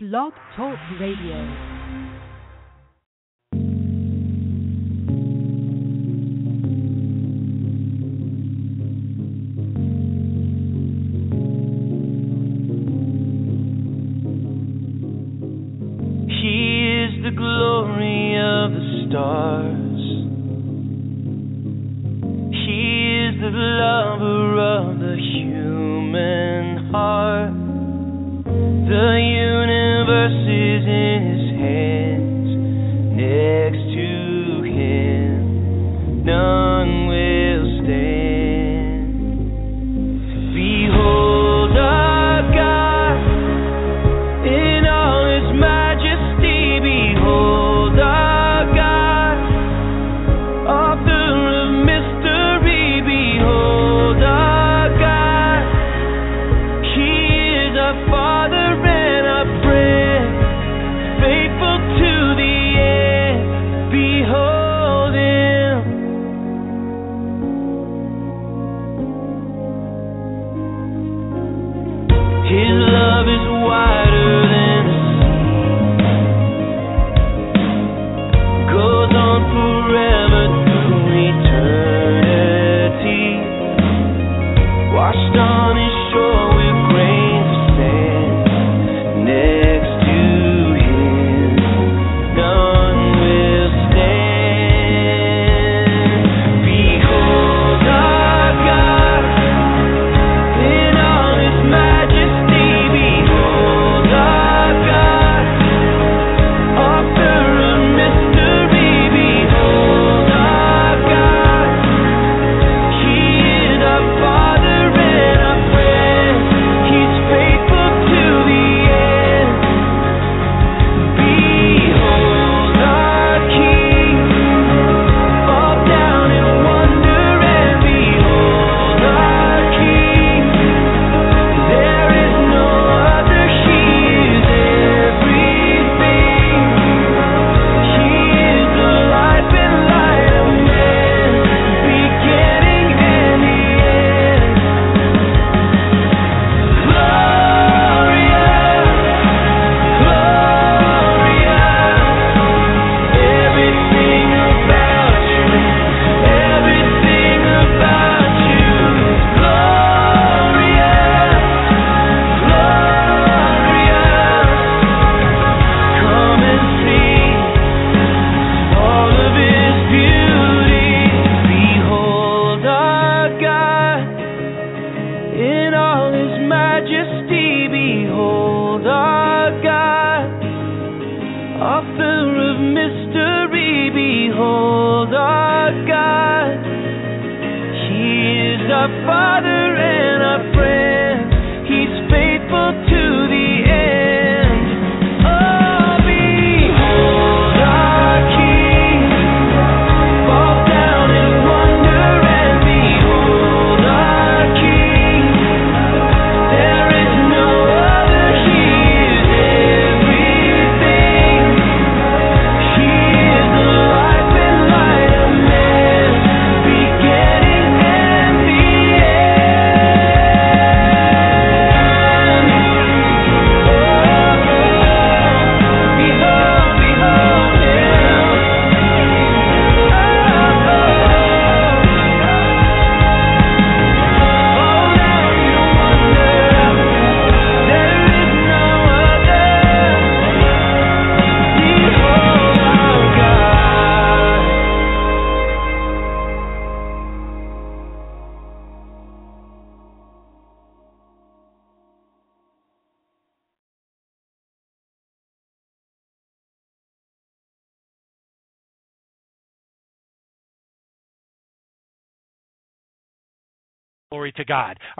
Blog 0.00 0.32
Talk 0.54 0.78
Radio. 1.00 1.77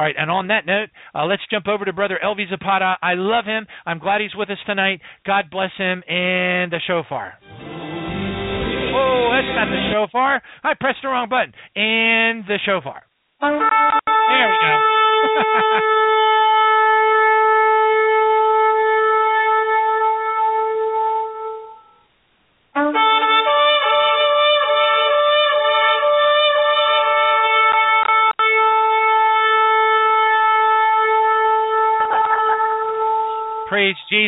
right, 0.09 0.17
and 0.19 0.31
on 0.31 0.49
that 0.49 0.67
note, 0.67 0.89
uh, 1.15 1.25
let's 1.27 1.43
jump 1.51 1.69
over 1.69 1.85
to 1.85 1.93
Brother 1.93 2.19
Elvi 2.23 2.49
Zapata. 2.49 2.97
I 3.03 3.15
love 3.15 3.45
him. 3.45 3.67
I'm 3.87 3.99
glad 3.99 4.21
he's 4.21 4.35
with 4.35 4.51
us 4.51 4.59
tonight. 4.67 5.01
God 5.27 5.51
bless 5.51 5.71
him 5.77 6.03
and 6.09 6.73
the 6.73 6.81
shofar. 6.87 7.35
Oh, 8.91 9.31
that's 9.33 9.55
not 9.55 9.69
the 9.69 9.91
shofar. 9.93 10.43
I 10.65 10.75
pressed 10.81 10.99
the 11.03 11.09
wrong 11.09 11.29
button. 11.29 11.53
And 11.77 12.45
the 12.47 12.59
shofar. 12.65 13.03
There 13.41 14.49
we 14.49 14.59
go. 14.63 15.95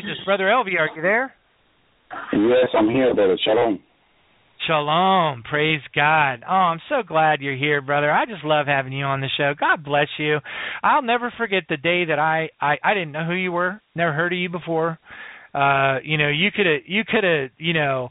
Jesus. 0.03 0.25
Brother 0.25 0.45
Elvi, 0.45 0.79
are 0.79 0.89
you 0.95 1.03
there? 1.03 1.33
Yes, 2.33 2.69
I'm 2.77 2.89
here, 2.89 3.15
brother. 3.15 3.39
Shalom. 3.45 3.81
Shalom. 4.67 5.43
Praise 5.49 5.81
God. 5.95 6.43
Oh, 6.47 6.53
I'm 6.53 6.81
so 6.89 7.03
glad 7.07 7.41
you're 7.41 7.57
here, 7.57 7.81
brother. 7.81 8.11
I 8.11 8.27
just 8.27 8.45
love 8.45 8.67
having 8.67 8.93
you 8.93 9.05
on 9.05 9.21
the 9.21 9.29
show. 9.37 9.55
God 9.59 9.85
bless 9.85 10.09
you. 10.19 10.39
I'll 10.83 11.03
never 11.03 11.33
forget 11.37 11.65
the 11.69 11.77
day 11.77 12.05
that 12.07 12.19
I 12.19 12.51
I, 12.61 12.77
I 12.85 12.95
didn't 12.95 13.13
know 13.13 13.25
who 13.25 13.35
you 13.35 13.53
were, 13.53 13.81
never 13.95 14.13
heard 14.13 14.33
of 14.33 14.39
you 14.39 14.49
before. 14.51 14.99
Uh, 15.55 15.99
you 16.05 16.17
know, 16.17 16.29
you 16.29 16.51
could 16.55 16.67
have 16.67 16.83
you 16.87 17.03
could 17.09 17.25
have, 17.25 17.51
you 17.59 17.73
know, 17.73 18.11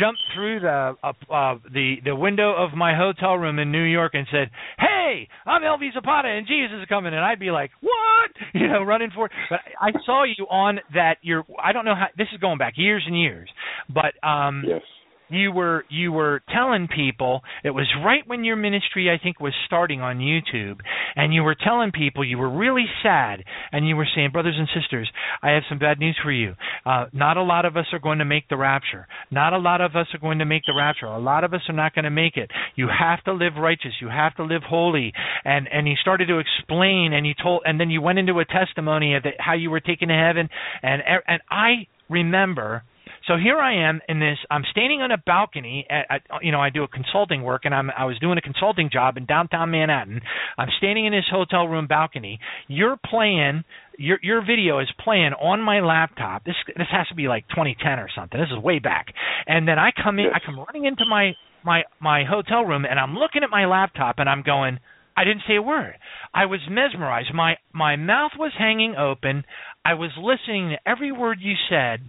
jumped 0.00 0.20
through 0.34 0.60
the 0.60 0.94
uh, 1.02 1.12
uh 1.30 1.58
the 1.72 1.96
the 2.04 2.16
window 2.16 2.54
of 2.54 2.72
my 2.76 2.96
hotel 2.96 3.34
room 3.34 3.58
in 3.58 3.70
New 3.72 3.82
York 3.82 4.12
and 4.14 4.26
said, 4.30 4.50
"Hey, 4.78 5.28
I'm 5.44 5.62
Elvi 5.62 5.92
Zapata 5.92 6.28
and 6.28 6.46
Jesus 6.46 6.78
is 6.80 6.88
coming." 6.88 7.12
And 7.12 7.22
I'd 7.22 7.40
be 7.40 7.50
like, 7.50 7.70
"What?" 7.80 8.30
You 8.54 8.68
know, 8.68 8.82
running 8.82 9.10
for. 9.14 9.28
But 9.50 9.60
I 9.82 9.90
saw 10.06 10.24
you 10.24 10.46
on 10.48 10.78
that 10.94 11.16
your 11.22 11.44
I 11.62 11.72
don't 11.72 11.84
know 11.84 11.94
how 11.94 12.06
this 12.16 12.28
is 12.32 12.40
going 12.40 12.58
back 12.58 12.74
years 12.76 13.02
and 13.06 13.20
years. 13.20 13.48
But 13.92 14.14
um 14.26 14.64
Yes. 14.66 14.82
you 15.28 15.50
were 15.50 15.84
you 15.90 16.12
were 16.12 16.40
telling 16.54 16.88
people 16.88 17.40
it 17.64 17.70
was 17.70 17.86
right 18.04 18.22
when 18.26 18.44
your 18.44 18.56
ministry 18.56 19.10
I 19.10 19.22
think 19.22 19.40
was 19.40 19.54
starting 19.66 20.00
on 20.00 20.18
YouTube 20.18 20.80
and 21.16 21.34
you 21.34 21.42
were 21.42 21.54
telling 21.54 21.92
people 21.92 22.24
you 22.24 22.38
were 22.38 22.50
really 22.50 22.86
sad 23.02 23.44
and 23.70 23.86
you 23.86 23.96
were 23.96 24.06
saying 24.14 24.30
brothers 24.30 24.56
and 24.58 24.68
sisters 24.74 25.10
I 25.42 25.50
have 25.50 25.62
some 25.68 25.78
bad 25.78 25.98
news 25.98 26.18
for 26.22 26.32
you. 26.32 26.54
Uh 26.84 27.06
not 27.12 27.36
a 27.36 27.42
lot 27.42 27.64
of 27.64 27.76
us 27.76 27.86
are 27.92 27.98
going 27.98 28.18
to 28.18 28.24
make 28.24 28.48
the 28.48 28.56
rapture. 28.56 29.06
Not 29.30 29.52
a 29.52 29.58
lot 29.58 29.80
of 29.80 29.96
us 29.96 30.06
are 30.14 30.18
going 30.18 30.38
to 30.38 30.44
make 30.44 30.64
the 30.66 30.74
rapture. 30.74 31.06
A 31.06 31.18
lot 31.18 31.44
of 31.44 31.54
us 31.54 31.62
are 31.68 31.74
not 31.74 31.94
going 31.94 32.04
to 32.04 32.10
make 32.10 32.36
it. 32.36 32.50
You 32.74 32.88
have 32.88 33.22
to 33.24 33.32
live 33.32 33.54
righteous. 33.58 33.92
You 34.00 34.08
have 34.08 34.34
to 34.36 34.44
live 34.44 34.62
holy. 34.62 35.12
And 35.44 35.68
and 35.72 35.86
he 35.86 35.94
started 36.00 36.26
to 36.26 36.38
explain 36.38 37.12
and 37.12 37.24
he 37.26 37.34
told 37.40 37.62
and 37.64 37.78
then 37.80 37.90
you 37.90 38.00
went 38.00 38.18
into 38.18 38.38
a 38.38 38.44
testimony 38.44 39.14
of 39.14 39.22
the, 39.22 39.30
how 39.38 39.54
you 39.54 39.70
were 39.70 39.80
taken 39.80 40.08
to 40.08 40.14
heaven. 40.14 40.48
And 40.82 41.02
and 41.26 41.42
I 41.50 41.86
remember 42.08 42.84
so 43.26 43.36
here 43.36 43.58
I 43.58 43.88
am 43.88 44.00
in 44.08 44.18
this. 44.18 44.38
I'm 44.50 44.64
standing 44.70 45.00
on 45.00 45.10
a 45.10 45.18
balcony. 45.18 45.86
At, 45.88 46.06
at 46.10 46.22
you 46.42 46.50
know, 46.50 46.60
I 46.60 46.70
do 46.70 46.82
a 46.82 46.88
consulting 46.88 47.42
work, 47.42 47.62
and 47.64 47.74
I'm 47.74 47.90
I 47.90 48.04
was 48.04 48.18
doing 48.18 48.38
a 48.38 48.40
consulting 48.40 48.90
job 48.92 49.16
in 49.16 49.26
downtown 49.26 49.70
Manhattan. 49.70 50.20
I'm 50.58 50.68
standing 50.78 51.06
in 51.06 51.12
this 51.12 51.24
hotel 51.30 51.66
room 51.66 51.86
balcony. 51.86 52.40
You're 52.68 52.96
playing. 52.96 53.64
Your 53.98 54.18
your 54.22 54.40
video 54.40 54.80
is 54.80 54.88
playing 55.04 55.32
on 55.34 55.60
my 55.60 55.80
laptop. 55.80 56.44
This 56.44 56.56
this 56.66 56.88
has 56.90 57.06
to 57.08 57.14
be 57.14 57.28
like 57.28 57.48
2010 57.48 57.98
or 57.98 58.08
something. 58.14 58.40
This 58.40 58.50
is 58.50 58.62
way 58.62 58.78
back. 58.78 59.06
And 59.46 59.68
then 59.68 59.78
I 59.78 59.90
come 60.02 60.18
in. 60.18 60.26
I 60.34 60.38
come 60.44 60.58
running 60.58 60.86
into 60.86 61.04
my 61.08 61.32
my 61.64 61.82
my 62.00 62.24
hotel 62.24 62.62
room, 62.62 62.84
and 62.84 62.98
I'm 62.98 63.14
looking 63.14 63.42
at 63.44 63.50
my 63.50 63.66
laptop, 63.66 64.16
and 64.18 64.28
I'm 64.28 64.42
going. 64.42 64.78
I 65.14 65.24
didn't 65.24 65.42
say 65.46 65.56
a 65.56 65.62
word. 65.62 65.96
I 66.32 66.46
was 66.46 66.60
mesmerized. 66.70 67.34
My 67.34 67.56
my 67.72 67.96
mouth 67.96 68.32
was 68.38 68.52
hanging 68.58 68.96
open. 68.96 69.44
I 69.84 69.92
was 69.92 70.10
listening 70.16 70.70
to 70.70 70.90
every 70.90 71.12
word 71.12 71.38
you 71.40 71.54
said 71.68 72.08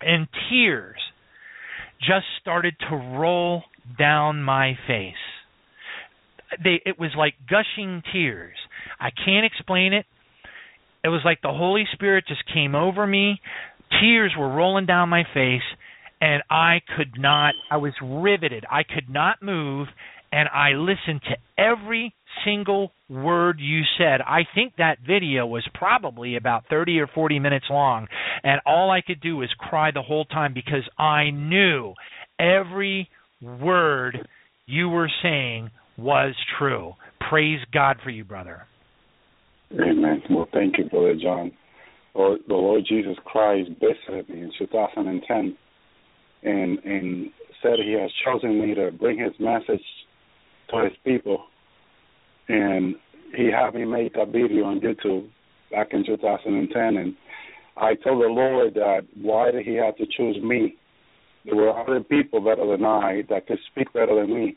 and 0.00 0.28
tears 0.50 0.98
just 2.00 2.26
started 2.40 2.74
to 2.88 2.96
roll 2.96 3.62
down 3.98 4.42
my 4.42 4.74
face. 4.86 5.14
They 6.62 6.80
it 6.86 6.98
was 6.98 7.10
like 7.16 7.34
gushing 7.48 8.02
tears. 8.12 8.56
I 9.00 9.10
can't 9.10 9.44
explain 9.44 9.92
it. 9.92 10.06
It 11.04 11.08
was 11.08 11.20
like 11.24 11.40
the 11.42 11.52
Holy 11.52 11.84
Spirit 11.92 12.24
just 12.26 12.42
came 12.52 12.74
over 12.74 13.06
me. 13.06 13.40
Tears 14.00 14.32
were 14.38 14.48
rolling 14.48 14.86
down 14.86 15.08
my 15.08 15.24
face 15.34 15.62
and 16.20 16.42
I 16.50 16.80
could 16.96 17.18
not 17.18 17.54
I 17.70 17.76
was 17.76 17.92
riveted. 18.02 18.64
I 18.70 18.82
could 18.82 19.08
not 19.10 19.42
move 19.42 19.88
and 20.32 20.48
I 20.48 20.70
listened 20.72 21.22
to 21.22 21.62
every 21.62 22.14
single 22.44 22.92
word 23.08 23.58
you 23.60 23.82
said. 23.96 24.20
I 24.20 24.40
think 24.54 24.74
that 24.78 24.98
video 25.06 25.46
was 25.46 25.66
probably 25.74 26.36
about 26.36 26.64
30 26.70 27.00
or 27.00 27.06
40 27.06 27.38
minutes 27.38 27.66
long, 27.70 28.06
and 28.42 28.60
all 28.66 28.90
I 28.90 29.00
could 29.00 29.20
do 29.20 29.36
was 29.36 29.48
cry 29.58 29.90
the 29.90 30.02
whole 30.02 30.24
time 30.24 30.54
because 30.54 30.88
I 30.98 31.30
knew 31.30 31.94
every 32.38 33.08
word 33.40 34.28
you 34.66 34.88
were 34.88 35.10
saying 35.22 35.70
was 35.96 36.34
true. 36.58 36.94
Praise 37.28 37.60
God 37.72 37.96
for 38.02 38.10
you, 38.10 38.24
brother. 38.24 38.62
Amen. 39.72 40.22
Well, 40.30 40.48
thank 40.52 40.78
you, 40.78 40.84
brother 40.84 41.14
John. 41.20 41.52
Lord, 42.14 42.40
the 42.48 42.54
Lord 42.54 42.84
Jesus 42.88 43.16
Christ 43.24 43.70
visited 43.80 44.28
me 44.28 44.42
in 44.42 44.52
2010 44.58 45.56
and 46.42 46.78
and 46.78 47.30
said 47.62 47.74
He 47.84 47.92
has 47.92 48.10
chosen 48.24 48.60
me 48.60 48.74
to 48.74 48.90
bring 48.92 49.18
His 49.18 49.32
message 49.38 49.84
to 50.70 50.84
His 50.84 50.92
people 51.04 51.44
and 52.48 52.94
he 53.34 53.50
had 53.50 53.74
me 53.74 53.84
make 53.84 54.16
a 54.16 54.26
video 54.26 54.64
on 54.64 54.80
YouTube 54.80 55.28
back 55.70 55.88
in 55.92 56.04
2010, 56.04 56.96
and 56.96 57.14
I 57.76 57.94
told 57.94 58.22
the 58.22 58.28
Lord 58.28 58.74
that 58.74 59.02
why 59.20 59.50
did 59.50 59.66
He 59.66 59.74
have 59.74 59.96
to 59.96 60.06
choose 60.16 60.36
me? 60.42 60.76
There 61.44 61.56
were 61.56 61.78
other 61.78 62.00
people 62.00 62.40
better 62.40 62.66
than 62.66 62.84
I 62.84 63.22
that 63.28 63.46
could 63.46 63.58
speak 63.70 63.92
better 63.92 64.14
than 64.14 64.34
me, 64.34 64.56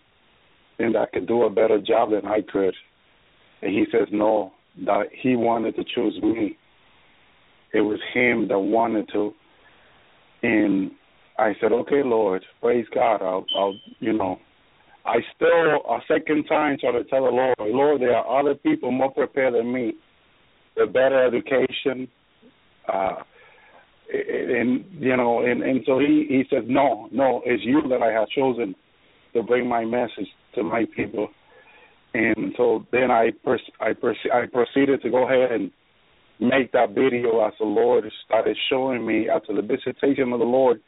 and 0.79 0.95
that 0.95 1.11
could 1.11 1.27
do 1.27 1.43
a 1.43 1.49
better 1.49 1.79
job 1.79 2.11
than 2.11 2.25
I 2.25 2.41
could. 2.41 2.73
And 3.61 3.71
He 3.71 3.85
says 3.91 4.07
no, 4.11 4.53
that 4.85 5.07
He 5.21 5.35
wanted 5.35 5.75
to 5.75 5.83
choose 5.83 6.19
me. 6.21 6.57
It 7.73 7.81
was 7.81 7.99
Him 8.13 8.47
that 8.47 8.59
wanted 8.59 9.09
to, 9.13 9.33
and 10.43 10.91
I 11.37 11.53
said, 11.59 11.71
okay, 11.71 12.03
Lord, 12.03 12.43
praise 12.61 12.85
God. 12.93 13.21
I'll, 13.21 13.45
I'll 13.57 13.73
you 13.99 14.13
know, 14.13 14.37
I 15.05 15.15
still 15.35 15.49
a 15.49 15.99
second 16.07 16.45
time 16.45 16.77
try 16.79 16.91
to 16.91 17.03
tell 17.05 17.25
the 17.25 17.31
Lord, 17.31 17.55
Lord, 17.59 18.01
there 18.01 18.15
are 18.15 18.39
other 18.39 18.55
people 18.55 18.91
more 18.91 19.11
prepared 19.11 19.55
than 19.55 19.71
me, 19.71 19.93
with 20.77 20.93
better 20.93 21.25
education, 21.25 22.07
uh, 22.91 23.15
and 24.13 24.85
you 24.99 25.15
know, 25.17 25.43
and 25.45 25.63
and 25.63 25.81
so 25.85 25.99
he 25.99 26.25
he 26.27 26.43
says, 26.49 26.63
no, 26.67 27.09
no, 27.11 27.41
it's 27.45 27.63
you 27.63 27.81
that 27.89 28.01
I 28.01 28.11
have 28.11 28.29
chosen 28.29 28.75
to 29.33 29.43
bring 29.43 29.67
my 29.67 29.85
message 29.85 30.27
to 30.55 30.63
my 30.63 30.85
people, 30.95 31.29
and 32.13 32.53
so 32.57 32.85
then 32.91 33.09
I 33.09 33.31
pers- 33.43 33.71
I 33.79 33.91
I 34.33 34.45
proceeded 34.51 35.01
to 35.01 35.09
go 35.09 35.25
ahead 35.27 35.51
and 35.51 35.71
make 36.39 36.71
that 36.73 36.89
video 36.89 37.45
as 37.45 37.53
the 37.59 37.65
Lord 37.65 38.03
started 38.25 38.57
showing 38.69 39.05
me 39.05 39.29
after 39.29 39.53
the 39.55 39.61
visitation 39.61 40.33
of 40.33 40.39
the 40.39 40.45
Lord 40.45 40.81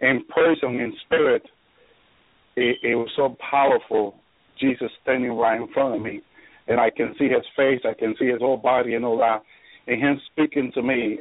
in 0.00 0.24
person 0.34 0.80
in 0.80 0.92
spirit 1.04 1.42
it, 2.60 2.76
it 2.82 2.94
was 2.94 3.08
so 3.16 3.36
powerful. 3.50 4.14
Jesus 4.60 4.90
standing 5.02 5.32
right 5.32 5.60
in 5.60 5.72
front 5.72 5.96
of 5.96 6.02
me, 6.02 6.20
and 6.68 6.78
I 6.78 6.90
can 6.90 7.14
see 7.18 7.24
his 7.24 7.44
face, 7.56 7.80
I 7.84 7.98
can 7.98 8.14
see 8.18 8.26
his 8.26 8.40
whole 8.40 8.58
body 8.58 8.94
and 8.94 9.04
all 9.04 9.18
that, 9.18 9.42
and 9.86 10.00
him 10.00 10.20
speaking 10.30 10.70
to 10.74 10.82
me. 10.82 11.20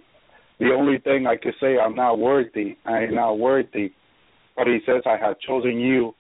The 0.60 0.72
only 0.78 0.98
thing 1.00 1.26
I 1.26 1.38
could 1.38 1.54
say, 1.62 1.78
I'm 1.78 1.96
not 1.96 2.20
worthy. 2.20 2.76
I 2.86 3.04
am 3.04 3.16
not 3.16 3.40
worthy. 3.40 3.94
But 4.58 4.68
he 4.68 4.80
says, 4.86 5.02
I 5.06 5.16
have 5.16 5.40
chosen 5.40 5.80
you, 5.80 6.14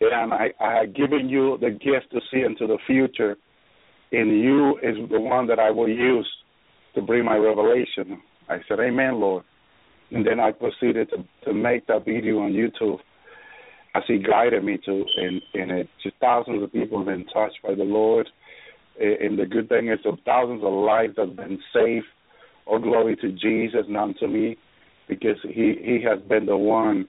and 0.00 0.32
I, 0.32 0.48
I 0.58 0.78
have 0.78 0.94
given 0.94 1.28
you 1.28 1.58
the 1.60 1.70
gift 1.70 2.10
to 2.12 2.20
see 2.32 2.40
into 2.40 2.66
the 2.66 2.78
future, 2.86 3.36
and 4.12 4.30
you 4.42 4.78
is 4.78 4.96
the 5.10 5.20
one 5.20 5.46
that 5.48 5.58
I 5.58 5.70
will 5.70 5.88
use 5.88 6.28
to 6.94 7.02
bring 7.02 7.26
my 7.26 7.36
revelation. 7.36 8.22
I 8.48 8.58
said, 8.66 8.80
Amen, 8.80 9.20
Lord. 9.20 9.44
And 10.10 10.26
then 10.26 10.40
I 10.40 10.52
proceeded 10.52 11.10
to, 11.10 11.24
to 11.44 11.54
make 11.54 11.86
that 11.86 12.06
video 12.06 12.38
on 12.38 12.52
YouTube 12.52 12.98
as 13.94 14.02
he 14.06 14.18
guided 14.18 14.64
me 14.64 14.78
to, 14.84 15.04
and 15.16 15.42
and 15.54 15.70
it 15.70 15.88
just 16.02 16.16
thousands 16.20 16.62
of 16.62 16.72
people 16.72 16.98
have 16.98 17.06
been 17.06 17.26
touched 17.26 17.58
by 17.62 17.74
the 17.74 17.84
Lord. 17.84 18.28
And 19.00 19.38
the 19.38 19.46
good 19.46 19.68
thing 19.68 19.88
is, 19.88 19.98
that 20.04 20.18
thousands 20.24 20.62
of 20.62 20.72
lives 20.72 21.14
have 21.16 21.36
been 21.36 21.58
saved. 21.74 22.06
All 22.66 22.78
glory 22.78 23.16
to 23.16 23.32
Jesus, 23.32 23.86
not 23.88 24.16
to 24.18 24.28
me, 24.28 24.56
because 25.08 25.36
he 25.42 25.74
he 25.82 26.00
has 26.08 26.20
been 26.28 26.46
the 26.46 26.56
one 26.56 27.08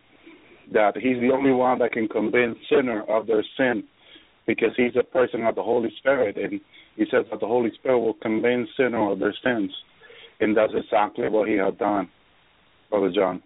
that 0.73 0.95
he's 0.95 1.19
the 1.19 1.31
only 1.31 1.51
one 1.51 1.77
that 1.79 1.91
can 1.91 2.07
convince 2.07 2.57
sinner 2.69 3.03
of 3.03 3.27
their 3.27 3.43
sin, 3.57 3.83
because 4.47 4.71
he's 4.75 4.95
a 4.99 5.03
person 5.03 5.43
of 5.43 5.55
the 5.55 5.61
Holy 5.61 5.91
Spirit, 5.99 6.37
and 6.37 6.59
he 6.95 7.05
says 7.11 7.25
that 7.29 7.39
the 7.39 7.47
Holy 7.47 7.71
Spirit 7.75 7.99
will 7.99 8.15
convince 8.15 8.67
sinner 8.77 9.11
of 9.11 9.19
their 9.19 9.35
sins, 9.43 9.71
and 10.39 10.55
that's 10.57 10.73
exactly 10.75 11.29
what 11.29 11.47
he 11.47 11.55
has 11.55 11.73
done, 11.75 12.09
Brother 12.89 13.11
John. 13.13 13.43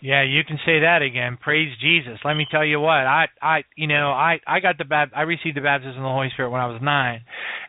Yeah, 0.00 0.22
you 0.22 0.44
can 0.44 0.58
say 0.64 0.80
that 0.80 1.02
again. 1.02 1.38
Praise 1.42 1.72
Jesus. 1.80 2.18
Let 2.24 2.34
me 2.34 2.46
tell 2.50 2.64
you 2.64 2.78
what. 2.78 3.06
I 3.06 3.26
I 3.42 3.64
you 3.76 3.88
know, 3.88 4.10
I 4.10 4.38
I 4.46 4.60
got 4.60 4.78
the 4.78 4.84
bab- 4.84 5.10
I 5.14 5.22
received 5.22 5.56
the 5.56 5.60
baptism 5.60 5.96
of 5.98 6.02
the 6.02 6.08
Holy 6.14 6.30
Spirit 6.34 6.50
when 6.50 6.60
I 6.60 6.66
was 6.66 6.80
9. 6.80 7.20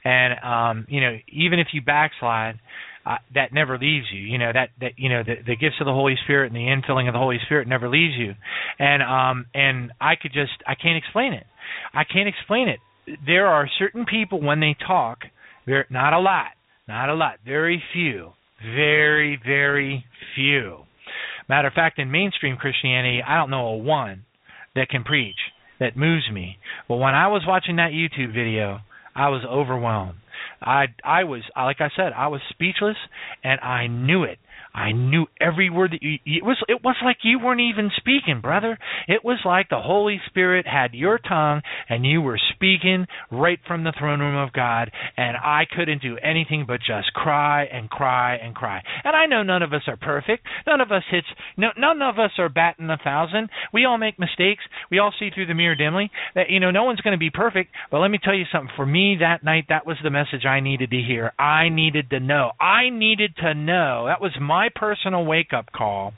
And 0.04 0.34
um, 0.44 0.86
you 0.90 1.02
know, 1.02 1.18
even 1.30 1.60
if 1.60 1.68
you 1.74 1.82
backslide, 1.82 2.60
uh, 3.06 3.18
that 3.34 3.52
never 3.52 3.80
leaves 3.80 4.06
you. 4.14 4.22
You 4.22 4.38
know, 4.38 4.52
that 4.54 4.70
that 4.80 4.92
you 4.98 5.10
know, 5.10 5.24
the 5.24 5.36
the 5.46 5.56
gifts 5.56 5.78
of 5.80 5.86
the 5.86 5.94
Holy 5.94 6.16
Spirit 6.24 6.54
and 6.54 6.56
the 6.56 6.70
infilling 6.70 7.08
of 7.08 7.14
the 7.14 7.20
Holy 7.20 7.40
Spirit 7.46 7.68
never 7.68 7.90
leaves 7.90 8.14
you. 8.16 8.36
And 8.78 9.02
um 9.02 9.48
and 9.56 9.92
I 10.00 10.16
could 10.16 10.34
just 10.34 10.54
I 10.68 10.76
can't 10.76 10.98
explain 10.98 11.34
it. 11.34 11.48
I 11.94 12.04
can't 12.04 12.30
explain 12.30 12.68
it. 12.70 12.80
There 13.26 13.48
are 13.48 13.68
certain 13.80 14.06
people 14.06 14.40
when 14.40 14.60
they 14.60 14.76
talk, 14.86 15.20
there 15.66 15.88
not 15.90 16.14
a 16.14 16.20
lot, 16.20 16.52
not 16.88 17.10
a 17.10 17.16
lot, 17.16 17.40
very 17.44 17.82
few, 17.92 18.34
very 18.62 19.40
very 19.44 20.06
few 20.36 20.86
Matter 21.50 21.68
of 21.68 21.74
fact, 21.74 21.98
in 21.98 22.12
mainstream 22.12 22.56
Christianity, 22.58 23.22
I 23.28 23.36
don't 23.36 23.50
know 23.50 23.68
a 23.68 23.78
one 23.78 24.26
that 24.76 24.90
can 24.90 25.04
preach 25.04 25.36
that 25.80 25.98
moves 25.98 26.30
me. 26.32 26.60
But 26.88 26.98
when 26.98 27.16
I 27.16 27.28
was 27.28 27.42
watching 27.48 27.78
that 27.78 27.92
YouTube 27.92 28.34
video, 28.34 28.82
I 29.16 29.30
was 29.30 29.44
overwhelmed. 29.50 30.20
I 30.62 30.86
I 31.04 31.24
was 31.24 31.42
like 31.56 31.82
I 31.82 31.90
said, 31.96 32.14
I 32.16 32.28
was 32.28 32.42
speechless, 32.50 32.98
and 33.44 33.60
I 33.62 33.88
knew 33.88 34.24
it. 34.24 34.38
I 34.74 34.92
knew 34.92 35.26
every 35.42 35.70
word 35.70 35.92
that 35.92 36.04
you. 36.04 36.20
It 36.26 36.44
was 36.44 36.58
it 36.68 36.84
was 36.84 36.96
like 37.04 37.18
you 37.24 37.40
weren't 37.40 37.62
even 37.62 37.90
speaking, 37.98 38.40
brother. 38.42 38.78
It 39.08 39.26
was 39.26 39.40
like 39.44 39.70
the 39.70 39.82
Holy 39.82 40.22
Spirit 40.28 40.68
had 40.68 40.94
your 40.94 41.18
tongue, 41.18 41.62
and 41.90 42.06
you 42.06 42.22
were 42.22 42.40
speaking 42.54 43.08
right 43.32 43.60
from 43.68 43.84
the 43.84 43.94
throne 43.98 44.20
room 44.20 44.36
of 44.36 44.54
God. 44.54 44.92
And 45.18 45.36
I 45.36 45.64
couldn't 45.76 46.02
do 46.02 46.18
anything 46.18 46.66
but 46.68 46.80
just 46.80 47.14
cry 47.14 47.64
and 47.66 47.90
cry 47.90 48.36
and 48.36 48.56
cry. 48.56 48.82
And 49.04 49.16
I 49.16 49.26
know 49.26 49.44
none 49.44 49.64
of 49.64 49.74
us 49.74 49.84
are 49.88 49.98
perfect. 49.98 50.46
None 50.68 50.82
of 50.82 50.92
us 50.92 51.04
hits. 51.10 51.28
No, 51.58 51.70
none 51.78 52.02
of 52.02 52.20
us 52.20 52.32
are 52.38 52.50
batting 52.50 52.90
a 52.90 52.98
thousand. 52.98 53.50
We 53.74 53.86
all 53.86 53.98
make 53.98 54.20
mistakes. 54.20 54.64
We 54.92 55.00
all 55.00 55.14
see 55.18 55.30
through 55.34 55.48
the 55.48 55.54
mirror 55.56 55.76
dimly. 55.76 56.12
That 56.36 56.50
you 56.50 56.60
know, 56.60 56.72
no 56.72 56.84
one's 56.84 57.02
going 57.02 57.14
to 57.14 57.20
be 57.20 57.32
perfect. 57.32 57.72
But 57.92 58.00
let 58.00 58.12
me 58.12 58.20
tell 58.24 58.36
you 58.36 58.46
something. 58.52 58.72
For 58.76 58.86
me 58.86 59.18
that 59.20 59.44
night, 59.44 59.66
that 59.70 59.88
was 59.88 59.98
the 60.04 60.10
message 60.10 60.46
I 60.46 60.60
needed 60.60 60.92
to 60.92 61.02
hear. 61.02 61.34
I 61.40 61.70
needed 61.70 62.10
to 62.12 62.20
know. 62.20 62.52
I 62.60 62.90
needed 62.90 63.36
to 63.38 63.54
know. 63.54 64.06
That 64.08 64.22
was 64.22 64.32
my 64.40 64.59
personal 64.68 65.26
wake 65.26 65.54
up 65.56 65.72
call. 65.72 66.14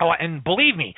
Oh, 0.00 0.10
and 0.18 0.42
believe 0.42 0.76
me, 0.76 0.94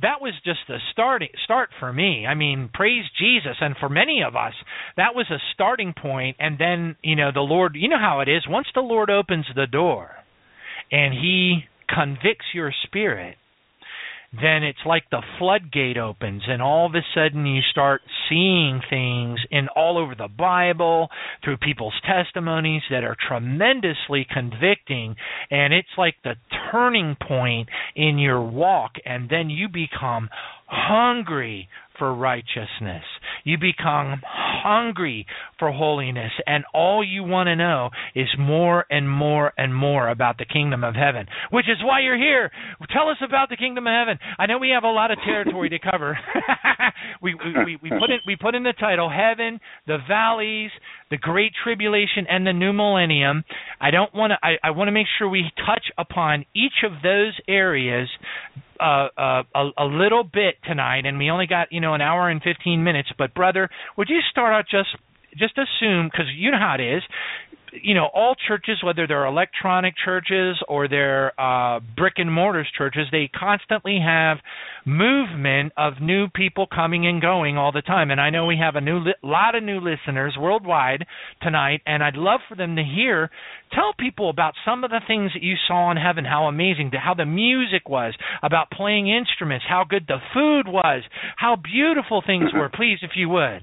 that 0.00 0.22
was 0.22 0.32
just 0.44 0.60
the 0.68 0.78
starting 0.92 1.28
start 1.44 1.70
for 1.80 1.92
me. 1.92 2.24
I 2.24 2.34
mean, 2.34 2.70
praise 2.72 3.04
Jesus, 3.18 3.56
and 3.60 3.74
for 3.78 3.88
many 3.88 4.22
of 4.22 4.36
us, 4.36 4.54
that 4.96 5.14
was 5.14 5.26
a 5.30 5.42
starting 5.54 5.92
point. 5.92 6.36
And 6.38 6.56
then, 6.58 6.96
you 7.02 7.16
know, 7.16 7.30
the 7.34 7.40
Lord, 7.40 7.74
you 7.74 7.88
know 7.88 7.98
how 7.98 8.20
it 8.20 8.28
is. 8.28 8.46
Once 8.48 8.68
the 8.74 8.80
Lord 8.80 9.10
opens 9.10 9.46
the 9.54 9.66
door, 9.66 10.10
and 10.92 11.12
He 11.12 11.64
convicts 11.92 12.46
your 12.54 12.72
spirit, 12.84 13.36
then 14.32 14.62
it's 14.62 14.78
like 14.84 15.04
the 15.10 15.22
floodgate 15.38 15.96
opens 15.96 16.42
and 16.46 16.60
all 16.60 16.86
of 16.86 16.94
a 16.94 17.00
sudden 17.14 17.46
you 17.46 17.62
start 17.70 18.02
seeing 18.28 18.80
things 18.90 19.40
in 19.50 19.68
all 19.74 19.96
over 19.96 20.14
the 20.14 20.28
Bible 20.28 21.08
through 21.42 21.56
people's 21.56 21.94
testimonies 22.06 22.82
that 22.90 23.04
are 23.04 23.16
tremendously 23.26 24.26
convicting 24.30 25.16
and 25.50 25.72
it's 25.72 25.88
like 25.96 26.16
the 26.24 26.34
turning 26.70 27.16
point 27.26 27.68
in 27.96 28.18
your 28.18 28.42
walk 28.42 28.92
and 29.06 29.30
then 29.30 29.48
you 29.48 29.66
become 29.68 30.28
hungry 30.66 31.68
for 31.98 32.14
righteousness. 32.14 33.04
You 33.44 33.58
become 33.58 34.22
hungry 34.24 35.26
for 35.58 35.72
holiness, 35.72 36.32
and 36.46 36.64
all 36.72 37.04
you 37.04 37.24
want 37.24 37.48
to 37.48 37.56
know 37.56 37.90
is 38.14 38.28
more 38.38 38.84
and 38.90 39.10
more 39.10 39.52
and 39.56 39.74
more 39.74 40.08
about 40.08 40.38
the 40.38 40.44
kingdom 40.44 40.84
of 40.84 40.94
heaven, 40.94 41.26
which 41.50 41.66
is 41.68 41.78
why 41.82 42.00
you're 42.00 42.16
here. 42.16 42.50
Tell 42.92 43.08
us 43.08 43.18
about 43.24 43.48
the 43.48 43.56
kingdom 43.56 43.86
of 43.86 43.92
heaven. 43.92 44.18
I 44.38 44.46
know 44.46 44.58
we 44.58 44.70
have 44.70 44.84
a 44.84 44.90
lot 44.90 45.10
of 45.10 45.18
territory 45.24 45.68
to 45.70 45.78
cover. 45.78 46.18
we, 47.22 47.34
we, 47.34 47.64
we, 47.64 47.78
we 47.82 47.90
put 47.90 48.10
in 48.10 48.18
we 48.26 48.36
put 48.36 48.54
in 48.54 48.62
the 48.62 48.74
title 48.78 49.10
heaven, 49.10 49.60
the 49.86 49.98
valleys, 50.08 50.70
the 51.10 51.18
great 51.18 51.52
tribulation, 51.62 52.26
and 52.28 52.46
the 52.46 52.52
new 52.52 52.72
millennium. 52.72 53.44
I 53.80 53.90
don't 53.90 54.14
want 54.14 54.32
to. 54.32 54.46
I, 54.46 54.56
I 54.62 54.70
want 54.70 54.88
to 54.88 54.92
make 54.92 55.06
sure 55.18 55.28
we 55.28 55.44
touch 55.66 55.86
upon 55.96 56.44
each 56.54 56.84
of 56.84 57.02
those 57.02 57.38
areas 57.48 58.08
uh, 58.80 59.08
uh, 59.16 59.42
a, 59.54 59.70
a 59.78 59.84
little 59.84 60.24
bit 60.24 60.56
tonight, 60.64 61.06
and 61.06 61.18
we 61.18 61.30
only 61.30 61.46
got 61.46 61.68
you 61.70 61.80
know 61.80 61.94
an 61.94 62.00
hour 62.00 62.28
and 62.28 62.42
fifteen 62.42 62.84
minutes. 62.84 63.08
But 63.16 63.34
brother, 63.34 63.68
would 63.96 64.08
you 64.08 64.20
start 64.30 64.52
out 64.52 64.64
just 64.70 64.90
just 65.36 65.58
assume 65.58 66.08
because 66.10 66.26
you 66.34 66.50
know 66.50 66.58
how 66.58 66.76
it 66.78 66.82
is 66.82 67.02
you 67.72 67.94
know 67.94 68.08
all 68.14 68.34
churches 68.46 68.78
whether 68.82 69.06
they're 69.06 69.26
electronic 69.26 69.94
churches 70.04 70.56
or 70.68 70.88
they're 70.88 71.38
uh 71.40 71.80
brick 71.96 72.14
and 72.16 72.32
mortars 72.32 72.66
churches 72.76 73.06
they 73.10 73.28
constantly 73.38 73.98
have 74.04 74.38
movement 74.86 75.72
of 75.76 75.94
new 76.00 76.28
people 76.28 76.66
coming 76.66 77.06
and 77.06 77.20
going 77.20 77.58
all 77.58 77.72
the 77.72 77.82
time. 77.82 78.10
And 78.10 78.20
i 78.20 78.30
know 78.30 78.46
we 78.46 78.58
have 78.60 78.76
a 78.76 78.80
new 78.80 78.98
li- 78.98 79.14
lot 79.22 79.54
of 79.54 79.62
new 79.62 79.80
listeners 79.80 80.36
worldwide 80.38 81.04
tonight 81.42 81.82
and 81.86 82.02
i'd 82.02 82.16
love 82.16 82.40
for 82.48 82.54
them 82.54 82.76
to 82.76 82.82
hear 82.82 83.30
tell 83.72 83.92
people 83.98 84.30
about 84.30 84.54
some 84.64 84.84
of 84.84 84.90
the 84.90 85.00
things 85.06 85.32
that 85.34 85.42
you 85.42 85.54
saw 85.66 85.90
in 85.90 85.96
heaven 85.96 86.24
how 86.24 86.44
amazing 86.44 86.90
how 86.92 87.14
the 87.14 87.26
music 87.26 87.88
was 87.88 88.14
about 88.42 88.70
playing 88.70 89.08
instruments 89.08 89.64
how 89.68 89.84
good 89.88 90.06
the 90.08 90.18
food 90.32 90.66
was 90.66 91.02
how 91.36 91.56
beautiful 91.56 92.22
things 92.26 92.50
were. 92.54 92.68
Please 92.74 92.98
if 93.02 93.10
you 93.16 93.28
would 93.28 93.60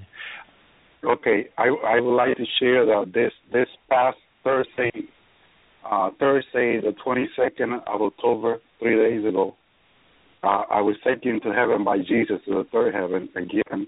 Okay, 1.06 1.46
I 1.56 1.68
I 1.68 2.00
would 2.00 2.16
like 2.16 2.36
to 2.36 2.44
share 2.58 2.84
that 2.84 3.12
this 3.14 3.30
this 3.52 3.68
past 3.88 4.18
Thursday, 4.42 4.90
uh, 5.88 6.10
Thursday 6.18 6.80
the 6.80 6.94
22nd 7.06 7.80
of 7.86 8.02
October, 8.02 8.58
three 8.80 8.96
days 8.96 9.24
ago, 9.24 9.54
uh, 10.42 10.64
I 10.68 10.80
was 10.80 10.96
taken 11.04 11.40
to 11.42 11.52
heaven 11.52 11.84
by 11.84 11.98
Jesus 11.98 12.40
to 12.46 12.54
the 12.54 12.64
third 12.72 12.92
heaven 12.92 13.28
again, 13.36 13.86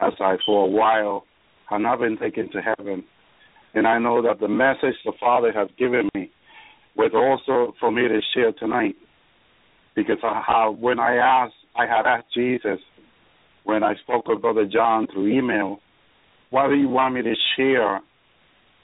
as 0.00 0.12
I 0.20 0.36
for 0.46 0.66
a 0.66 0.70
while 0.70 1.24
have 1.68 1.80
not 1.80 1.98
been 1.98 2.16
taken 2.16 2.48
to 2.52 2.62
heaven, 2.62 3.02
and 3.74 3.88
I 3.88 3.98
know 3.98 4.22
that 4.22 4.38
the 4.38 4.46
message 4.46 4.94
the 5.04 5.14
Father 5.18 5.50
has 5.52 5.66
given 5.76 6.08
me 6.14 6.30
was 6.96 7.10
also 7.14 7.74
for 7.80 7.90
me 7.90 8.02
to 8.02 8.20
share 8.32 8.52
tonight, 8.52 8.94
because 9.96 10.18
I 10.22 10.40
have 10.46 10.78
when 10.78 11.00
I 11.00 11.16
asked 11.16 11.54
I 11.74 11.86
had 11.86 12.06
asked 12.06 12.32
Jesus 12.32 12.78
when 13.64 13.82
I 13.82 13.96
spoke 14.04 14.28
with 14.28 14.40
Brother 14.40 14.66
John 14.66 15.08
through 15.12 15.36
email 15.36 15.80
what 16.50 16.68
do 16.68 16.74
you 16.74 16.88
want 16.88 17.14
me 17.14 17.22
to 17.22 17.34
share 17.56 18.00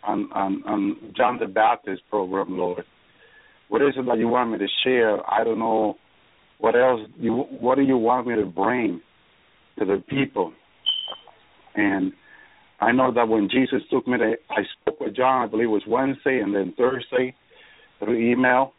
on, 0.06 0.30
on, 0.32 0.62
on 0.66 0.96
John 1.16 1.38
the 1.38 1.46
Baptist 1.46 2.02
program, 2.10 2.58
Lord? 2.58 2.84
What 3.68 3.82
is 3.82 3.94
it 3.96 4.06
that 4.06 4.18
you 4.18 4.28
want 4.28 4.52
me 4.52 4.58
to 4.58 4.66
share? 4.84 5.18
I 5.28 5.44
don't 5.44 5.58
know. 5.58 5.96
What 6.58 6.76
else? 6.76 7.00
You, 7.18 7.44
what 7.60 7.76
do 7.76 7.82
you 7.82 7.96
want 7.96 8.26
me 8.26 8.36
to 8.36 8.44
bring 8.44 9.00
to 9.78 9.84
the 9.84 10.02
people? 10.08 10.52
And 11.74 12.12
I 12.80 12.92
know 12.92 13.12
that 13.12 13.28
when 13.28 13.48
Jesus 13.50 13.80
took 13.90 14.06
me 14.06 14.18
to, 14.18 14.34
I 14.50 14.62
spoke 14.80 15.00
with 15.00 15.16
John. 15.16 15.42
I 15.42 15.46
believe 15.46 15.66
it 15.66 15.70
was 15.70 15.82
Wednesday 15.88 16.40
and 16.40 16.54
then 16.54 16.74
Thursday 16.76 17.34
through 17.98 18.32
email. 18.32 18.72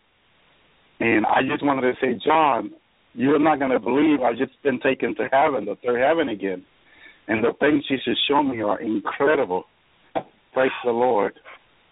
And 1.00 1.26
I 1.26 1.42
just 1.42 1.66
wanted 1.66 1.82
to 1.82 1.94
say, 2.00 2.20
John, 2.24 2.72
you're 3.14 3.40
not 3.40 3.60
going 3.60 3.72
to 3.72 3.80
believe 3.80 4.22
I've 4.22 4.38
just 4.38 4.52
been 4.64 4.80
taken 4.80 5.16
to 5.16 5.28
heaven, 5.32 5.66
the 5.66 5.76
third 5.84 6.02
heaven 6.02 6.30
again. 6.30 6.64
And 7.28 7.44
the 7.44 7.54
things 7.60 7.84
Jesus 7.88 8.18
shown 8.30 8.52
me 8.52 8.62
are 8.62 8.80
incredible. 8.80 9.66
Praise 10.54 10.72
the 10.84 10.92
Lord. 10.92 11.34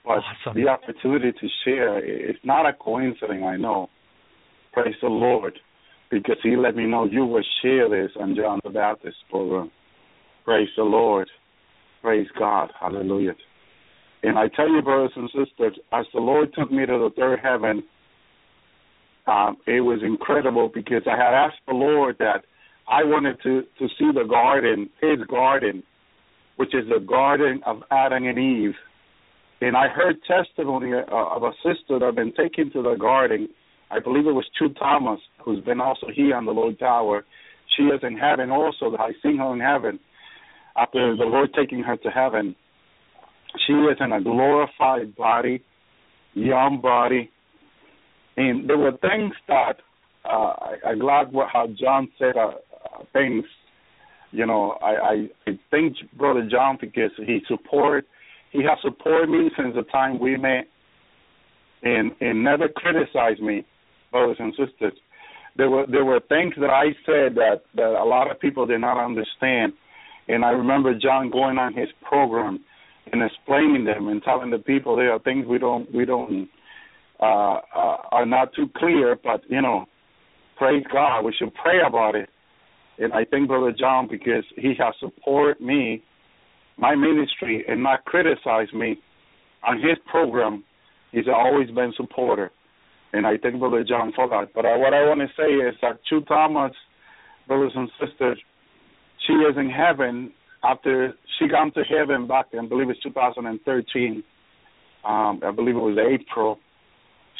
But 0.05 0.19
Awesome. 0.19 0.61
the 0.61 0.67
opportunity 0.69 1.31
to 1.31 1.47
share, 1.63 1.97
it's 1.99 2.39
not 2.43 2.65
a 2.65 2.73
coincidence, 2.73 3.43
I 3.43 3.57
know. 3.57 3.89
Praise 4.73 4.95
the 5.01 5.07
Lord. 5.07 5.57
Because 6.11 6.37
he 6.43 6.55
let 6.55 6.75
me 6.75 6.85
know 6.85 7.05
you 7.05 7.25
will 7.25 7.43
share 7.61 7.89
this 7.89 8.11
on 8.19 8.35
John 8.35 8.59
the 8.63 8.69
Baptist 8.69 9.17
program. 9.29 9.71
Praise 10.45 10.67
the 10.77 10.83
Lord. 10.83 11.29
Praise 12.01 12.27
God. 12.37 12.71
Hallelujah. 12.79 13.33
And 14.23 14.37
I 14.37 14.47
tell 14.49 14.69
you, 14.69 14.81
brothers 14.81 15.11
and 15.15 15.29
sisters, 15.29 15.77
as 15.91 16.05
the 16.13 16.19
Lord 16.19 16.53
took 16.53 16.71
me 16.71 16.85
to 16.85 16.93
the 16.93 17.09
third 17.15 17.39
heaven, 17.41 17.83
um, 19.25 19.57
it 19.65 19.81
was 19.81 20.01
incredible 20.03 20.69
because 20.73 21.01
I 21.07 21.15
had 21.15 21.33
asked 21.33 21.61
the 21.67 21.73
Lord 21.73 22.17
that 22.19 22.45
I 22.87 23.03
wanted 23.03 23.41
to 23.43 23.63
to 23.79 23.87
see 23.97 24.11
the 24.13 24.25
garden, 24.27 24.89
His 25.01 25.25
garden, 25.27 25.83
which 26.57 26.73
is 26.73 26.85
the 26.89 26.99
garden 26.99 27.61
of 27.65 27.83
Adam 27.91 28.25
and 28.25 28.37
Eve. 28.37 28.75
And 29.61 29.77
I 29.77 29.87
heard 29.87 30.17
testimony 30.27 30.91
uh, 30.93 31.15
of 31.15 31.43
a 31.43 31.51
sister 31.63 31.99
that 31.99 32.05
had 32.05 32.15
been 32.15 32.33
taken 32.33 32.71
to 32.73 32.81
the 32.81 32.95
garden. 32.95 33.47
I 33.89 33.99
believe 33.99 34.27
it 34.27 34.33
was 34.33 34.45
Choo 34.59 34.69
Thomas, 34.73 35.19
who's 35.43 35.63
been 35.63 35.79
also 35.79 36.07
here 36.13 36.35
on 36.35 36.45
the 36.45 36.51
Lord's 36.51 36.81
Hour. 36.81 37.23
She 37.77 37.83
is 37.83 38.01
in 38.03 38.17
heaven 38.17 38.51
also. 38.51 38.95
I 38.97 39.11
seen 39.21 39.37
her 39.37 39.53
in 39.53 39.61
heaven 39.61 39.99
after 40.75 41.15
the 41.15 41.23
Lord 41.23 41.53
taking 41.53 41.81
her 41.83 41.95
to 41.97 42.09
heaven. 42.09 42.55
She 43.65 43.73
is 43.73 43.97
in 43.99 44.11
a 44.11 44.21
glorified 44.21 45.15
body, 45.15 45.63
young 46.33 46.79
body, 46.81 47.29
and 48.35 48.67
there 48.67 48.77
were 48.77 48.91
things 48.93 49.33
that 49.47 49.75
uh, 50.25 50.53
I, 50.59 50.75
I'm 50.87 50.99
glad 50.99 51.31
what, 51.31 51.49
how 51.51 51.67
John 51.67 52.07
said 52.17 52.35
uh, 52.35 52.53
things. 53.13 53.45
You 54.31 54.45
know, 54.45 54.77
I, 54.81 54.91
I 54.91 55.29
I 55.47 55.59
thank 55.71 55.97
Brother 56.17 56.47
John 56.49 56.77
because 56.79 57.11
he 57.17 57.41
support 57.47 58.05
he 58.51 58.59
has 58.63 58.77
supported 58.81 59.29
me 59.29 59.49
since 59.57 59.75
the 59.75 59.83
time 59.83 60.19
we 60.19 60.37
met, 60.37 60.67
and 61.81 62.11
and 62.21 62.43
never 62.43 62.67
criticized 62.67 63.41
me, 63.41 63.65
brothers 64.11 64.37
and 64.39 64.53
sisters. 64.53 64.93
There 65.57 65.69
were 65.69 65.85
there 65.87 66.05
were 66.05 66.19
things 66.29 66.53
that 66.59 66.69
I 66.69 66.93
said 67.05 67.35
that 67.35 67.63
that 67.75 67.99
a 67.99 68.05
lot 68.05 68.31
of 68.31 68.39
people 68.39 68.65
did 68.65 68.79
not 68.79 69.03
understand, 69.03 69.73
and 70.27 70.45
I 70.45 70.49
remember 70.49 70.97
John 70.97 71.29
going 71.29 71.57
on 71.57 71.73
his 71.73 71.89
program 72.01 72.63
and 73.11 73.21
explaining 73.21 73.85
them 73.85 74.07
and 74.07 74.23
telling 74.23 74.49
the 74.49 74.59
people 74.59 74.95
there 74.95 75.11
are 75.11 75.19
things 75.19 75.45
we 75.45 75.57
don't 75.57 75.93
we 75.93 76.05
don't 76.05 76.49
uh, 77.19 77.25
uh 77.25 77.97
are 78.11 78.25
not 78.25 78.53
too 78.53 78.69
clear, 78.77 79.17
but 79.21 79.41
you 79.49 79.61
know, 79.61 79.85
praise 80.57 80.83
God, 80.91 81.21
we 81.21 81.33
should 81.37 81.53
pray 81.55 81.79
about 81.85 82.15
it. 82.15 82.29
And 82.99 83.13
I 83.13 83.25
thank 83.29 83.47
Brother 83.47 83.73
John 83.77 84.07
because 84.09 84.43
he 84.55 84.73
has 84.79 84.93
supported 84.99 85.61
me, 85.61 86.03
my 86.77 86.95
ministry, 86.95 87.63
and 87.67 87.81
not 87.81 88.05
criticized 88.05 88.73
me 88.73 88.99
on 89.67 89.77
his 89.77 89.97
program. 90.09 90.63
He's 91.11 91.27
always 91.33 91.69
been 91.69 91.93
supporter, 91.95 92.51
and 93.13 93.25
I 93.25 93.37
thank 93.37 93.59
Brother 93.59 93.83
John 93.83 94.11
for 94.15 94.27
that. 94.29 94.53
But 94.53 94.65
uh, 94.65 94.77
what 94.77 94.93
I 94.93 95.05
want 95.07 95.21
to 95.21 95.27
say 95.37 95.53
is 95.53 95.75
that 95.81 95.99
Choo 96.09 96.21
Thomas, 96.21 96.73
brothers 97.47 97.73
and 97.75 97.89
sisters, 97.99 98.39
she 99.25 99.33
is 99.33 99.55
in 99.57 99.69
heaven 99.69 100.31
after 100.63 101.13
she 101.37 101.47
got 101.47 101.73
to 101.73 101.83
heaven 101.83 102.27
back, 102.27 102.47
I 102.57 102.65
believe 102.65 102.89
it's 102.89 103.01
2013. 103.01 104.23
Um, 105.05 105.41
I 105.45 105.51
believe 105.51 105.75
it 105.75 105.79
was 105.79 105.97
April. 105.97 106.59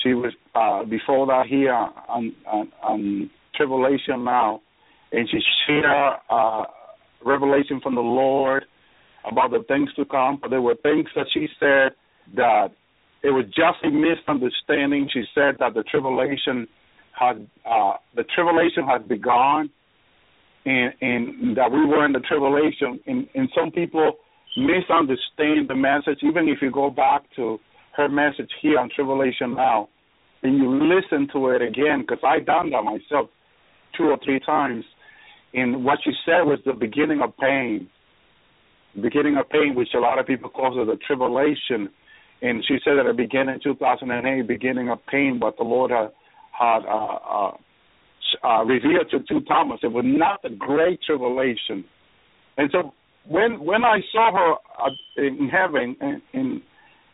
She 0.04 0.14
was 0.14 0.34
uh, 0.56 0.84
before 0.84 1.26
that 1.28 1.46
here 1.48 1.74
on, 1.74 2.36
on, 2.46 2.72
on 2.82 3.30
Tribulation 3.56 4.26
Now, 4.26 4.62
and 5.14 5.30
she 5.30 5.40
shared 5.66 5.86
uh, 6.30 6.64
revelation 7.24 7.80
from 7.82 7.96
the 7.96 8.02
Lord 8.02 8.66
about 9.30 9.52
the 9.52 9.64
things 9.68 9.90
to 9.96 10.06
come. 10.06 10.40
But 10.42 10.50
there 10.50 10.62
were 10.62 10.76
things 10.84 11.08
that 11.16 11.28
she 11.34 11.48
said 11.60 11.94
that 12.36 12.70
it 13.24 13.30
was 13.30 13.46
just 13.48 13.78
a 13.84 13.90
misunderstanding. 13.90 15.10
She 15.14 15.24
said 15.34 15.56
that 15.60 15.74
the 15.74 15.84
tribulation 15.84 16.68
had 17.18 17.48
uh, 17.66 17.94
the 18.16 18.24
tribulation 18.36 18.86
had 18.86 19.08
begun, 19.08 19.70
and 20.66 20.94
and 21.00 21.58
that 21.58 21.72
we 21.72 21.86
were 21.86 22.06
in 22.06 22.12
the 22.12 22.20
tribulation. 22.20 23.00
And, 23.06 23.28
and 23.36 23.50
some 23.56 23.72
people 23.72 24.14
misunderstand 24.58 25.70
the 25.70 25.76
message. 25.76 26.20
Even 26.24 26.50
if 26.50 26.58
you 26.62 26.72
go 26.72 26.90
back 26.90 27.22
to 27.36 27.60
her 27.96 28.10
message 28.10 28.50
here 28.62 28.80
on 28.80 28.90
Tribulation 28.90 29.54
Now, 29.56 29.88
and 30.42 30.58
you 30.58 30.68
listen 30.70 31.28
to 31.34 31.50
it 31.50 31.62
again, 31.62 32.02
because 32.02 32.24
I 32.24 32.40
done 32.40 32.72
that 32.72 32.84
myself 32.84 33.30
two 33.96 34.06
or 34.06 34.18
three 34.26 34.40
times. 34.40 34.84
And 35.54 35.84
what 35.84 36.00
she 36.04 36.12
said 36.26 36.42
was 36.44 36.60
the 36.66 36.74
beginning 36.74 37.22
of 37.22 37.38
pain, 37.38 37.90
beginning 39.02 39.38
of 39.38 39.50
pain, 39.50 39.74
which 39.76 39.90
a 39.96 40.00
lot 40.00 40.20
of 40.20 40.26
people 40.26 40.50
call 40.50 40.82
it 40.82 40.86
the 40.86 40.98
tribulation. 41.06 41.90
And 42.42 42.64
she 42.68 42.78
said 42.84 42.96
that 42.98 43.06
at 43.06 43.16
the 43.16 43.24
beginning, 43.24 43.60
2008, 43.64 44.48
beginning 44.48 44.90
of 44.90 45.00
pain, 45.10 45.38
but 45.40 45.58
the 45.58 45.64
Lord 45.64 45.92
had, 45.92 46.12
had 46.52 46.80
uh, 46.86 47.18
uh, 47.30 47.52
uh, 48.44 48.64
revealed 48.64 49.10
to, 49.12 49.20
to 49.20 49.42
Thomas. 49.46 49.80
It 49.84 49.92
was 49.92 50.06
not 50.06 50.42
the 50.42 50.50
great 50.50 51.00
tribulation. 51.06 51.86
And 52.58 52.70
so 52.72 52.94
when 53.28 53.64
when 53.64 53.84
I 53.84 54.00
saw 54.12 54.32
her 54.32 54.54
uh, 54.54 54.90
in 55.18 55.50
heaven, 55.50 55.96
and, 56.02 56.22
and 56.34 56.62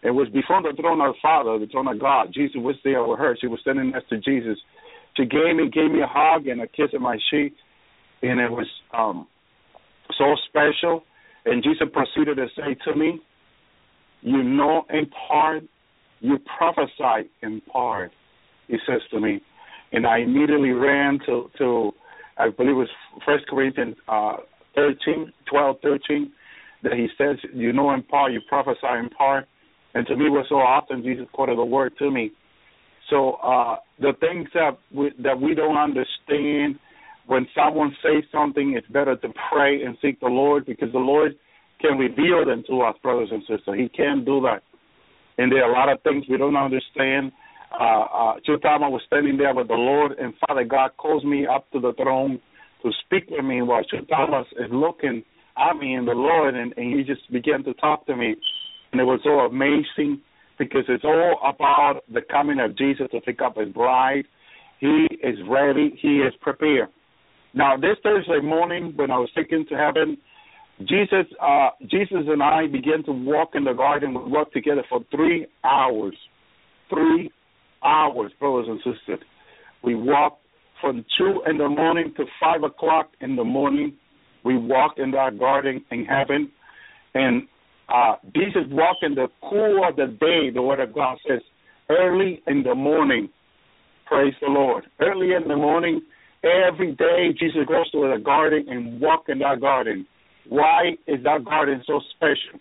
it 0.01 0.11
was 0.11 0.29
before 0.29 0.61
the 0.61 0.73
throne 0.79 1.01
of 1.01 1.13
the 1.13 1.19
Father, 1.21 1.59
the 1.59 1.67
throne 1.67 1.87
of 1.87 1.99
God. 1.99 2.29
Jesus 2.33 2.55
was 2.57 2.75
there 2.83 3.03
with 3.03 3.19
her. 3.19 3.37
She 3.39 3.47
was 3.47 3.59
standing 3.61 3.91
next 3.91 4.09
to 4.09 4.17
Jesus. 4.17 4.57
She 5.17 5.25
gave 5.25 5.55
me 5.55 5.69
gave 5.69 5.91
me 5.91 6.01
a 6.01 6.07
hug 6.07 6.47
and 6.47 6.61
a 6.61 6.67
kiss 6.67 6.91
on 6.93 7.01
my 7.01 7.17
cheek, 7.29 7.53
and 8.21 8.39
it 8.39 8.51
was 8.51 8.67
um 8.93 9.27
so 10.17 10.35
special. 10.47 11.03
And 11.45 11.63
Jesus 11.63 11.87
proceeded 11.93 12.35
to 12.35 12.47
say 12.55 12.75
to 12.85 12.95
me, 12.95 13.19
"You 14.21 14.43
know 14.43 14.85
in 14.89 15.07
part, 15.27 15.63
you 16.19 16.37
prophesy 16.57 17.29
in 17.41 17.61
part." 17.61 18.11
He 18.67 18.77
says 18.85 19.01
to 19.11 19.19
me, 19.19 19.41
and 19.91 20.05
I 20.05 20.19
immediately 20.19 20.71
ran 20.71 21.19
to 21.25 21.49
to 21.57 21.93
I 22.37 22.49
believe 22.49 22.71
it 22.71 22.73
was 22.73 22.89
First 23.25 23.47
Corinthians 23.47 23.97
uh, 24.07 24.37
13, 24.75 25.33
12, 25.49 25.75
13, 25.81 26.31
that 26.83 26.93
he 26.93 27.07
says, 27.17 27.37
"You 27.53 27.73
know 27.73 27.91
in 27.91 28.03
part, 28.03 28.31
you 28.31 28.41
prophesy 28.47 28.87
in 28.97 29.09
part." 29.09 29.47
And 29.93 30.05
to 30.07 30.15
me, 30.15 30.29
was 30.29 30.45
so 30.49 30.55
often 30.55 31.03
Jesus 31.03 31.25
quoted 31.33 31.57
the 31.57 31.65
word 31.65 31.93
to 31.99 32.11
me. 32.11 32.31
So 33.09 33.33
uh, 33.43 33.77
the 33.99 34.13
things 34.19 34.47
that 34.53 34.77
we, 34.93 35.11
that 35.23 35.39
we 35.39 35.55
don't 35.55 35.77
understand, 35.77 36.79
when 37.29 37.47
someone 37.55 37.95
says 38.01 38.23
something, 38.31 38.73
it's 38.75 38.87
better 38.87 39.15
to 39.15 39.29
pray 39.51 39.83
and 39.83 39.97
seek 40.01 40.19
the 40.19 40.27
Lord 40.27 40.65
because 40.65 40.91
the 40.91 40.99
Lord 40.99 41.35
can 41.79 41.97
reveal 41.97 42.45
them 42.45 42.63
to 42.67 42.81
us, 42.81 42.95
brothers 43.01 43.29
and 43.31 43.41
sisters. 43.41 43.75
He 43.77 43.87
can 43.89 44.25
do 44.25 44.41
that. 44.41 44.61
And 45.37 45.51
there 45.51 45.63
are 45.63 45.71
a 45.71 45.73
lot 45.73 45.89
of 45.89 46.01
things 46.01 46.25
we 46.29 46.37
don't 46.37 46.57
understand. 46.57 47.31
Uh, 47.79 48.01
uh, 48.01 48.33
two 48.45 48.57
times 48.57 48.81
I 48.83 48.89
was 48.89 49.01
standing 49.07 49.37
there 49.37 49.53
with 49.53 49.67
the 49.67 49.75
Lord, 49.75 50.13
and 50.19 50.33
Father 50.45 50.65
God 50.65 50.91
calls 50.97 51.23
me 51.23 51.45
up 51.45 51.71
to 51.71 51.79
the 51.79 51.93
throne 51.93 52.39
to 52.83 52.91
speak 53.05 53.29
with 53.29 53.45
me 53.45 53.61
while 53.61 53.83
Thomas 54.09 54.47
is 54.53 54.71
looking 54.71 55.23
at 55.55 55.77
me 55.77 55.93
and 55.93 56.07
the 56.07 56.13
Lord, 56.13 56.55
and, 56.55 56.73
and 56.75 56.97
he 56.97 57.03
just 57.03 57.31
began 57.31 57.63
to 57.63 57.73
talk 57.75 58.05
to 58.07 58.15
me 58.15 58.35
and 58.91 58.99
it 58.99 59.03
was 59.03 59.19
so 59.23 59.39
amazing 59.39 60.21
because 60.57 60.83
it's 60.87 61.03
all 61.03 61.39
about 61.43 62.01
the 62.11 62.21
coming 62.21 62.59
of 62.59 62.77
Jesus 62.77 63.07
to 63.11 63.21
pick 63.21 63.41
up 63.41 63.57
his 63.57 63.69
bride. 63.69 64.25
He 64.79 65.07
is 65.23 65.37
ready. 65.49 65.97
He 66.01 66.19
is 66.19 66.33
prepared. 66.41 66.89
Now, 67.53 67.77
this 67.77 67.97
Thursday 68.03 68.39
morning, 68.41 68.93
when 68.95 69.11
I 69.11 69.17
was 69.17 69.29
taken 69.35 69.65
to 69.67 69.75
heaven, 69.75 70.17
Jesus, 70.79 71.25
uh, 71.41 71.69
Jesus 71.89 72.25
and 72.27 72.41
I 72.41 72.67
began 72.67 73.03
to 73.05 73.11
walk 73.11 73.49
in 73.55 73.63
the 73.63 73.73
garden. 73.73 74.13
We 74.13 74.31
walked 74.31 74.53
together 74.53 74.83
for 74.87 75.01
three 75.11 75.47
hours. 75.63 76.15
Three 76.89 77.31
hours, 77.83 78.31
brothers 78.39 78.67
and 78.69 78.77
sisters. 78.79 79.19
We 79.83 79.95
walked 79.95 80.41
from 80.81 81.05
two 81.17 81.41
in 81.49 81.57
the 81.57 81.67
morning 81.67 82.13
to 82.17 82.25
five 82.39 82.63
o'clock 82.63 83.11
in 83.21 83.35
the 83.35 83.43
morning. 83.43 83.93
We 84.45 84.57
walked 84.57 84.99
in 84.99 85.11
that 85.11 85.37
garden 85.37 85.83
in 85.91 86.05
heaven, 86.05 86.49
and 87.13 87.43
uh, 87.93 88.15
Jesus 88.33 88.63
walked 88.69 89.03
in 89.03 89.15
the 89.15 89.27
cool 89.49 89.83
of 89.87 89.95
the 89.95 90.07
day, 90.19 90.49
the 90.53 90.61
Word 90.61 90.79
of 90.79 90.93
God 90.93 91.17
says, 91.27 91.41
early 91.89 92.41
in 92.47 92.63
the 92.63 92.75
morning. 92.75 93.29
Praise 94.05 94.33
the 94.41 94.47
Lord. 94.47 94.85
Early 95.01 95.33
in 95.33 95.47
the 95.47 95.55
morning, 95.55 96.01
every 96.43 96.93
day, 96.95 97.33
Jesus 97.37 97.61
goes 97.67 97.89
to 97.91 98.11
the 98.13 98.21
garden 98.23 98.65
and 98.69 98.99
walk 99.01 99.25
in 99.27 99.39
that 99.39 99.61
garden. 99.61 100.05
Why 100.47 100.97
is 101.07 101.23
that 101.23 101.45
garden 101.45 101.83
so 101.85 101.99
special? 102.15 102.59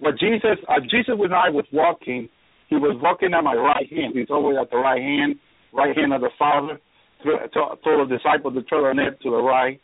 But 0.00 0.18
Jesus, 0.18 0.58
uh, 0.68 0.80
Jesus 0.80 1.14
when 1.16 1.32
I 1.32 1.50
was 1.50 1.64
walking, 1.72 2.28
he 2.68 2.76
was 2.76 2.96
walking 3.02 3.34
at 3.34 3.44
my 3.44 3.54
right 3.54 3.88
hand. 3.90 4.14
He's 4.14 4.30
always 4.30 4.56
at 4.60 4.70
the 4.70 4.78
right 4.78 5.00
hand, 5.00 5.36
right 5.72 5.96
hand 5.96 6.12
of 6.12 6.20
the 6.20 6.30
Father. 6.38 6.80
Told 7.24 8.10
the 8.10 8.16
disciple 8.16 8.52
to 8.52 8.62
turn 8.62 8.96
to 8.96 9.30
the 9.30 9.42
right. 9.42 9.80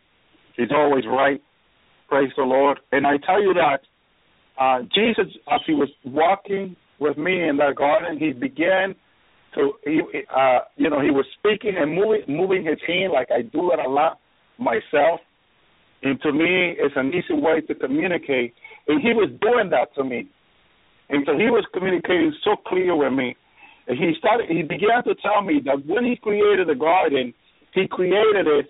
He's 0.56 0.70
always 0.74 1.04
right. 1.06 1.40
Praise 2.08 2.30
the 2.36 2.42
Lord. 2.42 2.80
And 2.92 3.06
I 3.06 3.16
tell 3.24 3.42
you 3.42 3.54
that 3.54 3.80
uh, 4.60 4.82
Jesus, 4.94 5.32
as 5.50 5.60
he 5.66 5.72
was 5.72 5.88
walking 6.04 6.76
with 6.98 7.16
me 7.16 7.48
in 7.48 7.56
that 7.58 7.76
garden, 7.76 8.18
he 8.18 8.32
began 8.32 8.94
to, 9.54 9.72
he, 9.84 10.00
uh, 10.34 10.60
you 10.76 10.90
know, 10.90 11.00
he 11.00 11.10
was 11.10 11.26
speaking 11.38 11.74
and 11.76 11.94
moving, 11.94 12.22
moving 12.28 12.64
his 12.64 12.78
hand 12.86 13.12
like 13.12 13.28
I 13.30 13.42
do 13.42 13.72
it 13.72 13.78
a 13.84 13.88
lot 13.88 14.18
myself. 14.58 15.20
And 16.02 16.20
to 16.22 16.32
me, 16.32 16.76
it's 16.78 16.94
an 16.96 17.08
easy 17.08 17.34
way 17.34 17.60
to 17.62 17.74
communicate. 17.74 18.54
And 18.88 19.02
he 19.02 19.12
was 19.12 19.28
doing 19.40 19.70
that 19.70 19.94
to 19.96 20.04
me. 20.04 20.28
And 21.10 21.24
so 21.26 21.36
he 21.36 21.50
was 21.50 21.66
communicating 21.74 22.32
so 22.44 22.56
clear 22.66 22.94
with 22.94 23.12
me. 23.12 23.36
And 23.88 23.98
he 23.98 24.12
started, 24.18 24.48
he 24.48 24.62
began 24.62 25.02
to 25.04 25.14
tell 25.16 25.42
me 25.42 25.60
that 25.64 25.84
when 25.84 26.04
he 26.04 26.16
created 26.16 26.68
the 26.68 26.74
garden, 26.74 27.34
he 27.74 27.86
created 27.88 28.46
it 28.46 28.66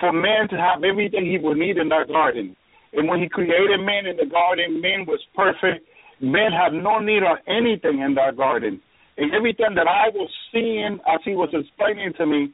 for 0.00 0.12
man 0.12 0.48
to 0.50 0.56
have 0.56 0.82
everything 0.82 1.24
he 1.24 1.38
would 1.38 1.56
need 1.56 1.78
in 1.78 1.88
that 1.88 2.08
garden. 2.08 2.56
And 2.92 3.08
when 3.08 3.20
he 3.20 3.28
created 3.28 3.80
man 3.80 4.06
in 4.06 4.16
the 4.16 4.26
garden, 4.26 4.80
man 4.80 5.06
was 5.06 5.20
perfect. 5.34 5.86
Man 6.20 6.52
had 6.52 6.72
no 6.72 6.98
need 6.98 7.22
of 7.22 7.38
anything 7.46 8.00
in 8.00 8.14
that 8.14 8.36
garden. 8.36 8.80
And 9.16 9.32
everything 9.34 9.74
that 9.76 9.86
I 9.86 10.10
was 10.10 10.30
seeing 10.52 10.98
as 11.06 11.20
he 11.24 11.32
was 11.32 11.48
explaining 11.52 12.12
to 12.18 12.26
me, 12.26 12.52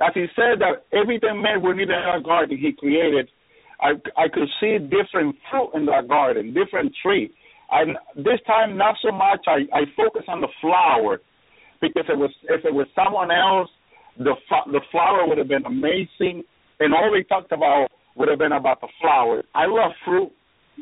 as 0.00 0.12
he 0.14 0.26
said 0.36 0.60
that 0.60 0.84
everything 0.92 1.40
man 1.40 1.62
would 1.62 1.76
need 1.76 1.88
in 1.88 1.96
that 1.96 2.22
garden 2.24 2.58
he 2.58 2.72
created, 2.72 3.28
I 3.80 3.92
I 4.16 4.28
could 4.28 4.48
see 4.60 4.78
different 4.78 5.36
fruit 5.50 5.70
in 5.74 5.86
that 5.86 6.08
garden, 6.08 6.52
different 6.52 6.92
tree. 7.02 7.32
And 7.70 7.96
this 8.16 8.40
time 8.46 8.76
not 8.76 8.96
so 9.02 9.10
much 9.12 9.46
I, 9.46 9.64
I 9.72 9.82
focus 9.96 10.24
on 10.28 10.40
the 10.40 10.48
flower 10.60 11.20
because 11.80 12.04
it 12.08 12.18
was 12.18 12.30
if 12.44 12.64
it 12.64 12.74
was 12.74 12.86
someone 12.94 13.30
else, 13.30 13.70
the 14.18 14.34
the 14.72 14.80
flower 14.90 15.26
would 15.26 15.38
have 15.38 15.48
been 15.48 15.64
amazing. 15.64 16.44
And 16.80 16.92
all 16.92 17.10
we 17.10 17.24
talked 17.24 17.52
about 17.52 17.88
would 18.16 18.28
have 18.28 18.38
been 18.38 18.52
about 18.52 18.80
the 18.80 18.88
flower. 19.00 19.42
I 19.54 19.66
love 19.66 19.92
fruit, 20.04 20.30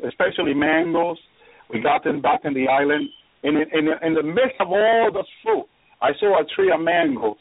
especially 0.05 0.53
mangoes. 0.53 1.17
We 1.69 1.81
got 1.81 2.03
them 2.03 2.21
back 2.21 2.41
in 2.43 2.53
the 2.53 2.67
island. 2.67 3.09
In, 3.43 3.55
in, 3.57 3.87
in 4.01 4.13
the 4.13 4.23
midst 4.23 4.55
of 4.59 4.67
all 4.69 5.09
the 5.11 5.23
fruit, 5.43 5.65
I 6.01 6.11
saw 6.19 6.41
a 6.41 6.45
tree 6.55 6.71
of 6.73 6.81
mangoes, 6.81 7.37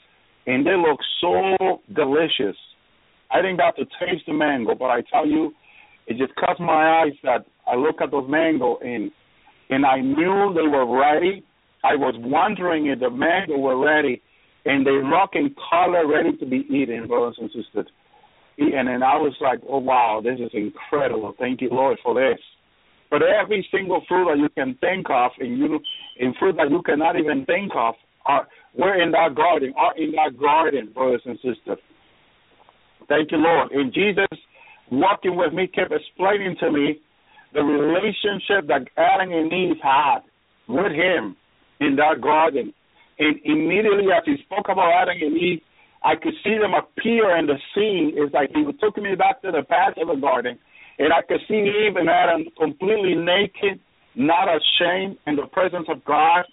and 0.47 0.67
they 0.67 0.77
look 0.77 0.99
so 1.21 1.81
delicious. 1.95 2.57
I 3.31 3.41
didn't 3.41 3.59
got 3.59 3.77
to 3.77 3.85
taste 3.85 4.27
the 4.27 4.33
mango, 4.33 4.75
but 4.75 4.87
I 4.87 5.03
tell 5.11 5.27
you, 5.27 5.53
it 6.07 6.19
just 6.19 6.35
caught 6.35 6.61
my 6.61 7.03
eyes 7.03 7.12
that 7.23 7.47
I 7.67 7.77
look 7.77 8.01
at 8.01 8.11
those 8.11 8.29
mango 8.29 8.79
and 8.79 9.11
and 9.71 9.87
I 9.87 10.01
knew 10.01 10.53
they 10.55 10.69
were 10.69 10.85
ready. 10.85 11.45
I 11.83 11.95
was 11.95 12.15
wondering 12.19 12.88
if 12.88 13.01
the 13.01 13.09
mango 13.09 13.57
were 13.57 13.79
ready, 13.79 14.21
and 14.67 14.85
they 14.85 14.91
look 14.91 15.31
in 15.35 15.55
color, 15.71 16.07
ready 16.07 16.37
to 16.37 16.45
be 16.45 16.67
eaten, 16.69 17.07
brothers 17.07 17.37
and 17.41 17.51
sisters 17.55 17.87
and 18.59 18.88
then 18.88 19.03
I 19.03 19.17
was 19.17 19.35
like, 19.41 19.61
oh 19.69 19.79
wow, 19.79 20.21
this 20.23 20.38
is 20.38 20.51
incredible. 20.53 21.35
Thank 21.38 21.61
you, 21.61 21.69
Lord, 21.71 21.99
for 22.03 22.15
this. 22.15 22.38
But 23.12 23.20
every 23.20 23.68
single 23.70 24.01
fruit 24.09 24.25
that 24.25 24.38
you 24.38 24.48
can 24.57 24.75
think 24.81 25.11
of, 25.11 25.33
and 25.38 25.59
you, 25.59 25.79
in 26.16 26.33
fruit 26.40 26.57
that 26.57 26.70
you 26.70 26.81
cannot 26.81 27.20
even 27.20 27.44
think 27.44 27.72
of, 27.77 27.94
are 28.25 28.48
we're 28.75 29.03
in 29.03 29.11
that 29.11 29.35
garden, 29.35 29.75
are 29.77 29.94
in 29.98 30.12
that 30.12 30.40
garden, 30.40 30.90
brothers 30.94 31.20
and 31.27 31.37
sisters. 31.37 31.77
Thank 33.11 33.31
you, 33.31 33.37
Lord. 33.37 33.70
And 33.72 33.92
Jesus, 33.92 34.33
walking 34.90 35.37
with 35.37 35.53
me, 35.53 35.66
kept 35.66 35.92
explaining 35.92 36.57
to 36.61 36.72
me 36.72 37.01
the 37.53 37.61
relationship 37.61 38.66
that 38.68 38.88
Adam 38.96 39.31
and 39.31 39.53
Eve 39.53 39.77
had 39.83 40.20
with 40.66 40.92
Him 40.92 41.37
in 41.81 41.96
that 41.96 42.22
garden. 42.22 42.72
And 43.18 43.37
immediately 43.44 44.07
as 44.16 44.22
He 44.25 44.37
spoke 44.46 44.70
about 44.70 44.90
Adam 45.03 45.16
and 45.20 45.37
Eve, 45.37 45.61
I 46.03 46.14
could 46.16 46.33
see 46.42 46.57
them 46.57 46.72
appear 46.72 47.37
in 47.37 47.44
the 47.44 47.59
scene. 47.75 48.14
It's 48.16 48.33
like 48.33 48.51
he 48.55 48.64
took 48.81 48.96
me 48.96 49.14
back 49.14 49.42
to 49.42 49.53
the 49.53 49.64
path 49.68 49.94
of 50.01 50.09
the 50.09 50.18
garden, 50.18 50.59
And 50.98 51.12
I 51.12 51.22
could 51.22 51.40
see 51.48 51.55
Eve 51.55 51.96
and 51.96 52.09
Adam 52.09 52.44
completely 52.59 53.14
naked, 53.14 53.81
not 54.14 54.48
ashamed 54.48 55.18
in 55.26 55.37
the 55.37 55.46
presence 55.52 55.87
of 55.88 56.05
God. 56.05 56.44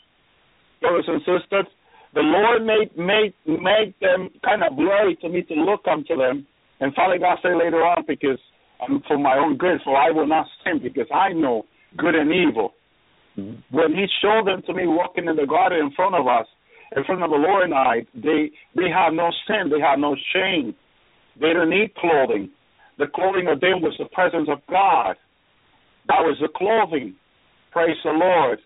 Brothers 0.82 1.06
and 1.08 1.20
sisters, 1.22 1.66
the 2.14 2.22
Lord 2.22 2.66
made 2.66 2.98
made 2.98 3.34
made 3.46 3.94
them 4.02 4.30
kind 4.44 4.64
of 4.64 4.76
blurry 4.76 5.16
to 5.18 5.30
me 5.30 5.44
to 5.44 5.54
look 5.54 5.82
unto 5.90 6.16
them. 6.16 6.48
And 6.80 6.94
Father 6.96 7.20
God 7.20 7.38
said 7.42 7.58
later 7.58 7.84
on, 7.84 8.06
because 8.08 8.40
um, 8.82 9.04
for 9.08 9.18
my 9.18 9.38
own 9.38 9.58
good, 9.58 9.82
for 9.84 9.98
I 9.98 10.10
will 10.10 10.26
not 10.26 10.48
sin, 10.64 10.80
because 10.82 11.08
I 11.14 11.34
know 11.34 11.66
good 11.98 12.16
and 12.16 12.32
evil. 12.32 12.74
When 13.36 13.94
He 13.94 14.06
showed 14.22 14.48
them 14.48 14.62
to 14.68 14.74
me 14.74 14.88
walking 14.88 15.28
in 15.28 15.36
the 15.36 15.46
garden 15.46 15.80
in 15.80 15.92
front 15.92 16.16
of 16.16 16.28
us, 16.28 16.46
in 16.96 17.04
front 17.04 17.24
of 17.24 17.30
the 17.30 17.36
Lord 17.36 17.64
and 17.64 17.74
I, 17.74 18.06
they 18.16 18.52
they 18.76 18.90
have 18.90 19.14
no 19.14 19.32
sin, 19.48 19.70
they 19.70 19.80
have 19.80 20.00
no 20.00 20.16
shame, 20.34 20.74
they 21.40 21.54
don't 21.54 21.70
need 21.70 21.94
clothing. 21.96 22.50
The 23.00 23.08
clothing 23.08 23.48
of 23.48 23.62
them 23.62 23.82
was 23.82 23.96
the 23.98 24.06
presence 24.12 24.50
of 24.52 24.60
God. 24.70 25.16
That 26.08 26.22
was 26.22 26.38
the 26.42 26.50
clothing. 26.54 27.16
Praise 27.72 27.98
the 28.04 28.12
Lord. 28.12 28.60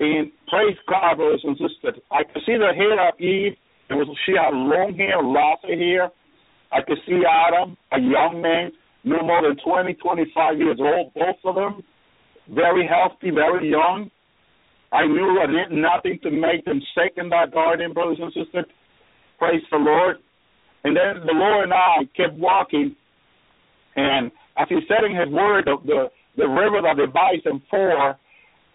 And 0.00 0.32
praise 0.48 0.76
God, 0.88 1.16
brothers 1.16 1.44
and 1.44 1.60
sisters. 1.60 2.00
I 2.10 2.24
could 2.24 2.42
see 2.46 2.56
the 2.56 2.72
hair 2.74 2.96
of 3.08 3.20
Eve. 3.20 3.52
It 3.90 3.94
was 3.94 4.08
she 4.24 4.32
had 4.32 4.56
long 4.56 4.94
hair, 4.96 5.20
lots 5.20 5.60
of 5.64 5.76
hair. 5.76 6.08
I 6.72 6.80
could 6.80 6.98
see 7.06 7.20
Adam, 7.20 7.76
a 7.92 8.00
young 8.00 8.40
man, 8.40 8.72
no 9.04 9.20
more 9.20 9.42
than 9.42 9.58
20, 9.60 9.92
25 9.94 10.58
years 10.58 10.78
old, 10.80 11.12
both 11.12 11.36
of 11.44 11.54
them, 11.54 11.82
very 12.48 12.88
healthy, 12.88 13.30
very 13.30 13.68
young. 13.68 14.10
I 14.92 15.06
knew 15.06 15.40
I 15.42 15.46
did 15.46 15.76
nothing 15.76 16.18
to 16.22 16.30
make 16.30 16.64
them 16.64 16.80
sick 16.94 17.14
in 17.16 17.28
that 17.30 17.52
garden, 17.52 17.92
brothers 17.92 18.18
and 18.20 18.32
sisters. 18.32 18.66
Praise 19.38 19.62
the 19.70 19.78
Lord. 19.78 20.16
And 20.84 20.96
then 20.96 21.26
the 21.26 21.34
Lord 21.34 21.64
and 21.64 21.74
I 21.74 22.08
kept 22.16 22.38
walking, 22.38 22.96
and 23.96 24.30
as 24.56 24.68
He 24.68 24.80
said 24.88 25.04
in 25.04 25.16
His 25.16 25.28
Word, 25.28 25.66
the 25.66 25.76
the, 25.84 26.00
the 26.36 26.48
river 26.48 26.80
that 26.82 26.96
divides 26.96 27.44
them 27.44 27.62
four, 27.70 28.18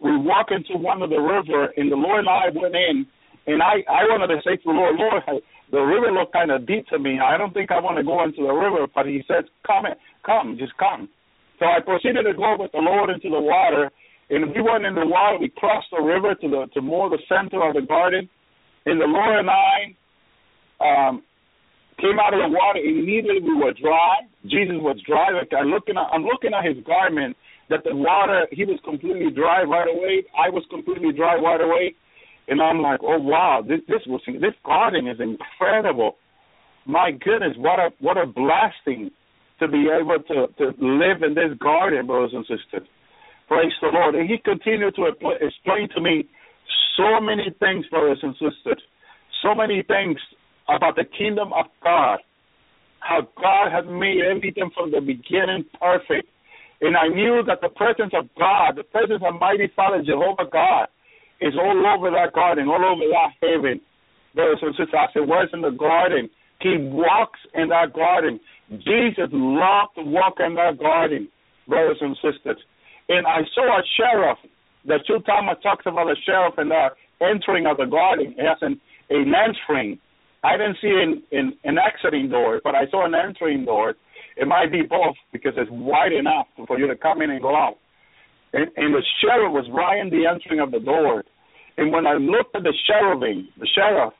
we 0.01 0.17
walk 0.17 0.47
into 0.51 0.77
one 0.77 1.01
of 1.01 1.09
the 1.09 1.19
river, 1.19 1.71
and 1.77 1.91
the 1.91 1.95
Lord 1.95 2.19
and 2.19 2.29
I 2.29 2.49
went 2.53 2.75
in, 2.75 3.05
and 3.47 3.61
I 3.61 3.83
I 3.89 4.03
wanted 4.09 4.27
to 4.35 4.41
say 4.43 4.55
to 4.57 4.63
the 4.65 4.71
Lord, 4.71 4.95
Lord, 4.97 5.23
the 5.71 5.81
river 5.81 6.11
looked 6.11 6.33
kind 6.33 6.51
of 6.51 6.67
deep 6.67 6.87
to 6.87 6.99
me. 6.99 7.19
I 7.19 7.37
don't 7.37 7.53
think 7.53 7.71
I 7.71 7.79
want 7.79 7.97
to 7.97 8.03
go 8.03 8.23
into 8.23 8.43
the 8.43 8.53
river, 8.53 8.87
but 8.93 9.05
He 9.05 9.23
said, 9.27 9.45
come, 9.65 9.85
come, 10.25 10.57
just 10.59 10.75
come. 10.77 11.09
So 11.59 11.65
I 11.65 11.79
proceeded 11.79 12.23
to 12.23 12.33
go 12.33 12.55
with 12.59 12.71
the 12.71 12.83
Lord 12.83 13.09
into 13.09 13.29
the 13.29 13.39
water, 13.39 13.89
and 14.29 14.51
we 14.53 14.61
went 14.61 14.85
in 14.85 14.95
the 14.95 15.05
water. 15.05 15.37
We 15.39 15.49
crossed 15.49 15.87
the 15.91 16.03
river 16.03 16.35
to 16.35 16.47
the 16.49 16.67
to 16.73 16.81
more 16.81 17.09
the 17.09 17.21
center 17.29 17.63
of 17.67 17.75
the 17.75 17.81
garden, 17.81 18.29
and 18.85 18.99
the 18.99 19.05
Lord 19.05 19.39
and 19.39 19.49
I 19.49 19.95
um, 20.83 21.23
came 21.99 22.19
out 22.19 22.33
of 22.33 22.41
the 22.43 22.51
water. 22.51 22.79
Immediately 22.79 23.41
we 23.41 23.55
were 23.55 23.73
dry. 23.73 24.27
Jesus 24.45 24.77
was 24.79 24.97
dry. 25.07 25.31
Like 25.31 25.51
I'm 25.57 25.67
looking 25.67 25.97
at 25.97 26.07
I'm 26.11 26.23
looking 26.23 26.53
at 26.53 26.65
his 26.65 26.83
garment. 26.85 27.35
That 27.69 27.83
the 27.83 27.95
water 27.95 28.45
he 28.51 28.63
was 28.63 28.79
completely 28.83 29.31
dry 29.31 29.63
right 29.63 29.89
away. 29.89 30.23
I 30.37 30.49
was 30.49 30.63
completely 30.69 31.11
dry 31.11 31.35
right 31.35 31.61
away, 31.61 31.95
and 32.47 32.61
I'm 32.61 32.81
like, 32.81 32.99
oh 33.01 33.19
wow, 33.19 33.63
this 33.65 33.81
this 33.87 34.05
was 34.05 34.21
this 34.27 34.53
garden 34.63 35.07
is 35.07 35.17
incredible. 35.19 36.17
My 36.85 37.09
goodness, 37.11 37.57
what 37.57 37.79
a 37.79 37.89
what 37.99 38.17
a 38.17 38.27
blessing 38.27 39.09
to 39.59 39.67
be 39.67 39.89
able 39.89 40.21
to 40.29 40.47
to 40.59 40.65
live 40.77 41.23
in 41.23 41.33
this 41.33 41.57
garden, 41.57 42.05
brothers 42.05 42.33
and 42.33 42.45
sisters. 42.45 42.87
Praise 43.47 43.73
the 43.81 43.89
Lord. 43.93 44.15
And 44.15 44.29
he 44.29 44.37
continued 44.37 44.95
to 44.95 45.05
explain 45.41 45.89
to 45.95 46.01
me 46.01 46.27
so 46.97 47.19
many 47.21 47.53
things, 47.59 47.85
brothers 47.87 48.19
and 48.21 48.33
sisters. 48.33 48.81
So 49.41 49.53
many 49.53 49.83
things 49.83 50.17
about 50.67 50.95
the 50.95 51.05
kingdom 51.17 51.53
of 51.53 51.65
God. 51.83 52.19
How 52.99 53.21
God 53.37 53.71
has 53.71 53.85
made 53.85 54.21
everything 54.25 54.71
from 54.73 54.91
the 54.91 54.99
beginning 54.99 55.65
perfect. 55.79 56.27
And 56.81 56.97
I 56.97 57.07
knew 57.07 57.43
that 57.47 57.61
the 57.61 57.69
presence 57.69 58.13
of 58.17 58.27
God, 58.37 58.75
the 58.75 58.83
presence 58.83 59.21
of 59.25 59.39
mighty 59.39 59.71
Father 59.75 60.01
Jehovah 60.03 60.49
God, 60.51 60.87
is 61.39 61.53
all 61.55 61.85
over 61.85 62.09
that 62.11 62.33
garden, 62.33 62.67
all 62.67 62.83
over 62.83 63.05
that 63.11 63.31
heaven. 63.41 63.79
Brothers 64.33 64.59
and 64.61 64.75
sisters, 64.75 64.93
as 64.93 65.09
it 65.15 65.27
was 65.27 65.47
in 65.53 65.61
the 65.61 65.71
garden, 65.71 66.29
He 66.59 66.77
walks 66.77 67.39
in 67.53 67.69
that 67.69 67.93
garden. 67.93 68.39
Jesus 68.69 69.29
loved 69.31 69.95
to 69.95 70.03
walk 70.03 70.35
in 70.39 70.55
that 70.55 70.77
garden, 70.79 71.29
brothers 71.67 71.97
and 72.01 72.15
sisters. 72.15 72.57
And 73.07 73.25
I 73.27 73.41
saw 73.53 73.79
a 73.79 73.83
sheriff. 73.95 74.39
The 74.85 74.97
Choo 75.07 75.19
Thomas 75.25 75.57
talks 75.63 75.85
about 75.85 76.05
the 76.05 76.17
sheriff 76.25 76.55
and 76.57 76.71
the 76.71 76.89
entering 77.21 77.65
of 77.65 77.77
the 77.77 77.85
garden. 77.85 78.35
Has 78.37 78.57
an, 78.61 78.81
an 79.09 79.33
entering. 79.33 79.99
I 80.45 80.57
didn't 80.57 80.77
see 80.81 80.93
an, 80.93 81.23
an, 81.31 81.57
an 81.63 81.77
exiting 81.77 82.29
door, 82.29 82.61
but 82.63 82.75
I 82.75 82.85
saw 82.91 83.05
an 83.05 83.15
entering 83.15 83.65
door. 83.65 83.95
It 84.37 84.47
might 84.47 84.71
be 84.71 84.83
both 84.83 85.15
because 85.33 85.53
it's 85.57 85.71
wide 85.71 86.13
enough 86.13 86.47
for 86.67 86.77
you 86.77 86.87
to 86.87 86.95
come 86.95 87.21
in 87.21 87.31
and 87.31 87.41
go 87.41 87.55
out. 87.55 87.77
And, 88.53 88.69
and 88.77 88.93
the 88.93 89.01
sheriff 89.21 89.51
was 89.51 89.67
right 89.73 89.99
in 89.99 90.09
the 90.09 90.27
entering 90.29 90.59
of 90.59 90.71
the 90.71 90.79
door. 90.79 91.23
And 91.77 91.91
when 91.91 92.05
I 92.05 92.13
looked 92.13 92.55
at 92.55 92.63
the 92.63 92.73
cherubim, 92.87 93.49
the 93.59 93.67
sheriff, 93.73 94.13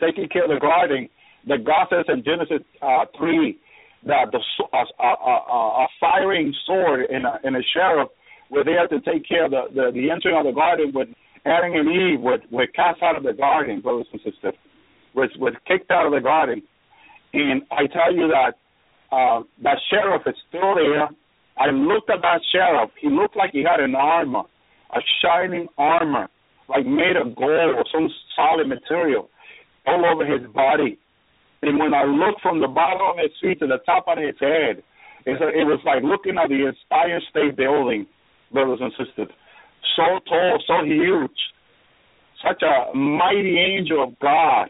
taking 0.00 0.28
care 0.28 0.44
of 0.44 0.50
the 0.50 0.60
garden, 0.60 1.08
the 1.46 1.58
God 1.58 1.86
says 1.90 2.04
in 2.08 2.22
Genesis 2.24 2.64
uh, 2.80 3.06
3 3.18 3.58
that 4.06 4.30
the, 4.32 4.40
a, 4.72 5.02
a, 5.02 5.84
a 5.84 5.86
firing 6.00 6.54
sword 6.66 7.06
and 7.10 7.26
a, 7.26 7.38
and 7.42 7.56
a 7.56 7.62
sheriff 7.74 8.08
were 8.50 8.64
there 8.64 8.86
to 8.86 9.00
take 9.00 9.26
care 9.26 9.46
of 9.46 9.50
the, 9.50 9.64
the, 9.74 9.90
the 9.92 10.10
entering 10.10 10.36
of 10.38 10.46
the 10.46 10.52
garden 10.52 10.92
when 10.92 11.14
Adam 11.44 11.72
and 11.74 11.88
Eve 11.88 12.20
were, 12.20 12.38
were 12.50 12.66
cast 12.68 13.02
out 13.02 13.16
of 13.16 13.22
the 13.22 13.32
garden, 13.32 13.80
brothers 13.80 14.06
and 14.12 14.20
sisters, 14.22 14.54
was, 15.16 15.30
was 15.38 15.54
kicked 15.66 15.90
out 15.90 16.06
of 16.06 16.12
the 16.12 16.20
garden. 16.20 16.62
And 17.32 17.62
I 17.72 17.86
tell 17.86 18.14
you 18.14 18.28
that 18.28 18.54
uh, 19.10 19.42
that 19.62 19.78
sheriff 19.90 20.22
is 20.26 20.34
still 20.48 20.74
there. 20.74 21.08
I 21.58 21.70
looked 21.70 22.10
at 22.10 22.22
that 22.22 22.40
sheriff. 22.52 22.90
He 23.00 23.08
looked 23.08 23.36
like 23.36 23.50
he 23.52 23.64
had 23.64 23.80
an 23.80 23.94
armor, 23.94 24.42
a 24.94 25.00
shining 25.22 25.68
armor, 25.78 26.28
like 26.68 26.84
made 26.84 27.16
of 27.16 27.34
gold 27.36 27.76
or 27.76 27.84
some 27.92 28.08
solid 28.34 28.68
material 28.68 29.28
all 29.86 30.04
over 30.04 30.26
his 30.26 30.46
body. 30.52 30.98
And 31.62 31.78
when 31.78 31.94
I 31.94 32.04
looked 32.04 32.42
from 32.42 32.60
the 32.60 32.68
bottom 32.68 33.00
of 33.00 33.16
his 33.16 33.32
feet 33.40 33.60
to 33.60 33.66
the 33.66 33.78
top 33.86 34.04
of 34.08 34.18
his 34.18 34.34
head, 34.40 34.82
it 35.24 35.66
was 35.66 35.80
like 35.84 36.02
looking 36.02 36.36
at 36.38 36.48
the 36.48 36.70
Empire 36.70 37.20
State 37.30 37.56
Building, 37.56 38.06
brothers 38.52 38.78
and 38.80 38.92
sisters. 38.92 39.28
So 39.96 40.20
tall, 40.28 40.62
so 40.66 40.84
huge, 40.84 41.38
such 42.46 42.62
a 42.62 42.94
mighty 42.94 43.58
angel 43.58 44.04
of 44.04 44.18
God. 44.18 44.68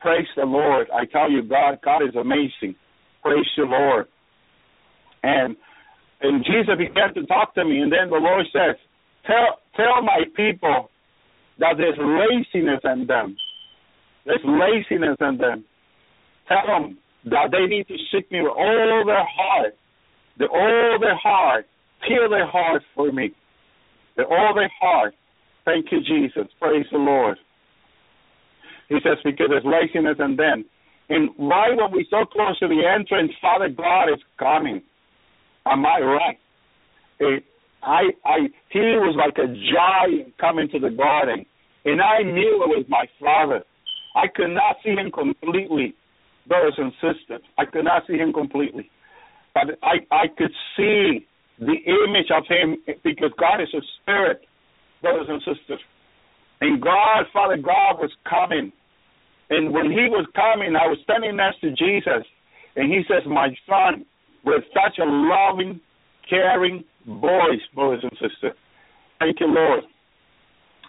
Praise 0.00 0.26
the 0.36 0.44
Lord. 0.44 0.88
I 0.94 1.04
tell 1.06 1.30
you, 1.30 1.42
God, 1.42 1.78
God 1.84 2.02
is 2.02 2.14
amazing. 2.14 2.76
Praise 3.22 3.46
the 3.56 3.64
Lord. 3.64 4.06
And 5.22 5.56
and 6.20 6.44
Jesus 6.44 6.74
began 6.78 7.12
to 7.14 7.26
talk 7.26 7.54
to 7.54 7.64
me, 7.64 7.80
and 7.80 7.92
then 7.92 8.08
the 8.08 8.16
Lord 8.16 8.46
says, 8.52 8.76
Tell 9.26 9.60
tell 9.76 10.02
my 10.02 10.24
people 10.34 10.90
that 11.58 11.74
there's 11.76 11.98
laziness 11.98 12.80
in 12.84 13.06
them. 13.06 13.36
There's 14.24 14.40
laziness 14.44 15.16
in 15.20 15.38
them. 15.38 15.64
Tell 16.48 16.66
them 16.66 16.98
that 17.26 17.50
they 17.50 17.66
need 17.66 17.88
to 17.88 17.96
seek 18.12 18.30
me 18.30 18.42
with 18.42 18.52
all 18.56 19.04
their 19.06 19.26
heart. 19.26 19.74
With 20.38 20.50
all 20.50 20.98
their 21.00 21.16
heart. 21.16 21.66
Peel 22.06 22.28
their 22.30 22.46
heart 22.46 22.82
for 22.94 23.10
me. 23.10 23.30
With 24.16 24.26
all 24.30 24.54
their 24.54 24.70
heart. 24.80 25.14
Thank 25.64 25.86
you, 25.90 25.98
Jesus. 26.00 26.50
Praise 26.60 26.86
the 26.92 26.98
Lord. 26.98 27.38
He 28.88 28.96
says, 29.02 29.18
because 29.24 29.46
there's 29.50 29.64
laziness 29.64 30.16
and 30.18 30.38
them. 30.38 30.64
And 31.08 31.30
why, 31.36 31.70
when 31.70 31.92
we 31.92 32.06
so 32.10 32.24
close 32.24 32.58
to 32.58 32.68
the 32.68 32.82
entrance, 32.86 33.32
Father 33.40 33.68
God 33.68 34.08
is 34.12 34.20
coming. 34.38 34.82
Am 35.66 35.84
I 35.84 36.00
right? 36.00 36.38
It, 37.18 37.44
I, 37.82 38.10
I, 38.24 38.38
he 38.70 38.80
was 38.98 39.16
like 39.16 39.38
a 39.38 39.46
giant 39.46 40.36
coming 40.38 40.68
to 40.72 40.78
the 40.78 40.90
garden, 40.90 41.46
and 41.84 42.00
I 42.02 42.22
knew 42.22 42.62
it 42.62 42.68
was 42.68 42.84
my 42.88 43.06
Father. 43.20 43.62
I 44.14 44.26
could 44.34 44.50
not 44.50 44.76
see 44.82 44.90
him 44.90 45.10
completely, 45.12 45.94
brothers 46.48 46.74
and 46.78 46.92
sisters. 46.94 47.42
I 47.58 47.64
could 47.64 47.84
not 47.84 48.02
see 48.08 48.16
him 48.16 48.32
completely, 48.32 48.90
but 49.54 49.78
I, 49.82 50.02
I 50.10 50.26
could 50.36 50.52
see 50.76 51.26
the 51.58 51.76
image 51.86 52.30
of 52.34 52.44
him 52.48 52.76
because 53.04 53.30
God 53.38 53.60
is 53.60 53.68
a 53.74 53.82
spirit, 54.02 54.42
brothers 55.02 55.26
and 55.28 55.40
sisters. 55.40 55.80
And 56.60 56.80
God, 56.80 57.24
Father 57.32 57.56
God, 57.56 57.98
was 58.00 58.10
coming. 58.28 58.72
And 59.50 59.72
when 59.72 59.90
he 59.90 60.08
was 60.10 60.26
coming, 60.34 60.74
I 60.74 60.86
was 60.88 60.98
standing 61.04 61.36
next 61.36 61.60
to 61.60 61.70
Jesus, 61.70 62.26
and 62.74 62.92
he 62.92 63.02
says, 63.08 63.22
My 63.26 63.48
son, 63.68 64.04
with 64.44 64.64
such 64.72 64.98
a 64.98 65.04
loving, 65.04 65.80
caring 66.28 66.84
voice, 67.06 67.62
brothers 67.74 68.02
and 68.02 68.12
sisters. 68.12 68.56
Thank 69.18 69.40
you, 69.40 69.46
Lord. 69.46 69.84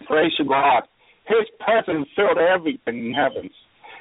Praise 0.06 0.32
you, 0.38 0.46
God. 0.46 0.82
His 1.26 1.46
presence 1.60 2.08
filled 2.16 2.38
everything 2.38 3.06
in 3.06 3.14
heavens. 3.14 3.52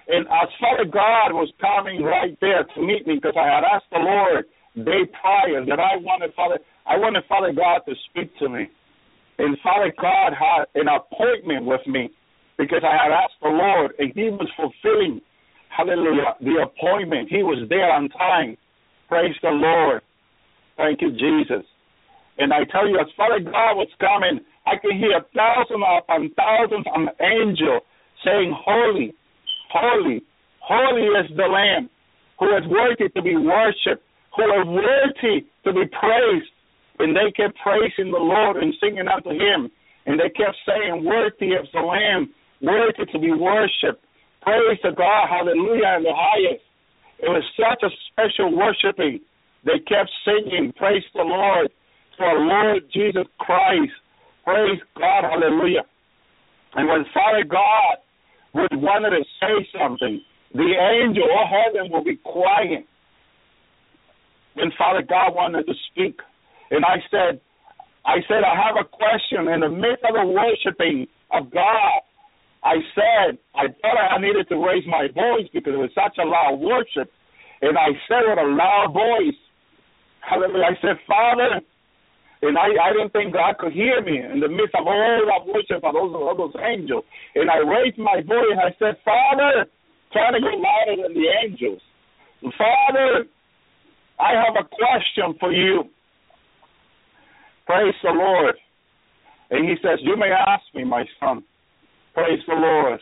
And 0.08 0.26
as 0.28 0.48
Father 0.60 0.86
God 0.86 1.36
was 1.36 1.52
coming 1.60 2.02
right 2.02 2.38
there 2.40 2.64
to 2.64 2.82
meet 2.82 3.06
me, 3.06 3.16
because 3.16 3.36
I 3.38 3.46
had 3.46 3.64
asked 3.64 3.92
the 3.92 4.00
Lord 4.00 4.46
day 4.86 5.04
prior 5.20 5.66
that 5.66 5.80
I 5.80 5.98
wanted 5.98 6.34
Father, 6.34 6.60
I 6.86 6.98
wanted 6.98 7.24
Father 7.28 7.52
God 7.52 7.82
to 7.88 7.94
speak 8.10 8.32
to 8.40 8.48
me. 8.48 8.70
And 9.38 9.58
Father 9.62 9.94
God 10.00 10.34
had 10.34 10.66
an 10.76 10.88
appointment 10.88 11.66
with 11.66 11.86
me 11.88 12.10
because 12.58 12.82
I 12.84 12.98
had 12.98 13.12
asked 13.12 13.40
the 13.42 13.50
Lord, 13.50 13.94
and 14.00 14.12
He 14.16 14.30
was 14.30 14.50
fulfilling, 14.58 15.22
hallelujah, 15.70 16.36
the 16.42 16.66
appointment. 16.66 17.30
He 17.30 17.44
was 17.44 17.68
there 17.70 17.92
on 17.92 18.10
time. 18.10 18.58
Praise 19.08 19.36
the 19.42 19.50
Lord. 19.50 20.02
Thank 20.76 21.02
you, 21.02 21.12
Jesus. 21.12 21.66
And 22.40 22.54
I 22.54 22.66
tell 22.72 22.88
you, 22.88 23.00
as 23.00 23.08
Father 23.16 23.40
God 23.40 23.78
was 23.78 23.90
coming, 24.00 24.42
I 24.66 24.78
could 24.82 24.96
hear 24.98 25.22
thousands 25.36 25.82
upon 25.82 26.30
thousands 26.38 26.86
of 26.86 27.02
angels 27.22 27.82
saying, 28.26 28.54
Holy, 28.54 29.14
holy, 29.72 30.22
holy 30.60 31.06
is 31.18 31.30
the 31.36 31.48
Lamb 31.48 31.90
who 32.40 32.46
is 32.56 32.64
worthy 32.70 33.10
to 33.10 33.22
be 33.22 33.36
worshipped, 33.36 34.04
who 34.36 34.44
is 34.44 34.68
worthy 34.68 35.46
to 35.66 35.74
be 35.74 35.86
praised. 35.90 36.52
And 37.00 37.16
they 37.16 37.32
kept 37.32 37.58
praising 37.62 38.12
the 38.12 38.20
Lord 38.20 38.58
and 38.58 38.74
singing 38.82 39.08
unto 39.08 39.30
him. 39.30 39.70
And 40.06 40.20
they 40.20 40.30
kept 40.30 40.58
saying, 40.66 41.04
Worthy 41.04 41.54
is 41.54 41.68
the 41.74 41.82
Lamb, 41.82 42.34
worthy 42.62 43.06
to 43.12 43.20
be 43.20 43.32
worshipped. 43.32 44.04
Praise 44.42 44.80
to 44.84 44.94
God, 44.94 45.28
hallelujah, 45.30 45.98
in 45.98 46.04
the 46.04 46.16
highest. 46.16 46.64
It 47.20 47.30
was 47.30 47.44
such 47.58 47.84
a 47.84 47.92
special 48.10 48.56
worshiping. 48.56 49.20
They 49.66 49.80
kept 49.80 50.10
singing, 50.24 50.74
Praise 50.78 51.04
the 51.14 51.24
Lord, 51.24 51.70
for 52.18 52.40
Lord 52.40 52.84
Jesus 52.94 53.28
Christ. 53.40 53.92
Praise 54.46 54.80
God, 54.98 55.24
hallelujah. 55.24 55.84
And 56.76 56.88
when 56.88 57.06
Father 57.14 57.44
God 57.44 57.98
would 58.54 58.82
wanted 58.82 59.12
to 59.12 59.24
say 59.42 59.68
something, 59.78 60.22
the 60.54 60.74
angel 60.74 61.24
or 61.24 61.46
heaven 61.46 61.92
will 61.92 62.04
be 62.04 62.16
quiet. 62.18 62.86
When 64.54 64.72
Father 64.78 65.02
God 65.02 65.36
wanted 65.36 65.66
to 65.68 65.74
speak. 65.92 66.20
And 66.72 66.84
I 66.86 66.98
said, 67.12 67.40
I 68.06 68.24
said, 68.28 68.44
I 68.44 68.56
have 68.56 68.76
a 68.80 68.88
question 68.88 69.48
in 69.52 69.62
the 69.62 69.70
midst 69.70 70.04
of 70.08 70.16
the 70.16 70.26
worshiping 70.26 71.08
of 71.32 71.52
God. 71.52 72.02
I 72.64 72.80
said, 72.96 73.38
I 73.56 73.68
thought 73.82 73.98
I 74.00 74.20
needed 74.20 74.48
to 74.50 74.58
raise 74.58 74.84
my 74.88 75.08
voice 75.14 75.48
because 75.54 75.74
it 75.74 75.78
was 75.78 75.92
such 75.96 76.18
a 76.18 76.28
loud 76.28 76.60
worship. 76.60 77.12
And 77.62 77.78
I 77.78 77.92
said 78.08 78.24
with 78.28 78.40
a 78.40 78.48
loud 78.48 78.94
voice, 78.94 79.40
I 80.28 80.76
said, 80.82 81.00
Father, 81.08 81.62
and 82.42 82.58
I, 82.58 82.68
I 82.70 82.94
didn't 82.94 83.14
think 83.14 83.34
God 83.34 83.58
could 83.58 83.74
hear 83.74 84.02
me 84.02 84.20
in 84.20 84.40
the 84.40 84.50
midst 84.50 84.76
of 84.76 84.86
all 84.86 85.22
that 85.26 85.48
worship 85.48 85.84
of 85.84 85.94
those, 85.94 86.14
all 86.14 86.36
those 86.38 86.56
angels. 86.62 87.04
And 87.36 87.50
I 87.50 87.58
raised 87.58 87.98
my 87.98 88.22
voice 88.22 88.52
and 88.52 88.62
I 88.62 88.76
said, 88.78 89.00
Father, 89.04 89.66
trying 90.12 90.34
to 90.34 90.42
get 90.42 90.60
louder 90.60 91.02
than 91.02 91.14
the 91.14 91.28
angels. 91.44 91.82
Father, 92.58 93.26
I 94.20 94.32
have 94.38 94.54
a 94.60 94.68
question 94.70 95.38
for 95.40 95.52
you. 95.52 95.90
Praise 97.68 97.94
the 98.02 98.12
Lord. 98.12 98.56
And 99.52 99.68
he 99.68 99.76
says, 99.84 100.00
You 100.02 100.16
may 100.18 100.32
ask 100.32 100.64
me, 100.74 100.86
my 100.86 101.04
son. 101.20 101.44
Praise 102.14 102.40
the 102.48 102.56
Lord. 102.56 103.00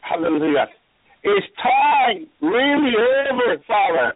Hallelujah. 0.00 0.66
It's 1.22 1.46
time 1.60 2.26
really 2.40 2.94
over, 2.96 3.62
Father. 3.66 4.14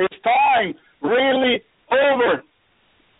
It's 0.00 0.16
time 0.24 0.74
really 1.02 1.62
over. 1.92 2.42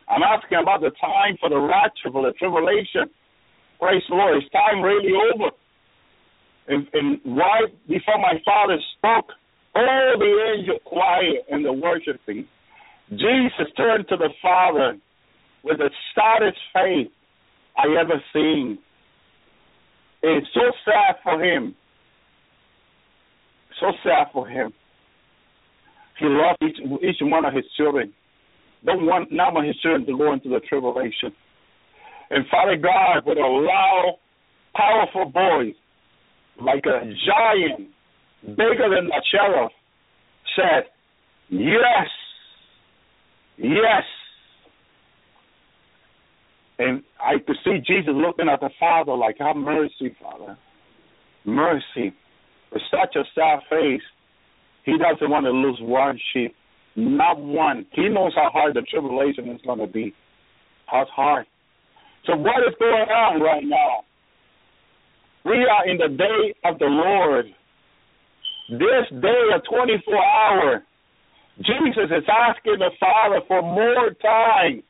I'm 0.08 0.22
asking 0.22 0.58
about 0.62 0.80
the 0.80 0.90
time 0.98 1.36
for 1.38 1.50
the 1.50 1.60
rapture, 1.60 2.10
for 2.10 2.26
the 2.26 2.32
tribulation. 2.32 3.12
Praise 3.78 4.02
the 4.08 4.16
Lord. 4.16 4.42
It's 4.42 4.50
time 4.50 4.80
really 4.80 5.12
over. 5.12 5.50
And, 6.68 6.88
and 6.94 7.20
right 7.36 7.68
before 7.86 8.18
my 8.18 8.40
father 8.44 8.78
spoke, 8.96 9.32
all 9.74 10.14
the 10.18 10.54
angels 10.56 10.80
quiet 10.84 11.44
and 11.50 11.64
the 11.64 11.72
worshiping. 11.72 12.46
Jesus 13.10 13.68
turned 13.76 14.08
to 14.08 14.16
the 14.16 14.30
Father 14.42 14.98
with 15.64 15.78
the 15.78 15.90
saddest 16.14 16.58
face 16.72 17.10
I 17.76 17.86
ever 18.00 18.22
seen. 18.32 18.78
It's 20.22 20.46
so 20.54 20.72
sad 20.84 21.16
for 21.22 21.42
him. 21.42 21.74
So 23.80 23.92
sad 24.02 24.28
for 24.32 24.48
him. 24.48 24.72
He 26.18 26.26
loved 26.26 26.62
each, 26.62 26.78
each 27.02 27.16
one 27.20 27.44
of 27.44 27.54
his 27.54 27.64
children. 27.76 28.12
Don't 28.84 29.06
want 29.06 29.30
none 29.30 29.56
of 29.56 29.64
his 29.64 29.76
children 29.76 30.06
to 30.06 30.16
go 30.16 30.32
into 30.32 30.48
the 30.48 30.60
tribulation. 30.60 31.32
And 32.30 32.44
Father 32.50 32.76
God, 32.76 33.24
with 33.24 33.38
a 33.38 33.40
loud, 33.40 34.18
powerful 34.74 35.30
voice, 35.30 35.74
like 36.60 36.84
a 36.86 37.04
giant, 37.04 37.88
bigger 38.42 38.88
than 38.94 39.06
the 39.06 39.22
cherub, 39.30 39.70
said, 40.56 40.84
Yes, 41.50 42.08
yes. 43.56 44.04
And 46.78 47.02
I 47.20 47.38
could 47.44 47.56
see 47.64 47.78
Jesus 47.86 48.14
looking 48.14 48.48
at 48.48 48.60
the 48.60 48.70
Father 48.78 49.14
like, 49.14 49.36
Have 49.38 49.56
mercy, 49.56 50.16
Father. 50.22 50.56
Mercy. 51.44 52.14
With 52.72 52.82
such 52.90 53.16
a 53.16 53.24
sad 53.34 53.60
face, 53.70 54.02
he 54.84 54.96
doesn't 54.98 55.30
want 55.30 55.44
to 55.46 55.50
lose 55.50 55.78
one 55.80 56.18
sheep. 56.32 56.54
Not 56.96 57.40
one. 57.40 57.86
He 57.92 58.08
knows 58.08 58.32
how 58.34 58.50
hard 58.52 58.74
the 58.74 58.82
tribulation 58.82 59.48
is 59.50 59.60
going 59.64 59.78
to 59.78 59.86
be. 59.86 60.14
How 60.86 61.06
hard. 61.14 61.46
So, 62.26 62.36
what 62.36 62.62
is 62.66 62.74
going 62.78 63.08
on 63.08 63.40
right 63.40 63.64
now? 63.64 64.04
We 65.44 65.64
are 65.64 65.88
in 65.88 65.98
the 65.98 66.08
day 66.08 66.54
of 66.64 66.78
the 66.78 66.86
Lord. 66.86 67.46
This 68.70 69.20
day 69.22 69.44
of 69.54 69.62
24 69.70 70.14
hour, 70.14 70.82
Jesus 71.58 72.10
is 72.10 72.24
asking 72.28 72.78
the 72.78 72.90
Father 73.00 73.40
for 73.48 73.62
more 73.62 74.10
time 74.20 74.82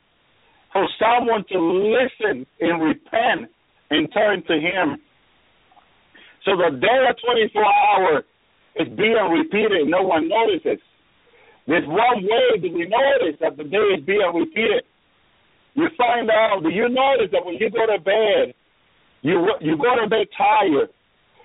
for 0.73 0.87
someone 0.99 1.43
to 1.51 1.59
listen 1.59 2.45
and 2.59 2.81
repent 2.81 3.51
and 3.89 4.07
turn 4.13 4.43
to 4.47 4.53
Him. 4.53 4.97
So 6.45 6.55
the 6.55 6.77
day 6.77 7.05
of 7.09 7.15
24 7.23 7.65
hour 7.65 8.23
is 8.75 8.87
being 8.95 9.29
repeated. 9.31 9.87
No 9.87 10.03
one 10.03 10.29
notices. 10.29 10.79
There's 11.67 11.85
one 11.87 12.23
way 12.23 12.61
that 12.61 12.73
we 12.73 12.87
notice 12.87 13.37
that 13.41 13.57
the 13.57 13.63
day 13.63 13.97
is 13.97 14.05
being 14.05 14.31
repeated. 14.33 14.83
You 15.75 15.87
find 15.97 16.29
out, 16.29 16.63
do 16.63 16.69
you 16.69 16.89
notice 16.89 17.29
that 17.31 17.45
when 17.45 17.55
you 17.55 17.69
go 17.69 17.85
to 17.85 18.01
bed, 18.01 18.53
you 19.21 19.47
you 19.61 19.77
go 19.77 20.01
to 20.01 20.09
bed 20.09 20.27
tired, 20.37 20.89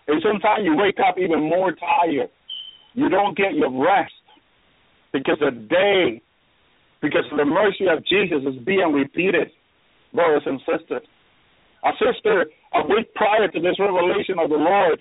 and 0.06 0.22
sometimes 0.22 0.64
you 0.64 0.76
wake 0.76 0.98
up 1.06 1.18
even 1.18 1.40
more 1.40 1.72
tired. 1.72 2.30
You 2.94 3.08
don't 3.08 3.37
get 3.37 3.54
your 3.54 3.70
rest 3.70 4.12
because 5.12 5.38
the 5.40 5.50
day, 5.50 6.22
because 7.04 7.28
the 7.36 7.44
mercy 7.44 7.84
of 7.84 8.00
Jesus 8.08 8.40
is 8.48 8.56
being 8.64 8.88
repeated, 8.96 9.52
brothers 10.16 10.42
and 10.46 10.56
sisters. 10.64 11.04
A 11.84 11.92
sister 12.00 12.48
a 12.72 12.80
week 12.88 13.12
prior 13.12 13.44
to 13.46 13.60
this 13.60 13.76
revelation 13.76 14.40
of 14.40 14.48
the 14.48 14.56
Lord 14.56 14.98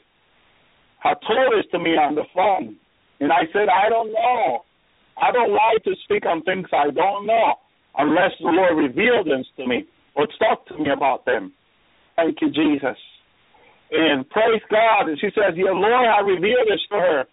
had 0.99 1.15
told 1.23 1.55
this 1.55 1.63
to 1.71 1.79
me 1.79 1.95
on 1.95 2.15
the 2.15 2.27
phone, 2.35 2.75
and 3.23 3.31
I 3.31 3.47
said, 3.55 3.71
I 3.71 3.87
don't 3.87 4.11
know. 4.11 4.67
I 5.15 5.31
don't 5.31 5.55
like 5.55 5.83
to 5.85 5.95
speak 6.03 6.25
on 6.25 6.43
things 6.43 6.67
I 6.73 6.91
don't 6.91 7.25
know 7.25 7.55
unless 7.97 8.35
the 8.39 8.51
Lord 8.51 8.75
reveals 8.75 9.25
them 9.25 9.43
to 9.57 9.67
me 9.67 9.87
or 10.15 10.27
talk 10.39 10.67
to 10.67 10.77
me 10.77 10.91
about 10.91 11.23
them. 11.23 11.53
Thank 12.17 12.41
you, 12.41 12.51
Jesus. 12.51 12.97
And 13.91 14.27
praise 14.29 14.61
God. 14.69 15.07
And 15.07 15.19
she 15.19 15.29
says, 15.31 15.55
Your 15.55 15.75
Lord, 15.75 16.07
I 16.07 16.19
revealed 16.19 16.67
this 16.67 16.81
to 16.91 16.97
her. 16.97 17.23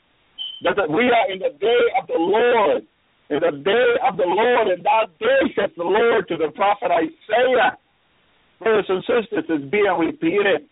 That 0.62 0.90
we 0.90 1.08
are 1.08 1.32
in 1.32 1.38
the 1.40 1.56
day 1.58 1.82
of 1.98 2.06
the 2.06 2.20
Lord. 2.20 2.84
In 3.30 3.38
the 3.40 3.62
day 3.62 3.90
of 4.06 4.16
the 4.16 4.26
Lord. 4.26 4.68
And 4.68 4.84
that 4.84 5.18
day, 5.18 5.54
says 5.56 5.70
the 5.76 5.84
Lord 5.84 6.28
to 6.28 6.36
the 6.36 6.50
prophet 6.54 6.90
Isaiah. 6.90 7.78
Brothers 8.58 8.86
and 8.88 9.02
sisters, 9.06 9.44
is 9.48 9.70
being 9.70 9.96
repeated. 9.98 10.68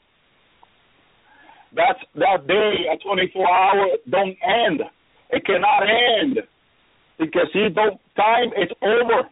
That's 1.74 2.00
that 2.16 2.46
day, 2.46 2.84
a 2.92 2.98
24 2.98 3.48
hour, 3.48 3.86
don't 4.10 4.36
end. 4.42 4.80
It 5.30 5.44
cannot 5.44 5.84
end. 5.84 6.38
Because 7.18 7.48
he 7.52 7.68
don't 7.74 8.00
time 8.16 8.48
is 8.56 8.70
over. 8.82 9.28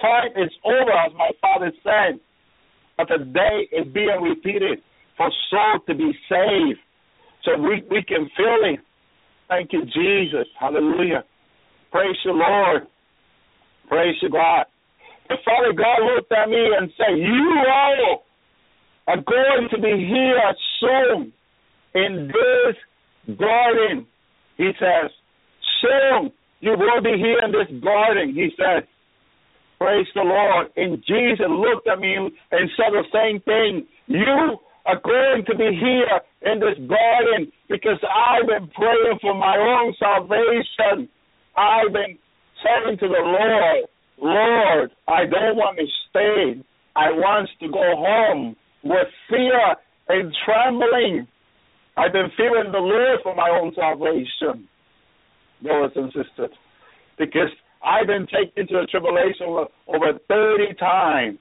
Time 0.00 0.30
is 0.36 0.50
over, 0.64 0.92
as 0.92 1.12
my 1.14 1.30
father 1.40 1.70
said 1.82 2.20
but 2.96 3.08
the 3.08 3.24
day 3.24 3.68
is 3.76 3.86
being 3.92 4.20
repeated 4.22 4.80
for 5.16 5.30
souls 5.50 5.82
to 5.86 5.94
be 5.94 6.12
saved. 6.28 6.78
So 7.44 7.60
we, 7.60 7.82
we 7.90 8.02
can 8.02 8.30
feel 8.36 8.60
it. 8.62 8.80
Thank 9.48 9.72
you, 9.72 9.84
Jesus. 9.84 10.46
Hallelujah. 10.58 11.24
Praise 11.94 12.16
the 12.24 12.32
Lord. 12.32 12.88
Praise 13.88 14.16
you, 14.20 14.28
God. 14.28 14.66
The 15.28 15.36
Father 15.44 15.72
God 15.72 16.02
looked 16.02 16.32
at 16.32 16.48
me 16.48 16.58
and 16.76 16.90
said, 16.98 17.16
You 17.16 17.64
all 17.70 18.24
are 19.06 19.22
going 19.22 19.68
to 19.70 19.78
be 19.80 20.04
here 20.04 20.54
soon 20.80 21.32
in 21.94 22.32
this 22.34 23.36
garden. 23.38 24.06
He 24.56 24.72
says, 24.80 25.08
Soon 25.80 26.32
you 26.58 26.72
will 26.72 27.00
be 27.00 27.16
here 27.16 27.38
in 27.44 27.52
this 27.52 27.70
garden. 27.80 28.34
He 28.34 28.50
says, 28.58 28.82
Praise 29.78 30.08
the 30.16 30.22
Lord. 30.22 30.72
And 30.76 30.98
Jesus 31.06 31.46
looked 31.48 31.86
at 31.86 32.00
me 32.00 32.16
and 32.16 32.70
said 32.76 32.90
the 32.90 33.04
same 33.14 33.40
thing. 33.42 33.86
You 34.08 34.58
are 34.86 35.00
going 35.00 35.44
to 35.46 35.54
be 35.56 35.78
here 35.78 36.52
in 36.52 36.58
this 36.58 36.76
garden 36.88 37.52
because 37.68 38.02
I've 38.02 38.48
been 38.48 38.68
praying 38.74 39.18
for 39.22 39.34
my 39.34 39.56
own 39.56 39.94
salvation. 39.96 41.08
I've 41.56 41.92
been 41.92 42.18
saying 42.62 42.98
to 42.98 43.08
the 43.08 43.22
Lord, 43.22 43.88
Lord, 44.18 44.90
I 45.08 45.24
don't 45.24 45.56
want 45.56 45.78
to 45.78 45.86
stay. 46.10 46.62
I 46.96 47.10
want 47.10 47.48
to 47.60 47.68
go 47.68 47.96
home 47.96 48.56
with 48.82 49.08
fear 49.28 49.76
and 50.08 50.34
trembling. 50.44 51.26
I've 51.96 52.12
been 52.12 52.30
fearing 52.36 52.72
the 52.72 52.78
Lord 52.78 53.20
for 53.22 53.34
my 53.34 53.50
own 53.50 53.72
salvation, 53.74 54.68
brothers 55.62 55.92
and 55.96 56.12
sisters, 56.12 56.56
because 57.18 57.50
I've 57.84 58.06
been 58.06 58.26
taken 58.26 58.66
to 58.68 58.80
the 58.80 58.86
tribulation 58.90 59.46
over 59.86 60.18
30 60.28 60.74
times. 60.78 61.38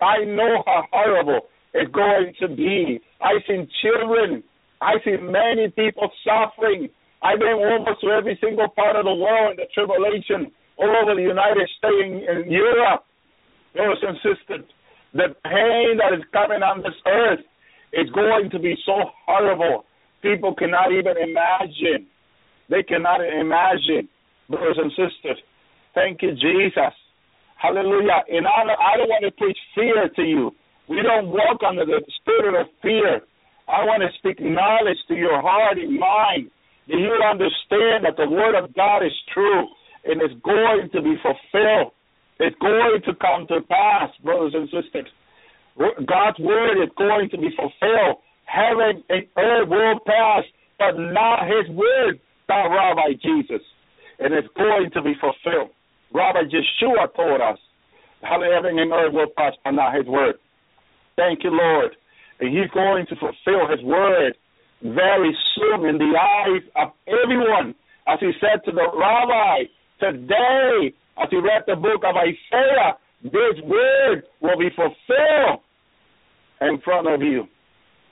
I 0.00 0.24
know 0.24 0.62
how 0.66 0.84
horrible 0.92 1.40
it's 1.74 1.90
going 1.92 2.32
to 2.40 2.48
be. 2.48 3.00
I've 3.20 3.42
seen 3.48 3.68
children. 3.82 4.42
I've 4.80 5.00
seen 5.04 5.32
many 5.32 5.68
people 5.70 6.10
suffering. 6.24 6.88
I've 7.22 7.38
been 7.38 7.58
almost 7.58 8.00
to 8.02 8.10
every 8.10 8.38
single 8.40 8.68
part 8.68 8.94
of 8.94 9.04
the 9.04 9.14
world 9.14 9.52
in 9.52 9.56
the 9.58 9.66
tribulation, 9.74 10.52
all 10.78 10.94
over 11.02 11.14
the 11.14 11.26
United 11.26 11.68
States 11.78 12.26
and 12.28 12.50
Europe. 12.50 13.04
Brothers 13.74 14.02
and 14.02 14.16
sisters, 14.22 14.64
the 15.14 15.34
pain 15.42 15.98
that 15.98 16.14
is 16.14 16.24
coming 16.32 16.62
on 16.62 16.82
this 16.82 16.94
earth 17.06 17.42
is 17.92 18.08
going 18.10 18.50
to 18.50 18.58
be 18.58 18.76
so 18.86 19.10
horrible. 19.26 19.84
People 20.22 20.54
cannot 20.54 20.92
even 20.92 21.14
imagine. 21.18 22.06
They 22.70 22.82
cannot 22.82 23.20
imagine, 23.24 24.08
brothers 24.48 24.78
and 24.78 24.90
sisters. 24.92 25.38
Thank 25.94 26.22
you, 26.22 26.32
Jesus. 26.32 26.94
Hallelujah. 27.56 28.22
And 28.30 28.46
I, 28.46 28.62
I 28.62 28.96
don't 28.96 29.10
want 29.10 29.24
to 29.24 29.32
preach 29.32 29.58
fear 29.74 30.08
to 30.14 30.22
you. 30.22 30.52
We 30.88 31.02
don't 31.02 31.28
walk 31.28 31.60
under 31.66 31.84
the 31.84 32.00
spirit 32.22 32.60
of 32.60 32.68
fear. 32.80 33.22
I 33.66 33.84
want 33.84 34.02
to 34.02 34.08
speak 34.18 34.40
knowledge 34.40 34.98
to 35.08 35.14
your 35.14 35.42
heart 35.42 35.76
and 35.78 35.98
mind 35.98 36.50
that 36.88 36.98
you 36.98 37.12
understand 37.22 38.04
that 38.04 38.16
the 38.16 38.28
word 38.28 38.56
of 38.56 38.74
God 38.74 39.04
is 39.04 39.12
true 39.32 39.68
and 40.04 40.22
it's 40.22 40.34
going 40.42 40.88
to 40.92 41.02
be 41.02 41.14
fulfilled. 41.22 41.92
It's 42.40 42.56
going 42.60 43.02
to 43.04 43.14
come 43.14 43.46
to 43.48 43.60
pass, 43.68 44.10
brothers 44.24 44.54
and 44.54 44.68
sisters. 44.68 45.08
God's 45.76 46.38
word 46.38 46.82
is 46.82 46.90
going 46.96 47.28
to 47.30 47.38
be 47.38 47.50
fulfilled. 47.54 48.18
Heaven 48.44 49.04
and 49.08 49.26
earth 49.36 49.68
will 49.68 50.00
pass, 50.06 50.44
but 50.78 50.92
not 50.96 51.44
his 51.44 51.68
word, 51.74 52.20
by 52.46 52.66
Rabbi 52.66 53.20
Jesus. 53.22 53.60
And 54.18 54.32
it's 54.32 54.48
going 54.56 54.90
to 54.94 55.02
be 55.02 55.14
fulfilled. 55.20 55.70
Rabbi 56.12 56.48
Yeshua 56.48 57.14
told 57.14 57.40
us, 57.40 57.58
heaven 58.22 58.78
and 58.78 58.92
earth 58.92 59.12
will 59.12 59.30
pass, 59.36 59.52
but 59.64 59.72
not 59.72 59.94
his 59.94 60.06
word. 60.06 60.36
Thank 61.16 61.44
you, 61.44 61.50
Lord. 61.50 61.96
And 62.40 62.56
he's 62.56 62.70
going 62.70 63.06
to 63.06 63.16
fulfill 63.16 63.68
his 63.68 63.82
word 63.84 64.34
very 64.82 65.36
soon 65.54 65.86
in 65.86 65.98
the 65.98 66.14
eyes 66.18 66.62
of 66.76 66.92
everyone. 67.06 67.74
As 68.06 68.18
he 68.20 68.30
said 68.40 68.64
to 68.64 68.72
the 68.72 68.86
rabbi, 68.96 69.64
today, 70.00 70.94
as 71.20 71.28
he 71.30 71.36
read 71.36 71.64
the 71.66 71.76
book 71.76 72.02
of 72.04 72.16
Isaiah, 72.16 72.96
this 73.22 73.60
word 73.64 74.22
will 74.40 74.58
be 74.58 74.70
fulfilled 74.74 75.60
in 76.60 76.80
front 76.84 77.08
of 77.08 77.20
you. 77.20 77.44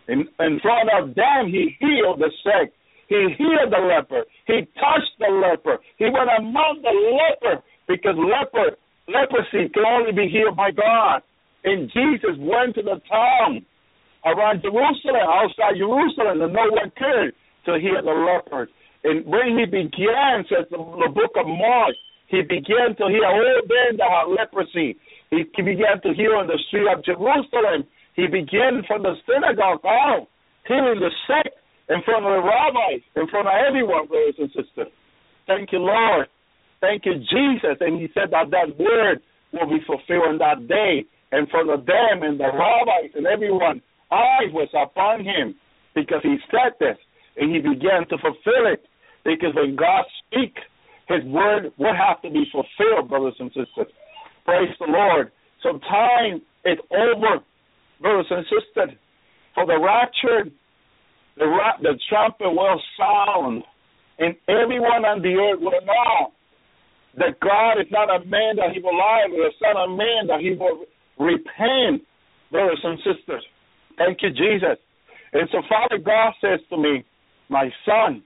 In, 0.08 0.28
in 0.40 0.60
front 0.60 0.90
of 0.92 1.14
them, 1.14 1.46
he 1.46 1.76
healed 1.80 2.20
the 2.20 2.30
sick. 2.44 2.72
He 3.08 3.34
healed 3.38 3.70
the 3.70 3.82
leper. 3.86 4.24
He 4.46 4.66
touched 4.74 5.14
the 5.18 5.30
leper. 5.30 5.78
He 5.98 6.04
went 6.04 6.30
among 6.38 6.82
the 6.82 6.90
leper 6.90 7.62
because 7.86 8.14
leper, 8.18 8.76
leprosy 9.08 9.70
can 9.72 9.84
only 9.86 10.12
be 10.12 10.28
healed 10.28 10.56
by 10.56 10.70
God. 10.72 11.22
And 11.64 11.90
Jesus 11.90 12.36
went 12.38 12.74
to 12.74 12.82
the 12.82 13.00
town 13.08 13.64
around 14.24 14.62
Jerusalem, 14.62 15.26
outside 15.26 15.76
Jerusalem, 15.76 16.42
and 16.42 16.52
no 16.52 16.66
one 16.70 16.90
could 16.96 17.34
to 17.66 17.78
heal 17.78 18.00
the 18.00 18.14
lepers. 18.14 18.70
And 19.04 19.26
when 19.26 19.58
he 19.58 19.66
began, 19.66 20.46
says 20.48 20.66
the, 20.70 20.78
the 20.78 21.10
book 21.12 21.34
of 21.36 21.46
Mark, 21.46 21.94
he 22.26 22.42
began 22.42 22.96
to 22.98 23.06
heal 23.06 23.26
all 23.26 23.62
them 23.66 23.98
that 23.98 24.10
had 24.10 24.26
leprosy. 24.30 24.98
He, 25.30 25.46
began 25.62 26.02
to 26.02 26.10
heal 26.14 26.42
in 26.42 26.46
the 26.46 26.58
street 26.66 26.90
of 26.90 27.04
Jerusalem. 27.04 27.86
He 28.14 28.26
began 28.26 28.82
from 28.86 29.02
the 29.02 29.14
synagogue 29.26 29.84
on, 29.84 30.26
healing 30.66 30.98
the 30.98 31.10
sick 31.26 31.52
in 31.88 32.02
front 32.02 32.26
of 32.26 32.32
the 32.34 32.42
rabbis, 32.42 33.02
in 33.14 33.28
front 33.28 33.46
of 33.46 33.54
everyone, 33.54 34.06
brothers 34.06 34.34
and 34.38 34.50
sisters. 34.50 34.90
Thank 35.46 35.70
you, 35.70 35.78
Lord. 35.78 36.26
Thank 36.80 37.06
you, 37.06 37.14
Jesus. 37.14 37.78
And 37.80 38.00
he 38.00 38.08
said 38.14 38.34
that 38.34 38.50
that 38.50 38.74
word 38.78 39.22
will 39.52 39.70
be 39.70 39.82
fulfilled 39.86 40.34
in 40.34 40.38
that 40.38 40.66
day 40.66 41.06
in 41.32 41.46
front 41.46 41.70
of 41.70 41.86
them 41.86 42.22
and 42.22 42.38
the 42.38 42.50
rabbis 42.50 43.14
and 43.14 43.26
everyone 43.26 43.82
eyes 44.10 44.52
was 44.52 44.68
upon 44.74 45.24
him 45.24 45.54
because 45.94 46.20
he 46.22 46.36
said 46.50 46.72
this 46.78 46.96
and 47.36 47.54
he 47.54 47.60
began 47.60 48.06
to 48.08 48.16
fulfill 48.18 48.66
it. 48.72 48.84
Because 49.24 49.54
when 49.54 49.76
God 49.76 50.04
speaks, 50.26 50.62
his 51.08 51.24
word 51.24 51.72
will 51.78 51.94
have 51.94 52.22
to 52.22 52.30
be 52.30 52.44
fulfilled, 52.50 53.08
brothers 53.08 53.34
and 53.38 53.50
sisters. 53.50 53.92
Praise 54.44 54.70
the 54.78 54.86
Lord. 54.88 55.32
So 55.62 55.78
time 55.88 56.42
is 56.64 56.78
over, 56.90 57.42
brothers 58.00 58.26
and 58.30 58.44
sisters. 58.46 58.96
For 59.54 59.66
the 59.66 59.78
rapture, 59.78 60.50
the, 61.36 61.46
ra- 61.46 61.78
the 61.80 61.98
trumpet 62.08 62.50
will 62.50 62.80
sound, 62.98 63.64
and 64.18 64.34
everyone 64.48 65.04
on 65.04 65.22
the 65.22 65.34
earth 65.34 65.60
will 65.60 65.80
know 65.84 66.32
that 67.18 67.40
God 67.40 67.80
is 67.80 67.86
not 67.90 68.10
a 68.10 68.24
man 68.26 68.56
that 68.56 68.72
he 68.74 68.80
will 68.80 68.96
lie, 68.96 69.26
but 69.28 69.40
a 69.40 69.50
son 69.58 69.76
of 69.76 69.96
man 69.96 70.26
that 70.28 70.40
he 70.40 70.52
will 70.52 70.84
repent, 71.18 72.02
brothers 72.50 72.80
and 72.84 72.98
sisters. 72.98 73.44
Thank 73.98 74.18
you, 74.22 74.30
Jesus. 74.30 74.78
And 75.32 75.48
so 75.52 75.58
Father 75.68 76.02
God 76.02 76.32
says 76.40 76.60
to 76.70 76.76
me, 76.76 77.04
My 77.48 77.70
son, 77.84 78.22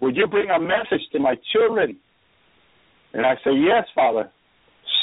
would 0.00 0.16
you 0.16 0.26
bring 0.26 0.50
a 0.50 0.60
message 0.60 1.02
to 1.12 1.18
my 1.18 1.36
children? 1.52 1.96
And 3.12 3.24
I 3.24 3.34
say, 3.44 3.52
Yes, 3.52 3.84
Father. 3.94 4.30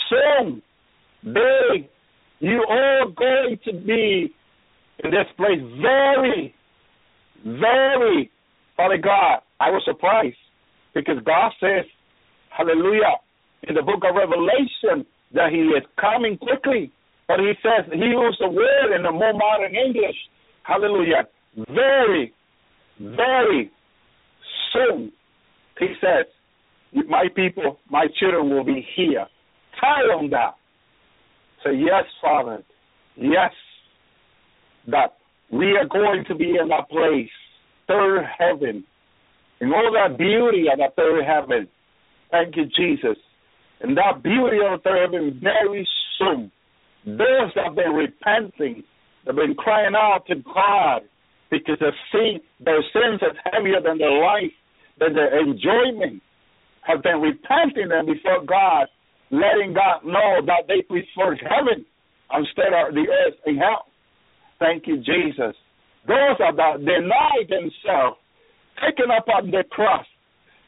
Soon, 0.09 0.61
they, 1.23 1.89
you 2.39 2.65
are 2.69 3.05
going 3.07 3.57
to 3.65 3.73
be 3.73 4.33
in 5.03 5.11
this 5.11 5.27
place 5.37 5.61
very, 5.81 6.53
very, 7.45 8.31
Father 8.75 8.97
God. 8.97 9.39
I 9.59 9.69
was 9.69 9.81
surprised 9.85 10.35
because 10.93 11.17
God 11.25 11.51
says, 11.59 11.85
Hallelujah, 12.49 13.15
in 13.63 13.75
the 13.75 13.81
book 13.81 14.03
of 14.07 14.15
Revelation 14.15 15.05
that 15.33 15.51
He 15.51 15.59
is 15.59 15.83
coming 15.99 16.37
quickly. 16.37 16.91
But 17.31 17.39
he 17.39 17.53
says, 17.63 17.89
he 17.93 18.07
used 18.07 18.41
the 18.41 18.49
word 18.49 18.93
in 18.93 19.03
the 19.03 19.11
more 19.11 19.31
modern 19.31 19.73
English. 19.73 20.17
Hallelujah. 20.63 21.29
Very, 21.69 22.33
very 22.99 23.71
soon, 24.73 25.13
he 25.79 25.87
says, 26.01 26.25
my 27.07 27.27
people, 27.33 27.79
my 27.89 28.07
children 28.19 28.49
will 28.49 28.65
be 28.65 28.85
here. 28.97 29.25
Tell 29.79 30.19
them 30.19 30.29
that. 30.31 30.55
Say, 31.63 31.71
yes, 31.75 32.03
Father. 32.21 32.63
Yes, 33.15 33.51
that 34.87 35.13
we 35.53 35.77
are 35.77 35.87
going 35.87 36.25
to 36.27 36.35
be 36.35 36.57
in 36.61 36.67
that 36.67 36.89
place, 36.89 37.29
third 37.87 38.25
heaven, 38.37 38.83
and 39.61 39.73
all 39.73 39.93
that 39.93 40.17
beauty 40.17 40.65
of 40.71 40.79
that 40.79 40.97
third 40.97 41.23
heaven. 41.23 41.69
Thank 42.29 42.57
you, 42.57 42.65
Jesus. 42.65 43.17
And 43.79 43.95
that 43.95 44.21
beauty 44.21 44.57
of 44.65 44.79
the 44.79 44.83
third 44.83 45.11
heaven 45.13 45.39
very 45.41 45.87
soon 46.19 46.51
those 47.05 47.51
that 47.55 47.65
have 47.65 47.75
been 47.75 47.93
repenting, 47.93 48.83
have 49.25 49.35
been 49.35 49.55
crying 49.55 49.95
out 49.95 50.25
to 50.27 50.35
God 50.35 51.01
because 51.49 51.77
their 51.79 51.95
sin, 52.11 52.39
their 52.59 52.81
sins 52.93 53.21
are 53.21 53.51
heavier 53.51 53.81
than 53.81 53.97
their 53.97 54.21
life, 54.21 54.51
than 54.99 55.13
their 55.13 55.39
enjoyment, 55.39 56.21
have 56.81 57.03
been 57.03 57.21
repenting 57.21 57.89
them 57.89 58.05
before 58.05 58.43
God, 58.45 58.87
letting 59.29 59.73
God 59.73 60.05
know 60.05 60.41
that 60.45 60.67
they 60.67 60.81
prefer 60.81 61.35
heaven 61.35 61.85
instead 62.33 62.73
of 62.73 62.93
the 62.93 63.05
earth 63.09 63.35
and 63.45 63.57
hell. 63.57 63.85
Thank 64.59 64.87
you, 64.87 64.97
Jesus. 64.97 65.55
Those 66.07 66.37
that 66.39 66.55
deny 66.79 67.43
themselves, 67.49 68.17
taken 68.81 69.11
up 69.11 69.27
on 69.27 69.51
the 69.51 69.63
cross, 69.69 70.05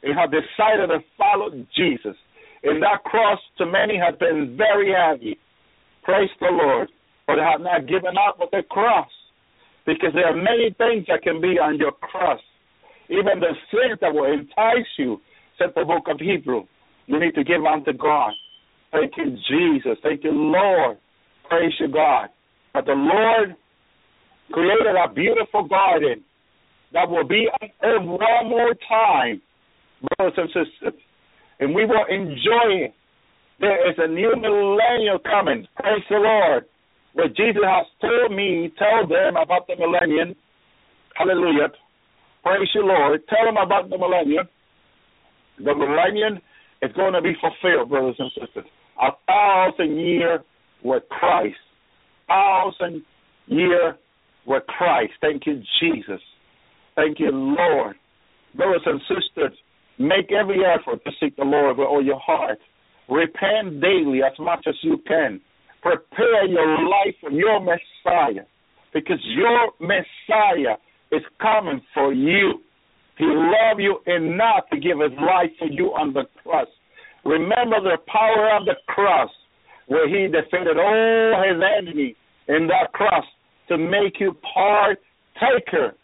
and 0.04 0.17
have 0.17 0.32
decided 0.32 0.88
to 0.88 1.00
follow 1.17 1.50
Jesus. 1.76 2.17
And 2.63 2.82
that 2.82 3.04
cross 3.04 3.39
to 3.58 3.65
many 3.65 3.98
has 3.98 4.15
been 4.19 4.56
very 4.58 4.93
heavy. 4.93 5.38
Praise 6.04 6.30
the 6.39 6.48
Lord. 6.52 6.89
But 7.28 7.38
have 7.39 7.62
not 7.62 7.88
given 7.88 8.16
up 8.18 8.38
with 8.39 8.52
the 8.52 8.63
cross. 8.70 9.10
Because 9.86 10.12
there 10.13 10.28
are 10.28 10.36
many 10.36 10.76
things 10.78 11.06
that 11.08 11.24
can 11.24 11.42
be 11.42 11.60
on 11.60 11.78
your 11.78 11.92
cross. 11.92 12.39
Even 13.10 13.39
the 13.39 13.54
sins 13.72 14.00
that 14.02 14.13
will 14.13 14.32
entice 14.32 14.88
you, 14.98 15.20
said 15.58 15.70
the 15.76 15.86
book 15.86 16.06
of 16.08 16.20
Hebrew. 16.20 16.63
You 17.08 17.20
need 17.20 17.36
to 17.36 17.44
give 17.44 17.63
unto 17.66 17.94
God. 17.94 18.32
Thank 18.92 19.13
you, 19.18 19.36
Jesus. 19.50 19.98
Thank 20.04 20.24
you, 20.24 20.32
Lord. 20.32 20.98
Praise 21.50 21.74
you, 21.80 21.88
God. 21.89 22.30
But 22.74 22.86
the 22.86 22.93
Lord 22.93 23.56
created 24.51 24.95
a 24.95 25.12
beautiful 25.14 25.68
garden 25.68 26.24
that 26.93 27.10
will 27.10 27.28
be 27.28 27.47
on 27.62 27.70
earth 27.84 28.06
one 28.06 28.49
more 28.49 28.74
time, 28.88 29.41
brothers 30.18 30.38
and 30.38 30.47
sisters. 30.49 31.01
And 31.60 31.74
we 31.74 31.86
will 31.86 32.06
enjoy 32.10 32.86
it 32.86 32.93
there 33.60 33.89
is 33.89 33.95
a 33.97 34.08
new 34.08 34.34
millennium 34.36 35.20
coming. 35.24 35.68
Praise 35.76 36.04
the 36.10 36.18
Lord. 36.18 36.66
But 37.16 37.36
Jesus 37.38 37.62
has 37.64 37.86
told 38.01 38.36
me, 38.36 38.74
tell 38.78 39.08
them 39.08 39.38
about 39.38 39.68
the 39.68 39.76
millennium. 39.78 40.36
Hallelujah. 41.16 41.70
Praise 42.43 42.70
you, 42.74 42.86
Lord. 42.86 43.22
Tell 43.30 43.45
them 43.45 43.58
about 43.58 43.89
the 43.89 43.97
millennium. 43.97 44.47
The 45.60 45.76
millennium 45.76 46.41
is 46.82 46.91
going 46.93 47.14
to 47.14 47.22
be 47.22 47.34
fulfilled, 47.39 47.89
brothers 47.89 48.16
and 48.18 48.32
sisters. 48.32 48.66
A 49.01 49.12
thousand 49.28 49.97
year 49.97 50.43
with 50.84 51.04
Christ. 51.10 51.56
Thousand 52.28 53.04
year 53.45 53.97
with 54.47 54.64
Christ. 54.68 55.14
Thank 55.22 55.45
you, 55.45 55.62
Jesus. 55.80 56.22
Thank 56.95 57.20
you, 57.20 57.30
Lord. 57.32 57.95
Brothers 58.56 58.82
and 58.86 59.01
sisters, 59.01 59.58
make 59.99 60.32
every 60.32 60.62
effort 60.66 61.04
to 61.06 61.12
seek 61.20 61.36
the 61.36 61.43
Lord 61.43 61.78
with 61.78 61.88
all 61.88 62.04
your 62.04 62.20
heart 62.20 62.60
Repent 63.10 63.82
daily 63.82 64.22
as 64.24 64.38
much 64.39 64.66
as 64.68 64.76
you 64.82 64.97
can. 65.08 65.41
Prepare 65.82 66.45
your 66.45 66.88
life 66.88 67.16
for 67.20 67.32
your 67.32 67.60
Messiah 67.60 68.45
because 68.93 69.20
your 69.36 69.72
Messiah 69.80 70.78
is 71.12 71.22
coming 71.41 71.82
for 71.93 72.14
you. 72.14 72.62
He 73.18 73.26
loved 73.26 73.82
you 73.82 73.99
enough 74.08 74.70
to 74.72 74.80
give 74.80 74.99
his 74.99 75.12
life 75.20 75.51
for 75.60 75.68
you 75.68 75.88
on 75.88 76.14
the 76.14 76.24
cross. 76.41 76.68
Remember 77.26 77.82
the 77.82 77.97
power 78.08 78.58
of 78.58 78.66
the 78.66 78.76
cross 78.88 79.30
where 79.88 80.08
he 80.08 80.32
defeated 80.32 80.78
all 80.78 81.43
his 81.45 81.62
enemies 81.80 82.16
in 82.47 82.68
that 82.68 82.91
cross 82.93 83.26
to 83.68 83.78
make 83.78 84.20
you 84.20 84.36
partaker 84.54 85.95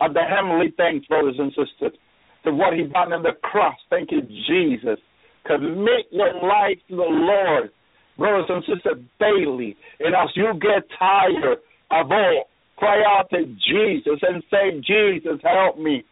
of 0.00 0.14
the 0.14 0.22
heavenly 0.22 0.72
things, 0.76 1.04
brothers 1.06 1.36
and 1.38 1.50
sisters, 1.50 1.98
to 2.44 2.52
what 2.52 2.74
he 2.74 2.82
done 2.84 3.12
on 3.12 3.22
the 3.22 3.32
cross. 3.42 3.76
Thank 3.90 4.10
you, 4.10 4.22
Jesus. 4.22 4.98
Commit 5.46 6.06
your 6.10 6.34
life 6.42 6.78
to 6.88 6.96
the 6.96 7.02
Lord, 7.02 7.70
brothers 8.16 8.46
and 8.48 8.64
sisters, 8.64 9.04
daily. 9.20 9.76
And 10.00 10.14
as 10.14 10.30
you 10.34 10.52
get 10.54 10.88
tired 10.98 11.58
of 11.90 12.10
all, 12.10 12.44
cry 12.76 13.02
out 13.06 13.28
to 13.30 13.44
Jesus 13.44 14.18
and 14.22 14.42
say, 14.50 14.80
Jesus, 14.80 15.40
help 15.42 15.78
me. 15.78 16.04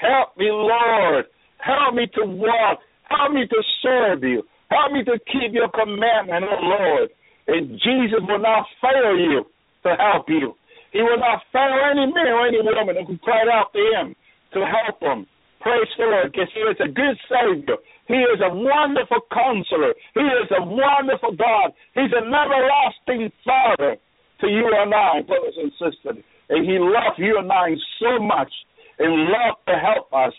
Help 0.00 0.36
me, 0.36 0.46
Lord. 0.50 1.26
Help 1.58 1.94
me 1.94 2.06
to 2.14 2.24
walk. 2.24 2.78
Help 3.08 3.32
me 3.32 3.46
to 3.46 3.62
serve 3.82 4.22
you. 4.22 4.42
Help 4.70 4.92
me 4.92 5.04
to 5.04 5.18
keep 5.32 5.52
your 5.52 5.68
commandment, 5.68 6.44
oh 6.44 6.60
Lord. 6.62 7.10
And 7.48 7.70
Jesus 7.80 8.20
will 8.28 8.38
not 8.38 8.66
fail 8.80 9.16
you 9.16 9.44
to 9.84 9.96
help 9.96 10.28
you. 10.28 10.54
He 10.92 11.00
will 11.02 11.18
not 11.18 11.42
fail 11.52 11.76
any 11.90 12.06
man 12.06 12.32
or 12.32 12.46
any 12.46 12.60
woman 12.62 12.96
who 13.06 13.18
cried 13.18 13.48
out 13.48 13.72
to 13.72 13.78
him 13.78 14.14
to 14.52 14.60
help 14.60 15.00
them. 15.00 15.26
Praise 15.60 15.88
the 15.98 16.04
Lord, 16.04 16.32
because 16.32 16.48
He 16.54 16.60
is 16.60 16.76
a 16.80 16.88
good 16.88 17.18
Savior. 17.28 17.76
He 18.08 18.16
is 18.16 18.40
a 18.40 18.48
wonderful 18.48 19.20
counselor. 19.28 19.92
He 20.16 20.24
is 20.24 20.48
a 20.56 20.64
wonderful 20.64 21.36
God. 21.36 21.76
He's 21.92 22.12
an 22.16 22.32
everlasting 22.32 23.30
Father 23.44 24.00
to 24.40 24.46
you 24.48 24.64
and 24.72 24.94
I, 24.94 25.20
brothers 25.22 25.56
and 25.60 25.72
sisters. 25.76 26.24
And 26.48 26.64
He 26.64 26.80
loves 26.80 27.20
you 27.20 27.38
and 27.38 27.52
I 27.52 27.76
so 28.00 28.18
much 28.18 28.50
and 28.98 29.28
loves 29.28 29.60
to 29.68 29.76
help 29.76 30.08
us. 30.16 30.32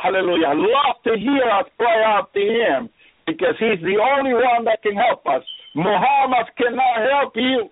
Hallelujah. 0.00 0.56
Love 0.56 0.96
to 1.04 1.20
hear 1.20 1.44
us 1.44 1.68
cry 1.76 2.00
out 2.08 2.32
to 2.32 2.40
Him 2.40 2.88
because 3.26 3.54
He's 3.60 3.84
the 3.84 4.00
only 4.00 4.32
one 4.32 4.64
that 4.64 4.80
can 4.82 4.96
help 4.96 5.20
us. 5.28 5.44
Muhammad 5.76 6.48
cannot 6.56 7.04
help 7.04 7.36
you. 7.36 7.68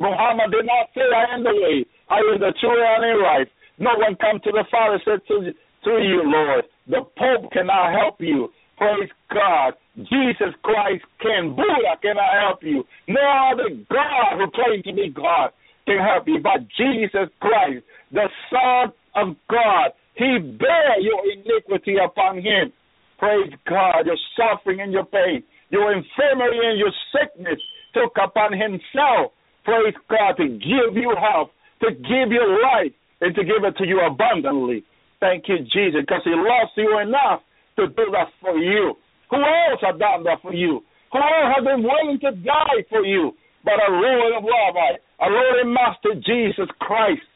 Muhammad 0.00 0.50
did 0.52 0.64
not 0.64 0.88
say, 0.96 1.04
I 1.04 1.36
am 1.36 1.44
the 1.44 1.52
way, 1.52 1.84
I 2.08 2.18
am 2.20 2.40
the 2.40 2.52
truth 2.60 2.80
and 2.80 3.04
the 3.04 3.22
life. 3.22 3.48
No 3.78 3.92
one 3.96 4.16
come 4.16 4.40
to 4.44 4.52
the 4.52 4.64
Father 4.70 5.00
said 5.04 5.20
to 5.28 5.52
through 5.84 6.02
you, 6.02 6.22
Lord. 6.24 6.64
The 6.88 7.02
Pope 7.16 7.52
cannot 7.52 7.92
help 7.92 8.16
you. 8.20 8.48
Praise 8.76 9.10
God. 9.32 9.74
Jesus 9.96 10.52
Christ 10.62 11.04
can. 11.20 11.56
Buddha 11.56 11.96
cannot 12.02 12.32
help 12.40 12.62
you. 12.62 12.84
No 13.08 13.20
other 13.52 13.70
God 13.90 14.38
who 14.38 14.50
claims 14.50 14.84
to 14.84 14.92
be 14.92 15.08
God 15.08 15.50
can 15.86 15.98
help 15.98 16.28
you 16.28 16.40
but 16.42 16.66
Jesus 16.76 17.30
Christ, 17.40 17.84
the 18.12 18.28
Son 18.50 18.92
of 19.14 19.36
God. 19.48 19.92
He 20.14 20.38
bare 20.38 21.00
your 21.00 21.20
iniquity 21.32 21.96
upon 22.02 22.36
him. 22.36 22.72
Praise 23.18 23.52
God. 23.68 24.04
Your 24.04 24.18
suffering 24.36 24.80
and 24.80 24.92
your 24.92 25.04
pain, 25.04 25.42
your 25.70 25.92
infirmity 25.92 26.60
and 26.64 26.78
your 26.78 26.92
sickness 27.12 27.60
took 27.94 28.12
upon 28.22 28.52
himself. 28.52 29.32
Praise 29.64 29.94
God 30.08 30.36
to 30.36 30.48
give 30.48 30.94
you 30.94 31.14
health, 31.18 31.50
to 31.82 31.90
give 31.92 32.30
you 32.30 32.60
life, 32.62 32.92
and 33.20 33.34
to 33.34 33.42
give 33.42 33.64
it 33.64 33.76
to 33.78 33.86
you 33.86 34.00
abundantly. 34.00 34.84
Thank 35.20 35.48
you, 35.48 35.58
Jesus, 35.72 36.02
because 36.02 36.22
He 36.24 36.30
loves 36.30 36.70
you 36.76 37.00
enough 37.00 37.40
to 37.76 37.88
do 37.88 38.04
that 38.12 38.28
for 38.40 38.56
you. 38.58 38.94
Who 39.30 39.36
else 39.36 39.80
has 39.82 39.98
done 39.98 40.24
that 40.24 40.42
for 40.42 40.54
you? 40.54 40.82
Who 41.12 41.18
else 41.18 41.52
has 41.56 41.64
been 41.64 41.82
willing 41.82 42.18
to 42.20 42.32
die 42.32 42.84
for 42.88 43.04
you 43.04 43.32
but 43.64 43.74
a 43.74 43.90
Lord 43.90 44.32
of 44.38 44.44
love, 44.44 44.74
Lord 45.20 45.60
and 45.60 45.74
Master 45.74 46.14
Jesus 46.14 46.70
Christ, 46.78 47.26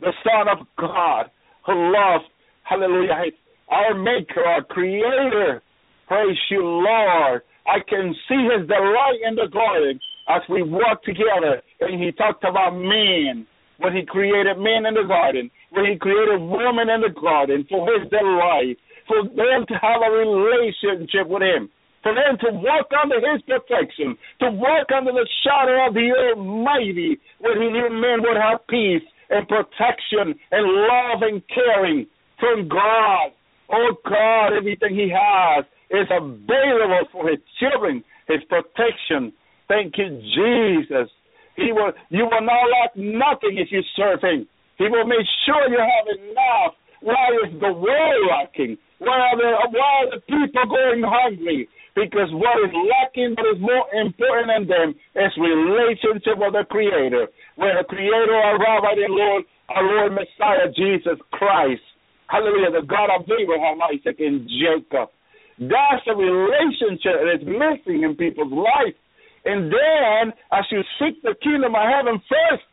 the 0.00 0.12
Son 0.22 0.48
of 0.48 0.66
God, 0.76 1.30
who 1.64 1.92
loves, 1.92 2.24
hallelujah, 2.64 3.32
our 3.70 3.94
Maker, 3.94 4.44
our 4.44 4.62
Creator. 4.64 5.62
Praise 6.08 6.36
you, 6.50 6.62
Lord. 6.62 7.40
I 7.66 7.78
can 7.88 8.14
see 8.28 8.48
His 8.52 8.68
delight 8.68 9.20
in 9.26 9.34
the 9.34 9.48
garden 9.50 9.98
as 10.28 10.42
we 10.50 10.62
walk 10.62 11.02
together, 11.04 11.62
and 11.80 12.02
He 12.02 12.12
talked 12.12 12.44
about 12.44 12.72
man 12.76 13.46
when 13.78 13.96
He 13.96 14.04
created 14.04 14.58
man 14.58 14.84
in 14.84 14.92
the 14.92 15.08
garden 15.08 15.50
when 15.72 15.86
he 15.86 15.96
created 15.96 16.40
woman 16.40 16.88
in 16.88 17.00
the 17.00 17.20
garden 17.20 17.66
for 17.68 17.88
his 17.92 18.08
delight, 18.10 18.76
for 19.12 19.28
them 19.28 19.68
to 19.68 19.74
have 19.76 20.00
a 20.00 20.10
relationship 20.10 21.28
with 21.28 21.42
him, 21.42 21.68
for 22.02 22.14
them 22.16 22.40
to 22.40 22.48
walk 22.64 22.88
under 22.96 23.20
his 23.20 23.42
protection, 23.44 24.16
to 24.40 24.50
walk 24.50 24.88
under 24.88 25.12
the 25.12 25.28
shadow 25.44 25.86
of 25.86 25.92
the 25.92 26.08
Almighty, 26.32 27.20
where 27.40 27.60
he 27.60 27.68
knew 27.68 27.92
men 27.92 28.24
would 28.24 28.40
have 28.40 28.66
peace 28.68 29.04
and 29.28 29.46
protection 29.48 30.32
and 30.50 30.64
love 30.64 31.20
and 31.20 31.42
caring 31.52 32.06
from 32.40 32.68
God. 32.68 33.36
Oh 33.68 33.92
God, 34.08 34.56
everything 34.56 34.94
he 34.96 35.12
has 35.12 35.64
is 35.90 36.08
available 36.10 37.04
for 37.12 37.28
his 37.28 37.38
children, 37.60 38.02
his 38.28 38.40
protection. 38.48 39.32
Thank 39.68 39.96
you, 39.98 40.08
Jesus. 40.32 41.12
He 41.56 41.72
will, 41.72 41.92
you 42.08 42.24
will 42.24 42.40
not 42.40 42.64
lack 42.72 42.96
nothing 42.96 43.60
if 43.60 43.68
you 43.70 43.82
serve 43.94 44.22
him. 44.22 44.48
He 44.78 44.88
will 44.88 45.06
make 45.06 45.26
sure 45.44 45.68
you 45.68 45.78
have 45.78 46.08
enough. 46.16 46.74
Why 47.02 47.28
is 47.44 47.60
the 47.60 47.72
world 47.72 48.30
lacking? 48.30 48.78
Why 49.02 49.18
are 49.18 49.36
the, 49.36 49.50
why 49.74 49.90
are 50.06 50.10
the 50.14 50.20
people 50.22 50.66
going 50.70 51.02
hungry? 51.02 51.68
Because 51.94 52.30
what 52.32 52.56
is 52.64 52.72
lacking, 52.72 53.34
what 53.36 53.50
is 53.52 53.60
more 53.60 53.84
important 53.92 54.48
than 54.48 54.64
them, 54.70 54.88
is 55.18 55.32
relationship 55.36 56.38
with 56.38 56.54
the 56.54 56.64
Creator. 56.70 57.28
Where 57.58 57.76
the 57.76 57.84
Creator, 57.84 58.32
our 58.32 58.56
Rabbi, 58.56 58.94
the 58.96 59.10
Lord, 59.10 59.44
our 59.68 59.84
Lord 59.84 60.12
Messiah, 60.16 60.70
Jesus 60.72 61.20
Christ. 61.34 61.84
Hallelujah, 62.30 62.80
the 62.80 62.86
God 62.86 63.12
of 63.12 63.28
Abraham, 63.28 63.82
Isaac, 63.84 64.16
and 64.22 64.48
Jacob. 64.48 65.12
That's 65.60 66.06
a 66.08 66.16
relationship 66.16 67.20
that 67.20 67.30
is 67.36 67.44
missing 67.44 68.08
in 68.08 68.16
people's 68.16 68.54
life. 68.54 68.96
And 69.44 69.68
then, 69.68 70.32
as 70.54 70.64
you 70.70 70.80
seek 70.96 71.20
the 71.20 71.34
kingdom 71.42 71.74
of 71.74 71.84
heaven 71.84 72.22
first, 72.24 72.64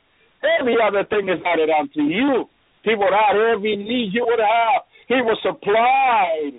Every 0.43 0.77
other 0.79 1.03
thing 1.03 1.27
is 1.27 1.41
added 1.45 1.69
unto 1.69 2.01
you. 2.01 2.47
He 2.83 2.95
will 2.95 3.11
add 3.11 3.35
every 3.35 3.75
need 3.75 4.13
you 4.13 4.25
would 4.25 4.39
have. 4.39 4.87
He 5.09 5.17
will 5.25 5.37
supply 5.41 6.53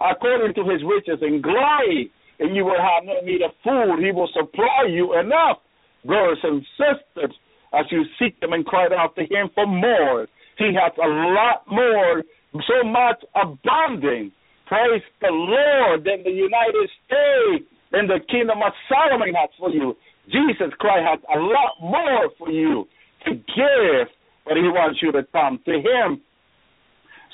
according 0.00 0.54
to 0.54 0.62
his 0.70 0.80
riches 0.86 1.18
and 1.20 1.42
glory, 1.42 2.10
and 2.38 2.54
you 2.54 2.64
will 2.64 2.78
have 2.78 3.04
no 3.04 3.18
need 3.20 3.42
of 3.42 3.50
food. 3.64 3.98
He 3.98 4.12
will 4.12 4.30
supply 4.32 4.86
you 4.88 5.18
enough, 5.18 5.58
brothers 6.04 6.38
and 6.44 6.64
sisters, 6.78 7.34
as 7.74 7.84
you 7.90 8.04
seek 8.18 8.40
him 8.40 8.52
and 8.52 8.64
cry 8.64 8.86
out 8.96 9.16
to 9.16 9.22
him 9.22 9.50
for 9.54 9.66
more. 9.66 10.28
He 10.56 10.70
has 10.72 10.92
a 11.02 11.08
lot 11.08 11.66
more, 11.66 12.22
so 12.54 12.86
much 12.86 13.20
abundant. 13.34 14.32
Praise 14.66 15.02
the 15.20 15.30
Lord 15.30 16.04
than 16.04 16.22
the 16.22 16.30
United 16.30 16.88
States 17.04 17.66
and 17.92 18.08
the 18.08 18.20
kingdom 18.30 18.62
of 18.64 18.72
Solomon 18.88 19.34
has 19.34 19.50
for 19.58 19.70
you. 19.70 19.96
Jesus 20.26 20.72
Christ 20.78 21.06
has 21.06 21.20
a 21.34 21.38
lot 21.38 21.74
more 21.80 22.30
for 22.38 22.50
you 22.50 22.86
to 23.26 23.34
give, 23.34 24.08
but 24.44 24.56
He 24.56 24.62
wants 24.62 25.00
you 25.02 25.12
to 25.12 25.22
come 25.32 25.60
to 25.64 25.72
Him 25.72 26.20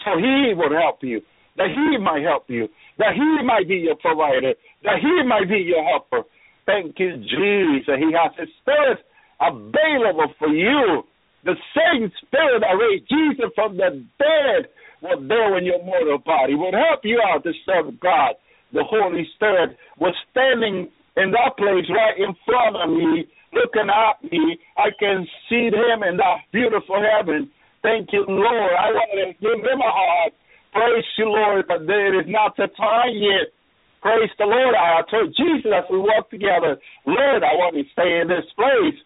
so 0.05 0.18
He 0.18 0.53
would 0.55 0.72
help 0.72 1.03
you, 1.03 1.20
that 1.57 1.68
He 1.70 1.98
might 1.98 2.22
help 2.22 2.44
you, 2.48 2.68
that 2.98 3.14
He 3.14 3.44
might 3.44 3.68
be 3.68 3.76
your 3.76 3.96
provider, 3.96 4.55
that 4.84 4.98
He 5.00 5.22
might 5.26 5.48
be 5.48 5.59
your 5.59 5.84
helper. 5.84 6.28
Thank 6.66 6.98
you, 6.98 7.16
Jesus. 7.16 7.98
He 7.98 8.11
has 8.14 8.32
His 8.38 8.48
Spirit 8.62 8.98
available 9.40 10.32
for 10.38 10.48
you. 10.48 11.03
The 11.44 11.57
same 11.74 12.11
Spirit 12.22 12.62
that 12.62 12.78
raised 12.78 13.09
Jesus 13.11 13.50
from 13.55 13.76
the 13.76 14.05
dead 14.18 14.70
was 15.03 15.18
there 15.26 15.59
in 15.59 15.64
your 15.64 15.82
mortal 15.82 16.18
body, 16.18 16.55
would 16.55 16.74
help 16.74 17.00
you 17.03 17.20
out 17.20 17.42
to 17.42 17.53
serve 17.66 17.98
God. 17.98 18.38
The 18.72 18.84
Holy 18.84 19.26
Spirit 19.34 19.76
was 19.98 20.14
standing 20.30 20.88
in 21.16 21.30
that 21.32 21.59
place 21.59 21.84
right 21.90 22.16
in 22.16 22.34
front 22.46 22.76
of 22.76 22.88
me 22.88 23.26
looking 23.53 23.88
at 23.88 24.22
me, 24.30 24.59
I 24.76 24.88
can 24.98 25.26
see 25.48 25.68
him 25.68 26.03
in 26.03 26.16
that 26.16 26.48
beautiful 26.53 27.00
heaven. 27.00 27.50
Thank 27.83 28.09
you, 28.12 28.24
Lord. 28.28 28.72
I 28.72 28.91
want 28.95 29.11
to 29.12 29.26
give 29.41 29.61
him 29.61 29.80
a 29.80 29.91
heart. 29.91 30.33
Praise 30.72 31.05
you, 31.18 31.26
Lord, 31.26 31.66
but 31.68 31.83
it 31.83 32.14
is 32.14 32.30
not 32.30 32.57
the 32.57 32.68
time 32.76 33.14
yet. 33.14 33.53
Praise 34.01 34.30
the 34.39 34.47
Lord. 34.47 34.74
I 34.74 35.03
told 35.11 35.35
Jesus 35.37 35.70
as 35.74 35.85
we 35.91 35.99
walk 35.99 36.30
together, 36.30 36.78
Lord, 37.07 37.43
I 37.43 37.55
want 37.59 37.74
to 37.76 37.85
stay 37.93 38.20
in 38.22 38.28
this 38.28 38.47
place. 38.57 38.99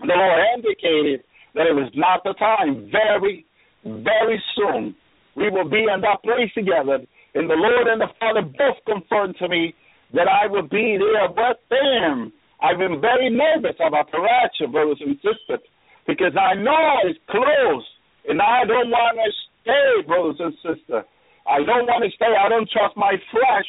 The 0.00 0.14
Lord 0.14 0.40
indicated 0.56 1.22
that 1.54 1.66
it 1.66 1.74
was 1.74 1.90
not 1.94 2.24
the 2.24 2.34
time. 2.34 2.90
Very, 2.90 3.44
very 3.84 4.42
soon, 4.56 4.94
we 5.36 5.50
will 5.50 5.68
be 5.68 5.84
in 5.92 6.00
that 6.00 6.22
place 6.22 6.50
together. 6.54 7.04
And 7.34 7.50
the 7.50 7.58
Lord 7.58 7.86
and 7.86 8.00
the 8.00 8.10
Father 8.18 8.42
both 8.42 8.78
confirmed 8.86 9.36
to 9.38 9.48
me 9.48 9.74
that 10.14 10.26
I 10.28 10.46
will 10.46 10.66
be 10.66 10.98
there 10.98 11.28
with 11.28 11.58
them 11.70 12.32
I've 12.62 12.78
been 12.78 13.00
very 13.00 13.28
nervous 13.28 13.74
about 13.84 14.10
the 14.12 14.20
rapture, 14.22 14.70
brothers 14.70 15.02
and 15.04 15.16
sisters, 15.16 15.66
because 16.06 16.34
I 16.36 16.54
know 16.54 16.98
it's 17.04 17.18
close, 17.30 17.86
and 18.28 18.40
I 18.40 18.64
don't 18.64 18.90
want 18.90 19.18
to 19.18 19.30
stay, 19.62 20.06
brothers 20.06 20.36
and 20.40 20.54
sisters. 20.62 21.04
I 21.46 21.58
don't 21.64 21.86
want 21.86 22.04
to 22.04 22.10
stay. 22.14 22.34
I 22.38 22.48
don't 22.48 22.68
trust 22.70 22.96
my 22.96 23.14
flesh. 23.30 23.68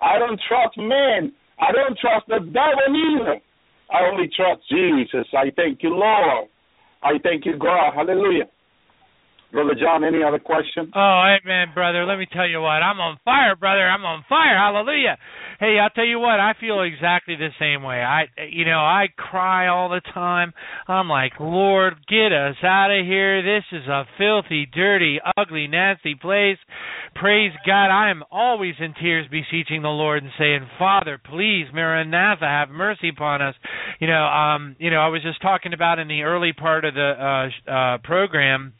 I 0.00 0.18
don't 0.18 0.40
trust 0.48 0.76
men. 0.76 1.32
I 1.58 1.72
don't 1.72 1.96
trust 1.98 2.26
the 2.28 2.40
devil 2.40 2.88
either. 2.92 3.40
I 3.92 4.10
only 4.10 4.28
trust 4.34 4.62
Jesus. 4.68 5.26
I 5.36 5.52
thank 5.56 5.82
you, 5.82 5.90
Lord. 5.90 6.48
I 7.02 7.18
thank 7.22 7.44
you, 7.46 7.58
God. 7.58 7.92
Hallelujah. 7.94 8.48
Brother 9.54 9.76
John, 9.80 10.02
any 10.02 10.18
other 10.20 10.40
question? 10.40 10.90
Oh, 10.96 11.22
amen, 11.22 11.68
brother. 11.74 12.04
Let 12.04 12.18
me 12.18 12.26
tell 12.26 12.48
you 12.48 12.60
what. 12.60 12.82
I'm 12.82 12.98
on 12.98 13.18
fire, 13.24 13.54
brother. 13.54 13.86
I'm 13.86 14.04
on 14.04 14.24
fire. 14.28 14.58
Hallelujah. 14.58 15.16
Hey, 15.60 15.78
I'll 15.80 15.90
tell 15.90 16.04
you 16.04 16.18
what. 16.18 16.40
I 16.40 16.54
feel 16.58 16.82
exactly 16.82 17.36
the 17.36 17.50
same 17.60 17.84
way. 17.84 18.02
I, 18.02 18.24
you 18.50 18.64
know, 18.64 18.80
I 18.80 19.06
cry 19.16 19.68
all 19.68 19.90
the 19.90 20.00
time. 20.12 20.52
I'm 20.88 21.08
like, 21.08 21.34
Lord, 21.38 21.94
get 22.08 22.32
us 22.32 22.56
out 22.64 22.90
of 22.90 23.06
here. 23.06 23.44
This 23.44 23.62
is 23.70 23.86
a 23.86 24.02
filthy, 24.18 24.66
dirty, 24.66 25.20
ugly, 25.36 25.68
nasty 25.68 26.16
place. 26.16 26.58
Praise 27.14 27.52
God. 27.64 27.94
I 27.94 28.10
am 28.10 28.24
always 28.32 28.74
in 28.80 28.92
tears, 29.00 29.28
beseeching 29.30 29.82
the 29.82 29.88
Lord 29.88 30.24
and 30.24 30.32
saying, 30.36 30.66
Father, 30.80 31.20
please, 31.24 31.66
Maranatha, 31.72 32.44
have 32.44 32.70
mercy 32.70 33.10
upon 33.10 33.40
us. 33.40 33.54
You 34.00 34.08
know, 34.08 34.24
um, 34.24 34.74
you 34.80 34.90
know, 34.90 34.98
I 34.98 35.06
was 35.06 35.22
just 35.22 35.40
talking 35.40 35.74
about 35.74 36.00
in 36.00 36.08
the 36.08 36.22
early 36.22 36.52
part 36.52 36.84
of 36.84 36.94
the 36.94 37.50
uh, 37.68 37.70
uh, 37.70 37.98
program 37.98 38.72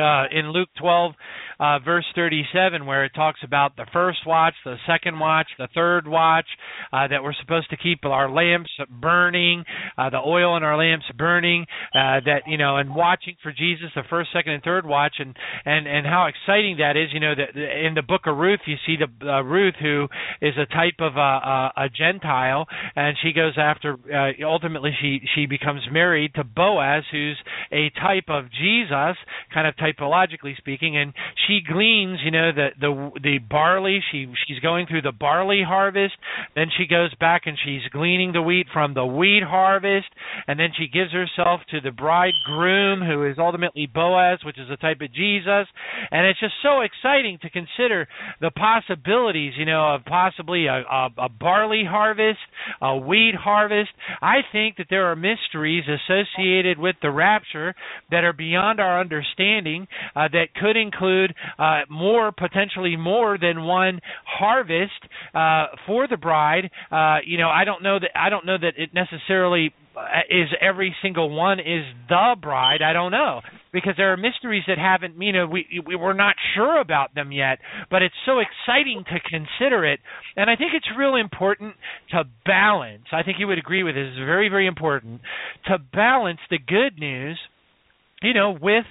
uh, 0.00 0.24
in 0.30 0.50
Luke 0.50 0.68
12, 0.78 1.12
uh, 1.60 1.78
verse 1.80 2.04
37, 2.14 2.86
where 2.86 3.04
it 3.04 3.12
talks 3.14 3.40
about 3.42 3.76
the 3.76 3.86
first 3.92 4.18
watch, 4.26 4.54
the 4.64 4.76
second 4.86 5.18
watch, 5.18 5.46
the 5.58 5.68
third 5.74 6.06
watch, 6.06 6.46
uh, 6.92 7.08
that 7.08 7.22
we're 7.22 7.34
supposed 7.40 7.70
to 7.70 7.76
keep 7.76 8.04
our 8.04 8.30
lamps 8.30 8.70
burning, 9.00 9.64
uh, 9.96 10.10
the 10.10 10.18
oil 10.18 10.56
in 10.56 10.62
our 10.62 10.76
lamps 10.76 11.06
burning, 11.16 11.66
uh, 11.94 12.20
that 12.24 12.42
you 12.46 12.58
know, 12.58 12.76
and 12.76 12.94
watching 12.94 13.34
for 13.42 13.52
Jesus, 13.52 13.88
the 13.94 14.02
first, 14.08 14.30
second, 14.32 14.52
and 14.52 14.62
third 14.62 14.86
watch, 14.86 15.16
and 15.18 15.36
and 15.64 15.86
and 15.86 16.06
how 16.06 16.26
exciting 16.26 16.76
that 16.78 16.96
is. 16.96 17.08
You 17.12 17.20
know, 17.20 17.34
that 17.34 17.56
in 17.56 17.94
the 17.94 18.02
book 18.02 18.22
of 18.26 18.36
Ruth, 18.36 18.60
you 18.66 18.76
see 18.86 18.96
the 18.96 19.28
uh, 19.28 19.42
Ruth 19.42 19.74
who 19.80 20.08
is 20.40 20.54
a 20.56 20.66
type 20.66 21.00
of 21.00 21.16
a, 21.16 21.18
a, 21.18 21.72
a 21.76 21.88
Gentile, 21.88 22.66
and 22.94 23.16
she 23.22 23.32
goes 23.32 23.54
after. 23.58 23.96
Uh, 24.12 24.44
ultimately, 24.46 24.92
she 25.00 25.20
she 25.34 25.46
becomes 25.46 25.82
married 25.90 26.34
to 26.34 26.44
Boaz, 26.44 27.04
who's 27.10 27.38
a 27.72 27.90
type 28.00 28.28
of 28.28 28.44
Jesus, 28.52 29.16
kind 29.52 29.66
of 29.66 29.74
typologically 29.76 30.56
speaking, 30.56 30.96
and 30.96 31.12
she 31.48 31.60
gleans, 31.66 32.20
you 32.22 32.30
know, 32.30 32.52
the 32.52 32.68
the 32.78 33.10
the 33.20 33.38
barley. 33.38 34.00
She 34.12 34.26
she's 34.46 34.60
going 34.60 34.86
through 34.86 35.02
the 35.02 35.12
barley 35.12 35.62
harvest. 35.66 36.14
Then 36.54 36.66
she 36.76 36.86
goes 36.86 37.14
back 37.14 37.42
and 37.46 37.58
she's 37.64 37.82
gleaning 37.90 38.32
the 38.32 38.42
wheat 38.42 38.66
from 38.72 38.94
the 38.94 39.06
wheat 39.06 39.42
harvest, 39.42 40.08
and 40.46 40.60
then 40.60 40.68
she 40.78 40.86
gives 40.86 41.12
herself 41.12 41.60
to 41.70 41.80
the 41.80 41.90
bridegroom, 41.90 43.00
who 43.00 43.26
is 43.26 43.36
ultimately 43.38 43.86
Boaz, 43.86 44.40
which 44.44 44.58
is 44.58 44.70
a 44.70 44.76
type 44.76 45.00
of 45.00 45.12
Jesus. 45.12 45.66
And 46.10 46.26
it's 46.26 46.40
just 46.40 46.54
so 46.62 46.82
exciting 46.82 47.38
to 47.42 47.50
consider 47.50 48.06
the 48.40 48.50
possibilities, 48.50 49.54
you 49.56 49.64
know, 49.64 49.94
of 49.94 50.04
possibly 50.04 50.66
a, 50.66 50.82
a, 50.82 51.08
a 51.18 51.28
barley 51.28 51.84
harvest, 51.88 52.38
a 52.82 52.96
wheat 52.96 53.34
harvest. 53.34 53.90
I 54.20 54.38
think 54.52 54.76
that 54.76 54.86
there 54.90 55.06
are 55.06 55.16
mysteries 55.16 55.84
associated 55.88 56.78
with 56.78 56.96
the 57.00 57.10
rapture 57.10 57.74
that 58.10 58.24
are 58.24 58.32
beyond 58.32 58.80
our 58.80 59.00
understanding 59.00 59.88
uh, 60.14 60.28
that 60.32 60.54
could 60.54 60.76
include 60.76 61.34
uh, 61.58 61.80
more, 61.90 62.32
potentially 62.32 62.96
more 62.96 63.38
than 63.38 63.64
one 63.64 64.00
harvest 64.26 64.92
uh, 65.34 65.66
for 65.86 66.06
the 66.08 66.16
bride. 66.16 66.70
Uh, 66.90 67.18
you 67.24 67.38
know, 67.38 67.48
I 67.48 67.64
don't 67.64 67.82
know 67.82 67.98
that 67.98 68.10
I 68.14 68.30
don't 68.30 68.46
know 68.46 68.58
that 68.58 68.74
it 68.76 68.90
necessarily 68.94 69.72
uh, 69.96 70.00
is 70.30 70.48
every 70.60 70.94
single 71.02 71.30
one 71.30 71.58
is 71.60 71.84
the 72.08 72.36
bride. 72.40 72.82
I 72.82 72.92
don't 72.92 73.10
know 73.10 73.40
because 73.72 73.94
there 73.96 74.12
are 74.12 74.16
mysteries 74.16 74.64
that 74.68 74.78
haven't. 74.78 75.20
You 75.20 75.32
know, 75.32 75.46
we, 75.46 75.82
we 75.86 75.96
we're 75.96 76.12
not 76.12 76.36
sure 76.54 76.80
about 76.80 77.14
them 77.14 77.32
yet, 77.32 77.58
but 77.90 78.02
it's 78.02 78.14
so 78.26 78.38
exciting 78.38 79.04
to 79.04 79.20
consider 79.20 79.84
it, 79.84 80.00
and 80.36 80.48
I 80.48 80.56
think 80.56 80.72
it's 80.74 80.88
real 80.96 81.16
important 81.16 81.74
to 82.10 82.24
balance. 82.44 83.04
I 83.12 83.22
think 83.22 83.38
you 83.38 83.46
would 83.48 83.58
agree 83.58 83.82
with 83.82 83.94
this. 83.94 84.06
It's 84.08 84.18
very 84.18 84.48
very 84.48 84.66
important 84.66 85.20
to 85.66 85.78
balance 85.78 86.40
the 86.50 86.58
good 86.58 86.98
news 86.98 87.38
you 88.22 88.34
know, 88.34 88.56
with 88.60 88.84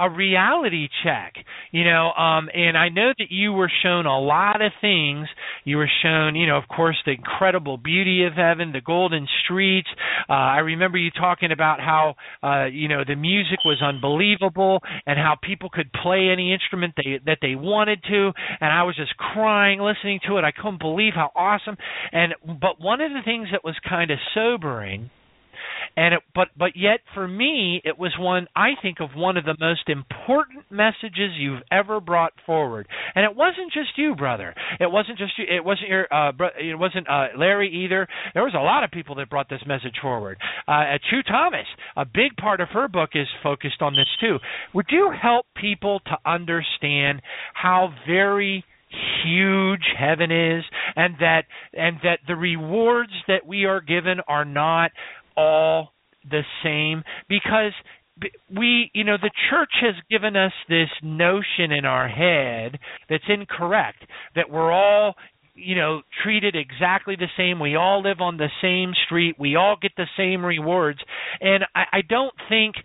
a 0.00 0.08
reality 0.08 0.88
check, 1.04 1.34
you 1.72 1.84
know, 1.84 2.10
um, 2.12 2.48
and 2.54 2.76
I 2.76 2.88
know 2.88 3.12
that 3.18 3.30
you 3.30 3.52
were 3.52 3.70
shown 3.82 4.06
a 4.06 4.18
lot 4.18 4.62
of 4.62 4.72
things. 4.80 5.28
You 5.64 5.76
were 5.76 5.90
shown, 6.02 6.36
you 6.36 6.46
know, 6.46 6.56
of 6.56 6.66
course, 6.68 6.96
the 7.04 7.12
incredible 7.12 7.76
beauty 7.76 8.24
of 8.24 8.32
heaven, 8.32 8.72
the 8.72 8.80
golden 8.80 9.28
streets. 9.44 9.88
Uh, 10.28 10.32
I 10.32 10.58
remember 10.58 10.96
you 10.96 11.10
talking 11.10 11.52
about 11.52 11.80
how, 11.80 12.14
uh, 12.42 12.64
you 12.66 12.88
know, 12.88 13.04
the 13.06 13.14
music 13.14 13.58
was 13.64 13.82
unbelievable 13.82 14.80
and 15.04 15.18
how 15.18 15.36
people 15.42 15.68
could 15.68 15.92
play 15.92 16.30
any 16.32 16.54
instrument 16.54 16.94
they, 16.96 17.20
that 17.26 17.38
they 17.42 17.54
wanted 17.54 18.02
to, 18.04 18.32
and 18.60 18.72
I 18.72 18.84
was 18.84 18.96
just 18.96 19.14
crying 19.18 19.80
listening 19.80 20.20
to 20.28 20.38
it. 20.38 20.44
I 20.44 20.52
couldn't 20.52 20.80
believe 20.80 21.12
how 21.14 21.30
awesome. 21.36 21.76
And 22.12 22.34
but 22.42 22.80
one 22.80 23.02
of 23.02 23.12
the 23.12 23.20
things 23.22 23.48
that 23.52 23.64
was 23.64 23.76
kind 23.86 24.10
of 24.10 24.18
sobering 24.34 25.10
and 25.96 26.14
it, 26.14 26.20
but 26.34 26.48
but 26.56 26.72
yet 26.76 27.00
for 27.14 27.26
me 27.26 27.80
it 27.84 27.98
was 27.98 28.12
one 28.18 28.46
I 28.54 28.70
think 28.82 29.00
of 29.00 29.10
one 29.14 29.36
of 29.36 29.44
the 29.44 29.56
most 29.58 29.88
important 29.88 30.64
messages 30.70 31.32
you've 31.38 31.62
ever 31.70 32.00
brought 32.00 32.32
forward. 32.46 32.86
And 33.14 33.24
it 33.24 33.36
wasn't 33.36 33.72
just 33.72 33.90
you, 33.96 34.14
brother. 34.14 34.54
It 34.78 34.90
wasn't 34.90 35.18
just 35.18 35.32
you. 35.38 35.44
It 35.48 35.64
wasn't 35.64 35.88
your. 35.88 36.12
Uh, 36.12 36.32
bro, 36.32 36.48
it 36.58 36.78
wasn't 36.78 37.08
uh, 37.08 37.28
Larry 37.36 37.84
either. 37.84 38.06
There 38.34 38.42
was 38.42 38.54
a 38.54 38.62
lot 38.62 38.84
of 38.84 38.90
people 38.90 39.14
that 39.16 39.30
brought 39.30 39.48
this 39.48 39.62
message 39.66 39.96
forward. 40.00 40.38
Uh, 40.66 40.98
Choo 41.10 41.22
Thomas, 41.22 41.66
a 41.96 42.04
big 42.04 42.36
part 42.36 42.60
of 42.60 42.68
her 42.70 42.88
book 42.88 43.10
is 43.14 43.26
focused 43.42 43.82
on 43.82 43.94
this 43.94 44.08
too. 44.20 44.38
Would 44.74 44.86
you 44.90 45.12
help 45.20 45.46
people 45.54 46.00
to 46.06 46.16
understand 46.24 47.22
how 47.54 47.92
very 48.06 48.64
huge 49.24 49.84
heaven 49.96 50.30
is 50.32 50.64
and 50.96 51.14
that 51.20 51.42
and 51.72 51.98
that 52.02 52.18
the 52.26 52.34
rewards 52.34 53.12
that 53.28 53.46
we 53.46 53.64
are 53.64 53.80
given 53.80 54.18
are 54.26 54.44
not 54.44 54.90
all 55.36 55.92
the 56.28 56.42
same? 56.62 57.02
Because 57.28 57.72
we 58.54 58.90
you 58.94 59.04
know 59.04 59.16
the 59.20 59.30
church 59.50 59.72
has 59.80 59.94
given 60.10 60.36
us 60.36 60.52
this 60.68 60.88
notion 61.02 61.72
in 61.72 61.84
our 61.84 62.08
head 62.08 62.78
that's 63.08 63.24
incorrect 63.28 64.04
that 64.34 64.50
we're 64.50 64.70
all 64.70 65.14
you 65.54 65.74
know 65.74 66.02
treated 66.22 66.54
exactly 66.54 67.16
the 67.16 67.28
same. 67.36 67.60
We 67.60 67.76
all 67.76 68.02
live 68.02 68.20
on 68.20 68.36
the 68.36 68.50
same 68.62 68.92
street. 69.06 69.36
We 69.38 69.56
all 69.56 69.76
get 69.80 69.92
the 69.96 70.06
same 70.16 70.44
rewards. 70.44 71.00
And 71.40 71.64
i, 71.74 71.84
I 71.92 72.00
don't 72.08 72.34
think 72.48 72.76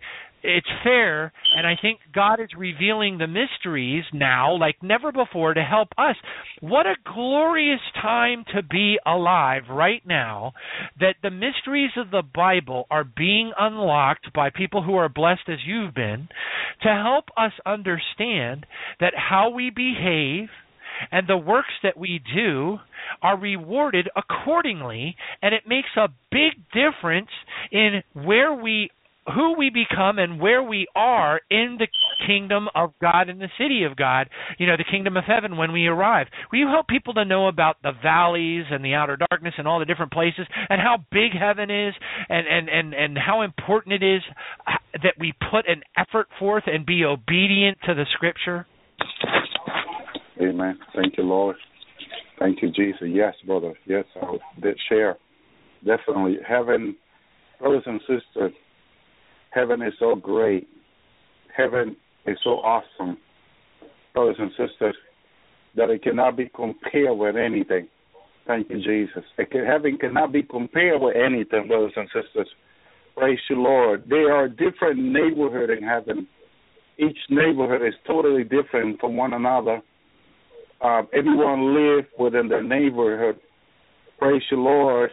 it's 0.46 0.66
fair 0.84 1.32
and 1.56 1.66
i 1.66 1.74
think 1.80 1.98
god 2.14 2.40
is 2.40 2.48
revealing 2.56 3.18
the 3.18 3.26
mysteries 3.26 4.04
now 4.12 4.56
like 4.56 4.76
never 4.82 5.10
before 5.10 5.54
to 5.54 5.62
help 5.62 5.88
us. 5.98 6.16
What 6.60 6.86
a 6.86 6.94
glorious 7.12 7.80
time 8.00 8.44
to 8.54 8.62
be 8.62 8.98
alive 9.04 9.62
right 9.68 10.02
now 10.06 10.52
that 11.00 11.16
the 11.22 11.30
mysteries 11.30 11.90
of 11.96 12.10
the 12.10 12.22
bible 12.22 12.86
are 12.90 13.04
being 13.04 13.52
unlocked 13.58 14.32
by 14.32 14.50
people 14.50 14.82
who 14.82 14.94
are 14.94 15.08
blessed 15.08 15.48
as 15.48 15.58
you've 15.66 15.94
been 15.94 16.28
to 16.82 16.88
help 16.88 17.24
us 17.36 17.52
understand 17.66 18.66
that 19.00 19.14
how 19.16 19.50
we 19.50 19.70
behave 19.70 20.48
and 21.10 21.28
the 21.28 21.36
works 21.36 21.74
that 21.82 21.96
we 21.96 22.20
do 22.34 22.78
are 23.22 23.38
rewarded 23.38 24.08
accordingly 24.16 25.16
and 25.42 25.54
it 25.54 25.62
makes 25.66 25.88
a 25.96 26.08
big 26.30 26.52
difference 26.72 27.28
in 27.70 28.02
where 28.14 28.54
we 28.54 28.90
who 29.34 29.54
we 29.58 29.70
become 29.70 30.18
and 30.18 30.40
where 30.40 30.62
we 30.62 30.86
are 30.94 31.40
in 31.50 31.78
the 31.78 31.88
kingdom 32.26 32.68
of 32.74 32.92
God 33.00 33.28
in 33.28 33.38
the 33.38 33.48
city 33.58 33.84
of 33.84 33.96
God, 33.96 34.28
you 34.58 34.66
know, 34.66 34.76
the 34.76 34.84
kingdom 34.88 35.16
of 35.16 35.24
heaven 35.24 35.56
when 35.56 35.72
we 35.72 35.86
arrive. 35.86 36.28
Will 36.50 36.60
you 36.60 36.68
help 36.68 36.86
people 36.88 37.14
to 37.14 37.24
know 37.24 37.48
about 37.48 37.76
the 37.82 37.92
valleys 38.02 38.64
and 38.70 38.84
the 38.84 38.94
outer 38.94 39.16
darkness 39.30 39.54
and 39.58 39.66
all 39.66 39.78
the 39.78 39.84
different 39.84 40.12
places 40.12 40.46
and 40.68 40.80
how 40.80 40.98
big 41.10 41.32
heaven 41.32 41.70
is 41.70 41.94
and 42.28 42.46
and 42.46 42.68
and 42.68 42.94
and 42.94 43.18
how 43.18 43.42
important 43.42 43.94
it 43.94 44.02
is 44.02 44.22
uh, 44.66 44.72
that 45.02 45.14
we 45.18 45.32
put 45.50 45.68
an 45.68 45.82
effort 45.96 46.28
forth 46.38 46.64
and 46.66 46.86
be 46.86 47.04
obedient 47.04 47.78
to 47.86 47.94
the 47.94 48.04
scripture? 48.14 48.66
Amen. 50.40 50.78
Thank 50.94 51.16
you, 51.16 51.24
Lord. 51.24 51.56
Thank 52.38 52.62
you, 52.62 52.70
Jesus. 52.70 53.08
Yes, 53.08 53.34
brother. 53.46 53.74
Yes, 53.86 54.04
I 54.20 54.36
did 54.62 54.78
share. 54.88 55.16
Definitely. 55.84 56.38
Heaven, 56.46 56.96
brothers 57.58 57.82
and 57.86 58.00
sisters, 58.00 58.52
Heaven 59.56 59.80
is 59.80 59.94
so 59.98 60.14
great. 60.14 60.68
Heaven 61.56 61.96
is 62.26 62.36
so 62.44 62.60
awesome, 62.60 63.16
brothers 64.12 64.36
and 64.38 64.50
sisters, 64.50 64.94
that 65.76 65.88
it 65.88 66.02
cannot 66.02 66.36
be 66.36 66.50
compared 66.54 67.16
with 67.16 67.36
anything. 67.36 67.88
Thank 68.46 68.68
you, 68.68 68.82
Jesus. 68.82 69.24
Can, 69.50 69.64
heaven 69.64 69.96
cannot 69.96 70.30
be 70.30 70.42
compared 70.42 71.00
with 71.00 71.16
anything, 71.16 71.68
brothers 71.68 71.94
and 71.96 72.06
sisters. 72.08 72.46
Praise 73.16 73.38
you, 73.48 73.62
Lord. 73.62 74.04
There 74.10 74.30
are 74.30 74.46
different 74.46 74.98
neighborhoods 75.02 75.72
in 75.80 75.88
heaven. 75.88 76.28
Each 76.98 77.18
neighborhood 77.30 77.80
is 77.80 77.94
totally 78.06 78.44
different 78.44 79.00
from 79.00 79.16
one 79.16 79.32
another. 79.32 79.80
Uh, 80.82 81.02
everyone 81.14 81.74
live 81.74 82.04
within 82.18 82.48
their 82.48 82.62
neighborhood. 82.62 83.40
Praise 84.18 84.42
you, 84.50 84.58
Lord. 84.58 85.10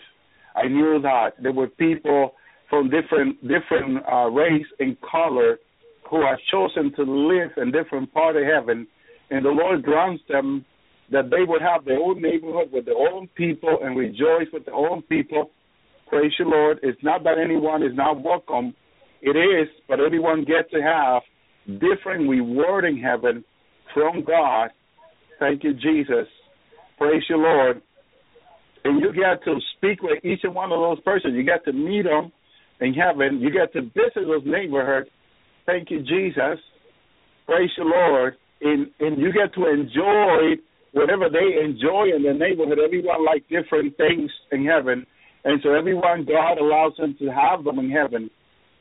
I 0.54 0.68
knew 0.68 1.00
that 1.02 1.41
there 1.41 1.54
were 1.54 1.68
people 1.68 2.34
from 2.70 2.89
different 2.89 3.41
different 3.41 4.03
uh, 4.11 4.30
race 4.30 4.66
and 4.80 4.97
color 5.01 5.57
who 6.09 6.18
are 6.18 6.38
chosen 6.51 6.93
to 6.95 7.03
live 7.03 7.51
in 7.57 7.72
different 7.72 8.14
part 8.14 8.36
of 8.36 8.43
heaven, 8.43 8.88
and 9.30 9.45
the 9.45 9.49
Lord 9.49 9.84
grants 9.84 10.24
them 10.30 10.66
that 11.11 11.30
they 11.30 11.43
would 11.45 11.61
have 11.61 11.86
their 11.86 11.99
own 11.99 12.22
neighborhood 12.22 12.70
with 12.72 12.86
their 12.86 12.97
own 12.97 13.28
people 13.36 13.80
and 13.82 13.97
rejoice 13.97 14.47
with 14.51 14.66
their 14.66 14.76
own 14.76 15.01
people. 15.03 15.51
Praise 16.09 16.32
the 16.38 16.45
Lord. 16.45 16.80
It's 16.84 17.01
not 17.03 17.24
that 17.24 17.38
anyone 17.43 17.84
is 17.84 17.95
not 17.95 18.22
welcome. 18.24 18.74
It 19.22 19.38
is, 19.38 19.68
but 19.88 19.99
everyone 19.99 20.43
gets 20.43 20.70
to 20.72 20.82
have 20.82 21.22
different 21.80 22.30
reward 22.30 22.86
in 22.86 22.97
heaven 22.97 23.43
from 23.93 24.24
God. 24.24 24.70
Thank 25.39 25.64
you, 25.64 25.74
Jesus. 25.74 26.28
Praise 26.97 27.24
the 27.30 27.38
Lord. 27.38 27.82
And 28.84 29.01
you 29.01 29.14
get 29.14 29.43
to 29.45 29.59
speak 29.78 30.01
with 30.01 30.24
each 30.26 30.41
and 30.43 30.53
one 30.53 30.72
of 30.72 30.80
those 30.80 30.99
persons. 31.01 31.36
You 31.36 31.43
get 31.43 31.64
to 31.66 31.74
meet 31.74 32.03
them 32.03 32.32
in 32.84 32.94
heaven. 32.94 33.40
You 33.40 33.50
get 33.50 33.72
to 33.74 33.82
visit 33.82 34.28
those 34.28 34.44
neighborhoods. 34.46 35.08
Thank 35.66 35.90
you, 35.90 36.00
Jesus. 36.00 36.60
Praise 37.46 37.72
the 37.78 37.86
Lord. 37.86 38.36
And, 38.62 38.88
and 39.00 39.18
you 39.18 39.32
get 39.32 39.54
to 39.56 39.70
enjoy 39.70 40.62
whatever 40.92 41.30
they 41.30 41.64
enjoy 41.64 42.12
in 42.16 42.24
the 42.24 42.34
neighborhood. 42.34 42.80
Everyone 42.84 43.26
like 43.26 43.44
different 43.50 43.96
things 43.98 44.30
in 44.52 44.66
heaven. 44.66 45.06
And 45.46 45.60
so 45.64 45.74
everyone, 45.74 46.26
God 46.26 46.58
allows 46.60 46.94
them 46.98 47.16
to 47.20 47.28
have 47.28 47.64
them 47.64 47.80
in 47.80 47.90
heaven. 47.90 48.30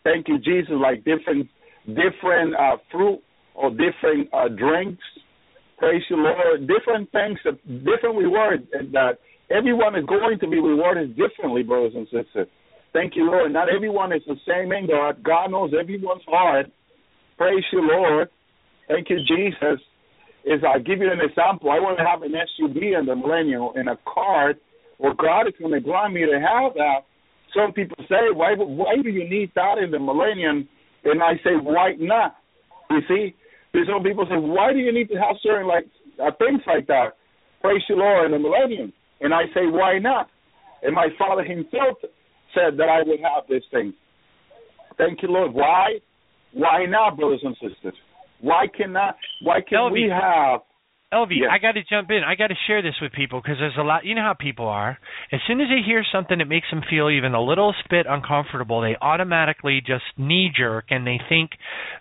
Thank 0.04 0.28
you, 0.28 0.38
Jesus, 0.38 0.74
like 0.74 1.04
different 1.04 1.48
different 1.86 2.54
uh, 2.54 2.76
fruit 2.90 3.20
or 3.54 3.70
different 3.70 4.28
uh, 4.32 4.48
drinks. 4.48 5.02
Praise 5.78 6.02
the 6.08 6.16
Lord. 6.16 6.68
Different 6.68 7.10
things, 7.10 7.38
different 7.66 8.16
rewards 8.16 8.62
that 8.92 9.18
everyone 9.50 9.96
is 9.96 10.04
going 10.06 10.38
to 10.38 10.48
be 10.48 10.60
rewarded 10.60 11.16
differently, 11.16 11.62
brothers 11.64 11.92
and 11.96 12.06
sisters. 12.06 12.46
Thank 12.92 13.16
you, 13.16 13.24
Lord. 13.24 13.52
Not 13.52 13.68
everyone 13.74 14.12
is 14.12 14.22
the 14.26 14.36
same 14.46 14.72
in 14.72 14.86
God. 14.86 15.22
God 15.22 15.50
knows 15.50 15.72
everyone's 15.78 16.22
heart. 16.26 16.66
Praise 17.38 17.64
you, 17.72 17.80
Lord. 17.80 18.28
Thank 18.88 19.08
you, 19.08 19.18
Jesus. 19.26 19.80
Is 20.44 20.60
I 20.66 20.78
give 20.78 20.98
you 20.98 21.10
an 21.10 21.20
example. 21.20 21.70
I 21.70 21.78
want 21.78 21.98
to 21.98 22.04
have 22.04 22.22
an 22.22 22.32
SUV 22.32 22.98
in 22.98 23.06
the 23.06 23.14
millennium 23.14 23.70
in 23.76 23.88
a 23.88 23.96
car. 24.12 24.54
Well, 24.98 25.14
God 25.14 25.46
is 25.46 25.54
going 25.58 25.72
to 25.72 25.80
grant 25.80 26.14
me 26.14 26.26
to 26.26 26.38
have 26.38 26.74
that. 26.74 27.06
Some 27.54 27.72
people 27.72 27.96
say, 28.08 28.32
why 28.34 28.54
why 28.56 28.96
do 29.02 29.08
you 29.08 29.28
need 29.28 29.52
that 29.54 29.78
in 29.78 29.90
the 29.90 29.98
millennium? 29.98 30.68
And 31.04 31.22
I 31.22 31.34
say, 31.44 31.56
why 31.60 31.94
not? 31.98 32.36
You 32.90 33.00
see, 33.08 33.34
there's 33.72 33.88
some 33.88 34.02
people 34.02 34.26
say, 34.28 34.36
why 34.36 34.72
do 34.72 34.78
you 34.78 34.92
need 34.92 35.08
to 35.08 35.16
have 35.16 35.36
certain 35.42 35.66
like 35.66 35.86
uh, 36.20 36.30
things 36.38 36.60
like 36.66 36.86
that? 36.88 37.16
Praise 37.60 37.82
the 37.88 37.94
Lord 37.94 38.26
in 38.26 38.32
the 38.32 38.38
millennium. 38.38 38.92
And 39.20 39.32
I 39.32 39.44
say, 39.54 39.66
why 39.66 39.98
not? 39.98 40.28
And 40.82 40.94
my 40.94 41.08
Father 41.18 41.44
Himself 41.44 41.98
said 42.54 42.78
that 42.78 42.88
I 42.88 43.02
would 43.06 43.20
have 43.20 43.46
this 43.48 43.62
thing. 43.70 43.94
Thank 44.98 45.22
you, 45.22 45.28
Lord. 45.28 45.52
Why? 45.52 45.98
Why 46.52 46.84
not, 46.86 47.16
brothers 47.16 47.40
and 47.42 47.54
sisters? 47.54 47.94
Why 48.40 48.66
cannot? 48.76 49.16
Why 49.42 49.60
can 49.66 49.78
Elvi, 49.78 49.92
we 49.92 50.10
have? 50.10 50.60
Elvi, 51.12 51.40
Yes. 51.40 51.50
I 51.52 51.58
got 51.58 51.72
to 51.72 51.82
jump 51.88 52.10
in. 52.10 52.22
I 52.26 52.34
got 52.34 52.48
to 52.48 52.54
share 52.66 52.82
this 52.82 52.94
with 53.00 53.12
people 53.12 53.40
because 53.40 53.56
there's 53.58 53.76
a 53.78 53.82
lot. 53.82 54.04
You 54.04 54.14
know 54.14 54.22
how 54.22 54.34
people 54.38 54.66
are. 54.66 54.98
As 55.30 55.40
soon 55.46 55.60
as 55.60 55.68
they 55.68 55.84
hear 55.84 56.02
something 56.10 56.38
that 56.38 56.46
makes 56.48 56.66
them 56.70 56.82
feel 56.88 57.10
even 57.10 57.34
a 57.34 57.42
little 57.42 57.74
bit 57.90 58.06
uncomfortable, 58.08 58.80
they 58.80 58.96
automatically 59.00 59.80
just 59.84 60.04
knee 60.16 60.50
jerk 60.54 60.86
and 60.90 61.06
they 61.06 61.20
think 61.28 61.50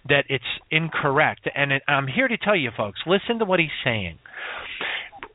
that 0.07 0.25
it's 0.29 0.43
incorrect. 0.69 1.49
And 1.53 1.73
it, 1.73 1.83
I'm 1.87 2.07
here 2.07 2.27
to 2.27 2.37
tell 2.37 2.55
you, 2.55 2.71
folks, 2.75 3.01
listen 3.05 3.39
to 3.39 3.45
what 3.45 3.59
he's 3.59 3.69
saying. 3.83 4.17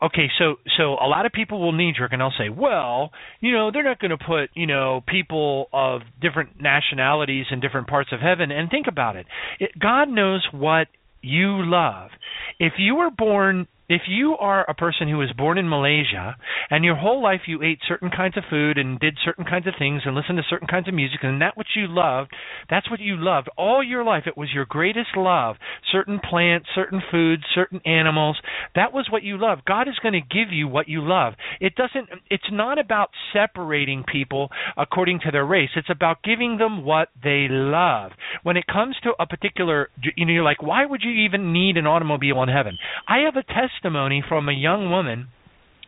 Okay, 0.02 0.28
so 0.38 0.56
so 0.76 0.94
a 0.94 1.08
lot 1.08 1.26
of 1.26 1.32
people 1.32 1.60
will 1.60 1.72
knee 1.72 1.92
jerk 1.96 2.12
and 2.12 2.20
they'll 2.20 2.32
say, 2.38 2.48
well, 2.48 3.10
you 3.40 3.52
know, 3.52 3.70
they're 3.72 3.82
not 3.82 3.98
going 3.98 4.10
to 4.10 4.18
put 4.18 4.50
you 4.54 4.66
know 4.66 5.02
people 5.06 5.68
of 5.72 6.02
different 6.20 6.60
nationalities 6.60 7.46
in 7.50 7.60
different 7.60 7.88
parts 7.88 8.10
of 8.12 8.20
heaven. 8.20 8.50
And 8.50 8.70
think 8.70 8.86
about 8.88 9.16
it, 9.16 9.26
it 9.58 9.70
God 9.78 10.08
knows 10.08 10.46
what 10.52 10.88
you 11.22 11.64
love. 11.64 12.10
If 12.58 12.74
you 12.78 12.96
were 12.96 13.10
born 13.10 13.66
if 13.88 14.02
you 14.08 14.36
are 14.38 14.68
a 14.68 14.74
person 14.74 15.08
who 15.08 15.18
was 15.18 15.32
born 15.36 15.58
in 15.58 15.68
Malaysia 15.68 16.36
and 16.70 16.84
your 16.84 16.96
whole 16.96 17.22
life 17.22 17.42
you 17.46 17.62
ate 17.62 17.78
certain 17.86 18.10
kinds 18.10 18.36
of 18.36 18.42
food 18.50 18.78
and 18.78 18.98
did 18.98 19.16
certain 19.24 19.44
kinds 19.44 19.66
of 19.66 19.74
things 19.78 20.02
and 20.04 20.14
listened 20.14 20.38
to 20.38 20.44
certain 20.48 20.66
kinds 20.66 20.88
of 20.88 20.94
music 20.94 21.20
and 21.22 21.40
that 21.40 21.56
what 21.56 21.66
you 21.76 21.86
loved, 21.88 22.32
that's 22.68 22.90
what 22.90 23.00
you 23.00 23.16
loved 23.16 23.48
all 23.56 23.82
your 23.82 24.04
life. 24.04 24.24
It 24.26 24.36
was 24.36 24.48
your 24.52 24.66
greatest 24.66 25.16
love. 25.16 25.56
Certain 25.92 26.18
plants, 26.18 26.66
certain 26.74 27.00
foods, 27.10 27.44
certain 27.54 27.80
animals. 27.86 28.38
That 28.74 28.92
was 28.92 29.06
what 29.10 29.22
you 29.22 29.38
loved. 29.38 29.64
God 29.64 29.88
is 29.88 29.98
going 30.02 30.14
to 30.14 30.20
give 30.20 30.52
you 30.52 30.66
what 30.66 30.88
you 30.88 31.00
love. 31.02 31.34
It 31.60 31.74
doesn't 31.76 32.08
it's 32.28 32.50
not 32.50 32.78
about 32.78 33.10
separating 33.32 34.04
people 34.10 34.50
according 34.76 35.20
to 35.20 35.30
their 35.30 35.46
race. 35.46 35.70
It's 35.76 35.90
about 35.90 36.22
giving 36.24 36.58
them 36.58 36.84
what 36.84 37.08
they 37.22 37.46
love. 37.48 38.12
When 38.42 38.56
it 38.56 38.66
comes 38.66 38.96
to 39.04 39.12
a 39.20 39.26
particular 39.26 39.90
you 40.16 40.26
know 40.26 40.32
you're 40.32 40.42
like 40.42 40.62
why 40.62 40.84
would 40.84 41.02
you 41.04 41.24
even 41.24 41.52
need 41.52 41.76
an 41.76 41.86
automobile 41.86 42.42
in 42.42 42.48
heaven? 42.48 42.78
I 43.08 43.18
have 43.18 43.36
a 43.36 43.44
testimony 43.76 44.22
from 44.26 44.48
a 44.48 44.52
young 44.52 44.90
woman 44.90 45.28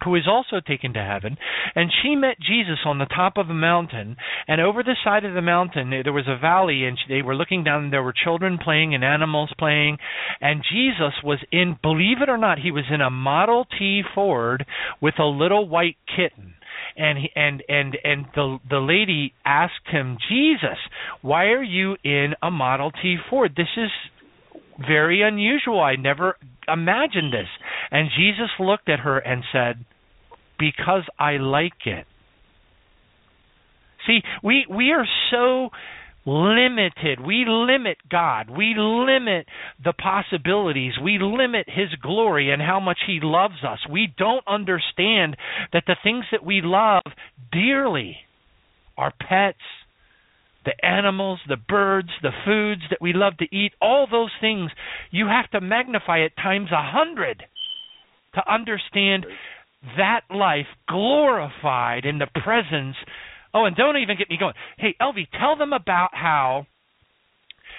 who 0.05 0.14
is 0.14 0.28
also 0.28 0.61
taken 0.64 0.93
to 0.93 1.03
heaven 1.03 1.36
and 1.74 1.91
she 2.03 2.14
met 2.14 2.39
Jesus 2.41 2.78
on 2.84 2.99
the 2.99 3.07
top 3.07 3.36
of 3.36 3.51
a 3.51 3.55
mountain 3.55 4.16
and 4.47 4.61
over 4.61 4.82
the 4.82 4.97
side 5.03 5.24
of 5.24 5.34
the 5.34 5.43
mountain 5.43 5.91
there 5.91 6.12
was 6.12 6.28
a 6.28 6.39
valley 6.39 6.84
and 6.84 6.97
they 7.09 7.20
were 7.20 7.34
looking 7.34 7.64
down 7.64 7.84
and 7.84 7.93
there 7.93 8.03
were 8.03 8.14
children 8.14 8.59
playing 8.62 8.95
and 8.95 9.03
animals 9.03 9.53
playing 9.59 9.99
and 10.41 10.62
Jesus 10.70 11.14
was 11.24 11.39
in 11.51 11.76
believe 11.82 12.22
it 12.22 12.28
or 12.28 12.39
not 12.39 12.61
he 12.61 12.70
was 12.70 12.84
in 12.93 13.01
a 13.01 13.11
Model 13.11 13.66
T 13.76 14.03
Ford 14.14 14.64
with 15.01 15.14
a 15.18 15.24
little 15.24 15.68
white 15.68 15.97
kitten 16.07 16.55
and 16.97 17.18
he, 17.18 17.30
and 17.34 17.64
and 17.68 17.99
and 18.05 18.26
the 18.36 18.59
the 18.70 18.78
lady 18.78 19.34
asked 19.45 19.89
him 19.91 20.16
Jesus 20.28 20.78
why 21.22 21.47
are 21.47 21.62
you 21.62 21.97
in 22.05 22.34
a 22.41 22.53
Model 22.53 22.93
T 22.93 23.16
Ford 23.28 23.55
this 23.57 23.66
is 23.76 23.91
very 24.78 25.22
unusual. 25.22 25.80
I 25.80 25.97
never 25.97 26.36
imagined 26.66 27.32
this. 27.32 27.49
And 27.91 28.09
Jesus 28.16 28.51
looked 28.59 28.89
at 28.89 29.01
her 29.01 29.18
and 29.18 29.43
said, 29.53 29.84
Because 30.59 31.03
I 31.18 31.36
like 31.39 31.86
it. 31.86 32.07
See, 34.07 34.20
we, 34.43 34.66
we 34.68 34.93
are 34.93 35.07
so 35.30 35.70
limited. 36.24 37.20
We 37.24 37.45
limit 37.47 37.97
God. 38.11 38.51
We 38.51 38.74
limit 38.76 39.47
the 39.82 39.93
possibilities. 39.93 40.93
We 41.03 41.18
limit 41.20 41.66
His 41.68 41.89
glory 42.03 42.53
and 42.53 42.61
how 42.61 42.80
much 42.80 42.99
He 43.07 43.20
loves 43.22 43.64
us. 43.66 43.78
We 43.91 44.12
don't 44.16 44.47
understand 44.47 45.36
that 45.72 45.84
the 45.86 45.97
things 46.03 46.24
that 46.32 46.45
we 46.45 46.61
love 46.62 47.03
dearly, 47.51 48.16
our 48.97 49.12
pets, 49.18 49.59
the 50.64 50.84
animals, 50.84 51.41
the 51.49 51.57
birds, 51.57 52.11
the 52.20 52.32
foods 52.45 52.82
that 52.91 53.01
we 53.01 53.12
love 53.14 53.39
to 53.39 53.57
eat, 53.57 53.72
all 53.80 54.07
those 54.11 54.32
things, 54.41 54.70
you 55.11 55.26
have 55.26 55.51
to 55.51 55.61
magnify 55.61 56.18
it 56.18 56.32
times 56.36 56.68
a 56.72 56.93
hundred 56.93 57.43
to 58.35 58.53
understand 58.53 59.26
that 59.97 60.22
life 60.31 60.66
glorified 60.89 62.05
in 62.05 62.18
the 62.18 62.26
presence. 62.43 62.97
Oh, 63.55 63.64
and 63.64 63.76
don't 63.76 63.97
even 63.97 64.16
get 64.16 64.29
me 64.29 64.37
going. 64.39 64.55
Hey, 64.76 64.95
Elvi, 65.01 65.26
tell 65.39 65.57
them 65.57 65.72
about 65.72 66.11
how 66.12 66.66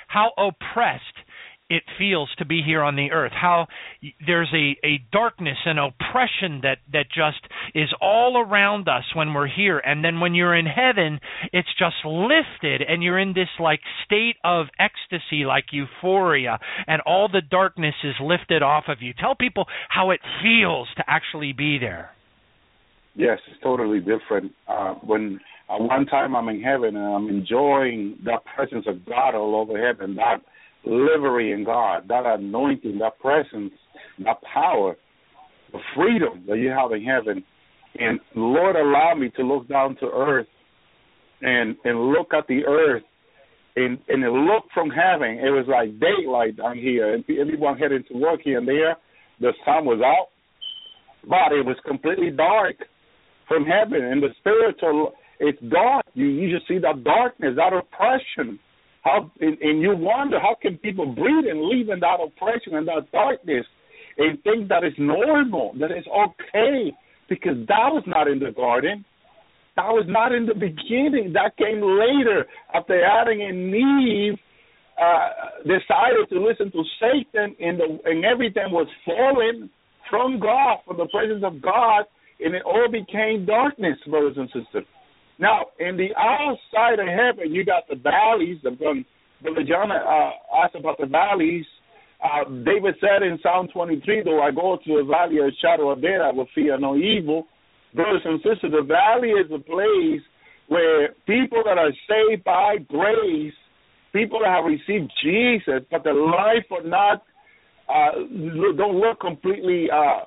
how 0.07 0.31
oppressed 0.37 1.03
it 1.69 1.83
feels 1.97 2.29
to 2.37 2.45
be 2.45 2.61
here 2.65 2.81
on 2.81 2.95
the 2.95 3.11
earth. 3.11 3.31
How 3.31 3.67
there's 4.25 4.51
a, 4.53 4.85
a 4.85 5.01
darkness 5.11 5.57
and 5.65 5.79
oppression 5.79 6.61
that, 6.63 6.77
that 6.91 7.05
just 7.07 7.39
is 7.75 7.89
all 8.01 8.37
around 8.37 8.87
us 8.87 9.03
when 9.13 9.33
we're 9.33 9.47
here. 9.47 9.77
And 9.79 10.03
then 10.03 10.19
when 10.19 10.35
you're 10.35 10.55
in 10.55 10.65
heaven, 10.65 11.19
it's 11.53 11.69
just 11.77 11.95
lifted 12.05 12.81
and 12.81 13.03
you're 13.03 13.19
in 13.19 13.33
this 13.33 13.49
like 13.59 13.81
state 14.05 14.35
of 14.43 14.67
ecstasy, 14.79 15.45
like 15.45 15.65
euphoria, 15.71 16.59
and 16.87 17.01
all 17.01 17.29
the 17.31 17.41
darkness 17.41 17.95
is 18.03 18.15
lifted 18.21 18.63
off 18.63 18.85
of 18.87 19.01
you. 19.01 19.13
Tell 19.13 19.35
people 19.35 19.65
how 19.89 20.11
it 20.11 20.19
feels 20.41 20.87
to 20.97 21.03
actually 21.07 21.53
be 21.53 21.77
there. 21.77 22.11
Yes, 23.15 23.39
it's 23.51 23.61
totally 23.61 23.99
different. 23.99 24.53
Uh, 24.67 24.93
when 24.95 25.39
uh, 25.69 25.77
one 25.77 26.05
time 26.05 26.35
I'm 26.35 26.47
in 26.49 26.61
heaven 26.61 26.95
and 26.95 27.13
I'm 27.13 27.27
enjoying 27.27 28.17
the 28.23 28.37
presence 28.55 28.85
of 28.87 29.05
God 29.05 29.35
all 29.35 29.55
over 29.55 29.77
heaven, 29.77 30.15
that 30.15 30.41
livery 30.85 31.51
in 31.51 31.63
God, 31.63 32.07
that 32.07 32.25
anointing, 32.25 32.99
that 32.99 33.19
presence, 33.19 33.73
that 34.23 34.37
power, 34.41 34.95
the 35.71 35.79
freedom 35.95 36.43
that 36.47 36.57
you 36.57 36.69
have 36.69 36.91
in 36.91 37.03
heaven. 37.03 37.43
And 37.97 38.19
Lord, 38.35 38.75
allow 38.75 39.13
me 39.15 39.29
to 39.35 39.43
look 39.43 39.67
down 39.67 39.95
to 39.97 40.05
earth 40.05 40.47
and 41.41 41.75
and 41.83 42.11
look 42.11 42.33
at 42.33 42.47
the 42.47 42.65
earth 42.65 43.03
and 43.75 43.97
and 44.07 44.21
look 44.45 44.65
from 44.73 44.89
heaven. 44.89 45.39
It 45.39 45.51
was 45.51 45.65
like 45.67 45.99
daylight 45.99 46.57
down 46.57 46.77
here, 46.77 47.13
and 47.13 47.23
everyone 47.29 47.77
heading 47.77 48.03
to 48.11 48.17
work 48.17 48.41
here 48.43 48.57
and 48.59 48.67
there. 48.67 48.97
The 49.39 49.53
sun 49.65 49.85
was 49.85 50.01
out, 50.03 50.27
but 51.27 51.55
it 51.57 51.65
was 51.65 51.77
completely 51.87 52.29
dark 52.31 52.75
from 53.47 53.65
heaven. 53.65 54.03
And 54.03 54.21
the 54.21 54.29
spiritual, 54.39 55.13
it's 55.39 55.59
dark. 55.71 56.05
You 56.13 56.27
you 56.27 56.55
just 56.55 56.67
see 56.67 56.77
that 56.79 57.03
darkness, 57.03 57.55
that 57.55 57.73
oppression. 57.73 58.59
How 59.03 59.31
and, 59.39 59.57
and 59.59 59.81
you 59.81 59.95
wonder 59.95 60.39
how 60.39 60.55
can 60.61 60.77
people 60.77 61.05
breathe 61.05 61.45
and 61.49 61.61
live 61.61 61.89
in 61.89 61.99
that 62.01 62.19
oppression 62.23 62.75
and 62.75 62.87
that 62.87 63.11
darkness 63.11 63.65
and 64.17 64.41
think 64.43 64.67
that 64.67 64.83
is 64.83 64.93
normal, 64.97 65.73
that 65.79 65.91
it's 65.91 66.07
okay, 66.07 66.91
because 67.29 67.55
that 67.67 67.89
was 67.93 68.03
not 68.05 68.27
in 68.27 68.39
the 68.39 68.51
garden. 68.51 69.05
That 69.77 69.87
was 69.87 70.05
not 70.09 70.33
in 70.33 70.45
the 70.45 70.53
beginning. 70.53 71.31
That 71.33 71.55
came 71.55 71.79
later 71.79 72.45
after 72.73 73.01
Adam 73.01 73.39
and 73.39 73.73
Eve 73.73 74.37
uh, 75.01 75.29
decided 75.63 76.27
to 76.29 76.43
listen 76.43 76.69
to 76.71 76.83
Satan, 76.99 77.55
and 77.61 77.79
the 77.79 77.99
and 78.03 78.25
everything 78.25 78.71
was 78.71 78.87
fallen, 79.05 79.69
from 80.09 80.39
God, 80.39 80.79
from 80.85 80.97
the 80.97 81.07
presence 81.07 81.43
of 81.45 81.61
God, 81.61 82.03
and 82.41 82.53
it 82.55 82.63
all 82.63 82.89
became 82.91 83.45
darkness, 83.45 83.97
brothers 84.09 84.35
and 84.35 84.47
sisters. 84.47 84.85
Now, 85.39 85.67
in 85.79 85.95
the 85.95 86.09
outside 86.17 86.99
of 86.99 87.07
heaven, 87.07 87.53
you 87.53 87.63
got 87.63 87.87
the 87.89 87.95
valleys. 87.95 88.57
The, 88.61 88.71
um, 88.85 89.05
Brother 89.41 89.63
John 89.63 89.89
uh, 89.89 90.31
asked 90.63 90.75
about 90.75 90.97
the 90.99 91.05
valleys. 91.05 91.65
Uh, 92.21 92.43
David 92.65 92.95
said 92.99 93.23
in 93.23 93.39
Psalm 93.41 93.69
23, 93.73 94.23
though 94.23 94.41
I 94.41 94.51
go 94.51 94.77
to 94.85 94.97
the 94.97 95.07
valley 95.09 95.37
of 95.39 95.53
shadow 95.61 95.91
of 95.91 96.01
death, 96.01 96.19
I 96.21 96.31
will 96.31 96.47
fear 96.53 96.77
no 96.77 96.97
evil. 96.97 97.47
Brothers 97.95 98.21
and 98.25 98.39
sisters, 98.39 98.71
the 98.71 98.83
valley 98.83 99.29
is 99.29 99.49
a 99.51 99.59
place 99.59 100.21
where 100.67 101.13
people 101.25 101.63
that 101.63 101.77
are 101.77 101.91
saved 102.07 102.43
by 102.43 102.75
grace, 102.89 103.53
people 104.11 104.39
that 104.43 104.49
have 104.49 104.65
received 104.65 105.09
Jesus, 105.23 105.87
but 105.89 106.03
their 106.03 106.13
life 106.13 106.65
are 106.71 106.83
not, 106.83 107.23
uh, 107.87 108.11
don't 108.75 108.99
look 108.99 109.21
completely 109.21 109.87
uh, 109.89 110.25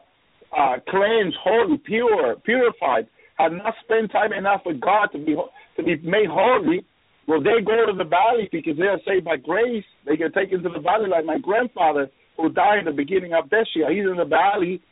uh, 0.58 0.76
cleansed, 0.88 1.36
holy, 1.44 1.76
pure, 1.84 2.36
purified, 2.44 3.06
not 3.50 3.74
spent 3.84 4.12
time 4.12 4.32
enough 4.32 4.62
with 4.64 4.80
God 4.80 5.08
to 5.12 5.18
be 5.18 5.34
to 5.76 5.82
be 5.82 5.96
made 6.02 6.28
holy, 6.30 6.84
well, 7.26 7.40
they 7.40 7.62
go 7.64 7.86
to 7.86 7.96
the 7.96 8.04
valley 8.04 8.48
because 8.50 8.76
they 8.76 8.86
are 8.86 9.00
saved 9.06 9.24
by 9.24 9.36
grace. 9.36 9.84
They 10.06 10.16
get 10.16 10.34
taken 10.34 10.62
to 10.62 10.68
the 10.68 10.80
valley 10.80 11.08
like 11.08 11.24
my 11.24 11.38
grandfather 11.38 12.10
who 12.36 12.50
died 12.50 12.80
in 12.80 12.84
the 12.86 12.92
beginning 12.92 13.32
of 13.32 13.48
this 13.50 13.68
year. 13.74 13.92
He's 13.92 14.08
in 14.10 14.16
the 14.16 14.24
valley, 14.24 14.82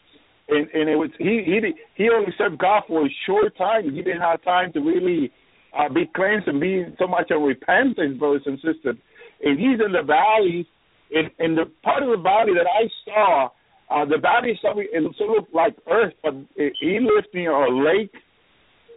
and 0.49 0.69
and 0.73 0.89
it 0.89 0.97
was 0.97 1.11
he 1.19 1.43
he 1.45 1.61
he 1.95 2.09
only 2.11 2.33
served 2.39 2.59
God 2.59 2.85
for 2.87 3.07
a 3.07 3.11
short 3.27 3.57
time. 3.57 3.95
He 3.95 4.03
didn't 4.03 4.23
have 4.23 4.43
time 4.43 4.73
to 4.75 4.81
really 4.81 5.33
uh, 5.77 5.89
be 5.89 6.09
cleansed 6.15 6.49
and 6.49 6.61
be 6.61 6.85
so 6.99 7.07
much 7.07 7.31
of 7.31 7.43
repentance, 7.43 8.19
brothers 8.19 8.43
and 8.47 8.59
sisters. 8.59 8.97
And 9.43 9.59
he's 9.59 9.81
in 9.85 9.93
the 9.93 10.03
valley, 10.07 10.69
and 11.13 11.31
and 11.39 11.59
the 11.59 11.67
part 11.83 12.03
of 12.03 12.11
the 12.11 12.23
valley 12.23 12.53
that 12.55 12.67
I 12.67 12.87
saw, 13.05 13.49
uh, 13.91 14.05
the 14.05 14.19
valley 14.19 14.59
something 14.63 14.87
it 14.93 15.17
sort 15.17 15.39
of 15.39 15.45
like 15.53 15.75
earth, 15.91 16.15
but 16.23 16.35
he 16.57 16.99
lives 17.01 17.27
near 17.35 17.53
a 17.53 17.71
lake, 17.71 18.13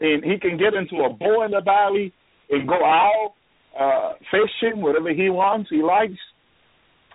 and 0.02 0.24
he 0.24 0.38
can 0.40 0.58
get 0.58 0.74
into 0.74 1.04
a 1.04 1.10
bowl 1.10 1.44
in 1.44 1.52
the 1.52 1.62
valley 1.62 2.14
and 2.50 2.68
go 2.68 2.76
out 2.76 3.34
uh 3.80 4.14
fishing, 4.30 4.82
whatever 4.82 5.10
he 5.14 5.30
wants, 5.30 5.70
he 5.70 5.82
likes. 5.82 6.14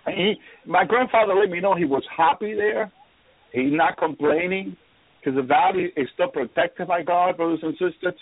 And 0.05 0.15
he, 0.15 0.33
my 0.65 0.85
grandfather 0.85 1.33
let 1.33 1.49
me 1.49 1.59
know 1.59 1.75
he 1.75 1.85
was 1.85 2.03
happy 2.15 2.53
there. 2.53 2.91
He's 3.51 3.71
not 3.71 3.97
complaining 3.97 4.75
because 5.19 5.35
the 5.35 5.43
valley 5.43 5.91
is 5.95 6.07
still 6.13 6.29
protected 6.29 6.87
by 6.87 7.03
God, 7.03 7.37
brothers 7.37 7.59
and 7.61 7.73
sisters. 7.73 8.19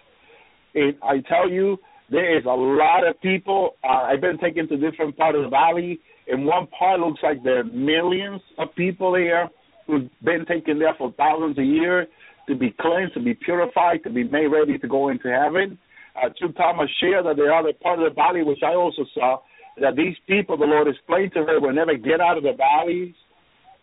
And 0.74 0.96
I 1.04 1.20
tell 1.28 1.50
you, 1.50 1.78
there 2.10 2.38
is 2.38 2.46
a 2.46 2.50
lot 2.50 3.08
of 3.08 3.20
people. 3.22 3.76
Uh, 3.84 4.04
I've 4.10 4.22
been 4.22 4.38
taken 4.38 4.68
to 4.70 4.78
different 4.78 5.18
parts 5.18 5.38
of 5.38 5.44
the 5.44 5.50
valley. 5.50 6.00
In 6.28 6.46
one 6.46 6.68
part, 6.68 7.00
looks 7.00 7.20
like 7.24 7.44
there 7.44 7.60
are 7.60 7.64
millions 7.64 8.42
of 8.58 8.70
people 8.76 9.14
there 9.14 9.50
who've 9.86 10.10
been 10.24 10.46
taken 10.46 10.80
there 10.80 10.94
for 10.98 11.14
thousands 11.18 11.58
of 11.58 11.66
years 11.66 12.08
to 12.48 12.56
be 12.56 12.74
cleansed, 12.80 13.14
to 13.14 13.20
be 13.20 13.34
purified, 13.34 14.04
to 14.04 14.10
be 14.10 14.24
made 14.24 14.48
ready 14.48 14.78
to 14.78 14.88
go 14.88 15.10
into 15.10 15.30
heaven. 15.30 15.78
Uh, 16.16 16.30
Choo 16.40 16.52
Thomas 16.54 16.90
shared 17.00 17.26
that 17.26 17.40
are 17.40 17.54
other 17.54 17.74
part 17.74 18.00
of 18.00 18.10
the 18.10 18.16
valley, 18.16 18.44
which 18.44 18.64
I 18.64 18.74
also 18.74 19.06
saw, 19.14 19.40
that 19.80 19.96
these 19.96 20.16
people, 20.26 20.58
the 20.58 20.66
Lord 20.66 20.88
explained 20.88 21.34
to 21.34 21.44
her, 21.44 21.60
will 21.60 21.74
never 21.74 21.96
get 21.96 22.20
out 22.20 22.38
of 22.38 22.44
the 22.44 22.54
valleys. 22.58 23.14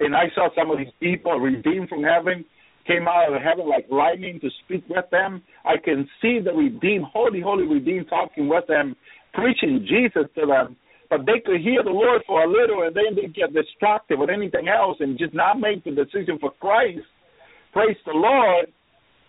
And 0.00 0.16
I 0.16 0.24
saw 0.34 0.48
some 0.56 0.70
of 0.70 0.78
these 0.78 0.92
people 0.98 1.38
redeemed 1.38 1.88
from 1.88 2.02
heaven, 2.02 2.44
came 2.86 3.06
out 3.06 3.32
of 3.32 3.40
heaven 3.40 3.68
like 3.68 3.86
lightning 3.90 4.40
to 4.40 4.50
speak 4.64 4.84
with 4.88 5.04
them. 5.10 5.42
I 5.64 5.76
can 5.82 6.08
see 6.20 6.40
the 6.44 6.52
redeemed, 6.52 7.06
holy, 7.12 7.40
holy 7.40 7.66
redeemed 7.66 8.08
talking 8.08 8.48
with 8.48 8.66
them, 8.66 8.96
preaching 9.32 9.86
Jesus 9.88 10.28
to 10.34 10.46
them. 10.46 10.76
But 11.10 11.26
they 11.26 11.38
could 11.44 11.60
hear 11.60 11.82
the 11.84 11.90
Lord 11.90 12.22
for 12.26 12.42
a 12.42 12.50
little 12.50 12.82
and 12.82 12.96
then 12.96 13.14
they 13.14 13.28
get 13.28 13.54
distracted 13.54 14.18
with 14.18 14.30
anything 14.30 14.66
else 14.68 14.96
and 15.00 15.18
just 15.18 15.34
not 15.34 15.60
make 15.60 15.84
the 15.84 15.92
decision 15.92 16.38
for 16.40 16.50
Christ. 16.60 17.06
Praise 17.74 17.98
the 18.06 18.14
Lord. 18.14 18.70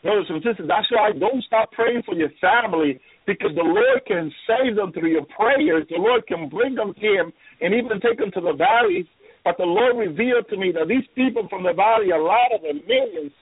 Brothers 0.03 0.29
and 0.29 0.43
sisters, 0.45 0.69
that's 0.69 0.85
why 0.93 1.09
don't 1.17 1.43
stop 1.43 1.71
praying 1.71 2.03
for 2.05 2.13
your 2.13 2.29
family 2.39 3.01
because 3.25 3.49
the 3.57 3.65
Lord 3.65 4.05
can 4.05 4.31
save 4.45 4.77
them 4.77 4.93
through 4.93 5.09
your 5.09 5.25
prayers. 5.33 5.83
The 5.89 5.97
Lord 5.97 6.27
can 6.27 6.47
bring 6.47 6.75
them 6.75 6.93
to 6.93 7.01
Him 7.01 7.33
and 7.59 7.73
even 7.73 7.99
take 7.99 8.21
them 8.21 8.29
to 8.37 8.41
the 8.41 8.53
valleys. 8.53 9.09
But 9.43 9.57
the 9.57 9.65
Lord 9.65 9.97
revealed 9.97 10.45
to 10.53 10.57
me 10.57 10.71
that 10.77 10.87
these 10.87 11.09
people 11.15 11.49
from 11.49 11.63
the 11.63 11.73
valley, 11.73 12.13
a 12.13 12.21
lot 12.21 12.53
of 12.53 12.61
them, 12.61 12.85
millions, 12.85 13.33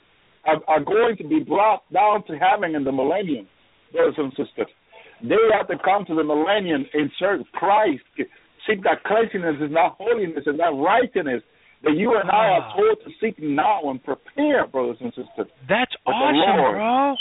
are, 0.47 0.63
are 0.67 0.79
going 0.79 1.17
to 1.19 1.27
be 1.27 1.43
brought 1.43 1.83
down 1.91 2.23
to 2.27 2.39
heaven 2.39 2.75
in 2.75 2.85
the 2.85 2.91
millennium, 2.91 3.47
brothers 3.91 4.15
and 4.17 4.31
sisters. 4.31 4.71
They 5.19 5.35
have 5.51 5.67
to 5.67 5.75
come 5.83 6.05
to 6.07 6.15
the 6.15 6.23
millennium 6.23 6.85
and 6.93 7.11
serve 7.19 7.41
Christ. 7.51 8.03
Seek 8.15 8.83
that 8.83 9.03
cleanliness 9.03 9.59
is 9.59 9.71
not 9.71 9.97
holiness, 9.99 10.47
is 10.47 10.55
not 10.55 10.79
righteousness 10.79 11.43
that 11.83 11.95
you 11.95 12.15
and 12.19 12.29
I 12.31 12.47
are 12.49 12.65
Ah. 12.69 12.75
told 12.75 12.97
to 13.05 13.11
seek 13.21 13.37
now 13.39 13.81
and 13.89 14.03
prepare, 14.03 14.65
brothers 14.67 14.97
and 15.01 15.13
sisters. 15.13 15.47
That's 15.67 15.93
awesome, 16.05 16.73
bro. 16.73 17.15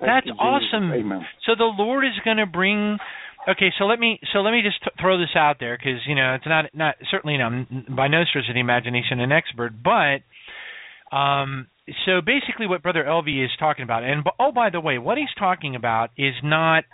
That's 0.00 0.28
awesome. 0.38 0.92
Amen. 0.92 1.26
So 1.44 1.54
the 1.54 1.64
Lord 1.64 2.04
is 2.04 2.12
going 2.24 2.36
to 2.38 2.46
bring. 2.46 2.98
Okay, 3.48 3.72
so 3.78 3.84
let 3.84 3.98
me 4.00 4.18
so 4.32 4.40
let 4.40 4.50
me 4.50 4.60
just 4.62 4.82
th- 4.82 4.94
throw 5.00 5.18
this 5.18 5.36
out 5.36 5.58
there 5.60 5.76
because 5.78 6.00
you 6.06 6.14
know 6.16 6.34
it's 6.34 6.46
not 6.46 6.66
not 6.74 6.96
certainly 7.10 7.34
you 7.34 7.38
know, 7.38 7.46
I'm 7.46 7.86
by 7.94 8.08
no 8.08 8.24
stretch 8.24 8.48
of 8.48 8.54
the 8.54 8.60
imagination 8.60 9.20
an 9.20 9.30
expert, 9.32 9.72
but 9.82 10.22
um, 11.16 11.68
so 12.04 12.20
basically 12.20 12.66
what 12.66 12.82
Brother 12.82 13.04
Elvi 13.04 13.44
is 13.44 13.50
talking 13.58 13.84
about, 13.84 14.02
and 14.02 14.26
oh 14.40 14.50
by 14.52 14.70
the 14.70 14.80
way, 14.80 14.98
what 14.98 15.16
he's 15.16 15.32
talking 15.38 15.76
about 15.76 16.10
is 16.18 16.34
not 16.42 16.84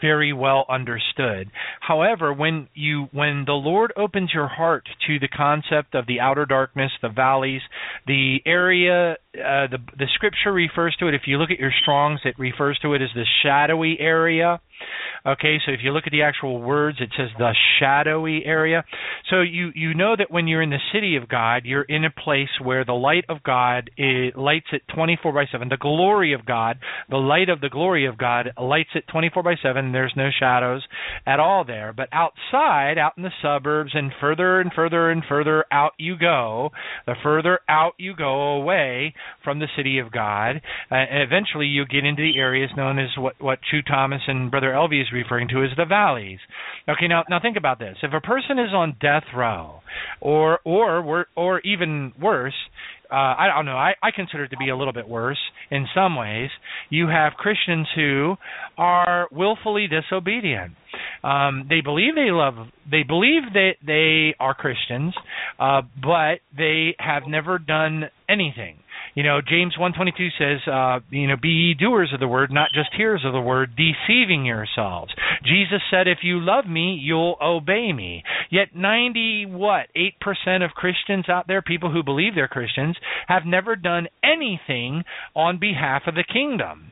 very 0.00 0.32
well 0.32 0.64
understood. 0.68 1.50
However, 1.80 2.32
when 2.32 2.68
you 2.74 3.08
when 3.12 3.44
the 3.46 3.52
Lord 3.52 3.92
opens 3.96 4.32
your 4.32 4.48
heart 4.48 4.88
to 5.06 5.18
the 5.18 5.28
concept 5.28 5.94
of 5.94 6.06
the 6.06 6.20
outer 6.20 6.46
darkness, 6.46 6.92
the 7.02 7.08
valleys, 7.08 7.62
the 8.06 8.38
area 8.46 9.16
uh, 9.34 9.66
the 9.66 9.78
the 9.98 10.06
scripture 10.14 10.52
refers 10.52 10.94
to 11.00 11.08
it 11.08 11.14
if 11.14 11.22
you 11.26 11.38
look 11.38 11.50
at 11.50 11.58
your 11.58 11.72
Strongs 11.82 12.20
it 12.24 12.38
refers 12.38 12.78
to 12.82 12.94
it 12.94 13.02
as 13.02 13.08
the 13.14 13.26
shadowy 13.42 13.96
area. 13.98 14.60
Okay, 15.26 15.58
so 15.64 15.72
if 15.72 15.80
you 15.82 15.92
look 15.92 16.04
at 16.06 16.12
the 16.12 16.22
actual 16.22 16.60
words 16.60 16.98
it 17.00 17.10
says 17.16 17.28
the 17.38 17.54
shadowy 17.80 18.44
area. 18.44 18.84
So 19.30 19.40
you 19.40 19.70
you 19.74 19.94
know 19.94 20.14
that 20.16 20.30
when 20.30 20.46
you're 20.46 20.62
in 20.62 20.70
the 20.70 20.78
city 20.92 21.16
of 21.16 21.28
God, 21.28 21.62
you're 21.64 21.82
in 21.82 22.04
a 22.04 22.10
place 22.10 22.48
where 22.62 22.84
the 22.84 22.92
light 22.92 23.24
of 23.28 23.42
God 23.42 23.90
it 23.96 24.36
lights 24.36 24.66
it 24.72 24.82
24 24.94 25.32
by 25.32 25.44
7. 25.50 25.68
The 25.68 25.76
glory 25.78 26.32
of 26.32 26.44
God, 26.46 26.78
the 27.08 27.16
light 27.16 27.48
of 27.48 27.60
the 27.60 27.70
glory 27.70 28.06
of 28.06 28.18
God 28.18 28.50
lights 28.60 28.90
it 28.94 29.04
24 29.10 29.42
by 29.42 29.54
7. 29.62 29.92
There's 29.92 30.14
no 30.16 30.28
shadows 30.38 30.86
at 31.26 31.40
all 31.40 31.64
there. 31.64 31.92
But 31.92 32.08
outside, 32.12 32.98
out 32.98 33.14
in 33.16 33.22
the 33.22 33.32
suburbs 33.42 33.92
and 33.94 34.12
further 34.20 34.60
and 34.60 34.70
further 34.74 35.10
and 35.10 35.22
further 35.28 35.64
out 35.72 35.92
you 35.98 36.16
go, 36.18 36.70
the 37.06 37.14
further 37.22 37.60
out 37.68 37.94
you 37.98 38.14
go 38.14 38.54
away 38.54 39.14
from 39.42 39.58
the 39.58 39.68
city 39.76 39.98
of 39.98 40.12
God, 40.12 40.56
uh, 40.90 40.94
and 40.94 41.22
eventually 41.22 41.66
you 41.66 41.84
get 41.86 42.04
into 42.04 42.22
the 42.22 42.38
areas 42.38 42.70
known 42.76 42.98
as 42.98 43.08
what 43.16 43.40
what 43.40 43.58
Choo 43.70 43.82
Thomas 43.82 44.22
and 44.26 44.50
Brother 44.50 44.72
Elvie 44.72 45.02
is 45.02 45.08
referring 45.12 45.48
to 45.48 45.62
as 45.62 45.70
the 45.76 45.84
valleys. 45.84 46.38
Okay, 46.88 47.08
now 47.08 47.24
now 47.28 47.40
think 47.40 47.56
about 47.56 47.78
this. 47.78 47.96
If 48.02 48.12
a 48.12 48.20
person 48.20 48.58
is 48.58 48.72
on 48.72 48.96
death 49.00 49.24
row, 49.34 49.80
or 50.20 50.60
or 50.64 51.26
or 51.36 51.60
even 51.60 52.12
worse, 52.20 52.54
uh, 53.10 53.14
I 53.38 53.48
don't 53.54 53.66
know. 53.66 53.76
I, 53.76 53.94
I 54.02 54.10
consider 54.10 54.44
it 54.44 54.48
to 54.48 54.56
be 54.56 54.70
a 54.70 54.76
little 54.76 54.92
bit 54.92 55.08
worse 55.08 55.38
in 55.70 55.86
some 55.94 56.16
ways. 56.16 56.50
You 56.90 57.08
have 57.08 57.34
Christians 57.34 57.86
who 57.94 58.34
are 58.78 59.28
willfully 59.30 59.86
disobedient. 59.86 60.72
Um, 61.22 61.66
they 61.68 61.80
believe 61.80 62.14
they 62.14 62.30
love. 62.30 62.54
They 62.90 63.02
believe 63.02 63.42
that 63.52 63.74
they 63.86 64.34
are 64.40 64.54
Christians, 64.54 65.14
uh, 65.58 65.82
but 66.02 66.40
they 66.56 66.96
have 66.98 67.24
never 67.28 67.58
done 67.58 68.04
anything. 68.28 68.78
You 69.14 69.22
know, 69.22 69.40
James 69.40 69.78
122 69.78 70.28
says, 70.38 70.60
uh, 70.66 71.00
you 71.10 71.28
know, 71.28 71.36
be 71.40 71.48
ye 71.48 71.74
doers 71.74 72.10
of 72.12 72.20
the 72.20 72.28
word, 72.28 72.50
not 72.52 72.70
just 72.74 72.90
hearers 72.96 73.22
of 73.24 73.32
the 73.32 73.40
word, 73.40 73.76
deceiving 73.76 74.44
yourselves. 74.44 75.12
Jesus 75.44 75.80
said, 75.90 76.08
if 76.08 76.18
you 76.22 76.40
love 76.40 76.66
me, 76.66 76.98
you'll 77.00 77.36
obey 77.40 77.92
me. 77.92 78.24
Yet 78.50 78.74
90 78.74 79.46
what? 79.46 79.86
8% 79.96 80.64
of 80.64 80.72
Christians 80.72 81.28
out 81.28 81.46
there, 81.46 81.62
people 81.62 81.92
who 81.92 82.02
believe 82.02 82.34
they're 82.34 82.48
Christians, 82.48 82.96
have 83.28 83.42
never 83.46 83.76
done 83.76 84.08
anything 84.22 85.04
on 85.34 85.58
behalf 85.58 86.02
of 86.06 86.14
the 86.14 86.24
kingdom. 86.24 86.90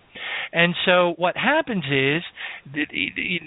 And 0.52 0.74
so 0.84 1.14
what 1.16 1.36
happens 1.36 1.84
is 1.84 2.22
the, 2.72 2.84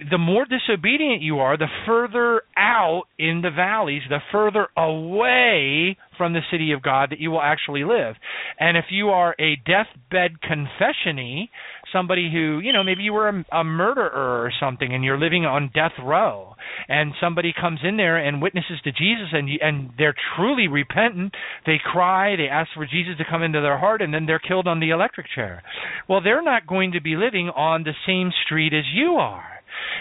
the 0.09 0.17
more 0.17 0.45
disobedient 0.45 1.21
you 1.21 1.39
are, 1.39 1.57
the 1.57 1.67
further 1.85 2.41
out 2.57 3.03
in 3.19 3.41
the 3.41 3.51
valleys, 3.51 4.01
the 4.09 4.19
further 4.31 4.67
away 4.75 5.97
from 6.17 6.33
the 6.33 6.41
city 6.51 6.71
of 6.71 6.81
God 6.81 7.11
that 7.11 7.19
you 7.19 7.31
will 7.31 7.41
actually 7.41 7.83
live. 7.83 8.15
And 8.59 8.77
if 8.77 8.85
you 8.89 9.09
are 9.09 9.35
a 9.39 9.55
deathbed 9.55 10.41
confessionee, 10.41 11.49
somebody 11.91 12.29
who, 12.31 12.59
you 12.59 12.73
know, 12.73 12.83
maybe 12.83 13.03
you 13.03 13.13
were 13.13 13.29
a, 13.29 13.45
a 13.51 13.63
murderer 13.63 14.09
or 14.09 14.51
something 14.59 14.93
and 14.93 15.03
you're 15.03 15.19
living 15.19 15.45
on 15.45 15.71
death 15.73 15.93
row 16.03 16.55
and 16.87 17.13
somebody 17.21 17.53
comes 17.59 17.79
in 17.83 17.97
there 17.97 18.17
and 18.17 18.41
witnesses 18.41 18.79
to 18.83 18.91
Jesus 18.91 19.29
and 19.31 19.49
and 19.61 19.91
they're 19.97 20.15
truly 20.35 20.67
repentant, 20.67 21.33
they 21.65 21.77
cry, 21.83 22.35
they 22.35 22.47
ask 22.47 22.69
for 22.73 22.85
Jesus 22.85 23.17
to 23.17 23.25
come 23.29 23.43
into 23.43 23.61
their 23.61 23.77
heart 23.77 24.01
and 24.01 24.13
then 24.13 24.25
they're 24.25 24.39
killed 24.39 24.67
on 24.67 24.79
the 24.79 24.89
electric 24.89 25.27
chair. 25.33 25.63
Well, 26.09 26.21
they're 26.21 26.43
not 26.43 26.67
going 26.67 26.93
to 26.93 27.01
be 27.01 27.15
living 27.15 27.49
on 27.49 27.83
the 27.83 27.93
same 28.05 28.31
street 28.45 28.73
as 28.73 28.85
you 28.93 29.13
are. 29.13 29.45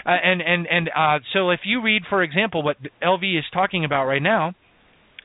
Uh, 0.05 0.09
and 0.23 0.41
and 0.41 0.67
and 0.67 0.89
uh, 0.95 1.19
so 1.33 1.49
if 1.49 1.61
you 1.63 1.81
read, 1.81 2.03
for 2.09 2.23
example, 2.23 2.63
what 2.63 2.77
Elvi 3.03 3.37
is 3.37 3.45
talking 3.53 3.83
about 3.83 4.05
right 4.05 4.21
now, 4.21 4.53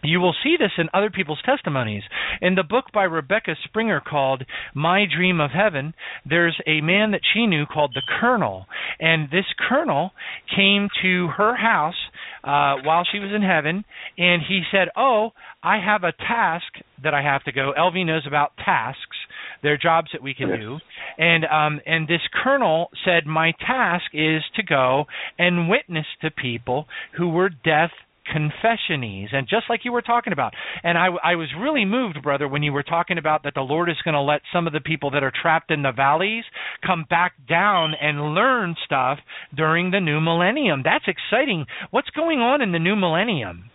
you 0.02 0.20
will 0.20 0.34
see 0.42 0.56
this 0.58 0.72
in 0.78 0.88
other 0.94 1.10
people's 1.10 1.42
testimonies. 1.44 2.02
In 2.40 2.54
the 2.54 2.62
book 2.62 2.86
by 2.92 3.04
Rebecca 3.04 3.54
Springer 3.64 4.00
called 4.00 4.44
My 4.74 5.04
Dream 5.04 5.40
of 5.40 5.50
Heaven, 5.50 5.94
there's 6.28 6.58
a 6.66 6.80
man 6.80 7.10
that 7.12 7.20
she 7.34 7.46
knew 7.46 7.66
called 7.66 7.92
the 7.94 8.02
Colonel. 8.20 8.66
And 8.98 9.30
this 9.30 9.44
Colonel 9.68 10.12
came 10.54 10.88
to 11.02 11.28
her 11.36 11.56
house 11.56 11.94
uh, 12.44 12.76
while 12.84 13.04
she 13.10 13.18
was 13.18 13.30
in 13.34 13.42
heaven, 13.42 13.84
and 14.16 14.42
he 14.46 14.62
said, 14.72 14.88
Oh, 14.96 15.30
I 15.62 15.78
have 15.78 16.04
a 16.04 16.12
task 16.12 16.64
that 17.02 17.14
I 17.14 17.22
have 17.22 17.44
to 17.44 17.52
go. 17.52 17.72
Elvi 17.78 18.04
knows 18.06 18.26
about 18.26 18.56
tasks. 18.64 19.16
They're 19.62 19.76
jobs 19.78 20.08
that 20.12 20.22
we 20.22 20.34
can 20.34 20.48
Yes. 20.48 20.58
do. 20.58 20.78
And 21.18 21.44
um 21.44 21.80
and 21.86 22.08
this 22.08 22.20
colonel 22.42 22.90
said 23.04 23.26
my 23.26 23.52
task 23.60 24.06
is 24.14 24.42
to 24.56 24.62
go 24.62 25.04
and 25.38 25.68
witness 25.68 26.06
to 26.22 26.30
people 26.30 26.86
who 27.16 27.28
were 27.28 27.50
death 27.50 27.90
confessionies 28.30 29.34
and 29.34 29.48
just 29.48 29.64
like 29.68 29.80
you 29.84 29.92
were 29.92 30.02
talking 30.02 30.32
about 30.32 30.52
and 30.82 30.96
I, 30.96 31.08
I 31.22 31.34
was 31.34 31.48
really 31.58 31.84
moved 31.84 32.22
brother 32.22 32.48
when 32.48 32.62
you 32.62 32.72
were 32.72 32.82
talking 32.82 33.18
about 33.18 33.42
that 33.44 33.54
the 33.54 33.60
lord 33.60 33.90
is 33.90 33.96
going 34.04 34.14
to 34.14 34.20
let 34.20 34.42
some 34.52 34.66
of 34.66 34.72
the 34.72 34.80
people 34.80 35.10
that 35.12 35.22
are 35.22 35.32
trapped 35.42 35.70
in 35.70 35.82
the 35.82 35.92
valleys 35.92 36.44
come 36.86 37.04
back 37.08 37.32
down 37.48 37.94
and 38.00 38.34
learn 38.34 38.76
stuff 38.84 39.18
during 39.56 39.90
the 39.90 40.00
new 40.00 40.20
millennium 40.20 40.82
that's 40.84 41.06
exciting 41.08 41.66
what's 41.90 42.10
going 42.10 42.38
on 42.38 42.62
in 42.62 42.72
the 42.72 42.78
new 42.78 42.96
millennium 42.96 43.70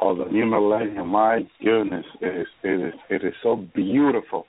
Oh, 0.00 0.16
the 0.16 0.28
new 0.32 0.46
millennium, 0.46 1.08
my 1.08 1.42
goodness, 1.62 2.04
it 2.20 2.40
is, 2.40 2.46
it 2.64 2.88
is, 2.88 2.94
it 3.08 3.24
is 3.24 3.34
so 3.40 3.64
beautiful. 3.72 4.46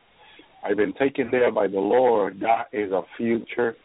I've 0.64 0.78
been 0.78 0.94
taken 0.94 1.30
there 1.30 1.52
by 1.52 1.68
the 1.68 1.80
Lord. 1.80 2.40
That 2.40 2.76
is 2.76 2.92
a 2.92 3.02
future. 3.18 3.76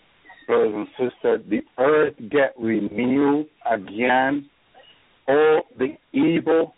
Brothers 0.46 0.72
and 0.74 0.86
sisters, 0.92 1.40
the 1.50 1.60
earth 1.78 2.14
get 2.30 2.54
renewed 2.58 3.48
again. 3.70 4.48
All 5.28 5.62
the 5.78 5.96
evil, 6.12 6.74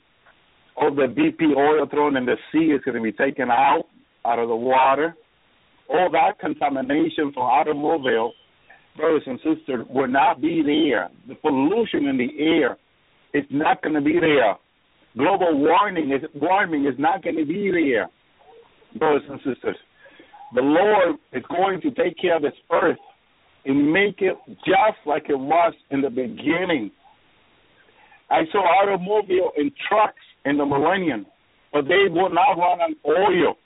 all 0.77 0.95
the 0.95 1.07
BP 1.07 1.57
oil 1.57 1.87
thrown 1.89 2.17
in 2.17 2.27
the 2.27 2.37
sea 2.53 2.73
is 2.73 2.81
going 2.85 2.97
to 2.97 3.03
be 3.03 3.13
taken 3.13 3.51
out, 3.51 3.85
out 4.25 4.39
of 4.39 4.49
the 4.49 4.57
water. 4.57 5.15
All 5.89 6.11
that 6.13 6.39
contamination 6.41 7.33
from 7.33 7.43
automobile, 7.43 8.33
brothers 8.97 9.23
and 9.27 9.39
sisters, 9.39 9.87
will 9.89 10.09
not 10.09 10.41
be 10.41 10.63
there. 10.65 11.11
The 11.29 11.35
pollution 11.37 12.07
in 12.07 12.17
the 12.17 12.31
air 12.39 12.77
is 13.33 13.45
not 13.51 13.83
going 13.83 13.95
to 13.95 14.01
be 14.01 14.19
there. 14.21 14.57
Global 15.17 15.59
warming 15.59 16.13
is 16.13 16.23
warming 16.35 16.87
is 16.87 16.95
not 16.99 17.23
going 17.23 17.37
to 17.37 17.45
be 17.45 17.71
there, 17.71 18.09
brothers 18.97 19.23
and 19.29 19.39
sisters. 19.39 19.77
The 20.55 20.63
Lord 20.63 21.17
is 21.33 21.43
going 21.49 21.81
to 21.83 21.91
take 21.91 22.19
care 22.21 22.37
of 22.37 22.43
this 22.43 22.53
earth 22.73 22.99
and 23.65 23.93
make 23.93 24.21
it 24.21 24.37
just 24.65 24.99
like 25.07 25.25
it 25.29 25.39
was 25.39 25.75
in 25.91 26.01
the 26.01 26.11
beginning. 26.11 26.91
I 28.31 28.43
saw 28.53 28.59
automobile 28.59 29.51
and 29.57 29.73
trucks 29.89 30.23
in 30.45 30.59
the 30.59 30.65
millennium, 30.65 31.27
but 31.73 31.85
they 31.87 32.09
will 32.09 32.31
not 32.31 32.53
run 32.57 32.81
on 32.81 32.97
oil. 33.05 33.57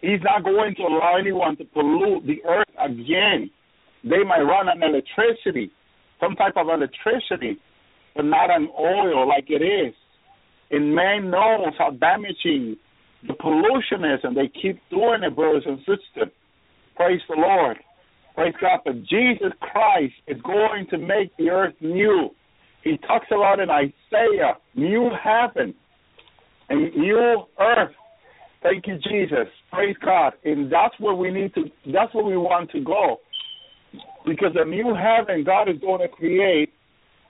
He's 0.00 0.20
not 0.22 0.44
going 0.44 0.74
to 0.76 0.82
allow 0.82 1.16
anyone 1.18 1.56
to 1.56 1.64
pollute 1.64 2.26
the 2.26 2.42
earth 2.48 2.68
again. 2.78 3.50
They 4.02 4.24
might 4.24 4.42
run 4.42 4.68
on 4.68 4.82
electricity, 4.82 5.70
some 6.20 6.34
type 6.34 6.54
of 6.56 6.68
electricity, 6.68 7.58
but 8.14 8.24
not 8.24 8.50
on 8.50 8.68
oil 8.78 9.28
like 9.28 9.46
it 9.48 9.62
is. 9.62 9.94
And 10.70 10.94
man 10.94 11.30
knows 11.30 11.74
how 11.78 11.90
damaging 11.90 12.76
the 13.26 13.34
pollution 13.34 14.04
is, 14.04 14.20
and 14.22 14.36
they 14.36 14.48
keep 14.60 14.80
doing 14.90 15.22
it, 15.22 15.34
brothers 15.34 15.64
and 15.66 15.78
sisters. 15.80 16.32
Praise 16.96 17.20
the 17.28 17.36
Lord. 17.36 17.78
Praise 18.34 18.54
God. 18.60 18.80
But 18.84 19.02
Jesus 19.04 19.52
Christ 19.60 20.14
is 20.26 20.40
going 20.42 20.86
to 20.90 20.98
make 20.98 21.36
the 21.36 21.50
earth 21.50 21.74
new. 21.80 22.30
He 22.82 22.96
talks 22.98 23.26
about 23.30 23.60
in 23.60 23.68
Isaiah, 23.70 24.56
new 24.74 25.10
heaven 25.22 25.74
and 26.68 26.94
new 26.94 27.44
earth. 27.58 27.92
Thank 28.62 28.86
you, 28.86 28.98
Jesus. 28.98 29.48
Praise 29.72 29.96
God. 30.04 30.34
And 30.44 30.72
that's 30.72 30.94
where 30.98 31.14
we 31.14 31.30
need 31.30 31.54
to, 31.54 31.64
that's 31.92 32.14
where 32.14 32.24
we 32.24 32.36
want 32.36 32.70
to 32.72 32.80
go. 32.80 33.18
Because 34.24 34.52
the 34.54 34.64
new 34.64 34.94
heaven 34.94 35.44
God 35.44 35.68
is 35.68 35.80
going 35.80 36.00
to 36.00 36.08
create, 36.08 36.72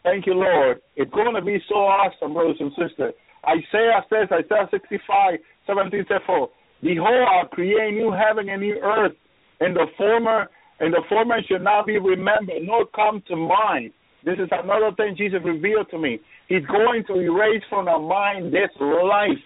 thank 0.03 0.27
you, 0.27 0.35
Lord, 0.35 0.81
it's 0.97 1.11
going 1.13 1.35
to 1.35 1.43
be 1.43 1.59
so 1.69 1.77
awesome, 1.77 2.35
brothers 2.35 2.57
and 2.61 2.71
sisters. 2.73 3.15
Isaiah 3.47 4.05
says, 4.11 4.29
Isaiah 4.31 4.69
65, 4.71 5.39
17 5.67 6.05
says, 6.09 6.21
For 6.27 6.51
behold, 6.83 7.29
I'll 7.33 7.49
create 7.49 7.95
new 7.95 8.13
heaven 8.13 8.49
and 8.49 8.61
new 8.61 8.79
earth, 8.83 9.13
and 9.61 9.75
the 9.75 9.87
former 9.97 10.49
and 10.81 10.95
the 10.95 11.03
former 11.09 11.37
shall 11.47 11.61
not 11.61 11.87
be 11.87 11.99
remembered, 11.99 12.63
nor 12.63 12.87
come 12.87 13.23
to 13.29 13.37
mind. 13.37 13.93
This 14.25 14.39
is 14.39 14.49
another 14.53 14.95
thing 14.97 15.14
Jesus 15.16 15.41
revealed 15.45 15.89
to 15.91 15.99
me. 15.99 16.21
He's 16.49 16.64
going 16.66 17.05
to 17.07 17.21
erase 17.21 17.62
from 17.71 17.89
our 17.89 18.01
mind 18.01 18.53
this 18.53 18.71
life 18.81 19.41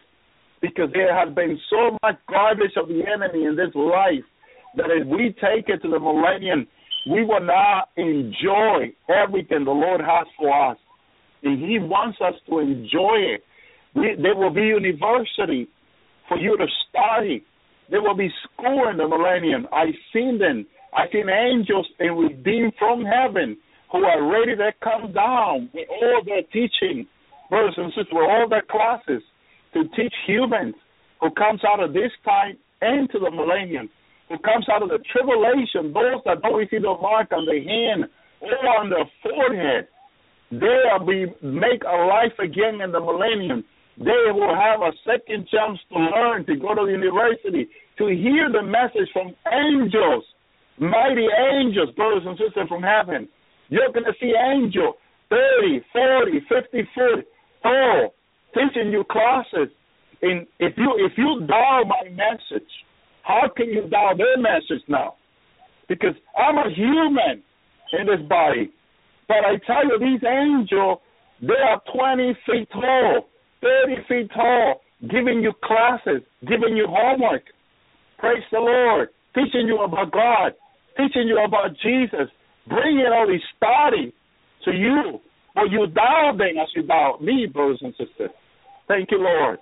because 0.61 0.91
there 0.93 1.15
has 1.15 1.33
been 1.35 1.59
so 1.71 1.97
much 2.03 2.17
garbage 2.29 2.73
of 2.77 2.89
the 2.89 3.03
enemy 3.07 3.45
in 3.45 3.55
this 3.55 3.75
life 3.75 4.25
that 4.77 4.91
if 4.91 5.07
we 5.07 5.35
take 5.41 5.69
it 5.69 5.83
to 5.83 5.89
the 5.89 6.01
millennium, 6.01 6.67
we 7.09 7.25
will 7.25 7.45
not 7.45 7.91
enjoy 7.97 8.91
everything 9.09 9.65
the 9.65 9.71
Lord 9.71 10.01
has 10.01 10.27
for 10.39 10.71
us. 10.71 10.79
And 11.43 11.61
He 11.61 11.79
wants 11.79 12.19
us 12.21 12.35
to 12.49 12.59
enjoy 12.59 13.37
it. 13.37 13.45
We, 13.95 14.17
there 14.21 14.35
will 14.35 14.53
be 14.53 14.63
university 14.63 15.69
for 16.29 16.39
you 16.39 16.57
to 16.57 16.67
study. 16.89 17.45
There 17.91 18.03
will 18.03 18.17
be 18.17 18.31
school 18.43 18.89
in 18.91 18.97
the 18.97 19.07
millennium. 19.07 19.69
I've 19.73 19.95
seen 20.13 20.39
them. 20.39 20.67
I've 20.97 21.11
seen 21.13 21.29
angels 21.29 21.87
and 22.01 22.19
redeemed 22.19 22.73
from 22.79 23.05
heaven 23.05 23.57
who 23.95 24.03
are 24.03 24.27
ready 24.27 24.57
to 24.57 24.73
come 24.83 25.13
down 25.13 25.71
with 25.73 25.87
all 25.89 26.21
their 26.27 26.43
teaching, 26.51 27.07
brothers 27.49 27.75
and 27.77 27.93
sisters, 27.95 28.11
with 28.11 28.27
all 28.27 28.49
their 28.51 28.67
classes 28.67 29.23
to 29.73 29.85
teach 29.95 30.13
humans 30.27 30.75
who 31.21 31.31
comes 31.31 31.63
out 31.63 31.79
of 31.79 31.93
this 31.93 32.11
time 32.25 32.59
into 32.83 33.23
the 33.23 33.31
millennium, 33.31 33.89
who 34.29 34.37
comes 34.39 34.67
out 34.67 34.83
of 34.83 34.89
the 34.89 34.99
tribulation, 35.15 35.95
those 35.95 36.19
that 36.27 36.43
don't 36.43 36.59
receive 36.59 36.83
the 36.83 36.99
mark 36.99 37.31
on 37.31 37.47
the 37.47 37.63
hand 37.63 38.11
or 38.43 38.59
on 38.83 38.91
the 38.91 39.07
forehead. 39.23 39.87
They 40.51 40.75
will 40.91 41.07
be 41.07 41.31
make 41.47 41.87
a 41.87 41.97
life 42.11 42.35
again 42.43 42.83
in 42.83 42.91
the 42.91 42.99
millennium. 42.99 43.63
They 43.97 44.27
will 44.35 44.59
have 44.59 44.83
a 44.83 44.91
second 45.07 45.47
chance 45.47 45.79
to 45.95 45.99
learn, 46.03 46.45
to 46.47 46.57
go 46.57 46.75
to 46.75 46.83
the 46.83 46.99
university, 46.99 47.71
to 47.99 48.07
hear 48.11 48.51
the 48.51 48.67
message 48.67 49.07
from 49.13 49.39
angels, 49.47 50.25
mighty 50.83 51.31
angels, 51.31 51.95
brothers 51.95 52.27
and 52.27 52.37
sisters 52.37 52.67
from 52.67 52.83
heaven. 52.83 53.29
You're 53.69 53.93
going 53.93 54.05
to 54.05 54.15
see 54.21 54.33
angel 54.35 54.95
30, 55.31 55.85
40, 55.93 56.41
50 56.49 56.89
foot 56.95 57.27
tall 57.63 58.15
teaching 58.55 58.91
you 58.91 59.05
classes. 59.11 59.69
And 60.23 60.47
if 60.59 60.75
you 60.77 60.95
if 60.99 61.13
you 61.19 61.47
dial 61.47 61.85
my 61.85 62.09
message, 62.11 62.69
how 63.23 63.49
can 63.55 63.69
you 63.69 63.89
dial 63.89 64.17
their 64.17 64.39
message 64.39 64.83
now? 64.89 65.15
Because 65.89 66.15
I'm 66.37 66.57
a 66.57 66.71
human 66.75 67.43
in 67.99 68.07
this 68.07 68.27
body. 68.29 68.71
But 69.29 69.45
I 69.45 69.57
tell 69.67 69.85
you, 69.85 69.99
these 69.99 70.23
angels, 70.27 70.99
they 71.41 71.55
are 71.55 71.81
20 71.95 72.37
feet 72.47 72.69
tall, 72.73 73.27
30 73.61 73.95
feet 74.09 74.31
tall, 74.35 74.81
giving 75.11 75.41
you 75.43 75.53
classes, 75.65 76.23
giving 76.43 76.77
you 76.77 76.87
homework. 76.89 77.43
Praise 78.19 78.43
the 78.53 78.59
Lord. 78.59 79.09
Teaching 79.35 79.67
you 79.67 79.81
about 79.83 80.13
God, 80.13 80.53
teaching 80.97 81.27
you 81.27 81.43
about 81.43 81.77
Jesus, 81.83 82.31
bringing 82.69 83.07
all 83.13 83.27
this 83.27 83.43
study 83.57 84.13
to 84.65 84.71
you. 84.73 85.21
Well, 85.55 85.71
you 85.71 85.87
dial 85.87 86.37
them 86.37 86.59
as 86.61 86.69
you 86.75 86.83
me, 87.25 87.47
brothers 87.47 87.79
and 87.83 87.93
sisters. 87.93 88.31
Thank 88.89 89.11
you, 89.11 89.19
Lord. 89.19 89.59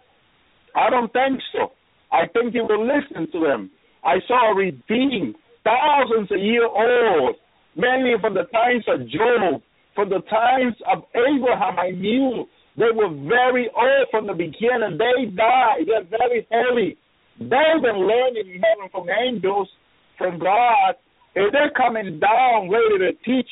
I 0.74 0.90
don't 0.90 1.12
think 1.12 1.40
so. 1.53 1.72
I 2.11 2.26
think 2.32 2.55
you 2.55 2.66
will 2.68 2.86
listen 2.86 3.30
to 3.32 3.40
them. 3.40 3.70
I 4.05 4.16
saw 4.26 4.53
redeemed, 4.53 5.36
thousands 5.64 6.30
of 6.30 6.38
year 6.38 6.66
old, 6.66 7.36
many 7.76 8.14
from 8.20 8.34
the 8.34 8.44
times 8.53 8.84
of 8.88 9.09
Job, 9.09 9.62
from 9.94 10.09
the 10.09 10.20
times 10.28 10.74
of 10.92 11.05
Abraham. 11.14 11.78
I 11.78 11.90
knew 11.90 12.46
they 12.76 12.90
were 12.94 13.11
very 13.28 13.68
old 13.76 14.07
from 14.11 14.26
the 14.26 14.32
beginning. 14.32 14.98
They 14.98 15.30
died. 15.30 15.84
They're 15.86 16.18
very 16.18 16.46
heavy. 16.50 16.96
They've 17.38 17.82
been 17.82 18.00
learning 18.00 18.61
heaven 18.61 18.88
from 18.90 19.07
angels, 19.09 19.68
from 20.18 20.38
God, 20.38 20.94
and 21.34 21.52
they're 21.52 21.72
coming 21.76 22.20
down 22.20 22.70
ready 22.70 22.98
to 22.98 23.12
teach. 23.24 23.48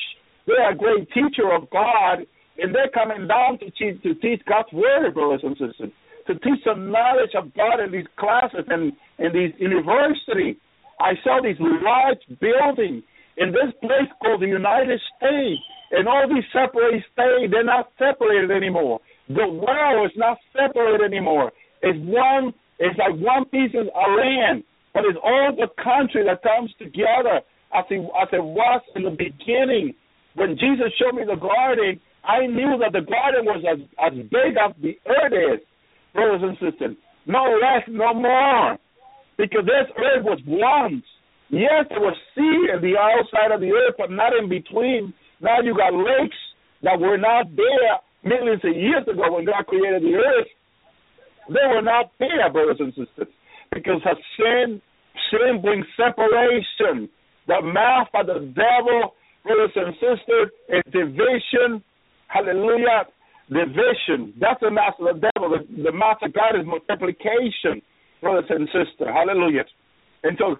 They're 0.46 0.72
a 0.72 0.74
great 0.74 1.08
teacher 1.12 1.52
of 1.52 1.70
God, 1.70 2.26
and 2.58 2.74
they're 2.74 2.90
coming 2.92 3.26
down 3.28 3.58
to 3.60 3.70
teach 3.70 4.02
to 4.02 4.14
teach 4.14 4.42
God's 4.46 4.72
word, 4.72 5.14
brothers 5.14 5.40
and 5.42 5.56
sisters, 5.56 5.92
to 6.26 6.34
teach 6.34 6.64
the 6.64 6.74
knowledge 6.74 7.34
of 7.36 7.54
God 7.54 7.80
in 7.80 7.92
these 7.92 8.08
classes 8.18 8.64
and 8.68 8.92
in 9.18 9.32
these 9.32 9.52
universities. 9.58 10.56
I 11.00 11.12
saw 11.24 11.40
these 11.42 11.56
large 11.60 12.20
buildings 12.40 13.02
in 13.36 13.52
this 13.52 13.72
place 13.80 14.10
called 14.20 14.42
the 14.42 14.52
United 14.52 15.00
States, 15.16 15.62
and 15.92 16.06
all 16.06 16.28
these 16.28 16.44
separate 16.52 17.02
states, 17.12 17.50
they're 17.50 17.64
not 17.64 17.90
separated 17.98 18.50
anymore. 18.50 19.00
The 19.28 19.46
world 19.46 20.10
is 20.10 20.16
not 20.16 20.38
separated 20.52 21.00
anymore. 21.04 21.52
It's 21.82 21.98
one. 22.04 22.52
It's 22.78 22.98
like 22.98 23.16
one 23.20 23.44
piece 23.46 23.72
of 23.76 23.86
land, 23.92 24.64
but 24.94 25.04
it's 25.04 25.18
all 25.22 25.52
the 25.54 25.68
country 25.82 26.24
that 26.24 26.42
comes 26.42 26.72
together 26.78 27.40
as 27.74 27.84
it, 27.90 28.00
as 28.00 28.28
it 28.32 28.42
was 28.42 28.82
in 28.96 29.04
the 29.04 29.10
beginning. 29.10 29.94
When 30.34 30.58
Jesus 30.58 30.92
showed 30.98 31.16
me 31.16 31.24
the 31.26 31.36
garden, 31.36 32.00
I 32.24 32.46
knew 32.46 32.78
that 32.78 32.92
the 32.92 33.04
garden 33.04 33.44
was 33.46 33.64
as, 33.66 33.80
as 33.98 34.12
big 34.30 34.56
as 34.58 34.74
the 34.82 34.98
earth 35.08 35.32
is, 35.32 35.60
brothers 36.14 36.42
and 36.42 36.56
sisters. 36.60 36.96
No 37.26 37.44
less, 37.60 37.84
no 37.88 38.14
more. 38.14 38.78
Because 39.36 39.64
this 39.64 39.88
earth 39.96 40.24
was 40.24 40.40
once. 40.46 41.04
Yes, 41.48 41.86
there 41.88 42.00
was 42.00 42.16
sea 42.34 42.70
on 42.70 42.82
the 42.82 42.94
outside 42.94 43.50
of 43.50 43.60
the 43.60 43.72
earth, 43.72 43.94
but 43.98 44.10
not 44.10 44.32
in 44.36 44.48
between. 44.48 45.12
Now 45.40 45.60
you 45.60 45.74
got 45.74 45.94
lakes 45.94 46.36
that 46.82 47.00
were 47.00 47.18
not 47.18 47.46
there 47.56 47.98
millions 48.22 48.60
of 48.64 48.76
years 48.76 49.02
ago 49.08 49.32
when 49.32 49.44
God 49.46 49.66
created 49.66 50.02
the 50.02 50.14
earth. 50.14 50.46
They 51.48 51.66
were 51.66 51.82
not 51.82 52.12
there, 52.18 52.52
brothers 52.52 52.76
and 52.78 52.92
sisters, 52.94 53.32
because 53.72 54.02
of 54.06 54.16
sin. 54.38 54.80
Sin 55.30 55.60
brings 55.60 55.86
separation. 55.96 57.08
The 57.50 57.66
mouth 57.66 58.06
of 58.14 58.30
the 58.30 58.46
devil, 58.54 59.18
brothers 59.42 59.74
and 59.74 59.90
sisters, 59.98 60.54
is 60.70 60.86
division. 60.94 61.82
Hallelujah. 62.28 63.10
Division. 63.50 64.38
That's 64.38 64.62
the 64.62 64.70
mouth 64.70 64.94
of 65.02 65.18
the 65.18 65.30
devil. 65.34 65.50
The, 65.50 65.66
the 65.82 65.90
mouth 65.90 66.22
of 66.22 66.30
God 66.30 66.54
is 66.54 66.62
multiplication, 66.62 67.82
brothers 68.22 68.46
and 68.54 68.70
sisters. 68.70 69.10
Hallelujah. 69.10 69.66
And 70.22 70.38
so 70.38 70.54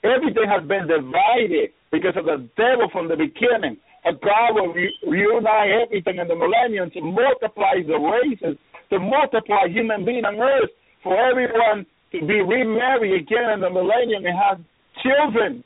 everything 0.00 0.48
has 0.48 0.64
been 0.64 0.88
divided 0.88 1.76
because 1.92 2.16
of 2.16 2.24
the 2.24 2.48
devil 2.56 2.88
from 2.88 3.12
the 3.12 3.16
beginning. 3.20 3.76
But 4.00 4.24
God 4.24 4.56
will 4.56 4.72
re- 4.72 4.96
reunite 5.04 5.76
everything 5.76 6.16
in 6.16 6.26
the 6.26 6.40
millennium 6.40 6.88
to 6.96 7.04
multiply 7.04 7.84
the 7.84 8.00
races, 8.00 8.56
to 8.88 8.96
multiply 8.98 9.68
human 9.68 10.08
beings 10.08 10.24
on 10.24 10.40
earth, 10.40 10.72
for 11.04 11.20
everyone 11.20 11.84
to 12.16 12.18
be 12.24 12.40
remarried 12.40 13.12
again 13.20 13.52
in 13.52 13.60
the 13.60 13.68
millennium 13.68 14.24
and 14.24 14.36
have 14.40 14.58
children, 15.04 15.62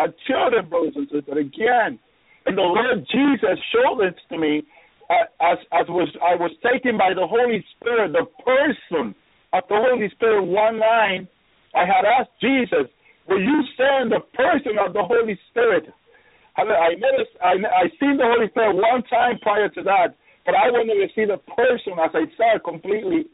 have 0.00 0.14
children, 0.26 0.68
brothers 0.68 0.96
and 0.96 1.08
sisters, 1.08 1.36
again. 1.36 1.98
And 2.46 2.56
the 2.56 2.62
Lord 2.62 3.04
Jesus 3.10 3.58
showed 3.72 4.00
this 4.00 4.14
to 4.30 4.38
me 4.38 4.62
as 5.10 5.58
as 5.72 5.86
was 5.88 6.08
I 6.22 6.34
was 6.36 6.52
taken 6.62 6.96
by 6.96 7.12
the 7.14 7.26
Holy 7.26 7.64
Spirit, 7.76 8.12
the 8.12 8.26
person 8.40 9.14
of 9.52 9.62
the 9.68 9.76
Holy 9.76 10.08
Spirit. 10.10 10.44
One 10.44 10.78
line, 10.78 11.28
I 11.74 11.84
had 11.84 12.04
asked 12.06 12.32
Jesus, 12.40 12.86
"Will 13.26 13.42
you 13.42 13.62
send 13.76 14.12
the 14.12 14.20
person 14.34 14.78
of 14.78 14.92
the 14.92 15.02
Holy 15.02 15.38
Spirit?" 15.50 15.92
I 16.56 16.94
noticed 16.94 17.36
I 17.42 17.52
I 17.82 17.88
seen 18.00 18.16
the 18.16 18.26
Holy 18.26 18.48
Spirit 18.48 18.76
one 18.76 19.02
time 19.04 19.38
prior 19.40 19.68
to 19.68 19.82
that, 19.82 20.14
but 20.44 20.54
I 20.54 20.70
wanted 20.70 20.96
to 21.06 21.08
see 21.14 21.24
the 21.24 21.38
person 21.38 21.98
as 21.98 22.10
I 22.14 22.24
saw 22.36 22.56
it 22.56 22.64
completely. 22.64 23.26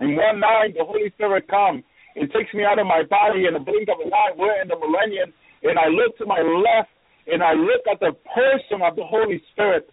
And 0.00 0.16
one 0.16 0.40
night, 0.40 0.74
the 0.76 0.84
Holy 0.84 1.10
Spirit 1.10 1.46
come 1.48 1.84
and 2.16 2.32
takes 2.32 2.52
me 2.54 2.64
out 2.64 2.78
of 2.78 2.86
my 2.86 3.02
body 3.02 3.46
in 3.46 3.54
the 3.54 3.60
blink 3.60 3.88
of 3.88 4.00
an 4.04 4.12
eye. 4.12 4.32
We're 4.36 4.60
in 4.62 4.68
the 4.68 4.78
millennium, 4.78 5.32
and 5.62 5.78
I 5.78 5.88
look 5.88 6.16
to 6.18 6.26
my 6.26 6.40
left, 6.40 6.90
and 7.26 7.42
I 7.42 7.54
look 7.54 7.82
at 7.90 8.00
the 8.00 8.12
person 8.34 8.82
of 8.82 8.96
the 8.96 9.04
Holy 9.04 9.42
Spirit. 9.52 9.88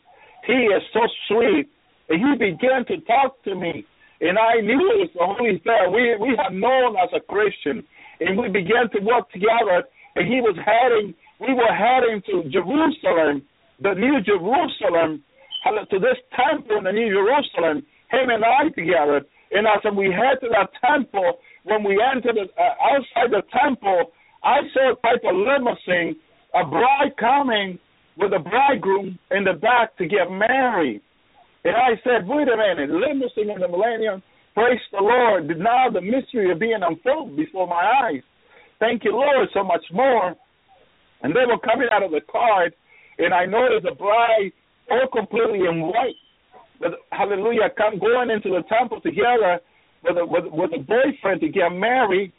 He 0.45 0.53
is 0.53 0.82
so 0.93 1.01
sweet. 1.28 1.70
And 2.09 2.17
he 2.17 2.32
began 2.38 2.86
to 2.89 2.97
talk 3.05 3.43
to 3.43 3.53
me. 3.53 3.86
And 4.20 4.38
I 4.38 4.61
knew 4.61 4.82
it 4.97 4.99
was 5.05 5.13
the 5.13 5.26
Holy 5.26 5.59
Spirit. 5.59 5.91
We 5.93 6.17
we 6.17 6.36
had 6.36 6.53
known 6.53 6.97
as 6.97 7.09
a 7.13 7.22
Christian. 7.22 7.86
And 8.20 8.38
we 8.38 8.49
began 8.49 8.89
to 8.97 8.99
work 8.99 9.30
together. 9.32 9.86
And 10.15 10.26
he 10.28 10.41
was 10.41 10.57
heading, 10.57 11.13
we 11.39 11.53
were 11.53 11.72
heading 11.72 12.22
to 12.34 12.49
Jerusalem, 12.49 13.45
the 13.80 13.93
New 13.93 14.20
Jerusalem, 14.26 15.24
to 15.63 15.99
this 15.99 16.17
temple 16.36 16.78
in 16.78 16.84
the 16.84 16.91
New 16.91 17.13
Jerusalem, 17.13 17.86
him 18.09 18.30
and 18.30 18.43
I 18.43 18.70
together. 18.76 19.22
And 19.51 19.67
as 19.67 19.86
we 19.95 20.11
head 20.11 20.41
to 20.41 20.49
that 20.49 20.70
temple, 20.82 21.39
when 21.63 21.84
we 21.84 22.01
entered 22.01 22.38
uh, 22.38 22.61
outside 22.82 23.32
the 23.32 23.43
temple, 23.53 24.11
I 24.43 24.59
saw 24.73 24.93
a 24.93 24.95
type 25.01 25.23
of 25.23 25.35
limousine, 25.35 26.15
a 26.53 26.65
bride 26.65 27.15
coming 27.19 27.79
with 28.17 28.33
a 28.33 28.39
bridegroom 28.39 29.17
in 29.31 29.43
the 29.43 29.53
back 29.53 29.97
to 29.97 30.07
get 30.07 30.31
married. 30.31 31.01
And 31.63 31.75
I 31.75 31.99
said, 32.03 32.27
wait 32.27 32.47
a 32.47 32.55
minute, 32.55 32.89
limousine 32.89 33.49
in 33.49 33.59
the 33.59 33.67
millennium, 33.67 34.23
praise 34.53 34.79
the 34.91 35.01
Lord. 35.01 35.47
Now 35.57 35.89
the 35.89 36.01
mystery 36.01 36.51
of 36.51 36.59
being 36.59 36.79
unfolded 36.81 37.35
before 37.35 37.67
my 37.67 38.07
eyes. 38.07 38.21
Thank 38.79 39.03
you, 39.03 39.11
Lord, 39.11 39.49
so 39.53 39.63
much 39.63 39.83
more. 39.91 40.35
And 41.21 41.35
they 41.35 41.45
were 41.45 41.59
coming 41.59 41.87
out 41.91 42.03
of 42.03 42.11
the 42.11 42.21
car, 42.31 42.69
and 43.17 43.33
I 43.33 43.45
noticed 43.45 43.83
the 43.83 43.95
bride 43.95 44.51
all 44.89 45.07
completely 45.11 45.67
in 45.67 45.81
white. 45.81 46.15
But, 46.79 46.91
hallelujah, 47.11 47.69
come 47.77 47.99
going 47.99 48.29
into 48.29 48.49
the 48.49 48.63
temple 48.69 49.01
together 49.01 49.59
with 50.03 50.17
a, 50.17 50.25
with, 50.25 50.45
with 50.47 50.71
a 50.71 50.79
boyfriend 50.79 51.41
to 51.41 51.49
get 51.49 51.69
married, 51.69 52.31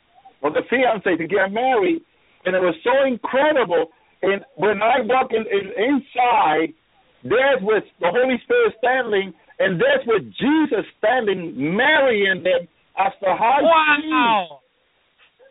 or 0.42 0.50
the 0.50 0.62
fiance 0.68 1.16
to 1.16 1.26
get 1.26 1.52
married. 1.52 2.02
And 2.44 2.56
it 2.56 2.60
was 2.60 2.74
so 2.82 3.06
incredible 3.06 3.92
and 4.22 4.44
when 4.56 4.82
I 4.82 5.00
walk 5.00 5.30
in, 5.32 5.44
in, 5.48 5.72
inside, 5.72 6.74
there's 7.24 7.60
with 7.62 7.84
the 8.00 8.08
Holy 8.08 8.36
Spirit 8.44 8.74
standing, 8.78 9.32
and 9.58 9.80
there's 9.80 10.04
with 10.06 10.24
Jesus 10.36 10.84
standing, 10.98 11.54
marrying 11.56 12.42
them 12.42 12.68
as 12.98 13.12
the 13.20 13.32
high 13.32 13.62
wow. 13.62 14.60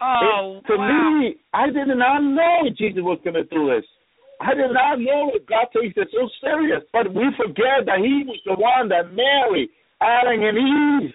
Oh, 0.01 0.61
it, 0.63 0.67
to 0.67 0.77
wow. 0.77 1.19
me, 1.19 1.35
I 1.53 1.67
did 1.67 1.87
not 1.89 2.19
know 2.21 2.69
Jesus 2.77 3.01
was 3.01 3.19
going 3.23 3.35
to 3.35 3.43
do 3.43 3.73
this. 3.73 3.85
I 4.39 4.53
did 4.53 4.71
not 4.71 4.99
know 4.99 5.31
that 5.33 5.45
God 5.49 5.67
takes 5.75 5.97
it 5.97 6.07
so 6.13 6.29
serious. 6.39 6.81
But 6.93 7.13
we 7.13 7.25
forget 7.35 7.83
that 7.85 7.99
He 7.99 8.23
was 8.23 8.39
the 8.45 8.53
one 8.53 8.87
that 8.89 9.11
married 9.11 9.69
Adam 9.99 10.39
and 10.39 10.57
Eve. 11.03 11.13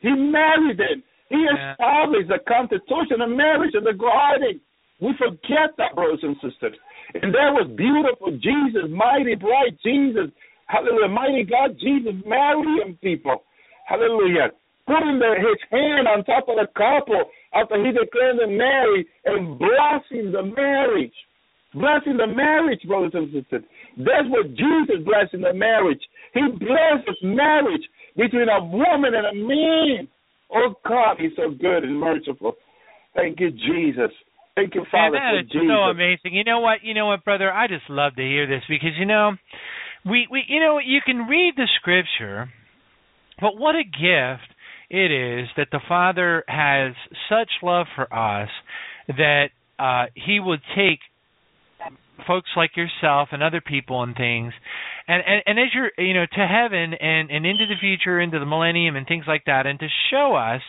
He 0.00 0.10
married 0.10 0.78
them. 0.78 1.04
He 1.28 1.42
established 1.42 2.28
the 2.28 2.38
constitution 2.46 3.20
of 3.20 3.30
marriage 3.30 3.74
and 3.74 3.86
the 3.86 3.92
garden. 3.92 4.60
We 5.00 5.12
forget 5.18 5.76
that, 5.76 5.94
brothers 5.94 6.20
and 6.22 6.36
sisters. 6.36 6.76
And 7.14 7.34
there 7.34 7.52
was 7.52 7.68
beautiful 7.76 8.32
Jesus, 8.38 8.88
mighty, 8.90 9.34
bright 9.34 9.76
Jesus. 9.84 10.30
Hallelujah. 10.66 11.08
Mighty 11.08 11.44
God, 11.44 11.76
Jesus 11.78 12.14
marrying 12.26 12.98
people. 13.02 13.44
Hallelujah. 13.86 14.50
Putting 14.86 15.18
the, 15.18 15.34
his 15.38 15.58
hand 15.70 16.06
on 16.06 16.24
top 16.24 16.48
of 16.48 16.56
the 16.56 16.66
couple 16.74 17.30
after 17.54 17.76
he 17.84 17.92
declared 17.92 18.38
them 18.38 18.56
married 18.56 19.06
and 19.24 19.58
blessing 19.58 20.32
the 20.32 20.42
marriage. 20.42 21.14
Blessing 21.74 22.16
the 22.16 22.26
marriage, 22.26 22.80
brothers 22.86 23.12
and 23.14 23.26
sisters. 23.32 23.62
That's 23.98 24.28
what 24.28 24.54
Jesus 24.54 25.04
blessing 25.04 25.42
the 25.42 25.52
marriage. 25.52 26.00
He 26.34 26.42
blesses 26.58 27.18
marriage 27.22 27.82
between 28.16 28.48
a 28.48 28.64
woman 28.64 29.14
and 29.14 29.26
a 29.26 29.34
man. 29.34 30.08
Oh 30.52 30.74
God, 30.86 31.16
he's 31.18 31.32
so 31.36 31.50
good 31.50 31.84
and 31.84 31.98
merciful. 31.98 32.54
Thank 33.14 33.40
you, 33.40 33.50
Jesus. 33.50 34.10
Thank 34.54 34.74
you, 34.74 34.82
Man, 34.82 34.90
Father, 34.90 35.18
that 35.18 35.32
for 35.32 35.40
is 35.40 35.46
Jesus. 35.46 35.68
so 35.68 35.90
amazing. 35.90 36.34
You 36.34 36.44
know 36.44 36.60
what? 36.60 36.78
You 36.82 36.94
know 36.94 37.06
what, 37.06 37.24
brother? 37.24 37.52
I 37.52 37.66
just 37.66 37.88
love 37.88 38.14
to 38.16 38.22
hear 38.22 38.46
this 38.46 38.62
because 38.68 38.96
you 38.98 39.06
know, 39.06 39.32
we 40.04 40.26
we 40.30 40.44
you 40.48 40.60
know 40.60 40.78
you 40.78 41.00
can 41.04 41.26
read 41.26 41.54
the 41.56 41.68
scripture, 41.80 42.50
but 43.40 43.58
what 43.58 43.74
a 43.74 43.84
gift 43.84 44.48
it 44.88 45.10
is 45.10 45.48
that 45.56 45.68
the 45.72 45.80
Father 45.88 46.44
has 46.48 46.94
such 47.28 47.50
love 47.62 47.86
for 47.94 48.12
us 48.12 48.48
that 49.08 49.48
uh 49.78 50.06
he 50.14 50.40
would 50.40 50.60
take 50.74 51.00
folks 52.26 52.50
like 52.56 52.76
yourself 52.76 53.28
and 53.32 53.42
other 53.42 53.60
people 53.60 54.02
and 54.02 54.16
things 54.16 54.52
and, 55.08 55.22
and 55.26 55.42
and 55.46 55.58
as 55.58 55.66
you're 55.74 55.90
you 55.98 56.14
know 56.14 56.26
to 56.26 56.46
heaven 56.46 56.94
and 56.94 57.30
and 57.30 57.46
into 57.46 57.66
the 57.66 57.76
future 57.80 58.20
into 58.20 58.38
the 58.38 58.46
millennium 58.46 58.96
and 58.96 59.06
things 59.06 59.24
like 59.26 59.44
that 59.46 59.66
and 59.66 59.78
to 59.78 59.86
show 60.10 60.34
us 60.34 60.62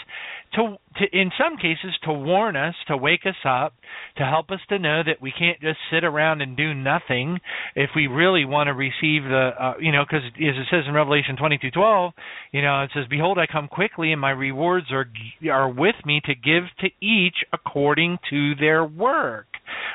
to 0.53 0.77
to 0.97 1.05
in 1.11 1.31
some 1.37 1.57
cases 1.57 1.97
to 2.03 2.13
warn 2.13 2.55
us 2.55 2.75
to 2.87 2.95
wake 2.95 3.25
us 3.25 3.35
up 3.45 3.73
to 4.17 4.23
help 4.23 4.49
us 4.51 4.59
to 4.69 4.79
know 4.79 5.01
that 5.05 5.21
we 5.21 5.31
can't 5.37 5.59
just 5.59 5.77
sit 5.91 6.03
around 6.03 6.41
and 6.41 6.55
do 6.55 6.73
nothing 6.73 7.39
if 7.75 7.89
we 7.95 8.07
really 8.07 8.45
want 8.45 8.67
to 8.67 8.73
receive 8.73 9.23
the 9.23 9.51
uh, 9.59 9.73
you 9.79 9.91
know 9.91 10.03
because 10.05 10.25
as 10.25 10.55
it 10.55 10.67
says 10.69 10.83
in 10.87 10.93
revelation 10.93 11.35
22:12 11.35 12.11
you 12.51 12.61
know 12.61 12.83
it 12.83 12.89
says 12.93 13.05
behold 13.09 13.37
i 13.37 13.45
come 13.45 13.67
quickly 13.67 14.11
and 14.11 14.21
my 14.21 14.31
rewards 14.31 14.87
are 14.91 15.07
are 15.51 15.69
with 15.69 15.95
me 16.05 16.21
to 16.25 16.33
give 16.33 16.63
to 16.79 16.87
each 17.01 17.35
according 17.53 18.17
to 18.29 18.55
their 18.55 18.83
work. 18.83 19.47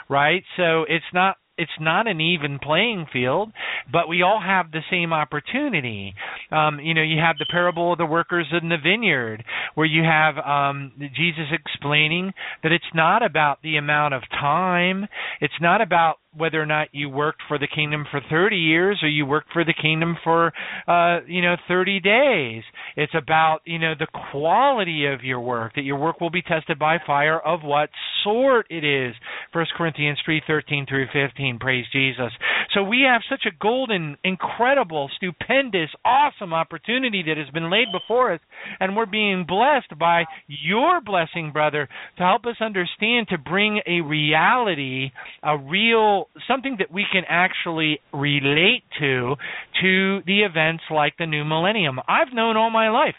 Right? 0.09 0.43
So 0.57 0.83
it's 0.89 1.05
not 1.13 1.37
it's 1.59 1.71
not 1.81 2.07
an 2.09 2.21
even 2.21 2.59
playing 2.59 3.07
field, 3.13 3.53
but 3.91 4.09
we 4.09 4.23
all 4.23 4.41
have 4.41 4.71
the 4.71 4.81
same 4.91 5.13
opportunity. 5.13 6.15
Um, 6.51 6.81
you 6.81 6.95
know, 6.95 7.03
you 7.03 7.19
have 7.19 7.37
the 7.39 7.47
parable 7.51 7.93
of 7.93 7.99
the 7.99 8.07
workers 8.07 8.47
in 8.53 8.69
the 8.69 8.79
vineyard, 8.83 9.45
where 9.75 9.87
you 9.87 10.03
have 10.03 10.39
um, 10.39 10.93
Jesus 11.15 11.47
explaining 11.53 12.33
that 12.63 12.73
it's 12.73 12.85
not 12.95 13.23
about 13.23 13.59
the 13.63 13.77
amount 13.77 14.15
of 14.15 14.23
time, 14.31 15.07
it's 15.41 15.61
not 15.61 15.81
about 15.81 16.17
whether 16.37 16.61
or 16.61 16.67
not 16.67 16.89
you 16.93 17.09
worked 17.09 17.43
for 17.49 17.59
the 17.59 17.69
kingdom 17.69 18.05
for 18.11 18.21
30 18.31 18.57
years 18.57 18.99
or 19.03 19.09
you 19.09 19.27
worked 19.27 19.53
for 19.53 19.65
the 19.65 19.75
kingdom 19.75 20.17
for 20.25 20.53
uh 20.89 21.21
you 21.27 21.43
know 21.43 21.57
30 21.69 22.01
days 22.01 22.63
it's 22.97 23.15
about 23.15 23.61
you 23.65 23.79
know 23.79 23.95
the 23.99 24.07
quality 24.31 25.07
of 25.07 25.23
your 25.23 25.41
work 25.41 25.75
that 25.75 25.83
your 25.83 25.99
work 25.99 26.21
will 26.21 26.31
be 26.31 26.43
tested 26.43 26.79
by 26.79 26.99
fire 27.07 27.39
of 27.39 27.61
what 27.63 27.91
sort 28.23 28.67
it 28.71 28.85
is. 28.85 29.15
First 29.53 29.73
Corinthians 29.77 30.19
three 30.25 30.43
thirteen 30.47 30.87
through 30.87 31.07
fifteen. 31.13 31.59
Praise 31.59 31.87
Jesus. 31.93 32.33
So 32.75 32.83
we 32.83 33.07
have 33.09 33.23
such 33.29 33.45
a 33.47 33.57
golden, 33.61 34.17
incredible, 34.25 35.11
stupendous, 35.17 35.91
awesome 36.05 36.53
opportunity 36.55 37.23
that 37.27 37.37
has 37.37 37.49
been 37.51 37.71
laid 37.71 37.89
before 37.93 38.35
us, 38.35 38.41
and 38.81 38.97
we're 38.97 39.07
being 39.07 39.45
blessed 39.47 39.99
by 39.99 40.25
your 40.47 41.01
blessing, 41.01 41.51
brother, 41.53 41.89
to 42.19 42.23
help 42.23 42.47
us 42.47 42.57
understand 42.61 43.29
to 43.29 43.39
bring 43.39 43.81
a 43.87 44.01
reality, 44.01 45.11
a 45.43 45.59
real 45.59 46.22
something 46.49 46.77
that 46.79 46.93
we 46.93 47.05
can 47.11 47.25
actually 47.29 48.01
relate 48.13 48.83
to 48.99 49.37
to 49.81 50.21
the 50.27 50.41
events 50.41 50.85
like 50.91 51.15
the 51.19 51.27
new 51.27 51.45
millennium. 51.45 51.99
I've 52.09 52.33
known 52.33 52.57
all 52.57 52.71
my 52.71 52.91
life 52.91 53.15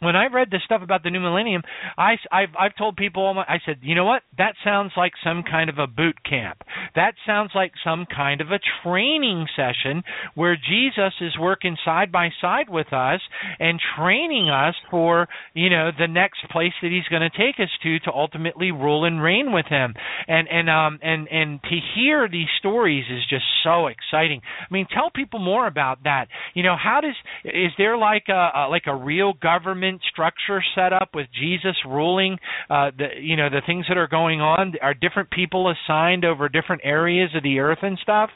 when 0.00 0.16
I 0.16 0.26
read 0.26 0.50
this 0.50 0.62
stuff 0.64 0.80
about 0.82 1.02
the 1.02 1.10
new 1.10 1.20
millennium, 1.20 1.60
I, 1.98 2.14
I've, 2.32 2.48
I've 2.58 2.76
told 2.76 2.96
people, 2.96 3.34
I 3.46 3.58
said, 3.66 3.80
you 3.82 3.94
know 3.94 4.06
what? 4.06 4.22
That 4.38 4.54
sounds 4.64 4.92
like 4.96 5.12
some 5.22 5.42
kind 5.42 5.68
of 5.68 5.78
a 5.78 5.86
boot 5.86 6.16
camp. 6.24 6.62
That 6.94 7.12
sounds 7.26 7.50
like 7.54 7.72
some 7.84 8.06
kind 8.06 8.40
of 8.40 8.48
a 8.50 8.58
training 8.82 9.46
session 9.54 10.02
where 10.34 10.56
Jesus 10.56 11.12
is 11.20 11.38
working 11.38 11.76
side 11.84 12.10
by 12.10 12.30
side 12.40 12.70
with 12.70 12.94
us 12.94 13.20
and 13.58 13.78
training 13.98 14.48
us 14.48 14.74
for, 14.90 15.28
you 15.52 15.68
know, 15.68 15.90
the 15.96 16.08
next 16.08 16.48
place 16.50 16.72
that 16.80 16.90
He's 16.90 17.08
going 17.10 17.22
to 17.22 17.36
take 17.36 17.60
us 17.60 17.70
to 17.82 17.98
to 18.00 18.12
ultimately 18.12 18.72
rule 18.72 19.04
and 19.04 19.22
reign 19.22 19.52
with 19.52 19.66
Him. 19.66 19.94
And 20.26 20.48
and 20.48 20.70
um 20.70 20.98
and 21.02 21.28
and 21.28 21.62
to 21.62 21.78
hear 21.94 22.26
these 22.26 22.48
stories 22.58 23.04
is 23.10 23.20
just 23.28 23.44
so 23.62 23.88
exciting. 23.88 24.40
I 24.62 24.72
mean, 24.72 24.86
tell 24.92 25.10
people 25.10 25.40
more 25.40 25.66
about 25.66 26.04
that. 26.04 26.28
You 26.54 26.62
know, 26.62 26.76
how 26.82 27.02
does 27.02 27.14
is 27.44 27.72
there 27.76 27.98
like 27.98 28.24
a, 28.28 28.50
a 28.54 28.68
like 28.70 28.84
a 28.86 28.96
real 28.96 29.34
government 29.34 29.89
structure 30.10 30.62
set 30.74 30.92
up 30.92 31.10
with 31.14 31.26
Jesus 31.38 31.76
ruling 31.86 32.38
uh, 32.68 32.90
the 32.96 33.08
you 33.20 33.36
know 33.36 33.48
the 33.50 33.62
things 33.66 33.86
that 33.88 33.96
are 33.96 34.08
going 34.08 34.40
on? 34.40 34.74
Are 34.82 34.94
different 34.94 35.30
people 35.30 35.72
assigned 35.72 36.24
over 36.24 36.48
different 36.48 36.82
areas 36.84 37.30
of 37.34 37.42
the 37.42 37.58
earth 37.58 37.78
and 37.82 37.98
stuff? 38.02 38.30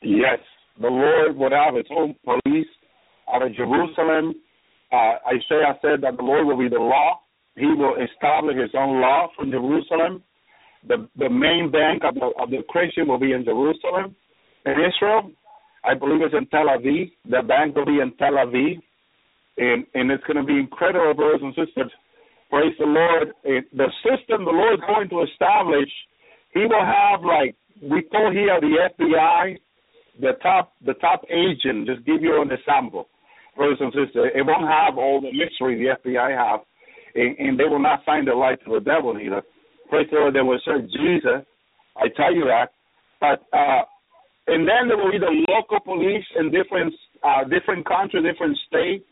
Yes, 0.00 0.38
the 0.80 0.88
Lord 0.88 1.36
would 1.36 1.52
have 1.52 1.74
his 1.74 1.86
own 1.90 2.14
police 2.24 2.66
out 3.32 3.42
of 3.42 3.54
Jerusalem. 3.54 4.34
Uh, 4.92 5.14
Isaiah 5.28 5.78
said 5.80 6.02
that 6.02 6.16
the 6.16 6.22
Lord 6.22 6.46
will 6.46 6.58
be 6.58 6.68
the 6.68 6.82
law. 6.82 7.20
He 7.56 7.66
will 7.66 7.96
establish 7.96 8.56
his 8.56 8.70
own 8.74 9.00
law 9.00 9.28
from 9.36 9.50
Jerusalem. 9.50 10.22
The 10.88 11.08
the 11.16 11.30
main 11.30 11.70
bank 11.70 12.02
of 12.04 12.14
the 12.14 12.32
of 12.38 12.50
the 12.50 12.62
Christian 12.68 13.06
will 13.08 13.20
be 13.20 13.32
in 13.32 13.44
Jerusalem. 13.44 14.16
In 14.66 14.72
Israel, 14.72 15.30
I 15.84 15.94
believe 15.94 16.22
it's 16.22 16.34
in 16.34 16.46
Tel 16.46 16.66
Aviv. 16.66 17.10
The 17.28 17.42
bank 17.46 17.76
will 17.76 17.86
be 17.86 18.00
in 18.00 18.12
Tel 18.16 18.32
Aviv 18.32 18.80
and 19.58 19.84
and 19.94 20.10
it's 20.10 20.24
going 20.24 20.36
to 20.36 20.44
be 20.44 20.58
incredible, 20.58 21.14
brothers 21.14 21.40
and 21.42 21.54
sisters. 21.54 21.92
Praise 22.50 22.74
the 22.78 22.86
Lord. 22.86 23.32
the 23.44 23.88
system 24.04 24.44
the 24.44 24.50
Lord 24.50 24.74
is 24.74 24.84
going 24.86 25.08
to 25.08 25.22
establish, 25.22 25.88
He 26.52 26.60
will 26.60 26.84
have 26.84 27.24
like 27.24 27.56
we 27.80 28.02
call 28.02 28.30
here 28.30 28.60
the 28.60 28.88
FBI, 28.92 29.58
the 30.20 30.32
top 30.42 30.72
the 30.84 30.94
top 30.94 31.22
agent. 31.30 31.88
Just 31.88 32.04
give 32.04 32.22
you 32.22 32.40
an 32.40 32.50
example, 32.50 33.08
brothers 33.56 33.78
and 33.80 33.92
sisters. 33.92 34.32
It 34.34 34.46
won't 34.46 34.68
have 34.68 34.98
all 34.98 35.20
the 35.20 35.32
mystery 35.32 35.80
the 35.80 35.96
FBI 35.96 36.36
have, 36.36 36.60
and, 37.14 37.36
and 37.38 37.58
they 37.58 37.64
will 37.64 37.82
not 37.82 38.04
find 38.04 38.26
the 38.26 38.34
light 38.34 38.60
of 38.66 38.72
the 38.72 38.80
devil 38.80 39.18
either. 39.18 39.42
Praise 39.88 40.08
the 40.10 40.16
Lord. 40.18 40.34
They 40.34 40.40
will 40.40 40.60
serve 40.64 40.82
Jesus. 40.92 41.44
I 41.96 42.08
tell 42.16 42.34
you 42.34 42.44
that. 42.44 42.72
But 43.20 43.44
uh, 43.56 43.84
and 44.48 44.66
then 44.68 44.88
there 44.88 44.96
will 44.96 45.12
be 45.12 45.18
the 45.18 45.44
local 45.48 45.80
police 45.80 46.24
in 46.38 46.50
different 46.50 46.92
uh, 47.22 47.44
different 47.44 47.86
countries, 47.86 48.24
different 48.24 48.58
states 48.68 49.04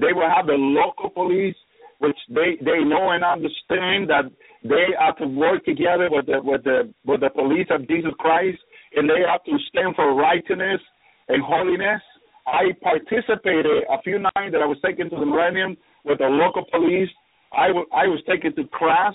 they 0.00 0.12
will 0.12 0.28
have 0.28 0.46
the 0.46 0.58
local 0.58 1.10
police, 1.10 1.56
which 1.98 2.16
they 2.28 2.56
they 2.60 2.84
know 2.84 3.10
and 3.10 3.24
understand 3.24 4.08
that 4.08 4.30
they 4.62 4.94
have 4.98 5.16
to 5.18 5.26
work 5.26 5.64
together 5.64 6.08
with 6.10 6.26
the 6.26 6.40
with 6.42 6.64
the 6.64 6.92
with 7.04 7.20
the 7.20 7.30
police 7.30 7.66
of 7.70 7.86
Jesus 7.88 8.12
Christ, 8.18 8.58
and 8.94 9.08
they 9.08 9.22
have 9.28 9.44
to 9.44 9.56
stand 9.68 9.94
for 9.96 10.14
righteousness 10.14 10.80
and 11.28 11.42
holiness. 11.42 12.02
I 12.46 12.72
participated 12.82 13.84
a 13.90 14.00
few 14.02 14.18
nights 14.18 14.52
that 14.52 14.62
I 14.62 14.66
was 14.66 14.78
taken 14.84 15.10
to 15.10 15.16
the 15.16 15.26
Millennium 15.26 15.76
with 16.04 16.18
the 16.18 16.26
local 16.26 16.64
police. 16.72 17.10
I, 17.52 17.68
w- 17.68 17.86
I 17.92 18.06
was 18.06 18.20
taken 18.26 18.56
to 18.56 18.64
class, 18.72 19.14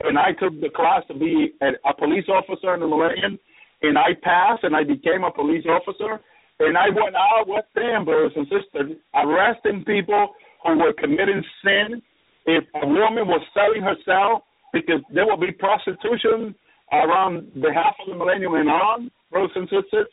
and 0.00 0.18
I 0.18 0.32
took 0.32 0.58
the 0.60 0.70
class 0.74 1.02
to 1.08 1.14
be 1.14 1.52
a, 1.60 1.76
a 1.88 1.94
police 1.94 2.24
officer 2.28 2.72
in 2.72 2.80
the 2.80 2.86
Millennium, 2.86 3.38
and 3.82 3.98
I 3.98 4.14
passed, 4.22 4.64
and 4.64 4.74
I 4.74 4.84
became 4.84 5.22
a 5.24 5.30
police 5.30 5.66
officer. 5.68 6.20
And 6.66 6.78
I 6.78 6.88
went 6.88 7.16
out 7.16 7.46
with 7.46 7.64
them, 7.74 8.04
brothers 8.04 8.32
and 8.36 8.46
sisters, 8.46 8.96
arresting 9.14 9.84
people 9.84 10.34
who 10.64 10.78
were 10.78 10.92
committing 10.92 11.42
sin. 11.64 12.02
If 12.46 12.64
a 12.74 12.86
woman 12.86 13.26
was 13.26 13.42
selling 13.54 13.82
herself, 13.82 14.42
because 14.72 15.00
there 15.12 15.26
will 15.26 15.36
be 15.36 15.52
prostitution 15.52 16.54
around 16.92 17.50
the 17.54 17.72
half 17.72 17.94
of 18.00 18.08
the 18.08 18.16
millennium 18.16 18.54
and 18.54 18.68
on, 18.68 19.10
brothers 19.30 19.50
and 19.54 19.68
sisters. 19.68 20.08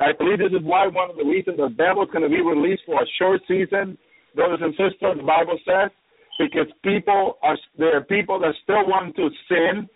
I 0.00 0.12
believe 0.12 0.38
this 0.38 0.52
is 0.52 0.62
why 0.62 0.86
one 0.86 1.10
of 1.10 1.16
the 1.16 1.24
reasons 1.24 1.56
the 1.56 1.74
devil 1.76 2.04
is 2.04 2.10
going 2.12 2.22
to 2.22 2.30
be 2.30 2.40
released 2.40 2.82
for 2.86 3.02
a 3.02 3.06
short 3.18 3.40
season, 3.48 3.98
brothers 4.34 4.60
and 4.62 4.72
sisters, 4.72 5.16
the 5.16 5.26
Bible 5.26 5.58
says, 5.66 5.90
because 6.38 6.70
people 6.84 7.38
are 7.42 7.58
there 7.76 7.96
are 7.96 8.04
people 8.04 8.38
that 8.38 8.54
still 8.62 8.86
want 8.86 9.16
to 9.16 9.28
sin. 9.48 9.88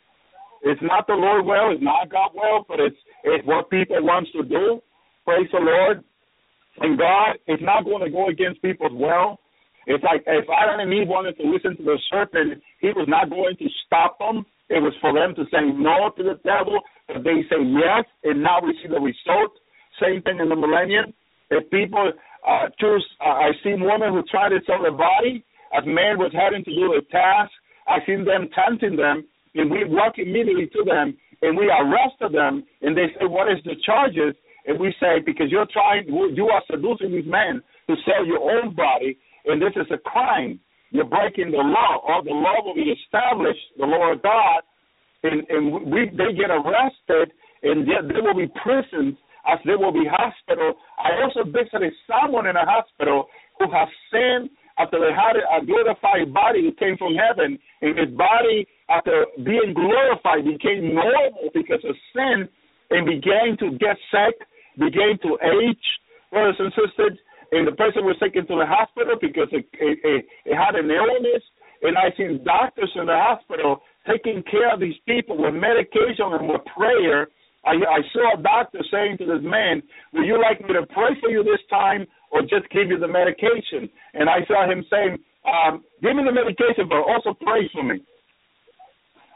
It's 0.65 0.83
not 0.83 1.07
the 1.07 1.15
Lord 1.15 1.47
will, 1.47 1.73
it's 1.73 1.83
not 1.83 2.11
God 2.11 2.31
will, 2.35 2.65
but 2.67 2.81
it's 2.81 2.97
it's 3.23 3.47
what 3.47 3.71
people 3.71 4.03
wants 4.03 4.31
to 4.33 4.43
do. 4.43 4.83
Praise 5.25 5.49
the 5.53 5.59
Lord. 5.61 6.05
And 6.81 6.99
God 6.99 7.37
is 7.47 7.61
not 7.61 7.85
going 7.85 8.05
to 8.05 8.11
go 8.11 8.29
against 8.29 8.63
people's 8.63 8.93
will. 8.93 9.39
It's 9.87 10.03
like 10.05 10.23
if 10.27 10.47
Adam 10.49 10.81
and 10.81 10.93
Eve 10.93 11.09
wanted 11.09 11.37
to 11.39 11.45
listen 11.45 11.77
to 11.77 11.83
the 11.83 11.99
serpent, 12.11 12.63
he 12.81 12.89
was 12.89 13.07
not 13.09 13.31
going 13.31 13.57
to 13.59 13.67
stop 13.87 14.19
them. 14.19 14.47
It 14.71 14.81
was 14.81 14.95
for 15.01 15.13
them 15.13 15.35
to 15.35 15.45
say 15.51 15.61
no 15.61 16.11
to 16.17 16.23
the 16.23 16.39
devil, 16.45 16.81
but 17.09 17.25
they 17.25 17.45
say 17.51 17.61
yes, 17.61 18.07
and 18.25 18.43
now 18.43 18.63
we 18.63 18.73
see 18.81 18.89
the 18.89 19.01
result. 19.01 19.53
Same 20.01 20.23
thing 20.23 20.39
in 20.41 20.49
the 20.49 20.57
millennium. 20.57 21.13
If 21.51 21.69
people 21.69 22.13
uh, 22.47 22.67
choose, 22.81 23.05
uh, 23.21 23.45
I've 23.45 23.59
seen 23.63 23.85
women 23.85 24.15
who 24.15 24.23
try 24.31 24.49
to 24.49 24.59
sell 24.65 24.81
their 24.81 24.97
body 24.97 25.45
as 25.77 25.85
man 25.85 26.17
was 26.17 26.33
having 26.33 26.65
to 26.65 26.73
do 26.73 26.95
a 26.97 27.03
task. 27.13 27.53
I've 27.87 28.07
seen 28.07 28.25
them 28.25 28.49
tempting 28.55 28.97
them, 28.97 29.27
and 29.55 29.71
we 29.71 29.85
walk 29.85 30.17
immediately 30.17 30.71
to 30.73 30.85
them, 30.87 31.19
and 31.43 31.59
we 31.59 31.69
arrested 31.69 32.33
them, 32.33 32.65
and 32.81 32.97
they 32.97 33.13
say, 33.19 33.27
"What 33.27 33.51
is 33.51 33.59
the 33.65 33.77
charges?" 33.85 34.35
And 34.67 34.79
we 34.79 34.95
say 35.01 35.21
because 35.25 35.51
you're 35.51 35.67
trying, 35.73 36.07
you 36.07 36.49
are 36.49 36.63
seducing 36.71 37.13
these 37.13 37.27
men 37.27 37.63
to 37.89 37.97
sell 38.05 38.25
your 38.27 38.41
own 38.41 38.75
body, 38.75 39.19
and 39.47 39.61
this 39.61 39.73
is 39.77 39.87
a 39.91 39.99
crime. 39.99 40.61
You're 40.91 41.09
breaking 41.09 41.51
the 41.51 41.65
law, 41.65 42.05
or 42.07 42.23
the 42.23 42.31
law 42.31 42.63
will 42.65 42.75
be 42.75 42.93
established, 42.93 43.65
the 43.79 43.87
law 43.87 44.13
of 44.13 44.23
God, 44.23 44.63
and 45.25 45.43
and 45.49 45.73
we 45.91 46.11
they 46.13 46.37
get 46.37 46.51
arrested, 46.51 47.33
and 47.63 47.89
there 47.89 48.23
will 48.23 48.37
be 48.37 48.53
prisons, 48.63 49.17
as 49.49 49.59
there 49.65 49.79
will 49.79 49.93
be 49.93 50.05
hospital. 50.05 50.75
I 50.99 51.23
also 51.23 51.49
visited 51.49 51.93
someone 52.07 52.47
in 52.47 52.57
a 52.57 52.67
hospital 52.67 53.27
who 53.59 53.71
has 53.73 53.89
sinned 54.13 54.51
after 54.79 55.01
they 55.01 55.13
had 55.13 55.37
a 55.37 55.65
glorified 55.65 56.33
body 56.33 56.69
that 56.69 56.79
came 56.79 56.97
from 56.97 57.15
heaven, 57.15 57.59
and 57.81 57.99
his 57.99 58.11
body, 58.17 58.67
after 58.89 59.27
being 59.45 59.75
glorified, 59.75 60.45
became 60.45 60.95
normal 60.95 61.51
because 61.55 61.83
of 61.89 61.97
sin 62.13 62.49
and 62.91 63.07
began 63.07 63.57
to 63.59 63.77
get 63.79 63.97
sick 64.13 64.37
began 64.79 65.19
to 65.23 65.39
age, 65.43 65.87
brothers 66.31 66.57
and 66.59 66.73
sisters, 66.73 67.19
and 67.53 67.69
the 67.69 67.77
person 67.77 68.05
was 68.05 68.17
taken 68.19 68.47
to 68.49 68.57
the 68.57 68.67
hospital 68.67 69.17
because 69.21 69.49
it, 69.53 69.69
it, 69.77 69.99
it, 70.03 70.25
it 70.49 70.57
had 70.57 70.75
an 70.75 70.89
illness. 70.89 71.45
And 71.83 71.99
I 71.99 72.09
seen 72.17 72.41
doctors 72.45 72.91
in 72.97 73.07
the 73.07 73.19
hospital 73.19 73.83
taking 74.09 74.43
care 74.49 74.73
of 74.73 74.81
these 74.81 74.97
people 75.07 75.37
with 75.37 75.55
medication 75.55 76.33
and 76.33 76.49
with 76.49 76.65
prayer. 76.73 77.29
I, 77.65 77.77
I 77.77 78.01
saw 78.13 78.39
a 78.39 78.43
doctor 78.43 78.81
saying 78.91 79.19
to 79.19 79.27
this 79.27 79.45
man, 79.45 79.83
Would 80.15 80.27
you 80.27 80.41
like 80.41 80.61
me 80.63 80.73
to 80.73 80.87
pray 80.97 81.13
for 81.21 81.29
you 81.29 81.45
this 81.45 81.61
time 81.69 82.07
or 82.31 82.41
just 82.43 82.71
give 82.73 82.89
you 82.89 82.99
the 82.99 83.09
medication? 83.09 83.91
And 84.15 84.31
I 84.31 84.47
saw 84.49 84.65
him 84.65 84.85
saying, 84.89 85.19
um, 85.45 85.85
Give 86.01 86.17
me 86.17 86.25
the 86.25 86.33
medication, 86.33 86.89
but 86.89 87.05
also 87.05 87.37
pray 87.37 87.69
for 87.73 87.85
me. 87.85 88.01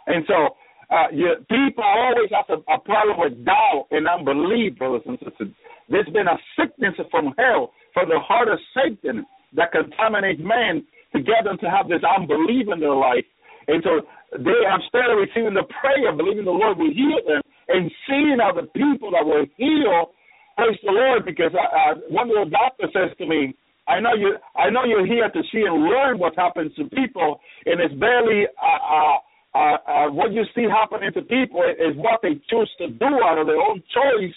And 0.07 0.25
so 0.27 0.57
uh, 0.91 1.09
you, 1.13 1.35
people 1.51 1.85
always 1.85 2.31
have 2.31 2.47
a, 2.49 2.61
a 2.73 2.79
problem 2.79 3.19
with 3.19 3.45
doubt 3.45 3.87
and 3.91 4.07
unbelief, 4.09 4.79
brothers 4.79 5.03
and 5.07 5.19
sisters. 5.19 5.49
There's 5.89 6.09
been 6.11 6.29
a 6.29 6.39
sickness 6.59 6.95
from 7.11 7.35
hell 7.39 7.73
for 7.95 8.07
the 8.07 8.19
heart 8.19 8.49
of 8.49 8.59
Satan 8.75 9.27
that 9.55 9.73
contaminates 9.73 10.41
man 10.43 10.85
to 11.15 11.23
get 11.23 11.45
them 11.45 11.59
to 11.59 11.71
have 11.71 11.89
this 11.89 12.03
unbelief 12.03 12.67
in 12.73 12.81
their 12.81 12.95
life. 12.95 13.25
And 13.69 13.83
so 13.83 14.03
they, 14.33 14.59
instead 14.67 15.11
of 15.11 15.19
receiving 15.19 15.55
the 15.55 15.67
prayer, 15.81 16.15
believing 16.15 16.45
the 16.45 16.55
Lord 16.55 16.79
will 16.79 16.93
heal 16.93 17.19
them, 17.27 17.43
and 17.69 17.91
seeing 18.07 18.39
other 18.39 18.67
people 18.75 19.11
that 19.11 19.27
were 19.27 19.47
healed, 19.57 20.15
praise 20.57 20.79
the 20.85 20.93
Lord, 20.93 21.25
because 21.25 21.51
I, 21.55 21.67
I, 21.67 21.95
one 22.11 22.31
of 22.31 22.47
the 22.47 22.51
doctors 22.51 22.91
says 22.95 23.17
to 23.19 23.27
me, 23.27 23.57
I 23.89 24.01
know 24.01 24.15
you. 24.15 24.35
I 24.57 24.69
know 24.69 24.83
you're 24.85 25.07
here 25.07 25.31
to 25.31 25.43
see 25.53 25.63
and 25.63 25.85
learn 25.85 26.19
what 26.19 26.35
happens 26.35 26.75
to 26.75 26.85
people, 26.91 27.39
and 27.67 27.81
it's 27.81 27.95
barely 27.95 28.43
uh, 28.59 28.83
uh, 28.83 29.19
uh, 29.57 29.79
uh, 29.89 30.09
what 30.11 30.33
you 30.33 30.45
see 30.55 30.67
happening 30.69 31.13
to 31.15 31.23
people 31.23 31.63
is 31.65 31.97
what 31.97 32.21
they 32.23 32.35
choose 32.51 32.71
to 32.79 32.89
do 32.89 33.11
out 33.25 33.39
of 33.39 33.47
their 33.47 33.61
own 33.61 33.83
choice, 33.89 34.37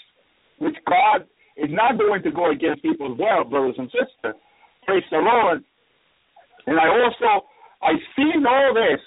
which 0.60 0.76
God 0.88 1.28
is 1.58 1.70
not 1.70 2.00
going 2.00 2.24
to 2.24 2.32
go 2.32 2.52
against 2.52 2.82
people's 2.82 3.20
will, 3.20 3.44
brothers 3.44 3.76
and 3.78 3.92
sisters. 3.92 4.36
Praise 4.86 5.04
the 5.12 5.18
Lord. 5.20 5.64
And 6.68 6.80
I 6.80 6.88
also, 6.88 7.46
I 7.84 7.92
seen 8.16 8.46
all 8.48 8.74
this, 8.74 9.02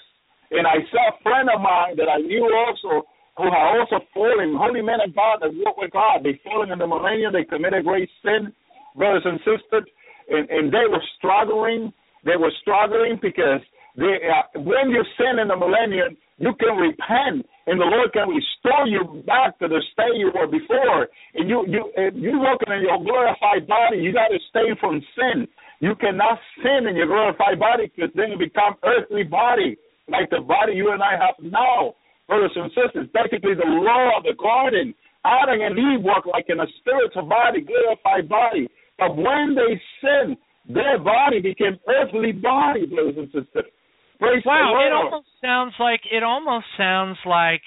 And 0.51 0.67
I 0.67 0.85
saw 0.91 1.03
a 1.09 1.21
friend 1.23 1.49
of 1.49 1.59
mine 1.61 1.97
that 1.97 2.09
I 2.09 2.19
knew 2.21 2.45
also 2.45 3.07
who 3.37 3.45
had 3.49 3.65
also 3.73 4.05
fallen, 4.13 4.53
holy 4.53 4.81
men 4.81 5.01
of 5.01 5.15
God 5.15 5.41
that 5.41 5.49
walk 5.65 5.77
with 5.77 5.91
God. 5.91 6.21
They 6.23 6.39
fallen 6.43 6.69
in 6.71 6.77
the 6.77 6.85
millennium, 6.85 7.33
they 7.33 7.43
committed 7.43 7.85
great 7.85 8.09
sin, 8.21 8.53
brothers 8.95 9.25
and 9.25 9.39
sisters, 9.39 9.89
and, 10.29 10.45
and 10.49 10.65
they 10.69 10.85
were 10.85 11.01
struggling. 11.17 11.91
They 12.23 12.37
were 12.37 12.53
struggling 12.61 13.17
because 13.19 13.61
they, 13.95 14.17
uh, 14.25 14.59
when 14.61 14.89
you 14.89 15.03
sin 15.17 15.39
in 15.39 15.47
the 15.49 15.57
millennium, 15.57 16.17
you 16.37 16.53
can 16.59 16.75
repent 16.77 17.45
and 17.67 17.79
the 17.79 17.85
Lord 17.85 18.11
can 18.11 18.27
restore 18.27 18.87
you 18.87 19.23
back 19.25 19.57
to 19.59 19.67
the 19.67 19.81
state 19.93 20.17
you 20.17 20.31
were 20.33 20.47
before. 20.47 21.07
And 21.35 21.47
you 21.47 21.63
you 21.69 21.87
you 22.15 22.39
working 22.39 22.73
in 22.73 22.81
your 22.81 22.99
glorified 22.99 23.67
body, 23.67 23.99
you 24.01 24.11
got 24.11 24.29
to 24.29 24.39
stay 24.49 24.73
from 24.81 24.99
sin. 25.15 25.47
You 25.79 25.95
cannot 25.95 26.39
sin 26.63 26.87
in 26.89 26.95
your 26.95 27.07
glorified 27.07 27.59
body 27.59 27.91
because 27.93 28.11
then 28.15 28.31
you 28.31 28.37
become 28.37 28.75
earthly 28.83 29.23
body 29.23 29.77
like 30.09 30.29
the 30.29 30.41
body 30.41 30.73
you 30.73 30.91
and 30.91 31.01
I 31.01 31.13
have 31.13 31.35
now, 31.39 31.95
brothers 32.27 32.51
and 32.55 32.71
sisters. 32.75 33.07
Basically, 33.13 33.55
the 33.55 33.69
law 33.69 34.17
of 34.17 34.23
the 34.23 34.35
garden. 34.35 34.93
Adam 35.25 35.61
and 35.61 35.79
Eve 35.79 36.03
work 36.03 36.25
like 36.25 36.47
in 36.49 36.59
a 36.59 36.67
spiritual 36.79 37.23
body, 37.23 37.61
glorified 37.61 38.27
body. 38.27 38.67
But 38.99 39.15
when 39.15 39.55
they 39.55 39.79
sinned, 40.03 40.35
their 40.67 40.99
body 40.99 41.39
became 41.39 41.79
earthly 41.87 42.33
body, 42.33 42.85
brothers 42.87 43.15
and 43.17 43.27
sisters. 43.27 43.71
Praise 44.19 44.43
wow, 44.45 44.79
it 44.85 44.93
almost 44.93 45.27
sounds 45.41 45.73
like 45.79 46.01
it 46.11 46.23
almost 46.23 46.65
sounds 46.77 47.17
like 47.25 47.61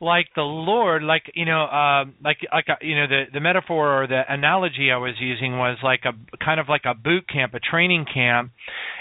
like 0.00 0.26
the 0.36 0.42
Lord, 0.42 1.02
like 1.02 1.22
you 1.34 1.44
know, 1.44 1.64
uh, 1.64 2.04
like 2.22 2.38
like 2.52 2.66
a, 2.68 2.84
you 2.84 2.94
know, 2.94 3.06
the 3.06 3.24
the 3.32 3.40
metaphor 3.40 4.02
or 4.02 4.06
the 4.06 4.22
analogy 4.28 4.90
I 4.92 4.98
was 4.98 5.14
using 5.18 5.58
was 5.58 5.78
like 5.82 6.00
a 6.04 6.12
kind 6.44 6.60
of 6.60 6.68
like 6.68 6.82
a 6.84 6.94
boot 6.94 7.24
camp, 7.28 7.54
a 7.54 7.60
training 7.60 8.04
camp, 8.12 8.52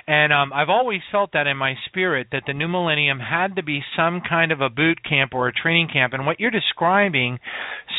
and 0.08 0.34
um, 0.34 0.52
I've 0.54 0.70
always 0.70 1.02
felt 1.12 1.32
that 1.34 1.48
in 1.48 1.58
my 1.58 1.76
spirit 1.86 2.28
that 2.32 2.44
the 2.46 2.54
new 2.54 2.68
millennium 2.68 3.20
had 3.20 3.56
to 3.56 3.64
be 3.64 3.82
some 3.96 4.22
kind 4.28 4.52
of 4.52 4.62
a 4.62 4.70
boot 4.70 5.00
camp 5.08 5.34
or 5.34 5.48
a 5.48 5.54
training 5.54 5.88
camp, 5.92 6.14
and 6.14 6.26
what 6.26 6.40
you're 6.40 6.52
describing 6.52 7.40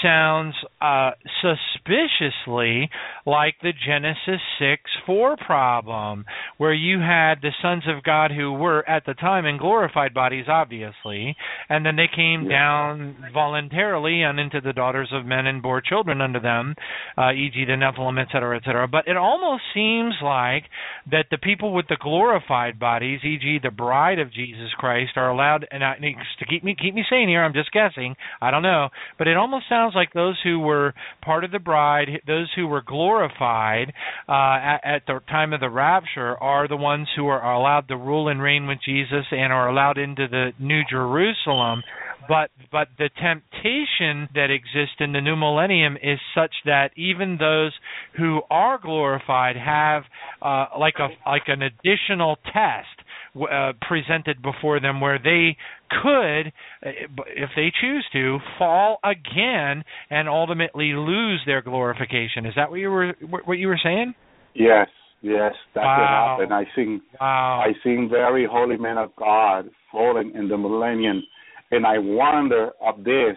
sounds 0.03 0.55
uh, 0.81 1.13
suspiciously 1.41 2.91
like 3.27 3.55
the 3.63 3.73
Genesis 3.87 4.41
six 4.59 4.83
four 5.07 5.37
problem, 5.37 6.25
where 6.59 6.75
you 6.75 6.99
had 6.99 7.37
the 7.41 7.53
sons 7.63 7.85
of 7.89 8.03
God 8.03 8.31
who 8.31 8.53
were 8.53 8.89
at 8.89 9.07
the 9.07 9.15
time 9.15 9.47
in 9.47 9.59
glorified 9.59 10.13
bodies, 10.13 10.47
obviously, 10.49 11.37
and 11.69 11.85
then 11.85 11.97
they 11.97 12.09
came 12.15 12.49
down 12.49 13.17
voluntarily 13.33 14.23
and 14.23 14.39
into 14.39 14.61
the 14.61 14.73
daughters 14.73 15.11
of 15.13 15.25
men 15.25 15.47
and 15.47 15.63
bore 15.63 15.81
children 15.81 16.21
unto 16.21 16.41
them, 16.41 16.75
uh, 17.17 17.31
e.g. 17.33 17.65
the 17.65 17.73
Nephilim, 17.73 18.21
et 18.21 18.29
cetera, 18.33 18.57
et 18.57 18.63
cetera. 18.65 18.87
But 18.89 19.09
it 19.09 19.17
almost 19.17 19.63
seems 19.73 20.15
like 20.23 20.65
that 21.11 21.27
the 21.31 21.39
people 21.39 21.73
with 21.73 21.87
the 21.89 21.94
glorified 22.01 22.79
bodies, 22.79 23.21
e.g. 23.25 23.59
the 23.62 23.71
bride 23.71 24.19
of 24.19 24.33
Jesus 24.33 24.71
Christ, 24.79 25.12
are 25.16 25.31
allowed. 25.31 25.66
And 25.71 25.85
I, 25.85 25.97
to 25.97 26.47
keep 26.47 26.65
me 26.65 26.77
keep 26.81 26.95
me 26.95 27.05
sane 27.09 27.29
here, 27.29 27.43
I'm 27.43 27.53
just 27.53 27.73
guessing. 27.73 28.15
I 28.41 28.51
don't 28.51 28.62
know, 28.62 28.89
but 29.19 29.29
it 29.29 29.37
almost 29.37 29.69
sounds 29.69 29.95
like 29.95 30.12
those 30.12 30.39
who 30.43 30.61
were 30.61 30.95
part 31.23 31.45
of 31.45 31.51
the 31.51 31.59
bride, 31.59 32.09
those 32.27 32.51
who 32.55 32.66
were 32.66 32.83
glorified 32.83 33.93
uh, 34.29 34.33
at, 34.33 34.81
at 34.85 35.03
the 35.07 35.21
time 35.29 35.53
of 35.53 35.61
the 35.61 35.71
rapture, 35.71 36.37
are 36.43 36.69
the 36.69 36.77
ones 36.77 37.09
who 37.16 37.27
are 37.27 37.55
allowed 37.55 37.89
to 37.89 37.97
rule 37.97 38.29
and 38.29 38.41
reign 38.41 38.66
with 38.66 38.79
Jesus 38.85 39.27
and 39.31 39.53
are 39.53 39.69
allowed 39.69 39.99
into 39.99 40.29
the 40.29 40.53
New 40.59 40.83
Jerusalem 40.89 41.83
but 42.29 42.51
but 42.71 42.89
the 42.99 43.11
temptation 43.21 44.29
that 44.35 44.51
exists 44.51 44.97
in 45.01 45.13
the 45.13 45.21
new 45.21 45.37
millennium 45.37 45.97
is 45.97 46.19
such 46.35 46.53
that 46.65 46.91
even 46.97 47.37
those 47.39 47.73
who 48.17 48.41
are 48.51 48.79
glorified 48.79 49.57
have 49.57 50.03
uh, 50.43 50.67
like 50.79 50.95
a 50.99 51.09
like 51.29 51.45
an 51.49 51.63
additional 51.63 52.37
test 52.53 53.05
uh, 53.51 53.73
presented 53.87 54.41
before 54.43 54.81
them 54.81 55.01
where 55.01 55.19
they 55.19 55.57
could, 56.03 56.47
uh, 56.87 56.91
if 57.37 57.51
they 57.57 57.73
choose 57.81 58.07
to, 58.13 58.39
fall 58.59 58.99
again 59.05 59.83
and 60.11 60.29
ultimately 60.29 60.93
lose 60.93 61.41
their 61.47 61.63
glorification. 61.63 62.47
Is 62.47 62.55
that 62.57 62.71
what 62.71 62.77
you 62.79 62.91
were 62.91 63.15
what 63.45 63.59
you 63.59 63.69
were 63.69 63.81
saying? 63.83 64.15
Yes, 64.55 64.89
yes, 65.21 65.53
that 65.75 65.85
Wow. 65.85 66.37
could 66.39 66.49
happen. 66.51 66.53
I 66.53 66.77
seen 66.77 67.03
Wow. 67.21 67.61
I 67.67 67.73
seen 67.83 68.09
very 68.09 68.47
holy 68.47 68.77
men 68.77 68.99
of 68.99 69.15
God 69.17 69.71
falling 69.91 70.33
in 70.35 70.49
the 70.49 70.57
millennium, 70.57 71.23
and 71.70 71.86
I 71.86 71.99
wonder 71.99 72.70
of 72.81 73.05
this, 73.05 73.36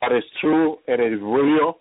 but 0.00 0.12
it's 0.12 0.26
true, 0.40 0.78
it 0.86 1.00
is 1.00 1.20
real. 1.22 1.78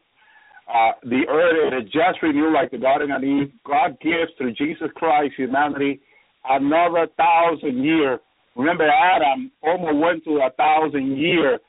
Uh, 0.71 0.91
the 1.03 1.23
earth 1.27 1.73
it 1.73 1.83
is 1.83 1.91
just 1.91 2.21
renewed 2.21 2.53
like 2.53 2.69
the 2.71 2.77
Garden 2.77 3.11
of 3.11 3.23
Eve. 3.23 3.51
God 3.65 3.97
gives 4.01 4.31
through 4.37 4.53
Jesus 4.53 4.89
Christ 4.95 5.33
humanity 5.35 5.99
another 6.47 7.07
thousand 7.17 7.83
year. 7.83 8.19
Remember, 8.55 8.87
Adam 8.87 9.51
almost 9.63 9.97
went 9.97 10.23
to 10.25 10.41
a 10.45 10.51
thousand 10.57 11.17
year 11.17 11.59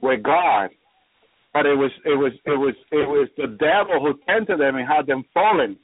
with 0.00 0.22
God, 0.22 0.70
but 1.52 1.66
it 1.66 1.74
was 1.74 1.90
it 2.04 2.16
was 2.16 2.32
it 2.46 2.58
was 2.58 2.74
it 2.92 3.08
was 3.08 3.28
the 3.36 3.48
devil 3.58 4.00
who 4.00 4.18
tempted 4.26 4.60
them 4.60 4.76
and 4.76 4.88
had 4.88 5.06
them 5.06 5.24
fallen. 5.34 5.76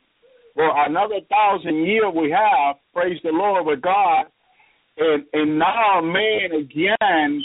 Well, 0.54 0.72
another 0.76 1.20
thousand 1.30 1.86
year 1.86 2.10
we 2.10 2.30
have, 2.30 2.76
praise 2.92 3.18
the 3.22 3.30
Lord, 3.32 3.64
with 3.64 3.80
God, 3.80 4.26
and 4.96 5.24
and 5.32 5.58
now 5.58 6.00
man 6.00 6.52
again, 6.60 7.42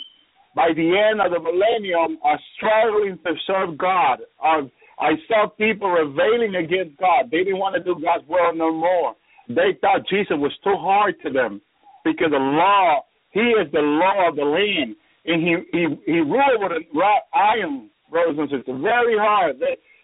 by 0.56 0.70
the 0.76 1.10
end 1.10 1.22
of 1.22 1.32
the 1.32 1.40
millennium, 1.40 2.18
are 2.24 2.40
struggling 2.56 3.18
to 3.26 3.34
serve 3.46 3.78
God. 3.78 4.20
Uh, 4.44 4.64
I 5.00 5.12
saw 5.28 5.48
people 5.48 5.90
rebelling 5.90 6.56
against 6.56 6.98
God. 6.98 7.30
They 7.32 7.44
didn't 7.44 7.60
want 7.60 7.76
to 7.76 7.84
do 7.84 8.02
God's 8.02 8.28
will 8.28 8.54
no 8.56 8.74
more. 8.74 9.16
They 9.48 9.78
thought 9.80 10.10
Jesus 10.10 10.36
was 10.38 10.52
too 10.64 10.76
hard 10.76 11.16
to 11.24 11.30
them 11.32 11.62
because 12.04 12.32
the 12.32 12.38
law, 12.38 13.04
He 13.32 13.40
is 13.40 13.72
the 13.72 13.80
law 13.80 14.30
of 14.30 14.36
the 14.36 14.44
land, 14.44 14.96
and 15.26 15.42
He 15.42 15.56
He 15.72 15.88
He 16.06 16.20
ruled 16.20 16.62
with 16.62 16.72
a 16.72 16.82
wrought 16.98 17.24
iron, 17.34 17.90
brothers 18.10 18.38
and 18.40 18.50
sisters, 18.50 18.82
very 18.82 19.18
hard. 19.18 19.58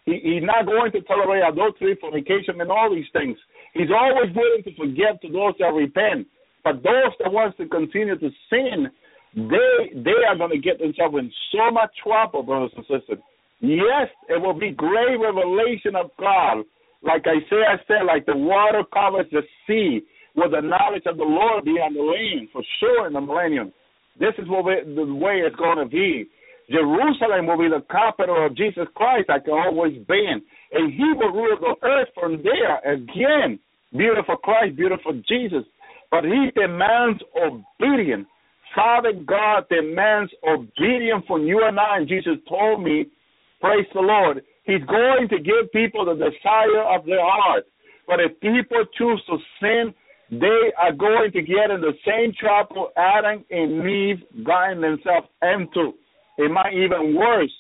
He, 0.06 0.20
he's 0.24 0.44
not 0.44 0.66
going 0.66 0.92
to 0.92 1.02
tolerate 1.02 1.44
adultery, 1.48 1.98
fornication, 2.00 2.60
and 2.60 2.70
all 2.70 2.94
these 2.94 3.08
things. 3.14 3.38
He's 3.74 3.90
always 3.90 4.36
willing 4.36 4.64
to 4.64 4.76
forgive 4.76 5.20
to 5.22 5.30
those 5.32 5.54
that 5.60 5.74
repent. 5.74 6.28
But 6.64 6.84
those 6.84 7.14
that 7.20 7.32
wants 7.32 7.58
to 7.58 7.68
continue 7.68 8.18
to 8.18 8.30
sin, 8.50 8.88
they 9.36 9.92
they 9.96 10.20
are 10.28 10.38
going 10.38 10.52
to 10.52 10.60
get 10.60 10.80
themselves 10.80 11.16
in 11.18 11.32
so 11.52 11.72
much 11.72 11.92
trouble, 12.02 12.44
brothers 12.44 12.72
and 12.76 12.86
sisters. 12.86 13.20
Yes, 13.60 14.10
it 14.30 14.42
will 14.42 14.54
be 14.58 14.72
great 14.72 15.18
revelation 15.20 15.96
of 15.96 16.12
God. 16.20 16.64
Like 17.02 17.24
Isaiah 17.28 17.80
said, 17.88 18.06
like 18.08 18.26
the 18.26 18.36
water 18.36 18.84
covers 18.94 19.26
the 19.32 19.42
sea, 19.68 20.02
with 20.36 20.52
the 20.52 20.62
knowledge 20.62 21.04
of 21.06 21.18
the 21.18 21.24
Lord 21.24 21.66
be 21.66 21.72
on 21.72 21.94
the 21.94 22.02
land, 22.02 22.50
for 22.52 22.64
sure 22.80 23.08
in 23.08 23.14
the 23.14 23.22
millennium. 23.22 23.72
This 24.20 24.34
is 24.38 24.48
what 24.48 24.66
we, 24.66 24.76
the 24.96 25.14
way 25.14 25.42
it's 25.46 25.56
going 25.56 25.78
to 25.78 25.86
be. 25.86 26.26
Jerusalem 26.70 27.48
will 27.48 27.58
be 27.58 27.70
the 27.70 27.84
capital 27.92 28.46
of 28.46 28.56
Jesus 28.56 28.88
Christ, 28.96 29.30
like 29.30 29.44
it 29.46 29.52
always 29.52 29.98
been. 30.08 30.42
And 30.72 30.94
he 30.94 31.12
will 31.16 31.32
rule 31.32 31.58
the 31.60 31.76
earth 31.86 32.08
from 32.16 32.42
there 32.42 32.80
again. 32.80 33.60
Beautiful 33.92 34.38
Christ, 34.38 34.76
beautiful 34.76 35.14
Jesus. 35.28 35.64
But 36.14 36.26
he 36.26 36.52
demands 36.54 37.24
obedience. 37.36 38.28
Father 38.76 39.14
God 39.26 39.64
demands 39.68 40.32
obedience 40.48 41.26
from 41.26 41.48
you 41.48 41.66
and 41.66 41.80
I. 41.80 41.98
And 41.98 42.08
Jesus 42.08 42.38
told 42.48 42.84
me, 42.84 43.08
praise 43.60 43.88
the 43.96 44.02
Lord, 44.02 44.44
he's 44.64 44.86
going 44.86 45.28
to 45.30 45.40
give 45.40 45.72
people 45.74 46.06
the 46.06 46.14
desire 46.14 46.84
of 46.86 47.08
their 47.08 47.20
heart. 47.20 47.64
But 48.06 48.20
if 48.20 48.40
people 48.42 48.86
choose 48.96 49.24
to 49.26 49.38
sin, 49.60 49.92
they 50.30 50.72
are 50.78 50.92
going 50.92 51.32
to 51.32 51.42
get 51.42 51.72
in 51.72 51.82
the 51.82 51.94
same 52.06 52.32
trouble 52.40 52.92
Adam 52.96 53.44
and 53.50 53.90
Eve 53.90 54.22
got 54.46 54.80
themselves 54.80 55.30
into. 55.42 55.94
It 56.38 56.52
might 56.52 56.74
even 56.74 57.16
worse 57.16 57.52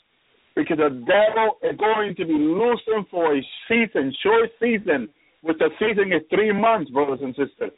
because 0.55 0.77
the 0.77 1.03
devil 1.07 1.57
is 1.63 1.75
going 1.79 2.13
to 2.17 2.25
be 2.25 2.33
loosened 2.33 3.07
for 3.09 3.35
a 3.35 3.41
season, 3.67 4.13
short 4.21 4.51
season, 4.61 5.09
which 5.41 5.57
the 5.57 5.69
season 5.79 6.13
is 6.13 6.21
three 6.29 6.53
months, 6.53 6.91
brothers 6.91 7.19
and 7.23 7.33
sisters, 7.33 7.71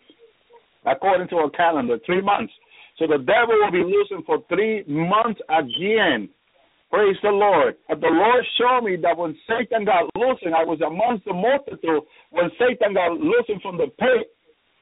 according 0.86 1.28
to 1.30 1.38
our 1.38 1.49
calendar, 1.49 1.98
three 2.06 2.22
months. 2.22 2.53
So 2.98 3.07
the 3.07 3.18
devil 3.18 3.56
will 3.60 3.72
be 3.72 3.84
loosened 3.84 4.26
for 4.26 4.40
three 4.48 4.84
months 4.88 5.41
again. 5.49 6.30
Praise 6.90 7.18
the 7.22 7.30
Lord. 7.30 7.76
But 7.90 7.99
the 7.99 8.07
Lord 8.07 8.45
showed 8.57 8.88
me 8.88 8.95
that 9.02 9.18
when 9.18 9.36
Satan 9.49 9.84
got 9.86 10.07
loosened, 10.16 10.56
I 10.56 10.64
was 10.64 10.80
amongst 10.80 11.26
the 11.26 11.34
multitude 11.34 12.03
when 12.30 12.49
Satan 12.57 12.94
got 12.94 13.20
loosened 13.20 13.62
from 13.62 13.78
the 13.78 13.88
pit, 13.99 14.32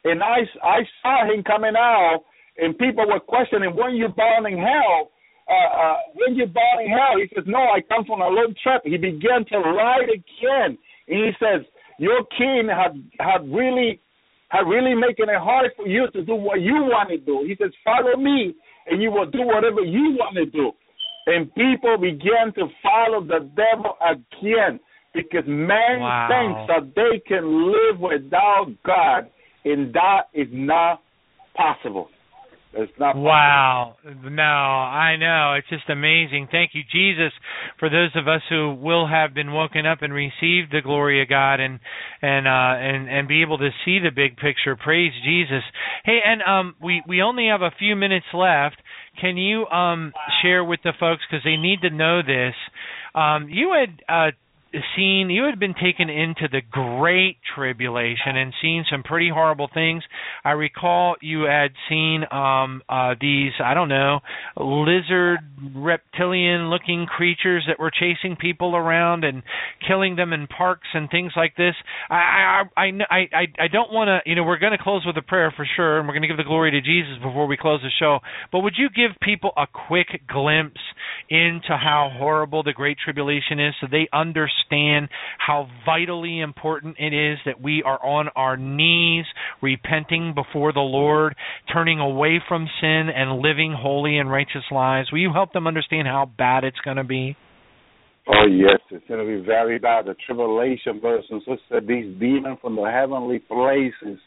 and 0.04 0.22
I, 0.22 0.46
I 0.62 0.86
saw 1.02 1.26
him 1.26 1.44
coming 1.44 1.76
out, 1.76 2.22
and 2.58 2.78
people 2.78 3.08
were 3.08 3.20
questioning, 3.20 3.76
when 3.76 3.96
you 3.96 4.10
bound 4.10 4.46
in 4.46 4.60
hell? 4.60 5.10
Uh, 5.50 5.54
uh, 5.54 5.98
when 6.14 6.36
you 6.36 6.46
bound 6.46 6.86
in 6.86 6.92
hell? 6.92 7.18
He 7.18 7.28
says, 7.34 7.46
no, 7.48 7.60
I 7.60 7.82
come 7.82 8.06
from 8.06 8.22
a 8.22 8.30
little 8.30 8.54
trap. 8.62 8.82
He 8.84 8.98
began 8.98 9.44
to 9.50 9.58
write 9.58 10.10
again, 10.10 10.78
and 11.08 11.18
he 11.18 11.32
says, 11.40 11.66
your 11.98 12.24
king 12.38 12.70
had 12.70 12.94
had 13.20 13.48
really 13.50 14.02
had 14.54 14.70
really 14.70 14.94
making 14.94 15.30
it 15.30 15.42
hard 15.42 15.72
for 15.76 15.88
you 15.88 16.06
to 16.14 16.22
do 16.24 16.36
what 16.36 16.62
you 16.62 16.76
want 16.94 17.10
to 17.10 17.18
do. 17.18 17.44
He 17.48 17.56
says, 17.60 17.72
follow 17.84 18.16
me, 18.16 18.54
and 18.86 19.02
you 19.02 19.10
will 19.10 19.26
do 19.26 19.42
whatever 19.42 19.82
you 19.82 20.16
want 20.22 20.36
to 20.36 20.46
do. 20.46 20.72
And 21.26 21.50
people 21.56 21.98
began 21.98 22.54
to 22.60 22.68
follow 22.84 23.24
the 23.24 23.50
devil 23.56 23.98
again 24.14 24.80
because 25.14 25.46
man 25.48 26.00
Wow. 26.02 26.28
thinks 26.30 26.62
that 26.72 26.84
they 26.96 27.20
can 27.28 27.72
live 27.72 28.00
without 28.00 28.68
God, 28.86 29.28
and 29.66 29.92
that 29.94 30.24
is 30.34 30.48
not 30.52 31.02
possible. 31.56 32.10
It's 32.76 32.92
not 33.00 33.16
Wow. 33.16 33.98
No, 34.04 34.42
I 34.42 35.16
know. 35.16 35.54
It's 35.58 35.70
just 35.70 35.90
amazing. 35.90 36.48
Thank 36.52 36.72
you, 36.74 36.82
Jesus, 36.92 37.32
for 37.80 37.90
those 37.90 38.10
of 38.16 38.28
us 38.28 38.42
who 38.50 38.74
will 38.74 39.08
have 39.08 39.34
been 39.34 39.52
woken 39.52 39.86
up 39.86 40.02
and 40.02 40.12
received 40.12 40.72
the 40.72 40.82
glory 40.84 41.22
of 41.22 41.30
God 41.30 41.60
and 41.60 41.80
and 42.22 42.48
uh 42.48 42.76
and 42.78 43.10
and 43.10 43.28
be 43.28 43.42
able 43.42 43.60
to 43.60 43.70
see 43.86 44.00
the 44.00 44.10
big 44.10 44.38
picture. 44.38 44.76
Praise 44.76 45.14
Jesus. 45.24 45.64
Hey, 46.04 46.20
and 46.26 46.42
um 46.42 46.76
we 46.82 47.04
we 47.08 47.22
only 47.22 47.48
have 47.48 47.62
a 47.62 47.72
few 47.78 47.96
minutes 47.96 48.26
left. 48.34 48.78
Can 49.22 49.38
you 49.38 49.68
um 49.68 50.12
share 50.42 50.64
with 50.64 50.80
the 50.84 50.94
folks 51.00 51.22
cuz 51.30 51.42
they 51.44 51.58
need 51.58 51.82
to 51.82 51.92
know 51.92 52.22
this. 52.24 52.56
Um 53.14 53.50
you 53.50 53.74
had 53.74 54.02
uh 54.10 54.32
seen 54.96 55.30
you 55.30 55.44
had 55.44 55.60
been 55.60 55.74
taken 55.74 56.10
into 56.10 56.48
the 56.52 56.62
great 56.72 57.38
tribulation 57.56 58.36
and 58.36 58.54
seen 58.62 58.86
some 58.90 59.04
pretty 59.04 59.30
horrible 59.30 59.70
things. 59.74 60.04
I 60.44 60.52
recall 60.52 61.16
you 61.22 61.44
had 61.44 61.72
seen 61.90 62.24
um 62.32 62.82
uh 62.90 63.16
these 63.20 63.52
i 63.64 63.74
don't 63.74 63.90
know 63.90 64.20
lizard 64.58 65.40
reptilian 65.76 66.70
looking 66.70 67.06
creatures 67.06 67.64
that 67.68 67.80
were 67.80 67.92
chasing 67.92 68.36
people 68.36 68.76
around 68.76 69.24
and 69.24 69.44
killing 69.88 70.16
them 70.16 70.34
in 70.34 70.48
parks 70.48 70.88
and 70.94 71.10
things 71.10 71.34
like 71.36 71.56
this. 71.56 71.76
I 72.10 72.64
i 72.76 72.82
i 72.82 73.18
i 73.32 73.46
i, 73.60 73.68
don't 73.68 73.92
want 73.92 74.08
to 74.08 74.30
you 74.30 74.36
know 74.36 74.44
we're 74.44 74.60
going 74.60 74.76
to 74.76 74.84
close 74.84 75.06
with 75.06 75.18
a 75.18 75.22
prayer 75.22 75.54
for 75.56 75.68
sure 75.76 76.00
and 76.00 76.08
we're 76.08 76.14
going 76.14 76.24
to 76.24 76.28
give 76.28 76.38
the 76.38 76.44
glory 76.44 76.72
to 76.72 76.82
jesus 76.82 77.18
before 77.22 77.48
we 77.48 77.58
close 77.58 77.82
the 77.82 77.90
show 78.00 78.20
but 78.52 78.60
would 78.60 78.74
you 78.78 78.90
give 78.90 79.16
people 79.22 79.52
a 79.58 79.66
quick 79.88 80.08
glimpse 80.28 80.82
into 81.30 81.70
how 81.70 82.10
horrible 82.14 82.64
the 82.64 82.74
great 82.74 82.98
tribulation 83.04 83.60
is 83.60 83.74
so 83.80 83.88
they 83.90 84.08
understand 84.14 84.63
how 84.70 85.68
vitally 85.86 86.40
important 86.40 86.96
it 87.00 87.14
is 87.14 87.38
that 87.46 87.62
we 87.62 87.84
are 87.84 88.04
on 88.04 88.30
our 88.36 88.58
knees 88.58 89.26
repenting 89.62 90.34
before 90.34 90.74
the 90.74 90.80
Lord, 90.80 91.36
turning 91.72 92.00
away 92.00 92.42
from 92.48 92.68
sin 92.82 93.10
and 93.16 93.40
living 93.40 93.76
holy 93.78 94.18
and 94.18 94.30
righteous 94.30 94.64
lives. 94.72 95.12
Will 95.12 95.20
you 95.20 95.34
help 95.34 95.54
them 95.54 95.68
understand 95.68 96.08
how 96.08 96.30
bad 96.38 96.64
it's 96.64 96.80
going 96.84 96.98
to 96.98 97.04
be? 97.04 97.36
Oh 98.28 98.46
yes, 98.50 98.80
it's 98.90 99.06
going 99.08 99.20
to 99.20 99.40
be 99.40 99.46
very 99.46 99.80
bad. 99.80 100.06
The 100.06 100.16
tribulation, 100.26 101.00
brothers 101.02 101.26
and 101.30 101.42
sisters, 101.42 101.84
these 101.88 102.18
demons 102.20 102.58
from 102.62 102.78
the 102.78 102.90
heavenly 102.90 103.40
places, 103.40 104.20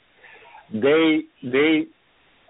they 0.71 1.21
they 1.43 1.87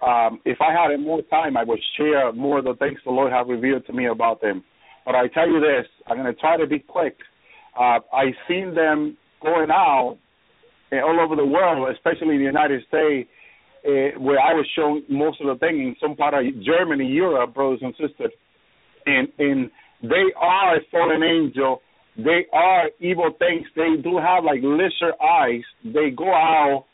um, 0.05 0.41
if 0.45 0.59
I 0.61 0.73
had 0.73 0.99
more 1.01 1.23
time, 1.23 1.57
I 1.57 1.65
would 1.65 1.81
share 1.97 2.33
more 2.33 2.59
of 2.59 2.65
the 2.65 2.75
things 2.75 2.99
the 3.05 3.13
Lord 3.13 3.33
has 3.33 3.47
revealed 3.49 3.87
to 3.87 3.93
me 3.93 4.07
about 4.07 4.41
them. 4.41 4.65
But 5.05 5.15
I 5.15 5.29
tell 5.29 5.49
you 5.49 5.61
this, 5.61 5.87
I'm 6.07 6.17
going 6.17 6.33
to 6.33 6.39
try 6.39 6.57
to 6.57 6.67
be 6.67 6.81
quick. 6.81 7.17
Uh, 7.79 8.01
I've 8.13 8.35
seen 8.49 8.75
them 8.75 9.17
going 9.43 9.71
out 9.71 10.19
uh, 10.93 10.97
all 10.97 11.21
over 11.21 11.37
the 11.37 11.45
world, 11.45 11.95
especially 11.95 12.35
in 12.35 12.39
the 12.39 12.45
United 12.45 12.83
States, 12.89 13.29
uh, 13.87 14.19
where 14.19 14.41
I 14.41 14.55
was 14.55 14.67
shown 14.75 15.03
most 15.09 15.41
of 15.41 15.47
the 15.47 15.59
thing 15.59 15.81
in 15.81 15.97
some 16.01 16.17
part 16.17 16.35
of 16.35 16.43
Germany, 16.63 17.07
Europe, 17.07 17.55
brothers 17.55 17.81
and 17.83 17.93
sisters. 17.93 18.33
And, 19.05 19.29
and 19.39 19.71
they 20.03 20.33
are 20.37 20.77
a 20.77 20.81
fallen 20.91 21.23
angel. 21.23 21.81
They 22.17 22.47
are 22.53 22.91
evil 22.99 23.31
things. 23.39 23.67
They 23.77 24.01
do 24.03 24.19
have 24.19 24.45
like 24.45 24.61
lizard 24.63 25.15
eyes. 25.23 25.63
They 25.85 26.11
go 26.17 26.33
out. 26.33 26.87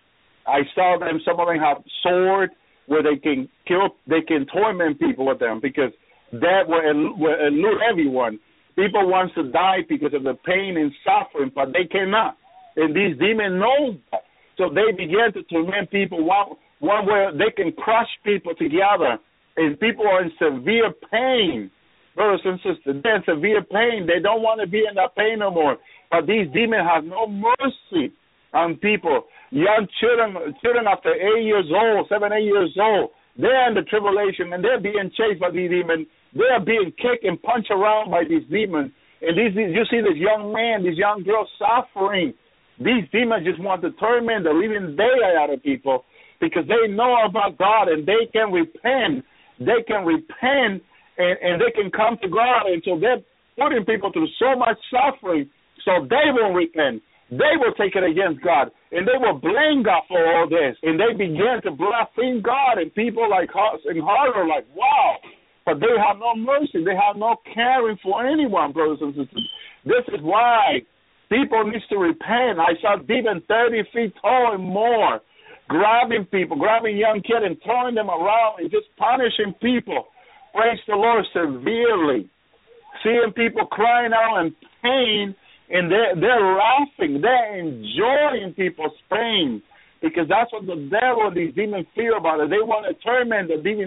I 0.47 0.61
saw 0.75 0.99
them. 0.99 1.21
Some 1.25 1.39
of 1.39 1.47
them 1.47 1.59
have 1.59 1.79
swords 2.03 2.53
where 2.87 3.03
they 3.03 3.17
can 3.17 3.49
kill, 3.67 3.91
they 4.09 4.21
can 4.27 4.47
torment 4.53 4.99
people 4.99 5.27
with 5.27 5.39
them 5.39 5.61
because 5.63 5.93
that 6.33 6.63
will, 6.67 7.17
will 7.17 7.47
elude 7.47 7.81
everyone. 7.89 8.39
People 8.77 9.09
want 9.09 9.35
to 9.35 9.51
die 9.51 9.79
because 9.89 10.15
of 10.15 10.23
the 10.23 10.35
pain 10.45 10.77
and 10.77 10.93
suffering, 11.05 11.53
but 11.55 11.73
they 11.73 11.85
cannot. 11.85 12.37
And 12.77 12.97
these 12.97 13.19
demons 13.19 13.61
know 13.61 13.97
that. 14.11 14.23
So 14.57 14.69
they 14.69 14.93
begin 14.93 15.33
to 15.35 15.43
torment 15.45 15.91
people 15.91 16.25
one, 16.25 16.57
one 16.81 17.07
where 17.07 17.33
they 17.33 17.51
can 17.55 17.73
crush 17.73 18.09
people 18.25 18.55
together. 18.55 19.19
And 19.57 19.79
people 19.79 20.07
are 20.07 20.25
in 20.25 20.33
severe 20.39 20.93
pain. 21.11 21.71
Brothers 22.15 22.41
and 22.45 22.59
sisters, 22.59 23.03
they're 23.03 23.17
in 23.17 23.23
severe 23.25 23.63
pain. 23.63 24.07
They 24.07 24.21
don't 24.21 24.43
want 24.43 24.61
to 24.61 24.67
be 24.67 24.85
in 24.89 24.95
that 24.97 25.17
pain 25.17 25.39
no 25.41 25.51
more. 25.51 25.77
But 26.11 26.27
these 26.27 26.47
demons 26.53 26.89
have 26.89 27.05
no 27.05 27.27
mercy 27.27 28.13
on 28.53 28.77
people. 28.77 29.25
Young 29.51 29.87
children, 30.01 30.55
children 30.63 30.87
after 30.87 31.13
eight 31.13 31.45
years 31.45 31.67
old, 31.73 32.09
seven, 32.09 32.33
eight 32.33 32.45
years 32.45 32.77
old, 32.81 33.11
they're 33.37 33.69
in 33.69 33.75
the 33.75 33.83
tribulation 33.83 34.53
and 34.53 34.63
they're 34.63 34.81
being 34.81 35.11
chased 35.17 35.41
by 35.41 35.51
these 35.51 35.71
demons. 35.71 36.07
They're 36.35 36.65
being 36.65 36.93
kicked 36.97 37.25
and 37.25 37.41
punched 37.41 37.71
around 37.71 38.11
by 38.11 38.25
these 38.25 38.45
demons. 38.51 38.93
And 39.21 39.39
these, 39.39 39.55
you 39.55 39.85
see 39.91 40.01
this 40.01 40.17
young 40.17 40.53
man, 40.53 40.83
this 40.83 40.97
young 40.97 41.23
girl 41.23 41.47
suffering. 41.59 42.35
These 42.79 43.07
demons 43.13 43.47
just 43.47 43.61
want 43.61 43.83
to 43.83 43.93
torment 43.93 44.45
the 44.45 44.51
living 44.51 44.97
daylight 44.97 45.37
out 45.39 45.53
of 45.53 45.63
people 45.63 46.05
because 46.41 46.65
they 46.67 46.91
know 46.91 47.15
about 47.25 47.59
God 47.59 47.89
and 47.89 48.07
they 48.07 48.27
can 48.33 48.51
repent. 48.51 49.25
They 49.61 49.85
can 49.87 50.05
repent 50.05 50.83
and, 51.19 51.35
and 51.39 51.63
they 51.63 51.71
can 51.71 51.93
come 51.93 52.19
to 52.23 52.29
God. 52.29 52.67
And 52.67 52.83
so 52.85 52.99
they're 52.99 53.23
putting 53.55 53.85
people 53.85 54.11
through 54.11 54.29
so 54.41 54.59
much 54.59 54.81
suffering 54.91 55.49
so 55.85 56.03
they 56.09 56.33
will 56.33 56.51
repent. 56.53 57.03
They 57.31 57.55
will 57.61 57.73
take 57.79 57.95
it 57.95 58.03
against 58.03 58.43
God 58.43 58.73
and 58.91 59.07
they 59.07 59.17
will 59.21 59.39
blame 59.39 59.85
God 59.85 60.03
for 60.09 60.19
all 60.19 60.49
this. 60.49 60.77
And 60.83 60.99
they 60.99 61.13
begin 61.13 61.63
to 61.63 61.71
blaspheme 61.71 62.43
God 62.43 62.83
and 62.83 62.93
people 62.95 63.29
like 63.31 63.51
us 63.55 63.81
in 63.89 64.03
horror, 64.03 64.49
like, 64.49 64.67
wow. 64.75 65.17
But 65.65 65.81
they 65.81 65.95
have 65.97 66.19
no 66.19 66.35
mercy. 66.35 66.85
They 66.85 66.97
have 66.97 67.17
no 67.17 67.37
caring 67.55 67.99
for 68.03 68.27
anyone, 68.27 68.73
brothers 68.73 68.99
and 69.01 69.15
sisters. 69.15 69.49
This 69.85 70.05
is 70.09 70.21
why 70.21 70.83
people 71.31 71.65
need 71.65 71.83
to 71.91 71.97
repent. 71.97 72.59
I 72.59 72.75
saw 72.81 72.97
demons 72.97 73.43
30 73.49 73.83
feet 73.93 74.15
tall 74.21 74.55
and 74.55 74.65
more 74.65 75.21
grabbing 75.69 76.27
people, 76.27 76.57
grabbing 76.57 76.97
young 76.97 77.23
kids 77.23 77.45
and 77.45 77.57
throwing 77.65 77.95
them 77.95 78.11
around 78.11 78.61
and 78.61 78.71
just 78.71 78.87
punishing 78.99 79.55
people. 79.63 80.07
Praise 80.55 80.79
the 80.87 80.95
Lord 80.95 81.25
severely. 81.33 82.29
Seeing 83.03 83.33
people 83.35 83.67
crying 83.67 84.13
out 84.13 84.45
in 84.45 84.55
pain 84.83 85.35
and 85.71 85.91
they're, 85.91 86.15
they're 86.15 86.57
laughing. 86.57 87.23
They're 87.23 87.59
enjoying 87.59 88.53
people's 88.55 88.93
pain 89.11 89.63
because 90.03 90.27
that's 90.27 90.51
what 90.51 90.67
the 90.67 90.91
devil 90.91 91.31
and 91.31 91.37
these 91.39 91.55
demons 91.55 91.87
fear 91.95 92.19
about 92.19 92.43
it. 92.43 92.51
They 92.51 92.61
want 92.61 92.91
to 92.91 92.99
torment 93.07 93.49
the 93.49 93.63
demon 93.63 93.87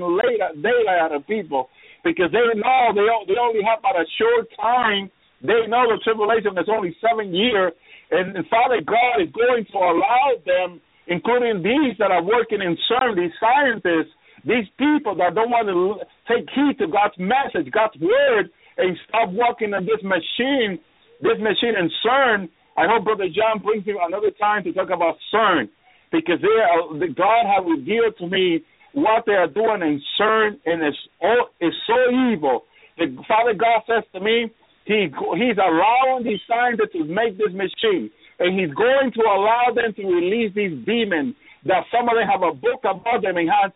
daylight 0.63 1.03
out 1.03 1.11
of 1.11 1.27
people 1.27 1.67
because 2.07 2.31
they 2.31 2.39
know 2.55 2.95
they 2.95 3.03
they 3.27 3.35
only 3.35 3.59
have 3.67 3.83
about 3.83 3.99
a 3.99 4.07
short 4.15 4.47
time. 4.55 5.11
They 5.43 5.67
know 5.67 5.91
the 5.91 5.99
tribulation 6.01 6.55
is 6.55 6.71
only 6.71 6.95
seven 7.03 7.35
years, 7.35 7.75
and, 8.09 8.33
and 8.39 8.47
Father 8.47 8.79
God 8.79 9.19
is 9.19 9.29
going 9.35 9.67
to 9.67 9.77
allow 9.77 10.39
them, 10.47 10.79
including 11.11 11.59
these 11.59 11.99
that 11.99 12.09
are 12.09 12.23
working 12.23 12.63
in 12.63 12.79
CERN, 12.87 13.19
these 13.19 13.35
scientists, 13.35 14.15
these 14.47 14.65
people 14.79 15.19
that 15.19 15.35
don't 15.35 15.51
want 15.51 15.67
to 15.67 16.07
take 16.31 16.47
heed 16.55 16.79
to 16.79 16.87
God's 16.87 17.19
message, 17.19 17.67
God's 17.75 17.99
word, 17.99 18.47
and 18.79 18.95
stop 19.11 19.35
working 19.35 19.75
on 19.75 19.83
this 19.83 19.99
machine, 19.99 20.79
this 21.19 21.37
machine 21.43 21.75
in 21.75 21.91
CERN. 21.99 22.47
I 22.79 22.87
hope 22.87 23.03
Brother 23.03 23.27
John 23.27 23.59
brings 23.59 23.83
you 23.85 23.99
another 23.99 24.31
time 24.39 24.63
to 24.63 24.71
talk 24.71 24.89
about 24.95 25.19
CERN 25.35 25.67
because 26.11 26.39
they 26.41 26.47
are, 26.47 27.07
God 27.13 27.43
has 27.45 27.63
revealed 27.65 28.17
to 28.19 28.27
me 28.27 28.63
what 28.95 29.25
they 29.25 29.33
are 29.33 29.47
doing 29.47 29.81
in 29.81 30.01
CERN, 30.19 30.57
and 30.65 30.81
it's 30.81 30.97
all 31.21 31.49
it's 31.59 31.75
so 31.85 31.99
evil. 32.31 32.63
The 32.97 33.11
Father 33.27 33.53
God 33.53 33.83
says 33.87 34.03
to 34.13 34.19
me, 34.19 34.49
He 34.85 35.11
He's 35.11 35.59
allowing 35.59 36.23
these 36.23 36.39
scientists 36.47 36.93
to 36.93 37.03
make 37.03 37.37
this 37.37 37.51
machine, 37.51 38.09
and 38.39 38.57
He's 38.57 38.73
going 38.73 39.11
to 39.13 39.21
allow 39.21 39.75
them 39.75 39.93
to 39.93 40.03
release 40.03 40.55
these 40.55 40.73
demons. 40.85 41.35
That 41.65 41.83
some 41.91 42.07
of 42.07 42.15
them 42.15 42.29
have 42.29 42.43
a 42.45 42.53
book 42.53 42.85
about 42.85 43.21
them 43.21 43.37
and 43.37 43.49
have 43.49 43.73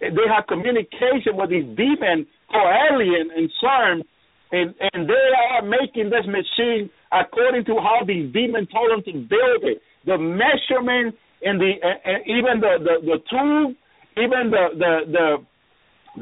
they 0.00 0.28
have 0.28 0.46
communication 0.46 1.34
with 1.34 1.50
these 1.50 1.66
demons 1.76 2.26
called 2.52 2.68
alien 2.92 3.30
and 3.32 3.48
CERN, 3.62 4.04
and 4.52 4.74
and 4.92 5.08
they 5.08 5.28
are 5.48 5.62
making 5.62 6.10
this 6.10 6.28
machine 6.28 6.90
according 7.10 7.64
to 7.64 7.80
how 7.80 8.04
these 8.04 8.30
demons 8.32 8.68
told 8.68 8.90
them 8.92 9.02
to 9.06 9.12
build 9.12 9.64
it. 9.64 9.80
The 10.04 10.18
measurement 10.18 11.16
and 11.42 11.60
the 11.60 11.72
and 11.82 12.26
even 12.26 12.60
the 12.60 12.78
the, 12.82 12.94
the 13.06 13.18
tube, 13.30 13.76
even 14.16 14.50
the 14.50 14.64
the 14.76 14.92
the 15.12 15.28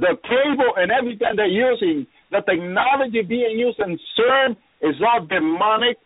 the 0.00 0.12
cable 0.22 0.72
and 0.76 0.92
everything 0.92 1.28
they're 1.36 1.46
using, 1.46 2.06
the 2.30 2.40
technology 2.42 3.22
being 3.22 3.58
used 3.58 3.78
in 3.80 3.98
CERN 4.18 4.56
is 4.82 4.94
all 5.00 5.24
demonic. 5.24 5.96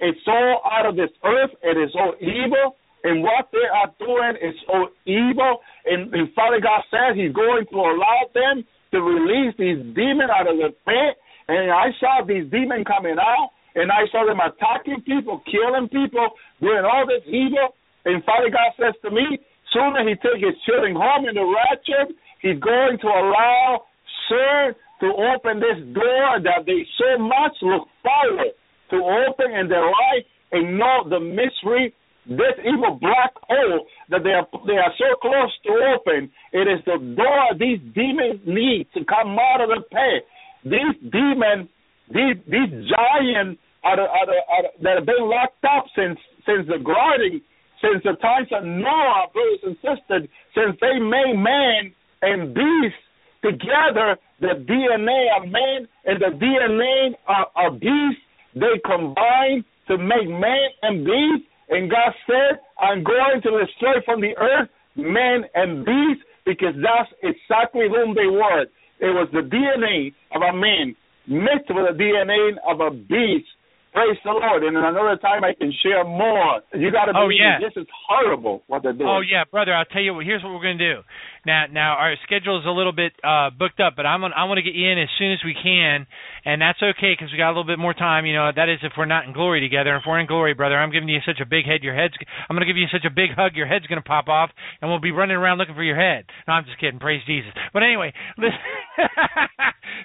It's 0.00 0.20
all 0.26 0.60
out 0.70 0.86
of 0.86 0.96
this 0.96 1.10
earth. 1.24 1.50
It 1.62 1.76
is 1.78 1.90
all 1.94 2.14
evil. 2.20 2.76
And 3.04 3.22
what 3.22 3.48
they 3.52 3.66
are 3.72 3.90
doing 3.98 4.34
is 4.42 4.54
all 4.68 4.88
evil. 5.06 5.60
And, 5.86 6.12
and 6.12 6.28
Father 6.34 6.60
God 6.60 6.82
says 6.90 7.16
He's 7.16 7.32
going 7.32 7.64
to 7.70 7.76
allow 7.76 8.28
them 8.34 8.64
to 8.92 9.00
release 9.00 9.54
these 9.58 9.78
demons 9.94 10.30
out 10.34 10.50
of 10.50 10.56
the 10.58 10.74
pit. 10.84 11.16
And 11.48 11.70
I 11.70 11.90
saw 11.98 12.24
these 12.26 12.44
demons 12.50 12.84
coming 12.86 13.16
out, 13.18 13.50
and 13.74 13.90
I 13.90 14.04
saw 14.12 14.26
them 14.26 14.40
attacking 14.40 15.02
people, 15.06 15.40
killing 15.46 15.88
people, 15.88 16.28
doing 16.60 16.84
all 16.84 17.06
this 17.06 17.24
evil. 17.26 17.72
And 18.08 18.24
Father 18.24 18.48
God 18.48 18.72
says 18.80 18.96
to 19.04 19.10
me, 19.12 19.38
sooner 19.72 20.00
he 20.08 20.16
take 20.24 20.40
his 20.40 20.56
children 20.64 20.96
home 20.96 21.28
in 21.28 21.36
the 21.36 21.44
rapture, 21.44 22.08
he's 22.40 22.58
going 22.58 22.96
to 23.04 23.08
allow 23.08 23.84
CERN 24.26 24.72
to 25.04 25.08
open 25.12 25.60
this 25.60 25.78
door 25.92 26.40
that 26.40 26.64
they 26.64 26.82
so 26.96 27.20
much 27.20 27.54
look 27.62 27.86
forward 28.00 28.56
to 28.90 28.96
open 28.96 29.52
in 29.52 29.68
their 29.68 29.84
life 29.84 30.24
and 30.52 30.78
know 30.78 31.04
the 31.04 31.20
mystery 31.20 31.92
this 32.28 32.60
evil 32.60 32.98
black 33.00 33.32
hole 33.48 33.86
that 34.10 34.20
they 34.22 34.36
are 34.36 34.46
they 34.66 34.76
are 34.76 34.92
so 35.00 35.16
close 35.20 35.52
to 35.64 35.72
open. 35.96 36.30
It 36.52 36.68
is 36.68 36.84
the 36.84 37.00
door 37.16 37.56
these 37.58 37.80
demons 37.94 38.40
need 38.44 38.86
to 38.92 39.04
come 39.04 39.36
out 39.40 39.64
of 39.64 39.70
the 39.72 39.80
pit. 39.88 40.28
These 40.64 41.10
demons, 41.10 41.68
these 42.12 42.36
these 42.44 42.68
giants 42.84 43.60
are, 43.82 43.96
are, 43.96 44.28
are 44.28 44.64
that 44.82 44.96
have 45.00 45.06
been 45.06 45.24
locked 45.24 45.64
up 45.64 45.86
since 45.96 46.18
since 46.44 46.68
the 46.68 46.84
garden, 46.84 47.40
since 47.80 48.02
the 48.04 48.14
times 48.20 48.48
of 48.52 48.64
Noah, 48.64 49.28
brothers 49.32 49.60
and 49.64 49.76
sisters, 49.76 50.28
since 50.54 50.76
they 50.80 50.98
made 50.98 51.36
man 51.36 51.92
and 52.22 52.54
beast 52.54 53.00
together, 53.42 54.16
the 54.40 54.58
DNA 54.66 55.28
of 55.36 55.48
man 55.48 55.86
and 56.04 56.20
the 56.20 56.32
DNA 56.38 57.14
of, 57.28 57.74
of 57.74 57.80
beast, 57.80 58.20
they 58.54 58.80
combine 58.84 59.64
to 59.88 59.98
make 59.98 60.28
man 60.28 60.68
and 60.82 61.04
beast. 61.04 61.44
And 61.70 61.90
God 61.90 62.12
said, 62.26 62.60
I'm 62.80 63.04
going 63.04 63.42
to 63.42 63.64
destroy 63.66 64.00
from 64.04 64.20
the 64.20 64.36
earth 64.36 64.68
man 64.96 65.44
and 65.54 65.84
beast 65.84 66.22
because 66.44 66.74
that's 66.82 67.10
exactly 67.22 67.86
whom 67.88 68.14
they 68.14 68.26
were. 68.26 68.62
It 69.00 69.14
was 69.14 69.28
the 69.32 69.46
DNA 69.46 70.12
of 70.34 70.42
a 70.42 70.56
man 70.56 70.96
mixed 71.28 71.68
with 71.68 71.86
the 71.86 72.02
DNA 72.02 72.56
of 72.66 72.80
a 72.80 72.90
beast. 72.90 73.46
Praise 73.92 74.18
the 74.24 74.30
Lord. 74.30 74.62
And 74.64 74.76
another 74.76 75.16
time 75.16 75.42
I 75.44 75.54
can 75.54 75.72
share 75.82 76.04
more. 76.04 76.60
You 76.74 76.92
got 76.92 77.06
to 77.06 77.12
Oh, 77.16 77.24
believe 77.26 77.40
yeah. 77.40 77.58
this 77.58 77.72
is 77.80 77.86
horrible 78.06 78.62
what 78.66 78.82
they're 78.82 78.92
doing. 78.92 79.08
Oh 79.08 79.20
yeah, 79.20 79.44
brother. 79.50 79.74
I'll 79.74 79.84
tell 79.86 80.02
you 80.02 80.14
what. 80.14 80.24
Here's 80.26 80.42
what 80.42 80.52
we're 80.52 80.62
gonna 80.62 80.78
do. 80.78 81.00
Now, 81.46 81.64
now 81.70 81.94
our 81.96 82.14
schedule 82.24 82.58
is 82.60 82.66
a 82.66 82.70
little 82.70 82.92
bit 82.92 83.12
uh, 83.24 83.50
booked 83.50 83.80
up, 83.80 83.94
but 83.96 84.04
I'm 84.04 84.20
gonna, 84.20 84.34
I 84.36 84.44
want 84.44 84.58
to 84.58 84.62
get 84.62 84.74
you 84.74 84.86
in 84.90 84.98
as 84.98 85.08
soon 85.18 85.32
as 85.32 85.38
we 85.44 85.54
can, 85.54 86.06
and 86.44 86.60
that's 86.60 86.78
okay 86.82 87.12
because 87.16 87.32
we 87.32 87.38
got 87.38 87.48
a 87.48 87.54
little 87.56 87.64
bit 87.64 87.78
more 87.78 87.94
time. 87.94 88.26
You 88.26 88.34
know, 88.34 88.50
that 88.54 88.68
is 88.68 88.78
if 88.82 88.92
we're 88.98 89.06
not 89.08 89.24
in 89.24 89.32
glory 89.32 89.60
together. 89.60 89.96
If 89.96 90.02
we're 90.06 90.20
in 90.20 90.26
glory, 90.26 90.52
brother, 90.54 90.76
I'm 90.76 90.92
giving 90.92 91.08
you 91.08 91.20
such 91.24 91.40
a 91.40 91.46
big 91.46 91.64
head, 91.64 91.82
your 91.82 91.94
head's. 91.94 92.14
I'm 92.48 92.54
gonna 92.56 92.66
give 92.66 92.76
you 92.76 92.86
such 92.92 93.06
a 93.06 93.10
big 93.10 93.30
hug, 93.34 93.56
your 93.56 93.66
head's 93.66 93.86
gonna 93.86 94.02
pop 94.02 94.28
off, 94.28 94.50
and 94.82 94.90
we'll 94.90 95.00
be 95.00 95.12
running 95.12 95.36
around 95.36 95.58
looking 95.58 95.74
for 95.74 95.82
your 95.82 95.96
head. 95.96 96.24
No, 96.46 96.54
I'm 96.54 96.64
just 96.66 96.78
kidding. 96.78 97.00
Praise 97.00 97.22
Jesus. 97.26 97.50
But 97.72 97.82
anyway, 97.82 98.12
listen. 98.36 98.58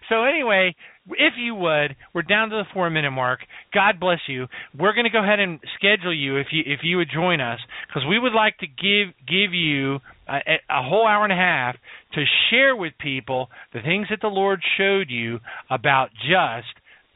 so 0.10 0.24
anyway, 0.24 0.76
if 1.10 1.34
you 1.38 1.56
would, 1.56 1.96
we're 2.14 2.22
down 2.22 2.50
to 2.50 2.56
the 2.56 2.64
four 2.74 2.90
minute 2.90 3.12
mark. 3.12 3.40
God 3.74 4.00
bless 4.00 4.20
you. 4.28 4.48
We're 4.78 4.94
going 4.94 5.06
to 5.06 5.10
go 5.10 5.22
ahead 5.24 5.40
and 5.40 5.60
schedule 5.76 6.14
you 6.14 6.38
if 6.38 6.48
you 6.52 6.64
if 6.66 6.80
you 6.84 6.98
would 6.98 7.10
join 7.14 7.42
us 7.42 7.60
because 7.88 8.04
we 8.08 8.20
would 8.20 8.34
like 8.34 8.58
to 8.60 8.68
give 8.68 9.14
give 9.28 9.54
you 9.54 10.00
a, 10.28 10.60
a 10.70 10.84
whole 10.84 11.06
hour 11.06 11.24
and 11.24 11.34
a 11.34 11.36
half 11.36 11.76
to 12.14 12.24
share 12.50 12.76
with 12.76 12.94
people 13.00 13.50
the 13.74 13.82
things 13.82 14.08
that 14.10 14.22
the 14.22 14.28
Lord 14.28 14.62
showed 14.78 15.10
you 15.10 15.40
about 15.70 16.10
just 16.12 16.68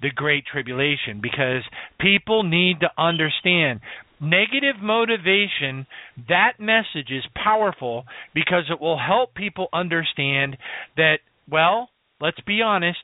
the 0.01 0.11
great 0.11 0.43
tribulation 0.51 1.21
because 1.21 1.63
people 1.99 2.43
need 2.43 2.81
to 2.81 2.89
understand 2.97 3.79
negative 4.19 4.81
motivation 4.81 5.85
that 6.27 6.53
message 6.59 7.09
is 7.09 7.23
powerful 7.35 8.03
because 8.33 8.63
it 8.69 8.81
will 8.81 8.97
help 8.97 9.33
people 9.35 9.67
understand 9.71 10.57
that 10.95 11.17
well 11.49 11.89
let's 12.19 12.39
be 12.41 12.61
honest 12.61 12.99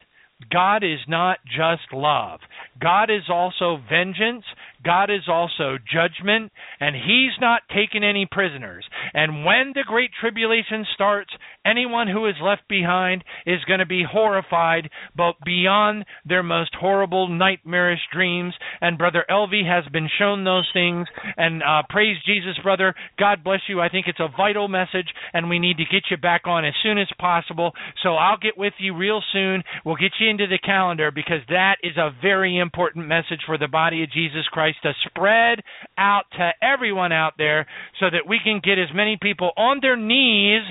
God 0.52 0.84
is 0.84 1.00
not 1.08 1.40
just 1.46 1.92
love. 1.94 2.40
God 2.82 3.10
is 3.10 3.24
also 3.30 3.78
vengeance. 3.90 4.46
God 4.84 5.10
is 5.10 5.28
also 5.28 5.78
judgment, 5.92 6.52
and 6.80 6.96
He's 6.96 7.34
not 7.40 7.62
taking 7.74 8.04
any 8.04 8.28
prisoners. 8.30 8.86
And 9.14 9.46
when 9.46 9.72
the 9.74 9.84
Great 9.88 10.12
Tribulation 10.20 10.86
starts, 10.94 11.32
anyone 11.66 12.08
who 12.08 12.28
is 12.28 12.36
left 12.42 12.68
behind 12.68 13.24
is 13.46 13.64
going 13.68 13.80
to 13.80 13.86
be 13.86 14.04
horrified, 14.10 14.90
but 15.16 15.36
beyond 15.46 16.06
their 16.26 16.44
most 16.44 16.76
horrible, 16.80 17.28
nightmarish 17.28 18.02
dreams. 18.12 18.54
And 18.82 18.98
Brother 18.98 19.26
Elvi 19.30 19.66
has 19.66 19.90
been 19.92 20.10
shown 20.20 20.44
those 20.44 20.70
things. 20.74 21.08
And 21.38 21.64
uh, 21.64 21.84
praise 21.90 22.18
Jesus, 22.26 22.58
brother. 22.62 22.94
God 23.18 23.44
bless 23.44 23.62
you. 23.68 23.82
I 23.82 23.90
think 23.90 24.08
it's 24.08 24.20
a 24.20 24.36
vital 24.36 24.68
message, 24.68 25.08
and 25.34 25.50
we 25.50 25.60
need 25.60 25.78
to 25.78 25.84
get 25.86 26.04
you 26.12 26.18
back 26.18 26.42
on 26.46 26.66
as 26.66 26.74
soon 26.84 26.98
as 26.98 27.08
possible. 27.20 27.72
So 28.02 28.16
I'll 28.16 28.38
get 28.38 28.58
with 28.58 28.74
you 28.80 28.96
real 28.96 29.22
soon. 29.32 29.64
We'll 29.86 29.96
get 29.96 30.12
you 30.20 30.30
into 30.30 30.48
the 30.48 30.60
calendar 30.60 31.12
because 31.12 31.42
that 31.50 31.78
is 31.84 31.98
a 31.98 32.12
very 32.22 32.58
important 32.58 33.08
message 33.08 33.42
for 33.46 33.58
the 33.58 33.68
body 33.68 34.04
of 34.04 34.12
Jesus 34.12 34.46
Christ 34.52 34.73
to 34.84 34.94
spread 35.06 35.62
out 35.98 36.24
to 36.38 36.52
everyone 36.62 37.12
out 37.12 37.34
there 37.38 37.68
so 38.00 38.08
that 38.10 38.28
we 38.28 38.40
can 38.44 38.62
get 38.64 38.80
as 38.80 38.90
many 38.94 39.18
people 39.22 39.52
on 39.58 39.80
their 39.82 39.98
knees 39.98 40.64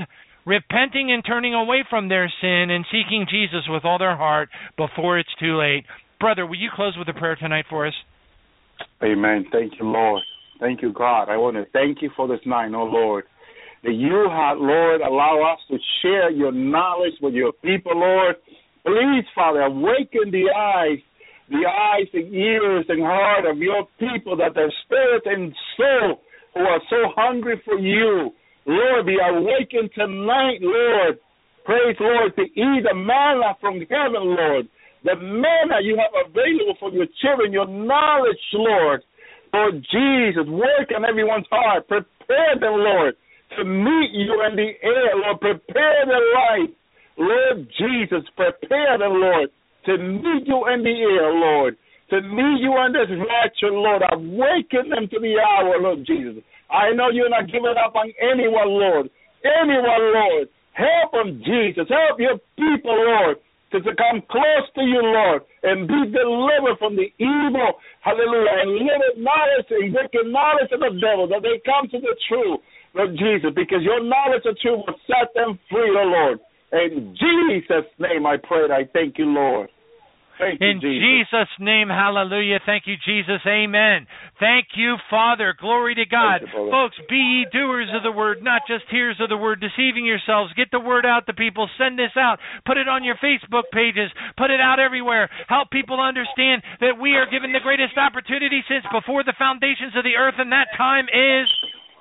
repenting 0.45 1.13
and 1.13 1.25
turning 1.25 1.55
away 1.55 1.85
from 1.89 2.09
their 2.09 2.33
sin 2.41 2.71
and 2.71 2.85
seeking 2.91 3.27
Jesus 3.31 3.63
with 3.69 3.85
all 3.85 3.99
their 3.99 4.17
heart 4.17 4.49
before 4.77 5.19
it's 5.19 5.35
too 5.39 5.59
late. 5.59 5.85
Brother, 6.19 6.47
will 6.47 6.59
you 6.59 6.71
close 6.75 6.97
with 6.97 7.09
a 7.09 7.19
prayer 7.19 7.37
tonight 7.37 7.67
for 7.69 7.87
us? 7.87 7.95
Amen. 9.03 9.47
Thank 9.53 9.75
you, 9.79 9.87
Lord. 9.87 10.23
Thank 10.61 10.83
you, 10.83 10.93
God. 10.93 11.25
I 11.29 11.37
want 11.37 11.57
to 11.57 11.65
thank 11.73 12.03
you 12.03 12.11
for 12.17 12.29
this 12.29 12.41
night, 12.47 12.71
oh 12.75 12.85
Lord. 12.85 13.25
That 13.83 13.95
you 13.95 14.29
have, 14.31 14.59
Lord, 14.59 15.01
allow 15.01 15.53
us 15.53 15.59
to 15.69 15.77
share 16.03 16.31
your 16.31 16.53
knowledge 16.53 17.15
with 17.21 17.35
your 17.35 17.53
people, 17.53 17.99
Lord. 17.99 18.37
Please, 18.87 19.25
Father, 19.35 19.63
awaken 19.63 20.31
the 20.31 20.51
eyes, 20.57 20.99
the 21.53 21.69
eyes 21.69 22.09
and 22.15 22.33
ears 22.35 22.87
and 22.89 23.03
heart 23.05 23.45
of 23.45 23.59
your 23.59 23.87
people 24.01 24.37
that 24.39 24.55
their 24.55 24.73
spirit 24.85 25.23
and 25.27 25.53
soul 25.77 26.21
who 26.55 26.61
are 26.61 26.81
so 26.89 27.13
hungry 27.15 27.61
for 27.65 27.79
you, 27.79 28.33
Lord, 28.65 29.07
be 29.07 29.17
awakened 29.21 29.91
tonight, 29.95 30.59
Lord. 30.61 31.19
Praise, 31.65 31.97
Lord, 32.01 32.35
to 32.37 32.43
eat 32.43 32.83
the 32.89 32.95
manna 32.95 33.55
from 33.61 33.81
heaven, 33.85 34.33
Lord. 34.33 34.67
The 35.05 35.17
manna 35.17 35.83
you 35.83 35.99
have 36.01 36.15
available 36.27 36.77
for 36.81 36.91
your 36.91 37.07
children, 37.21 37.53
your 37.53 37.69
knowledge, 37.69 38.41
Lord. 38.55 39.03
Lord 39.53 39.85
Jesus, 39.93 40.49
work 40.49 40.89
on 40.97 41.05
everyone's 41.05 41.47
heart. 41.51 41.87
Prepare 41.87 42.57
them, 42.59 42.81
Lord, 42.81 43.15
to 43.59 43.65
meet 43.65 44.11
you 44.13 44.43
in 44.49 44.57
the 44.57 44.73
air, 44.83 45.17
Lord. 45.17 45.41
Prepare 45.41 46.07
their 46.07 46.27
life. 46.33 46.71
Lord 47.19 47.69
Jesus, 47.77 48.25
prepare 48.37 48.97
them, 48.99 49.21
Lord, 49.21 49.51
to 49.87 49.99
meet 49.99 50.47
you 50.47 50.67
in 50.69 50.83
the 50.83 50.95
air, 50.95 51.33
Lord. 51.33 51.77
To 52.11 52.21
meet 52.21 52.61
you 52.61 52.73
in 52.85 52.93
this 52.93 53.09
rapture, 53.09 53.73
Lord. 53.73 54.03
Awaken 54.13 54.91
them 54.91 55.09
to 55.09 55.19
the 55.19 55.41
hour, 55.41 55.81
Lord 55.81 56.05
Jesus. 56.07 56.43
I 56.71 56.93
know 56.93 57.11
you're 57.11 57.31
not 57.31 57.47
giving 57.47 57.75
up 57.77 57.95
on 57.97 58.13
anyone, 58.21 58.69
Lord. 58.69 59.11
Anyone, 59.45 60.05
Lord. 60.13 60.49
Help 60.73 61.13
them, 61.13 61.43
Jesus. 61.45 61.85
Help 61.89 62.17
your 62.21 62.41
people, 62.57 62.97
Lord, 62.97 63.37
to, 63.73 63.81
come 63.81 64.21
close 64.29 64.67
to 64.77 64.83
you, 64.85 65.01
Lord, 65.01 65.43
and 65.63 65.89
be 65.89 66.01
delivered 66.13 66.77
from 66.79 66.97
the 66.97 67.09
evil, 67.17 67.81
hallelujah, 68.01 68.65
and 68.65 68.71
little 68.73 69.17
knowledge 69.17 69.69
and 69.69 69.93
wicked 69.93 70.29
knowledge 70.29 70.73
of 70.73 70.81
the 70.81 70.93
devil, 71.01 71.29
that 71.29 71.45
they 71.45 71.61
come 71.65 71.89
to 71.93 71.99
the 72.01 72.17
truth, 72.29 72.61
Lord 72.95 73.17
Jesus, 73.17 73.53
because 73.57 73.81
your 73.81 74.05
knowledge 74.05 74.45
of 74.45 74.57
truth 74.61 74.85
will 74.85 75.01
set 75.09 75.33
them 75.35 75.59
free, 75.69 75.93
oh 75.97 76.09
Lord. 76.09 76.39
In 76.73 77.15
Jesus' 77.19 77.91
name 77.99 78.27
I 78.27 78.37
pray 78.43 78.65
and 78.65 78.73
I 78.73 78.89
thank 78.93 79.19
you, 79.19 79.27
Lord. 79.27 79.69
Thank 80.39 80.61
you, 80.61 80.67
In 80.67 80.81
Jesus. 80.81 81.29
Jesus' 81.31 81.55
name, 81.61 81.89
hallelujah. 81.89 82.59
Thank 82.65 82.87
you, 82.87 82.97
Jesus. 83.05 83.39
Amen. 83.47 84.07
Thank 84.41 84.75
you, 84.75 84.97
Father. 85.11 85.55
Glory 85.55 85.95
to 85.95 86.07
God. 86.07 86.41
You. 86.43 86.71
Folks, 86.71 86.97
be 87.09 87.17
ye 87.17 87.47
doers 87.53 87.89
of 87.95 88.03
the 88.03 88.11
word, 88.11 88.43
not 88.43 88.63
just 88.67 88.85
hearers 88.91 89.21
of 89.21 89.29
the 89.29 89.37
word, 89.37 89.61
deceiving 89.61 90.07
yourselves. 90.07 90.53
Get 90.55 90.73
the 90.73 90.81
word 90.81 91.05
out 91.05 91.27
to 91.27 91.35
people. 91.35 91.69
Send 91.79 91.99
this 91.99 92.17
out. 92.17 92.39
Put 92.67 92.79
it 92.79 92.89
on 92.89 93.05
your 93.05 93.17
Facebook 93.23 93.71
pages. 93.73 94.11
Put 94.37 94.51
it 94.51 94.61
out 94.61 94.81
everywhere. 94.81 95.29
Help 95.49 95.71
people 95.71 96.01
understand 96.01 96.63
that 96.81 96.99
we 96.99 97.15
are 97.15 97.29
given 97.31 97.53
the 97.53 97.63
greatest 97.63 97.97
opportunity 97.97 98.65
since 98.67 98.85
before 98.91 99.23
the 99.23 99.37
foundations 99.39 99.95
of 99.95 100.03
the 100.03 100.17
earth, 100.17 100.35
and 100.39 100.51
that 100.51 100.69
time 100.77 101.07
is 101.13 101.47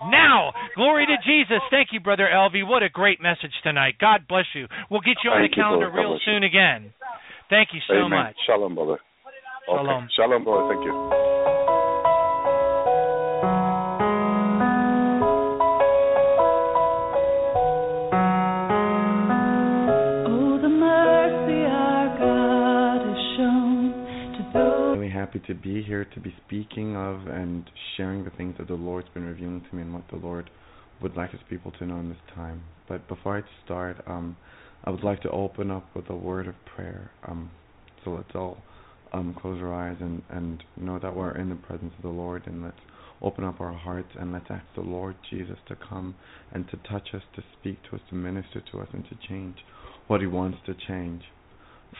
now. 0.09 0.53
Glory 0.75 1.05
to 1.05 1.17
Jesus. 1.25 1.61
Thank 1.69 1.89
you, 1.91 1.99
Brother 1.99 2.27
Elvi. 2.31 2.65
What 2.67 2.83
a 2.83 2.89
great 2.89 3.21
message 3.21 3.53
tonight. 3.63 3.95
God 3.99 4.27
bless 4.27 4.45
you. 4.55 4.67
We'll 4.89 5.01
get 5.01 5.17
you 5.23 5.29
on 5.31 5.41
Thank 5.41 5.51
the 5.51 5.61
calendar 5.61 5.91
brother. 5.91 6.09
Real 6.09 6.19
soon 6.25 6.43
again. 6.43 6.93
Thank 7.49 7.69
you 7.73 7.81
so 7.87 8.05
Amen. 8.05 8.09
much. 8.09 8.35
Shalom, 8.47 8.75
brother. 8.75 8.99
Okay. 9.69 9.77
Shalom. 9.77 10.07
Shalom, 10.15 10.43
brother. 10.43 10.73
Thank 10.73 10.85
you. 10.85 11.40
Happy 25.31 25.47
to 25.47 25.53
be 25.53 25.81
here 25.81 26.03
to 26.03 26.19
be 26.19 26.33
speaking 26.45 26.95
of 26.95 27.25
and 27.27 27.69
sharing 27.95 28.23
the 28.25 28.29
things 28.31 28.53
that 28.57 28.67
the 28.67 28.73
Lord's 28.73 29.07
been 29.13 29.23
revealing 29.23 29.63
to 29.69 29.75
me 29.75 29.81
and 29.81 29.93
what 29.93 30.03
the 30.11 30.17
Lord 30.17 30.49
would 31.01 31.15
like 31.15 31.31
His 31.31 31.39
people 31.49 31.71
to 31.79 31.85
know 31.85 31.99
in 31.99 32.09
this 32.09 32.17
time. 32.35 32.61
But 32.89 33.07
before 33.07 33.37
I 33.37 33.41
start, 33.63 34.03
um, 34.07 34.35
I 34.83 34.89
would 34.89 35.03
like 35.03 35.21
to 35.21 35.29
open 35.29 35.71
up 35.71 35.85
with 35.95 36.09
a 36.09 36.15
word 36.15 36.47
of 36.47 36.55
prayer. 36.75 37.11
Um, 37.25 37.49
so 38.03 38.11
let's 38.11 38.35
all 38.35 38.57
um, 39.13 39.33
close 39.39 39.61
our 39.61 39.73
eyes 39.73 39.95
and, 40.01 40.21
and 40.29 40.63
know 40.75 40.99
that 40.99 41.15
we're 41.15 41.37
in 41.37 41.47
the 41.47 41.55
presence 41.55 41.93
of 41.95 42.01
the 42.01 42.09
Lord 42.09 42.45
and 42.45 42.63
let's 42.63 42.75
open 43.21 43.45
up 43.45 43.61
our 43.61 43.73
hearts 43.73 44.09
and 44.19 44.33
let's 44.33 44.47
ask 44.49 44.65
the 44.75 44.81
Lord 44.81 45.15
Jesus 45.29 45.57
to 45.69 45.77
come 45.87 46.15
and 46.51 46.67
to 46.71 46.77
touch 46.89 47.09
us, 47.13 47.21
to 47.35 47.43
speak 47.57 47.77
to 47.89 47.95
us, 47.95 48.01
to 48.09 48.15
minister 48.15 48.61
to 48.73 48.79
us, 48.79 48.87
and 48.91 49.05
to 49.05 49.27
change 49.29 49.55
what 50.07 50.19
He 50.19 50.27
wants 50.27 50.57
to 50.65 50.73
change. 50.87 51.21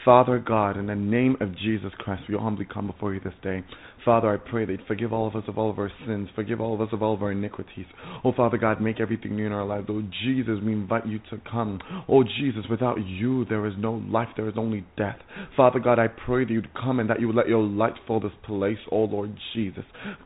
Father 0.05 0.39
God, 0.39 0.77
in 0.77 0.88
the 0.88 0.95
name 0.95 1.38
of 1.41 1.55
Jesus 1.57 1.91
Christ, 1.99 2.23
we 2.27 2.35
humbly 2.35 2.65
come 2.65 2.88
before 2.88 3.13
you 3.13 3.19
this 3.19 3.34
day. 3.43 3.63
Father, 4.03 4.34
I 4.34 4.38
pray 4.38 4.65
that 4.65 4.72
you 4.72 4.80
forgive 4.88 5.13
all 5.13 5.27
of 5.27 5.35
us 5.35 5.43
of 5.47 5.59
all 5.59 5.69
of 5.69 5.77
our 5.77 5.91
sins, 6.07 6.27
forgive 6.34 6.59
all 6.59 6.73
of 6.73 6.81
us 6.81 6.88
of 6.91 7.03
all 7.03 7.13
of 7.13 7.22
our 7.22 7.31
iniquities. 7.31 7.85
Oh, 8.23 8.34
Father 8.34 8.57
God, 8.57 8.81
make 8.81 8.99
everything 8.99 9.35
new 9.35 9.45
in 9.45 9.51
our 9.51 9.65
lives. 9.65 9.85
Oh, 9.89 10.01
Jesus, 10.23 10.57
we 10.65 10.72
invite 10.72 11.05
you 11.05 11.19
to 11.30 11.39
come. 11.49 11.80
Oh, 12.09 12.23
Jesus, 12.23 12.63
without 12.69 12.97
you, 13.05 13.45
there 13.45 13.68
is 13.68 13.73
no 13.77 13.93
life, 13.93 14.30
there 14.35 14.49
is 14.49 14.55
only 14.57 14.85
death. 14.97 15.18
Father 15.55 15.80
God, 15.80 15.99
I 15.99 16.07
pray 16.07 16.45
that 16.45 16.51
you'd 16.51 16.73
come 16.73 16.99
and 16.99 17.09
that 17.09 17.19
you 17.19 17.27
would 17.27 17.35
let 17.35 17.47
your 17.47 17.61
light 17.61 17.93
fill 18.07 18.19
this 18.19 18.31
place, 18.43 18.80
oh 18.91 19.03
Lord 19.03 19.35
Jesus. 19.53 19.84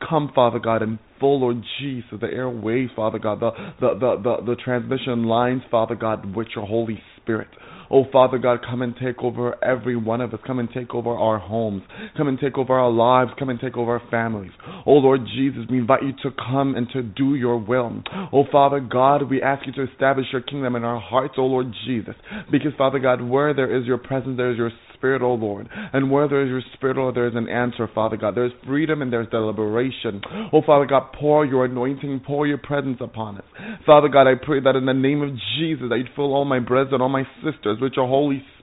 Come, 0.08 0.32
Father 0.34 0.58
God, 0.58 0.80
and 0.80 0.98
full, 1.20 1.40
Lord 1.40 1.62
Jesus, 1.80 2.08
the 2.20 2.28
airways, 2.28 2.88
Father 2.96 3.18
God, 3.18 3.40
the, 3.40 3.50
the, 3.80 3.94
the, 3.94 4.22
the, 4.22 4.54
the 4.54 4.56
transmission 4.56 5.24
lines, 5.24 5.62
Father 5.70 5.96
God, 5.96 6.34
with 6.34 6.48
your 6.54 6.66
Holy 6.66 6.98
Spirit. 7.16 7.48
Oh, 7.90 8.04
Father 8.12 8.38
God, 8.38 8.60
come 8.68 8.82
and 8.82 8.94
take 8.96 9.22
over 9.22 9.62
every 9.64 9.96
one 9.96 10.20
of 10.20 10.32
us. 10.34 10.40
Come 10.46 10.58
and 10.58 10.68
take 10.72 10.94
over 10.94 11.10
our 11.10 11.38
homes. 11.38 11.82
Come 12.16 12.28
and 12.28 12.38
take 12.38 12.58
over 12.58 12.74
our 12.74 12.90
lives. 12.90 13.30
Come 13.38 13.48
and 13.48 13.60
take 13.60 13.76
over 13.76 13.98
our 13.98 14.10
families. 14.10 14.52
Oh, 14.86 14.94
Lord 14.94 15.20
Jesus, 15.34 15.62
we 15.70 15.78
invite 15.78 16.02
you 16.02 16.12
to 16.22 16.30
come 16.36 16.74
and 16.74 16.88
to 16.90 17.02
do 17.02 17.34
your 17.34 17.58
will. 17.58 18.02
Oh, 18.32 18.44
Father 18.50 18.80
God, 18.80 19.28
we 19.30 19.42
ask 19.42 19.66
you 19.66 19.72
to 19.74 19.90
establish 19.90 20.26
your 20.32 20.42
kingdom 20.42 20.76
in 20.76 20.84
our 20.84 21.00
hearts, 21.00 21.34
oh, 21.38 21.46
Lord 21.46 21.66
Jesus. 21.86 22.14
Because, 22.50 22.72
Father 22.76 22.98
God, 22.98 23.20
where 23.20 23.54
there 23.54 23.76
is 23.76 23.86
your 23.86 23.98
presence, 23.98 24.36
there 24.36 24.50
is 24.50 24.58
your 24.58 24.70
Spirit, 25.06 25.22
O 25.22 25.34
Lord. 25.34 25.68
And 25.92 26.10
where 26.10 26.28
there 26.28 26.42
is 26.42 26.48
your 26.48 26.62
Spirit, 26.74 26.98
O 26.98 27.12
there 27.12 27.28
is 27.28 27.34
an 27.36 27.48
answer, 27.48 27.88
Father 27.94 28.16
God. 28.16 28.34
There 28.34 28.46
is 28.46 28.52
freedom 28.66 29.02
and 29.02 29.12
there 29.12 29.22
is 29.22 29.28
deliberation. 29.28 30.20
Oh, 30.52 30.62
Father 30.66 30.84
God, 30.86 31.12
pour 31.18 31.46
your 31.46 31.64
anointing, 31.64 32.22
pour 32.26 32.46
your 32.46 32.58
presence 32.58 32.98
upon 33.00 33.38
us. 33.38 33.44
Father 33.86 34.08
God, 34.08 34.26
I 34.26 34.34
pray 34.34 34.60
that 34.60 34.74
in 34.74 34.84
the 34.84 34.94
name 34.94 35.22
of 35.22 35.30
Jesus, 35.56 35.86
that 35.90 35.96
you'd 35.98 36.10
fill 36.16 36.34
all 36.34 36.44
my 36.44 36.58
brothers 36.58 36.92
and 36.92 37.02
all 37.02 37.08
my 37.08 37.22
sisters 37.44 37.78
with 37.80 37.92
your 37.94 38.08
Holy 38.08 38.38
Spirit. 38.38 38.55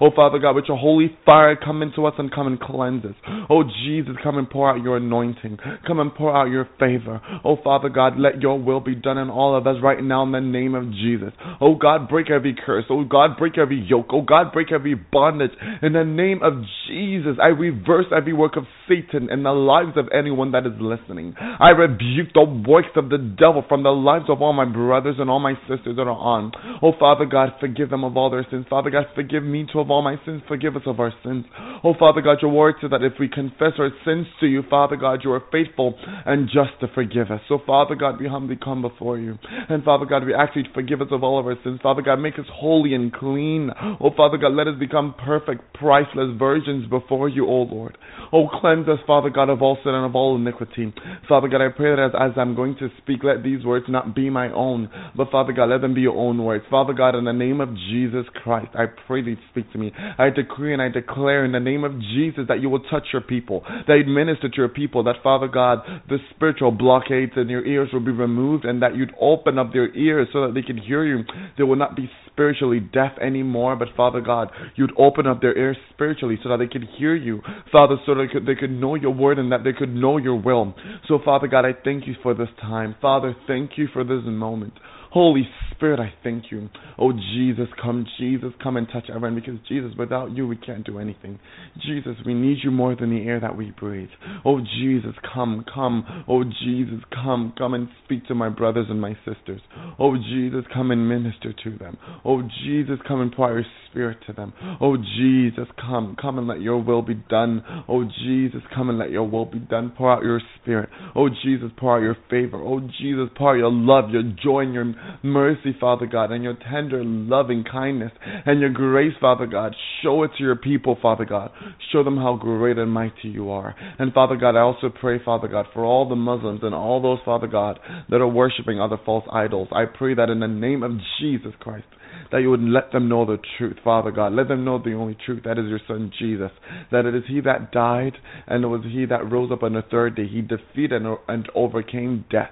Oh, 0.00 0.10
Father 0.14 0.38
God, 0.38 0.54
with 0.54 0.66
your 0.68 0.76
holy 0.76 1.16
fire, 1.26 1.56
come 1.56 1.82
into 1.82 2.06
us 2.06 2.14
and 2.18 2.32
come 2.32 2.46
and 2.46 2.60
cleanse 2.60 3.04
us. 3.04 3.14
Oh, 3.50 3.64
Jesus, 3.84 4.14
come 4.22 4.38
and 4.38 4.48
pour 4.48 4.70
out 4.70 4.82
your 4.82 4.96
anointing. 4.96 5.58
Come 5.86 6.00
and 6.00 6.14
pour 6.14 6.36
out 6.36 6.50
your 6.50 6.68
favor. 6.78 7.20
Oh, 7.44 7.56
Father 7.62 7.88
God, 7.88 8.18
let 8.18 8.40
your 8.40 8.58
will 8.58 8.80
be 8.80 8.94
done 8.94 9.18
in 9.18 9.30
all 9.30 9.56
of 9.56 9.66
us 9.66 9.76
right 9.82 10.02
now 10.02 10.22
in 10.22 10.32
the 10.32 10.40
name 10.40 10.74
of 10.74 10.90
Jesus. 10.92 11.32
Oh, 11.60 11.74
God, 11.74 12.08
break 12.08 12.30
every 12.30 12.54
curse. 12.54 12.84
Oh, 12.90 13.04
God, 13.04 13.36
break 13.36 13.58
every 13.58 13.84
yoke. 13.88 14.06
Oh, 14.12 14.22
God, 14.22 14.52
break 14.52 14.70
every 14.72 14.94
bondage. 14.94 15.52
In 15.82 15.92
the 15.94 16.04
name 16.04 16.40
of 16.42 16.54
Jesus, 16.86 17.36
I 17.42 17.48
reverse 17.48 18.06
every 18.16 18.32
work 18.32 18.56
of 18.56 18.64
Satan 18.88 19.30
in 19.30 19.42
the 19.42 19.52
lives 19.52 19.96
of 19.96 20.08
anyone 20.14 20.52
that 20.52 20.66
is 20.66 20.72
listening. 20.80 21.34
I 21.38 21.70
rebuke 21.70 22.28
the 22.34 22.44
works 22.44 22.94
of 22.96 23.08
the 23.08 23.18
devil 23.18 23.64
from 23.68 23.82
the 23.82 23.90
lives 23.90 24.26
of 24.28 24.42
all 24.42 24.52
my 24.52 24.64
brothers 24.64 25.16
and 25.18 25.28
all 25.28 25.40
my 25.40 25.54
sisters 25.68 25.96
that 25.96 26.02
are 26.02 26.10
on. 26.10 26.52
Oh, 26.82 26.92
Father 26.98 27.24
God, 27.26 27.54
forgive 27.58 27.90
them 27.90 28.04
of 28.04 28.16
all 28.16 28.30
their 28.30 28.46
sins. 28.50 28.66
Father 28.70 28.90
God, 28.90 29.06
forgive 29.14 29.23
forgive 29.24 29.42
me 29.42 29.66
too 29.72 29.80
of 29.80 29.90
all 29.90 30.02
my 30.02 30.16
sins. 30.26 30.42
Forgive 30.46 30.76
us 30.76 30.82
of 30.84 31.00
our 31.00 31.12
sins. 31.24 31.46
Oh, 31.82 31.94
Father 31.98 32.20
God, 32.20 32.38
your 32.42 32.50
word 32.50 32.74
says 32.80 32.90
that 32.90 33.02
if 33.02 33.14
we 33.18 33.26
confess 33.26 33.72
our 33.78 33.88
sins 34.04 34.26
to 34.40 34.46
you, 34.46 34.62
Father 34.68 34.96
God, 34.96 35.20
you 35.24 35.32
are 35.32 35.42
faithful 35.50 35.94
and 36.26 36.46
just 36.46 36.78
to 36.80 36.88
forgive 36.94 37.30
us. 37.30 37.40
So, 37.48 37.58
Father 37.66 37.94
God, 37.94 38.20
we 38.20 38.28
humbly 38.28 38.58
come 38.62 38.82
before 38.82 39.18
you. 39.18 39.38
And, 39.70 39.82
Father 39.82 40.04
God, 40.04 40.26
we 40.26 40.34
ask 40.34 40.54
you 40.54 40.62
to 40.64 40.72
forgive 40.74 41.00
us 41.00 41.08
of 41.10 41.24
all 41.24 41.40
of 41.40 41.46
our 41.46 41.56
sins. 41.64 41.80
Father 41.82 42.02
God, 42.02 42.16
make 42.16 42.38
us 42.38 42.44
holy 42.52 42.94
and 42.94 43.12
clean. 43.14 43.70
Oh, 43.98 44.10
Father 44.14 44.36
God, 44.36 44.52
let 44.52 44.68
us 44.68 44.78
become 44.78 45.14
perfect, 45.24 45.72
priceless 45.72 46.36
virgins 46.38 46.86
before 46.90 47.30
you, 47.30 47.46
oh 47.46 47.62
Lord. 47.62 47.96
Oh, 48.30 48.48
cleanse 48.60 48.88
us, 48.88 48.98
Father 49.06 49.30
God, 49.30 49.48
of 49.48 49.62
all 49.62 49.78
sin 49.82 49.94
and 49.94 50.04
of 50.04 50.14
all 50.14 50.36
iniquity. 50.36 50.92
Father 51.28 51.48
God, 51.48 51.62
I 51.62 51.68
pray 51.74 51.96
that 51.96 52.02
as, 52.02 52.32
as 52.32 52.36
I'm 52.36 52.54
going 52.54 52.76
to 52.78 52.88
speak, 52.98 53.24
let 53.24 53.42
these 53.42 53.64
words 53.64 53.86
not 53.88 54.14
be 54.14 54.28
my 54.28 54.52
own, 54.52 54.90
but 55.16 55.30
Father 55.30 55.52
God, 55.54 55.70
let 55.70 55.80
them 55.80 55.94
be 55.94 56.02
your 56.02 56.16
own 56.16 56.44
words. 56.44 56.64
Father 56.70 56.92
God, 56.92 57.14
in 57.14 57.24
the 57.24 57.32
name 57.32 57.60
of 57.60 57.74
Jesus 57.74 58.26
Christ, 58.42 58.68
I 58.74 58.86
pray 59.06 59.13
pray 59.14 59.30
you 59.30 59.36
speak 59.50 59.70
to 59.72 59.78
me. 59.78 59.92
I 60.18 60.30
decree 60.30 60.72
and 60.72 60.82
I 60.82 60.88
declare 60.88 61.44
in 61.44 61.52
the 61.52 61.60
name 61.60 61.84
of 61.84 61.92
Jesus 62.00 62.44
that 62.48 62.60
you 62.60 62.68
will 62.68 62.80
touch 62.80 63.06
your 63.12 63.22
people, 63.22 63.62
that 63.86 63.94
you'd 63.96 64.08
minister 64.08 64.48
to 64.48 64.56
your 64.56 64.68
people, 64.68 65.04
that 65.04 65.16
Father 65.22 65.48
God, 65.48 65.78
the 66.08 66.18
spiritual 66.34 66.72
blockades 66.72 67.32
in 67.36 67.48
your 67.48 67.64
ears 67.64 67.90
will 67.92 68.04
be 68.04 68.10
removed, 68.10 68.64
and 68.64 68.82
that 68.82 68.96
you'd 68.96 69.12
open 69.20 69.58
up 69.58 69.72
their 69.72 69.94
ears 69.94 70.28
so 70.32 70.46
that 70.46 70.54
they 70.54 70.62
can 70.62 70.78
hear 70.78 71.04
you. 71.04 71.24
They 71.56 71.64
will 71.64 71.76
not 71.76 71.96
be 71.96 72.10
spiritually 72.26 72.80
deaf 72.80 73.12
anymore, 73.22 73.76
but 73.76 73.88
Father 73.96 74.20
God, 74.20 74.50
you'd 74.74 74.92
open 74.98 75.26
up 75.26 75.40
their 75.40 75.56
ears 75.56 75.76
spiritually 75.92 76.38
so 76.42 76.48
that 76.48 76.58
they 76.58 76.66
could 76.66 76.88
hear 76.98 77.14
you, 77.14 77.40
Father, 77.70 77.96
so 78.04 78.14
that 78.14 78.26
they 78.26 78.32
could, 78.32 78.46
they 78.46 78.54
could 78.58 78.72
know 78.72 78.96
your 78.96 79.14
word 79.14 79.38
and 79.38 79.52
that 79.52 79.62
they 79.62 79.72
could 79.72 79.94
know 79.94 80.16
your 80.16 80.40
will. 80.40 80.74
So, 81.06 81.20
Father 81.24 81.46
God, 81.46 81.64
I 81.64 81.72
thank 81.84 82.06
you 82.06 82.14
for 82.22 82.34
this 82.34 82.48
time. 82.60 82.96
Father, 83.00 83.36
thank 83.46 83.72
you 83.76 83.88
for 83.92 84.02
this 84.02 84.22
moment. 84.24 84.72
Holy 85.14 85.48
Spirit, 85.70 86.00
I 86.00 86.12
thank 86.24 86.50
you. 86.50 86.68
Oh, 86.98 87.12
Jesus, 87.12 87.68
come, 87.80 88.04
Jesus, 88.18 88.50
come 88.60 88.76
and 88.76 88.88
touch 88.92 89.04
everyone 89.08 89.36
because, 89.36 89.60
Jesus, 89.68 89.92
without 89.96 90.36
you, 90.36 90.44
we 90.48 90.56
can't 90.56 90.84
do 90.84 90.98
anything. 90.98 91.38
Jesus, 91.86 92.16
we 92.26 92.34
need 92.34 92.58
you 92.64 92.72
more 92.72 92.96
than 92.96 93.10
the 93.10 93.24
air 93.24 93.38
that 93.38 93.56
we 93.56 93.70
breathe. 93.78 94.08
Oh, 94.44 94.60
Jesus, 94.60 95.14
come, 95.32 95.64
come. 95.72 96.24
Oh, 96.26 96.42
Jesus, 96.42 96.98
come, 97.14 97.52
come 97.56 97.74
and 97.74 97.88
speak 98.04 98.26
to 98.26 98.34
my 98.34 98.48
brothers 98.48 98.86
and 98.90 99.00
my 99.00 99.16
sisters. 99.24 99.60
Oh, 100.00 100.16
Jesus, 100.16 100.64
come 100.74 100.90
and 100.90 101.08
minister 101.08 101.52
to 101.62 101.78
them. 101.78 101.96
Oh, 102.24 102.42
Jesus, 102.64 102.98
come 103.06 103.20
and 103.20 103.30
pour 103.30 103.52
your 103.52 103.64
spirit 103.94 104.18
to 104.26 104.32
them. 104.32 104.52
Oh, 104.80 104.96
Jesus, 104.96 105.68
come, 105.80 106.16
come 106.20 106.38
and 106.38 106.48
let 106.48 106.60
your 106.60 106.82
will 106.82 107.02
be 107.02 107.14
done. 107.14 107.62
Oh, 107.88 108.04
Jesus, 108.04 108.60
come 108.74 108.90
and 108.90 108.98
let 108.98 109.10
your 109.10 109.22
will 109.22 109.46
be 109.46 109.60
done. 109.60 109.92
Pour 109.96 110.12
out 110.12 110.24
your 110.24 110.40
spirit. 110.60 110.88
Oh, 111.14 111.28
Jesus, 111.28 111.70
pour 111.78 111.96
out 111.96 112.02
your 112.02 112.16
favor. 112.28 112.60
Oh, 112.60 112.80
Jesus, 112.80 113.28
pour 113.36 113.52
out 113.52 113.58
your 113.58 113.70
love, 113.70 114.10
your 114.10 114.24
joy, 114.42 114.60
and 114.60 114.74
your 114.74 114.94
mercy, 115.22 115.76
Father 115.80 116.06
God, 116.06 116.32
and 116.32 116.42
your 116.42 116.56
tender, 116.70 117.02
loving 117.04 117.64
kindness 117.70 118.10
and 118.44 118.60
your 118.60 118.70
grace, 118.70 119.14
Father 119.20 119.46
God. 119.46 119.74
Show 120.02 120.24
it 120.24 120.32
to 120.38 120.44
your 120.44 120.56
people, 120.56 120.98
Father 121.00 121.24
God. 121.24 121.52
Show 121.92 122.02
them 122.02 122.16
how 122.16 122.36
great 122.36 122.78
and 122.78 122.92
mighty 122.92 123.28
you 123.28 123.50
are. 123.50 123.76
And 123.98 124.12
Father 124.12 124.36
God, 124.36 124.56
I 124.56 124.60
also 124.60 124.90
pray, 124.90 125.20
Father 125.24 125.46
God, 125.48 125.66
for 125.72 125.84
all 125.84 126.08
the 126.08 126.16
Muslims 126.16 126.60
and 126.62 126.74
all 126.74 127.00
those, 127.00 127.18
Father 127.24 127.46
God, 127.46 127.78
that 128.10 128.20
are 128.20 128.28
worshiping 128.28 128.80
other 128.80 128.98
false 129.04 129.24
idols. 129.32 129.68
I 129.70 129.84
pray 129.84 130.14
that 130.14 130.30
in 130.30 130.40
the 130.40 130.48
name 130.48 130.82
of 130.82 130.92
Jesus 131.20 131.52
Christ, 131.60 131.86
that 132.32 132.38
you 132.38 132.50
would 132.50 132.60
let 132.60 132.92
them 132.92 133.08
know 133.08 133.24
the 133.24 133.38
truth, 133.58 133.76
Father 133.82 134.10
God. 134.10 134.32
Let 134.32 134.48
them 134.48 134.64
know 134.64 134.82
the 134.82 134.94
only 134.94 135.16
truth, 135.24 135.42
that 135.44 135.58
is 135.58 135.66
your 135.66 135.80
Son 135.86 136.12
Jesus. 136.18 136.50
That 136.90 137.06
it 137.06 137.14
is 137.14 137.24
He 137.28 137.40
that 137.42 137.72
died, 137.72 138.14
and 138.46 138.64
it 138.64 138.68
was 138.68 138.82
He 138.84 139.06
that 139.06 139.30
rose 139.30 139.50
up 139.52 139.62
on 139.62 139.74
the 139.74 139.82
third 139.82 140.16
day. 140.16 140.26
He 140.26 140.42
defeated 140.42 141.02
and, 141.28 141.48
overcame 141.54 142.24
death. 142.30 142.50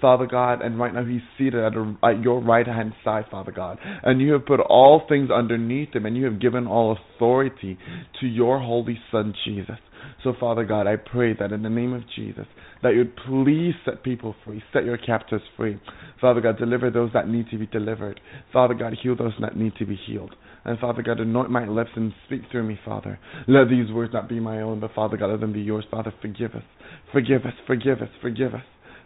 Father 0.00 0.26
God, 0.26 0.62
and 0.62 0.80
right 0.80 0.92
now 0.92 1.04
he's 1.04 1.20
seated 1.38 1.62
at, 1.62 1.74
a, 1.74 1.96
at 2.02 2.22
your 2.22 2.40
right 2.40 2.66
hand 2.66 2.92
side, 3.04 3.26
Father 3.30 3.52
God. 3.52 3.78
And 4.02 4.20
you 4.20 4.32
have 4.32 4.44
put 4.44 4.58
all 4.58 5.02
things 5.08 5.30
underneath 5.30 5.94
him, 5.94 6.06
and 6.06 6.16
you 6.16 6.24
have 6.24 6.40
given 6.40 6.66
all 6.66 6.96
authority 6.96 7.78
to 8.20 8.26
your 8.26 8.58
holy 8.58 8.98
Son, 9.12 9.32
Jesus. 9.44 9.76
So, 10.22 10.34
Father 10.38 10.64
God, 10.64 10.86
I 10.86 10.96
pray 10.96 11.34
that 11.38 11.52
in 11.52 11.62
the 11.62 11.70
name 11.70 11.92
of 11.92 12.02
Jesus, 12.14 12.46
that 12.82 12.94
you'd 12.94 13.16
please 13.26 13.74
set 13.84 14.02
people 14.02 14.34
free, 14.44 14.62
set 14.72 14.84
your 14.84 14.98
captives 14.98 15.42
free. 15.56 15.80
Father 16.20 16.40
God, 16.40 16.58
deliver 16.58 16.90
those 16.90 17.10
that 17.14 17.28
need 17.28 17.48
to 17.50 17.58
be 17.58 17.66
delivered. 17.66 18.20
Father 18.52 18.74
God, 18.74 18.94
heal 19.02 19.16
those 19.16 19.32
that 19.40 19.56
need 19.56 19.74
to 19.78 19.86
be 19.86 19.98
healed. 20.06 20.34
And 20.64 20.78
Father 20.78 21.02
God, 21.02 21.20
anoint 21.20 21.50
my 21.50 21.66
lips 21.66 21.90
and 21.96 22.12
speak 22.26 22.42
through 22.50 22.64
me, 22.64 22.78
Father. 22.84 23.18
Let 23.48 23.68
these 23.68 23.90
words 23.90 24.12
not 24.12 24.28
be 24.28 24.40
my 24.40 24.60
own, 24.60 24.80
but 24.80 24.94
Father 24.94 25.16
God, 25.16 25.30
let 25.30 25.40
them 25.40 25.52
be 25.52 25.62
yours. 25.62 25.84
Father, 25.90 26.12
forgive 26.20 26.52
us. 26.52 26.64
Forgive 27.12 27.46
us, 27.46 27.54
forgive 27.66 28.02
us, 28.02 28.10
forgive 28.20 28.54
us. 28.54 28.64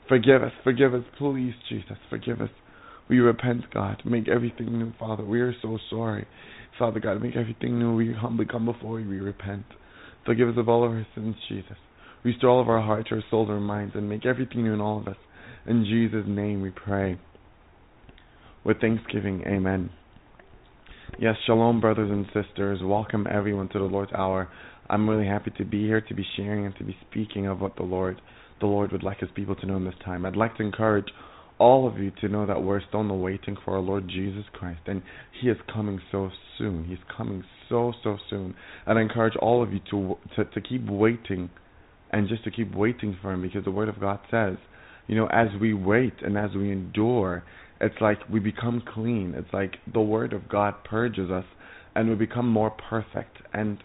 Forgive 0.08 0.42
us, 0.42 0.52
forgive 0.62 0.92
us, 0.92 1.04
please, 1.16 1.54
Jesus, 1.68 1.96
forgive 2.10 2.40
us. 2.42 2.50
We 3.08 3.20
repent, 3.20 3.62
God. 3.72 4.02
Make 4.04 4.28
everything 4.28 4.78
new, 4.78 4.92
Father. 4.98 5.24
We 5.24 5.40
are 5.40 5.54
so 5.62 5.78
sorry. 5.90 6.26
Father 6.78 7.00
God, 7.00 7.22
make 7.22 7.36
everything 7.36 7.78
new. 7.78 7.94
We 7.94 8.12
humbly 8.12 8.46
come 8.46 8.66
before 8.66 9.00
you. 9.00 9.08
We 9.08 9.20
repent. 9.20 9.64
Forgive 10.26 10.48
us 10.48 10.54
of 10.56 10.68
all 10.68 10.84
of 10.84 10.92
our 10.92 11.06
sins, 11.14 11.36
Jesus. 11.48 11.76
Restore 12.22 12.50
all 12.50 12.60
of 12.60 12.68
our 12.68 12.80
hearts, 12.80 13.08
our 13.12 13.22
souls, 13.30 13.50
our 13.50 13.60
minds, 13.60 13.94
and 13.94 14.08
make 14.08 14.24
everything 14.24 14.64
new 14.64 14.72
in 14.72 14.80
all 14.80 14.98
of 14.98 15.06
us. 15.06 15.16
In 15.66 15.84
Jesus' 15.84 16.24
name 16.26 16.62
we 16.62 16.70
pray. 16.70 17.18
With 18.64 18.80
thanksgiving, 18.80 19.42
amen. 19.46 19.90
Yes, 21.18 21.36
shalom, 21.46 21.80
brothers 21.80 22.10
and 22.10 22.24
sisters. 22.26 22.80
Welcome 22.82 23.26
everyone 23.30 23.68
to 23.68 23.78
the 23.78 23.84
Lord's 23.84 24.12
Hour. 24.12 24.48
I'm 24.88 25.08
really 25.08 25.26
happy 25.26 25.52
to 25.58 25.64
be 25.64 25.82
here, 25.82 26.00
to 26.00 26.14
be 26.14 26.24
sharing, 26.36 26.64
and 26.66 26.74
to 26.76 26.84
be 26.84 26.96
speaking 27.10 27.46
of 27.46 27.60
what 27.60 27.76
the 27.76 27.82
Lord 27.82 28.20
the 28.60 28.66
Lord 28.66 28.92
would 28.92 29.02
like 29.02 29.18
his 29.18 29.28
people 29.34 29.54
to 29.56 29.66
know 29.66 29.76
in 29.76 29.84
this 29.84 29.94
time. 30.04 30.24
I'd 30.24 30.36
like 30.36 30.56
to 30.56 30.62
encourage 30.62 31.06
all 31.58 31.86
of 31.86 31.98
you 31.98 32.10
to 32.20 32.28
know 32.28 32.46
that 32.46 32.62
we're 32.62 32.80
still 32.88 33.00
in 33.00 33.08
the 33.08 33.14
waiting 33.14 33.56
for 33.64 33.74
our 33.74 33.80
Lord 33.80 34.08
Jesus 34.08 34.44
Christ, 34.52 34.80
and 34.86 35.02
He 35.40 35.48
is 35.48 35.56
coming 35.72 36.00
so 36.10 36.30
soon. 36.58 36.84
He's 36.84 36.98
coming 37.16 37.44
so 37.68 37.92
so 38.02 38.18
soon, 38.30 38.54
and 38.86 38.98
I 38.98 39.02
encourage 39.02 39.36
all 39.36 39.62
of 39.62 39.72
you 39.72 39.80
to 39.90 40.16
to, 40.36 40.44
to 40.44 40.60
keep 40.60 40.88
waiting, 40.88 41.50
and 42.10 42.28
just 42.28 42.44
to 42.44 42.50
keep 42.50 42.74
waiting 42.74 43.16
for 43.20 43.32
Him, 43.32 43.42
because 43.42 43.64
the 43.64 43.70
Word 43.70 43.88
of 43.88 44.00
God 44.00 44.20
says, 44.30 44.56
you 45.06 45.16
know, 45.16 45.26
as 45.28 45.48
we 45.60 45.74
wait 45.74 46.14
and 46.22 46.36
as 46.38 46.50
we 46.54 46.70
endure, 46.72 47.44
it's 47.80 48.00
like 48.00 48.18
we 48.30 48.40
become 48.40 48.82
clean. 48.94 49.34
It's 49.36 49.52
like 49.52 49.76
the 49.92 50.00
Word 50.00 50.32
of 50.32 50.48
God 50.48 50.74
purges 50.84 51.30
us, 51.30 51.44
and 51.94 52.08
we 52.08 52.14
become 52.14 52.48
more 52.48 52.70
perfect. 52.70 53.38
And 53.52 53.78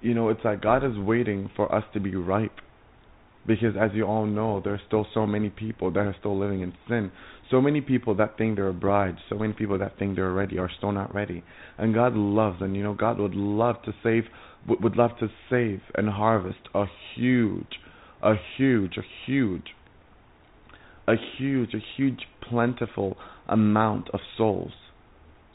you 0.00 0.14
know, 0.14 0.28
it's 0.28 0.44
like 0.44 0.62
God 0.62 0.84
is 0.84 0.96
waiting 0.96 1.50
for 1.56 1.74
us 1.74 1.84
to 1.94 2.00
be 2.00 2.14
ripe 2.14 2.60
Because 3.46 3.74
as 3.80 3.90
you 3.94 4.04
all 4.04 4.26
know, 4.26 4.60
there 4.62 4.74
are 4.74 4.80
still 4.86 5.06
so 5.14 5.26
many 5.26 5.50
people 5.50 5.90
that 5.92 6.00
are 6.00 6.16
still 6.18 6.38
living 6.38 6.60
in 6.60 6.74
sin. 6.88 7.10
So 7.50 7.60
many 7.60 7.80
people 7.80 8.14
that 8.16 8.36
think 8.36 8.56
they're 8.56 8.68
a 8.68 8.74
bride, 8.74 9.16
so 9.28 9.36
many 9.36 9.54
people 9.54 9.78
that 9.78 9.98
think 9.98 10.16
they're 10.16 10.32
ready 10.32 10.58
are 10.58 10.70
still 10.76 10.92
not 10.92 11.14
ready. 11.14 11.42
And 11.78 11.94
God 11.94 12.14
loves, 12.14 12.60
and 12.60 12.76
you 12.76 12.82
know, 12.82 12.94
God 12.94 13.18
would 13.18 13.34
love 13.34 13.76
to 13.84 13.92
save, 14.02 14.24
would 14.66 14.96
love 14.96 15.12
to 15.20 15.28
save 15.48 15.80
and 15.94 16.08
harvest 16.10 16.58
a 16.74 16.84
huge, 17.14 17.80
a 18.22 18.34
huge, 18.56 18.98
a 18.98 19.02
huge, 19.26 19.68
a 21.06 21.14
huge, 21.38 21.72
a 21.72 21.82
huge, 21.96 22.20
plentiful 22.48 23.16
amount 23.48 24.10
of 24.12 24.20
souls. 24.36 24.72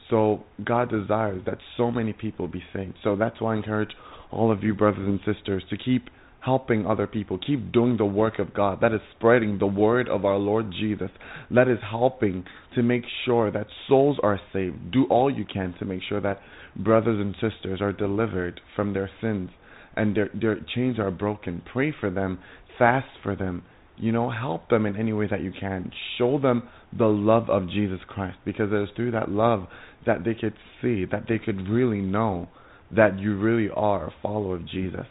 So 0.09 0.43
God 0.63 0.89
desires 0.89 1.43
that 1.45 1.59
so 1.77 1.91
many 1.91 2.13
people 2.13 2.47
be 2.47 2.63
saved. 2.73 2.95
So 3.03 3.15
that's 3.15 3.39
why 3.39 3.53
I 3.53 3.57
encourage 3.57 3.91
all 4.31 4.51
of 4.51 4.63
you 4.63 4.73
brothers 4.73 5.07
and 5.07 5.19
sisters 5.25 5.63
to 5.69 5.77
keep 5.77 6.09
helping 6.43 6.85
other 6.85 7.07
people, 7.07 7.39
keep 7.45 7.71
doing 7.71 7.97
the 7.97 8.05
work 8.05 8.39
of 8.39 8.53
God. 8.53 8.79
That 8.81 8.93
is 8.93 9.01
spreading 9.15 9.59
the 9.59 9.67
word 9.67 10.09
of 10.09 10.25
our 10.25 10.37
Lord 10.37 10.71
Jesus. 10.77 11.09
That 11.51 11.67
is 11.67 11.79
helping 11.89 12.43
to 12.75 12.83
make 12.83 13.03
sure 13.25 13.51
that 13.51 13.67
souls 13.87 14.17
are 14.21 14.39
saved. 14.51 14.91
Do 14.91 15.05
all 15.09 15.33
you 15.33 15.45
can 15.45 15.73
to 15.79 15.85
make 15.85 16.01
sure 16.07 16.21
that 16.21 16.41
brothers 16.75 17.19
and 17.19 17.33
sisters 17.35 17.81
are 17.81 17.93
delivered 17.93 18.59
from 18.75 18.93
their 18.93 19.09
sins 19.21 19.49
and 19.95 20.15
their 20.15 20.29
their 20.33 20.59
chains 20.75 20.99
are 20.99 21.11
broken. 21.11 21.61
Pray 21.71 21.93
for 21.97 22.09
them, 22.09 22.39
fast 22.77 23.07
for 23.21 23.35
them. 23.35 23.63
You 23.95 24.11
know, 24.11 24.31
help 24.31 24.69
them 24.69 24.85
in 24.85 24.97
any 24.97 25.13
way 25.13 25.27
that 25.29 25.41
you 25.41 25.53
can. 25.57 25.91
Show 26.17 26.39
them 26.39 26.63
the 26.97 27.05
love 27.05 27.49
of 27.49 27.69
Jesus 27.69 27.99
Christ 28.07 28.37
because 28.43 28.69
it 28.71 28.83
is 28.83 28.89
through 28.95 29.11
that 29.11 29.29
love 29.29 29.67
that 30.05 30.25
they 30.25 30.33
could 30.33 30.55
see, 30.81 31.05
that 31.11 31.25
they 31.29 31.37
could 31.37 31.69
really 31.69 32.01
know 32.01 32.49
that 32.95 33.19
you 33.19 33.37
really 33.37 33.69
are 33.73 34.07
a 34.07 34.13
follower 34.21 34.55
of 34.55 34.67
Jesus. 34.67 35.05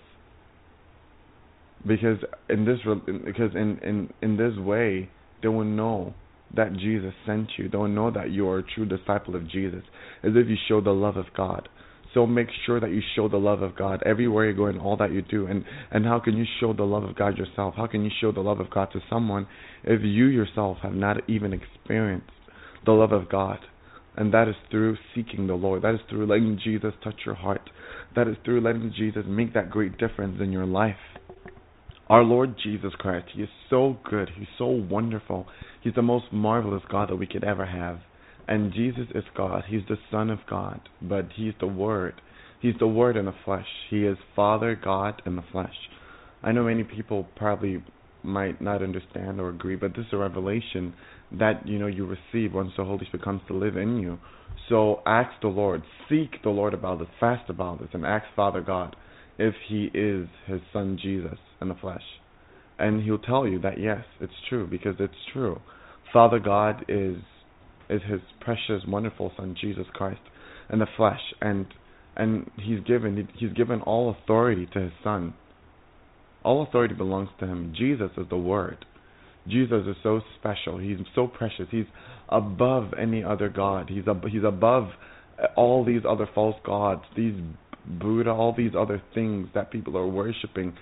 Because 1.86 2.18
in 2.48 2.64
this 2.64 2.78
because 3.24 3.54
in 3.54 3.78
in 3.82 4.12
in 4.22 4.36
this 4.36 4.56
way 4.58 5.10
they 5.42 5.48
will 5.48 5.64
know 5.64 6.14
that 6.54 6.72
Jesus 6.74 7.12
sent 7.26 7.48
you. 7.56 7.68
They 7.68 7.78
will 7.78 7.88
know 7.88 8.10
that 8.10 8.30
you 8.30 8.48
are 8.48 8.58
a 8.58 8.62
true 8.62 8.86
disciple 8.86 9.34
of 9.34 9.48
Jesus, 9.48 9.82
as 10.22 10.32
if 10.34 10.48
you 10.48 10.56
show 10.68 10.80
the 10.80 10.90
love 10.90 11.16
of 11.16 11.26
God. 11.36 11.68
So 12.14 12.26
make 12.26 12.48
sure 12.66 12.78
that 12.78 12.90
you 12.90 13.00
show 13.16 13.28
the 13.28 13.38
love 13.38 13.62
of 13.62 13.74
God 13.74 14.02
everywhere 14.04 14.50
you 14.50 14.56
go 14.56 14.66
and 14.66 14.78
all 14.78 14.96
that 14.98 15.12
you 15.12 15.22
do. 15.22 15.46
And 15.46 15.64
and 15.90 16.04
how 16.04 16.20
can 16.20 16.36
you 16.36 16.44
show 16.60 16.72
the 16.74 16.82
love 16.84 17.04
of 17.04 17.16
God 17.16 17.38
yourself? 17.38 17.74
How 17.76 17.86
can 17.86 18.04
you 18.04 18.10
show 18.20 18.32
the 18.32 18.40
love 18.40 18.60
of 18.60 18.70
God 18.70 18.90
to 18.92 19.00
someone 19.08 19.46
if 19.82 20.02
you 20.02 20.26
yourself 20.26 20.78
have 20.82 20.92
not 20.92 21.28
even 21.28 21.52
experienced 21.52 22.30
the 22.84 22.92
love 22.92 23.12
of 23.12 23.30
God? 23.30 23.58
And 24.14 24.34
that 24.34 24.46
is 24.46 24.56
through 24.70 24.98
seeking 25.14 25.46
the 25.46 25.54
Lord. 25.54 25.82
That 25.82 25.94
is 25.94 26.00
through 26.10 26.26
letting 26.26 26.60
Jesus 26.62 26.92
touch 27.02 27.20
your 27.24 27.34
heart. 27.34 27.70
That 28.14 28.28
is 28.28 28.36
through 28.44 28.60
letting 28.60 28.92
Jesus 28.94 29.24
make 29.26 29.54
that 29.54 29.70
great 29.70 29.96
difference 29.96 30.38
in 30.38 30.52
your 30.52 30.66
life. 30.66 30.96
Our 32.08 32.22
Lord 32.24 32.56
Jesus 32.62 32.92
Christ, 32.98 33.28
He 33.34 33.42
is 33.42 33.48
so 33.70 33.96
good. 34.04 34.30
He's 34.36 34.48
so 34.58 34.66
wonderful. 34.66 35.46
He's 35.82 35.94
the 35.94 36.02
most 36.02 36.26
marvelous 36.32 36.82
God 36.90 37.10
that 37.10 37.16
we 37.16 37.26
could 37.26 37.44
ever 37.44 37.66
have. 37.66 38.00
And 38.48 38.72
Jesus 38.72 39.06
is 39.14 39.24
God. 39.36 39.64
He's 39.68 39.86
the 39.88 39.96
Son 40.10 40.28
of 40.28 40.40
God, 40.48 40.80
but 41.00 41.28
He's 41.34 41.54
the 41.60 41.66
Word. 41.66 42.20
He's 42.60 42.74
the 42.78 42.86
Word 42.86 43.16
in 43.16 43.26
the 43.26 43.34
flesh. 43.44 43.66
He 43.88 44.04
is 44.04 44.18
Father 44.34 44.78
God 44.82 45.22
in 45.24 45.36
the 45.36 45.44
flesh. 45.52 45.74
I 46.42 46.52
know 46.52 46.64
many 46.64 46.84
people 46.84 47.26
probably 47.36 47.82
might 48.24 48.60
not 48.60 48.82
understand 48.82 49.40
or 49.40 49.48
agree, 49.48 49.76
but 49.76 49.92
this 49.96 50.06
is 50.06 50.12
a 50.12 50.16
revelation 50.16 50.94
that 51.32 51.66
you 51.66 51.78
know 51.78 51.86
you 51.86 52.06
receive 52.06 52.52
once 52.52 52.72
the 52.76 52.84
Holy 52.84 53.06
Spirit 53.06 53.24
comes 53.24 53.40
to 53.48 53.54
live 53.54 53.76
in 53.76 53.98
you. 53.98 54.18
So 54.68 55.02
ask 55.06 55.30
the 55.40 55.48
Lord, 55.48 55.82
seek 56.08 56.42
the 56.42 56.50
Lord 56.50 56.74
about 56.74 56.98
this, 56.98 57.08
fast 57.18 57.48
about 57.48 57.80
this, 57.80 57.88
and 57.92 58.04
ask 58.04 58.24
Father 58.36 58.60
God 58.60 58.94
if 59.38 59.54
He 59.68 59.90
is 59.94 60.28
His 60.46 60.60
Son 60.72 60.98
Jesus 61.00 61.38
in 61.60 61.68
the 61.68 61.74
flesh, 61.74 62.02
and 62.78 63.02
He'll 63.02 63.18
tell 63.18 63.46
you 63.46 63.60
that 63.60 63.80
yes, 63.80 64.04
it's 64.20 64.32
true 64.48 64.66
because 64.66 64.96
it's 64.98 65.14
true. 65.32 65.60
Father 66.12 66.38
God 66.38 66.84
is 66.88 67.16
is 67.88 68.02
His 68.08 68.20
precious, 68.40 68.82
wonderful 68.86 69.32
Son 69.36 69.56
Jesus 69.60 69.86
Christ 69.92 70.20
in 70.72 70.78
the 70.78 70.86
flesh, 70.96 71.20
and 71.40 71.66
and 72.16 72.50
He's 72.56 72.80
given 72.80 73.28
He's 73.38 73.52
given 73.52 73.80
all 73.80 74.10
authority 74.10 74.66
to 74.72 74.80
His 74.80 74.92
Son. 75.02 75.34
All 76.44 76.62
authority 76.62 76.94
belongs 76.94 77.28
to 77.40 77.46
Him. 77.46 77.74
Jesus 77.76 78.10
is 78.16 78.26
the 78.28 78.36
Word. 78.36 78.84
Jesus 79.48 79.86
is 79.88 79.96
so 80.02 80.20
special. 80.38 80.78
He's 80.78 80.98
so 81.14 81.26
precious. 81.26 81.66
He's 81.70 81.86
above 82.28 82.94
any 83.00 83.24
other 83.24 83.48
god. 83.48 83.90
He's 83.90 84.06
ab- 84.06 84.26
he's 84.28 84.44
above 84.44 84.90
all 85.56 85.84
these 85.84 86.02
other 86.08 86.28
false 86.32 86.56
gods, 86.64 87.02
these 87.16 87.34
Buddha, 87.86 88.30
all 88.30 88.54
these 88.56 88.72
other 88.78 89.02
things 89.14 89.48
that 89.54 89.70
people 89.70 89.96
are 89.96 90.06
worshiping. 90.06 90.74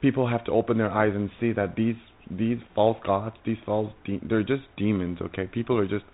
People 0.00 0.28
have 0.28 0.44
to 0.44 0.52
open 0.52 0.78
their 0.78 0.90
eyes 0.90 1.12
and 1.14 1.30
see 1.40 1.52
that 1.52 1.76
these 1.76 1.96
these 2.30 2.58
false 2.74 2.98
gods, 3.06 3.36
these 3.46 3.56
false 3.64 3.92
de- 4.04 4.20
they're 4.28 4.42
just 4.42 4.64
demons, 4.76 5.18
okay? 5.22 5.46
People 5.46 5.78
are 5.78 5.88
just 5.88 6.04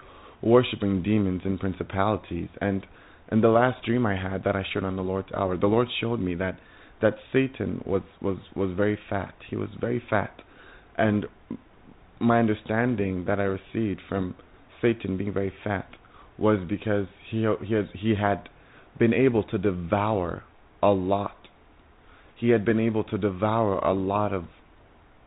worshiping 0.42 1.02
demons 1.02 1.42
and 1.44 1.58
principalities. 1.58 2.48
And 2.60 2.86
and 3.28 3.42
the 3.42 3.48
last 3.48 3.84
dream 3.84 4.06
I 4.06 4.16
had 4.16 4.44
that 4.44 4.54
I 4.54 4.62
shared 4.72 4.84
on 4.84 4.96
the 4.96 5.02
Lord's 5.02 5.32
hour, 5.34 5.56
the 5.56 5.66
Lord 5.66 5.88
showed 6.00 6.20
me 6.20 6.34
that 6.36 6.58
that 7.00 7.14
Satan 7.32 7.82
was 7.86 8.02
was 8.20 8.38
was 8.54 8.70
very 8.76 8.98
fat. 9.10 9.34
He 9.48 9.56
was 9.56 9.70
very 9.80 10.02
fat. 10.08 10.40
And 10.96 11.26
my 12.20 12.38
understanding 12.38 13.24
that 13.26 13.40
I 13.40 13.44
received 13.44 14.00
from 14.08 14.34
Satan 14.80 15.16
being 15.16 15.32
very 15.32 15.52
fat 15.64 15.88
was 16.38 16.58
because 16.68 17.06
he 17.30 17.46
he 17.66 17.74
has 17.74 17.86
he 17.94 18.14
had 18.14 18.48
been 18.98 19.14
able 19.14 19.42
to 19.44 19.58
devour 19.58 20.44
a 20.82 20.88
lot. 20.90 21.36
He 22.36 22.50
had 22.50 22.64
been 22.64 22.80
able 22.80 23.04
to 23.04 23.18
devour 23.18 23.78
a 23.78 23.92
lot 23.92 24.32
of 24.32 24.44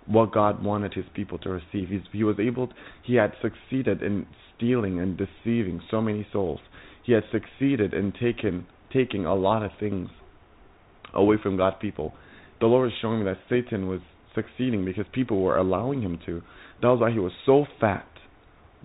what 0.05 0.31
God 0.31 0.63
wanted 0.63 0.93
his 0.93 1.05
people 1.13 1.37
to 1.39 1.49
receive. 1.49 1.89
He's, 1.89 2.01
he 2.11 2.23
was 2.23 2.37
able 2.39 2.69
he 3.03 3.15
had 3.15 3.33
succeeded 3.41 4.01
in 4.01 4.25
stealing 4.55 4.99
and 4.99 5.17
deceiving 5.17 5.81
so 5.91 6.01
many 6.01 6.25
souls. 6.31 6.59
He 7.03 7.13
had 7.13 7.23
succeeded 7.31 7.93
in 7.93 8.13
taking 8.13 8.65
taking 8.93 9.25
a 9.25 9.35
lot 9.35 9.63
of 9.63 9.71
things 9.79 10.09
away 11.13 11.35
from 11.41 11.57
God's 11.57 11.77
people. 11.81 12.13
The 12.59 12.67
Lord 12.67 12.87
is 12.87 12.97
showing 13.01 13.19
me 13.19 13.25
that 13.25 13.37
Satan 13.49 13.87
was 13.87 13.99
succeeding 14.33 14.85
because 14.85 15.05
people 15.11 15.41
were 15.41 15.57
allowing 15.57 16.01
him 16.01 16.19
to. 16.25 16.41
That 16.81 16.87
was 16.87 17.01
why 17.01 17.11
he 17.11 17.19
was 17.19 17.33
so 17.45 17.65
fat. 17.79 18.07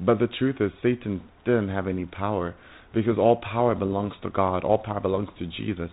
But 0.01 0.19
the 0.19 0.27
truth 0.27 0.57
is, 0.61 0.73
Satan 0.83 1.23
didn't 1.45 1.69
have 1.69 1.87
any 1.87 2.05
power 2.05 2.55
because 2.94 3.19
all 3.19 3.36
power 3.36 3.74
belongs 3.74 4.14
to 4.23 4.31
God, 4.31 4.64
all 4.64 4.78
power 4.78 5.01
belongs 5.01 5.28
to 5.39 5.47
Jesus. 5.47 5.90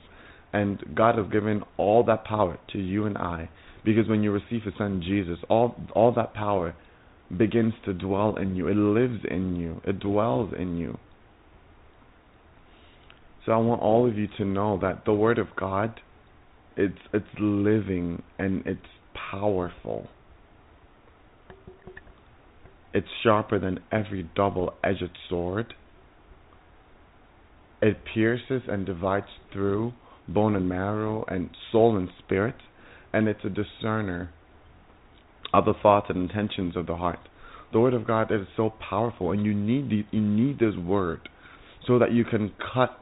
And 0.51 0.83
God 0.95 1.17
has 1.17 1.27
given 1.31 1.63
all 1.77 2.03
that 2.05 2.25
power 2.25 2.57
to 2.73 2.79
you 2.79 3.05
and 3.05 3.17
I 3.17 3.49
because 3.85 4.07
when 4.07 4.23
you 4.23 4.31
receive 4.31 4.63
His 4.63 4.73
Son 4.77 5.01
Jesus, 5.03 5.37
all 5.49 5.75
all 5.93 6.13
that 6.15 6.33
power 6.33 6.75
begins 7.35 7.73
to 7.85 7.93
dwell 7.93 8.35
in 8.37 8.55
you. 8.55 8.67
It 8.67 8.75
lives 8.75 9.23
in 9.29 9.55
you. 9.55 9.81
It 9.85 9.99
dwells 9.99 10.53
in 10.57 10.77
you. 10.77 10.97
So 13.45 13.51
I 13.51 13.57
want 13.57 13.81
all 13.81 14.07
of 14.07 14.17
you 14.17 14.27
to 14.37 14.45
know 14.45 14.79
that 14.81 15.05
the 15.05 15.13
Word 15.13 15.39
of 15.39 15.47
God, 15.55 15.99
it's 16.75 16.97
it's 17.13 17.25
living 17.39 18.23
and 18.37 18.63
it's 18.65 18.79
powerful. 19.31 20.07
It's 22.93 23.07
sharper 23.23 23.59
than 23.59 23.79
every 23.91 24.29
double 24.35 24.73
edged 24.83 25.17
sword. 25.29 25.73
It 27.81 27.97
pierces 28.13 28.63
and 28.67 28.85
divides 28.85 29.27
through 29.53 29.93
bone 30.27 30.55
and 30.55 30.67
marrow 30.67 31.25
and 31.27 31.49
soul 31.71 31.97
and 31.97 32.09
spirit, 32.19 32.55
and 33.13 33.27
it's 33.27 33.43
a 33.43 33.49
discerner 33.49 34.31
of 35.53 35.65
the 35.65 35.73
thoughts 35.81 36.07
and 36.09 36.29
intentions 36.29 36.75
of 36.75 36.85
the 36.85 36.95
heart. 36.95 37.19
The 37.71 37.79
word 37.79 37.93
of 37.93 38.05
God 38.05 38.31
is 38.31 38.47
so 38.57 38.73
powerful, 38.89 39.31
and 39.31 39.45
you 39.45 39.53
need 39.53 40.05
you 40.11 40.21
need 40.21 40.59
this 40.59 40.75
word 40.75 41.29
so 41.87 41.99
that 41.99 42.11
you 42.11 42.25
can 42.25 42.51
cut 42.73 42.97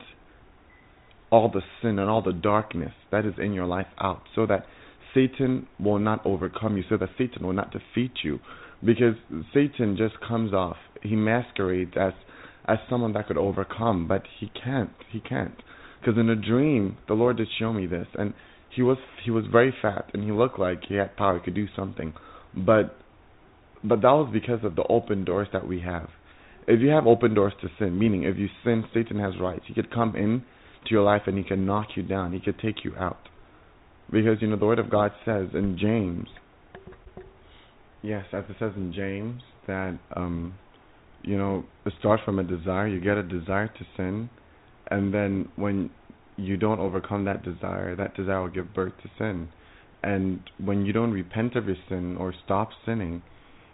all 1.32 1.50
the 1.50 1.62
sin 1.82 2.00
and 2.00 2.10
all 2.10 2.22
the 2.22 2.34
darkness 2.34 2.94
that 3.12 3.26
is 3.26 3.34
in 3.38 3.54
your 3.54 3.66
life 3.66 3.88
out, 4.00 4.22
so 4.36 4.46
that 4.46 4.66
Satan 5.14 5.68
will 5.80 6.00
not 6.00 6.26
overcome 6.26 6.78
you, 6.78 6.84
so 6.90 6.98
that 6.98 7.10
Satan 7.18 7.46
will 7.46 7.54
not 7.54 7.72
defeat 7.72 8.12
you, 8.24 8.40
because 8.84 9.16
Satan 9.54 9.98
just 9.98 10.16
comes 10.26 10.54
off. 10.54 10.78
He 11.02 11.16
masquerades 11.16 11.94
as 12.00 12.14
as 12.68 12.78
someone 12.90 13.14
that 13.14 13.28
could 13.28 13.38
overcome, 13.38 14.08
but 14.08 14.24
he 14.40 14.52
can't. 14.64 14.92
He 15.12 15.20
can't. 15.20 15.56
Because 16.00 16.20
in 16.20 16.30
a 16.30 16.36
dream, 16.36 16.98
the 17.08 17.14
Lord 17.14 17.38
did 17.38 17.48
show 17.58 17.74
me 17.74 17.88
this, 17.88 18.08
and 18.16 18.34
he 18.76 18.82
was 18.82 18.98
he 19.24 19.32
was 19.32 19.46
very 19.52 19.74
fat, 19.82 20.10
and 20.14 20.24
he 20.24 20.32
looked 20.32 20.60
like 20.60 20.84
he 20.88 20.96
had 20.96 21.16
power, 21.18 21.40
he 21.40 21.44
could 21.44 21.56
do 21.56 21.68
something, 21.76 22.14
but 22.56 22.98
but 23.84 24.02
that 24.02 24.12
was 24.12 24.30
because 24.34 24.64
of 24.64 24.76
the 24.76 24.84
open 24.90 25.24
doors 25.24 25.48
that 25.54 25.68
we 25.68 25.82
have. 25.82 26.10
If 26.68 26.82
you 26.82 26.90
have 26.90 27.08
open 27.08 27.34
doors 27.34 27.54
to 27.62 27.70
sin, 27.80 27.98
meaning 27.98 28.24
if 28.24 28.38
you 28.38 28.48
sin, 28.64 28.84
Satan 28.94 29.20
has 29.20 29.34
rights. 29.40 29.64
He 29.68 29.74
could 29.74 29.94
come 29.94 30.16
in 30.16 30.44
to 30.86 30.92
your 30.92 31.04
life 31.04 31.22
and 31.28 31.38
he 31.38 31.44
could 31.44 31.60
knock 31.60 31.88
you 31.96 32.04
down. 32.04 32.34
He 32.34 32.40
could 32.40 32.60
take 32.60 32.84
you 32.84 32.94
out. 32.98 33.30
Because 34.12 34.38
you 34.42 34.48
know 34.48 34.58
the 34.58 34.66
word 34.66 34.80
of 34.80 34.90
God 34.90 35.12
says 35.26 35.50
in 35.54 35.78
James 35.80 36.28
Yes, 38.02 38.26
as 38.32 38.44
it 38.50 38.56
says 38.60 38.72
in 38.76 38.94
James 38.94 39.42
that 39.68 39.98
um 40.16 40.54
you 41.28 41.38
know, 41.38 41.66
it 41.86 41.94
starts 42.00 42.24
from 42.24 42.40
a 42.40 42.44
desire, 42.44 42.88
you 42.88 43.00
get 43.02 43.18
a 43.18 43.24
desire 43.24 43.68
to 43.68 43.86
sin 43.96 44.30
and 44.90 45.14
then 45.14 45.50
when 45.56 45.90
you 46.38 46.58
don't 46.58 46.80
overcome 46.80 47.26
that 47.26 47.44
desire, 47.44 47.96
that 47.96 48.16
desire 48.16 48.42
will 48.42 48.50
give 48.50 48.74
birth 48.74 48.94
to 49.04 49.10
sin. 49.18 49.50
And 50.04 50.40
when 50.64 50.86
you 50.86 50.94
don't 50.94 51.12
repent 51.12 51.56
of 51.56 51.66
your 51.66 51.76
sin 51.90 52.16
or 52.18 52.34
stop 52.46 52.70
sinning, 52.86 53.24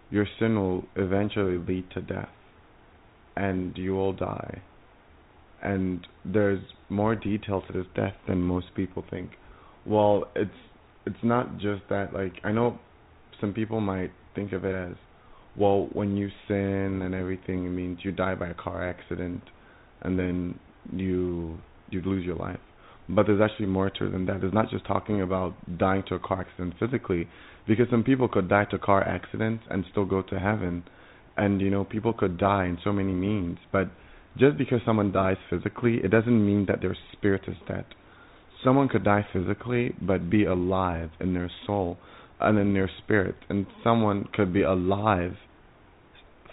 your 0.09 0.25
sin 0.39 0.55
will 0.55 0.85
eventually 0.95 1.57
lead 1.57 1.89
to 1.91 2.01
death 2.01 2.30
and 3.35 3.77
you 3.77 3.93
will 3.93 4.13
die. 4.13 4.61
And 5.61 6.05
there's 6.25 6.63
more 6.89 7.15
detail 7.15 7.61
to 7.67 7.73
this 7.73 7.85
death 7.95 8.13
than 8.27 8.41
most 8.41 8.67
people 8.75 9.03
think. 9.09 9.31
Well, 9.85 10.25
it's 10.35 10.51
it's 11.05 11.23
not 11.23 11.57
just 11.57 11.81
that 11.89 12.13
like 12.13 12.34
I 12.43 12.51
know 12.51 12.80
some 13.41 13.53
people 13.53 13.81
might 13.81 14.11
think 14.35 14.53
of 14.53 14.63
it 14.63 14.75
as 14.75 14.95
well 15.57 15.89
when 15.93 16.17
you 16.17 16.30
sin 16.47 17.01
and 17.03 17.13
everything 17.13 17.65
it 17.65 17.69
means 17.69 17.99
you 18.03 18.11
die 18.11 18.35
by 18.35 18.47
a 18.47 18.53
car 18.53 18.88
accident 18.88 19.41
and 20.01 20.17
then 20.17 20.59
you 20.91 21.57
you 21.89 22.01
lose 22.01 22.25
your 22.25 22.35
life. 22.35 22.59
But 23.09 23.27
there's 23.27 23.41
actually 23.41 23.67
more 23.67 23.89
to 23.89 24.05
it 24.05 24.11
than 24.11 24.25
that. 24.27 24.43
It's 24.43 24.53
not 24.53 24.69
just 24.69 24.85
talking 24.85 25.21
about 25.21 25.53
dying 25.77 26.03
to 26.07 26.15
a 26.15 26.19
car 26.19 26.41
accident 26.41 26.75
physically, 26.80 27.27
because 27.67 27.88
some 27.89 28.03
people 28.03 28.27
could 28.27 28.49
die 28.49 28.65
to 28.65 28.80
car 28.80 29.03
accidents 29.03 29.63
and 29.69 29.84
still 29.91 30.05
go 30.05 30.21
to 30.21 30.39
heaven, 30.39 30.84
and 31.38 31.61
you 31.61 31.69
know 31.69 31.84
people 31.84 32.13
could 32.13 32.38
die 32.38 32.65
in 32.65 32.77
so 32.84 32.91
many 32.91 33.13
means. 33.13 33.57
But 33.71 33.89
just 34.38 34.57
because 34.57 34.80
someone 34.85 35.11
dies 35.11 35.38
physically, 35.49 35.97
it 36.03 36.11
doesn't 36.11 36.45
mean 36.45 36.65
that 36.67 36.81
their 36.81 36.97
spirit 37.11 37.43
is 37.47 37.57
dead. 37.67 37.85
Someone 38.63 38.88
could 38.88 39.03
die 39.03 39.25
physically 39.34 39.93
but 40.01 40.30
be 40.30 40.45
alive 40.45 41.09
in 41.19 41.34
their 41.34 41.51
soul 41.67 41.97
and 42.39 42.57
in 42.60 42.73
their 42.73 42.89
spirit, 43.03 43.35
and 43.49 43.65
someone 43.84 44.27
could 44.34 44.53
be 44.53 44.61
alive 44.61 45.34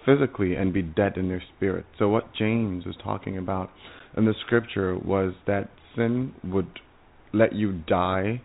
physically 0.05 0.55
and 0.55 0.73
be 0.73 0.83
dead 0.83 1.17
in 1.17 1.29
their 1.29 1.43
spirit. 1.57 1.85
So 1.99 2.09
what 2.09 2.35
James 2.35 2.87
was 2.87 2.97
talking 3.03 3.37
about 3.37 3.71
in 4.17 4.25
the 4.25 4.35
scripture 4.47 4.97
was 4.97 5.35
that 5.47 5.71
sin 5.97 6.33
would 6.45 6.81
let 7.33 7.55
you 7.55 7.73
die 7.73 8.41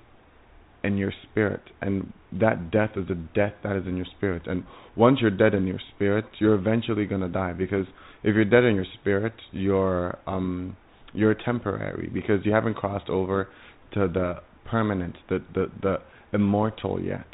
in 0.83 0.97
your 0.97 1.13
spirit. 1.23 1.61
And 1.81 2.13
that 2.31 2.71
death 2.71 2.91
is 2.95 3.09
a 3.09 3.15
death 3.15 3.53
that 3.63 3.75
is 3.75 3.87
in 3.87 3.95
your 3.95 4.05
spirit. 4.17 4.43
And 4.45 4.63
once 4.95 5.19
you're 5.21 5.31
dead 5.31 5.53
in 5.53 5.65
your 5.65 5.79
spirit 5.95 6.25
you're 6.39 6.55
eventually 6.55 7.05
going 7.05 7.21
to 7.21 7.29
die. 7.29 7.53
Because 7.53 7.85
if 8.23 8.35
you're 8.35 8.45
dead 8.45 8.63
in 8.63 8.75
your 8.75 8.85
spirit 8.99 9.33
you're 9.51 10.17
um 10.27 10.77
you're 11.13 11.33
temporary. 11.33 12.09
Because 12.13 12.45
you 12.45 12.51
haven't 12.51 12.75
crossed 12.75 13.09
over 13.09 13.47
to 13.93 14.07
the 14.07 14.35
permanent 14.69 15.15
the 15.29 15.43
the 15.53 15.71
the 15.81 15.95
immortal 16.35 17.01
yet 17.01 17.27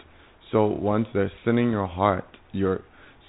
so 0.51 0.65
once 0.65 1.07
there's 1.13 1.31
sin 1.43 1.57
in 1.57 1.71
your 1.71 1.87
heart 1.87 2.37
your 2.51 2.81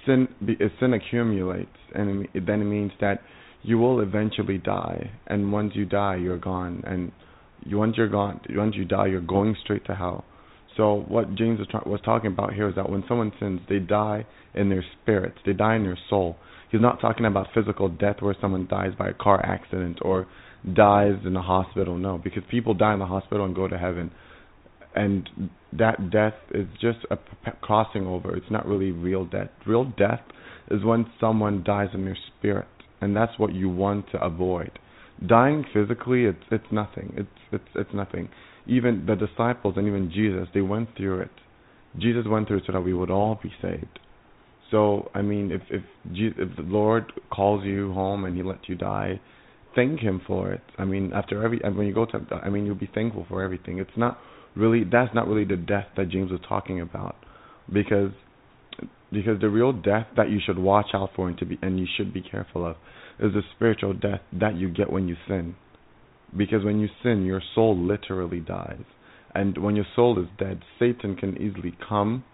sin 0.07 0.28
be 0.44 0.55
uh, 0.55 0.69
sin 0.78 0.93
accumulates 0.94 1.78
and 1.94 2.28
then 2.35 2.61
it 2.61 2.65
means 2.65 2.93
that 3.01 3.20
you 3.62 3.78
will 3.78 4.01
eventually 4.01 4.59
die, 4.59 5.11
and 5.27 5.53
once 5.53 5.73
you 5.74 5.86
die, 5.86 6.16
you're 6.16 6.39
gone, 6.39 6.82
and 6.86 7.12
you, 7.65 7.78
once 7.78 7.97
you're 7.97 8.09
gone, 8.09 8.40
once 8.51 8.74
you 8.77 8.85
die, 8.85 9.07
you're 9.07 9.20
going 9.20 9.57
straight 9.62 9.85
to 9.86 9.94
hell. 9.94 10.24
So 10.77 11.05
what 11.07 11.35
James 11.35 11.59
was, 11.59 11.69
tra- 11.69 11.82
was 11.86 12.01
talking 12.05 12.32
about 12.32 12.55
here 12.55 12.69
is 12.69 12.74
that 12.74 12.90
when 12.90 13.05
someone 13.07 13.32
sins, 13.39 13.61
they 13.69 13.78
die 13.78 14.27
in 14.55 14.69
their 14.69 14.85
spirit, 15.01 15.35
they 15.47 15.53
die 15.53 15.77
in 15.77 15.85
their 15.85 15.99
soul. 16.11 16.36
He's 16.70 16.81
not 16.81 17.01
talking 17.01 17.27
about 17.27 17.49
physical 17.55 17.89
death 17.89 18.16
where 18.20 18.35
someone 18.40 18.66
dies 18.69 18.93
by 18.99 19.11
a 19.11 19.15
car 19.15 19.44
accident 19.44 19.99
or 20.03 20.27
dies 20.74 21.16
in 21.24 21.36
a 21.36 21.43
hospital. 21.43 21.97
No, 21.99 22.19
because 22.19 22.43
people 22.51 22.73
die 22.73 22.94
in 22.94 22.99
the 22.99 23.07
hospital 23.07 23.44
and 23.44 23.55
go 23.55 23.69
to 23.69 23.77
heaven, 23.77 24.11
and 24.94 25.28
that 25.73 26.10
death 26.10 26.35
is 26.52 26.66
just 26.81 26.98
a 27.10 27.19
crossing 27.60 28.06
over. 28.06 28.36
It's 28.36 28.51
not 28.51 28.66
really 28.66 28.90
real 28.90 29.24
death. 29.24 29.51
Real 29.66 29.85
death 29.85 30.20
is 30.70 30.85
when 30.85 31.06
someone 31.20 31.62
dies 31.64 31.89
in 31.94 32.05
their 32.05 32.19
spirit 32.39 32.66
and 33.02 33.16
that's 33.16 33.36
what 33.39 33.52
you 33.52 33.69
want 33.69 34.06
to 34.12 34.24
avoid. 34.24 34.70
Dying 35.27 35.64
physically, 35.74 36.24
it's 36.24 36.44
it's 36.51 36.73
nothing. 36.73 37.12
It's 37.16 37.28
it's 37.52 37.69
it's 37.74 37.90
nothing. 37.93 38.28
Even 38.66 39.05
the 39.06 39.16
disciples 39.16 39.74
and 39.77 39.86
even 39.86 40.10
Jesus, 40.10 40.48
they 40.55 40.62
went 40.62 40.97
through 40.97 41.20
it. 41.20 41.31
Jesus 41.98 42.24
went 42.27 42.48
through 42.48 42.59
it 42.59 42.62
so 42.66 42.73
that 42.73 42.81
we 42.81 42.94
would 42.94 43.10
all 43.10 43.39
be 43.43 43.52
saved. 43.60 43.98
So 44.70 45.10
I 45.14 45.23
mean, 45.23 45.51
if 45.51 45.62
if 45.69 45.82
Je- 46.12 46.39
if 46.39 46.56
the 46.56 46.62
Lord 46.62 47.12
calls 47.31 47.64
you 47.64 47.93
home 47.93 48.24
and 48.24 48.36
He 48.36 48.43
lets 48.43 48.69
you 48.69 48.77
die, 48.77 49.20
thank 49.74 50.01
Him 50.01 50.23
for 50.27 50.52
it. 50.52 50.62
I 50.78 50.85
mean, 50.85 51.12
after 51.12 51.44
every 51.44 51.59
when 51.59 51.86
you 51.86 51.94
go 51.94 52.06
to, 52.06 52.20
I 52.43 52.48
mean, 52.48 52.64
you'll 52.66 52.74
be 52.77 52.90
thankful 52.94 53.27
for 53.28 53.43
everything. 53.43 53.78
It's 53.78 53.90
not 53.97 54.19
really 54.57 54.85
that's 54.85 55.15
not 55.15 55.27
really 55.29 55.45
the 55.45 55.57
death 55.57 55.87
that 55.97 56.11
James 56.11 56.31
was 56.31 56.41
talking 56.49 56.81
about, 56.81 57.16
because 57.73 58.12
because 59.12 59.41
the 59.41 59.51
real 59.51 59.73
death 59.73 60.07
that 60.16 60.31
you 60.31 60.39
should 60.45 60.59
watch 60.59 60.89
out 60.95 61.11
for 61.15 61.29
and 61.29 61.39
to 61.39 61.45
be 61.45 61.59
and 61.62 61.79
you 61.79 61.87
should 61.97 62.12
be 62.12 62.23
careful 62.23 62.66
of 62.66 62.77
is 63.19 63.33
the 63.33 63.43
spiritual 63.55 63.93
death 63.93 64.20
that 64.33 64.57
you 64.57 64.69
get 64.70 64.91
when 64.91 65.07
you 65.09 65.16
sin. 65.29 65.55
Because 66.37 66.65
when 66.65 66.81
you 66.81 66.89
sin, 67.03 67.24
your 67.24 67.43
soul 67.55 67.79
literally 67.79 68.41
dies. 68.41 68.85
And 69.35 69.59
when 69.59 69.77
your 69.77 69.85
soul 69.95 70.19
is 70.19 70.29
dead, 70.39 70.62
Satan 70.79 71.15
can 71.16 71.37
easily 71.37 71.77
come 71.87 72.24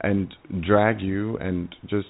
and 0.00 0.34
drag 0.66 1.00
you 1.00 1.36
and 1.38 1.74
just 1.88 2.08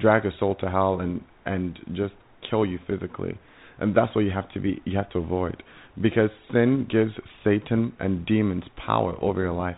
drag 0.00 0.26
a 0.26 0.30
soul 0.38 0.56
to 0.56 0.68
hell 0.68 1.00
and 1.00 1.22
and 1.44 1.78
just 1.92 2.14
kill 2.48 2.66
you 2.66 2.78
physically. 2.86 3.38
And 3.78 3.94
that's 3.94 4.14
what 4.14 4.22
you 4.22 4.30
have 4.30 4.50
to 4.52 4.60
be 4.60 4.80
you 4.84 4.96
have 4.96 5.10
to 5.10 5.18
avoid. 5.18 5.62
Because 6.00 6.30
sin 6.52 6.86
gives 6.90 7.12
Satan 7.44 7.92
and 8.00 8.24
demons 8.26 8.64
power 8.76 9.16
over 9.20 9.40
your 9.42 9.52
life. 9.52 9.76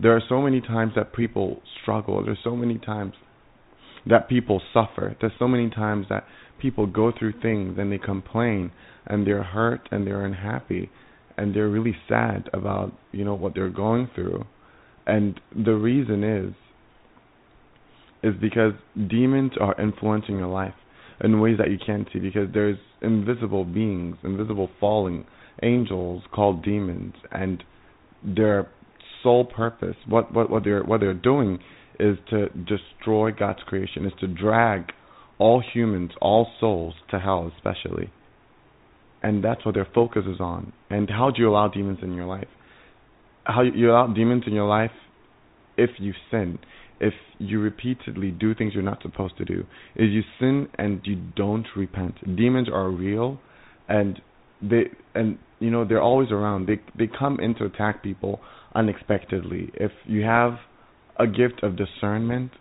There 0.00 0.14
are 0.14 0.22
so 0.28 0.42
many 0.42 0.60
times 0.60 0.92
that 0.96 1.14
people 1.14 1.62
struggle. 1.82 2.22
There's 2.24 2.38
so 2.44 2.54
many 2.54 2.78
times 2.78 3.14
that 4.06 4.28
people 4.28 4.60
suffer. 4.72 5.16
There's 5.20 5.32
so 5.38 5.48
many 5.48 5.70
times 5.70 6.06
that 6.10 6.24
people 6.60 6.86
go 6.86 7.12
through 7.18 7.34
things 7.40 7.76
and 7.78 7.90
they 7.90 7.98
complain 7.98 8.70
and 9.06 9.26
they're 9.26 9.42
hurt 9.42 9.88
and 9.90 10.06
they're 10.06 10.24
unhappy 10.24 10.90
and 11.36 11.54
they're 11.54 11.68
really 11.68 11.96
sad 12.08 12.48
about, 12.52 12.92
you 13.12 13.24
know, 13.24 13.34
what 13.34 13.54
they're 13.54 13.70
going 13.70 14.08
through. 14.14 14.44
And 15.06 15.40
the 15.54 15.74
reason 15.74 16.24
is 16.24 16.54
is 18.22 18.34
because 18.40 18.72
demons 19.08 19.52
are 19.60 19.80
influencing 19.80 20.38
your 20.38 20.48
life 20.48 20.74
in 21.20 21.40
ways 21.40 21.58
that 21.58 21.70
you 21.70 21.78
can't 21.84 22.06
see 22.12 22.18
because 22.18 22.48
there's 22.52 22.78
invisible 23.02 23.64
beings, 23.64 24.16
invisible 24.22 24.68
falling 24.80 25.24
angels 25.62 26.22
called 26.34 26.62
demons 26.62 27.14
and 27.32 27.62
their 28.22 28.68
sole 29.22 29.44
purpose, 29.44 29.96
what 30.06 30.32
what 30.32 30.50
what 30.50 30.64
they're 30.64 30.82
what 30.82 31.00
they're 31.00 31.14
doing 31.14 31.58
is 31.98 32.18
to 32.30 32.48
destroy 32.50 33.32
God's 33.32 33.60
creation, 33.66 34.04
is 34.04 34.12
to 34.20 34.26
drag 34.26 34.92
all 35.38 35.62
humans, 35.72 36.10
all 36.20 36.48
souls 36.60 36.94
to 37.10 37.18
hell, 37.18 37.50
especially. 37.56 38.10
And 39.22 39.42
that's 39.42 39.64
what 39.64 39.74
their 39.74 39.88
focus 39.94 40.24
is 40.26 40.40
on. 40.40 40.72
And 40.90 41.08
how 41.08 41.30
do 41.30 41.42
you 41.42 41.48
allow 41.48 41.68
demons 41.68 41.98
in 42.02 42.14
your 42.14 42.26
life? 42.26 42.48
How 43.44 43.62
you 43.62 43.90
allow 43.90 44.08
demons 44.08 44.44
in 44.46 44.52
your 44.52 44.68
life 44.68 44.90
if 45.76 45.90
you 45.98 46.12
sin, 46.30 46.58
if 47.00 47.14
you 47.38 47.60
repeatedly 47.60 48.30
do 48.30 48.54
things 48.54 48.72
you're 48.74 48.82
not 48.82 49.02
supposed 49.02 49.36
to 49.38 49.44
do, 49.44 49.64
is 49.94 50.10
you 50.10 50.22
sin 50.38 50.68
and 50.78 51.00
you 51.04 51.16
don't 51.36 51.66
repent. 51.76 52.36
Demons 52.36 52.68
are 52.72 52.90
real, 52.90 53.38
and 53.88 54.20
they 54.62 54.84
and 55.14 55.38
you 55.58 55.70
know 55.70 55.84
they're 55.84 56.02
always 56.02 56.30
around. 56.30 56.66
They 56.66 56.80
they 56.98 57.10
come 57.18 57.38
in 57.40 57.54
to 57.56 57.64
attack 57.64 58.02
people 58.02 58.40
unexpectedly. 58.74 59.70
If 59.74 59.92
you 60.06 60.22
have 60.22 60.54
a 61.18 61.26
gift 61.26 61.62
of 61.62 61.76
discernment, 61.76 62.52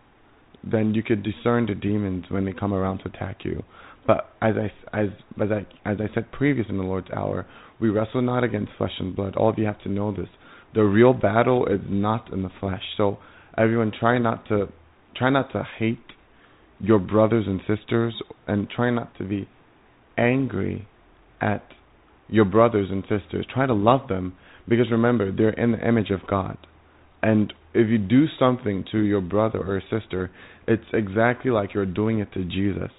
then 0.63 0.93
you 0.93 1.03
could 1.03 1.23
discern 1.23 1.65
the 1.65 1.75
demons 1.75 2.25
when 2.29 2.45
they 2.45 2.53
come 2.53 2.73
around 2.73 2.99
to 2.99 3.09
attack 3.09 3.39
you. 3.43 3.63
But 4.07 4.29
as 4.41 4.55
I 4.57 4.71
as 4.97 5.09
as 5.41 5.49
I 5.51 5.89
as 5.89 5.97
I 5.99 6.13
said 6.13 6.31
previous 6.31 6.67
in 6.69 6.77
the 6.77 6.83
Lord's 6.83 7.09
hour, 7.11 7.45
we 7.79 7.89
wrestle 7.89 8.21
not 8.21 8.43
against 8.43 8.71
flesh 8.77 8.93
and 8.99 9.15
blood. 9.15 9.35
All 9.35 9.49
of 9.49 9.57
you 9.57 9.65
have 9.65 9.81
to 9.83 9.89
know 9.89 10.11
this. 10.11 10.29
The 10.73 10.83
real 10.83 11.13
battle 11.13 11.65
is 11.67 11.79
not 11.87 12.31
in 12.33 12.43
the 12.43 12.51
flesh. 12.59 12.83
So 12.97 13.17
everyone 13.57 13.91
try 13.97 14.17
not 14.17 14.47
to 14.47 14.67
try 15.15 15.29
not 15.29 15.51
to 15.53 15.63
hate 15.79 15.99
your 16.79 16.99
brothers 16.99 17.45
and 17.47 17.61
sisters 17.61 18.13
and 18.47 18.69
try 18.69 18.89
not 18.89 19.15
to 19.17 19.23
be 19.23 19.47
angry 20.17 20.87
at 21.41 21.63
your 22.27 22.45
brothers 22.45 22.89
and 22.91 23.03
sisters. 23.03 23.45
Try 23.53 23.65
to 23.65 23.73
love 23.73 24.07
them 24.07 24.35
because 24.67 24.91
remember 24.91 25.31
they're 25.31 25.49
in 25.51 25.71
the 25.71 25.87
image 25.87 26.09
of 26.09 26.27
God. 26.27 26.57
And 27.21 27.53
if 27.73 27.89
you 27.89 27.97
do 27.97 28.25
something 28.37 28.85
to 28.91 28.99
your 28.99 29.21
brother 29.21 29.59
or 29.59 29.81
sister, 29.89 30.31
it's 30.67 30.83
exactly 30.93 31.51
like 31.51 31.73
you're 31.73 31.85
doing 31.85 32.19
it 32.19 32.31
to 32.33 32.43
Jesus. 32.43 32.91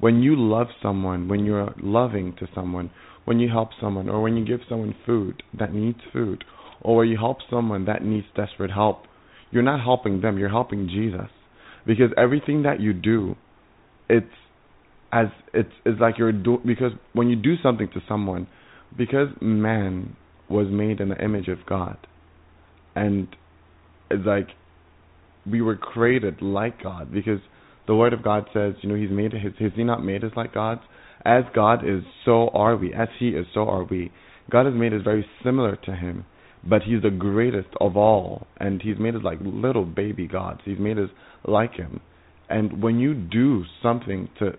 When 0.00 0.22
you 0.22 0.34
love 0.36 0.68
someone, 0.82 1.28
when 1.28 1.44
you're 1.44 1.74
loving 1.80 2.34
to 2.40 2.48
someone, 2.54 2.90
when 3.24 3.38
you 3.38 3.48
help 3.48 3.70
someone, 3.80 4.08
or 4.08 4.20
when 4.20 4.36
you 4.36 4.44
give 4.44 4.60
someone 4.68 4.94
food 5.06 5.42
that 5.58 5.72
needs 5.72 6.00
food, 6.12 6.44
or 6.80 6.96
when 6.96 7.08
you 7.08 7.16
help 7.16 7.38
someone 7.48 7.86
that 7.86 8.04
needs 8.04 8.26
desperate 8.36 8.70
help, 8.70 9.04
you're 9.54 9.62
not 9.62 9.82
helping 9.82 10.20
them, 10.20 10.36
you're 10.38 10.48
helping 10.48 10.88
Jesus. 10.88 11.30
Because 11.86 12.10
everything 12.16 12.62
that 12.64 12.80
you 12.80 12.92
do, 12.92 13.36
it's 14.08 14.26
as 15.12 15.26
it's 15.52 15.70
it's 15.84 16.00
like 16.00 16.18
you're 16.18 16.32
do 16.32 16.58
because 16.66 16.92
when 17.12 17.28
you 17.28 17.36
do 17.36 17.54
something 17.62 17.88
to 17.94 18.00
someone, 18.08 18.46
because 18.96 19.28
man 19.40 20.16
was 20.48 20.66
made 20.70 21.00
in 21.00 21.08
the 21.08 21.24
image 21.24 21.48
of 21.48 21.58
God, 21.66 21.96
and 22.96 23.28
it's 24.10 24.26
like 24.26 24.48
we 25.50 25.60
were 25.60 25.76
created 25.76 26.42
like 26.42 26.82
God 26.82 27.12
because 27.12 27.40
the 27.86 27.94
Word 27.94 28.12
of 28.12 28.22
God 28.22 28.46
says, 28.52 28.74
you 28.80 28.88
know, 28.88 28.94
He's 28.94 29.10
made 29.10 29.32
His. 29.32 29.52
Has 29.58 29.72
He 29.76 29.84
not 29.84 30.04
made 30.04 30.24
us 30.24 30.32
like 30.36 30.54
gods? 30.54 30.80
As 31.24 31.44
God 31.54 31.86
is, 31.86 32.02
so 32.24 32.48
are 32.48 32.76
we. 32.76 32.92
As 32.92 33.08
He 33.18 33.28
is, 33.28 33.46
so 33.54 33.68
are 33.68 33.84
we. 33.84 34.10
God 34.50 34.66
has 34.66 34.74
made 34.74 34.92
us 34.92 35.00
very 35.04 35.26
similar 35.42 35.76
to 35.76 35.94
Him, 35.94 36.24
but 36.68 36.82
he's 36.82 37.02
the 37.02 37.10
greatest 37.10 37.68
of 37.80 37.96
all 37.96 38.46
and 38.58 38.80
he's 38.82 38.98
made 38.98 39.14
us 39.14 39.22
like 39.22 39.38
little 39.42 39.84
baby 39.84 40.26
gods. 40.26 40.60
He's 40.64 40.78
made 40.78 40.98
us 40.98 41.10
like 41.46 41.74
him. 41.74 42.00
And 42.48 42.82
when 42.82 42.98
you 42.98 43.14
do 43.14 43.64
something 43.82 44.28
to 44.38 44.52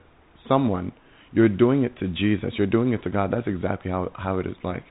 someone 0.48 0.91
you're 1.32 1.49
doing 1.49 1.84
it 1.84 1.98
to 1.99 2.07
jesus. 2.07 2.53
You're 2.57 2.68
doing 2.68 2.94
it 2.94 3.03
to 3.03 3.10
god. 3.10 3.32
That's 3.32 3.48
exactly 3.48 3.91
how 3.91 4.11
how 4.15 4.40
it 4.40 4.48
is 4.48 4.56
like. 4.64 4.84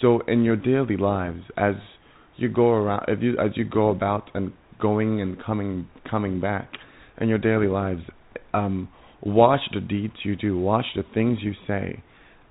So 0.00 0.20
in 0.26 0.44
your 0.44 0.56
daily 0.56 0.96
lives 0.96 1.42
as 1.56 1.74
you 2.36 2.48
go 2.48 2.70
around 2.70 3.04
if 3.08 3.22
you 3.22 3.32
as 3.38 3.50
you 3.56 3.64
go 3.64 3.90
about 3.90 4.30
and 4.34 4.52
going 4.80 5.20
and 5.20 5.42
coming 5.44 5.88
coming 6.10 6.40
back 6.40 6.70
in 7.20 7.28
your 7.28 7.38
daily 7.38 7.66
lives 7.66 8.00
um 8.54 8.88
watch 9.22 9.60
the 9.74 9.80
deeds 9.80 10.14
you 10.24 10.36
do. 10.36 10.58
Watch 10.58 10.86
the 10.96 11.04
things 11.14 11.38
you 11.42 11.52
say. 11.66 12.02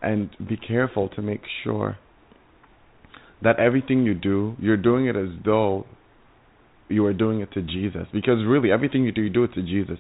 And 0.02 0.30
be 0.48 0.56
careful 0.56 1.10
to 1.10 1.22
make 1.22 1.42
sure 1.64 1.98
that 3.42 3.60
everything 3.60 4.04
you 4.04 4.14
do, 4.14 4.56
you're 4.60 4.78
doing 4.78 5.08
it 5.08 5.16
as 5.16 5.30
though 5.46 5.86
you 6.90 7.06
are 7.06 7.14
doing 7.14 7.42
it 7.42 7.52
to 7.54 7.62
Jesus. 7.62 8.08
Because 8.12 8.46
really, 8.46 8.72
everything 8.72 9.04
you 9.04 9.12
do, 9.12 9.22
you 9.22 9.30
do 9.30 9.44
it 9.44 9.54
to 9.54 9.62
Jesus. 9.62 9.98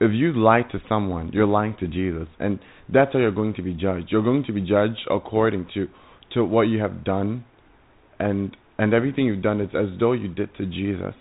If 0.00 0.10
you 0.12 0.32
lie 0.32 0.62
to 0.72 0.80
someone, 0.88 1.30
you're 1.32 1.46
lying 1.46 1.76
to 1.80 1.86
Jesus, 1.86 2.26
and 2.40 2.58
that's 2.92 3.12
how 3.12 3.20
you're 3.20 3.30
going 3.30 3.54
to 3.54 3.62
be 3.62 3.74
judged. 3.74 4.08
You're 4.10 4.24
going 4.24 4.44
to 4.44 4.52
be 4.52 4.60
judged 4.60 5.06
according 5.10 5.68
to 5.74 5.88
to 6.32 6.44
what 6.44 6.62
you 6.62 6.80
have 6.80 7.04
done, 7.04 7.44
and 8.18 8.56
and 8.76 8.92
everything 8.92 9.26
you've 9.26 9.42
done 9.42 9.60
is 9.60 9.70
as 9.74 9.98
though 10.00 10.12
you 10.12 10.28
did 10.28 10.54
to 10.56 10.66
Jesus. 10.66 11.14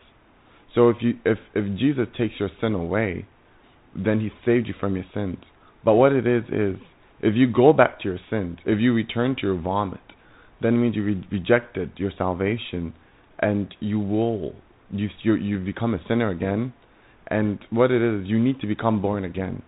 So 0.74 0.90
if 0.90 0.98
you 1.02 1.14
if 1.24 1.38
if 1.54 1.78
Jesus 1.78 2.08
takes 2.18 2.34
your 2.40 2.50
sin 2.60 2.74
away, 2.74 3.28
then 3.96 4.20
He 4.20 4.30
saved 4.44 4.68
you 4.68 4.74
from 4.80 4.96
your 4.96 5.06
sins. 5.14 5.38
But 5.86 5.94
what 5.94 6.12
it 6.12 6.26
is 6.26 6.44
is 6.46 6.82
if 7.22 7.36
you 7.36 7.52
go 7.52 7.74
back 7.74 8.00
to 8.02 8.10
your 8.10 8.20
sins, 8.30 8.58
if 8.66 8.80
you 8.80 8.94
return 8.94 9.36
to 9.36 9.48
your 9.48 9.62
vomit, 9.62 10.00
then 10.64 10.82
means 10.82 10.96
you 10.96 11.04
re- 11.04 11.28
rejected 11.32 11.92
your 11.98 12.12
salvation, 12.18 12.94
and 13.40 13.74
you 13.80 14.00
will 14.00 14.54
you 14.92 15.10
you 15.22 15.36
you 15.36 15.60
become 15.60 15.94
a 15.94 16.00
sinner 16.08 16.30
again. 16.30 16.74
And 17.28 17.60
what 17.70 17.92
it 17.92 18.02
is, 18.02 18.28
you 18.28 18.40
need 18.40 18.60
to 18.62 18.68
become 18.68 19.02
born 19.02 19.24
again. 19.24 19.62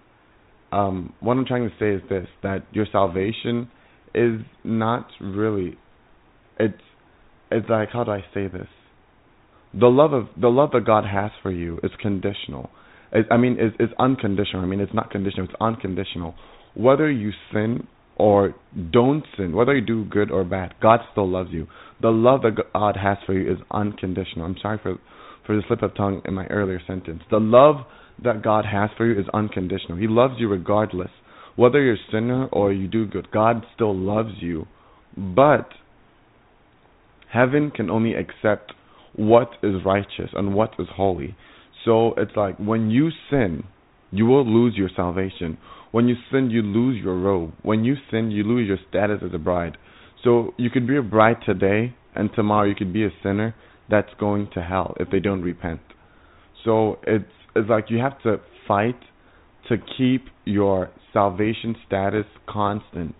Um, 0.71 1.13
what 1.19 1.37
I'm 1.37 1.45
trying 1.45 1.69
to 1.69 1.75
say 1.79 1.91
is 1.91 2.09
this: 2.09 2.27
that 2.43 2.63
your 2.71 2.85
salvation 2.91 3.69
is 4.13 4.39
not 4.63 5.07
really. 5.21 5.77
It's 6.59 6.81
it's 7.51 7.69
like 7.69 7.89
how 7.91 8.03
do 8.03 8.11
I 8.11 8.21
say 8.33 8.47
this? 8.47 8.67
The 9.73 9.87
love 9.87 10.13
of 10.13 10.27
the 10.39 10.47
love 10.47 10.71
that 10.71 10.85
God 10.85 11.05
has 11.05 11.31
for 11.43 11.51
you 11.51 11.79
is 11.83 11.91
conditional. 12.01 12.69
It, 13.11 13.25
I 13.29 13.37
mean, 13.37 13.57
it's, 13.59 13.75
it's 13.79 13.93
unconditional. 13.99 14.61
I 14.61 14.65
mean, 14.65 14.79
it's 14.79 14.93
not 14.93 15.11
conditional. 15.11 15.45
It's 15.45 15.55
unconditional. 15.61 16.33
Whether 16.75 17.09
you 17.11 17.31
sin 17.53 17.87
or 18.17 18.55
don't 18.91 19.25
sin, 19.37 19.53
whether 19.53 19.75
you 19.75 19.85
do 19.85 20.05
good 20.05 20.31
or 20.31 20.43
bad, 20.43 20.73
God 20.81 21.01
still 21.11 21.29
loves 21.29 21.49
you. 21.51 21.67
The 22.01 22.09
love 22.09 22.41
that 22.43 22.55
God 22.73 22.97
has 22.97 23.17
for 23.25 23.33
you 23.33 23.51
is 23.51 23.59
unconditional. 23.71 24.45
I'm 24.45 24.57
sorry 24.61 24.79
for 24.81 24.97
for 25.45 25.55
the 25.55 25.61
slip 25.67 25.83
of 25.83 25.95
tongue 25.95 26.21
in 26.25 26.33
my 26.33 26.47
earlier 26.47 26.81
sentence. 26.87 27.21
The 27.29 27.39
love 27.39 27.85
that 28.23 28.41
God 28.41 28.65
has 28.65 28.89
for 28.97 29.05
you 29.05 29.19
is 29.19 29.27
unconditional. 29.33 29.97
He 29.97 30.07
loves 30.07 30.35
you 30.37 30.47
regardless. 30.47 31.11
Whether 31.55 31.81
you're 31.81 31.95
a 31.95 32.11
sinner 32.11 32.47
or 32.47 32.73
you 32.73 32.87
do 32.87 33.05
good, 33.05 33.31
God 33.31 33.65
still 33.75 33.95
loves 33.95 34.33
you. 34.39 34.65
But 35.15 35.69
heaven 37.31 37.71
can 37.71 37.89
only 37.89 38.13
accept 38.13 38.73
what 39.15 39.51
is 39.63 39.85
righteous 39.85 40.31
and 40.33 40.53
what 40.53 40.71
is 40.79 40.87
holy. 40.95 41.35
So 41.85 42.13
it's 42.17 42.35
like 42.35 42.57
when 42.57 42.89
you 42.89 43.09
sin, 43.29 43.63
you 44.11 44.25
will 44.25 44.45
lose 44.45 44.75
your 44.75 44.89
salvation. 44.95 45.57
When 45.95 46.09
you 46.09 46.17
sin, 46.29 46.49
you 46.51 46.61
lose 46.61 47.01
your 47.01 47.17
robe. 47.17 47.53
When 47.61 47.85
you 47.85 47.95
sin, 48.11 48.29
you 48.29 48.43
lose 48.43 48.67
your 48.67 48.79
status 48.89 49.21
as 49.25 49.33
a 49.33 49.37
bride. 49.37 49.77
So 50.25 50.53
you 50.57 50.69
could 50.69 50.85
be 50.85 50.97
a 50.97 51.01
bride 51.01 51.37
today, 51.45 51.95
and 52.13 52.29
tomorrow 52.35 52.67
you 52.67 52.75
could 52.75 52.91
be 52.91 53.05
a 53.05 53.11
sinner 53.23 53.55
that's 53.89 54.09
going 54.19 54.49
to 54.55 54.61
hell 54.61 54.93
if 54.99 55.09
they 55.09 55.21
don't 55.21 55.41
repent. 55.41 55.79
So 56.65 56.99
it's 57.07 57.31
it's 57.55 57.69
like 57.69 57.85
you 57.87 57.99
have 57.99 58.21
to 58.23 58.41
fight 58.67 58.99
to 59.69 59.77
keep 59.97 60.25
your 60.43 60.89
salvation 61.13 61.77
status 61.87 62.25
constant 62.45 63.15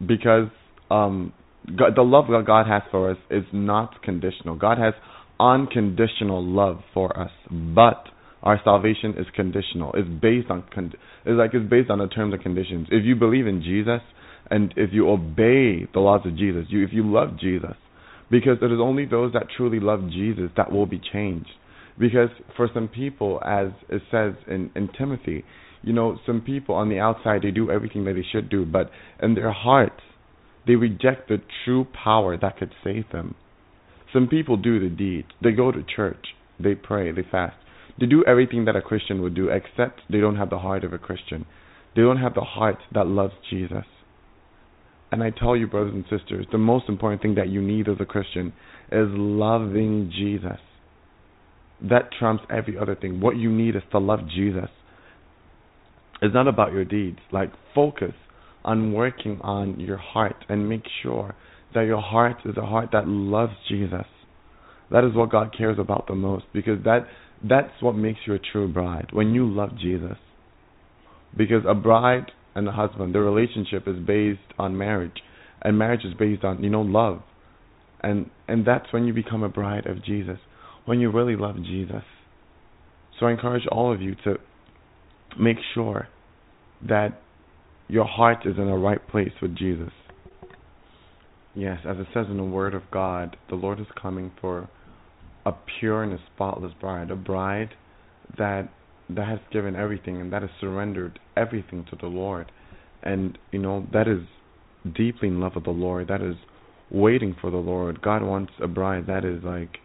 because 0.00 0.48
um 0.90 1.34
God, 1.66 1.96
the 1.96 2.02
love 2.02 2.28
that 2.28 2.44
God 2.46 2.66
has 2.66 2.80
for 2.90 3.10
us 3.10 3.18
is 3.30 3.44
not 3.52 4.02
conditional. 4.02 4.56
God 4.56 4.78
has 4.78 4.94
unconditional 5.38 6.42
love 6.42 6.80
for 6.94 7.14
us, 7.20 7.32
but 7.50 8.06
our 8.42 8.60
salvation 8.62 9.14
is 9.18 9.26
conditional. 9.34 9.92
It's 9.94 10.08
based 10.08 10.50
on 10.50 10.64
con- 10.74 10.92
it's 11.24 11.36
like 11.38 11.50
it's 11.54 11.68
based 11.68 11.90
on 11.90 11.98
the 11.98 12.06
terms 12.06 12.34
and 12.34 12.42
conditions. 12.42 12.88
If 12.90 13.04
you 13.04 13.16
believe 13.16 13.46
in 13.46 13.62
Jesus 13.62 14.00
and 14.50 14.72
if 14.76 14.90
you 14.92 15.08
obey 15.08 15.86
the 15.92 16.00
laws 16.00 16.22
of 16.24 16.36
Jesus, 16.36 16.66
you 16.68 16.84
if 16.84 16.92
you 16.92 17.10
love 17.10 17.38
Jesus, 17.40 17.74
because 18.30 18.58
it 18.62 18.72
is 18.72 18.78
only 18.80 19.06
those 19.06 19.32
that 19.32 19.46
truly 19.56 19.80
love 19.80 20.08
Jesus 20.10 20.50
that 20.56 20.70
will 20.72 20.86
be 20.86 21.00
changed. 21.12 21.50
Because 21.98 22.30
for 22.56 22.68
some 22.72 22.86
people, 22.86 23.40
as 23.44 23.68
it 23.88 24.02
says 24.10 24.34
in, 24.46 24.70
in 24.76 24.88
Timothy, 24.96 25.44
you 25.82 25.92
know, 25.92 26.18
some 26.26 26.40
people 26.40 26.76
on 26.76 26.88
the 26.88 27.00
outside 27.00 27.42
they 27.42 27.50
do 27.50 27.70
everything 27.70 28.04
that 28.04 28.14
they 28.14 28.24
should 28.30 28.48
do, 28.48 28.64
but 28.64 28.90
in 29.22 29.34
their 29.34 29.52
hearts 29.52 30.00
they 30.66 30.76
reject 30.76 31.28
the 31.28 31.38
true 31.64 31.86
power 32.04 32.36
that 32.36 32.56
could 32.58 32.72
save 32.84 33.10
them. 33.10 33.34
Some 34.12 34.28
people 34.28 34.56
do 34.56 34.78
the 34.78 34.94
deeds. 34.94 35.28
They 35.42 35.52
go 35.52 35.72
to 35.72 35.82
church, 35.82 36.24
they 36.60 36.74
pray, 36.74 37.10
they 37.10 37.24
fast. 37.30 37.56
They 37.98 38.06
do 38.06 38.24
everything 38.26 38.64
that 38.66 38.76
a 38.76 38.82
Christian 38.82 39.22
would 39.22 39.34
do, 39.34 39.48
except 39.48 40.00
they 40.10 40.20
don't 40.20 40.36
have 40.36 40.50
the 40.50 40.58
heart 40.58 40.84
of 40.84 40.92
a 40.92 40.98
Christian. 40.98 41.46
They 41.96 42.02
don't 42.02 42.18
have 42.18 42.34
the 42.34 42.42
heart 42.42 42.78
that 42.94 43.06
loves 43.06 43.34
Jesus. 43.50 43.84
And 45.10 45.22
I 45.22 45.30
tell 45.30 45.56
you, 45.56 45.66
brothers 45.66 45.94
and 45.94 46.04
sisters, 46.04 46.46
the 46.52 46.58
most 46.58 46.88
important 46.88 47.22
thing 47.22 47.34
that 47.36 47.48
you 47.48 47.62
need 47.62 47.88
as 47.88 47.96
a 47.98 48.04
Christian 48.04 48.52
is 48.92 49.08
loving 49.10 50.12
Jesus. 50.14 50.60
That 51.80 52.10
trumps 52.18 52.44
every 52.50 52.76
other 52.76 52.94
thing. 52.94 53.20
What 53.20 53.36
you 53.36 53.50
need 53.50 53.74
is 53.74 53.82
to 53.92 53.98
love 53.98 54.20
Jesus. 54.34 54.68
It's 56.20 56.34
not 56.34 56.48
about 56.48 56.72
your 56.72 56.84
deeds. 56.84 57.18
Like, 57.32 57.50
focus 57.74 58.14
on 58.64 58.92
working 58.92 59.40
on 59.42 59.80
your 59.80 59.96
heart 59.96 60.44
and 60.48 60.68
make 60.68 60.82
sure 61.02 61.34
that 61.74 61.82
your 61.82 62.02
heart 62.02 62.38
is 62.44 62.56
a 62.56 62.66
heart 62.66 62.90
that 62.92 63.06
loves 63.08 63.52
Jesus. 63.68 64.06
That 64.90 65.04
is 65.04 65.14
what 65.14 65.30
God 65.30 65.54
cares 65.56 65.78
about 65.78 66.06
the 66.06 66.14
most 66.14 66.46
because 66.52 66.82
that 66.84 67.06
that's 67.46 67.70
what 67.80 67.94
makes 67.94 68.20
you 68.26 68.34
a 68.34 68.38
true 68.38 68.72
bride 68.72 69.08
when 69.12 69.34
you 69.34 69.48
love 69.48 69.70
Jesus. 69.78 70.16
Because 71.36 71.62
a 71.68 71.74
bride 71.74 72.32
and 72.54 72.66
a 72.66 72.72
husband, 72.72 73.14
their 73.14 73.22
relationship 73.22 73.86
is 73.86 73.96
based 74.04 74.40
on 74.58 74.76
marriage, 74.76 75.22
and 75.62 75.78
marriage 75.78 76.04
is 76.04 76.14
based 76.14 76.42
on 76.42 76.62
you 76.62 76.70
know 76.70 76.80
love, 76.80 77.22
and 78.02 78.30
and 78.48 78.66
that's 78.66 78.92
when 78.92 79.06
you 79.06 79.12
become 79.12 79.42
a 79.42 79.48
bride 79.48 79.86
of 79.86 80.04
Jesus, 80.04 80.38
when 80.86 81.00
you 81.00 81.10
really 81.10 81.36
love 81.36 81.56
Jesus. 81.56 82.02
So 83.20 83.26
I 83.26 83.32
encourage 83.32 83.66
all 83.70 83.92
of 83.92 84.00
you 84.00 84.14
to 84.24 84.36
make 85.38 85.58
sure 85.74 86.08
that 86.88 87.20
your 87.88 88.04
heart 88.04 88.38
is 88.46 88.56
in 88.56 88.66
the 88.66 88.76
right 88.76 89.06
place 89.08 89.32
with 89.42 89.56
Jesus. 89.56 89.90
Yes, 91.54 91.78
as 91.88 91.96
it 91.98 92.06
says 92.14 92.26
in 92.30 92.36
the 92.36 92.44
Word 92.44 92.74
of 92.74 92.82
God, 92.92 93.36
the 93.48 93.56
Lord 93.56 93.80
is 93.80 93.86
coming 94.00 94.30
for 94.40 94.68
a 95.48 95.56
pure 95.80 96.02
and 96.02 96.12
a 96.12 96.18
spotless 96.34 96.72
bride, 96.80 97.10
a 97.10 97.16
bride 97.16 97.70
that 98.36 98.68
that 99.10 99.26
has 99.26 99.38
given 99.50 99.74
everything 99.74 100.20
and 100.20 100.30
that 100.32 100.42
has 100.42 100.50
surrendered 100.60 101.18
everything 101.34 101.86
to 101.88 101.96
the 101.96 102.06
Lord. 102.06 102.52
And 103.02 103.38
you 103.50 103.58
know, 103.58 103.86
that 103.92 104.06
is 104.06 104.20
deeply 104.94 105.28
in 105.28 105.40
love 105.40 105.52
with 105.54 105.64
the 105.64 105.70
Lord, 105.70 106.08
that 106.08 106.20
is 106.20 106.36
waiting 106.90 107.34
for 107.40 107.50
the 107.50 107.56
Lord. 107.56 108.02
God 108.02 108.22
wants 108.22 108.52
a 108.62 108.68
bride 108.68 109.06
that 109.06 109.24
is 109.24 109.42
like 109.42 109.78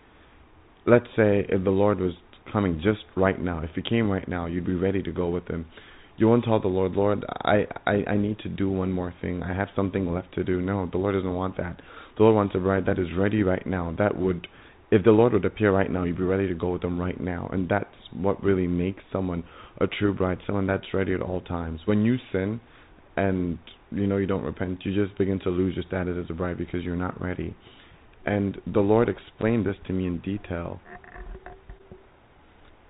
let's 0.86 1.08
say 1.16 1.46
if 1.48 1.64
the 1.64 1.70
Lord 1.70 2.00
was 2.00 2.14
coming 2.52 2.82
just 2.84 3.06
right 3.16 3.40
now, 3.40 3.62
if 3.62 3.70
he 3.76 3.82
came 3.82 4.10
right 4.10 4.28
now, 4.28 4.46
you'd 4.46 4.66
be 4.66 4.76
ready 4.76 5.02
to 5.02 5.12
go 5.12 5.30
with 5.30 5.48
him. 5.48 5.66
You 6.18 6.28
won't 6.28 6.44
tell 6.44 6.60
the 6.60 6.68
Lord, 6.68 6.92
Lord, 6.92 7.26
I, 7.44 7.66
I, 7.88 8.04
I 8.12 8.18
need 8.18 8.38
to 8.40 8.50
do 8.50 8.70
one 8.70 8.92
more 8.92 9.14
thing. 9.22 9.42
I 9.42 9.54
have 9.54 9.70
something 9.76 10.14
left 10.14 10.34
to 10.36 10.44
do. 10.44 10.62
No, 10.62 10.88
the 10.92 11.00
Lord 11.00 11.16
doesn't 11.16 11.34
want 11.34 11.58
that. 11.58 11.82
The 12.18 12.24
Lord 12.24 12.36
wants 12.36 12.54
a 12.56 12.60
bride 12.60 12.86
that 12.86 13.00
is 13.00 13.08
ready 13.18 13.42
right 13.42 13.66
now, 13.66 13.96
that 13.98 14.16
would 14.16 14.48
if 14.94 15.04
the 15.04 15.12
Lord 15.12 15.34
would 15.34 15.44
appear 15.44 15.72
right 15.72 15.90
now, 15.90 16.04
you'd 16.04 16.18
be 16.18 16.24
ready 16.24 16.48
to 16.48 16.54
go 16.54 16.70
with 16.70 16.84
Him 16.84 17.00
right 17.00 17.20
now. 17.20 17.50
And 17.52 17.68
that's 17.68 17.96
what 18.14 18.42
really 18.44 18.68
makes 18.68 19.02
someone 19.12 19.44
a 19.82 19.88
true 19.88 20.14
bride, 20.14 20.38
someone 20.46 20.68
that's 20.68 20.86
ready 20.94 21.16
at 21.16 21.22
all 21.22 21.42
times. 21.42 21.80
When 21.86 22.06
you 22.06 22.18
sin 22.32 22.62
and 23.18 23.58
you 23.92 24.06
know 24.06 24.18
you 24.18 24.28
don't 24.28 24.44
repent, 24.44 24.86
you 24.86 24.94
just 24.94 25.18
begin 25.18 25.40
to 25.40 25.50
lose 25.50 25.76
your 25.76 25.84
status 25.88 26.16
as 26.24 26.30
a 26.30 26.34
bride 26.34 26.60
because 26.60 26.84
you're 26.84 26.96
not 26.96 27.20
ready. 27.20 27.56
And 28.28 28.62
the 28.72 28.82
Lord 28.82 29.10
explained 29.10 29.66
this 29.66 29.76
to 29.88 29.94
me 29.94 30.06
in 30.06 30.20
detail. 30.20 30.80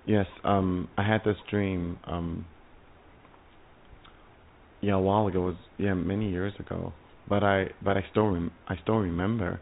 Yes, 0.06 0.26
um, 0.44 0.88
I 0.98 1.08
had 1.08 1.22
this 1.24 1.36
dream, 1.50 1.98
um, 2.06 2.44
yeah, 4.82 4.96
a 4.96 5.00
while 5.00 5.26
ago. 5.26 5.38
It 5.40 5.46
was 5.46 5.56
yeah, 5.78 5.94
many 5.94 6.30
years 6.30 6.52
ago. 6.58 6.92
But 7.30 7.42
I, 7.42 7.68
but 7.82 7.96
I 7.96 8.04
still, 8.10 8.26
rem- 8.26 8.52
I 8.68 8.74
still 8.82 8.96
remember, 8.96 9.58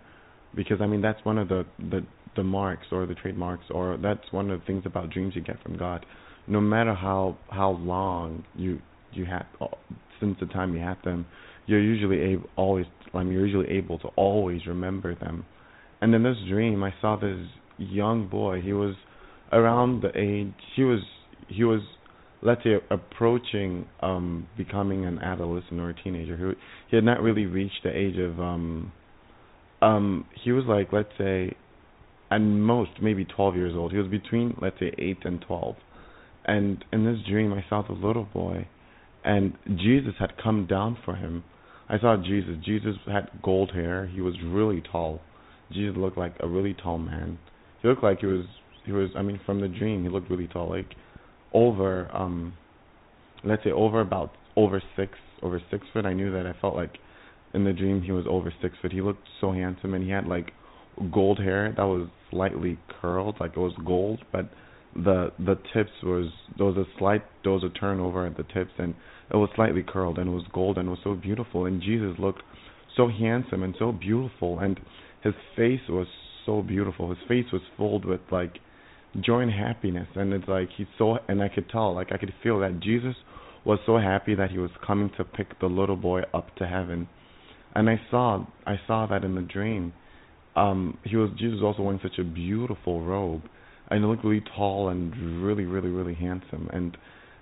because 0.57 0.81
I 0.81 0.89
mean 0.89 1.03
that's 1.03 1.25
one 1.25 1.39
of 1.39 1.49
the 1.49 1.65
the 1.79 2.05
the 2.37 2.43
marks 2.43 2.87
or 2.91 3.07
the 3.07 3.15
trademarks 3.15 3.65
or 3.71 3.99
that's 4.03 4.33
one 4.33 4.51
of 4.51 4.61
the 4.61 4.67
things 4.67 4.83
about 4.87 5.11
dreams 5.11 5.35
you 5.35 5.43
get 5.43 5.63
from 5.63 5.77
God. 5.77 6.05
No 6.47 6.61
matter 6.61 6.95
how 6.95 7.37
how 7.51 7.71
long 7.71 8.45
you 8.55 8.81
you 9.13 9.27
have 9.27 9.47
since 10.21 10.37
the 10.41 10.47
time 10.47 10.75
you 10.75 10.81
had 10.81 10.97
them, 11.05 11.27
you're 11.67 11.81
usually 11.83 12.21
able 12.21 12.49
always 12.57 12.87
I 13.15 13.23
mean 13.23 13.33
you're 13.33 13.47
usually 13.47 13.71
able 13.71 13.99
to 14.01 14.09
always 14.17 14.67
remember 14.67 15.15
them, 15.15 15.45
and 16.01 16.15
in 16.15 16.23
this 16.23 16.37
dream, 16.49 16.83
I 16.83 16.93
saw 17.01 17.17
this 17.17 17.47
young 17.79 18.29
boy. 18.29 18.61
He 18.61 18.73
was 18.73 18.95
around 19.53 20.03
the 20.03 20.11
age. 20.19 20.53
He 20.75 20.83
was 20.83 21.01
he 21.49 21.65
was 21.65 21.81
let's 22.43 22.63
say 22.65 22.75
approaching 22.91 23.87
um 24.01 24.49
becoming 24.57 25.05
an 25.05 25.19
adolescent 25.19 25.81
or 25.81 25.91
a 25.91 26.03
teenager. 26.03 26.37
He 26.37 26.61
he 26.91 26.97
had 26.97 27.05
not 27.05 27.21
really 27.21 27.47
reached 27.47 27.83
the 27.85 27.97
age 27.97 28.19
of 28.19 28.41
um 28.41 28.93
um 29.81 30.25
he 30.43 30.53
was 30.53 30.65
like 30.67 30.93
let's 30.93 31.13
say 31.19 31.55
at 32.33 32.39
most 32.39 32.91
maybe 33.01 33.25
12 33.25 33.57
years 33.57 33.75
old. 33.77 33.93
He 33.93 33.99
was 33.99 34.09
between 34.09 34.57
let's 34.61 34.79
say 34.79 34.93
8 34.97 35.19
and 35.25 35.41
12. 35.41 35.77
And 36.45 36.85
in 36.93 37.05
this 37.05 37.19
dream 37.29 37.53
I 37.53 37.65
saw 37.69 37.83
the 37.83 37.93
little 37.93 38.25
boy 38.33 38.69
and 39.25 39.55
Jesus 39.67 40.15
had 40.19 40.33
come 40.43 40.67
down 40.67 40.99
for 41.05 41.15
him. 41.15 41.45
I 41.89 41.99
saw 41.99 42.17
Jesus. 42.17 42.57
Jesus 42.65 42.97
had 43.07 43.29
gold 43.43 43.73
hair. 43.73 44.07
He 44.07 44.21
was 44.21 44.35
really 44.45 44.83
tall. 44.91 45.21
Jesus 45.71 45.97
looked 45.97 46.19
like 46.19 46.35
a 46.41 46.49
really 46.49 46.75
tall 46.75 46.99
man. 46.99 47.39
He 47.83 47.89
looked 47.89 48.03
like 48.03 48.21
he 48.21 48.27
was 48.27 48.47
he 48.85 48.93
was 48.93 49.11
I 49.17 49.23
mean 49.23 49.41
from 49.45 49.61
the 49.61 49.69
dream 49.69 50.03
he 50.03 50.09
looked 50.09 50.31
really 50.31 50.49
tall 50.49 50.71
like 50.71 50.95
over 51.53 52.11
um 52.15 52.55
let's 53.45 53.63
say 53.63 53.71
over 53.71 54.01
about 54.01 54.33
over 54.57 54.83
six 54.97 55.13
over 55.43 55.61
six 55.71 55.87
foot. 55.93 56.07
I 56.07 56.15
knew 56.15 56.33
that 56.33 56.47
I 56.47 56.55
felt 56.61 56.75
like 56.75 56.99
in 57.55 57.65
the 57.65 57.73
dream 57.73 58.03
he 58.03 58.13
was 58.13 58.25
over 58.29 58.53
six 58.63 58.75
foot. 58.81 58.93
He 58.93 59.03
looked 59.03 59.27
so 59.41 59.53
handsome 59.53 59.95
and 59.95 60.05
he 60.05 60.11
had 60.11 60.27
like 60.27 60.53
gold 61.13 61.39
hair 61.39 61.73
that 61.77 61.85
was 61.85 62.09
slightly 62.31 62.79
curled, 63.01 63.37
like 63.41 63.53
it 63.53 63.61
was 63.61 63.75
gold, 63.85 64.21
but 64.33 64.51
the 64.95 65.33
the 65.39 65.55
tips 65.73 65.91
was 66.03 66.27
there 66.59 66.67
was 66.67 66.77
a 66.77 66.85
slight 66.99 67.23
there 67.43 67.53
was 67.53 67.65
a 67.65 67.79
turnover 67.79 68.27
at 68.27 68.37
the 68.37 68.43
tips 68.43 68.73
and 68.79 68.95
it 69.33 69.37
was 69.37 69.49
slightly 69.55 69.83
curled 69.83 70.19
and 70.19 70.29
it 70.29 70.33
was 70.33 70.45
gold 70.53 70.77
and 70.77 70.87
it 70.87 70.91
was 70.91 71.01
so 71.03 71.15
beautiful 71.15 71.65
and 71.65 71.81
Jesus 71.81 72.15
looked 72.19 72.43
so 72.95 73.09
handsome 73.09 73.63
and 73.63 73.75
so 73.79 73.91
beautiful 73.91 74.59
and 74.59 74.79
his 75.23 75.35
face 75.57 75.81
was 75.89 76.07
so 76.45 76.63
beautiful. 76.63 77.09
His 77.09 77.19
face 77.29 77.47
was 77.53 77.63
filled 77.77 78.05
with 78.05 78.21
like 78.31 78.59
joy 79.21 79.41
and 79.41 79.53
happiness 79.53 80.09
and 80.15 80.33
it's 80.33 80.49
like 80.49 80.69
he's 80.77 80.87
so 80.99 81.19
and 81.29 81.43
I 81.43 81.49
could 81.49 81.69
tell, 81.71 81.95
like 81.95 82.13
I 82.13 82.19
could 82.19 82.33
feel 82.43 82.61
that 82.61 82.81
Jesus 82.81 83.15
was 83.65 83.79
so 83.87 83.97
happy 83.97 84.35
that 84.35 84.51
he 84.51 84.59
was 84.59 84.71
coming 84.87 85.11
to 85.17 85.25
pick 85.25 85.59
the 85.61 85.67
little 85.67 85.97
boy 85.97 86.23
up 86.35 86.55
to 86.57 86.67
heaven. 86.67 87.09
And 87.75 87.89
I 87.89 88.01
saw 88.11 88.45
I 88.67 88.77
saw 88.87 89.07
that 89.07 89.25
in 89.25 89.35
the 89.35 89.43
dream. 89.43 89.95
Um 90.57 90.99
he 91.05 91.17
was 91.17 91.31
Jesus 91.39 91.61
was 91.61 91.63
also 91.63 91.83
wearing 91.83 92.01
such 92.03 92.19
a 92.19 92.25
beautiful 92.25 93.03
robe 93.03 93.43
and 93.89 94.01
he 94.01 94.07
looked 94.07 94.25
really 94.25 94.45
tall 94.57 94.89
and 94.89 95.43
really, 95.43 95.65
really, 95.65 95.91
really 95.91 96.15
handsome 96.15 96.69
and 96.73 96.97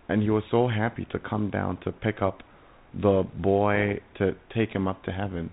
and 0.09 0.23
he 0.23 0.31
was 0.31 0.43
so 0.51 0.69
happy 0.69 1.07
to 1.12 1.19
come 1.19 1.51
down 1.51 1.78
to 1.85 1.93
pick 1.93 2.20
up 2.20 2.43
the 2.95 3.23
boy 3.41 4.01
to 4.19 4.35
take 4.55 4.70
him 4.70 4.89
up 4.89 5.05
to 5.05 5.12
heaven. 5.12 5.51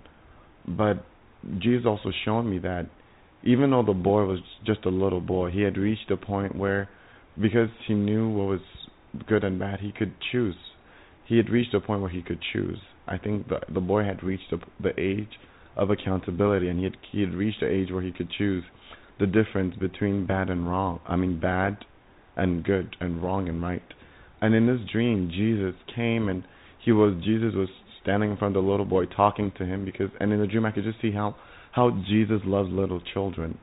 But 0.68 1.06
Jesus 1.60 1.86
also 1.86 2.12
shown 2.26 2.50
me 2.50 2.58
that 2.60 2.90
even 3.44 3.72
though 3.72 3.84
the 3.84 3.94
boy 3.94 4.26
was 4.26 4.40
just 4.66 4.86
a 4.86 4.90
little 4.90 5.22
boy, 5.22 5.52
he 5.52 5.62
had 5.62 5.78
reached 5.78 6.10
a 6.10 6.18
point 6.18 6.56
where, 6.56 6.90
because 7.40 7.70
he 7.88 7.94
knew 7.94 8.30
what 8.30 8.48
was 8.48 8.62
good 9.28 9.44
and 9.44 9.60
bad, 9.60 9.80
he 9.80 9.92
could 9.92 10.14
choose. 10.32 10.56
He 11.26 11.38
had 11.38 11.50
reached 11.50 11.74
a 11.74 11.80
point 11.80 12.02
where 12.02 12.10
he 12.10 12.22
could 12.22 12.40
choose. 12.54 12.80
I 13.08 13.18
think 13.18 13.48
the 13.48 13.60
the 13.74 13.80
boy 13.80 14.04
had 14.04 14.24
reached 14.24 14.50
the, 14.52 14.60
the 14.82 15.00
age 15.00 15.30
of 15.78 15.90
accountability, 15.90 16.68
and 16.68 16.80
he 16.80 16.84
had 16.86 16.98
he 17.12 17.22
had 17.22 17.34
reached 17.34 17.62
the 17.62 17.70
age 17.70 17.92
where 17.92 18.02
he 18.02 18.12
could 18.12 18.30
choose 18.38 18.64
the 19.20 19.28
difference 19.28 19.76
between 19.76 20.26
bad 20.26 20.50
and 20.50 20.70
wrong. 20.70 21.00
I 21.08 21.16
mean, 21.16 21.40
bad 21.40 21.78
and 22.36 22.64
good, 22.64 22.96
and 23.00 23.22
wrong 23.22 23.48
and 23.48 23.62
right. 23.62 23.82
And 24.42 24.54
in 24.54 24.68
this 24.68 24.80
dream, 24.92 25.32
Jesus 25.34 25.74
came 25.96 26.30
and 26.30 26.44
he 26.84 26.92
was 26.92 27.16
Jesus 27.24 27.54
was 27.56 27.70
standing 28.02 28.32
in 28.32 28.38
front 28.38 28.56
of 28.56 28.64
the 28.64 28.70
little 28.70 28.86
boy 28.86 29.06
talking 29.06 29.52
to 29.58 29.66
him 29.66 29.86
because 29.86 30.10
and 30.20 30.32
in 30.32 30.40
the 30.40 30.48
dream 30.48 30.66
I 30.66 30.72
could 30.72 30.84
just 30.84 31.02
see 31.02 31.12
how 31.12 31.36
how 31.72 31.92
Jesus 32.08 32.42
loves 32.46 32.70
little 32.72 33.02
children. 33.14 33.58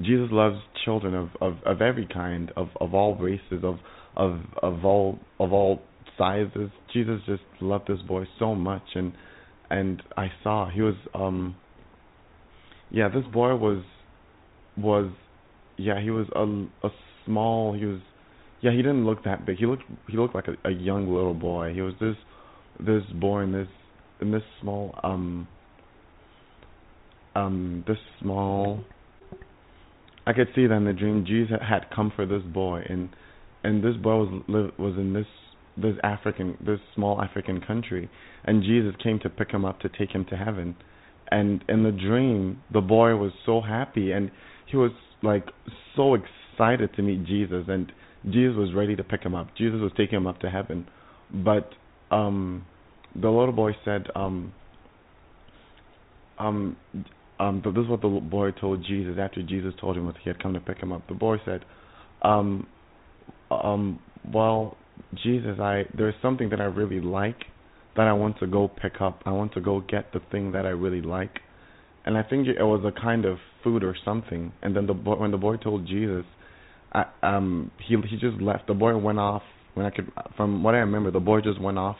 Jesus 0.00 0.28
loves 0.30 0.56
children 0.84 1.14
of, 1.14 1.30
of, 1.40 1.54
of 1.64 1.80
every 1.80 2.06
kind, 2.06 2.52
of, 2.54 2.68
of 2.80 2.92
all 2.94 3.14
races, 3.16 3.64
of 3.64 3.78
of 4.16 4.40
of 4.62 4.84
all 4.84 5.18
of 5.40 5.52
all 5.52 5.80
sizes. 6.18 6.70
Jesus 6.92 7.20
just 7.26 7.42
loved 7.60 7.88
this 7.88 8.00
boy 8.06 8.24
so 8.38 8.54
much 8.54 8.82
and 8.94 9.12
and 9.70 10.02
I 10.16 10.28
saw 10.42 10.68
he 10.70 10.82
was 10.82 10.94
um 11.14 11.56
yeah, 12.90 13.08
this 13.08 13.24
boy 13.32 13.54
was 13.56 13.82
was 14.76 15.10
yeah, 15.76 16.00
he 16.00 16.10
was 16.10 16.26
a 16.34 16.86
a 16.86 16.90
small 17.24 17.74
he 17.74 17.84
was 17.84 18.00
yeah, 18.60 18.70
he 18.70 18.78
didn't 18.78 19.04
look 19.04 19.24
that 19.24 19.44
big. 19.44 19.58
He 19.58 19.66
looked 19.66 19.84
he 20.08 20.16
looked 20.16 20.34
like 20.34 20.46
a, 20.48 20.68
a 20.68 20.72
young 20.72 21.08
little 21.12 21.34
boy. 21.34 21.72
He 21.74 21.82
was 21.82 21.94
this 22.00 22.16
this 22.78 23.02
boy 23.20 23.42
in 23.42 23.52
this 23.52 23.68
in 24.20 24.30
this 24.30 24.42
small 24.60 24.98
um 25.02 25.48
um 27.34 27.84
this 27.86 27.98
small 28.20 28.80
I 30.26 30.32
could 30.32 30.48
see 30.54 30.66
that 30.66 30.74
in 30.74 30.84
the 30.84 30.92
dream 30.92 31.24
Jesus 31.26 31.56
had 31.60 31.86
come 31.94 32.12
for 32.14 32.26
this 32.26 32.42
boy 32.42 32.82
and 32.88 33.10
and 33.62 33.82
this 33.82 33.96
boy 33.96 34.16
was 34.16 34.72
was 34.78 34.94
in 34.96 35.12
this 35.12 35.26
this 35.76 35.94
African 36.02 36.56
this 36.64 36.80
small 36.94 37.20
African 37.20 37.60
country. 37.60 38.08
And 38.44 38.62
Jesus 38.62 38.94
came 39.02 39.18
to 39.20 39.30
pick 39.30 39.50
him 39.50 39.64
up 39.64 39.80
to 39.80 39.88
take 39.88 40.10
him 40.10 40.24
to 40.30 40.36
heaven. 40.36 40.76
And 41.30 41.64
in 41.68 41.82
the 41.82 41.92
dream 41.92 42.62
the 42.72 42.80
boy 42.80 43.16
was 43.16 43.32
so 43.44 43.60
happy 43.60 44.12
and 44.12 44.30
he 44.66 44.76
was 44.76 44.92
like 45.22 45.46
so 45.94 46.14
excited 46.14 46.94
to 46.96 47.02
meet 47.02 47.24
Jesus. 47.24 47.64
And 47.68 47.92
Jesus 48.24 48.56
was 48.56 48.74
ready 48.74 48.96
to 48.96 49.04
pick 49.04 49.22
him 49.22 49.34
up. 49.34 49.48
Jesus 49.56 49.80
was 49.80 49.92
taking 49.96 50.16
him 50.16 50.26
up 50.26 50.40
to 50.40 50.50
heaven. 50.50 50.88
But 51.32 51.70
um 52.10 52.66
the 53.14 53.28
little 53.28 53.52
boy 53.52 53.72
said 53.84 54.06
um 54.14 54.52
um 56.38 56.76
um 57.38 57.62
this 57.64 57.82
is 57.82 57.88
what 57.88 58.00
the 58.00 58.08
boy 58.08 58.50
told 58.52 58.84
Jesus 58.84 59.16
after 59.20 59.42
Jesus 59.42 59.74
told 59.80 59.96
him 59.96 60.06
that 60.06 60.16
he 60.22 60.30
had 60.30 60.42
come 60.42 60.54
to 60.54 60.60
pick 60.60 60.78
him 60.78 60.92
up. 60.92 61.06
The 61.08 61.14
boy 61.14 61.36
said, 61.44 61.64
um 62.22 62.66
um 63.50 63.98
well 64.32 64.76
Jesus 65.22 65.58
I 65.60 65.84
there's 65.96 66.14
something 66.22 66.50
that 66.50 66.60
I 66.60 66.64
really 66.64 67.00
like 67.00 67.44
that 67.96 68.06
I 68.06 68.12
want 68.12 68.38
to 68.40 68.46
go 68.46 68.68
pick 68.68 69.00
up. 69.00 69.22
I 69.24 69.30
want 69.30 69.54
to 69.54 69.60
go 69.60 69.80
get 69.80 70.12
the 70.12 70.20
thing 70.30 70.52
that 70.52 70.66
I 70.66 70.70
really 70.70 71.00
like. 71.00 71.40
And 72.04 72.16
I 72.16 72.22
think 72.22 72.46
it 72.46 72.62
was 72.62 72.84
a 72.84 73.00
kind 73.00 73.24
of 73.24 73.38
food 73.64 73.82
or 73.82 73.96
something. 74.04 74.52
And 74.62 74.76
then 74.76 74.86
the 74.86 74.94
boy 74.94 75.16
when 75.16 75.30
the 75.30 75.38
boy 75.38 75.56
told 75.56 75.86
Jesus 75.86 76.24
I, 76.92 77.04
um 77.22 77.70
he 77.86 77.96
he 78.08 78.16
just 78.16 78.40
left. 78.40 78.66
The 78.66 78.74
boy 78.74 78.96
went 78.96 79.18
off 79.18 79.42
when 79.74 79.86
I 79.86 79.90
could 79.90 80.10
from 80.36 80.62
what 80.62 80.74
I 80.74 80.78
remember 80.78 81.10
the 81.10 81.20
boy 81.20 81.40
just 81.40 81.60
went 81.60 81.78
off 81.78 81.96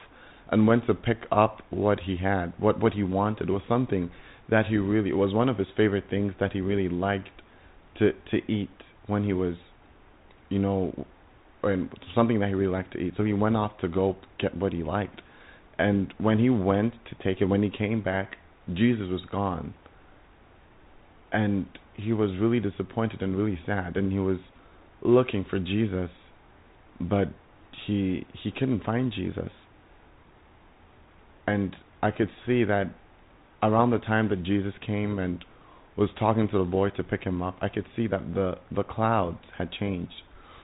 and 0.50 0.66
went 0.66 0.86
to 0.86 0.94
pick 0.94 1.18
up 1.32 1.62
what 1.70 2.00
he 2.00 2.16
had, 2.16 2.52
what 2.58 2.80
what 2.80 2.92
he 2.92 3.02
wanted 3.02 3.50
was 3.50 3.62
something 3.68 4.10
that 4.48 4.66
he 4.66 4.76
really 4.76 5.10
it 5.10 5.16
was 5.16 5.34
one 5.34 5.48
of 5.48 5.58
his 5.58 5.66
favorite 5.76 6.04
things 6.08 6.32
that 6.40 6.52
he 6.52 6.60
really 6.60 6.88
liked 6.88 7.42
to 7.98 8.12
to 8.30 8.36
eat 8.50 8.70
when 9.06 9.24
he 9.24 9.32
was, 9.32 9.56
you 10.48 10.58
know, 10.58 11.06
and 11.62 11.88
something 12.14 12.40
that 12.40 12.48
he 12.48 12.54
really 12.54 12.72
liked 12.72 12.92
to 12.92 12.98
eat. 12.98 13.14
So 13.16 13.24
he 13.24 13.32
went 13.32 13.56
off 13.56 13.72
to 13.80 13.88
go 13.88 14.16
get 14.38 14.56
what 14.56 14.72
he 14.72 14.82
liked, 14.82 15.20
and 15.78 16.12
when 16.18 16.38
he 16.38 16.50
went 16.50 16.94
to 17.10 17.14
take 17.22 17.40
it, 17.40 17.46
when 17.46 17.62
he 17.62 17.70
came 17.70 18.02
back, 18.02 18.36
Jesus 18.72 19.08
was 19.10 19.22
gone, 19.30 19.74
and 21.32 21.66
he 21.94 22.12
was 22.12 22.30
really 22.40 22.60
disappointed 22.60 23.22
and 23.22 23.36
really 23.36 23.58
sad, 23.66 23.96
and 23.96 24.12
he 24.12 24.18
was 24.18 24.38
looking 25.02 25.44
for 25.48 25.58
Jesus, 25.58 26.10
but 27.00 27.28
he 27.86 28.26
he 28.42 28.50
couldn't 28.50 28.84
find 28.84 29.12
Jesus. 29.12 29.50
And 31.46 31.76
I 32.02 32.10
could 32.10 32.30
see 32.46 32.64
that 32.64 32.90
around 33.62 33.90
the 33.90 33.98
time 33.98 34.28
that 34.30 34.42
Jesus 34.42 34.74
came 34.84 35.18
and 35.18 35.44
was 35.96 36.10
talking 36.18 36.48
to 36.48 36.58
the 36.58 36.64
boy 36.64 36.90
to 36.90 37.02
pick 37.04 37.24
him 37.24 37.40
up, 37.42 37.56
I 37.60 37.68
could 37.68 37.86
see 37.94 38.06
that 38.08 38.34
the 38.34 38.58
the 38.74 38.82
clouds 38.82 39.38
had 39.56 39.70
changed, 39.72 40.12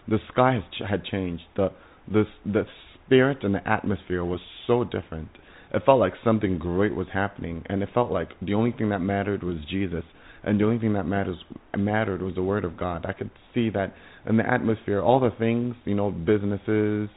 the 0.08 0.18
sky 0.32 0.60
had 0.88 1.04
changed, 1.04 1.44
the 1.56 1.70
the 2.10 2.24
the 2.44 2.64
spirit 3.04 3.38
and 3.42 3.54
the 3.54 3.68
atmosphere 3.68 4.24
was 4.24 4.40
so 4.66 4.84
different. 4.84 5.28
It 5.72 5.82
felt 5.86 6.00
like 6.00 6.12
something 6.22 6.58
great 6.58 6.94
was 6.94 7.06
happening, 7.12 7.64
and 7.66 7.82
it 7.82 7.88
felt 7.94 8.10
like 8.10 8.30
the 8.42 8.54
only 8.54 8.72
thing 8.72 8.90
that 8.90 8.98
mattered 9.00 9.42
was 9.42 9.56
Jesus, 9.70 10.04
and 10.42 10.60
the 10.60 10.64
only 10.64 10.78
thing 10.78 10.92
that 10.94 11.06
matters 11.06 11.36
mattered 11.76 12.20
was 12.20 12.34
the 12.34 12.42
Word 12.42 12.64
of 12.64 12.76
God. 12.76 13.06
I 13.08 13.12
could 13.12 13.30
see 13.54 13.70
that 13.70 13.94
in 14.28 14.36
the 14.36 14.48
atmosphere, 14.48 15.00
all 15.00 15.20
the 15.20 15.30
things, 15.38 15.74
you 15.84 15.94
know, 15.94 16.10
businesses, 16.10 17.08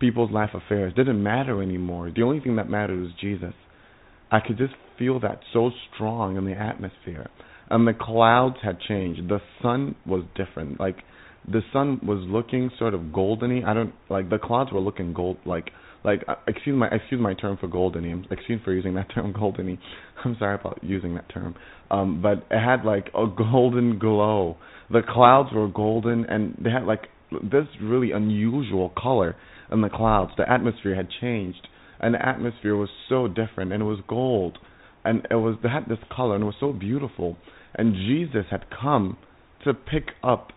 people's 0.00 0.30
life 0.30 0.50
affairs 0.54 0.92
didn't 0.94 1.22
matter 1.22 1.62
anymore. 1.62 2.12
The 2.14 2.22
only 2.22 2.40
thing 2.40 2.56
that 2.56 2.68
mattered 2.68 3.00
was 3.00 3.10
Jesus. 3.20 3.54
I 4.30 4.40
could 4.40 4.58
just 4.58 4.74
feel 4.98 5.20
that 5.20 5.40
so 5.52 5.70
strong 5.94 6.36
in 6.36 6.44
the 6.44 6.52
atmosphere. 6.52 7.30
And 7.70 7.86
the 7.86 7.94
clouds 7.98 8.56
had 8.62 8.78
changed. 8.80 9.28
The 9.28 9.40
sun 9.62 9.94
was 10.06 10.24
different. 10.36 10.78
Like 10.78 10.96
the 11.50 11.60
sun 11.72 12.00
was 12.02 12.18
looking 12.28 12.70
sort 12.78 12.94
of 12.94 13.00
goldeny. 13.12 13.64
I 13.64 13.74
don't 13.74 13.92
like 14.08 14.30
the 14.30 14.38
clouds 14.38 14.72
were 14.72 14.80
looking 14.80 15.12
gold 15.12 15.38
like 15.44 15.70
like 16.04 16.22
excuse 16.46 16.76
my 16.76 16.88
excuse 16.88 17.20
my 17.20 17.34
term 17.34 17.56
for 17.58 17.68
goldeny. 17.68 18.24
Excuse 18.30 18.60
for 18.64 18.72
using 18.72 18.94
that 18.94 19.08
term 19.14 19.32
goldeny. 19.32 19.78
I'm 20.24 20.36
sorry 20.38 20.54
about 20.54 20.78
using 20.82 21.14
that 21.14 21.28
term. 21.32 21.54
Um 21.90 22.22
but 22.22 22.46
it 22.50 22.60
had 22.64 22.84
like 22.84 23.08
a 23.14 23.26
golden 23.26 23.98
glow. 23.98 24.56
The 24.90 25.02
clouds 25.06 25.50
were 25.54 25.68
golden 25.68 26.24
and 26.26 26.56
they 26.62 26.70
had 26.70 26.84
like 26.84 27.08
this 27.42 27.66
really 27.82 28.12
unusual 28.12 28.92
color 28.96 29.36
in 29.72 29.80
the 29.80 29.88
clouds. 29.88 30.32
The 30.36 30.50
atmosphere 30.50 30.94
had 30.94 31.08
changed, 31.20 31.66
and 32.00 32.14
the 32.14 32.26
atmosphere 32.26 32.76
was 32.76 32.90
so 33.08 33.26
different, 33.28 33.72
and 33.72 33.82
it 33.82 33.86
was 33.86 33.98
gold. 34.06 34.58
and 35.04 35.26
it 35.30 35.34
was 35.34 35.56
they 35.62 35.68
had 35.68 35.86
this 35.88 35.98
color 36.14 36.34
and 36.34 36.44
it 36.44 36.46
was 36.46 36.54
so 36.60 36.72
beautiful. 36.72 37.36
And 37.74 37.94
Jesus 37.94 38.46
had 38.50 38.66
come 38.70 39.16
to 39.64 39.74
pick 39.74 40.10
up 40.22 40.52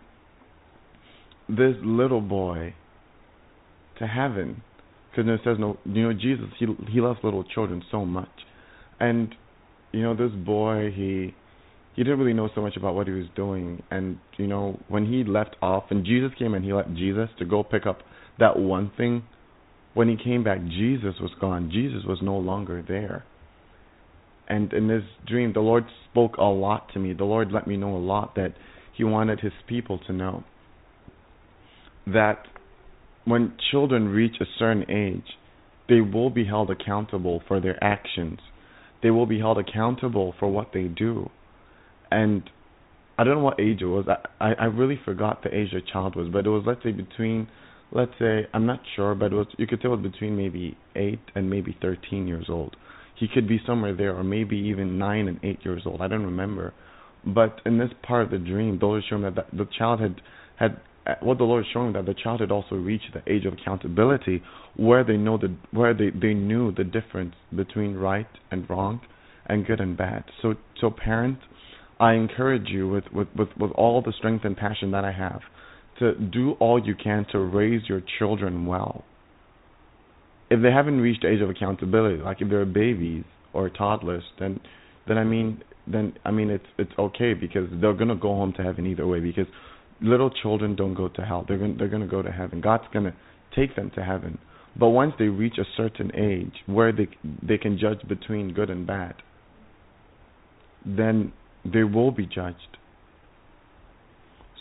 this 1.48 1.74
little 1.82 2.20
boy 2.20 2.74
to 3.98 4.06
heaven. 4.06 4.62
Because 5.10 5.30
it 5.30 5.40
says 5.42 5.56
no 5.58 5.78
you 5.84 6.02
know 6.02 6.12
jesus 6.12 6.46
he 6.58 6.66
he 6.90 7.00
loves 7.00 7.18
little 7.22 7.44
children 7.44 7.82
so 7.90 8.04
much. 8.04 8.28
And 9.00 9.34
you 9.92 10.02
know 10.02 10.14
this 10.14 10.32
boy 10.44 10.92
he 10.94 11.34
he 11.96 12.04
didn't 12.04 12.18
really 12.20 12.34
know 12.34 12.48
so 12.54 12.60
much 12.60 12.76
about 12.76 12.94
what 12.94 13.06
he 13.06 13.12
was 13.12 13.26
doing. 13.34 13.82
And 13.90 14.18
you 14.36 14.46
know 14.46 14.78
when 14.88 15.06
he 15.06 15.24
left 15.24 15.56
off 15.62 15.84
and 15.90 16.04
jesus 16.04 16.30
came 16.38 16.54
and 16.54 16.64
he 16.64 16.72
left 16.72 16.94
jesus 16.94 17.28
to 17.38 17.44
go 17.44 17.62
pick 17.62 17.86
up 17.86 18.00
that 18.38 18.58
one 18.58 18.92
thing 18.96 19.24
when 19.94 20.08
he 20.08 20.16
came 20.22 20.44
back 20.44 20.62
jesus 20.64 21.14
was 21.20 21.30
gone. 21.40 21.70
Jesus 21.72 22.04
was 22.06 22.18
no 22.22 22.36
longer 22.36 22.84
there. 22.86 23.24
And 24.46 24.72
in 24.72 24.88
this 24.88 25.02
dream 25.26 25.52
the 25.54 25.60
lord 25.60 25.84
spoke 26.10 26.36
a 26.36 26.44
lot 26.44 26.92
to 26.92 26.98
me. 26.98 27.14
The 27.14 27.24
lord 27.24 27.50
let 27.50 27.66
me 27.66 27.76
know 27.78 27.96
a 27.96 27.98
lot 27.98 28.34
that 28.36 28.54
he 28.94 29.04
wanted 29.04 29.40
his 29.40 29.52
people 29.66 29.98
to 30.06 30.12
know 30.12 30.44
that 32.12 32.46
when 33.24 33.54
children 33.70 34.08
reach 34.08 34.36
a 34.40 34.44
certain 34.58 34.90
age, 34.90 35.36
they 35.88 36.00
will 36.00 36.30
be 36.30 36.44
held 36.44 36.70
accountable 36.70 37.42
for 37.48 37.60
their 37.60 37.82
actions. 37.82 38.38
They 39.02 39.10
will 39.10 39.26
be 39.26 39.38
held 39.38 39.58
accountable 39.58 40.34
for 40.38 40.50
what 40.50 40.72
they 40.72 40.84
do. 40.84 41.30
And 42.10 42.48
I 43.18 43.24
don't 43.24 43.38
know 43.38 43.44
what 43.44 43.60
age 43.60 43.82
it 43.82 43.86
was. 43.86 44.06
I, 44.40 44.52
I 44.52 44.64
really 44.66 45.00
forgot 45.04 45.42
the 45.42 45.54
age 45.54 45.70
the 45.72 45.80
child 45.92 46.16
was, 46.16 46.28
but 46.32 46.46
it 46.46 46.50
was 46.50 46.64
let's 46.66 46.82
say 46.82 46.92
between 46.92 47.48
let's 47.92 48.12
say 48.18 48.46
I'm 48.54 48.66
not 48.66 48.80
sure, 48.96 49.14
but 49.14 49.32
it 49.32 49.36
was 49.36 49.46
you 49.58 49.66
could 49.66 49.80
say 49.80 49.88
it 49.88 49.90
was 49.90 50.00
between 50.00 50.36
maybe 50.36 50.76
eight 50.94 51.20
and 51.34 51.50
maybe 51.50 51.76
thirteen 51.80 52.26
years 52.26 52.46
old. 52.48 52.76
He 53.18 53.26
could 53.32 53.48
be 53.48 53.60
somewhere 53.66 53.96
there, 53.96 54.14
or 54.16 54.22
maybe 54.22 54.56
even 54.56 54.98
nine 54.98 55.26
and 55.26 55.40
eight 55.42 55.58
years 55.64 55.82
old. 55.84 56.00
I 56.00 56.08
don't 56.08 56.24
remember. 56.24 56.72
But 57.26 57.60
in 57.66 57.78
this 57.78 57.90
part 58.06 58.22
of 58.22 58.30
the 58.30 58.38
dream, 58.38 58.78
those 58.80 59.02
showing 59.08 59.22
that 59.22 59.34
the 59.52 59.66
child 59.76 60.00
had 60.00 60.20
had 60.56 60.80
Uh, 61.08 61.14
what 61.20 61.38
the 61.38 61.44
Lord 61.44 61.64
is 61.64 61.70
showing 61.72 61.94
that 61.94 62.04
the 62.04 62.14
child 62.14 62.40
had 62.40 62.50
also 62.50 62.74
reached 62.74 63.14
the 63.14 63.32
age 63.32 63.46
of 63.46 63.54
accountability, 63.54 64.42
where 64.76 65.04
they 65.04 65.16
know 65.16 65.38
the 65.38 65.56
where 65.70 65.94
they 65.94 66.10
they 66.10 66.34
knew 66.34 66.72
the 66.72 66.84
difference 66.84 67.34
between 67.54 67.94
right 67.94 68.28
and 68.50 68.68
wrong, 68.68 69.00
and 69.46 69.66
good 69.66 69.80
and 69.80 69.96
bad. 69.96 70.24
So 70.42 70.54
so 70.80 70.90
parents, 70.90 71.40
I 71.98 72.12
encourage 72.12 72.68
you 72.68 72.88
with 72.88 73.04
with 73.12 73.28
with, 73.36 73.48
with 73.58 73.70
all 73.72 74.02
the 74.02 74.12
strength 74.18 74.44
and 74.44 74.56
passion 74.56 74.90
that 74.90 75.04
I 75.04 75.12
have, 75.12 75.40
to 75.98 76.14
do 76.14 76.52
all 76.60 76.84
you 76.84 76.94
can 76.94 77.26
to 77.32 77.38
raise 77.38 77.88
your 77.88 78.02
children 78.18 78.66
well. 78.66 79.04
If 80.50 80.62
they 80.62 80.70
haven't 80.70 81.00
reached 81.00 81.22
the 81.22 81.28
age 81.28 81.40
of 81.40 81.50
accountability, 81.50 82.22
like 82.22 82.40
if 82.40 82.48
they're 82.48 82.66
babies 82.66 83.24
or 83.52 83.70
toddlers, 83.70 84.24
then 84.38 84.60
then 85.06 85.16
I 85.16 85.24
mean 85.24 85.62
then 85.86 86.14
I 86.24 86.30
mean 86.30 86.50
it's 86.50 86.66
it's 86.78 86.92
okay 86.98 87.32
because 87.32 87.68
they're 87.80 87.94
gonna 87.94 88.16
go 88.16 88.34
home 88.34 88.52
to 88.58 88.62
heaven 88.62 88.86
either 88.86 89.06
way 89.06 89.20
because 89.20 89.46
little 90.00 90.30
children 90.30 90.76
don't 90.76 90.94
go 90.94 91.08
to 91.08 91.22
hell. 91.22 91.44
They're 91.46 91.58
going 91.58 91.76
they're 91.76 91.88
going 91.88 92.02
to 92.02 92.08
go 92.08 92.22
to 92.22 92.30
heaven. 92.30 92.60
God's 92.60 92.84
going 92.92 93.06
to 93.06 93.14
take 93.54 93.76
them 93.76 93.90
to 93.94 94.02
heaven. 94.02 94.38
But 94.78 94.90
once 94.90 95.14
they 95.18 95.26
reach 95.26 95.54
a 95.58 95.64
certain 95.76 96.14
age 96.14 96.54
where 96.66 96.92
they 96.92 97.08
they 97.42 97.58
can 97.58 97.78
judge 97.78 98.06
between 98.08 98.54
good 98.54 98.70
and 98.70 98.86
bad, 98.86 99.14
then 100.84 101.32
they 101.64 101.82
will 101.82 102.10
be 102.10 102.26
judged. 102.26 102.78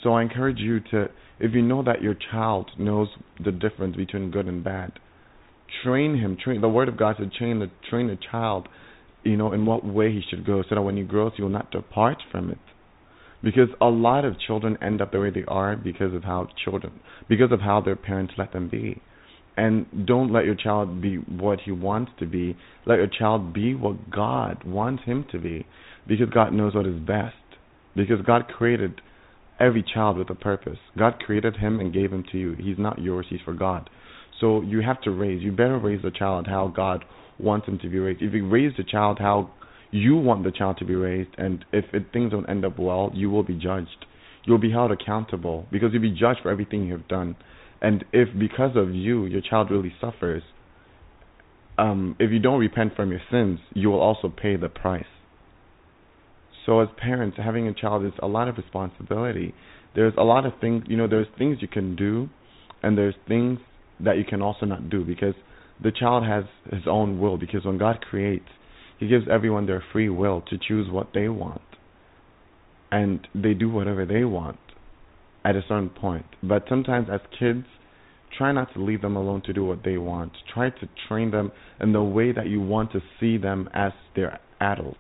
So 0.04 0.14
I 0.14 0.22
encourage 0.22 0.60
you 0.60 0.80
to 0.92 1.08
if 1.40 1.54
you 1.54 1.62
know 1.62 1.84
that 1.84 2.02
your 2.02 2.16
child 2.32 2.72
knows 2.80 3.10
the 3.44 3.52
difference 3.52 3.96
between 3.96 4.32
good 4.32 4.48
and 4.48 4.64
bad, 4.64 4.94
train 5.84 6.18
him. 6.18 6.38
Train 6.44 6.62
the 6.62 6.70
word 6.70 6.90
of 6.90 6.98
God 6.98 7.16
said 7.20 7.32
train 7.34 7.60
the 7.60 7.70
train 7.90 8.08
the 8.08 8.18
child, 8.32 8.68
you 9.24 9.38
know, 9.38 9.54
in 9.54 9.66
what 9.66 9.86
way 9.86 10.12
he 10.12 10.22
should 10.30 10.46
go 10.46 10.64
so 10.68 10.76
that 10.76 10.82
when 10.82 10.98
he 10.98 11.04
grows 11.04 11.34
he 11.36 11.44
will 11.44 11.50
not 11.50 11.70
depart 11.72 12.18
from 12.32 12.50
it 12.50 12.58
because 13.44 13.70
a 13.82 13.86
lot 13.86 14.26
of 14.26 14.40
children 14.40 14.78
end 14.82 15.02
up 15.02 15.12
the 15.12 15.20
way 15.20 15.30
they 15.30 15.46
are 15.48 15.76
because 15.76 16.14
of 16.14 16.24
how 16.24 16.48
children 16.64 17.00
because 17.30 17.52
of 17.52 17.60
how 17.62 17.82
their 17.82 17.96
parents 17.96 18.34
let 18.38 18.54
them 18.54 18.70
be. 18.70 19.02
And 19.56 20.06
don't 20.06 20.32
let 20.32 20.46
your 20.46 20.56
child 20.56 21.02
be 21.02 21.16
what 21.16 21.62
he 21.62 21.72
wants 21.72 22.12
to 22.20 22.28
be. 22.28 22.56
Let 22.86 22.98
your 22.98 23.08
child 23.08 23.54
be 23.54 23.74
what 23.74 24.12
god 24.12 24.64
wants 24.64 25.04
him 25.04 25.26
to 25.32 25.40
be. 25.40 25.66
Because 26.08 26.30
god 26.30 26.54
knows 26.54 26.76
what 26.76 26.86
is 26.86 27.00
best. 27.00 27.36
Because 27.96 28.22
god 28.26 28.48
created 28.48 29.02
every 29.60 29.84
child 29.84 30.18
with 30.18 30.30
a 30.30 30.36
purpose. 30.36 30.78
God 30.98 31.20
created 31.20 31.58
him 31.58 31.80
and 31.80 31.92
gave 31.92 32.14
him 32.14 32.24
to 32.32 32.38
you. 32.38 32.54
He's 32.54 32.78
not 32.78 33.02
yours. 33.02 33.26
He's 33.30 33.40
for 33.44 33.54
god. 33.54 33.90
So 34.40 34.62
you 34.62 34.82
have 34.82 35.02
to 35.02 35.12
raise 35.12 35.42
you 35.42 35.52
better 35.52 35.80
raise 35.80 36.04
the 36.04 36.12
child 36.12 36.46
how 36.48 36.68
god 36.68 37.04
wants 37.40 37.68
him 37.68 37.80
to 37.80 37.90
be 37.90 37.98
raised. 37.98 38.22
If 38.22 38.34
you 38.34 38.48
raise 38.48 38.74
the 38.78 38.84
child 38.84 39.18
how 39.20 39.50
you 39.92 40.16
want 40.16 40.44
the 40.44 40.52
child 40.52 40.78
to 40.80 40.86
be 40.86 40.96
raised, 40.96 41.30
and 41.38 41.64
if 41.72 41.86
it, 41.94 42.08
things 42.12 42.32
don't 42.32 42.50
end 42.50 42.66
up 42.66 42.78
well, 42.78 43.12
you 43.14 43.30
will 43.30 43.44
be 43.44 43.56
judged. 43.56 44.06
You'll 44.46 44.58
be 44.58 44.72
held 44.72 44.92
accountable 44.92 45.66
because 45.72 45.90
you'll 45.94 46.02
be 46.02 46.12
judged 46.12 46.40
for 46.44 46.52
everything 46.52 46.86
you 46.86 46.94
have 46.94 47.08
done. 47.08 47.36
And 47.82 48.06
if 48.12 48.30
because 48.38 48.72
of 48.76 48.94
you 48.94 49.26
your 49.26 49.42
child 49.42 49.70
really 49.70 49.94
suffers, 50.00 50.44
um, 51.78 52.16
if 52.20 52.32
you 52.32 52.40
don't 52.40 52.60
repent 52.60 52.96
from 52.96 53.12
your 53.12 53.22
sins, 53.32 53.60
you 53.74 53.90
will 53.90 54.00
also 54.00 54.30
pay 54.30 54.56
the 54.56 54.70
price. 54.70 55.06
So 56.66 56.80
as 56.82 56.90
parents, 56.98 57.38
having 57.42 57.68
a 57.68 57.74
child 57.74 58.06
is 58.06 58.14
a 58.22 58.28
lot 58.28 58.48
of 58.48 58.58
responsibility. 58.58 59.54
There's 59.96 60.14
a 60.18 60.24
lot 60.24 60.46
of 60.46 60.54
things, 60.60 60.84
you 60.88 60.98
know, 60.98 61.08
there's 61.08 61.28
things 61.38 61.58
you 61.62 61.68
can 61.68 61.96
do, 61.96 62.30
and 62.84 62.98
there's 62.98 63.16
things 63.28 63.60
that 64.00 64.18
you 64.18 64.26
can 64.26 64.42
also 64.42 64.66
not 64.66 64.90
do 64.90 65.04
because 65.04 65.34
the 65.82 65.92
child 65.92 66.26
has 66.26 66.44
his 66.72 66.84
own 66.88 67.20
will. 67.20 67.38
Because 67.38 67.64
when 67.64 67.78
God 67.78 68.02
creates, 68.02 68.48
he 69.00 69.08
gives 69.08 69.26
everyone 69.32 69.66
their 69.66 69.84
free 69.92 70.10
will 70.10 70.42
to 70.50 70.58
choose 70.58 70.90
what 70.90 71.10
they 71.14 71.30
want. 71.30 71.62
And 72.92 73.28
they 73.36 73.54
do 73.54 73.70
whatever 73.70 74.06
they 74.06 74.24
want 74.24 74.60
at 75.44 75.56
a 75.56 75.62
certain 75.68 75.90
point. 75.90 76.26
But 76.42 76.66
sometimes 76.70 77.08
as 77.12 77.22
kids, 77.38 77.66
try 78.38 78.52
not 78.52 78.74
to 78.74 78.84
leave 78.84 79.02
them 79.02 79.16
alone 79.16 79.42
to 79.46 79.54
do 79.54 79.64
what 79.64 79.84
they 79.84 79.98
want. 79.98 80.32
Try 80.54 80.70
to 80.70 80.90
train 81.08 81.32
them 81.32 81.52
in 81.80 81.94
the 81.94 82.02
way 82.02 82.32
that 82.32 82.48
you 82.48 82.62
want 82.62 82.92
to 82.94 83.02
see 83.20 83.38
them 83.38 83.70
as 83.74 83.92
their 84.16 84.40
adults. 84.60 84.98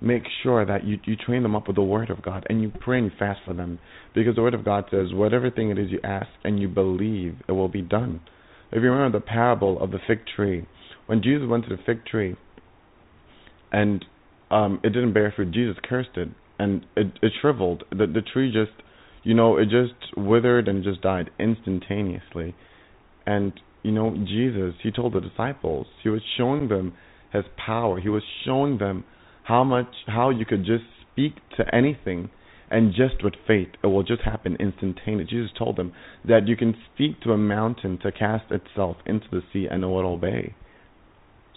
Make 0.00 0.24
sure 0.42 0.66
that 0.66 0.84
you, 0.84 0.98
you 1.04 1.16
train 1.16 1.42
them 1.42 1.54
up 1.54 1.68
with 1.68 1.76
the 1.76 1.82
Word 1.82 2.10
of 2.10 2.22
God 2.22 2.44
and 2.48 2.60
you 2.60 2.72
pray 2.80 2.98
and 2.98 3.12
fast 3.18 3.40
for 3.46 3.54
them. 3.54 3.78
Because 4.14 4.34
the 4.34 4.42
Word 4.42 4.54
of 4.54 4.64
God 4.64 4.84
says, 4.90 5.12
whatever 5.12 5.50
thing 5.50 5.70
it 5.70 5.78
is 5.78 5.90
you 5.90 6.00
ask 6.02 6.28
and 6.44 6.60
you 6.60 6.68
believe, 6.68 7.36
it 7.48 7.52
will 7.52 7.68
be 7.68 7.82
done. 7.82 8.20
If 8.72 8.82
you 8.82 8.90
remember 8.90 9.18
the 9.18 9.24
parable 9.24 9.80
of 9.80 9.90
the 9.90 9.98
fig 10.06 10.20
tree, 10.34 10.66
when 11.06 11.22
Jesus 11.22 11.46
went 11.48 11.68
to 11.68 11.76
the 11.76 11.82
fig 11.84 12.04
tree, 12.06 12.36
and 13.72 14.04
um, 14.50 14.80
it 14.84 14.90
didn't 14.90 15.14
bear 15.14 15.32
fruit. 15.34 15.50
Jesus 15.52 15.76
cursed 15.82 16.16
it, 16.16 16.28
and 16.58 16.86
it, 16.96 17.08
it 17.22 17.32
shriveled. 17.40 17.84
The 17.90 18.06
the 18.06 18.22
tree 18.22 18.52
just, 18.52 18.82
you 19.24 19.34
know, 19.34 19.56
it 19.56 19.64
just 19.64 20.16
withered 20.16 20.68
and 20.68 20.84
just 20.84 21.00
died 21.00 21.30
instantaneously. 21.40 22.54
And 23.26 23.52
you 23.82 23.90
know, 23.90 24.14
Jesus, 24.26 24.74
he 24.82 24.92
told 24.92 25.14
the 25.14 25.20
disciples, 25.20 25.86
he 26.02 26.08
was 26.08 26.22
showing 26.36 26.68
them 26.68 26.94
his 27.32 27.44
power. 27.64 28.00
He 28.00 28.08
was 28.08 28.22
showing 28.44 28.78
them 28.78 29.04
how 29.44 29.64
much, 29.64 29.88
how 30.06 30.30
you 30.30 30.44
could 30.44 30.64
just 30.64 30.84
speak 31.10 31.34
to 31.56 31.74
anything, 31.74 32.30
and 32.70 32.92
just 32.92 33.24
with 33.24 33.34
faith, 33.46 33.68
it 33.82 33.86
will 33.88 34.04
just 34.04 34.22
happen 34.22 34.56
instantaneously. 34.60 35.26
Jesus 35.36 35.50
told 35.58 35.76
them 35.76 35.92
that 36.26 36.46
you 36.46 36.56
can 36.56 36.74
speak 36.94 37.20
to 37.22 37.32
a 37.32 37.38
mountain 37.38 37.98
to 38.02 38.12
cast 38.12 38.50
itself 38.50 38.96
into 39.06 39.26
the 39.30 39.42
sea, 39.52 39.66
and 39.70 39.82
it 39.82 39.86
will 39.86 40.06
obey. 40.06 40.54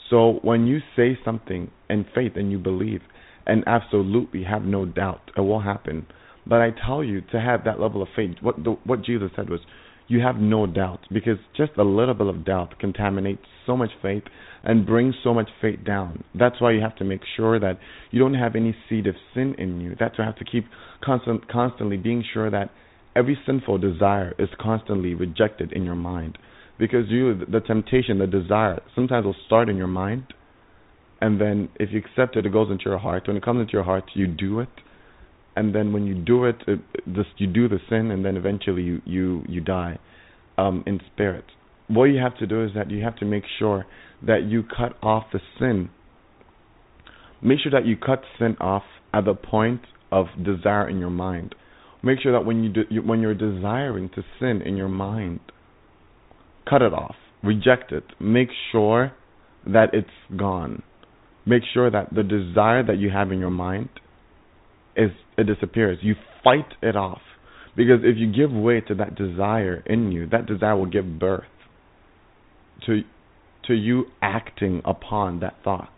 So 0.10 0.40
when 0.41 0.68
you 0.68 0.80
say 0.95 1.18
something 1.26 1.72
in 1.90 2.06
faith 2.14 2.34
and 2.36 2.52
you 2.52 2.60
believe 2.60 3.02
and 3.45 3.64
absolutely 3.68 4.44
have 4.44 4.64
no 4.64 4.86
doubt 4.86 5.32
it 5.36 5.41
will 5.41 5.61
happen, 5.61 6.06
but 6.48 6.61
I 6.61 6.69
tell 6.86 7.03
you 7.03 7.22
to 7.32 7.40
have 7.40 7.64
that 7.65 7.80
level 7.80 8.02
of 8.02 8.07
faith. 8.15 8.36
What 8.41 8.64
the, 8.64 8.77
what 8.86 9.03
Jesus 9.03 9.32
said 9.36 9.49
was, 9.49 9.61
you 10.07 10.19
have 10.19 10.36
no 10.36 10.68
doubt 10.68 10.99
because 11.11 11.40
just 11.57 11.72
a 11.77 11.84
little 11.84 12.14
bit 12.14 12.27
of 12.27 12.45
doubt 12.45 12.77
contaminates 12.80 13.41
so 13.65 13.76
much 13.76 13.90
faith 14.02 14.23
and 14.64 14.86
brings 14.86 15.15
so 15.23 15.34
much 15.34 15.49
faith 15.61 15.80
down. 15.84 16.23
That's 16.36 16.61
why 16.61 16.72
you 16.73 16.82
have 16.82 16.95
to 16.98 17.03
make 17.03 17.22
sure 17.36 17.60
that 17.60 17.80
you 18.11 18.19
don't 18.19 18.36
have 18.36 18.56
any 18.56 18.76
seed 18.88 19.07
of 19.07 19.15
sin 19.34 19.56
in 19.57 19.82
you. 19.82 19.95
That's 19.99 20.18
why 20.18 20.26
you 20.26 20.32
have 20.32 20.40
to 20.40 20.45
keep 20.45 20.65
constant, 21.03 21.48
constantly 21.52 21.98
being 21.98 22.23
sure 22.34 22.52
that 22.52 22.69
every 23.15 23.38
sinful 23.48 23.80
desire 23.80 24.36
is 24.38 24.49
constantly 24.60 25.15
rejected 25.15 25.73
in 25.73 25.84
your 25.84 25.95
mind 25.95 26.38
because 26.77 27.06
you 27.10 27.45
the 27.45 27.61
temptation 27.61 28.19
the 28.19 28.27
desire 28.27 28.81
sometimes 28.95 29.26
will 29.26 29.35
start 29.45 29.69
in 29.69 29.77
your 29.77 29.88
mind. 29.88 30.34
And 31.22 31.39
then 31.39 31.69
if 31.80 31.89
you 31.91 31.99
accept 31.99 32.35
it 32.35 32.45
it 32.45 32.52
goes 32.52 32.69
into 32.69 32.85
your 32.85 32.97
heart. 32.97 33.27
When 33.27 33.38
it 33.38 33.43
comes 33.43 33.61
into 33.61 33.73
your 33.73 33.84
heart 33.84 34.06
you 34.14 34.27
do 34.27 34.60
it. 34.60 34.69
And 35.56 35.73
then 35.73 35.93
when 35.93 36.06
you 36.06 36.15
do 36.15 36.45
it, 36.45 36.57
it 36.68 36.80
this 37.07 37.26
you 37.38 37.47
do 37.47 37.69
the 37.69 37.80
sin 37.89 38.11
and 38.11 38.26
then 38.26 38.35
eventually 38.35 38.84
you 38.84 39.02
you 39.06 39.43
you 39.47 39.61
die 39.61 39.99
um 40.57 40.84
in 40.85 40.99
spirit. 41.14 41.45
What 41.88 42.06
you 42.06 42.19
have 42.19 42.38
to 42.39 42.47
do 42.47 42.64
is 42.64 42.72
that 42.76 42.89
you 42.89 43.03
have 43.03 43.15
to 43.18 43.26
make 43.26 43.43
sure 43.60 43.85
that 44.26 44.43
you 44.43 44.64
cut 44.64 44.93
off 45.03 45.26
the 45.31 45.39
sin. 45.60 45.89
Make 47.41 47.60
sure 47.60 47.72
that 47.72 47.85
you 47.85 47.95
cut 47.95 48.23
sin 48.39 48.57
off 48.60 48.84
at 49.14 49.26
the 49.26 49.35
point 49.35 49.81
of 50.11 50.27
desire 50.43 50.89
in 50.89 50.99
your 50.99 51.10
mind. 51.10 51.53
Make 52.03 52.19
sure 52.22 52.31
that 52.31 52.45
when 52.45 52.64
you 52.64 52.69
do, 52.72 52.84
when 53.03 53.22
you're 53.22 53.35
desiring 53.35 54.10
to 54.15 54.23
sin 54.39 54.61
in 54.61 54.77
your 54.77 54.89
mind 54.89 55.39
cut 56.69 56.81
it 56.81 56.93
off, 56.93 57.15
reject 57.43 57.91
it, 57.91 58.03
make 58.19 58.49
sure 58.71 59.11
that 59.65 59.93
it's 59.93 60.09
gone. 60.37 60.83
make 61.45 61.63
sure 61.73 61.91
that 61.91 62.13
the 62.13 62.23
desire 62.23 62.83
that 62.83 62.97
you 62.97 63.09
have 63.11 63.31
in 63.31 63.39
your 63.39 63.51
mind 63.51 63.89
is 64.95 65.11
it 65.37 65.43
disappears. 65.45 65.99
You 66.01 66.15
fight 66.43 66.73
it 66.81 66.95
off. 66.95 67.21
Because 67.75 67.99
if 68.03 68.15
you 68.17 68.31
give 68.31 68.51
way 68.51 68.81
to 68.81 68.95
that 68.95 69.15
desire 69.15 69.83
in 69.85 70.11
you, 70.11 70.27
that 70.29 70.45
desire 70.45 70.75
will 70.77 70.85
give 70.85 71.19
birth 71.19 71.43
to 72.85 73.01
to 73.67 73.73
you 73.73 74.05
acting 74.21 74.81
upon 74.85 75.39
that 75.41 75.55
thought. 75.63 75.89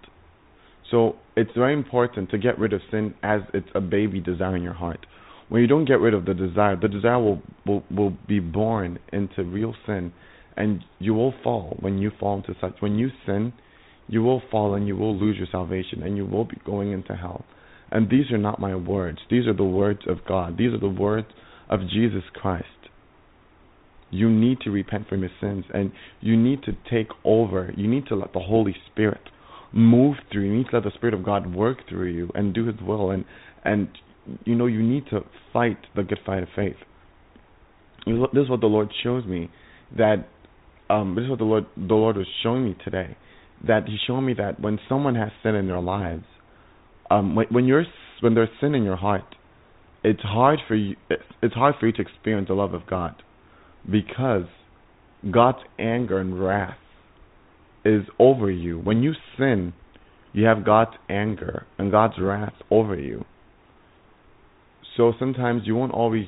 So 0.89 1.17
it's 1.35 1.51
very 1.55 1.73
important 1.73 2.29
to 2.31 2.37
get 2.37 2.57
rid 2.57 2.73
of 2.73 2.81
sin 2.89 3.13
as 3.21 3.41
it's 3.53 3.67
a 3.75 3.81
baby 3.81 4.19
desire 4.19 4.55
in 4.55 4.63
your 4.63 4.73
heart. 4.73 5.05
When 5.49 5.61
you 5.61 5.67
don't 5.67 5.85
get 5.85 5.99
rid 5.99 6.13
of 6.13 6.25
the 6.25 6.33
desire, 6.33 6.75
the 6.75 6.87
desire 6.87 7.19
will 7.19 7.41
will, 7.65 7.83
will 7.95 8.13
be 8.27 8.39
born 8.39 8.99
into 9.13 9.43
real 9.43 9.75
sin 9.85 10.13
and 10.57 10.83
you 10.99 11.13
will 11.13 11.33
fall 11.43 11.77
when 11.79 11.99
you 11.99 12.11
fall 12.19 12.37
into 12.37 12.55
such 12.59 12.75
when 12.79 12.97
you 12.97 13.09
sin, 13.25 13.53
you 14.07 14.23
will 14.23 14.41
fall 14.51 14.73
and 14.73 14.87
you 14.87 14.95
will 14.95 15.17
lose 15.17 15.37
your 15.37 15.47
salvation 15.51 16.03
and 16.03 16.17
you 16.17 16.25
will 16.25 16.45
be 16.45 16.57
going 16.65 16.91
into 16.91 17.15
hell. 17.15 17.45
And 17.91 18.09
these 18.09 18.31
are 18.31 18.37
not 18.37 18.59
my 18.59 18.75
words. 18.75 19.19
These 19.29 19.47
are 19.47 19.55
the 19.55 19.63
words 19.63 20.01
of 20.07 20.25
God. 20.27 20.57
These 20.57 20.73
are 20.73 20.79
the 20.79 20.89
words 20.89 21.27
of 21.69 21.81
Jesus 21.81 22.23
Christ. 22.33 22.65
You 24.09 24.29
need 24.29 24.59
to 24.61 24.71
repent 24.71 25.07
from 25.07 25.21
your 25.21 25.31
sins 25.39 25.65
and 25.73 25.91
you 26.21 26.35
need 26.35 26.63
to 26.63 26.71
take 26.89 27.09
over. 27.23 27.73
You 27.77 27.87
need 27.87 28.07
to 28.07 28.15
let 28.15 28.33
the 28.33 28.39
Holy 28.39 28.75
Spirit 28.91 29.21
move 29.73 30.15
through 30.31 30.45
you. 30.45 30.57
Need 30.57 30.67
to 30.71 30.77
let 30.77 30.83
the 30.83 30.91
Spirit 30.95 31.13
of 31.13 31.23
God 31.23 31.53
work 31.53 31.79
through 31.87 32.11
you 32.11 32.31
and 32.33 32.53
do 32.53 32.65
His 32.65 32.81
will. 32.81 33.11
And 33.11 33.25
and 33.63 33.89
you 34.45 34.55
know 34.55 34.65
you 34.65 34.81
need 34.81 35.05
to 35.11 35.21
fight 35.53 35.77
the 35.95 36.03
good 36.03 36.19
fight 36.25 36.43
of 36.43 36.49
faith. 36.55 36.77
This 38.05 38.43
is 38.43 38.49
what 38.49 38.61
the 38.61 38.67
Lord 38.67 38.89
shows 39.03 39.25
me 39.25 39.49
that 39.97 40.27
um, 40.89 41.15
this 41.15 41.23
is 41.23 41.29
what 41.29 41.39
the 41.39 41.45
Lord 41.45 41.65
the 41.75 41.93
Lord 41.93 42.17
was 42.17 42.27
showing 42.43 42.65
me 42.65 42.75
today. 42.83 43.17
That 43.65 43.87
He's 43.87 43.99
showing 44.05 44.25
me 44.25 44.33
that 44.35 44.59
when 44.59 44.79
someone 44.87 45.15
has 45.15 45.29
sin 45.43 45.55
in 45.55 45.67
their 45.67 45.81
lives, 45.81 46.25
um, 47.09 47.35
when 47.35 47.47
when 47.49 47.65
you're 47.65 47.85
when 48.21 48.33
there's 48.35 48.49
sin 48.61 48.75
in 48.75 48.83
your 48.83 48.95
heart, 48.95 49.35
it's 50.03 50.21
hard 50.21 50.59
for 50.67 50.75
you 50.75 50.95
it's 51.41 51.53
hard 51.53 51.75
for 51.79 51.87
you 51.87 51.93
to 51.93 52.01
experience 52.01 52.47
the 52.47 52.53
love 52.53 52.73
of 52.73 52.85
God 52.87 53.21
because 53.89 54.45
God's 55.31 55.59
anger 55.79 56.19
and 56.19 56.39
wrath 56.41 56.77
is 57.83 58.03
over 58.19 58.51
you. 58.51 58.79
When 58.79 59.01
you 59.01 59.13
sin, 59.37 59.73
you 60.33 60.45
have 60.45 60.65
God's 60.65 60.97
anger 61.09 61.65
and 61.77 61.91
God's 61.91 62.15
wrath 62.19 62.53
over 62.69 62.95
you. 62.95 63.25
So 64.95 65.13
sometimes 65.19 65.63
you 65.65 65.75
won't 65.75 65.93
always 65.93 66.27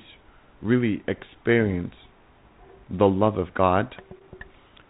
really 0.61 1.03
experience 1.07 1.93
the 2.89 3.05
love 3.05 3.37
of 3.37 3.53
God. 3.53 3.95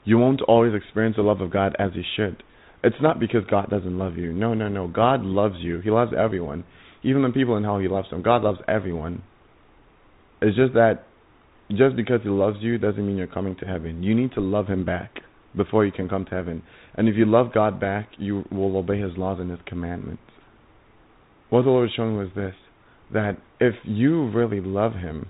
You 0.04 0.18
won't 0.18 0.42
always 0.42 0.74
experience 0.74 1.16
the 1.18 1.24
love 1.24 1.42
of 1.42 1.52
God 1.52 1.76
as 1.80 1.92
you 1.94 2.04
should. 2.16 2.42
It's 2.84 2.96
not 3.02 3.20
because 3.20 3.44
God 3.50 3.70
doesn't 3.70 3.98
love 3.98 4.18
you. 4.18 4.32
No, 4.32 4.54
no, 4.54 4.70
no. 4.70 4.88
God 4.88 5.24
loves 5.24 5.58
you. 5.60 5.82
He 5.82 5.92
loves 5.92 6.12
everyone. 6.18 6.64
Even 7.04 7.24
the 7.24 7.30
people 7.30 7.58
in 7.58 7.64
hell, 7.64 7.80
He 7.80 7.88
loves 7.88 8.10
them. 8.10 8.22
God 8.22 8.42
loves 8.44 8.60
everyone. 8.68 9.22
It's 10.42 10.56
just 10.56 10.74
that 10.74 11.04
just 11.72 11.96
because 11.96 12.22
He 12.24 12.30
loves 12.30 12.58
you 12.62 12.78
doesn't 12.78 13.06
mean 13.06 13.18
you're 13.18 13.28
coming 13.28 13.56
to 13.58 13.66
heaven. 13.66 14.02
You 14.02 14.16
need 14.16 14.32
to 14.34 14.42
love 14.42 14.68
Him 14.68 14.86
back 14.86 15.12
before 15.56 15.86
you 15.86 15.92
can 15.92 16.08
come 16.08 16.26
to 16.26 16.32
heaven. 16.32 16.64
And 16.96 17.10
if 17.10 17.16
you 17.16 17.26
love 17.26 17.54
God 17.54 17.80
back, 17.80 18.10
you 18.18 18.46
will 18.52 18.78
obey 18.78 19.00
His 19.00 19.18
laws 19.18 19.40
and 19.40 19.52
His 19.52 19.60
commandments. 19.66 20.24
What 21.50 21.64
the 21.64 21.70
Lord 21.70 21.84
was 21.84 21.94
showing 21.96 22.16
was 22.16 22.30
this 22.36 22.56
that 23.12 23.38
if 23.60 23.74
you 23.84 24.30
really 24.30 24.62
love 24.62 24.94
Him, 24.94 25.28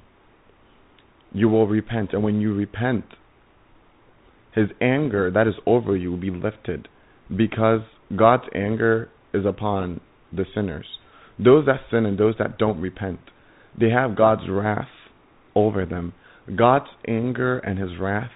you 1.32 1.48
will 1.48 1.66
repent. 1.66 2.10
And 2.14 2.24
when 2.24 2.42
you 2.42 2.54
repent, 2.54 3.06
His 4.54 4.68
anger 4.82 5.32
that 5.32 5.48
is 5.48 5.56
over 5.66 5.96
you 5.96 6.12
will 6.12 6.18
be 6.18 6.32
lifted 6.32 6.88
because 7.36 7.82
God's 8.16 8.46
anger 8.56 9.10
is 9.34 9.46
upon 9.46 10.02
the 10.32 10.46
sinners. 10.56 10.86
Those 11.38 11.66
that 11.68 11.82
sin 11.92 12.06
and 12.06 12.18
those 12.18 12.36
that 12.40 12.58
don't 12.58 12.82
repent, 12.82 13.20
they 13.80 13.90
have 13.90 14.18
God's 14.18 14.50
wrath 14.50 14.88
over 15.56 15.86
them. 15.86 16.14
God's 16.56 16.90
anger 17.08 17.60
and 17.60 17.78
his 17.78 17.92
wrath 18.00 18.32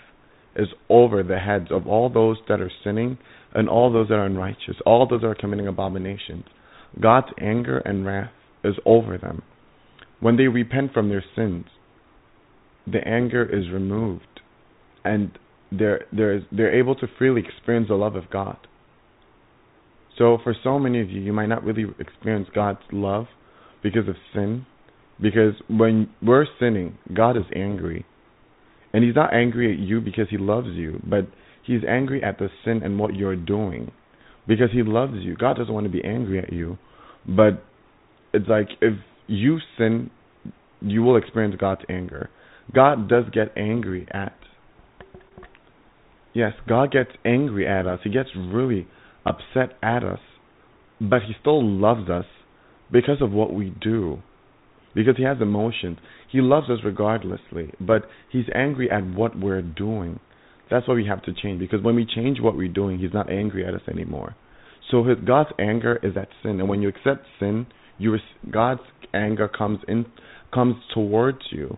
is 0.55 0.67
over 0.89 1.23
the 1.23 1.39
heads 1.39 1.67
of 1.71 1.87
all 1.87 2.09
those 2.09 2.37
that 2.47 2.61
are 2.61 2.71
sinning 2.83 3.17
and 3.55 3.67
all 3.67 3.91
those 3.91 4.07
that 4.09 4.15
are 4.15 4.25
unrighteous, 4.25 4.75
all 4.85 5.07
those 5.07 5.21
that 5.21 5.27
are 5.27 5.35
committing 5.35 5.67
abominations. 5.67 6.45
God's 7.01 7.27
anger 7.41 7.79
and 7.79 8.05
wrath 8.05 8.31
is 8.63 8.75
over 8.85 9.17
them. 9.17 9.41
When 10.19 10.37
they 10.37 10.47
repent 10.47 10.93
from 10.93 11.09
their 11.09 11.23
sins, 11.35 11.65
the 12.85 13.05
anger 13.07 13.43
is 13.43 13.71
removed 13.71 14.41
and 15.03 15.37
they're, 15.77 16.05
they're, 16.11 16.41
they're 16.51 16.75
able 16.77 16.95
to 16.95 17.07
freely 17.17 17.43
experience 17.45 17.87
the 17.89 17.95
love 17.95 18.15
of 18.15 18.29
God. 18.29 18.57
So 20.17 20.37
for 20.43 20.55
so 20.63 20.77
many 20.77 21.01
of 21.01 21.09
you, 21.09 21.21
you 21.21 21.33
might 21.33 21.47
not 21.47 21.63
really 21.63 21.85
experience 21.99 22.47
God's 22.53 22.79
love 22.91 23.25
because 23.81 24.07
of 24.07 24.15
sin. 24.33 24.65
Because 25.21 25.53
when 25.67 26.09
we're 26.21 26.45
sinning, 26.59 26.97
God 27.13 27.37
is 27.37 27.43
angry. 27.55 28.05
And 28.93 29.03
He's 29.03 29.15
not 29.15 29.33
angry 29.33 29.73
at 29.73 29.79
you 29.79 30.01
because 30.01 30.27
He 30.29 30.37
loves 30.37 30.69
you, 30.69 31.01
but 31.07 31.27
He's 31.65 31.81
angry 31.87 32.23
at 32.23 32.37
the 32.37 32.49
sin 32.63 32.81
and 32.83 32.99
what 32.99 33.15
you're 33.15 33.35
doing. 33.35 33.91
Because 34.47 34.69
He 34.71 34.83
loves 34.83 35.15
you. 35.17 35.35
God 35.35 35.57
doesn't 35.57 35.73
want 35.73 35.85
to 35.85 35.91
be 35.91 36.03
angry 36.03 36.39
at 36.39 36.51
you. 36.51 36.77
But 37.27 37.63
it's 38.33 38.47
like 38.47 38.69
if 38.81 38.93
you 39.27 39.59
sin, 39.77 40.09
you 40.81 41.01
will 41.01 41.17
experience 41.17 41.55
God's 41.59 41.81
anger. 41.89 42.29
God 42.73 43.07
does 43.07 43.25
get 43.31 43.53
angry 43.57 44.07
at. 44.11 44.35
Yes, 46.33 46.53
God 46.67 46.91
gets 46.91 47.11
angry 47.23 47.67
at 47.67 47.85
us. 47.85 47.99
He 48.03 48.09
gets 48.09 48.29
really 48.35 48.87
upset 49.25 49.77
at 49.81 50.03
us, 50.03 50.19
but 50.99 51.21
he 51.21 51.33
still 51.39 51.63
loves 51.63 52.09
us 52.09 52.25
because 52.91 53.21
of 53.21 53.31
what 53.31 53.53
we 53.53 53.73
do. 53.81 54.19
Because 54.95 55.17
he 55.17 55.23
has 55.23 55.37
emotions. 55.41 55.97
He 56.31 56.41
loves 56.41 56.69
us 56.69 56.79
regardlessly, 56.83 57.73
but 57.79 58.03
he's 58.31 58.45
angry 58.53 58.91
at 58.91 59.05
what 59.05 59.37
we're 59.37 59.61
doing. 59.61 60.19
That's 60.69 60.87
why 60.87 60.95
we 60.95 61.05
have 61.07 61.23
to 61.23 61.33
change. 61.33 61.59
Because 61.59 61.83
when 61.83 61.95
we 61.95 62.05
change 62.05 62.39
what 62.39 62.55
we're 62.55 62.67
doing, 62.67 62.99
he's 62.99 63.13
not 63.13 63.31
angry 63.31 63.65
at 63.65 63.73
us 63.73 63.81
anymore. 63.89 64.35
So 64.91 65.03
his, 65.03 65.17
God's 65.25 65.49
anger 65.59 65.99
is 66.03 66.15
at 66.17 66.29
sin, 66.41 66.59
and 66.59 66.69
when 66.69 66.81
you 66.81 66.89
accept 66.89 67.25
sin, 67.39 67.65
you 67.97 68.17
God's 68.51 68.81
anger 69.13 69.47
comes 69.47 69.79
in 69.87 70.05
comes 70.53 70.75
towards 70.93 71.39
you 71.51 71.77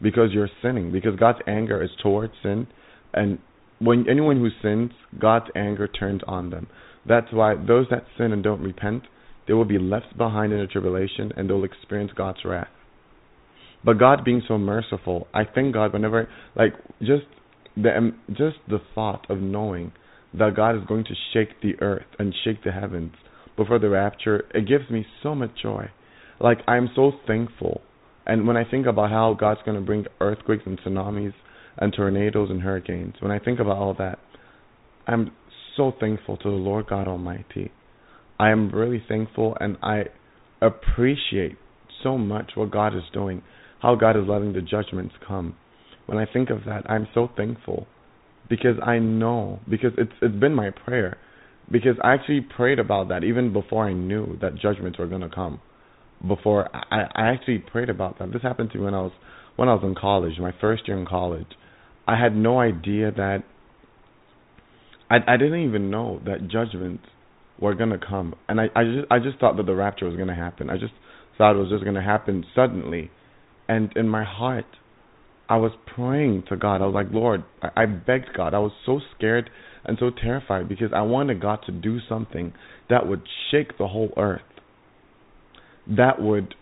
because 0.00 0.30
you're 0.32 0.50
sinning. 0.62 0.92
Because 0.92 1.16
God's 1.18 1.38
anger 1.46 1.82
is 1.82 1.90
towards 2.02 2.32
sin, 2.42 2.66
and 3.14 3.38
when 3.82 4.08
anyone 4.08 4.38
who 4.38 4.48
sins, 4.62 4.92
God's 5.18 5.46
anger 5.56 5.88
turns 5.88 6.20
on 6.26 6.50
them. 6.50 6.68
That's 7.06 7.32
why 7.32 7.54
those 7.54 7.86
that 7.90 8.04
sin 8.16 8.32
and 8.32 8.42
don't 8.42 8.62
repent, 8.62 9.02
they 9.46 9.54
will 9.54 9.64
be 9.64 9.78
left 9.78 10.16
behind 10.16 10.52
in 10.52 10.60
the 10.60 10.66
tribulation 10.66 11.32
and 11.36 11.50
they'll 11.50 11.64
experience 11.64 12.12
God's 12.14 12.38
wrath. 12.44 12.68
But 13.84 13.98
God 13.98 14.24
being 14.24 14.42
so 14.46 14.58
merciful, 14.58 15.26
I 15.34 15.42
thank 15.44 15.74
God 15.74 15.92
whenever 15.92 16.28
like 16.54 16.74
just 17.00 17.24
the 17.76 17.96
um, 17.96 18.20
just 18.28 18.58
the 18.68 18.78
thought 18.94 19.28
of 19.28 19.38
knowing 19.38 19.92
that 20.34 20.54
God 20.54 20.76
is 20.76 20.82
going 20.86 21.04
to 21.04 21.14
shake 21.32 21.60
the 21.60 21.74
earth 21.80 22.06
and 22.18 22.32
shake 22.44 22.62
the 22.62 22.70
heavens 22.70 23.12
before 23.56 23.78
the 23.78 23.88
rapture, 23.88 24.44
it 24.54 24.68
gives 24.68 24.88
me 24.88 25.04
so 25.22 25.34
much 25.34 25.50
joy. 25.60 25.90
Like 26.40 26.58
I'm 26.68 26.88
so 26.94 27.12
thankful. 27.26 27.80
And 28.24 28.46
when 28.46 28.56
I 28.56 28.64
think 28.64 28.86
about 28.86 29.10
how 29.10 29.34
God's 29.38 29.60
going 29.64 29.76
to 29.76 29.84
bring 29.84 30.06
earthquakes 30.20 30.62
and 30.64 30.78
tsunamis 30.80 31.34
and 31.78 31.92
tornadoes 31.92 32.50
and 32.50 32.62
hurricanes, 32.62 33.14
when 33.20 33.32
I 33.32 33.38
think 33.38 33.60
about 33.60 33.76
all 33.76 33.94
that, 33.98 34.18
I'm 35.06 35.32
so 35.76 35.92
thankful 35.98 36.36
to 36.38 36.50
the 36.50 36.56
Lord 36.56 36.86
God 36.86 37.08
Almighty. 37.08 37.72
I 38.38 38.50
am 38.50 38.70
really 38.70 39.02
thankful 39.08 39.56
and 39.60 39.76
I 39.82 40.04
appreciate 40.60 41.56
so 42.02 42.18
much 42.18 42.52
what 42.54 42.70
God 42.70 42.96
is 42.96 43.02
doing, 43.12 43.42
how 43.80 43.94
God 43.94 44.16
is 44.16 44.24
letting 44.28 44.52
the 44.52 44.60
judgments 44.60 45.14
come. 45.26 45.56
When 46.06 46.18
I 46.18 46.26
think 46.30 46.50
of 46.50 46.64
that, 46.66 46.88
I'm 46.90 47.06
so 47.14 47.28
thankful 47.36 47.86
because 48.48 48.76
I 48.84 48.98
know 48.98 49.60
because 49.68 49.92
it's 49.96 50.12
it's 50.20 50.34
been 50.34 50.54
my 50.54 50.70
prayer 50.70 51.16
because 51.70 51.96
I 52.02 52.14
actually 52.14 52.40
prayed 52.40 52.78
about 52.78 53.08
that 53.08 53.24
even 53.24 53.52
before 53.52 53.86
I 53.86 53.92
knew 53.92 54.36
that 54.40 54.56
judgments 54.56 54.98
were 54.98 55.06
going 55.06 55.20
to 55.22 55.28
come. 55.28 55.60
Before 56.26 56.68
I 56.74 57.06
I 57.14 57.32
actually 57.32 57.58
prayed 57.58 57.88
about 57.88 58.18
that. 58.18 58.32
This 58.32 58.42
happened 58.42 58.70
to 58.72 58.78
me 58.78 58.84
when 58.84 58.94
I 58.94 59.02
was 59.02 59.12
when 59.56 59.68
I 59.68 59.74
was 59.74 59.84
in 59.84 59.94
college, 59.94 60.34
my 60.38 60.52
first 60.60 60.88
year 60.88 60.98
in 60.98 61.06
college. 61.06 61.46
I 62.06 62.18
had 62.20 62.34
no 62.34 62.58
idea 62.60 63.12
that 63.12 63.44
I 65.10 65.16
I 65.26 65.36
didn't 65.36 65.64
even 65.64 65.90
know 65.90 66.20
that 66.24 66.48
judgments 66.48 67.04
were 67.60 67.74
gonna 67.74 67.98
come, 67.98 68.34
and 68.48 68.60
I 68.60 68.64
I 68.74 68.84
just 68.84 69.06
I 69.10 69.18
just 69.18 69.38
thought 69.38 69.56
that 69.56 69.66
the 69.66 69.74
rapture 69.74 70.06
was 70.06 70.16
gonna 70.16 70.34
happen. 70.34 70.70
I 70.70 70.78
just 70.78 70.94
thought 71.38 71.54
it 71.56 71.58
was 71.58 71.70
just 71.70 71.84
gonna 71.84 72.02
happen 72.02 72.44
suddenly, 72.54 73.10
and 73.68 73.92
in 73.96 74.08
my 74.08 74.24
heart, 74.24 74.66
I 75.48 75.56
was 75.56 75.72
praying 75.94 76.44
to 76.48 76.56
God. 76.56 76.82
I 76.82 76.86
was 76.86 76.94
like, 76.94 77.08
Lord, 77.12 77.44
I, 77.62 77.82
I 77.82 77.86
begged 77.86 78.30
God. 78.36 78.54
I 78.54 78.58
was 78.58 78.72
so 78.86 79.00
scared 79.16 79.50
and 79.84 79.98
so 80.00 80.10
terrified 80.10 80.68
because 80.68 80.92
I 80.94 81.02
wanted 81.02 81.40
God 81.40 81.60
to 81.66 81.72
do 81.72 81.98
something 82.08 82.52
that 82.88 83.06
would 83.06 83.22
shake 83.50 83.76
the 83.78 83.88
whole 83.88 84.12
earth. 84.16 84.40
That 85.86 86.22
would, 86.22 86.54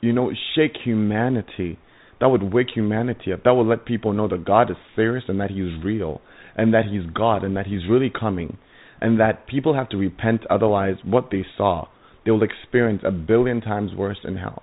you 0.00 0.12
know, 0.12 0.32
shake 0.54 0.72
humanity. 0.82 1.78
That 2.20 2.28
would 2.28 2.52
wake 2.52 2.68
humanity 2.74 3.32
up. 3.32 3.44
That 3.44 3.54
would 3.54 3.66
let 3.66 3.84
people 3.84 4.12
know 4.12 4.28
that 4.28 4.44
God 4.44 4.70
is 4.70 4.76
serious 4.96 5.24
and 5.28 5.40
that 5.40 5.50
He's 5.50 5.82
real 5.82 6.20
and 6.56 6.72
that 6.74 6.84
He's 6.90 7.04
God 7.12 7.44
and 7.44 7.56
that 7.56 7.66
He's 7.66 7.88
really 7.88 8.10
coming 8.10 8.56
and 9.00 9.20
that 9.20 9.46
people 9.46 9.74
have 9.74 9.88
to 9.90 9.96
repent 9.96 10.42
otherwise 10.48 10.96
what 11.04 11.30
they 11.30 11.44
saw 11.56 11.86
they 12.24 12.30
will 12.30 12.42
experience 12.42 13.02
a 13.04 13.10
billion 13.10 13.60
times 13.60 13.92
worse 13.94 14.18
in 14.24 14.36
hell. 14.36 14.62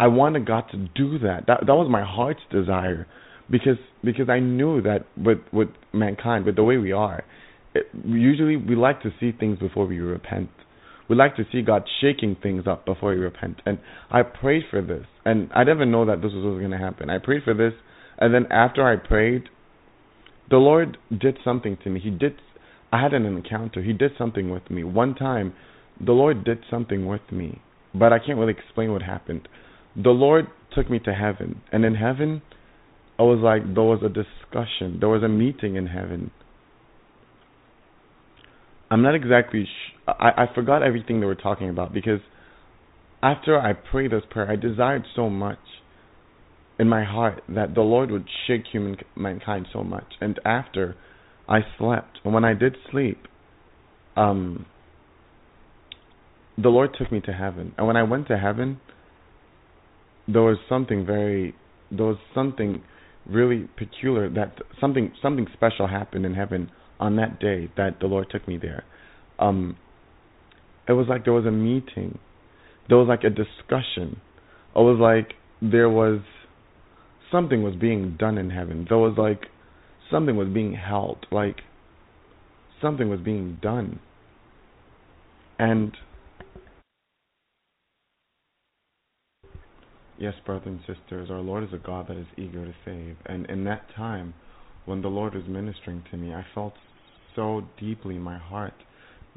I 0.00 0.06
wanted 0.06 0.46
God 0.46 0.64
to 0.70 0.76
do 0.94 1.18
that. 1.20 1.46
That 1.48 1.66
that 1.66 1.74
was 1.74 1.88
my 1.90 2.04
heart's 2.04 2.40
desire 2.52 3.06
because 3.50 3.78
because 4.04 4.28
I 4.28 4.38
knew 4.38 4.80
that 4.82 5.06
with 5.16 5.38
with 5.52 5.68
mankind, 5.92 6.44
with 6.44 6.54
the 6.54 6.62
way 6.62 6.76
we 6.76 6.92
are, 6.92 7.24
it, 7.74 7.86
usually 8.04 8.56
we 8.56 8.76
like 8.76 9.02
to 9.02 9.10
see 9.18 9.32
things 9.32 9.58
before 9.58 9.86
we 9.86 9.98
repent. 9.98 10.50
We 11.08 11.16
like 11.16 11.36
to 11.36 11.44
see 11.50 11.62
God 11.62 11.84
shaking 12.00 12.36
things 12.42 12.64
up 12.66 12.84
before 12.84 13.10
we 13.10 13.16
repent. 13.16 13.62
And 13.64 13.78
I 14.10 14.22
prayed 14.22 14.64
for 14.70 14.82
this, 14.82 15.06
and 15.24 15.50
I 15.54 15.64
didn't 15.64 15.90
know 15.90 16.04
that 16.06 16.16
this 16.16 16.32
was, 16.32 16.44
was 16.44 16.58
going 16.58 16.70
to 16.70 16.78
happen. 16.78 17.08
I 17.08 17.18
prayed 17.18 17.42
for 17.44 17.54
this, 17.54 17.72
and 18.18 18.34
then 18.34 18.46
after 18.50 18.86
I 18.86 18.96
prayed, 18.96 19.44
the 20.50 20.56
Lord 20.56 20.98
did 21.10 21.38
something 21.44 21.78
to 21.84 21.90
me. 21.90 22.00
He 22.00 22.10
did. 22.10 22.34
I 22.92 23.02
had 23.02 23.14
an 23.14 23.26
encounter. 23.26 23.82
He 23.82 23.92
did 23.92 24.12
something 24.18 24.50
with 24.50 24.70
me. 24.70 24.84
One 24.84 25.14
time, 25.14 25.54
the 26.04 26.12
Lord 26.12 26.44
did 26.44 26.58
something 26.70 27.06
with 27.06 27.20
me, 27.32 27.60
but 27.94 28.12
I 28.12 28.18
can't 28.18 28.38
really 28.38 28.54
explain 28.58 28.92
what 28.92 29.02
happened. 29.02 29.48
The 29.96 30.10
Lord 30.10 30.46
took 30.74 30.90
me 30.90 30.98
to 31.00 31.12
heaven, 31.12 31.60
and 31.72 31.84
in 31.84 31.94
heaven, 31.94 32.42
I 33.18 33.22
was 33.22 33.40
like 33.42 33.62
there 33.74 33.82
was 33.82 34.00
a 34.04 34.08
discussion, 34.08 34.98
there 35.00 35.08
was 35.08 35.22
a 35.22 35.28
meeting 35.28 35.76
in 35.76 35.86
heaven. 35.86 36.30
I'm 38.90 39.02
not 39.02 39.14
exactly. 39.14 39.66
I 40.18 40.44
I 40.44 40.54
forgot 40.54 40.82
everything 40.82 41.20
they 41.20 41.26
were 41.26 41.34
talking 41.34 41.68
about 41.68 41.92
because 41.92 42.20
after 43.22 43.58
I 43.58 43.72
prayed 43.72 44.12
this 44.12 44.22
prayer, 44.30 44.50
I 44.50 44.56
desired 44.56 45.04
so 45.16 45.28
much 45.28 45.58
in 46.78 46.88
my 46.88 47.04
heart 47.04 47.42
that 47.48 47.74
the 47.74 47.80
Lord 47.80 48.10
would 48.10 48.26
shake 48.46 48.62
human 48.70 48.96
mankind 49.16 49.66
so 49.72 49.82
much. 49.82 50.14
And 50.20 50.38
after 50.44 50.96
I 51.48 51.60
slept, 51.76 52.20
and 52.24 52.32
when 52.32 52.44
I 52.44 52.54
did 52.54 52.76
sleep, 52.90 53.26
um, 54.16 54.66
the 56.56 56.68
Lord 56.68 56.90
took 56.98 57.10
me 57.10 57.20
to 57.22 57.32
heaven. 57.32 57.74
And 57.76 57.86
when 57.86 57.96
I 57.96 58.02
went 58.04 58.28
to 58.28 58.38
heaven, 58.38 58.80
there 60.28 60.42
was 60.42 60.58
something 60.68 61.04
very, 61.04 61.54
there 61.90 62.06
was 62.06 62.18
something 62.34 62.82
really 63.28 63.68
peculiar 63.76 64.30
that 64.30 64.54
something 64.80 65.12
something 65.20 65.46
special 65.52 65.86
happened 65.86 66.24
in 66.24 66.34
heaven 66.34 66.70
on 66.98 67.16
that 67.16 67.38
day 67.40 67.70
that 67.76 67.98
the 68.00 68.06
Lord 68.06 68.28
took 68.30 68.46
me 68.46 68.56
there. 68.56 68.84
Um, 69.38 69.76
it 70.88 70.92
was 70.92 71.06
like 71.08 71.24
there 71.24 71.34
was 71.34 71.46
a 71.46 71.50
meeting, 71.50 72.18
there 72.88 72.96
was 72.96 73.08
like 73.08 73.24
a 73.24 73.30
discussion. 73.30 74.20
It 74.74 74.80
was 74.80 74.98
like 75.00 75.34
there 75.60 75.90
was 75.90 76.20
something 77.30 77.62
was 77.62 77.74
being 77.76 78.16
done 78.18 78.38
in 78.38 78.50
heaven. 78.50 78.86
There 78.88 78.98
was 78.98 79.16
like 79.18 79.46
something 80.10 80.36
was 80.36 80.48
being 80.48 80.74
held, 80.74 81.26
like 81.30 81.56
something 82.80 83.08
was 83.08 83.20
being 83.20 83.58
done. 83.60 84.00
And 85.58 85.96
Yes, 90.20 90.34
brothers 90.44 90.66
and 90.66 90.80
sisters, 90.80 91.30
our 91.30 91.38
Lord 91.38 91.62
is 91.62 91.72
a 91.72 91.78
God 91.78 92.08
that 92.08 92.16
is 92.16 92.26
eager 92.36 92.64
to 92.64 92.74
save. 92.84 93.16
And 93.26 93.46
in 93.46 93.62
that 93.64 93.82
time, 93.94 94.34
when 94.84 95.00
the 95.00 95.08
Lord 95.08 95.34
was 95.34 95.44
ministering 95.46 96.02
to 96.10 96.16
me, 96.16 96.34
I 96.34 96.44
felt 96.56 96.72
so 97.36 97.62
deeply 97.78 98.16
in 98.16 98.22
my 98.22 98.36
heart 98.36 98.74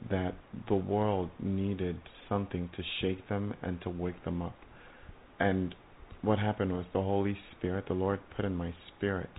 that 0.09 0.33
the 0.67 0.75
world 0.75 1.29
needed 1.39 1.97
something 2.27 2.69
to 2.75 2.83
shake 3.01 3.27
them 3.29 3.53
and 3.61 3.81
to 3.81 3.89
wake 3.89 4.23
them 4.25 4.41
up. 4.41 4.55
And 5.39 5.75
what 6.21 6.39
happened 6.39 6.71
was 6.71 6.85
the 6.93 7.01
Holy 7.01 7.37
Spirit, 7.57 7.85
the 7.87 7.93
Lord 7.93 8.19
put 8.35 8.45
in 8.45 8.55
my 8.55 8.73
spirit 8.95 9.29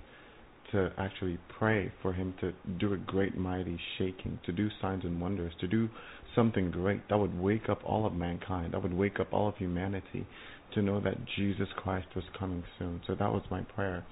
to 0.72 0.90
actually 0.98 1.38
pray 1.58 1.92
for 2.00 2.12
Him 2.12 2.34
to 2.40 2.52
do 2.78 2.94
a 2.94 2.96
great, 2.96 3.36
mighty 3.36 3.78
shaking, 3.98 4.38
to 4.46 4.52
do 4.52 4.68
signs 4.80 5.04
and 5.04 5.20
wonders, 5.20 5.52
to 5.60 5.68
do 5.68 5.88
something 6.34 6.70
great 6.70 7.06
that 7.08 7.18
would 7.18 7.38
wake 7.38 7.68
up 7.68 7.80
all 7.84 8.06
of 8.06 8.14
mankind, 8.14 8.72
that 8.72 8.82
would 8.82 8.94
wake 8.94 9.20
up 9.20 9.28
all 9.32 9.48
of 9.48 9.56
humanity 9.56 10.26
to 10.74 10.82
know 10.82 11.00
that 11.00 11.14
Jesus 11.36 11.68
Christ 11.76 12.06
was 12.16 12.24
coming 12.38 12.64
soon. 12.78 13.02
So 13.06 13.14
that 13.14 13.30
was 13.30 13.42
my 13.50 13.60
prayer. 13.60 14.04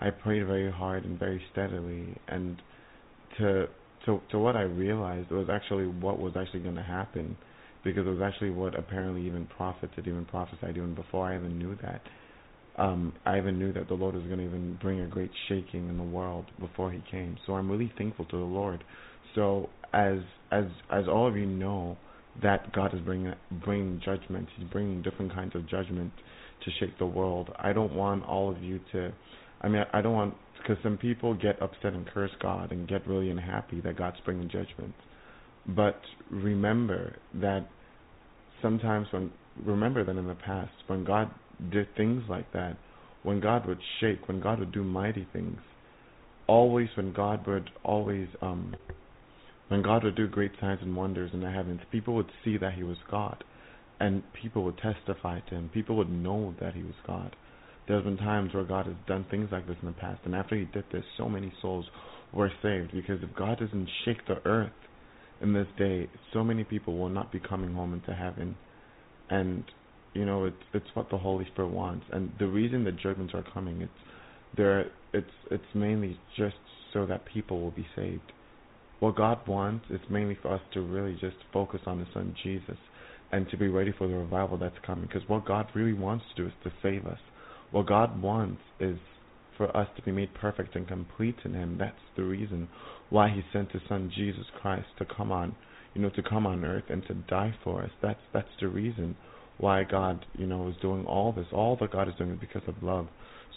I 0.00 0.10
prayed 0.10 0.46
very 0.46 0.70
hard 0.70 1.04
and 1.04 1.18
very 1.18 1.40
steadily, 1.52 2.16
and 2.26 2.60
to 3.38 3.68
to 4.06 4.20
to 4.30 4.38
what 4.38 4.56
I 4.56 4.62
realized 4.62 5.30
was 5.30 5.48
actually 5.50 5.86
what 5.86 6.18
was 6.18 6.34
actually 6.36 6.60
going 6.60 6.76
to 6.76 6.82
happen, 6.82 7.36
because 7.84 8.06
it 8.06 8.10
was 8.10 8.20
actually 8.22 8.50
what 8.50 8.78
apparently 8.78 9.26
even 9.26 9.46
prophets 9.46 9.92
had 9.96 10.06
even 10.06 10.24
prophesied 10.24 10.76
even 10.76 10.94
before 10.94 11.26
I 11.26 11.36
even 11.36 11.58
knew 11.58 11.76
that. 11.82 12.02
Um, 12.76 13.12
I 13.26 13.38
even 13.38 13.58
knew 13.58 13.72
that 13.72 13.88
the 13.88 13.94
Lord 13.94 14.14
was 14.14 14.22
going 14.24 14.38
to 14.38 14.44
even 14.44 14.78
bring 14.80 15.00
a 15.00 15.06
great 15.08 15.32
shaking 15.48 15.88
in 15.88 15.96
the 15.96 16.04
world 16.04 16.44
before 16.60 16.92
He 16.92 17.02
came. 17.10 17.36
So 17.46 17.54
I'm 17.54 17.68
really 17.70 17.92
thankful 17.98 18.24
to 18.26 18.36
the 18.36 18.44
Lord. 18.44 18.84
So 19.34 19.68
as 19.92 20.18
as 20.52 20.64
as 20.90 21.04
all 21.08 21.26
of 21.26 21.36
you 21.36 21.46
know, 21.46 21.96
that 22.42 22.72
God 22.72 22.94
is 22.94 23.00
bringing 23.00 23.32
bringing 23.64 24.00
judgment. 24.04 24.48
He's 24.56 24.68
bringing 24.68 25.02
different 25.02 25.34
kinds 25.34 25.54
of 25.54 25.68
judgment 25.68 26.12
to 26.64 26.70
shake 26.78 26.98
the 26.98 27.06
world. 27.06 27.50
I 27.58 27.72
don't 27.72 27.94
want 27.94 28.24
all 28.24 28.50
of 28.50 28.62
you 28.62 28.80
to. 28.92 29.12
I 29.60 29.68
mean, 29.68 29.82
I 29.92 30.00
don't 30.00 30.14
want 30.14 30.34
because 30.68 30.82
some 30.82 30.98
people 30.98 31.34
get 31.34 31.60
upset 31.62 31.94
and 31.94 32.06
curse 32.06 32.30
God 32.42 32.72
and 32.72 32.86
get 32.86 33.06
really 33.06 33.30
unhappy 33.30 33.80
that 33.80 33.96
God's 33.96 34.18
bringing 34.24 34.48
judgment. 34.50 34.94
But 35.66 36.00
remember 36.30 37.16
that 37.34 37.66
sometimes 38.60 39.06
when 39.10 39.30
remember 39.64 40.04
that 40.04 40.16
in 40.16 40.26
the 40.26 40.34
past 40.34 40.72
when 40.86 41.04
God 41.04 41.30
did 41.72 41.86
things 41.96 42.22
like 42.28 42.52
that, 42.52 42.76
when 43.22 43.40
God 43.40 43.66
would 43.66 43.80
shake, 44.00 44.28
when 44.28 44.40
God 44.40 44.58
would 44.60 44.72
do 44.72 44.84
mighty 44.84 45.26
things, 45.32 45.58
always 46.46 46.88
when 46.96 47.12
God 47.12 47.46
would 47.46 47.70
always 47.82 48.28
um 48.42 48.76
when 49.68 49.82
God 49.82 50.04
would 50.04 50.16
do 50.16 50.28
great 50.28 50.52
signs 50.60 50.80
and 50.82 50.94
wonders 50.94 51.30
in 51.32 51.40
the 51.40 51.50
heavens, 51.50 51.80
people 51.90 52.14
would 52.14 52.30
see 52.44 52.58
that 52.58 52.74
He 52.74 52.82
was 52.82 52.96
God, 53.10 53.42
and 54.00 54.22
people 54.34 54.64
would 54.64 54.78
testify 54.78 55.40
to 55.40 55.54
Him. 55.54 55.70
People 55.72 55.96
would 55.96 56.10
know 56.10 56.54
that 56.60 56.74
He 56.74 56.82
was 56.82 56.94
God. 57.06 57.34
There's 57.88 58.04
been 58.04 58.18
times 58.18 58.52
where 58.54 58.64
God 58.64 58.86
has 58.86 58.94
done 59.06 59.26
things 59.30 59.48
like 59.50 59.66
this 59.66 59.76
in 59.80 59.88
the 59.88 59.94
past, 59.94 60.20
and 60.24 60.34
after 60.34 60.56
He 60.56 60.66
did 60.66 60.84
this, 60.92 61.04
so 61.16 61.28
many 61.28 61.52
souls 61.62 61.86
were 62.32 62.52
saved. 62.62 62.92
Because 62.92 63.22
if 63.22 63.34
God 63.34 63.58
doesn't 63.58 63.88
shake 64.04 64.26
the 64.26 64.46
earth 64.46 64.72
in 65.40 65.52
this 65.52 65.66
day, 65.78 66.08
so 66.32 66.44
many 66.44 66.64
people 66.64 66.98
will 66.98 67.08
not 67.08 67.32
be 67.32 67.40
coming 67.40 67.72
home 67.72 67.94
into 67.94 68.12
heaven. 68.12 68.56
And 69.30 69.64
you 70.14 70.24
know, 70.24 70.44
it's 70.44 70.56
it's 70.74 70.86
what 70.94 71.10
the 71.10 71.18
Holy 71.18 71.46
Spirit 71.52 71.70
wants. 71.70 72.04
And 72.12 72.30
the 72.38 72.46
reason 72.46 72.84
the 72.84 72.92
judgments 72.92 73.32
are 73.34 73.44
coming, 73.54 73.80
it's 73.82 73.92
there. 74.56 74.90
It's 75.12 75.26
it's 75.50 75.64
mainly 75.74 76.18
just 76.36 76.56
so 76.92 77.06
that 77.06 77.24
people 77.26 77.60
will 77.60 77.70
be 77.70 77.86
saved 77.96 78.32
what 79.00 79.16
God 79.16 79.46
wants 79.46 79.84
is 79.90 80.00
mainly 80.10 80.36
for 80.42 80.52
us 80.52 80.60
to 80.74 80.80
really 80.80 81.16
just 81.20 81.36
focus 81.52 81.80
on 81.86 81.98
His 82.00 82.08
Son 82.12 82.34
Jesus 82.42 82.76
and 83.30 83.48
to 83.50 83.56
be 83.56 83.68
ready 83.68 83.92
for 83.96 84.08
the 84.08 84.14
revival 84.14 84.58
that's 84.58 84.74
coming. 84.84 85.06
Because 85.06 85.28
what 85.28 85.46
God 85.46 85.66
really 85.74 85.92
wants 85.92 86.24
to 86.34 86.42
do 86.42 86.48
is 86.48 86.54
to 86.64 86.72
save 86.82 87.06
us. 87.06 87.18
What 87.70 87.86
God 87.86 88.22
wants 88.22 88.60
is 88.80 88.98
for 89.56 89.76
us 89.76 89.88
to 89.96 90.02
be 90.02 90.12
made 90.12 90.32
perfect 90.34 90.76
and 90.76 90.86
complete 90.86 91.36
in 91.44 91.52
Him. 91.52 91.76
That's 91.78 91.96
the 92.16 92.22
reason 92.22 92.68
why 93.10 93.28
He 93.28 93.42
sent 93.52 93.72
His 93.72 93.82
Son 93.88 94.10
Jesus 94.14 94.46
Christ 94.60 94.86
to 94.98 95.04
come 95.04 95.32
on, 95.32 95.54
you 95.94 96.00
know, 96.00 96.10
to 96.10 96.22
come 96.22 96.46
on 96.46 96.64
earth 96.64 96.84
and 96.88 97.04
to 97.06 97.14
die 97.14 97.54
for 97.62 97.82
us. 97.82 97.90
That's 98.00 98.20
that's 98.32 98.48
the 98.60 98.68
reason 98.68 99.16
why 99.58 99.84
God, 99.84 100.24
you 100.34 100.46
know, 100.46 100.68
is 100.68 100.76
doing 100.80 101.04
all 101.06 101.32
this. 101.32 101.46
All 101.52 101.76
that 101.80 101.92
God 101.92 102.08
is 102.08 102.14
doing 102.16 102.30
is 102.30 102.38
because 102.40 102.62
of 102.68 102.82
love. 102.82 103.08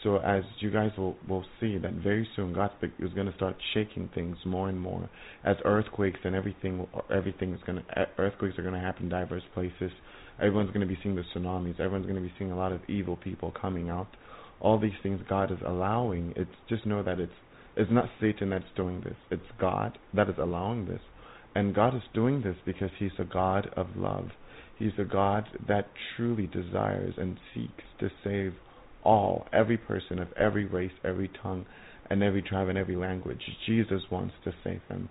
So 0.03 0.17
as 0.17 0.43
you 0.59 0.71
guys 0.71 0.91
will 0.97 1.15
will 1.27 1.45
see 1.59 1.77
that 1.77 1.93
very 1.93 2.27
soon 2.35 2.53
God 2.53 2.71
is 2.99 3.13
going 3.13 3.27
to 3.27 3.35
start 3.35 3.55
shaking 3.73 4.09
things 4.15 4.35
more 4.45 4.67
and 4.67 4.79
more 4.79 5.09
as 5.43 5.57
earthquakes 5.63 6.19
and 6.23 6.35
everything 6.35 6.87
everything 7.13 7.53
is 7.53 7.59
going 7.65 7.83
to 7.83 8.07
earthquakes 8.17 8.57
are 8.57 8.63
going 8.63 8.73
to 8.73 8.79
happen 8.79 9.03
in 9.03 9.09
diverse 9.09 9.43
places. 9.53 9.91
Everyone's 10.41 10.69
going 10.69 10.81
to 10.81 10.87
be 10.87 10.97
seeing 11.03 11.15
the 11.15 11.23
tsunamis. 11.35 11.79
Everyone's 11.79 12.05
going 12.05 12.15
to 12.15 12.21
be 12.21 12.33
seeing 12.37 12.51
a 12.51 12.57
lot 12.57 12.71
of 12.71 12.81
evil 12.89 13.15
people 13.15 13.53
coming 13.59 13.89
out. 13.89 14.07
All 14.59 14.79
these 14.79 14.91
things 15.03 15.21
God 15.29 15.51
is 15.51 15.57
allowing. 15.65 16.33
It's 16.35 16.49
just 16.67 16.85
know 16.85 17.03
that 17.03 17.19
it's 17.19 17.31
it's 17.75 17.91
not 17.91 18.09
Satan 18.19 18.49
that's 18.49 18.65
doing 18.75 19.01
this. 19.01 19.15
It's 19.29 19.41
God 19.59 19.97
that 20.13 20.29
is 20.29 20.35
allowing 20.37 20.87
this. 20.87 20.99
And 21.55 21.75
God 21.75 21.95
is 21.95 22.01
doing 22.13 22.41
this 22.41 22.55
because 22.65 22.89
he's 22.99 23.11
a 23.19 23.23
God 23.23 23.69
of 23.77 23.87
love. 23.95 24.29
He's 24.77 24.91
a 24.97 25.03
God 25.03 25.45
that 25.67 25.89
truly 26.15 26.47
desires 26.47 27.13
and 27.17 27.37
seeks 27.53 27.83
to 27.99 28.09
save 28.23 28.53
all, 29.03 29.45
every 29.53 29.77
person 29.77 30.19
of 30.19 30.27
every 30.33 30.65
race, 30.65 30.91
every 31.03 31.29
tongue, 31.41 31.65
and 32.09 32.23
every 32.23 32.41
tribe 32.41 32.67
and 32.67 32.77
every 32.77 32.95
language. 32.95 33.41
Jesus 33.65 34.01
wants 34.11 34.33
to 34.43 34.53
save 34.63 34.81
them. 34.89 35.09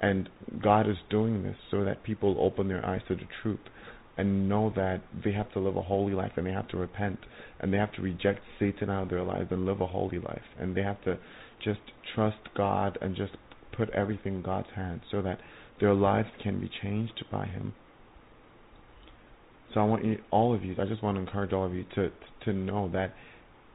And 0.00 0.28
God 0.62 0.88
is 0.88 0.96
doing 1.10 1.42
this 1.42 1.56
so 1.70 1.84
that 1.84 2.04
people 2.04 2.36
open 2.38 2.68
their 2.68 2.84
eyes 2.84 3.00
to 3.08 3.14
the 3.14 3.26
truth 3.42 3.60
and 4.18 4.48
know 4.48 4.72
that 4.74 5.00
they 5.24 5.32
have 5.32 5.50
to 5.52 5.60
live 5.60 5.76
a 5.76 5.82
holy 5.82 6.12
life 6.12 6.32
and 6.36 6.46
they 6.46 6.52
have 6.52 6.68
to 6.68 6.76
repent 6.76 7.18
and 7.60 7.72
they 7.72 7.78
have 7.78 7.92
to 7.92 8.02
reject 8.02 8.40
Satan 8.58 8.90
out 8.90 9.04
of 9.04 9.08
their 9.08 9.22
lives 9.22 9.46
and 9.50 9.64
live 9.64 9.80
a 9.80 9.86
holy 9.86 10.18
life. 10.18 10.42
And 10.58 10.76
they 10.76 10.82
have 10.82 11.02
to 11.04 11.18
just 11.64 11.80
trust 12.14 12.38
God 12.56 12.98
and 13.00 13.16
just 13.16 13.32
put 13.76 13.88
everything 13.90 14.34
in 14.34 14.42
God's 14.42 14.68
hands 14.74 15.02
so 15.10 15.22
that 15.22 15.38
their 15.80 15.94
lives 15.94 16.28
can 16.42 16.60
be 16.60 16.70
changed 16.82 17.24
by 17.30 17.46
Him. 17.46 17.72
So 19.72 19.80
I 19.80 19.84
want 19.84 20.04
you, 20.04 20.18
all 20.30 20.54
of 20.54 20.64
you, 20.64 20.74
I 20.80 20.86
just 20.86 21.02
want 21.02 21.16
to 21.16 21.20
encourage 21.20 21.52
all 21.52 21.66
of 21.66 21.74
you 21.74 21.84
to 21.94 22.10
to 22.44 22.52
know 22.52 22.88
that, 22.92 23.14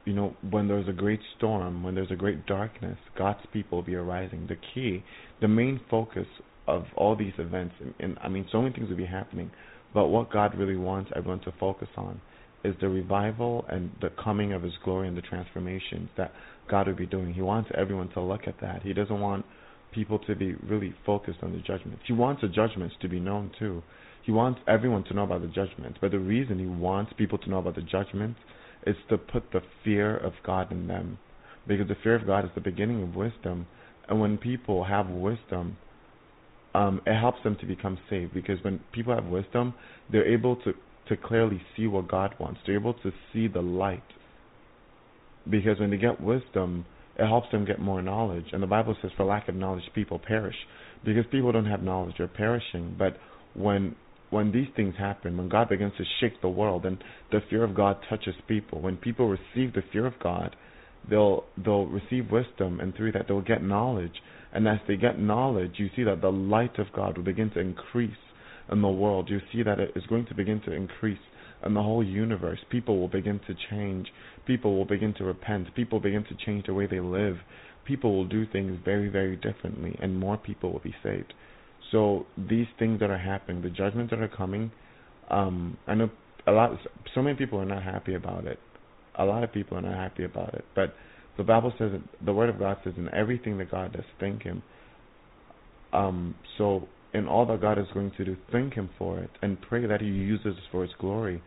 you 0.05 0.13
know, 0.13 0.35
when 0.49 0.67
there's 0.67 0.87
a 0.87 0.93
great 0.93 1.19
storm, 1.37 1.83
when 1.83 1.95
there's 1.95 2.11
a 2.11 2.15
great 2.15 2.45
darkness, 2.45 2.97
God's 3.17 3.39
people 3.53 3.77
will 3.77 3.85
be 3.85 3.95
arising. 3.95 4.47
The 4.47 4.57
key, 4.73 5.03
the 5.41 5.47
main 5.47 5.79
focus 5.89 6.27
of 6.67 6.85
all 6.95 7.15
these 7.15 7.33
events, 7.37 7.75
and, 7.79 7.93
and 7.99 8.17
I 8.21 8.29
mean, 8.29 8.47
so 8.51 8.61
many 8.61 8.73
things 8.73 8.89
will 8.89 8.97
be 8.97 9.05
happening. 9.05 9.51
But 9.93 10.07
what 10.07 10.31
God 10.31 10.57
really 10.57 10.75
wants 10.75 11.11
everyone 11.15 11.41
to 11.41 11.53
focus 11.59 11.89
on 11.97 12.19
is 12.63 12.75
the 12.79 12.89
revival 12.89 13.65
and 13.69 13.91
the 14.01 14.09
coming 14.23 14.53
of 14.53 14.63
His 14.63 14.73
glory 14.83 15.07
and 15.07 15.17
the 15.17 15.21
transformations 15.21 16.09
that 16.17 16.31
God 16.69 16.87
would 16.87 16.97
be 16.97 17.05
doing. 17.05 17.33
He 17.33 17.41
wants 17.41 17.69
everyone 17.77 18.09
to 18.09 18.21
look 18.21 18.41
at 18.47 18.55
that. 18.61 18.81
He 18.83 18.93
doesn't 18.93 19.19
want 19.19 19.45
people 19.93 20.19
to 20.19 20.35
be 20.35 20.55
really 20.55 20.93
focused 21.05 21.39
on 21.43 21.51
the 21.51 21.59
judgments. 21.59 22.01
He 22.07 22.13
wants 22.13 22.41
the 22.41 22.47
judgments 22.47 22.95
to 23.01 23.07
be 23.07 23.19
known 23.19 23.51
too. 23.59 23.83
He 24.23 24.31
wants 24.31 24.61
everyone 24.67 25.03
to 25.05 25.13
know 25.13 25.23
about 25.23 25.41
the 25.41 25.47
judgments. 25.47 25.99
But 26.01 26.11
the 26.11 26.19
reason 26.19 26.57
He 26.57 26.65
wants 26.65 27.11
people 27.17 27.37
to 27.39 27.49
know 27.49 27.59
about 27.59 27.75
the 27.75 27.81
judgments 27.81 28.39
is 28.87 28.95
to 29.09 29.17
put 29.17 29.51
the 29.51 29.61
fear 29.83 30.17
of 30.17 30.33
God 30.45 30.71
in 30.71 30.87
them. 30.87 31.19
Because 31.67 31.87
the 31.87 31.97
fear 32.01 32.15
of 32.15 32.25
God 32.25 32.45
is 32.45 32.51
the 32.55 32.61
beginning 32.61 33.03
of 33.03 33.15
wisdom. 33.15 33.67
And 34.07 34.19
when 34.19 34.37
people 34.37 34.83
have 34.85 35.09
wisdom, 35.09 35.77
um, 36.73 37.01
it 37.05 37.19
helps 37.19 37.43
them 37.43 37.55
to 37.61 37.65
become 37.65 37.97
saved. 38.09 38.33
Because 38.33 38.63
when 38.63 38.79
people 38.91 39.13
have 39.13 39.25
wisdom, 39.25 39.73
they're 40.11 40.31
able 40.31 40.55
to, 40.57 40.73
to 41.09 41.17
clearly 41.17 41.61
see 41.75 41.87
what 41.87 42.07
God 42.07 42.35
wants. 42.39 42.59
They're 42.65 42.75
able 42.75 42.93
to 42.95 43.11
see 43.31 43.47
the 43.47 43.61
light. 43.61 44.03
Because 45.49 45.79
when 45.79 45.91
they 45.91 45.97
get 45.97 46.21
wisdom, 46.21 46.85
it 47.17 47.27
helps 47.27 47.51
them 47.51 47.65
get 47.65 47.79
more 47.79 48.01
knowledge. 48.01 48.45
And 48.53 48.63
the 48.63 48.67
Bible 48.67 48.95
says, 49.01 49.11
for 49.15 49.25
lack 49.25 49.47
of 49.47 49.55
knowledge, 49.55 49.83
people 49.93 50.19
perish. 50.19 50.55
Because 51.05 51.25
people 51.31 51.51
don't 51.51 51.65
have 51.65 51.83
knowledge, 51.83 52.15
they're 52.17 52.27
perishing. 52.27 52.95
But 52.97 53.17
when 53.53 53.95
when 54.33 54.51
these 54.51 54.67
things 54.75 54.95
happen, 54.97 55.37
when 55.37 55.47
God 55.47 55.69
begins 55.69 55.93
to 55.99 56.03
shake 56.19 56.41
the 56.41 56.49
world 56.49 56.87
and 56.87 56.97
the 57.31 57.39
fear 57.51 57.63
of 57.63 57.75
God 57.75 57.97
touches 58.09 58.33
people, 58.47 58.81
when 58.81 58.97
people 58.97 59.29
receive 59.29 59.73
the 59.73 59.83
fear 59.91 60.07
of 60.07 60.13
God, 60.23 60.55
they'll 61.07 61.43
they'll 61.63 61.85
receive 61.85 62.31
wisdom 62.31 62.79
and 62.79 62.95
through 62.95 63.11
that 63.11 63.25
they'll 63.27 63.41
get 63.41 63.61
knowledge. 63.61 64.13
And 64.53 64.67
as 64.67 64.77
they 64.87 64.95
get 64.95 65.19
knowledge, 65.19 65.73
you 65.77 65.89
see 65.95 66.03
that 66.03 66.21
the 66.21 66.31
light 66.31 66.77
of 66.77 66.87
God 66.95 67.17
will 67.17 67.25
begin 67.25 67.49
to 67.51 67.59
increase 67.59 68.11
in 68.71 68.81
the 68.81 68.87
world. 68.87 69.29
You 69.29 69.39
see 69.51 69.63
that 69.63 69.79
it 69.79 69.91
is 69.95 70.05
going 70.07 70.27
to 70.27 70.35
begin 70.35 70.61
to 70.61 70.71
increase 70.71 71.19
in 71.65 71.73
the 71.73 71.81
whole 71.81 72.03
universe. 72.03 72.59
People 72.69 72.99
will 72.99 73.07
begin 73.07 73.39
to 73.47 73.55
change. 73.69 74.07
People 74.45 74.77
will 74.77 74.85
begin 74.85 75.13
to 75.15 75.23
repent. 75.23 75.73
People 75.75 75.99
begin 75.99 76.23
to 76.25 76.45
change 76.45 76.65
the 76.67 76.73
way 76.73 76.85
they 76.85 76.99
live. 76.99 77.37
People 77.85 78.15
will 78.15 78.27
do 78.27 78.45
things 78.45 78.79
very, 78.85 79.09
very 79.09 79.35
differently, 79.35 79.97
and 80.01 80.17
more 80.17 80.37
people 80.37 80.71
will 80.71 80.79
be 80.79 80.95
saved. 81.03 81.33
So 81.91 82.25
these 82.37 82.67
things 82.79 82.99
that 82.99 83.09
are 83.09 83.17
happening, 83.17 83.61
the 83.61 83.69
judgments 83.69 84.11
that 84.11 84.19
are 84.19 84.27
coming, 84.27 84.71
um, 85.29 85.77
I 85.87 85.95
know 85.95 86.09
a 86.47 86.51
lot. 86.51 86.71
So 87.13 87.21
many 87.21 87.35
people 87.35 87.59
are 87.59 87.65
not 87.65 87.83
happy 87.83 88.15
about 88.15 88.45
it. 88.45 88.59
A 89.17 89.25
lot 89.25 89.43
of 89.43 89.51
people 89.51 89.77
are 89.77 89.81
not 89.81 89.95
happy 89.95 90.23
about 90.23 90.53
it. 90.53 90.65
But 90.75 90.95
the 91.37 91.43
Bible 91.43 91.73
says, 91.77 91.91
the 92.23 92.33
Word 92.33 92.49
of 92.49 92.59
God 92.59 92.77
says, 92.83 92.93
in 92.97 93.09
everything 93.13 93.57
that 93.57 93.71
God 93.71 93.93
does, 93.93 94.05
thank 94.19 94.43
Him. 94.43 94.61
Um, 95.91 96.35
so 96.57 96.87
in 97.13 97.27
all 97.27 97.45
that 97.47 97.61
God 97.61 97.77
is 97.79 97.85
going 97.93 98.11
to 98.17 98.25
do, 98.25 98.37
thank 98.51 98.73
Him 98.73 98.89
for 98.97 99.19
it 99.19 99.29
and 99.41 99.59
pray 99.61 99.85
that 99.85 100.01
He 100.01 100.07
uses 100.07 100.55
it 100.57 100.63
for 100.71 100.83
His 100.83 100.91
glory, 100.99 101.41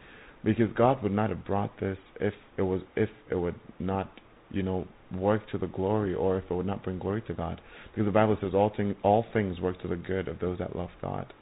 because 0.45 0.67
God 0.77 1.03
would 1.03 1.13
not 1.13 1.31
have 1.31 1.45
brought 1.45 1.79
this 1.81 1.99
if 2.21 2.35
it 2.57 2.63
was 2.63 2.81
if 2.95 3.09
it 3.31 3.35
would 3.35 3.57
not, 3.79 4.11
you 4.51 4.63
know, 4.63 4.87
work 5.17 5.49
to 5.51 5.59
the 5.59 5.67
glory 5.67 6.15
or 6.15 6.39
if 6.39 6.45
it 6.51 6.55
would 6.55 6.67
not 6.67 6.85
bring 6.85 6.99
glory 6.99 7.23
to 7.23 7.35
God. 7.35 7.61
Because 7.93 8.07
the 8.07 8.13
Bible 8.13 8.37
says 8.41 8.53
all 8.55 8.73
things 8.77 8.95
all 9.03 9.25
things 9.33 9.61
work 9.61 9.81
to 9.83 9.89
the 9.89 9.97
good 9.97 10.29
of 10.29 10.39
those 10.39 10.59
that 10.59 10.77
love 10.77 10.91
God. 11.03 11.33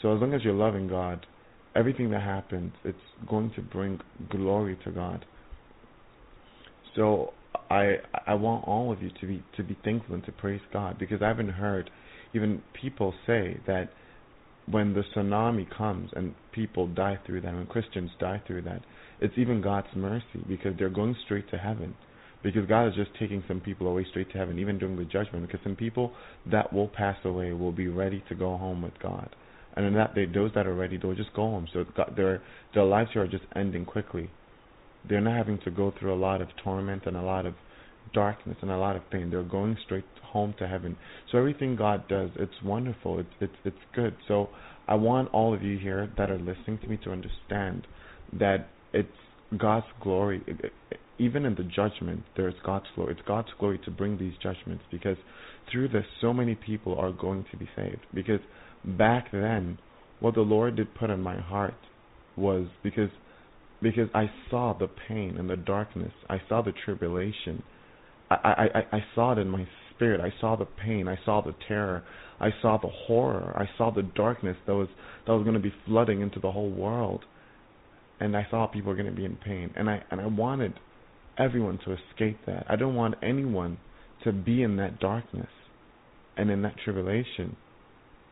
So 0.00 0.14
as 0.14 0.20
long 0.20 0.34
as 0.34 0.42
you're 0.42 0.54
loving 0.54 0.88
God, 0.88 1.24
everything 1.76 2.10
that 2.10 2.22
happens, 2.22 2.72
it's 2.84 2.98
going 3.28 3.52
to 3.54 3.62
bring 3.62 4.00
glory 4.30 4.76
to 4.84 4.90
God. 4.90 5.24
So 6.96 7.32
I 7.72 7.96
I 8.26 8.34
want 8.34 8.68
all 8.68 8.92
of 8.92 9.02
you 9.02 9.10
to 9.20 9.26
be 9.26 9.42
to 9.56 9.62
be 9.62 9.76
thankful 9.84 10.14
and 10.14 10.24
to 10.24 10.32
praise 10.32 10.60
God 10.72 10.98
because 10.98 11.22
I 11.22 11.28
haven't 11.28 11.50
heard 11.50 11.90
even 12.34 12.62
people 12.80 13.14
say 13.26 13.58
that 13.66 13.90
when 14.66 14.94
the 14.94 15.02
tsunami 15.14 15.66
comes 15.76 16.10
and 16.14 16.34
people 16.52 16.86
die 16.86 17.18
through 17.26 17.40
that, 17.42 17.52
when 17.52 17.66
Christians 17.66 18.10
die 18.20 18.40
through 18.46 18.62
that, 18.62 18.82
it's 19.20 19.34
even 19.36 19.60
God's 19.60 19.88
mercy 19.96 20.44
because 20.48 20.72
they're 20.78 20.88
going 20.88 21.16
straight 21.24 21.50
to 21.50 21.58
heaven 21.58 21.94
because 22.42 22.66
God 22.66 22.88
is 22.88 22.94
just 22.94 23.10
taking 23.18 23.42
some 23.48 23.60
people 23.60 23.86
away 23.86 24.06
straight 24.10 24.30
to 24.32 24.38
heaven, 24.38 24.58
even 24.58 24.78
during 24.78 24.96
the 24.96 25.04
judgment. 25.04 25.46
Because 25.46 25.60
some 25.62 25.76
people 25.76 26.12
that 26.50 26.72
will 26.72 26.88
pass 26.88 27.16
away 27.24 27.52
will 27.52 27.72
be 27.72 27.88
ready 27.88 28.22
to 28.28 28.34
go 28.34 28.56
home 28.56 28.82
with 28.82 28.98
God, 29.02 29.34
and 29.76 29.86
in 29.86 29.94
that 29.94 30.14
they, 30.14 30.26
those 30.26 30.50
that 30.54 30.66
are 30.66 30.74
ready, 30.74 30.98
they'll 30.98 31.14
just 31.14 31.34
go 31.34 31.42
home. 31.42 31.68
So 31.72 31.84
God, 31.96 32.14
their 32.16 32.42
their 32.74 32.84
lives 32.84 33.10
here 33.12 33.22
are 33.22 33.28
just 33.28 33.44
ending 33.54 33.84
quickly. 33.84 34.30
They're 35.08 35.20
not 35.20 35.36
having 35.36 35.58
to 35.64 35.70
go 35.70 35.92
through 35.98 36.14
a 36.14 36.16
lot 36.16 36.40
of 36.40 36.48
torment 36.62 37.02
and 37.06 37.16
a 37.16 37.22
lot 37.22 37.46
of 37.46 37.54
darkness 38.12 38.56
and 38.62 38.70
a 38.70 38.76
lot 38.76 38.96
of 38.96 39.08
pain. 39.10 39.30
They're 39.30 39.42
going 39.42 39.76
straight 39.84 40.04
home 40.22 40.54
to 40.58 40.66
heaven. 40.66 40.96
So 41.30 41.38
everything 41.38 41.76
God 41.76 42.08
does, 42.08 42.30
it's 42.36 42.62
wonderful. 42.64 43.20
It's 43.20 43.28
it's 43.40 43.52
it's 43.64 43.76
good. 43.94 44.14
So 44.28 44.48
I 44.88 44.94
want 44.94 45.28
all 45.32 45.54
of 45.54 45.62
you 45.62 45.78
here 45.78 46.10
that 46.16 46.30
are 46.30 46.38
listening 46.38 46.78
to 46.82 46.86
me 46.88 46.98
to 47.04 47.12
understand 47.12 47.86
that 48.38 48.68
it's 48.92 49.08
God's 49.56 49.86
glory. 50.00 50.42
Even 51.18 51.44
in 51.44 51.54
the 51.54 51.64
judgment, 51.64 52.22
there's 52.36 52.54
God's 52.64 52.86
glory. 52.94 53.12
It's 53.12 53.26
God's 53.26 53.48
glory 53.58 53.78
to 53.84 53.90
bring 53.90 54.18
these 54.18 54.32
judgments 54.42 54.84
because 54.90 55.16
through 55.70 55.88
this, 55.88 56.04
so 56.20 56.32
many 56.32 56.54
people 56.54 56.98
are 56.98 57.12
going 57.12 57.44
to 57.50 57.56
be 57.56 57.68
saved. 57.76 58.00
Because 58.12 58.40
back 58.84 59.30
then, 59.30 59.78
what 60.20 60.34
the 60.34 60.40
Lord 60.40 60.76
did 60.76 60.94
put 60.94 61.10
in 61.10 61.20
my 61.20 61.38
heart 61.38 61.74
was 62.36 62.66
because 62.82 63.10
because 63.82 64.08
I 64.14 64.30
saw 64.50 64.76
the 64.78 64.88
pain 65.08 65.36
and 65.38 65.50
the 65.50 65.56
darkness. 65.56 66.12
I 66.28 66.40
saw 66.48 66.62
the 66.62 66.72
tribulation. 66.84 67.62
I, 68.30 68.34
I, 68.74 68.96
I, 68.96 69.04
saw 69.14 69.32
it 69.32 69.38
in 69.38 69.48
my 69.48 69.66
spirit. 69.90 70.20
I 70.20 70.32
saw 70.40 70.56
the 70.56 70.64
pain. 70.64 71.08
I 71.08 71.18
saw 71.24 71.42
the 71.42 71.54
terror. 71.68 72.02
I 72.40 72.50
saw 72.62 72.78
the 72.78 72.88
horror. 72.88 73.54
I 73.56 73.68
saw 73.76 73.90
the 73.90 74.02
darkness 74.02 74.56
that 74.66 74.74
was 74.74 74.88
that 75.26 75.32
was 75.32 75.42
going 75.42 75.54
to 75.54 75.60
be 75.60 75.72
flooding 75.86 76.22
into 76.22 76.40
the 76.40 76.50
whole 76.50 76.70
world. 76.70 77.24
And 78.20 78.36
I 78.36 78.46
saw 78.50 78.66
people 78.66 78.90
were 78.90 78.96
going 78.96 79.10
to 79.10 79.16
be 79.16 79.24
in 79.24 79.36
pain. 79.36 79.72
And 79.76 79.90
I 79.90 80.02
and 80.10 80.20
I 80.20 80.26
wanted 80.26 80.74
everyone 81.38 81.78
to 81.84 81.92
escape 81.92 82.38
that. 82.46 82.64
I 82.68 82.76
don't 82.76 82.94
want 82.94 83.16
anyone 83.22 83.78
to 84.24 84.32
be 84.32 84.62
in 84.62 84.76
that 84.76 84.98
darkness 84.98 85.50
and 86.36 86.50
in 86.50 86.62
that 86.62 86.76
tribulation. 86.84 87.56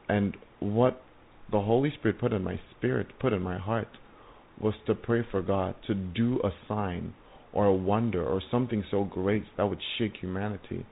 And 0.08 0.36
what 0.60 1.02
the 1.50 1.60
Holy 1.60 1.92
Spirit 1.98 2.20
put 2.20 2.32
in 2.32 2.42
my 2.42 2.58
spirit, 2.76 3.08
put 3.20 3.32
in 3.32 3.42
my 3.42 3.58
heart, 3.58 3.88
was 4.60 4.74
to 4.86 4.94
pray 4.94 5.24
for 5.30 5.42
God 5.42 5.74
to 5.86 5.94
do 5.94 6.40
a 6.44 6.50
sign 6.68 7.14
or 7.52 7.66
a 7.66 7.74
wonder 7.74 8.24
or 8.24 8.42
something 8.50 8.84
so 8.90 9.04
great 9.04 9.44
that 9.56 9.64
would 9.64 9.80
shake 9.98 10.16
humanity. 10.20 10.86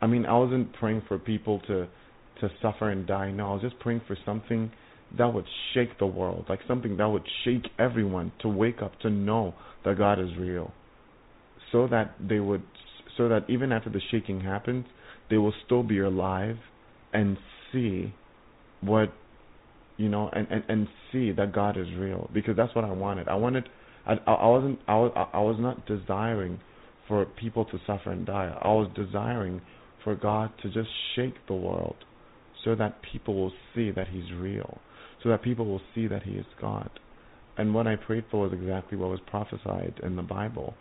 I 0.00 0.06
mean, 0.06 0.26
I 0.26 0.38
wasn't 0.38 0.72
praying 0.74 1.02
for 1.08 1.18
people 1.18 1.60
to 1.66 1.88
to 2.40 2.48
suffer 2.62 2.90
and 2.90 3.06
die. 3.06 3.32
No, 3.32 3.50
I 3.50 3.52
was 3.54 3.62
just 3.62 3.78
praying 3.80 4.02
for 4.06 4.16
something 4.24 4.70
that 5.16 5.32
would 5.32 5.46
shake 5.74 5.98
the 5.98 6.06
world, 6.06 6.46
like 6.48 6.60
something 6.68 6.96
that 6.98 7.08
would 7.08 7.26
shake 7.44 7.66
everyone 7.78 8.32
to 8.42 8.48
wake 8.48 8.82
up 8.82 8.98
to 9.00 9.10
know 9.10 9.54
that 9.84 9.98
God 9.98 10.20
is 10.20 10.28
real, 10.38 10.72
so 11.72 11.88
that 11.88 12.14
they 12.20 12.40
would, 12.40 12.62
so 13.16 13.28
that 13.28 13.48
even 13.48 13.72
after 13.72 13.90
the 13.90 14.00
shaking 14.10 14.40
happens, 14.40 14.84
they 15.30 15.38
will 15.38 15.54
still 15.64 15.82
be 15.82 15.98
alive 15.98 16.56
and 17.12 17.36
see 17.72 18.14
what, 18.80 19.12
you 19.98 20.08
know, 20.08 20.30
and 20.32 20.48
and 20.50 20.64
and 20.68 20.88
see 21.12 21.32
that 21.32 21.52
God 21.52 21.76
is 21.76 21.86
real 21.98 22.30
because 22.32 22.56
that's 22.56 22.74
what 22.74 22.84
I 22.84 22.92
wanted. 22.92 23.28
I 23.28 23.34
wanted, 23.34 23.68
I 24.06 24.14
I 24.26 24.46
wasn't 24.48 24.78
I 24.88 24.94
was 24.94 25.28
I 25.34 25.40
was 25.40 25.56
not 25.60 25.86
desiring 25.86 26.60
for 27.06 27.26
people 27.26 27.66
to 27.66 27.78
suffer 27.86 28.10
and 28.10 28.24
die. 28.24 28.56
I 28.62 28.68
was 28.68 28.90
desiring 28.94 29.60
for 30.02 30.14
God 30.14 30.50
to 30.62 30.70
just 30.70 30.88
shake 31.14 31.34
the 31.46 31.54
world 31.54 31.96
so 32.64 32.74
that 32.74 33.00
people 33.12 33.34
will 33.34 33.52
see 33.74 33.90
that 33.90 34.08
He's 34.08 34.32
real 34.32 34.78
so 35.22 35.28
that 35.30 35.42
people 35.42 35.66
will 35.66 35.80
see 35.94 36.06
that 36.06 36.22
He 36.22 36.32
is 36.32 36.46
God. 36.60 36.90
And 37.56 37.74
what 37.74 37.86
I 37.86 37.96
prayed 37.96 38.24
for 38.30 38.48
was 38.48 38.52
exactly 38.52 38.96
what 38.96 39.10
was 39.10 39.20
prophesied 39.26 40.00
in 40.02 40.16
the 40.16 40.22
Bible 40.22 40.74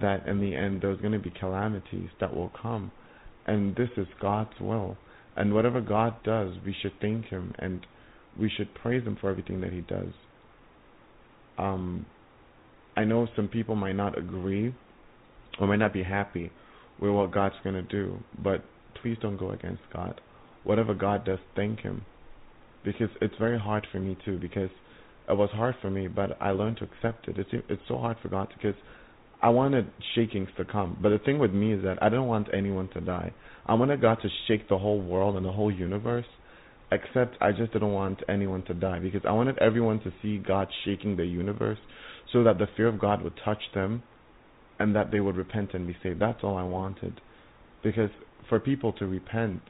that 0.00 0.26
in 0.26 0.40
the 0.40 0.54
end 0.54 0.82
there's 0.82 1.00
going 1.00 1.12
to 1.12 1.18
be 1.18 1.32
calamities 1.38 2.10
that 2.20 2.34
will 2.34 2.52
come. 2.60 2.90
And 3.46 3.74
this 3.76 3.88
is 3.96 4.06
God's 4.20 4.60
will. 4.60 4.96
And 5.36 5.54
whatever 5.54 5.80
God 5.80 6.14
does, 6.24 6.52
we 6.64 6.74
should 6.80 6.92
thank 7.00 7.26
Him 7.26 7.54
and 7.58 7.86
we 8.38 8.50
should 8.56 8.72
praise 8.74 9.04
Him 9.04 9.16
for 9.20 9.30
everything 9.30 9.60
that 9.60 9.72
He 9.72 9.80
does. 9.80 10.12
Um, 11.56 12.06
I 12.96 13.04
know 13.04 13.28
some 13.36 13.48
people 13.48 13.74
might 13.74 13.96
not 13.96 14.18
agree 14.18 14.74
or 15.60 15.66
might 15.66 15.76
not 15.76 15.92
be 15.92 16.02
happy 16.02 16.50
with 17.00 17.10
what 17.10 17.32
God's 17.32 17.54
going 17.62 17.74
to 17.76 17.82
do, 17.82 18.18
but 18.42 18.64
please 19.02 19.16
don't 19.20 19.36
go 19.36 19.50
against 19.50 19.82
God. 19.92 20.20
Whatever 20.64 20.94
God 20.94 21.24
does, 21.24 21.38
thank 21.56 21.80
Him 21.80 22.04
because 22.84 23.08
it's 23.20 23.34
very 23.38 23.58
hard 23.58 23.86
for 23.90 24.00
me 24.00 24.16
too 24.24 24.38
because 24.38 24.70
it 25.28 25.36
was 25.36 25.50
hard 25.52 25.74
for 25.82 25.90
me 25.90 26.08
but 26.08 26.40
I 26.40 26.50
learned 26.50 26.78
to 26.78 26.84
accept 26.84 27.28
it 27.28 27.38
it's 27.38 27.50
it's 27.68 27.82
so 27.88 27.98
hard 27.98 28.16
for 28.22 28.28
God 28.28 28.48
because 28.56 28.78
I 29.42 29.50
wanted 29.50 29.90
shakings 30.14 30.48
to 30.56 30.64
come 30.64 30.98
but 31.02 31.10
the 31.10 31.18
thing 31.18 31.38
with 31.38 31.52
me 31.52 31.74
is 31.74 31.82
that 31.84 32.02
I 32.02 32.08
don't 32.08 32.28
want 32.28 32.48
anyone 32.52 32.88
to 32.94 33.00
die 33.00 33.32
I 33.66 33.74
wanted 33.74 34.00
God 34.00 34.18
to 34.22 34.28
shake 34.46 34.68
the 34.68 34.78
whole 34.78 35.00
world 35.00 35.36
and 35.36 35.44
the 35.44 35.52
whole 35.52 35.72
universe 35.72 36.26
except 36.90 37.36
I 37.40 37.52
just 37.52 37.72
didn't 37.72 37.92
want 37.92 38.20
anyone 38.28 38.62
to 38.64 38.74
die 38.74 38.98
because 38.98 39.22
I 39.26 39.32
wanted 39.32 39.58
everyone 39.58 40.00
to 40.00 40.12
see 40.22 40.38
God 40.38 40.68
shaking 40.84 41.16
the 41.16 41.26
universe 41.26 41.78
so 42.32 42.42
that 42.44 42.58
the 42.58 42.66
fear 42.76 42.88
of 42.88 42.98
God 42.98 43.22
would 43.22 43.34
touch 43.44 43.62
them 43.74 44.02
and 44.78 44.94
that 44.94 45.10
they 45.10 45.20
would 45.20 45.36
repent 45.36 45.74
and 45.74 45.86
be 45.86 45.96
saved 46.02 46.20
that's 46.20 46.42
all 46.42 46.56
I 46.56 46.62
wanted 46.62 47.20
because 47.82 48.10
for 48.48 48.58
people 48.58 48.92
to 48.94 49.06
repent. 49.06 49.60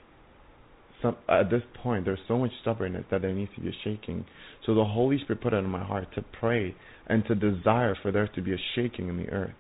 Some 1.03 1.17
at 1.29 1.51
this 1.51 1.63
point, 1.83 2.05
there's 2.05 2.19
so 2.27 2.39
much 2.39 2.51
stubbornness 2.61 3.05
that 3.11 3.23
there 3.23 3.33
needs 3.33 3.51
to 3.55 3.61
be 3.61 3.69
a 3.69 3.73
shaking. 3.85 4.25
So 4.67 4.75
the 4.75 4.85
Holy 4.85 5.19
Spirit 5.19 5.43
put 5.43 5.53
it 5.53 5.59
in 5.59 5.71
my 5.71 5.85
heart 5.85 6.09
to 6.15 6.25
pray 6.41 6.75
and 7.07 7.25
to 7.27 7.35
desire 7.35 7.97
for 8.03 8.11
there 8.11 8.29
to 8.35 8.43
be 8.43 8.53
a 8.53 8.57
shaking 8.75 9.09
in 9.09 9.17
the 9.17 9.29
earth. 9.29 9.55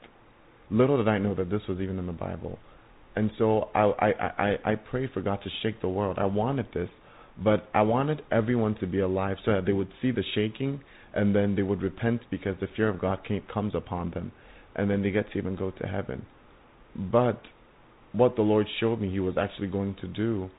Little 0.70 0.96
did 0.96 1.08
I 1.08 1.18
know 1.18 1.34
that 1.34 1.50
this 1.50 1.62
was 1.68 1.78
even 1.80 1.98
in 1.98 2.06
the 2.06 2.12
Bible. 2.12 2.58
And 3.14 3.30
so 3.38 3.68
I 3.74 3.80
I 3.80 4.10
I, 4.38 4.72
I 4.72 4.74
prayed 4.74 5.10
for 5.12 5.22
God 5.22 5.38
to 5.44 5.50
shake 5.62 5.80
the 5.80 5.88
world. 5.88 6.18
I 6.18 6.26
wanted 6.26 6.66
this, 6.74 6.90
but 7.42 7.68
I 7.74 7.82
wanted 7.82 8.22
everyone 8.32 8.74
to 8.76 8.86
be 8.86 9.00
alive 9.00 9.36
so 9.44 9.52
that 9.52 9.66
they 9.66 9.72
would 9.72 9.88
see 10.02 10.10
the 10.10 10.24
shaking 10.34 10.80
and 11.14 11.34
then 11.34 11.54
they 11.54 11.62
would 11.62 11.82
repent 11.82 12.22
because 12.30 12.56
the 12.60 12.68
fear 12.76 12.88
of 12.88 13.00
God 13.00 13.24
came, 13.26 13.42
comes 13.52 13.74
upon 13.74 14.10
them, 14.10 14.32
and 14.76 14.90
then 14.90 15.02
they 15.02 15.10
get 15.10 15.30
to 15.32 15.38
even 15.38 15.56
go 15.56 15.70
to 15.70 15.86
heaven. 15.86 16.24
But 16.94 17.40
what 18.12 18.36
the 18.36 18.42
Lord 18.42 18.66
showed 18.80 19.00
me 19.00 19.10
He 19.10 19.20
was 19.20 19.36
actually 19.38 19.68
going 19.68 19.96
to 20.00 20.08
do 20.08 20.50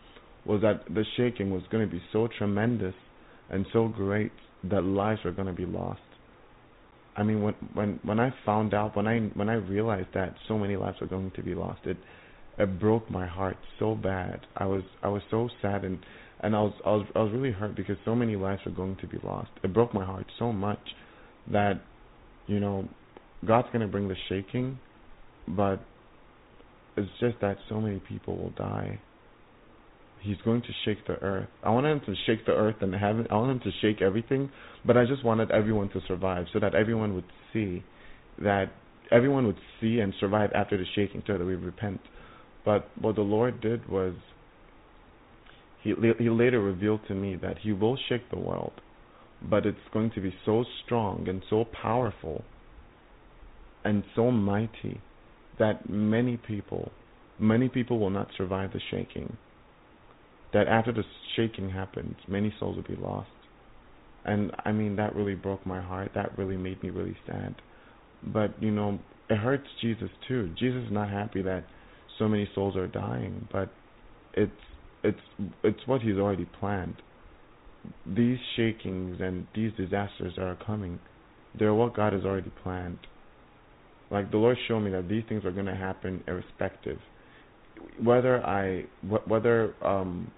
was 0.46 0.62
that 0.62 0.86
the 0.94 1.04
shaking 1.18 1.52
was 1.52 1.64
going 1.72 1.86
to 1.88 1.92
be 1.92 2.02
so 2.14 2.28
tremendous 2.38 2.96
and 3.50 3.66
so 3.74 3.88
great 3.88 4.32
that 4.64 4.84
lives 4.84 5.22
were 5.24 5.32
going 5.32 5.48
to 5.48 5.54
be 5.54 5.66
lost. 5.66 6.00
I 7.16 7.24
mean, 7.24 7.42
when 7.42 7.56
when 7.74 8.00
when 8.04 8.20
I 8.20 8.34
found 8.46 8.74
out, 8.74 8.96
when 8.96 9.08
I 9.08 9.20
when 9.34 9.50
I 9.50 9.56
realized 9.56 10.10
that 10.14 10.36
so 10.48 10.58
many 10.58 10.78
lives 10.78 10.98
were 11.02 11.08
going 11.08 11.32
to 11.36 11.44
be 11.44 11.54
lost, 11.54 11.82
it 11.86 11.98
it 12.58 12.80
broke 12.80 13.10
my 13.12 13.28
heart 13.28 13.58
so 13.78 13.96
bad. 13.96 14.46
I 14.56 14.66
was 14.66 14.84
I 15.04 15.10
was 15.10 15.22
so 15.30 15.50
sad 15.62 15.84
and 15.84 16.00
and 16.42 16.56
I 16.56 16.62
was 16.62 16.74
I 16.86 16.90
was 16.90 17.06
I 17.16 17.20
was 17.20 17.32
really 17.34 17.52
hurt 17.52 17.76
because 17.76 17.98
so 18.06 18.16
many 18.16 18.36
lives 18.36 18.62
were 18.66 18.72
going 18.72 18.96
to 18.98 19.08
be 19.08 19.18
lost. 19.24 19.50
It 19.64 19.74
broke 19.74 19.94
my 19.94 20.06
heart 20.06 20.26
so 20.38 20.52
much 20.52 20.80
that 21.52 21.82
you 22.48 22.60
know 22.60 22.88
God's 23.46 23.68
going 23.68 23.82
to 23.82 23.88
bring 23.88 24.08
the 24.08 24.16
shaking, 24.28 24.80
but 25.48 25.80
it's 26.98 27.10
just 27.20 27.40
that 27.42 27.58
so 27.68 27.80
many 27.80 28.00
people 28.00 28.38
will 28.38 28.52
die. 28.52 29.00
He's 30.22 30.38
going 30.44 30.62
to 30.62 30.68
shake 30.84 31.08
the 31.08 31.14
earth. 31.14 31.48
I 31.64 31.70
wanted 31.70 31.92
him 31.92 32.02
to 32.08 32.16
shake 32.26 32.46
the 32.46 32.52
earth 32.52 32.76
and 32.82 32.94
heaven. 32.94 33.26
I 33.32 33.36
wanted 33.36 33.54
him 33.54 33.72
to 33.72 33.72
shake 33.82 34.02
everything, 34.02 34.52
but 34.86 34.98
I 34.98 35.06
just 35.06 35.24
wanted 35.24 35.50
everyone 35.52 35.90
to 35.90 36.02
survive 36.08 36.48
so 36.52 36.60
that 36.60 36.76
everyone 36.76 37.16
would 37.16 37.26
see 37.54 37.84
that 38.40 38.72
everyone 39.12 39.46
would 39.46 39.60
see 39.82 40.00
and 40.00 40.14
survive 40.20 40.52
after 40.54 40.78
the 40.78 40.86
shaking 40.96 41.24
so 41.26 41.38
that 41.38 41.46
we 41.46 41.56
repent. 41.56 42.00
But 42.66 42.90
what 43.00 43.16
the 43.16 43.22
Lord 43.22 43.62
did 43.62 43.88
was 43.90 44.14
he 45.82 45.94
he 46.18 46.30
later 46.30 46.60
revealed 46.60 47.02
to 47.08 47.16
me 47.16 47.36
that 47.38 47.60
he 47.60 47.72
will 47.72 47.98
shake 48.10 48.30
the 48.30 48.40
world, 48.40 48.74
but 49.42 49.66
it's 49.66 49.78
going 49.94 50.12
to 50.12 50.22
be 50.22 50.34
so 50.46 50.66
strong 50.86 51.28
and 51.28 51.42
so 51.50 51.66
powerful 51.66 52.44
and 53.84 54.04
so 54.16 54.30
mighty 54.32 55.00
that 55.58 55.90
many 55.90 56.38
people 56.38 56.92
many 57.40 57.70
people 57.70 58.00
will 58.00 58.10
not 58.10 58.28
survive 58.38 58.74
the 58.74 58.82
shaking. 58.92 59.38
That 60.54 60.68
after 60.68 60.92
the 60.92 61.04
shaking 61.36 61.70
happens, 61.70 62.16
many 62.28 62.54
souls 62.60 62.76
will 62.76 62.96
be 62.96 63.02
lost. 63.02 63.30
And 64.26 64.52
I 64.66 64.72
mean 64.72 64.98
that 64.98 65.16
really 65.16 65.36
broke 65.36 65.66
my 65.66 65.82
heart. 65.82 66.12
That 66.16 66.38
really 66.38 66.58
made 66.58 66.84
me 66.84 66.90
really 66.90 67.16
sad. 67.26 67.56
But 68.24 68.62
you 68.62 68.72
know, 68.72 69.00
it 69.30 69.38
hurts 69.38 69.68
Jesus 69.82 70.10
too. 70.28 70.54
Jesus 70.60 70.86
is 70.86 70.92
not 70.92 71.10
happy 71.10 71.42
that 71.44 71.64
so 72.18 72.28
many 72.28 72.50
souls 72.54 72.76
are 72.76 72.88
dying, 72.88 73.48
but 73.52 73.72
it's 74.34 74.52
it's 75.04 75.20
it's 75.64 75.80
what 75.86 76.02
he's 76.02 76.16
already 76.16 76.46
planned. 76.60 76.96
These 78.06 78.38
shakings 78.56 79.18
and 79.22 79.48
these 79.56 79.72
disasters 79.78 80.34
that 80.36 80.44
are 80.44 80.58
coming, 80.66 81.00
they're 81.58 81.74
what 81.74 81.96
God 81.96 82.14
has 82.14 82.24
already 82.24 82.52
planned. 82.64 83.00
Like 84.12 84.32
the 84.32 84.38
Lord 84.38 84.58
showed 84.68 84.82
me 84.82 84.92
that 84.92 85.08
these 85.08 85.24
things 85.30 85.46
are 85.46 85.52
going 85.52 85.68
to 85.68 85.76
happen 85.76 86.24
irrespective, 86.28 86.98
whether 88.04 88.46
I 88.46 88.86
whether 89.28 89.76
um 89.86 90.32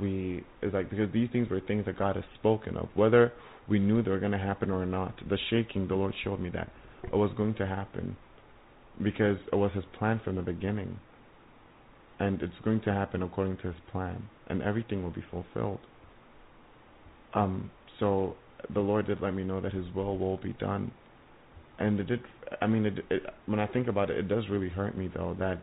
we 0.00 0.44
is 0.62 0.72
like 0.72 0.90
because 0.90 1.12
these 1.12 1.28
things 1.32 1.48
were 1.48 1.60
things 1.60 1.86
that 1.86 1.98
God 1.98 2.16
has 2.16 2.24
spoken 2.38 2.76
of, 2.76 2.88
whether 2.94 3.32
we 3.68 3.78
knew 3.78 4.02
they 4.02 4.10
were 4.10 4.20
going 4.20 4.32
to 4.32 4.38
happen 4.38 4.70
or 4.70 4.84
not. 4.86 5.14
The 5.28 5.38
shaking, 5.50 5.88
the 5.88 5.94
Lord 5.94 6.14
showed 6.22 6.38
me 6.38 6.50
that 6.50 6.70
it 7.04 7.16
was 7.16 7.30
going 7.36 7.54
to 7.54 7.66
happen 7.66 8.16
because 9.02 9.38
it 9.52 9.56
was 9.56 9.70
His 9.74 9.84
plan 9.98 10.20
from 10.24 10.36
the 10.36 10.42
beginning 10.42 10.98
and 12.20 12.40
it's 12.42 12.54
going 12.64 12.80
to 12.82 12.92
happen 12.92 13.22
according 13.22 13.56
to 13.58 13.64
his 13.64 13.76
plan 13.90 14.22
and 14.48 14.62
everything 14.62 15.02
will 15.02 15.10
be 15.10 15.24
fulfilled. 15.30 15.80
Um 17.34 17.70
so 17.98 18.36
the 18.72 18.80
lord 18.80 19.06
did 19.06 19.20
let 19.20 19.34
me 19.34 19.44
know 19.44 19.60
that 19.60 19.72
his 19.72 19.84
will 19.94 20.16
will 20.18 20.36
be 20.36 20.52
done. 20.54 20.92
And 21.78 21.98
it 21.98 22.06
did 22.06 22.20
i 22.60 22.66
mean 22.66 22.86
it, 22.86 22.98
it 23.10 23.22
when 23.46 23.58
i 23.58 23.66
think 23.66 23.88
about 23.88 24.10
it 24.10 24.18
it 24.18 24.28
does 24.28 24.44
really 24.48 24.68
hurt 24.68 24.96
me 24.96 25.10
though 25.14 25.34
that 25.38 25.60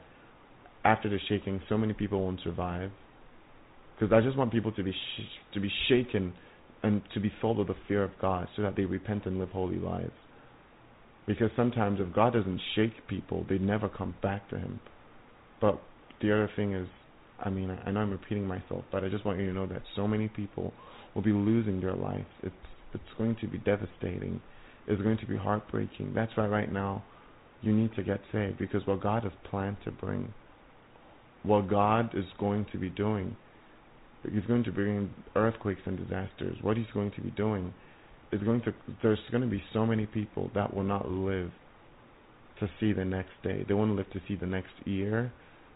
after 0.83 1.09
the 1.09 1.19
shaking 1.29 1.61
so 1.69 1.77
many 1.77 1.93
people 1.93 2.21
won't 2.21 2.41
survive. 2.43 2.91
Because 3.97 4.13
i 4.13 4.21
just 4.21 4.37
want 4.37 4.51
people 4.51 4.71
to 4.73 4.83
be 4.83 4.91
sh- 4.91 5.53
to 5.53 5.59
be 5.59 5.71
shaken 5.87 6.33
and 6.83 7.01
to 7.13 7.19
be 7.19 7.31
filled 7.39 7.59
with 7.59 7.67
the 7.67 7.75
fear 7.87 8.03
of 8.03 8.11
god 8.19 8.47
so 8.55 8.61
that 8.61 8.75
they 8.75 8.85
repent 8.85 9.25
and 9.25 9.39
live 9.39 9.49
holy 9.49 9.79
lives. 9.79 10.11
Because 11.27 11.51
sometimes 11.55 11.99
if 12.01 12.13
god 12.13 12.33
doesn't 12.33 12.59
shake 12.75 13.07
people 13.07 13.45
they 13.47 13.57
never 13.57 13.87
come 13.87 14.15
back 14.21 14.49
to 14.49 14.57
him. 14.57 14.81
But 15.61 15.79
the 16.21 16.31
other 16.31 16.49
thing 16.55 16.73
is, 16.73 16.87
I 17.39 17.49
mean, 17.49 17.75
I 17.85 17.91
know 17.91 18.01
I'm 18.01 18.11
repeating 18.11 18.45
myself, 18.45 18.83
but 18.91 19.03
I 19.03 19.09
just 19.09 19.25
want 19.25 19.39
you 19.39 19.47
to 19.47 19.53
know 19.53 19.65
that 19.67 19.81
so 19.95 20.07
many 20.07 20.27
people 20.27 20.73
will 21.15 21.21
be 21.21 21.31
losing 21.31 21.81
their 21.81 21.95
life. 21.95 22.25
It's 22.43 22.55
it's 22.93 23.03
going 23.17 23.37
to 23.39 23.47
be 23.47 23.57
devastating. 23.59 24.41
It's 24.87 25.01
going 25.01 25.17
to 25.17 25.25
be 25.25 25.37
heartbreaking. 25.37 26.13
That's 26.13 26.31
why 26.35 26.47
right 26.47 26.71
now 26.71 27.03
you 27.61 27.73
need 27.73 27.95
to 27.95 28.03
get 28.03 28.19
saved 28.31 28.57
because 28.57 28.85
what 28.85 29.01
God 29.01 29.23
has 29.23 29.31
planned 29.49 29.77
to 29.85 29.91
bring, 29.91 30.33
what 31.43 31.69
God 31.69 32.13
is 32.13 32.25
going 32.37 32.65
to 32.73 32.77
be 32.77 32.89
doing, 32.89 33.35
He's 34.23 34.45
going 34.45 34.63
to 34.65 34.71
bring 34.71 35.09
earthquakes 35.35 35.81
and 35.85 35.97
disasters. 35.97 36.57
What 36.61 36.77
He's 36.77 36.91
going 36.93 37.11
to 37.11 37.21
be 37.21 37.31
doing 37.31 37.73
is 38.31 38.41
going 38.43 38.61
to. 38.63 38.73
There's 39.01 39.19
going 39.31 39.43
to 39.43 39.49
be 39.49 39.63
so 39.73 39.85
many 39.85 40.05
people 40.05 40.51
that 40.53 40.73
will 40.73 40.83
not 40.83 41.09
live 41.09 41.51
to 42.59 42.69
see 42.79 42.93
the 42.93 43.05
next 43.05 43.31
day. 43.43 43.65
They 43.67 43.73
won't 43.73 43.95
live 43.95 44.11
to 44.11 44.21
see 44.27 44.35
the 44.35 44.45
next 44.45 44.73
year 44.85 45.31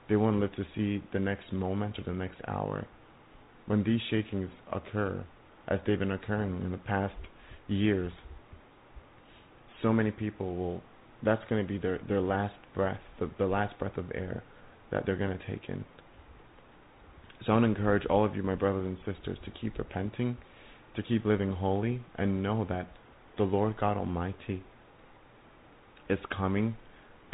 they 0.09 0.15
won't 0.15 0.39
live 0.39 0.55
to 0.55 0.65
see 0.75 1.03
the 1.13 1.19
next 1.19 1.51
moment 1.51 1.97
or 1.97 2.03
the 2.03 2.17
next 2.17 2.39
hour. 2.47 2.85
When 3.67 3.83
these 3.83 4.01
shakings 4.09 4.49
occur, 4.71 5.25
as 5.67 5.79
they've 5.85 5.97
been 5.97 6.11
occurring 6.11 6.61
in 6.63 6.71
the 6.71 6.77
past 6.77 7.15
years, 7.67 8.11
so 9.81 9.91
many 9.91 10.11
people 10.11 10.55
will, 10.55 10.81
that's 11.23 11.41
going 11.49 11.65
to 11.65 11.67
be 11.67 11.79
their, 11.79 11.99
their 12.07 12.21
last 12.21 12.55
breath, 12.75 12.99
the, 13.19 13.29
the 13.39 13.45
last 13.45 13.77
breath 13.79 13.97
of 13.97 14.05
air 14.13 14.43
that 14.91 15.05
they're 15.05 15.17
going 15.17 15.37
to 15.37 15.47
take 15.47 15.67
in. 15.67 15.83
So 17.45 17.51
I 17.51 17.55
want 17.55 17.63
to 17.63 17.69
encourage 17.69 18.05
all 18.05 18.23
of 18.23 18.35
you, 18.35 18.43
my 18.43 18.55
brothers 18.55 18.85
and 18.85 18.97
sisters, 18.99 19.37
to 19.45 19.51
keep 19.59 19.77
repenting, 19.77 20.37
to 20.95 21.03
keep 21.03 21.25
living 21.25 21.51
holy, 21.51 22.01
and 22.15 22.41
know 22.41 22.65
that 22.69 22.87
the 23.37 23.43
Lord 23.43 23.75
God 23.77 23.97
Almighty 23.97 24.63
is 26.09 26.19
coming 26.35 26.77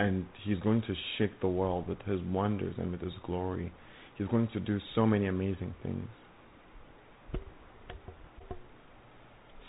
and 0.01 0.25
he's 0.43 0.57
going 0.59 0.81
to 0.81 0.95
shake 1.17 1.39
the 1.41 1.47
world 1.47 1.87
with 1.87 1.99
his 2.07 2.19
wonders 2.23 2.73
and 2.79 2.91
with 2.91 3.01
his 3.01 3.13
glory. 3.23 3.71
He's 4.17 4.27
going 4.27 4.47
to 4.53 4.59
do 4.59 4.79
so 4.95 5.05
many 5.05 5.27
amazing 5.27 5.75
things. 5.83 6.07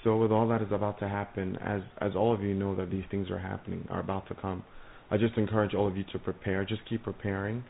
So 0.02 0.16
with 0.16 0.32
all 0.32 0.48
that 0.48 0.62
is 0.62 0.72
about 0.72 0.98
to 1.00 1.08
happen, 1.08 1.56
as 1.62 1.82
as 2.00 2.12
all 2.16 2.34
of 2.34 2.40
you 2.42 2.54
know 2.54 2.74
that 2.76 2.90
these 2.90 3.04
things 3.10 3.30
are 3.30 3.38
happening, 3.38 3.86
are 3.90 4.00
about 4.00 4.26
to 4.28 4.34
come, 4.34 4.64
I 5.10 5.18
just 5.18 5.36
encourage 5.36 5.74
all 5.74 5.86
of 5.86 5.98
you 5.98 6.04
to 6.12 6.18
prepare. 6.18 6.64
Just 6.64 6.80
keep 6.88 7.04
preparing 7.04 7.62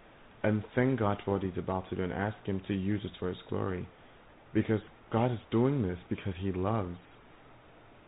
and 0.44 0.62
thank 0.76 1.00
God 1.00 1.18
for 1.24 1.32
what 1.32 1.42
he's 1.42 1.58
about 1.58 1.90
to 1.90 1.96
do 1.96 2.02
and 2.04 2.12
ask 2.12 2.36
him 2.44 2.62
to 2.68 2.74
use 2.74 3.02
it 3.04 3.12
for 3.18 3.28
his 3.28 3.38
glory. 3.48 3.88
Because 4.54 4.80
God 5.12 5.32
is 5.32 5.38
doing 5.50 5.82
this 5.82 5.98
because 6.08 6.34
he 6.40 6.52
loves. 6.52 6.96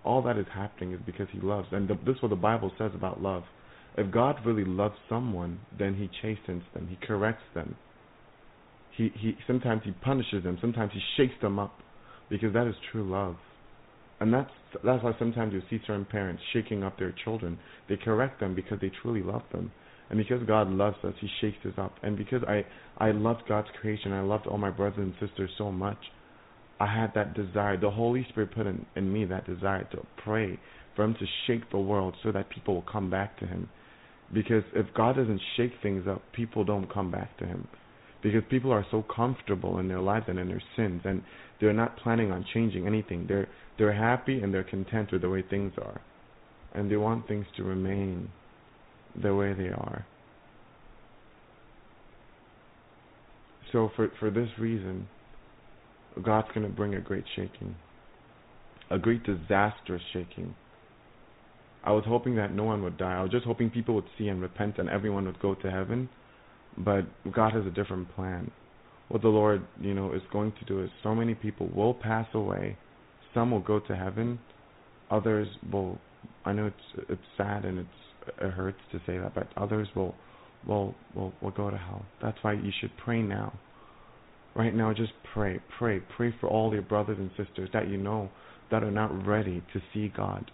All 0.04 0.22
that 0.22 0.38
is 0.38 0.46
happening 0.54 0.92
is 0.92 1.00
because 1.04 1.26
he 1.32 1.40
loves. 1.40 1.68
And 1.72 1.88
the, 1.88 1.94
this 2.06 2.16
is 2.16 2.22
what 2.22 2.28
the 2.28 2.36
Bible 2.36 2.70
says 2.78 2.92
about 2.94 3.20
love. 3.20 3.42
If 3.96 4.10
God 4.10 4.36
really 4.44 4.64
loves 4.64 4.96
someone, 5.08 5.60
then 5.78 5.94
He 5.94 6.08
chastens 6.20 6.62
them, 6.74 6.88
He 6.88 7.06
corrects 7.06 7.44
them. 7.54 7.76
He 8.96 9.10
He 9.16 9.36
sometimes 9.46 9.82
He 9.84 9.92
punishes 9.92 10.42
them, 10.42 10.58
sometimes 10.60 10.92
He 10.92 11.00
shakes 11.16 11.40
them 11.40 11.58
up, 11.58 11.78
because 12.28 12.52
that 12.54 12.66
is 12.66 12.74
true 12.90 13.08
love. 13.08 13.36
And 14.20 14.32
that's 14.32 14.50
that's 14.84 15.02
why 15.02 15.12
sometimes 15.18 15.52
you 15.52 15.62
see 15.70 15.80
certain 15.86 16.04
parents 16.04 16.42
shaking 16.52 16.82
up 16.82 16.98
their 16.98 17.14
children. 17.24 17.58
They 17.88 17.96
correct 17.96 18.40
them 18.40 18.54
because 18.54 18.78
they 18.80 18.90
truly 19.02 19.22
love 19.22 19.42
them. 19.52 19.70
And 20.10 20.18
because 20.18 20.42
God 20.46 20.68
loves 20.68 20.96
us, 21.04 21.14
He 21.20 21.28
shakes 21.40 21.64
us 21.64 21.74
up. 21.78 21.94
And 22.02 22.16
because 22.16 22.42
I 22.46 22.64
I 22.98 23.10
loved 23.12 23.42
God's 23.48 23.68
creation, 23.80 24.12
I 24.12 24.22
loved 24.22 24.46
all 24.46 24.58
my 24.58 24.70
brothers 24.70 24.98
and 24.98 25.14
sisters 25.20 25.50
so 25.56 25.70
much, 25.70 25.98
I 26.80 26.86
had 26.86 27.12
that 27.14 27.34
desire. 27.34 27.76
The 27.76 27.90
Holy 27.90 28.26
Spirit 28.30 28.54
put 28.54 28.66
in, 28.66 28.84
in 28.96 29.12
me 29.12 29.24
that 29.26 29.46
desire 29.46 29.84
to 29.92 30.02
pray 30.22 30.58
for 30.94 31.04
Him 31.04 31.14
to 31.14 31.26
shake 31.46 31.70
the 31.70 31.78
world 31.78 32.14
so 32.22 32.32
that 32.32 32.50
people 32.50 32.74
will 32.74 32.82
come 32.90 33.10
back 33.10 33.38
to 33.40 33.46
Him. 33.46 33.68
Because 34.32 34.64
if 34.74 34.86
God 34.94 35.16
doesn't 35.16 35.40
shake 35.56 35.72
things 35.82 36.06
up, 36.08 36.22
people 36.32 36.64
don't 36.64 36.92
come 36.92 37.10
back 37.10 37.36
to 37.38 37.46
Him. 37.46 37.68
Because 38.22 38.42
people 38.50 38.72
are 38.72 38.86
so 38.90 39.04
comfortable 39.14 39.78
in 39.78 39.88
their 39.88 40.00
lives 40.00 40.26
and 40.28 40.38
in 40.38 40.48
their 40.48 40.62
sins, 40.76 41.02
and 41.04 41.22
they're 41.60 41.74
not 41.74 41.96
planning 41.98 42.32
on 42.32 42.44
changing 42.54 42.86
anything. 42.86 43.26
They're 43.28 43.48
they're 43.76 43.92
happy 43.92 44.40
and 44.40 44.54
they're 44.54 44.64
content 44.64 45.10
with 45.12 45.22
the 45.22 45.28
way 45.28 45.42
things 45.42 45.72
are, 45.78 46.00
and 46.74 46.90
they 46.90 46.96
want 46.96 47.28
things 47.28 47.44
to 47.56 47.64
remain 47.64 48.30
the 49.20 49.34
way 49.34 49.52
they 49.52 49.68
are. 49.68 50.06
so 53.74 53.90
for 53.96 54.10
for 54.20 54.30
this 54.30 54.48
reason, 54.58 55.06
God's 56.24 56.48
going 56.54 56.66
to 56.66 56.72
bring 56.72 56.94
a 56.94 57.00
great 57.00 57.24
shaking, 57.34 57.74
a 58.90 58.98
great 58.98 59.24
disastrous 59.24 60.00
shaking. 60.12 60.54
I 61.84 61.92
was 61.92 62.04
hoping 62.06 62.36
that 62.36 62.54
no 62.54 62.64
one 62.64 62.82
would 62.82 62.96
die. 62.96 63.18
I 63.18 63.22
was 63.22 63.30
just 63.30 63.44
hoping 63.44 63.68
people 63.68 63.94
would 63.94 64.08
see 64.16 64.28
and 64.28 64.40
repent 64.40 64.78
and 64.78 64.88
everyone 64.88 65.26
would 65.26 65.38
go 65.38 65.54
to 65.54 65.70
heaven. 65.70 66.08
But 66.78 67.02
God 67.30 67.52
has 67.52 67.66
a 67.66 67.70
different 67.70 68.12
plan. 68.16 68.50
What 69.08 69.20
the 69.20 69.28
Lord, 69.28 69.62
you 69.80 69.92
know, 69.92 70.12
is 70.14 70.22
going 70.32 70.52
to 70.58 70.64
do 70.64 70.82
is 70.82 70.90
so 71.02 71.14
many 71.14 71.34
people 71.34 71.68
will 71.74 71.92
pass 71.92 72.26
away. 72.32 72.78
Some 73.34 73.50
will 73.50 73.60
go 73.60 73.80
to 73.80 73.94
heaven. 73.94 74.38
Others 75.10 75.46
will. 75.70 75.98
I 76.46 76.54
know 76.54 76.66
it's 76.66 77.06
it's 77.10 77.22
sad 77.36 77.66
and 77.66 77.80
it's 77.80 78.38
it 78.40 78.50
hurts 78.50 78.78
to 78.92 78.98
say 79.06 79.18
that, 79.18 79.34
but 79.34 79.48
others 79.56 79.86
will 79.94 80.14
will 80.66 80.94
will 81.14 81.34
will 81.42 81.50
go 81.50 81.70
to 81.70 81.76
hell. 81.76 82.06
That's 82.22 82.38
why 82.40 82.54
you 82.54 82.72
should 82.80 82.92
pray 82.96 83.20
now. 83.20 83.52
Right 84.56 84.74
now, 84.74 84.94
just 84.94 85.12
pray, 85.34 85.60
pray, 85.78 86.00
pray 86.16 86.34
for 86.40 86.48
all 86.48 86.72
your 86.72 86.82
brothers 86.82 87.18
and 87.18 87.30
sisters 87.36 87.68
that 87.72 87.88
you 87.88 87.98
know 87.98 88.30
that 88.70 88.82
are 88.82 88.90
not 88.90 89.26
ready 89.26 89.62
to 89.72 89.82
see 89.92 90.10
God 90.16 90.50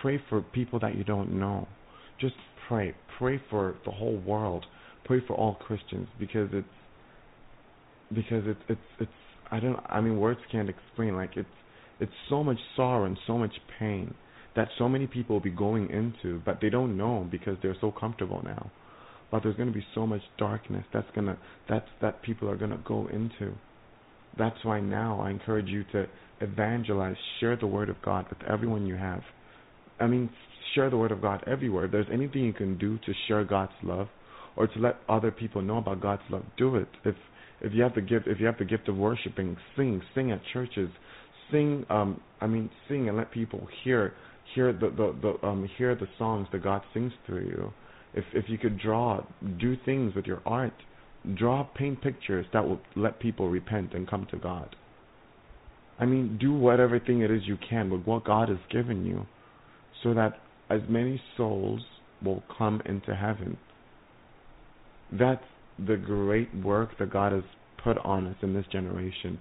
Pray 0.00 0.20
for 0.28 0.40
people 0.40 0.78
that 0.80 0.96
you 0.96 1.04
don't 1.04 1.38
know. 1.38 1.68
Just 2.20 2.34
pray. 2.68 2.94
Pray 3.18 3.40
for 3.50 3.76
the 3.84 3.90
whole 3.90 4.18
world. 4.18 4.64
Pray 5.04 5.20
for 5.26 5.34
all 5.34 5.54
Christians 5.54 6.08
because 6.18 6.48
it's 6.52 6.66
because 8.14 8.44
it's 8.46 8.60
it's 8.68 8.80
it's 9.00 9.10
I 9.50 9.60
don't 9.60 9.78
I 9.86 10.00
mean 10.00 10.18
words 10.18 10.40
can't 10.50 10.68
explain 10.68 11.16
like 11.16 11.36
it's 11.36 11.48
it's 12.00 12.12
so 12.28 12.42
much 12.42 12.58
sorrow 12.76 13.04
and 13.04 13.18
so 13.26 13.38
much 13.38 13.54
pain 13.78 14.14
that 14.54 14.68
so 14.78 14.88
many 14.88 15.06
people 15.06 15.36
will 15.36 15.40
be 15.40 15.50
going 15.50 15.88
into 15.90 16.40
but 16.44 16.58
they 16.60 16.68
don't 16.70 16.96
know 16.96 17.26
because 17.30 17.56
they're 17.62 17.76
so 17.80 17.90
comfortable 17.90 18.42
now. 18.44 18.70
But 19.30 19.42
there's 19.42 19.56
going 19.56 19.72
to 19.72 19.74
be 19.74 19.86
so 19.94 20.06
much 20.06 20.20
darkness 20.38 20.84
that's 20.92 21.10
going 21.14 21.26
to 21.26 21.38
that's 21.68 21.88
that 22.00 22.22
people 22.22 22.50
are 22.50 22.56
going 22.56 22.70
to 22.70 22.80
go 22.86 23.08
into. 23.08 23.54
That's 24.38 24.62
why 24.62 24.80
now 24.80 25.20
I 25.20 25.30
encourage 25.30 25.68
you 25.68 25.84
to 25.92 26.06
evangelize, 26.40 27.16
share 27.40 27.56
the 27.56 27.66
word 27.66 27.88
of 27.88 27.96
God 28.02 28.26
with 28.28 28.38
everyone 28.48 28.86
you 28.86 28.96
have. 28.96 29.22
I 30.02 30.08
mean, 30.08 30.28
share 30.74 30.90
the 30.90 30.96
word 30.96 31.12
of 31.12 31.22
God 31.22 31.44
everywhere. 31.46 31.84
If 31.84 31.92
there's 31.92 32.06
anything 32.12 32.44
you 32.44 32.52
can 32.52 32.76
do 32.76 32.98
to 32.98 33.12
share 33.28 33.44
God's 33.44 33.72
love 33.82 34.08
or 34.56 34.66
to 34.66 34.78
let 34.78 34.96
other 35.08 35.30
people 35.30 35.62
know 35.62 35.78
about 35.78 36.00
God's 36.00 36.22
love, 36.28 36.42
do 36.56 36.76
it. 36.76 36.88
If 37.04 37.14
if 37.60 37.72
you 37.72 37.82
have 37.82 37.94
the 37.94 38.00
gift 38.00 38.26
if 38.26 38.40
you 38.40 38.46
have 38.46 38.58
the 38.58 38.64
gift 38.64 38.88
of 38.88 38.96
worshiping, 38.96 39.56
sing, 39.76 40.02
sing 40.14 40.32
at 40.32 40.40
churches. 40.52 40.90
Sing 41.50 41.86
um 41.88 42.20
I 42.40 42.46
mean 42.48 42.68
sing 42.88 43.08
and 43.08 43.16
let 43.16 43.30
people 43.30 43.66
hear 43.84 44.14
hear 44.54 44.72
the 44.72 44.90
the, 44.90 45.14
the 45.22 45.46
um 45.46 45.68
hear 45.78 45.94
the 45.94 46.08
songs 46.18 46.48
that 46.52 46.64
God 46.64 46.82
sings 46.92 47.12
through 47.24 47.46
you. 47.46 47.72
If 48.14 48.24
if 48.34 48.46
you 48.48 48.58
could 48.58 48.78
draw, 48.80 49.20
do 49.60 49.76
things 49.84 50.14
with 50.16 50.26
your 50.26 50.42
art. 50.44 50.74
Draw 51.36 51.62
paint 51.76 52.02
pictures 52.02 52.46
that 52.52 52.66
will 52.66 52.80
let 52.96 53.20
people 53.20 53.48
repent 53.48 53.94
and 53.94 54.10
come 54.10 54.26
to 54.32 54.36
God. 54.36 54.74
I 56.00 56.06
mean, 56.06 56.36
do 56.40 56.52
whatever 56.52 56.98
thing 56.98 57.20
it 57.20 57.30
is 57.30 57.42
you 57.44 57.56
can 57.70 57.88
with 57.88 58.04
what 58.04 58.24
God 58.24 58.48
has 58.48 58.58
given 58.72 59.06
you 59.06 59.26
so 60.02 60.14
that 60.14 60.40
as 60.70 60.80
many 60.88 61.20
souls 61.36 61.80
will 62.24 62.42
come 62.56 62.80
into 62.86 63.14
heaven. 63.14 63.56
That's 65.12 65.44
the 65.78 65.96
great 65.96 66.54
work 66.64 66.98
that 66.98 67.12
God 67.12 67.32
has 67.32 67.42
put 67.82 67.98
on 67.98 68.26
us 68.26 68.36
in 68.42 68.54
this 68.54 68.66
generation. 68.70 69.38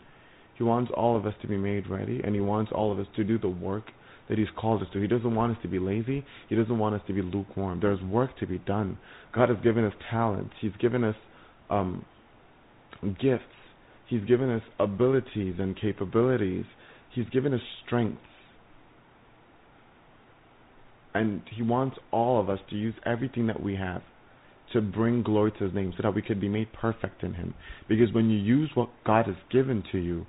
He 0.57 0.63
wants 0.63 0.91
all 0.95 1.15
of 1.17 1.25
us 1.25 1.33
to 1.41 1.47
be 1.47 1.57
made 1.57 1.89
ready, 1.89 2.21
and 2.23 2.35
He 2.35 2.41
wants 2.41 2.71
all 2.73 2.91
of 2.91 2.99
us 2.99 3.07
to 3.15 3.23
do 3.23 3.37
the 3.39 3.49
work 3.49 3.85
that 4.29 4.37
He's 4.37 4.47
called 4.57 4.81
us 4.81 4.87
to. 4.93 5.01
He 5.01 5.07
doesn't 5.07 5.33
want 5.33 5.55
us 5.55 5.61
to 5.63 5.67
be 5.67 5.79
lazy. 5.79 6.25
He 6.49 6.55
doesn't 6.55 6.77
want 6.77 6.95
us 6.95 7.01
to 7.07 7.13
be 7.13 7.21
lukewarm. 7.21 7.79
There's 7.81 8.01
work 8.01 8.37
to 8.39 8.47
be 8.47 8.59
done. 8.59 8.97
God 9.33 9.49
has 9.49 9.57
given 9.63 9.85
us 9.85 9.93
talents. 10.09 10.53
He's 10.61 10.75
given 10.79 11.03
us 11.03 11.15
um, 11.69 12.05
gifts. 13.01 13.43
He's 14.07 14.23
given 14.25 14.49
us 14.51 14.61
abilities 14.79 15.55
and 15.57 15.79
capabilities. 15.79 16.65
He's 17.13 17.27
given 17.29 17.53
us 17.53 17.61
strength 17.85 18.19
and 21.13 21.41
He 21.51 21.61
wants 21.61 21.97
all 22.11 22.39
of 22.39 22.49
us 22.49 22.59
to 22.69 22.75
use 22.75 22.95
everything 23.05 23.47
that 23.47 23.61
we 23.61 23.75
have 23.75 24.01
to 24.73 24.81
bring 24.81 25.23
glory 25.23 25.51
to 25.51 25.65
His 25.65 25.73
name 25.73 25.93
so 25.95 26.03
that 26.03 26.15
we 26.15 26.21
could 26.21 26.39
be 26.39 26.49
made 26.49 26.71
perfect 26.73 27.23
in 27.23 27.33
Him. 27.33 27.53
Because 27.89 28.13
when 28.13 28.29
you 28.29 28.37
use 28.37 28.71
what 28.73 28.89
God 29.05 29.27
has 29.27 29.35
given 29.51 29.83
to 29.91 29.97
you, 29.97 30.25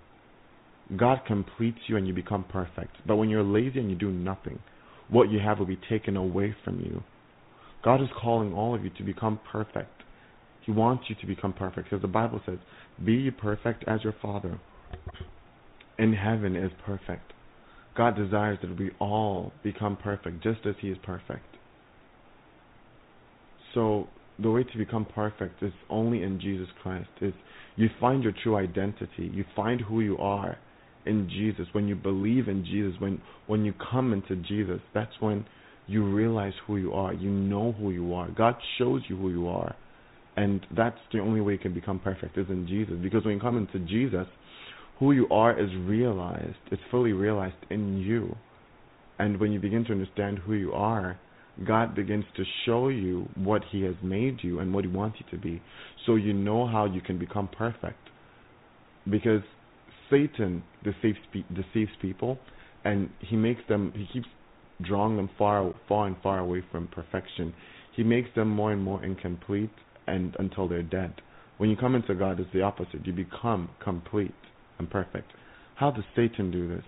God 0.96 1.20
completes 1.26 1.78
you 1.86 1.96
and 1.96 2.06
you 2.06 2.12
become 2.12 2.44
perfect. 2.44 2.96
But 3.06 3.16
when 3.16 3.28
you're 3.28 3.42
lazy 3.42 3.78
and 3.78 3.88
you 3.88 3.96
do 3.96 4.10
nothing, 4.10 4.58
what 5.08 5.30
you 5.30 5.38
have 5.38 5.58
will 5.58 5.66
be 5.66 5.78
taken 5.88 6.16
away 6.16 6.54
from 6.64 6.80
you. 6.80 7.02
God 7.84 8.00
is 8.02 8.08
calling 8.20 8.52
all 8.52 8.74
of 8.74 8.84
you 8.84 8.90
to 8.98 9.02
become 9.02 9.40
perfect. 9.50 10.02
He 10.64 10.72
wants 10.72 11.04
you 11.08 11.16
to 11.20 11.26
become 11.26 11.52
perfect 11.52 11.90
because 11.90 12.02
the 12.02 12.08
Bible 12.08 12.40
says, 12.46 12.58
Be 13.04 13.30
perfect 13.30 13.84
as 13.88 14.04
your 14.04 14.14
Father 14.20 14.60
in 15.98 16.12
heaven 16.12 16.56
is 16.56 16.70
perfect. 16.84 17.32
God 17.96 18.16
desires 18.16 18.58
that 18.62 18.78
we 18.78 18.90
all 18.98 19.52
become 19.62 19.96
perfect 19.96 20.42
just 20.42 20.60
as 20.66 20.74
He 20.80 20.88
is 20.88 20.98
perfect. 21.02 21.44
So 23.74 24.08
the 24.38 24.50
way 24.50 24.64
to 24.64 24.78
become 24.78 25.04
perfect 25.04 25.62
is 25.62 25.72
only 25.90 26.22
in 26.22 26.40
Jesus 26.40 26.68
Christ. 26.82 27.08
Is 27.20 27.34
you 27.76 27.88
find 28.00 28.22
your 28.22 28.32
true 28.42 28.56
identity. 28.56 29.30
You 29.32 29.44
find 29.54 29.80
who 29.80 30.00
you 30.00 30.18
are 30.18 30.58
in 31.06 31.28
Jesus. 31.28 31.66
When 31.72 31.88
you 31.88 31.96
believe 31.96 32.48
in 32.48 32.64
Jesus, 32.64 33.00
when 33.00 33.20
when 33.46 33.64
you 33.64 33.74
come 33.90 34.12
into 34.12 34.36
Jesus, 34.36 34.80
that's 34.94 35.12
when 35.20 35.44
you 35.86 36.04
realize 36.04 36.52
who 36.66 36.76
you 36.76 36.92
are. 36.92 37.12
You 37.12 37.30
know 37.30 37.72
who 37.72 37.90
you 37.90 38.14
are. 38.14 38.30
God 38.30 38.54
shows 38.78 39.02
you 39.08 39.16
who 39.16 39.30
you 39.30 39.48
are. 39.48 39.74
And 40.36 40.64
that's 40.74 40.98
the 41.12 41.18
only 41.18 41.40
way 41.42 41.52
you 41.54 41.58
can 41.58 41.74
become 41.74 41.98
perfect 41.98 42.38
is 42.38 42.46
in 42.48 42.66
Jesus. 42.66 42.94
Because 43.02 43.24
when 43.24 43.34
you 43.34 43.40
come 43.40 43.58
into 43.58 43.78
Jesus, 43.86 44.26
who 44.98 45.12
you 45.12 45.26
are 45.30 45.58
is 45.58 45.70
realized, 45.76 46.56
it's 46.70 46.82
fully 46.90 47.12
realized 47.12 47.56
in 47.70 47.98
you. 47.98 48.36
And 49.18 49.38
when 49.40 49.52
you 49.52 49.60
begin 49.60 49.84
to 49.84 49.92
understand 49.92 50.38
who 50.38 50.54
you 50.54 50.72
are, 50.72 51.18
God 51.66 51.94
begins 51.94 52.24
to 52.36 52.44
show 52.64 52.88
you 52.88 53.28
what 53.34 53.62
He 53.70 53.82
has 53.82 53.94
made 54.02 54.38
you 54.42 54.60
and 54.60 54.72
what 54.72 54.84
He 54.84 54.90
wants 54.90 55.18
you 55.20 55.26
to 55.36 55.42
be. 55.42 55.60
So 56.06 56.14
you 56.14 56.32
know 56.32 56.66
how 56.66 56.86
you 56.86 57.00
can 57.00 57.18
become 57.18 57.48
perfect. 57.48 57.98
Because 59.08 59.42
Satan 60.10 60.62
deceives, 60.84 61.18
deceives 61.54 61.90
people 62.00 62.38
and 62.84 63.08
he 63.20 63.36
makes 63.36 63.62
them, 63.68 63.92
he 63.96 64.06
keeps 64.12 64.28
drawing 64.82 65.16
them 65.16 65.30
far, 65.38 65.72
far 65.88 66.06
and 66.06 66.16
far 66.22 66.38
away 66.38 66.62
from 66.70 66.88
perfection. 66.88 67.54
He 67.94 68.02
makes 68.02 68.28
them 68.34 68.48
more 68.48 68.72
and 68.72 68.82
more 68.82 69.04
incomplete 69.04 69.70
and 70.06 70.34
until 70.38 70.68
they're 70.68 70.82
dead. 70.82 71.14
When 71.58 71.70
you 71.70 71.76
come 71.76 71.94
into 71.94 72.14
God, 72.14 72.40
it's 72.40 72.52
the 72.52 72.62
opposite. 72.62 73.06
You 73.06 73.12
become 73.12 73.70
complete 73.82 74.34
and 74.82 74.90
perfect. 74.90 75.32
How 75.76 75.90
does 75.90 76.04
Satan 76.14 76.50
do 76.50 76.68
this? 76.68 76.84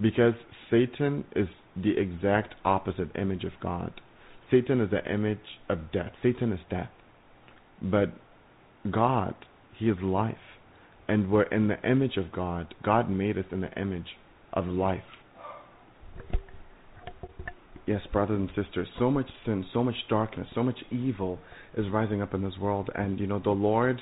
Because 0.00 0.34
Satan 0.70 1.24
is 1.34 1.48
the 1.76 1.96
exact 1.96 2.54
opposite 2.64 3.14
image 3.16 3.44
of 3.44 3.52
God. 3.62 3.92
Satan 4.50 4.80
is 4.80 4.90
the 4.90 5.04
image 5.12 5.38
of 5.68 5.92
death. 5.92 6.12
Satan 6.22 6.52
is 6.52 6.60
death. 6.68 6.90
But 7.80 8.10
God, 8.90 9.34
He 9.78 9.86
is 9.86 9.96
life. 10.02 10.34
And 11.08 11.30
we're 11.30 11.42
in 11.44 11.68
the 11.68 11.80
image 11.88 12.16
of 12.16 12.32
God. 12.32 12.74
God 12.84 13.10
made 13.10 13.38
us 13.38 13.44
in 13.52 13.60
the 13.60 13.72
image 13.80 14.16
of 14.52 14.66
life. 14.66 15.02
Yes, 17.86 18.02
brothers 18.12 18.38
and 18.38 18.64
sisters, 18.64 18.86
so 18.98 19.10
much 19.10 19.26
sin, 19.44 19.64
so 19.72 19.82
much 19.82 19.96
darkness, 20.08 20.46
so 20.54 20.62
much 20.62 20.78
evil 20.92 21.38
is 21.76 21.86
rising 21.92 22.22
up 22.22 22.34
in 22.34 22.42
this 22.42 22.56
world. 22.60 22.90
And, 22.94 23.18
you 23.18 23.26
know, 23.26 23.40
the 23.40 23.50
Lord 23.50 24.00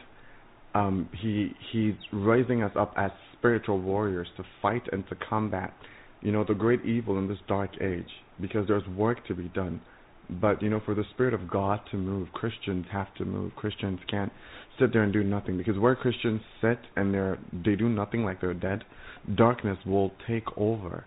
um, 0.79 1.09
he 1.21 1.53
he's 1.73 1.95
raising 2.13 2.63
us 2.63 2.73
up 2.79 2.95
as 2.97 3.11
spiritual 3.37 3.81
warriors 3.81 4.29
to 4.37 4.45
fight 4.63 4.83
and 4.93 5.07
to 5.09 5.17
combat, 5.29 5.73
you 6.21 6.33
know, 6.33 6.45
the 6.47 6.55
great 6.55 6.85
evil 6.85 7.19
in 7.19 7.29
this 7.29 7.39
dark 7.49 7.71
age. 7.81 8.09
Because 8.41 8.69
there's 8.69 8.87
work 8.89 9.27
to 9.27 9.35
be 9.35 9.49
done. 9.49 9.81
But 10.31 10.63
you 10.63 10.69
know, 10.71 10.81
for 10.85 10.95
the 10.95 11.05
spirit 11.15 11.35
of 11.35 11.51
God 11.51 11.81
to 11.91 11.97
move, 11.97 12.29
Christians 12.33 12.87
have 12.93 13.13
to 13.15 13.25
move. 13.25 13.55
Christians 13.57 13.99
can't 14.09 14.31
sit 14.79 14.93
there 14.93 15.03
and 15.03 15.13
do 15.13 15.25
nothing 15.25 15.57
because 15.57 15.79
where 15.79 15.97
Christians 15.97 16.41
sit 16.61 16.79
and 16.97 17.13
they're 17.13 17.39
they 17.65 17.75
do 17.75 17.89
nothing 17.89 18.25
like 18.25 18.41
they're 18.41 18.55
dead, 18.55 18.85
darkness 19.35 19.79
will 19.87 20.13
take 20.29 20.45
over. 20.57 21.05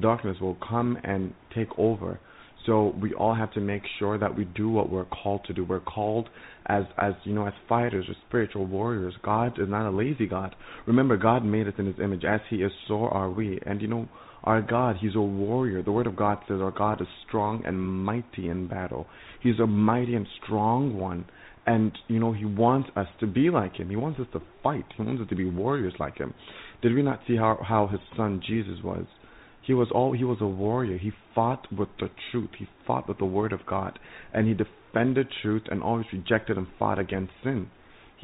Darkness 0.00 0.36
will 0.40 0.58
come 0.68 0.98
and 1.04 1.32
take 1.54 1.68
over. 1.78 2.18
So 2.66 2.94
we 3.00 3.12
all 3.14 3.34
have 3.34 3.52
to 3.52 3.60
make 3.60 3.82
sure 3.98 4.18
that 4.18 4.34
we 4.34 4.44
do 4.44 4.68
what 4.70 4.90
we're 4.90 5.04
called 5.04 5.44
to 5.46 5.52
do. 5.52 5.64
We're 5.64 5.80
called 5.80 6.28
as 6.66 6.84
as 6.98 7.12
you 7.24 7.34
know 7.34 7.46
as 7.46 7.52
fighters 7.68 8.06
or 8.08 8.14
spiritual 8.28 8.66
warriors. 8.66 9.14
God 9.22 9.58
is 9.58 9.68
not 9.68 9.88
a 9.88 9.94
lazy 9.94 10.26
God. 10.26 10.54
Remember, 10.86 11.16
God 11.16 11.44
made 11.44 11.68
us 11.68 11.74
in 11.78 11.86
His 11.86 11.98
image. 12.02 12.24
As 12.24 12.40
He 12.48 12.56
is, 12.56 12.72
so 12.88 13.04
are 13.04 13.30
we. 13.30 13.58
And 13.66 13.82
you 13.82 13.88
know, 13.88 14.08
our 14.44 14.62
God, 14.62 14.96
He's 15.00 15.14
a 15.14 15.20
warrior. 15.20 15.82
The 15.82 15.92
Word 15.92 16.06
of 16.06 16.16
God 16.16 16.38
says 16.48 16.60
our 16.60 16.70
God 16.70 17.00
is 17.00 17.08
strong 17.26 17.62
and 17.66 17.80
mighty 17.80 18.48
in 18.48 18.68
battle. 18.68 19.06
He's 19.42 19.58
a 19.58 19.66
mighty 19.66 20.14
and 20.14 20.26
strong 20.42 20.98
one. 20.98 21.26
And 21.66 21.96
you 22.08 22.18
know, 22.18 22.32
He 22.32 22.44
wants 22.44 22.90
us 22.96 23.08
to 23.20 23.26
be 23.26 23.50
like 23.50 23.76
Him. 23.76 23.90
He 23.90 23.96
wants 23.96 24.20
us 24.20 24.26
to 24.32 24.42
fight. 24.62 24.84
He 24.96 25.02
wants 25.02 25.22
us 25.22 25.28
to 25.28 25.36
be 25.36 25.44
warriors 25.44 25.94
like 25.98 26.18
Him. 26.18 26.34
Did 26.82 26.94
we 26.94 27.02
not 27.02 27.20
see 27.26 27.36
how 27.36 27.58
how 27.62 27.86
His 27.86 28.00
Son 28.16 28.40
Jesus 28.46 28.82
was? 28.82 29.06
He 29.66 29.74
was 29.74 29.88
all 29.94 30.12
he 30.12 30.24
was 30.24 30.38
a 30.40 30.46
warrior. 30.46 30.98
He 30.98 31.12
fought 31.34 31.66
with 31.72 31.88
the 31.98 32.10
truth. 32.30 32.50
He 32.58 32.66
fought 32.86 33.08
with 33.08 33.18
the 33.18 33.24
word 33.24 33.52
of 33.52 33.60
God 33.66 33.98
and 34.32 34.46
he 34.46 34.54
defended 34.54 35.28
truth 35.42 35.62
and 35.70 35.82
always 35.82 36.06
rejected 36.12 36.56
and 36.56 36.66
fought 36.78 36.98
against 36.98 37.32
sin. 37.42 37.70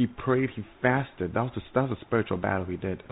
he 0.00 0.06
prayed, 0.06 0.50
he 0.56 0.62
fasted. 0.80 1.34
That 1.34 1.42
was 1.42 1.52
a, 1.56 1.60
that 1.74 1.88
was 1.90 1.98
a 2.00 2.04
spiritual 2.06 2.38
battle 2.38 2.64
he 2.64 2.76
did, 2.76 3.02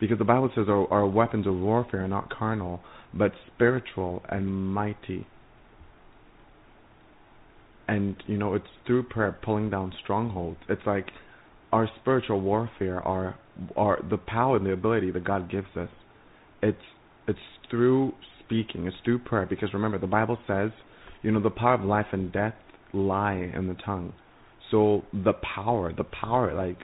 because 0.00 0.18
the 0.18 0.24
Bible 0.24 0.50
says 0.54 0.66
our, 0.68 0.90
our 0.90 1.06
weapons 1.06 1.46
of 1.46 1.54
warfare 1.54 2.04
are 2.04 2.08
not 2.08 2.30
carnal, 2.30 2.80
but 3.12 3.32
spiritual 3.54 4.22
and 4.30 4.72
mighty. 4.72 5.26
And 7.86 8.16
you 8.26 8.38
know, 8.38 8.54
it's 8.54 8.66
through 8.86 9.04
prayer 9.04 9.36
pulling 9.42 9.70
down 9.70 9.92
strongholds. 10.02 10.58
It's 10.68 10.82
like 10.86 11.06
our 11.72 11.88
spiritual 12.00 12.40
warfare, 12.40 13.00
our 13.00 13.38
our 13.76 14.02
the 14.08 14.18
power 14.18 14.56
and 14.56 14.66
the 14.66 14.72
ability 14.72 15.10
that 15.10 15.24
God 15.24 15.50
gives 15.50 15.68
us. 15.76 15.88
It's 16.62 16.78
it's 17.28 17.38
through 17.70 18.12
speaking. 18.44 18.86
It's 18.86 18.96
through 19.04 19.20
prayer. 19.20 19.46
Because 19.46 19.72
remember, 19.72 19.98
the 19.98 20.06
Bible 20.06 20.38
says, 20.46 20.70
you 21.22 21.30
know, 21.30 21.40
the 21.40 21.50
power 21.50 21.74
of 21.74 21.82
life 21.82 22.06
and 22.12 22.32
death 22.32 22.54
lie 22.92 23.52
in 23.54 23.68
the 23.68 23.76
tongue. 23.84 24.12
So 24.70 25.02
the 25.12 25.34
power, 25.54 25.92
the 25.92 26.04
power 26.04 26.54
like 26.54 26.78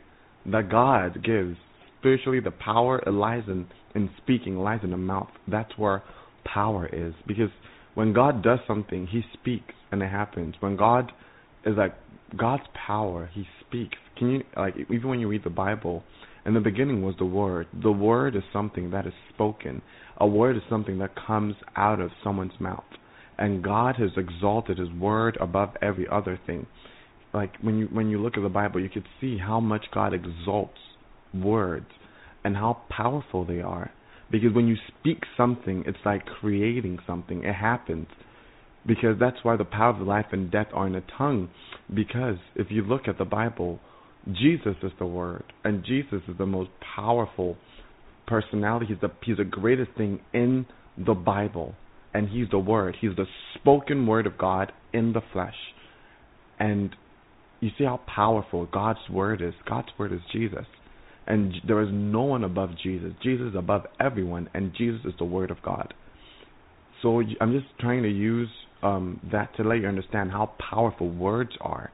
that 0.46 0.70
God 0.70 1.22
gives 1.24 1.56
spiritually, 1.98 2.40
the 2.40 2.50
power 2.50 3.02
it 3.06 3.10
lies 3.10 3.44
in 3.46 3.66
in 3.94 4.10
speaking, 4.22 4.56
lies 4.56 4.80
in 4.82 4.90
the 4.90 4.96
mouth. 4.96 5.28
That's 5.48 5.70
where 5.78 6.02
power 6.44 6.88
is. 6.92 7.14
Because 7.26 7.50
when 7.94 8.12
God 8.12 8.42
does 8.42 8.58
something, 8.66 9.06
He 9.06 9.22
speaks 9.32 9.74
and 9.92 10.02
it 10.02 10.10
happens. 10.10 10.54
When 10.60 10.76
God 10.76 11.12
is 11.64 11.76
like 11.76 11.94
God's 12.36 12.64
power, 12.86 13.30
He 13.32 13.46
speaks. 13.66 13.96
Can 14.18 14.30
you 14.30 14.42
like 14.56 14.74
even 14.90 15.08
when 15.08 15.20
you 15.20 15.28
read 15.28 15.44
the 15.44 15.50
Bible, 15.50 16.02
in 16.46 16.54
the 16.54 16.60
beginning 16.60 17.02
was 17.02 17.14
the 17.18 17.24
Word. 17.24 17.66
The 17.82 17.92
Word 17.92 18.36
is 18.36 18.42
something 18.52 18.90
that 18.90 19.06
is 19.06 19.14
spoken. 19.32 19.82
A 20.18 20.26
word 20.26 20.56
is 20.56 20.62
something 20.68 20.98
that 20.98 21.14
comes 21.26 21.56
out 21.76 22.00
of 22.00 22.10
someone's 22.22 22.58
mouth. 22.60 22.84
And 23.36 23.64
God 23.64 23.96
has 23.96 24.10
exalted 24.16 24.78
His 24.78 24.90
Word 24.92 25.36
above 25.40 25.70
every 25.82 26.06
other 26.08 26.38
thing. 26.46 26.66
Like 27.32 27.56
when 27.60 27.78
you 27.78 27.88
when 27.90 28.08
you 28.08 28.22
look 28.22 28.36
at 28.36 28.44
the 28.44 28.48
Bible, 28.48 28.80
you 28.80 28.88
could 28.88 29.08
see 29.20 29.38
how 29.38 29.58
much 29.58 29.86
God 29.92 30.14
exalts 30.14 30.78
words 31.34 31.86
and 32.44 32.54
how 32.54 32.82
powerful 32.88 33.44
they 33.44 33.60
are. 33.60 33.90
Because 34.30 34.54
when 34.54 34.68
you 34.68 34.76
speak 35.00 35.24
something, 35.36 35.82
it's 35.86 35.98
like 36.04 36.24
creating 36.26 36.98
something. 37.06 37.42
It 37.42 37.54
happens. 37.54 38.06
Because 38.86 39.16
that's 39.18 39.38
why 39.42 39.56
the 39.56 39.64
power 39.64 39.90
of 39.90 40.06
life 40.06 40.26
and 40.32 40.50
death 40.50 40.68
are 40.72 40.86
in 40.86 40.92
the 40.92 41.02
tongue. 41.18 41.48
Because 41.92 42.36
if 42.54 42.68
you 42.70 42.82
look 42.82 43.08
at 43.08 43.18
the 43.18 43.24
Bible, 43.24 43.80
Jesus 44.30 44.76
is 44.82 44.92
the 44.98 45.06
Word, 45.06 45.44
and 45.64 45.84
Jesus 45.84 46.22
is 46.28 46.36
the 46.38 46.46
most 46.46 46.70
powerful 46.94 47.56
personality. 48.26 48.86
He's 48.86 49.00
the 49.00 49.10
he's 49.24 49.36
the 49.36 49.44
greatest 49.44 49.90
thing 49.96 50.20
in 50.32 50.66
the 50.96 51.14
Bible, 51.14 51.74
and 52.12 52.28
he's 52.28 52.48
the 52.50 52.58
Word. 52.58 52.96
He's 53.00 53.16
the 53.16 53.26
spoken 53.54 54.06
Word 54.06 54.26
of 54.26 54.38
God 54.38 54.72
in 54.92 55.12
the 55.12 55.22
flesh, 55.32 55.56
and 56.58 56.94
you 57.60 57.70
see 57.78 57.84
how 57.84 58.00
powerful 58.12 58.66
God's 58.66 59.08
Word 59.10 59.42
is. 59.42 59.54
God's 59.68 59.88
Word 59.98 60.12
is 60.12 60.20
Jesus, 60.32 60.66
and 61.26 61.54
there 61.66 61.82
is 61.82 61.88
no 61.92 62.22
one 62.22 62.44
above 62.44 62.70
Jesus. 62.82 63.12
Jesus 63.22 63.48
is 63.50 63.56
above 63.56 63.82
everyone, 64.00 64.48
and 64.54 64.72
Jesus 64.76 65.00
is 65.04 65.14
the 65.18 65.24
Word 65.24 65.50
of 65.50 65.62
God. 65.62 65.94
So 67.02 67.22
I'm 67.40 67.52
just 67.52 67.66
trying 67.80 68.02
to 68.02 68.08
use 68.08 68.48
um, 68.82 69.20
that 69.32 69.54
to 69.56 69.62
let 69.62 69.80
you 69.80 69.86
understand 69.86 70.30
how 70.30 70.52
powerful 70.70 71.10
words 71.10 71.50
are 71.60 71.90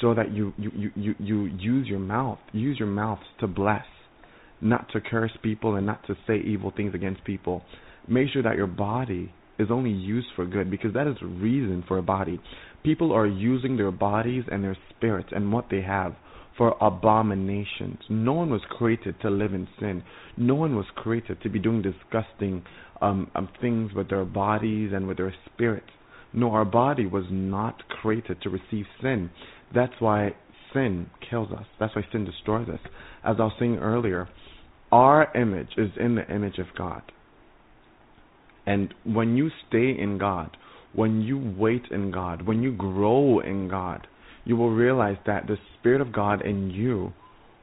so 0.00 0.14
that 0.14 0.32
you, 0.32 0.52
you, 0.58 0.70
you, 0.74 0.90
you, 0.94 1.14
you 1.18 1.44
use 1.44 1.86
your 1.86 2.00
mouth, 2.00 2.38
use 2.52 2.78
your 2.78 2.88
mouth 2.88 3.20
to 3.40 3.46
bless, 3.46 3.84
not 4.62 4.88
to 4.92 5.00
curse 5.00 5.32
people 5.42 5.74
and 5.74 5.86
not 5.86 6.06
to 6.06 6.16
say 6.26 6.38
evil 6.38 6.72
things 6.74 6.94
against 6.94 7.24
people. 7.24 7.62
Make 8.08 8.28
sure 8.32 8.42
that 8.42 8.56
your 8.56 8.66
body 8.66 9.32
is 9.58 9.68
only 9.70 9.90
used 9.90 10.28
for 10.34 10.46
good 10.46 10.70
because 10.70 10.94
that 10.94 11.06
is 11.06 11.16
the 11.20 11.26
reason 11.26 11.84
for 11.86 11.98
a 11.98 12.02
body. 12.02 12.40
People 12.82 13.12
are 13.12 13.26
using 13.26 13.76
their 13.76 13.90
bodies 13.90 14.44
and 14.50 14.64
their 14.64 14.76
spirits 14.90 15.28
and 15.32 15.52
what 15.52 15.66
they 15.70 15.82
have 15.82 16.14
for 16.56 16.76
abominations. 16.80 17.98
No 18.08 18.32
one 18.32 18.50
was 18.50 18.60
created 18.70 19.20
to 19.22 19.30
live 19.30 19.54
in 19.54 19.68
sin. 19.80 20.02
No 20.36 20.54
one 20.54 20.76
was 20.76 20.86
created 20.96 21.40
to 21.42 21.48
be 21.48 21.58
doing 21.58 21.82
disgusting 21.82 22.62
um, 23.00 23.30
um, 23.34 23.48
things 23.60 23.92
with 23.94 24.08
their 24.10 24.24
bodies 24.24 24.90
and 24.94 25.06
with 25.06 25.16
their 25.16 25.34
spirits. 25.52 25.88
No, 26.32 26.52
our 26.52 26.64
body 26.64 27.06
was 27.06 27.24
not 27.30 27.82
created 27.88 28.40
to 28.42 28.50
receive 28.50 28.86
sin. 29.02 29.30
That's 29.74 29.92
why 29.98 30.34
sin 30.72 31.10
kills 31.28 31.50
us. 31.52 31.66
That's 31.78 31.94
why 31.94 32.02
sin 32.12 32.24
destroys 32.24 32.68
us. 32.68 32.80
As 33.24 33.36
I 33.38 33.44
was 33.44 33.52
saying 33.58 33.76
earlier, 33.76 34.28
our 34.92 35.34
image 35.34 35.70
is 35.76 35.90
in 35.98 36.14
the 36.14 36.32
image 36.32 36.58
of 36.58 36.66
God. 36.76 37.02
And 38.66 38.94
when 39.04 39.36
you 39.36 39.50
stay 39.68 39.96
in 39.98 40.18
God, 40.18 40.56
when 40.94 41.22
you 41.22 41.54
wait 41.56 41.84
in 41.90 42.10
God, 42.10 42.46
when 42.46 42.62
you 42.62 42.72
grow 42.72 43.40
in 43.40 43.68
God, 43.68 44.06
you 44.44 44.56
will 44.56 44.70
realize 44.70 45.16
that 45.26 45.46
the 45.46 45.56
Spirit 45.78 46.00
of 46.00 46.12
God 46.12 46.44
in 46.44 46.70
you 46.70 47.12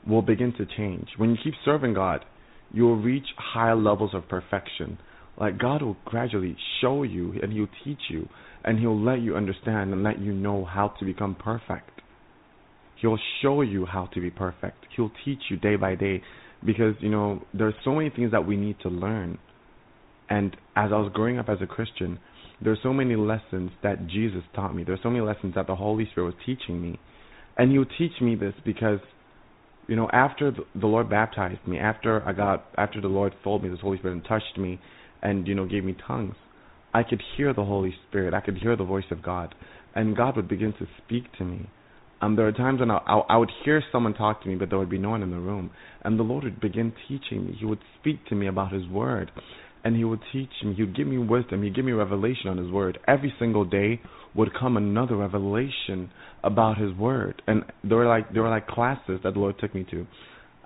will 0.08 0.24
begin 0.24 0.54
to 0.58 0.66
change. 0.66 1.08
When 1.18 1.30
you 1.30 1.38
keep 1.44 1.54
serving 1.64 1.94
God, 1.94 2.26
you 2.74 2.84
will 2.84 2.98
reach 2.98 3.26
higher 3.38 3.76
levels 3.76 4.12
of 4.14 4.28
perfection. 4.28 4.98
Like 5.40 5.58
God 5.58 5.82
will 5.82 5.98
gradually 6.06 6.58
show 6.82 7.04
you 7.04 7.34
and 7.42 7.54
He'll 7.54 7.68
teach 7.84 8.00
you 8.10 8.28
and 8.64 8.80
He'll 8.80 9.00
let 9.00 9.22
you 9.22 9.36
understand 9.36 9.94
and 9.94 10.04
let 10.04 10.20
you 10.20 10.34
know 10.34 10.66
how 10.66 10.90
to 11.00 11.06
become 11.06 11.36
perfect. 11.36 12.02
He'll 13.02 13.20
show 13.42 13.62
you 13.62 13.86
how 13.86 14.08
to 14.14 14.20
be 14.20 14.30
perfect. 14.30 14.86
He'll 14.96 15.12
teach 15.24 15.40
you 15.50 15.58
day 15.58 15.76
by 15.76 15.96
day 15.96 16.22
because, 16.66 16.96
you 17.00 17.10
know, 17.10 17.44
there's 17.54 17.74
so 17.84 17.94
many 17.94 18.10
things 18.10 18.32
that 18.32 18.46
we 18.46 18.58
need 18.58 18.78
to 18.82 18.90
learn. 18.90 19.38
And 20.30 20.56
as 20.76 20.92
I 20.92 20.98
was 20.98 21.12
growing 21.14 21.40
up 21.40 21.50
as 21.50 21.58
a 21.62 21.68
Christian, 21.68 22.20
there's 22.62 22.80
so 22.84 22.94
many 22.94 23.16
lessons 23.16 23.72
that 23.84 24.08
Jesus 24.08 24.44
taught 24.54 24.76
me. 24.76 24.84
There's 24.84 25.00
so 25.02 25.10
many 25.10 25.26
lessons 25.26 25.56
that 25.56 25.68
the 25.68 25.76
Holy 25.76 26.08
Spirit 26.12 26.28
was 26.28 26.36
teaching 26.46 26.82
me. 26.82 27.00
And 27.58 27.72
he'll 27.72 27.86
teach 27.98 28.22
me 28.22 28.36
this 28.36 28.54
because 28.66 29.00
you 29.90 29.96
know, 29.96 30.08
after 30.14 30.52
the 30.52 30.86
Lord 30.86 31.10
baptized 31.10 31.68
me, 31.68 31.80
after 31.80 32.22
I 32.24 32.32
got 32.32 32.66
after 32.78 33.02
the 33.02 33.08
Lord 33.08 33.34
filled 33.44 33.64
me, 33.64 33.70
this 33.70 33.80
Holy 33.82 33.98
Spirit 33.98 34.14
and 34.14 34.24
touched 34.24 34.56
me 34.56 34.80
and, 35.24 35.48
you 35.48 35.56
know, 35.56 35.66
gave 35.66 35.84
me 35.84 35.96
tongues, 36.08 36.36
I 36.94 37.02
could 37.02 37.22
hear 37.36 37.54
the 37.56 37.66
Holy 37.66 37.96
Spirit. 38.08 38.36
I 38.36 38.40
could 38.40 38.58
hear 38.58 38.76
the 38.76 38.84
voice 38.84 39.10
of 39.10 39.24
God. 39.24 39.56
And 39.96 40.16
God 40.16 40.36
would 40.36 40.48
begin 40.48 40.74
to 40.74 40.88
speak 41.04 41.24
to 41.40 41.44
me. 41.44 41.68
Um, 42.22 42.36
there 42.36 42.46
were 42.46 42.52
times 42.52 42.80
when 42.80 42.92
I, 42.92 42.98
I, 42.98 43.18
I 43.30 43.38
would 43.38 43.52
hear 43.64 43.82
someone 43.92 44.14
talk 44.14 44.44
to 44.44 44.50
me, 44.50 44.56
but 44.56 44.70
there 44.70 44.78
would 44.78 44.90
be 44.90 44.98
no 44.98 45.12
one 45.12 45.24
in 45.24 45.32
the 45.32 45.40
room. 45.40 45.72
And 46.04 46.20
the 46.20 46.24
Lord 46.24 46.44
would 46.44 46.60
begin 46.60 46.94
teaching 47.08 47.46
me. 47.46 47.58
He 47.58 47.66
would 47.66 47.80
speak 48.00 48.26
to 48.28 48.36
me 48.36 48.48
about 48.48 48.74
His 48.74 48.88
Word. 48.88 49.32
And 49.84 49.96
He 49.96 50.04
would 50.04 50.20
teach 50.34 50.50
me. 50.64 50.74
He 50.76 50.84
would 50.84 50.96
give 50.96 51.08
me 51.08 51.18
wisdom. 51.18 51.64
He'd 51.64 51.76
give 51.76 51.86
me 51.86 51.94
revelation 51.94 52.50
on 52.50 52.58
His 52.58 52.70
Word. 52.70 53.00
Every 53.08 53.34
single 53.40 53.64
day 53.64 54.02
would 54.36 54.54
come 54.54 54.76
another 54.78 55.16
revelation 55.16 56.12
about 56.44 56.78
His 56.78 56.94
Word. 56.94 57.42
And 57.48 57.64
there 57.84 57.98
were 57.98 58.08
like 58.08 58.34
there 58.34 58.44
were 58.44 58.50
like 58.50 58.68
classes 58.68 59.22
that 59.24 59.34
the 59.34 59.40
Lord 59.40 59.58
took 59.60 59.74
me 59.74 59.86
to. 59.92 60.06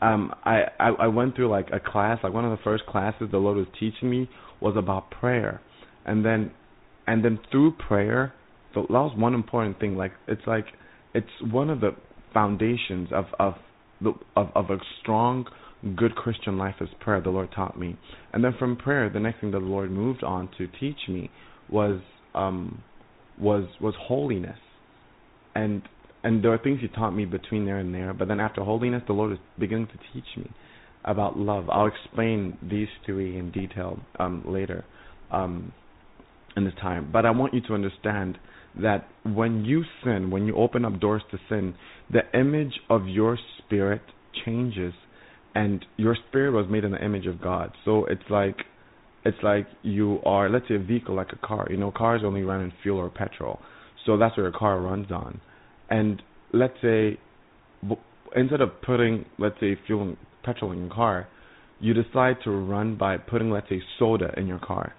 Um, 0.01 0.33
I, 0.43 0.63
I 0.79 0.89
I 0.89 1.07
went 1.07 1.35
through 1.35 1.49
like 1.49 1.67
a 1.71 1.79
class, 1.79 2.19
like 2.23 2.33
one 2.33 2.43
of 2.43 2.51
the 2.51 2.61
first 2.63 2.85
classes 2.87 3.29
the 3.31 3.37
Lord 3.37 3.57
was 3.57 3.67
teaching 3.79 4.09
me 4.09 4.29
was 4.59 4.75
about 4.75 5.11
prayer, 5.11 5.61
and 6.05 6.25
then 6.25 6.51
and 7.07 7.23
then 7.23 7.39
through 7.51 7.73
prayer, 7.87 8.33
so 8.73 8.81
that 8.81 8.91
was 8.91 9.13
one 9.15 9.33
important 9.33 9.79
thing. 9.79 9.95
Like 9.95 10.11
it's 10.27 10.41
like 10.45 10.65
it's 11.13 11.27
one 11.51 11.69
of 11.69 11.81
the 11.81 11.91
foundations 12.33 13.09
of 13.13 13.25
of 13.39 13.53
the 14.01 14.13
of, 14.35 14.47
of 14.55 14.69
a 14.69 14.77
strong 15.01 15.45
good 15.95 16.15
Christian 16.15 16.57
life 16.57 16.75
is 16.81 16.89
prayer. 16.99 17.21
The 17.21 17.29
Lord 17.29 17.49
taught 17.53 17.77
me, 17.77 17.97
and 18.31 18.43
then 18.43 18.53
from 18.57 18.75
prayer, 18.75 19.09
the 19.09 19.19
next 19.19 19.41
thing 19.41 19.51
that 19.51 19.59
the 19.59 19.65
Lord 19.65 19.91
moved 19.91 20.23
on 20.23 20.49
to 20.57 20.67
teach 20.79 20.97
me 21.07 21.29
was 21.69 22.01
um 22.33 22.81
was 23.39 23.65
was 23.81 23.93
holiness, 23.99 24.57
and 25.55 25.81
and 26.23 26.43
there 26.43 26.53
are 26.53 26.57
things 26.57 26.79
He 26.81 26.87
taught 26.87 27.11
me 27.11 27.25
between 27.25 27.65
there 27.65 27.79
and 27.79 27.93
there. 27.93 28.13
But 28.13 28.27
then 28.27 28.39
after 28.39 28.63
holiness, 28.63 29.03
the 29.07 29.13
Lord 29.13 29.33
is 29.33 29.39
beginning 29.59 29.87
to 29.87 29.97
teach 30.13 30.37
me 30.37 30.49
about 31.05 31.37
love. 31.37 31.69
I'll 31.69 31.87
explain 31.87 32.57
these 32.61 32.87
three 33.05 33.37
in 33.37 33.51
detail 33.51 33.99
um 34.19 34.43
later 34.47 34.85
um 35.31 35.73
in 36.55 36.63
this 36.65 36.73
time. 36.81 37.09
But 37.11 37.25
I 37.25 37.31
want 37.31 37.53
you 37.53 37.61
to 37.61 37.73
understand 37.73 38.37
that 38.81 39.07
when 39.23 39.65
you 39.65 39.83
sin, 40.03 40.31
when 40.31 40.45
you 40.45 40.55
open 40.55 40.85
up 40.85 40.99
doors 40.99 41.21
to 41.31 41.37
sin, 41.49 41.75
the 42.11 42.21
image 42.37 42.73
of 42.89 43.07
your 43.07 43.37
spirit 43.59 44.01
changes 44.45 44.93
and 45.55 45.85
your 45.97 46.17
spirit 46.27 46.51
was 46.51 46.65
made 46.69 46.83
in 46.83 46.91
the 46.91 47.03
image 47.03 47.27
of 47.27 47.41
God. 47.41 47.71
So 47.85 48.05
it's 48.05 48.23
like 48.29 48.57
it's 49.25 49.37
like 49.43 49.67
you 49.83 50.19
are 50.25 50.49
let's 50.49 50.67
say 50.67 50.75
a 50.75 50.79
vehicle 50.79 51.15
like 51.15 51.31
a 51.31 51.47
car. 51.47 51.67
You 51.69 51.77
know, 51.77 51.91
cars 51.91 52.21
only 52.25 52.41
run 52.41 52.61
on 52.61 52.73
fuel 52.81 52.97
or 52.97 53.09
petrol. 53.09 53.59
So 54.05 54.17
that's 54.17 54.35
what 54.35 54.43
your 54.43 54.51
car 54.51 54.79
runs 54.81 55.11
on. 55.11 55.39
And 55.89 56.21
let's 56.51 56.73
say 56.81 57.19
instead 58.35 58.61
of 58.61 58.81
putting 58.81 59.25
let's 59.37 59.59
say 59.59 59.77
fuel 59.85 60.01
and 60.01 60.17
petrol 60.43 60.71
in 60.71 60.79
your 60.79 60.93
car, 60.93 61.27
you 61.79 61.93
decide 61.93 62.37
to 62.43 62.51
run 62.51 62.97
by 62.97 63.17
putting 63.17 63.51
let's 63.51 63.69
say 63.69 63.81
soda 63.99 64.33
in 64.35 64.47
your 64.47 64.59
car 64.59 64.95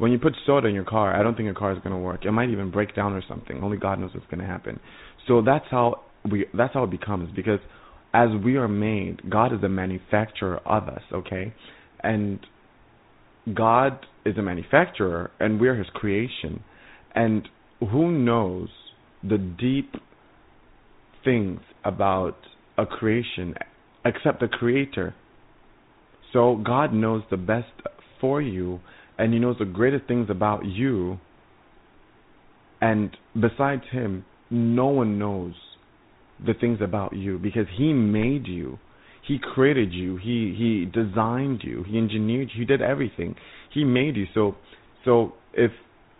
when 0.00 0.12
you 0.12 0.18
put 0.18 0.34
soda 0.46 0.66
in 0.66 0.74
your 0.74 0.84
car, 0.84 1.14
I 1.14 1.22
don't 1.22 1.34
think 1.36 1.44
your 1.44 1.54
car 1.54 1.72
is 1.72 1.78
going 1.80 1.94
to 1.94 1.98
work. 1.98 2.24
It 2.24 2.32
might 2.32 2.48
even 2.48 2.70
break 2.70 2.96
down 2.96 3.12
or 3.12 3.22
something. 3.28 3.62
Only 3.62 3.76
God 3.76 4.00
knows 4.00 4.12
what's 4.14 4.26
going 4.28 4.40
to 4.40 4.46
happen. 4.46 4.80
So 5.28 5.42
that's 5.44 5.66
how 5.70 6.00
we 6.30 6.46
that's 6.54 6.72
how 6.72 6.84
it 6.84 6.90
becomes 6.90 7.30
because 7.36 7.60
as 8.14 8.30
we 8.42 8.56
are 8.56 8.66
made, 8.66 9.28
God 9.28 9.52
is 9.52 9.60
the 9.60 9.68
manufacturer 9.68 10.56
of 10.64 10.88
us, 10.88 11.02
okay? 11.12 11.52
And 12.02 12.40
God 13.54 14.06
is 14.24 14.38
a 14.38 14.42
manufacturer 14.42 15.32
and 15.38 15.60
we're 15.60 15.76
his 15.76 15.88
creation. 15.92 16.64
And 17.14 17.46
who 17.80 18.10
knows 18.10 18.70
the 19.22 19.36
deep 19.36 19.92
things 21.24 21.60
about 21.84 22.38
a 22.78 22.86
creation 22.86 23.54
except 24.06 24.40
the 24.40 24.48
creator. 24.48 25.14
So 26.32 26.56
God 26.64 26.94
knows 26.94 27.22
the 27.30 27.36
best 27.36 27.68
for 28.18 28.40
you 28.40 28.80
and 29.20 29.32
he 29.32 29.38
knows 29.38 29.56
the 29.58 29.64
greatest 29.64 30.06
things 30.08 30.28
about 30.30 30.64
you 30.64 31.18
and 32.80 33.16
besides 33.34 33.82
him 33.92 34.24
no 34.50 34.86
one 34.86 35.18
knows 35.18 35.54
the 36.44 36.54
things 36.54 36.78
about 36.82 37.12
you 37.12 37.38
because 37.38 37.66
he 37.76 37.92
made 37.92 38.46
you. 38.46 38.78
He 39.26 39.38
created 39.38 39.92
you. 39.92 40.16
He 40.16 40.54
he 40.56 40.86
designed 40.86 41.60
you. 41.62 41.84
He 41.86 41.98
engineered 41.98 42.48
you. 42.52 42.60
He 42.60 42.64
did 42.64 42.82
everything. 42.82 43.36
He 43.72 43.84
made 43.84 44.16
you. 44.16 44.26
So 44.34 44.56
so 45.04 45.34
if 45.52 45.70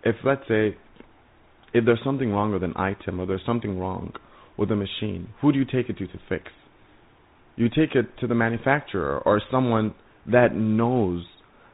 if 0.05 0.17
let's 0.25 0.43
say 0.47 0.77
if 1.73 1.85
there's 1.85 2.01
something 2.05 2.31
wrong 2.31 2.53
with 2.53 2.63
an 2.63 2.75
item 2.77 3.21
or 3.21 3.27
there's 3.27 3.45
something 3.47 3.79
wrong 3.79 4.13
with 4.57 4.71
a 4.71 4.77
machine, 4.77 5.29
who 5.41 5.53
do 5.53 5.59
you 5.59 5.65
take 5.65 5.89
it 5.89 5.99
to 5.99 6.07
to 6.07 6.19
fix? 6.29 6.45
You 7.57 7.69
take 7.69 7.95
it 7.95 8.19
to 8.21 8.27
the 8.27 8.35
manufacturer 8.35 9.21
or 9.25 9.41
someone 9.51 9.95
that 10.31 10.55
knows 10.55 11.25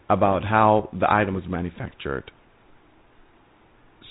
about 0.08 0.44
how 0.44 0.88
the 0.98 1.10
item 1.12 1.34
was 1.34 1.44
manufactured. 1.48 2.30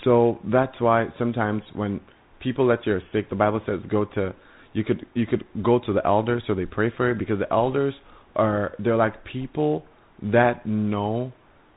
So 0.04 0.40
that's 0.52 0.80
why 0.80 1.08
sometimes 1.18 1.64
when 1.74 2.02
people 2.40 2.68
let's 2.68 2.86
say 2.86 2.92
are 2.92 3.02
sick, 3.12 3.30
the 3.30 3.36
Bible 3.36 3.62
says 3.66 3.80
go 3.90 4.06
to 4.06 4.36
you 4.74 4.84
could 4.84 5.06
you 5.14 5.26
could 5.26 5.46
go 5.64 5.80
to 5.80 5.94
the 5.94 6.06
elders 6.06 6.44
so 6.48 6.54
they 6.54 6.66
pray 6.66 6.92
for 6.96 7.10
you 7.10 7.16
because 7.16 7.40
the 7.40 7.52
elders 7.52 7.94
are 8.36 8.74
they're 8.78 8.98
like 8.98 9.24
people 9.24 9.86
that 10.22 10.66
know 10.66 11.32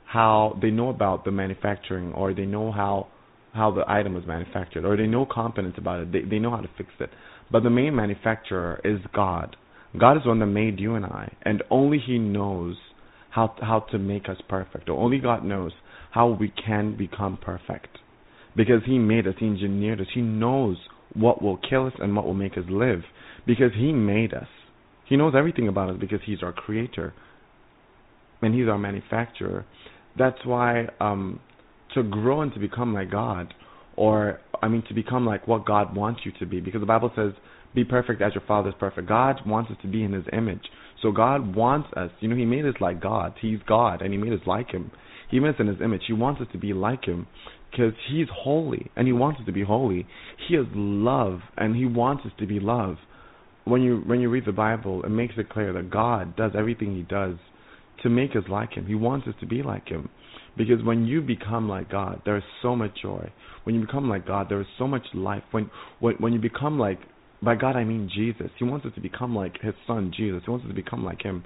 how 0.05 0.58
they 0.60 0.70
know 0.70 0.88
about 0.88 1.24
the 1.24 1.30
manufacturing 1.30 2.12
or 2.12 2.34
they 2.34 2.44
know 2.44 2.72
how 2.72 3.06
how 3.55 3.70
the 3.70 3.82
item 3.88 4.14
was 4.14 4.24
manufactured 4.26 4.84
or 4.84 4.97
they 4.97 5.06
know 5.06 5.26
competence 5.30 5.74
about 5.78 6.00
it. 6.00 6.12
They 6.12 6.22
they 6.22 6.38
know 6.38 6.50
how 6.50 6.60
to 6.60 6.70
fix 6.76 6.90
it. 7.00 7.10
But 7.50 7.62
the 7.62 7.70
main 7.70 7.94
manufacturer 7.94 8.80
is 8.84 9.00
God. 9.14 9.56
God 9.98 10.18
is 10.18 10.24
the 10.24 10.28
one 10.28 10.38
that 10.40 10.47
made 10.47 10.78
you 10.78 10.97
and 10.97 11.05
I, 11.06 11.34
and 11.42 11.62
only 11.70 11.98
He 12.05 12.18
knows 12.18 12.76
how 13.31 13.55
how 13.60 13.81
to 13.90 13.98
make 13.98 14.28
us 14.28 14.39
perfect. 14.48 14.89
Or 14.89 14.98
only 14.98 15.18
God 15.18 15.44
knows 15.44 15.73
how 16.10 16.28
we 16.28 16.48
can 16.48 16.97
become 16.97 17.39
perfect. 17.40 17.98
Because 18.57 18.82
He 18.86 18.98
made 18.98 19.26
us, 19.26 19.34
He 19.39 19.47
engineered 19.47 20.00
us, 20.00 20.08
He 20.15 20.20
knows 20.20 20.76
what 21.15 21.42
will 21.42 21.58
kill 21.58 21.86
us 21.86 21.94
and 21.98 22.15
what 22.15 22.26
will 22.26 22.34
make 22.34 22.58
us 22.58 22.65
live. 22.68 23.02
Because 23.47 23.73
He 23.76 23.92
made 23.92 24.34
us. 24.34 24.48
He 25.07 25.16
knows 25.16 25.34
everything 25.36 25.68
about 25.68 25.90
us 25.90 25.97
because 26.00 26.20
He's 26.26 26.42
our 26.42 26.52
creator. 26.52 27.15
And 28.42 28.55
He's 28.55 28.68
our 28.68 28.78
manufacturer. 28.78 29.65
That's 30.16 30.44
why 30.44 30.89
um 31.00 31.40
to 31.94 32.02
grow 32.02 32.42
and 32.42 32.52
to 32.52 32.60
become 32.60 32.92
like 32.92 33.10
God, 33.10 33.55
or 33.97 34.40
I 34.62 34.68
mean 34.68 34.82
to 34.89 34.94
become 34.94 35.24
like 35.26 35.48
what 35.48 35.65
God 35.65 35.97
wants 35.97 36.20
you 36.24 36.32
to 36.39 36.47
be, 36.47 36.60
because 36.60 36.81
the 36.81 36.86
Bible 36.86 37.10
says, 37.16 37.32
"Be 37.74 37.84
perfect 37.84 38.20
as 38.20 38.34
your 38.34 38.44
Father 38.47 38.70
is 38.70 38.74
perfect." 38.78 39.08
God 39.08 39.40
wants 39.47 39.70
us 39.70 39.76
to 39.82 39.89
be 39.89 40.02
in 40.02 40.12
His 40.12 40.24
image, 40.32 40.68
so 41.02 41.12
God 41.12 41.55
wants 41.55 41.89
us. 41.97 42.10
You 42.20 42.28
know, 42.28 42.36
He 42.36 42.44
made 42.44 42.65
us 42.65 42.75
like 42.81 43.01
God. 43.01 43.35
He's 43.41 43.60
God, 43.67 44.02
and 44.02 44.12
He 44.12 44.18
made 44.18 44.33
us 44.33 44.47
like 44.47 44.70
Him. 44.70 44.91
He 45.31 45.41
made 45.41 45.51
us 45.51 45.60
in 45.60 45.67
His 45.67 45.81
image. 45.83 46.02
He 46.07 46.12
wants 46.12 46.41
us 46.41 46.49
to 46.52 46.59
be 46.59 46.73
like 46.73 47.05
Him, 47.05 47.27
because 47.70 47.93
He's 48.10 48.27
holy, 48.33 48.91
and 48.97 49.07
He 49.07 49.12
wants 49.12 49.41
us 49.41 49.47
to 49.47 49.52
be 49.52 49.65
holy. 49.65 50.07
He 50.49 50.55
is 50.55 50.67
love, 50.75 51.41
and 51.57 51.77
He 51.77 51.86
wants 51.86 52.25
us 52.27 52.33
to 52.39 52.47
be 52.47 52.60
love. 52.60 52.97
When 53.65 53.83
you 53.83 54.02
when 54.07 54.20
you 54.20 54.31
read 54.31 54.47
the 54.47 54.52
Bible, 54.52 55.02
it 55.05 55.10
makes 55.10 55.35
it 55.36 55.51
clear 55.51 55.73
that 55.75 55.91
God 55.91 56.36
does 56.36 56.52
everything 56.57 56.97
He 56.97 57.02
does 57.02 57.36
to 58.02 58.09
make 58.09 58.31
us 58.31 58.44
like 58.49 58.73
Him. 58.73 58.86
He 58.86 58.94
wants 58.94 59.27
us 59.28 59.35
to 59.41 59.47
be 59.47 59.62
like 59.62 59.89
Him. 59.89 60.09
Because 60.57 60.83
when 60.83 61.07
you 61.07 61.20
become 61.20 61.68
like 61.68 61.91
God, 61.91 62.23
there 62.25 62.36
is 62.36 62.43
so 62.62 62.75
much 62.75 62.91
joy. 63.01 63.31
When 63.62 63.77
you 63.77 63.83
become 63.83 64.09
like 64.09 64.27
God, 64.27 64.49
there 64.49 64.60
is 64.60 64.67
so 64.77 64.89
much 64.89 65.05
life. 65.15 65.44
When 65.52 65.70
when 66.01 66.17
when 66.17 66.33
you 66.33 66.41
become 66.41 66.78
like 66.78 66.99
by 67.42 67.55
God 67.55 67.76
I 67.76 67.84
mean 67.84 68.10
Jesus. 68.12 68.50
He 68.58 68.65
wants 68.65 68.86
us 68.86 68.92
to 68.94 69.00
become 69.00 69.34
like 69.34 69.60
his 69.60 69.75
son 69.86 70.12
Jesus. 70.17 70.42
He 70.44 70.50
wants 70.50 70.65
us 70.65 70.70
to 70.70 70.75
become 70.75 71.05
like 71.05 71.23
him. 71.23 71.44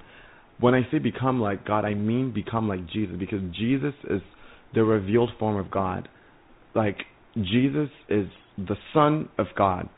When 0.59 0.73
I 0.73 0.81
say 0.91 0.99
become 0.99 1.39
like 1.39 1.65
God, 1.65 1.85
I 1.85 1.93
mean 1.93 2.33
become 2.33 2.67
like 2.67 2.87
Jesus 2.89 3.15
because 3.19 3.41
Jesus 3.57 3.93
is 4.09 4.21
the 4.73 4.83
revealed 4.83 5.31
form 5.39 5.57
of 5.57 5.71
God. 5.71 6.07
Like 6.75 6.97
Jesus 7.35 7.89
is 8.09 8.27
the 8.57 8.75
son 8.93 9.29
of 9.37 9.47
God 9.57 9.89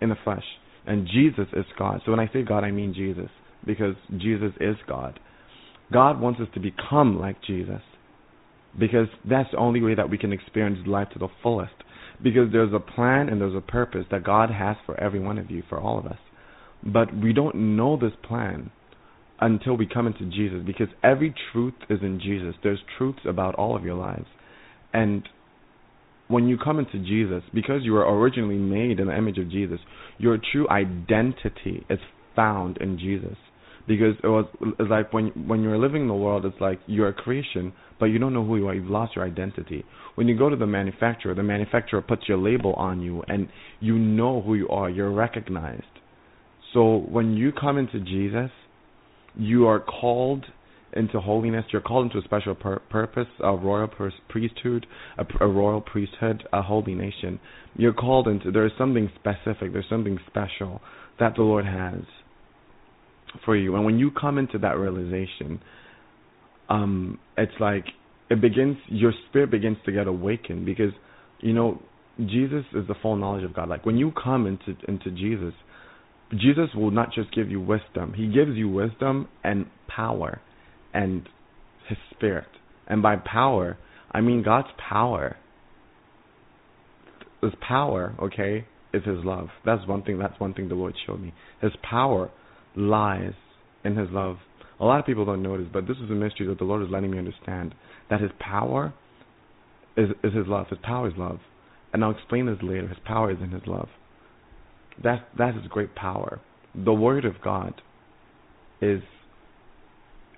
in 0.00 0.08
the 0.08 0.16
flesh 0.24 0.44
and 0.86 1.06
Jesus 1.06 1.46
is 1.52 1.64
God. 1.78 2.00
So 2.04 2.10
when 2.10 2.20
I 2.20 2.30
say 2.32 2.42
God, 2.42 2.64
I 2.64 2.70
mean 2.70 2.94
Jesus 2.94 3.30
because 3.66 3.94
Jesus 4.16 4.52
is 4.60 4.76
God. 4.86 5.18
God 5.92 6.20
wants 6.20 6.40
us 6.40 6.48
to 6.54 6.60
become 6.60 7.18
like 7.18 7.36
Jesus 7.46 7.82
because 8.78 9.08
that's 9.28 9.50
the 9.50 9.58
only 9.58 9.80
way 9.80 9.94
that 9.94 10.10
we 10.10 10.18
can 10.18 10.32
experience 10.32 10.78
life 10.86 11.08
to 11.12 11.18
the 11.18 11.28
fullest. 11.42 11.72
Because 12.22 12.50
there's 12.52 12.72
a 12.72 12.80
plan 12.80 13.28
and 13.28 13.40
there's 13.40 13.54
a 13.54 13.60
purpose 13.60 14.04
that 14.10 14.24
God 14.24 14.50
has 14.50 14.76
for 14.84 14.98
every 15.00 15.20
one 15.20 15.38
of 15.38 15.50
you, 15.50 15.62
for 15.68 15.78
all 15.78 15.98
of 15.98 16.06
us. 16.06 16.18
But 16.82 17.14
we 17.16 17.32
don't 17.32 17.76
know 17.76 17.96
this 17.96 18.12
plan 18.26 18.70
until 19.40 19.76
we 19.76 19.86
come 19.86 20.06
into 20.06 20.24
Jesus 20.24 20.62
because 20.66 20.88
every 21.02 21.34
truth 21.52 21.74
is 21.88 22.00
in 22.02 22.20
Jesus. 22.20 22.54
There's 22.62 22.80
truths 22.96 23.20
about 23.28 23.54
all 23.54 23.76
of 23.76 23.84
your 23.84 23.94
lives. 23.94 24.26
And 24.92 25.28
when 26.28 26.48
you 26.48 26.58
come 26.58 26.78
into 26.78 26.98
Jesus, 26.98 27.42
because 27.54 27.82
you 27.82 27.92
were 27.92 28.18
originally 28.18 28.56
made 28.56 29.00
in 29.00 29.06
the 29.06 29.16
image 29.16 29.38
of 29.38 29.50
Jesus, 29.50 29.78
your 30.18 30.38
true 30.52 30.68
identity 30.68 31.86
is 31.88 31.98
found 32.34 32.78
in 32.78 32.98
Jesus 32.98 33.36
because 33.88 34.14
it 34.22 34.26
was 34.26 34.44
it's 34.78 34.90
like 34.90 35.12
when 35.12 35.28
when 35.48 35.62
you're 35.62 35.78
living 35.78 36.02
in 36.02 36.08
the 36.08 36.14
world, 36.14 36.44
it's 36.44 36.60
like 36.60 36.78
you're 36.86 37.08
a 37.08 37.12
creation, 37.14 37.72
but 37.98 38.06
you 38.06 38.18
don't 38.18 38.34
know 38.34 38.44
who 38.44 38.56
you 38.56 38.68
are. 38.68 38.74
You've 38.74 38.90
lost 38.90 39.16
your 39.16 39.24
identity. 39.24 39.84
When 40.14 40.28
you 40.28 40.36
go 40.38 40.48
to 40.48 40.56
the 40.56 40.66
manufacturer, 40.66 41.34
the 41.34 41.42
manufacturer 41.42 42.02
puts 42.02 42.28
your 42.28 42.38
label 42.38 42.74
on 42.74 43.00
you, 43.00 43.24
and 43.26 43.48
you 43.80 43.98
know 43.98 44.42
who 44.42 44.54
you 44.54 44.68
are. 44.68 44.90
You're 44.90 45.12
recognized. 45.12 45.82
So 46.74 46.98
when 46.98 47.32
you 47.32 47.50
come 47.50 47.78
into 47.78 47.98
Jesus, 47.98 48.50
you 49.34 49.66
are 49.66 49.80
called 49.80 50.44
into 50.92 51.20
holiness. 51.20 51.64
You're 51.72 51.82
called 51.82 52.06
into 52.06 52.18
a 52.18 52.22
special 52.22 52.54
pur- 52.54 52.82
purpose, 52.90 53.26
a 53.42 53.56
royal 53.56 53.88
priesthood, 54.28 54.86
a, 55.16 55.24
a 55.44 55.48
royal 55.48 55.80
priesthood, 55.80 56.44
a 56.52 56.62
holy 56.62 56.94
nation. 56.94 57.40
You're 57.74 57.94
called 57.94 58.28
into. 58.28 58.50
There's 58.50 58.72
something 58.76 59.10
specific. 59.14 59.72
There's 59.72 59.88
something 59.88 60.18
special 60.26 60.82
that 61.18 61.36
the 61.36 61.42
Lord 61.42 61.64
has 61.64 62.02
for 63.44 63.56
you. 63.56 63.76
And 63.76 63.84
when 63.84 63.98
you 63.98 64.10
come 64.10 64.38
into 64.38 64.58
that 64.58 64.78
realization, 64.78 65.60
um, 66.68 67.18
it's 67.36 67.52
like 67.60 67.84
it 68.30 68.40
begins. 68.40 68.76
Your 68.88 69.12
spirit 69.28 69.50
begins 69.50 69.78
to 69.86 69.92
get 69.92 70.06
awakened 70.06 70.66
because 70.66 70.92
you 71.40 71.52
know 71.52 71.80
Jesus 72.18 72.64
is 72.74 72.86
the 72.88 72.94
full 73.00 73.16
knowledge 73.16 73.44
of 73.44 73.54
God. 73.54 73.68
Like 73.68 73.86
when 73.86 73.96
you 73.96 74.12
come 74.12 74.46
into 74.46 74.76
into 74.86 75.10
Jesus, 75.10 75.54
Jesus 76.32 76.68
will 76.74 76.90
not 76.90 77.12
just 77.12 77.32
give 77.34 77.50
you 77.50 77.60
wisdom. 77.60 78.12
He 78.14 78.26
gives 78.26 78.56
you 78.56 78.68
wisdom 78.68 79.28
and 79.42 79.66
power 79.88 80.40
and 80.92 81.28
his 81.88 81.98
spirit. 82.14 82.48
And 82.86 83.02
by 83.02 83.16
power, 83.16 83.78
I 84.12 84.20
mean 84.20 84.42
God's 84.42 84.68
power. 84.88 85.36
His 87.42 87.52
power, 87.66 88.14
okay, 88.20 88.66
is 88.92 89.04
his 89.04 89.24
love. 89.24 89.48
That's 89.64 89.86
one 89.86 90.02
thing 90.02 90.18
that's 90.18 90.38
one 90.40 90.54
thing 90.54 90.68
the 90.68 90.74
Lord 90.74 90.94
showed 91.06 91.20
me. 91.20 91.32
His 91.62 91.72
power 91.88 92.30
lies 92.76 93.32
in 93.84 93.96
his 93.96 94.08
love. 94.10 94.36
A 94.80 94.84
lot 94.84 95.00
of 95.00 95.06
people 95.06 95.24
don't 95.24 95.42
notice, 95.42 95.66
but 95.72 95.86
this 95.86 95.96
is 95.96 96.10
a 96.10 96.14
mystery 96.14 96.46
that 96.46 96.58
the 96.58 96.64
Lord 96.64 96.82
is 96.82 96.88
letting 96.90 97.10
me 97.10 97.18
understand. 97.18 97.74
That 98.10 98.20
his 98.20 98.30
power 98.38 98.94
is 99.96 100.10
is 100.22 100.32
his 100.34 100.46
love. 100.46 100.68
His 100.68 100.78
power 100.82 101.08
is 101.08 101.14
love. 101.16 101.40
And 101.92 102.04
I'll 102.04 102.12
explain 102.12 102.46
this 102.46 102.58
later. 102.62 102.88
His 102.88 102.98
power 103.04 103.30
is 103.30 103.38
in 103.42 103.50
his 103.50 103.62
love. 103.66 103.88
That's 105.02 105.22
that's 105.36 105.56
his 105.56 105.66
great 105.66 105.94
power. 105.94 106.40
The 106.74 106.92
word 106.92 107.24
of 107.24 107.34
God 107.42 107.80
is 108.80 109.02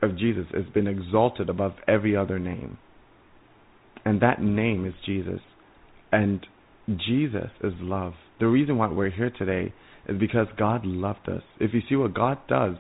of 0.03 0.17
Jesus 0.17 0.47
has 0.55 0.65
been 0.73 0.87
exalted 0.87 1.49
above 1.51 1.73
every 1.87 2.17
other 2.17 2.39
name. 2.39 2.79
And 4.05 4.23
that 4.23 4.41
name 4.41 4.87
is 4.87 4.95
Jesus. 5.05 5.41
And 6.11 6.47
Jesus 6.89 7.51
is 7.63 7.75
love. 7.81 8.15
The 8.39 8.47
reason 8.47 8.79
why 8.79 8.89
we're 8.89 9.11
here 9.11 9.31
today 9.31 9.75
is 10.09 10.19
because 10.19 10.47
God 10.57 10.85
loved 10.85 11.29
us. 11.29 11.43
If 11.59 11.75
you 11.75 11.81
see 11.89 11.97
what 11.97 12.15
God 12.15 12.39
does, 12.49 12.77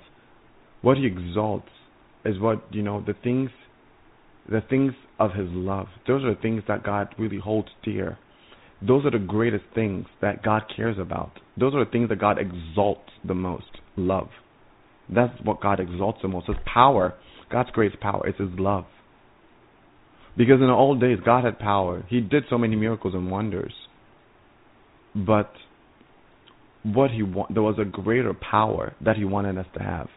what 0.82 0.96
he 0.96 1.06
exalts 1.06 1.68
is 2.24 2.38
what, 2.38 2.62
you 2.72 2.82
know, 2.82 3.02
the 3.06 3.14
things 3.22 3.50
the 4.48 4.62
things 4.68 4.92
of 5.18 5.32
his 5.32 5.48
love. 5.50 5.86
Those 6.06 6.24
are 6.24 6.34
the 6.34 6.40
things 6.40 6.62
that 6.66 6.82
God 6.82 7.14
really 7.18 7.38
holds 7.38 7.68
dear. 7.84 8.18
Those 8.86 9.04
are 9.04 9.10
the 9.10 9.18
greatest 9.18 9.64
things 9.74 10.06
that 10.20 10.42
God 10.42 10.62
cares 10.74 10.98
about. 10.98 11.38
Those 11.58 11.74
are 11.74 11.84
the 11.84 11.90
things 11.90 12.08
that 12.08 12.18
God 12.18 12.38
exalts 12.38 13.10
the 13.24 13.34
most. 13.34 13.78
Love. 13.96 14.28
That's 15.08 15.34
what 15.44 15.60
God 15.60 15.80
exalts 15.80 16.20
the 16.22 16.28
most. 16.28 16.46
His 16.46 16.56
power, 16.72 17.14
God's 17.50 17.70
greatest 17.70 18.00
power, 18.00 18.26
is 18.26 18.34
His 18.38 18.48
love. 18.58 18.86
Because 20.36 20.60
in 20.60 20.68
the 20.68 20.72
old 20.72 21.00
days, 21.00 21.18
God 21.24 21.44
had 21.44 21.58
power. 21.58 22.04
He 22.08 22.20
did 22.20 22.44
so 22.48 22.56
many 22.56 22.76
miracles 22.76 23.14
and 23.14 23.30
wonders. 23.30 23.74
But 25.14 25.52
what 26.82 27.10
He 27.10 27.22
wa- 27.22 27.46
there 27.50 27.62
was 27.62 27.78
a 27.78 27.84
greater 27.84 28.34
power 28.34 28.94
that 29.04 29.16
He 29.16 29.24
wanted 29.24 29.58
us 29.58 29.66
to 29.74 29.82
have, 29.82 30.08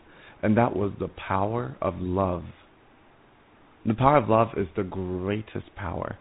and 0.42 0.58
that 0.58 0.76
was 0.76 0.92
the 1.00 1.08
power 1.08 1.76
of 1.82 1.96
love. 2.00 2.44
The 3.86 3.94
power 3.94 4.18
of 4.18 4.30
love 4.30 4.50
is 4.56 4.68
the 4.76 4.84
greatest 4.84 5.76
power, 5.76 6.18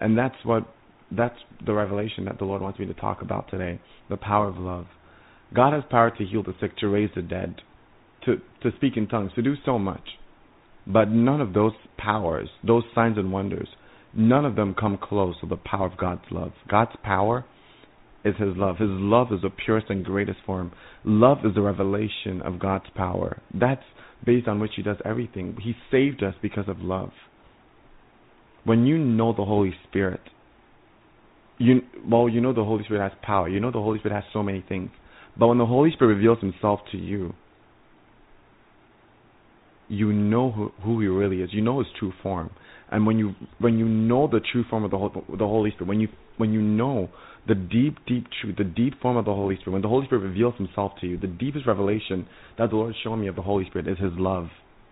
and 0.00 0.16
that's 0.16 0.36
what 0.44 0.66
that's 1.10 1.38
the 1.64 1.72
revelation 1.72 2.24
that 2.24 2.38
the 2.38 2.44
Lord 2.44 2.62
wants 2.62 2.78
me 2.78 2.86
to 2.86 2.94
talk 2.94 3.22
about 3.22 3.50
today. 3.50 3.80
The 4.10 4.16
power 4.16 4.48
of 4.48 4.56
love. 4.56 4.86
God 5.54 5.72
has 5.72 5.84
power 5.90 6.10
to 6.10 6.24
heal 6.24 6.42
the 6.42 6.54
sick, 6.60 6.76
to 6.78 6.88
raise 6.88 7.10
the 7.14 7.22
dead, 7.22 7.62
to 8.26 8.36
to 8.62 8.76
speak 8.76 8.96
in 8.96 9.06
tongues, 9.06 9.32
to 9.34 9.42
do 9.42 9.54
so 9.64 9.78
much. 9.78 10.18
But 10.86 11.08
none 11.08 11.40
of 11.40 11.54
those 11.54 11.72
powers, 11.96 12.48
those 12.66 12.84
signs 12.94 13.16
and 13.16 13.32
wonders, 13.32 13.68
none 14.12 14.44
of 14.44 14.56
them 14.56 14.74
come 14.78 14.98
close 14.98 15.36
to 15.40 15.46
the 15.46 15.56
power 15.56 15.86
of 15.86 15.96
God's 15.96 16.24
love. 16.30 16.52
God's 16.68 16.96
power 17.02 17.44
is 18.24 18.34
His 18.38 18.56
love. 18.56 18.78
His 18.78 18.90
love 18.90 19.28
is 19.32 19.42
the 19.42 19.50
purest 19.50 19.90
and 19.90 20.04
greatest 20.04 20.38
form. 20.46 20.72
Love 21.04 21.38
is 21.44 21.54
the 21.54 21.62
revelation 21.62 22.40
of 22.44 22.58
God's 22.58 22.86
power. 22.94 23.40
That's 23.52 23.82
based 24.24 24.48
on 24.48 24.60
which 24.60 24.72
He 24.76 24.82
does 24.82 24.96
everything. 25.04 25.56
He 25.62 25.74
saved 25.90 26.22
us 26.22 26.34
because 26.40 26.64
of 26.68 26.80
love. 26.80 27.10
When 28.64 28.86
you 28.86 28.96
know 28.96 29.32
the 29.32 29.44
Holy 29.44 29.74
Spirit, 29.88 30.20
you 31.58 31.82
well, 32.08 32.28
you 32.28 32.40
know 32.40 32.52
the 32.52 32.64
Holy 32.64 32.84
Spirit 32.84 33.02
has 33.02 33.18
power. 33.22 33.48
You 33.48 33.60
know 33.60 33.70
the 33.70 33.78
Holy 33.78 33.98
Spirit 33.98 34.14
has 34.14 34.24
so 34.32 34.42
many 34.42 34.64
things. 34.68 34.90
But 35.38 35.48
when 35.48 35.58
the 35.58 35.66
Holy 35.66 35.90
Spirit 35.92 36.14
reveals 36.14 36.38
Himself 36.40 36.80
to 36.92 36.98
you, 36.98 37.34
you 39.88 40.12
know 40.12 40.50
who, 40.50 40.72
who 40.82 41.00
He 41.00 41.06
really 41.06 41.42
is. 41.42 41.50
You 41.52 41.60
know 41.60 41.78
His 41.78 41.88
true 41.98 42.12
form. 42.22 42.50
And 42.90 43.06
when 43.06 43.18
you 43.18 43.34
when 43.58 43.78
you 43.78 43.86
know 43.86 44.26
the 44.26 44.40
true 44.52 44.64
form 44.68 44.84
of 44.84 44.90
the 44.90 44.98
the 45.36 45.46
Holy 45.46 45.70
Spirit, 45.70 45.88
when 45.88 46.00
you 46.00 46.08
when 46.36 46.52
you 46.52 46.62
know 46.62 47.10
the 47.46 47.54
deep, 47.54 47.98
deep 48.06 48.26
truth, 48.40 48.56
the 48.56 48.64
deep 48.64 49.00
form 49.00 49.16
of 49.16 49.24
the 49.24 49.34
Holy 49.34 49.56
Spirit, 49.56 49.72
when 49.72 49.82
the 49.82 49.88
Holy 49.88 50.06
Spirit 50.06 50.22
reveals 50.22 50.54
Himself 50.56 50.92
to 51.00 51.06
you, 51.06 51.18
the 51.18 51.26
deepest 51.26 51.66
revelation 51.66 52.26
that 52.58 52.70
the 52.70 52.76
Lord 52.76 52.90
is 52.90 52.96
showing 53.02 53.20
me 53.20 53.28
of 53.28 53.36
the 53.36 53.42
Holy 53.42 53.66
Spirit 53.66 53.86
is 53.86 53.98
His 53.98 54.12
love. 54.14 54.48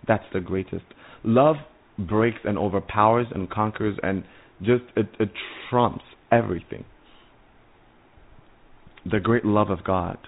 That's 0.06 0.24
the 0.32 0.40
greatest. 0.40 0.84
Love 1.24 1.56
breaks 1.98 2.40
and 2.44 2.58
overpowers 2.58 3.26
and 3.34 3.50
conquers 3.50 3.98
and 4.02 4.24
just 4.60 4.84
it, 4.96 5.08
it 5.18 5.30
trumps 5.70 6.04
everything. 6.30 6.84
The 9.10 9.20
great 9.20 9.44
love 9.44 9.70
of 9.70 9.82
God. 9.84 10.18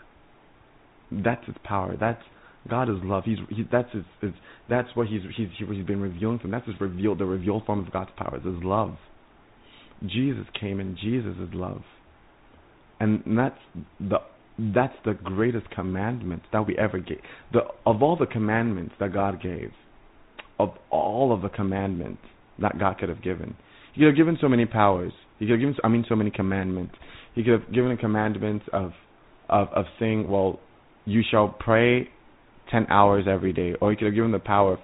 That's 1.11 1.43
its 1.47 1.59
power. 1.65 1.97
That's 1.99 2.23
God 2.69 2.89
is 2.89 2.97
love. 3.03 3.25
He's 3.25 3.39
he, 3.51 3.65
that's 3.71 3.93
his, 3.93 4.05
his 4.21 4.33
that's 4.69 4.89
what 4.95 5.07
he's 5.07 5.21
he's 5.37 5.49
he's 5.57 5.87
been 5.87 6.01
revealing 6.01 6.39
to 6.39 6.45
him. 6.45 6.51
That's 6.51 6.67
his 6.67 6.81
revealed 6.81 7.19
the 7.19 7.25
revealed 7.25 7.65
form 7.67 7.81
of 7.81 7.93
God's 7.93 8.11
power. 8.17 8.39
Is 8.39 8.45
his 8.45 8.63
love. 8.65 8.97
Jesus 10.07 10.47
came 10.59 10.81
and 10.81 10.97
Jesus 10.97 11.37
is 11.41 11.55
love. 11.55 11.83
And 13.05 13.23
that's 13.39 13.59
the 14.01 14.19
that's 14.73 14.95
the 15.05 15.13
greatest 15.13 15.69
commandment 15.71 16.43
that 16.53 16.67
we 16.67 16.79
ever 16.79 16.99
gave. 16.99 17.21
The 17.53 17.61
of 17.85 18.03
all 18.03 18.17
the 18.17 18.25
commandments 18.25 18.95
that 18.99 19.13
God 19.13 19.43
gave, 19.43 19.73
of 20.59 20.71
all 20.91 21.31
of 21.31 21.43
the 21.43 21.51
commandments 21.51 22.23
that 22.63 22.79
God 22.79 22.97
could 22.99 23.11
have 23.11 23.23
given, 23.23 23.57
He 23.93 24.01
could 24.01 24.09
have 24.09 24.17
given 24.17 24.39
so 24.41 24.49
many 24.49 24.65
powers. 24.65 25.13
He 25.39 25.45
could 25.45 25.53
have 25.53 25.61
given, 25.61 25.77
I 25.85 25.89
mean, 25.89 26.07
so 26.09 26.17
many 26.17 26.31
commandments. 26.31 26.95
He 27.35 27.43
could 27.43 27.61
have 27.61 27.73
given 27.75 27.91
a 27.91 27.97
commandment 27.99 28.63
of, 28.73 28.93
of, 29.51 29.69
of 29.75 29.85
saying, 29.99 30.31
well, 30.31 30.61
you 31.05 31.23
shall 31.31 31.49
pray 31.49 32.09
ten 32.71 32.87
hours 32.89 33.27
every 33.29 33.53
day, 33.53 33.75
or 33.83 33.91
he 33.91 33.97
could 33.99 34.07
have 34.07 34.15
given 34.15 34.33
the 34.33 34.39
power 34.39 34.75
of, 34.75 34.79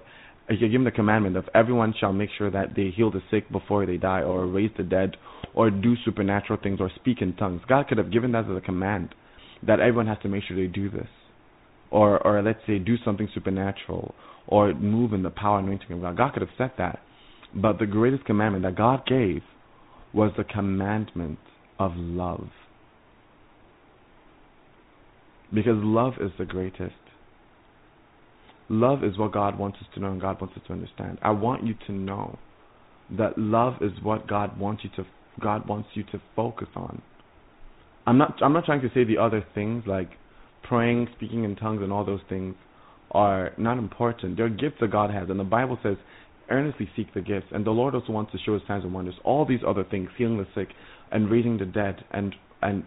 could 0.57 0.63
have 0.63 0.71
given 0.71 0.85
the 0.85 0.91
commandment 0.91 1.37
of 1.37 1.45
everyone 1.53 1.93
shall 1.99 2.13
make 2.13 2.29
sure 2.37 2.49
that 2.51 2.75
they 2.75 2.89
heal 2.95 3.11
the 3.11 3.21
sick 3.29 3.49
before 3.51 3.85
they 3.85 3.97
die, 3.97 4.21
or 4.21 4.45
raise 4.47 4.71
the 4.77 4.83
dead, 4.83 5.17
or 5.53 5.69
do 5.69 5.95
supernatural 6.03 6.59
things, 6.61 6.79
or 6.79 6.89
speak 6.95 7.21
in 7.21 7.35
tongues. 7.35 7.61
God 7.67 7.87
could 7.87 7.97
have 7.97 8.11
given 8.11 8.31
that 8.31 8.45
as 8.49 8.57
a 8.57 8.61
command 8.61 9.13
that 9.65 9.79
everyone 9.79 10.07
has 10.07 10.17
to 10.23 10.29
make 10.29 10.43
sure 10.43 10.57
they 10.57 10.67
do 10.67 10.89
this, 10.89 11.07
or 11.91 12.25
or 12.25 12.41
let's 12.41 12.59
say 12.65 12.79
do 12.79 12.95
something 13.05 13.29
supernatural, 13.33 14.15
or 14.47 14.73
move 14.73 15.13
in 15.13 15.23
the 15.23 15.29
power 15.29 15.59
and 15.59 15.67
anointing 15.67 15.91
of 15.91 16.01
God. 16.01 16.17
God 16.17 16.33
could 16.33 16.41
have 16.41 16.57
said 16.57 16.71
that, 16.77 16.99
but 17.55 17.79
the 17.79 17.85
greatest 17.85 18.25
commandment 18.25 18.63
that 18.63 18.75
God 18.75 19.05
gave 19.05 19.41
was 20.13 20.31
the 20.37 20.43
commandment 20.43 21.39
of 21.79 21.91
love. 21.95 22.49
Because 25.53 25.75
love 25.75 26.13
is 26.21 26.31
the 26.37 26.45
greatest. 26.45 26.93
Love 28.71 29.03
is 29.03 29.17
what 29.17 29.33
God 29.33 29.59
wants 29.59 29.77
us 29.81 29.87
to 29.93 29.99
know 29.99 30.11
and 30.13 30.21
God 30.21 30.39
wants 30.39 30.55
us 30.55 30.63
to 30.67 30.71
understand. 30.73 31.17
I 31.21 31.31
want 31.31 31.65
you 31.65 31.75
to 31.87 31.91
know 31.91 32.39
that 33.17 33.37
love 33.37 33.73
is 33.81 33.91
what 34.01 34.27
God 34.27 34.57
wants 34.57 34.85
you 34.85 34.89
to 34.95 35.05
God 35.41 35.67
wants 35.67 35.89
you 35.93 36.03
to 36.05 36.21
focus 36.37 36.69
on. 36.77 37.01
I'm 38.07 38.17
not 38.17 38.41
I'm 38.41 38.53
not 38.53 38.63
trying 38.63 38.79
to 38.81 38.89
say 38.93 39.03
the 39.03 39.17
other 39.17 39.45
things 39.53 39.83
like 39.85 40.11
praying, 40.63 41.09
speaking 41.17 41.43
in 41.43 41.57
tongues 41.57 41.81
and 41.81 41.91
all 41.91 42.05
those 42.05 42.21
things 42.29 42.55
are 43.11 43.51
not 43.57 43.77
important. 43.77 44.37
They're 44.37 44.47
gifts 44.47 44.77
that 44.79 44.89
God 44.89 45.11
has 45.11 45.29
and 45.29 45.37
the 45.37 45.43
Bible 45.43 45.77
says 45.83 45.97
earnestly 46.49 46.89
seek 46.95 47.13
the 47.13 47.19
gifts 47.19 47.47
and 47.51 47.65
the 47.65 47.71
Lord 47.71 47.93
also 47.93 48.13
wants 48.13 48.31
to 48.31 48.37
show 48.45 48.53
his 48.53 48.61
signs 48.69 48.85
and 48.85 48.93
wonders. 48.93 49.15
All 49.25 49.45
these 49.45 49.59
other 49.67 49.83
things, 49.83 50.09
healing 50.17 50.37
the 50.37 50.47
sick 50.55 50.69
and 51.11 51.29
raising 51.29 51.57
the 51.57 51.65
dead 51.65 52.05
and 52.11 52.33
and 52.61 52.85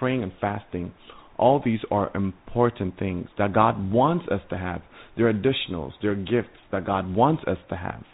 praying 0.00 0.24
and 0.24 0.32
fasting, 0.40 0.92
all 1.38 1.62
these 1.64 1.80
are 1.92 2.10
important 2.16 2.98
things 2.98 3.28
that 3.38 3.52
God 3.52 3.92
wants 3.92 4.26
us 4.28 4.40
to 4.50 4.58
have. 4.58 4.82
They're 5.16 5.32
additionals, 5.32 5.92
they're 6.02 6.14
gifts 6.14 6.58
that 6.72 6.86
God 6.86 7.14
wants 7.14 7.42
us 7.46 7.58
to 7.68 7.76
have. 7.76 8.04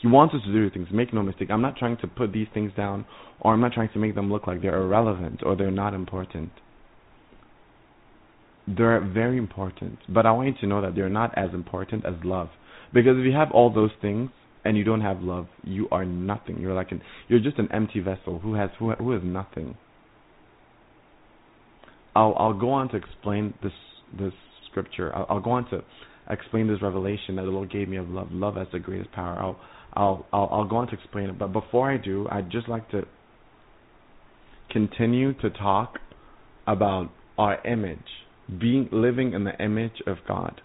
He 0.00 0.08
wants 0.08 0.34
us 0.34 0.40
to 0.44 0.52
do 0.52 0.70
things. 0.70 0.88
Make 0.92 1.12
no 1.12 1.22
mistake. 1.22 1.50
I'm 1.50 1.62
not 1.62 1.76
trying 1.76 1.96
to 1.98 2.06
put 2.06 2.32
these 2.32 2.46
things 2.54 2.72
down, 2.76 3.04
or 3.40 3.52
I'm 3.52 3.60
not 3.60 3.72
trying 3.72 3.90
to 3.92 3.98
make 3.98 4.14
them 4.14 4.30
look 4.30 4.46
like 4.46 4.62
they're 4.62 4.80
irrelevant 4.80 5.40
or 5.44 5.56
they're 5.56 5.70
not 5.70 5.92
important. 5.94 6.50
They're 8.68 9.00
very 9.00 9.38
important, 9.38 9.98
but 10.08 10.26
I 10.26 10.32
want 10.32 10.48
you 10.48 10.54
to 10.60 10.66
know 10.66 10.82
that 10.82 10.94
they're 10.94 11.08
not 11.08 11.36
as 11.36 11.50
important 11.54 12.04
as 12.04 12.14
love. 12.22 12.48
Because 12.92 13.16
if 13.18 13.24
you 13.24 13.32
have 13.32 13.50
all 13.50 13.72
those 13.72 13.90
things 14.00 14.30
and 14.64 14.76
you 14.76 14.84
don't 14.84 15.00
have 15.00 15.22
love, 15.22 15.46
you 15.64 15.88
are 15.90 16.04
nothing. 16.04 16.60
You're 16.60 16.74
like 16.74 16.92
an 16.92 17.00
you're 17.28 17.40
just 17.40 17.58
an 17.58 17.68
empty 17.72 18.00
vessel 18.00 18.38
who 18.40 18.54
has 18.54 18.70
who 18.78 18.92
who 18.92 19.12
has 19.12 19.22
nothing. 19.24 19.76
I'll 22.14 22.34
I'll 22.38 22.58
go 22.58 22.70
on 22.70 22.88
to 22.90 22.96
explain 22.96 23.54
this 23.62 23.72
this 24.18 24.32
scripture. 24.70 25.14
I'll, 25.16 25.26
I'll 25.30 25.40
go 25.40 25.52
on 25.52 25.68
to 25.70 25.82
explain 26.30 26.68
this 26.68 26.82
revelation 26.82 27.36
that 27.36 27.42
the 27.42 27.50
Lord 27.50 27.70
gave 27.70 27.88
me 27.88 27.96
of 27.96 28.08
love. 28.08 28.28
Love 28.30 28.56
as 28.56 28.66
the 28.72 28.78
greatest 28.78 29.12
power. 29.12 29.38
I'll 29.38 29.60
I'll 29.94 30.26
I'll, 30.32 30.48
I'll 30.52 30.68
go 30.68 30.76
on 30.76 30.88
to 30.88 30.94
explain 30.94 31.30
it. 31.30 31.38
But 31.38 31.52
before 31.52 31.90
I 31.90 31.96
do, 31.96 32.26
I'd 32.30 32.50
just 32.50 32.68
like 32.68 32.90
to 32.90 33.02
continue 34.70 35.32
to 35.40 35.50
talk 35.50 35.98
about 36.66 37.10
our 37.38 37.64
image, 37.66 37.98
being 38.60 38.88
living 38.92 39.32
in 39.32 39.44
the 39.44 39.56
image 39.62 40.02
of 40.06 40.18
God. 40.26 40.60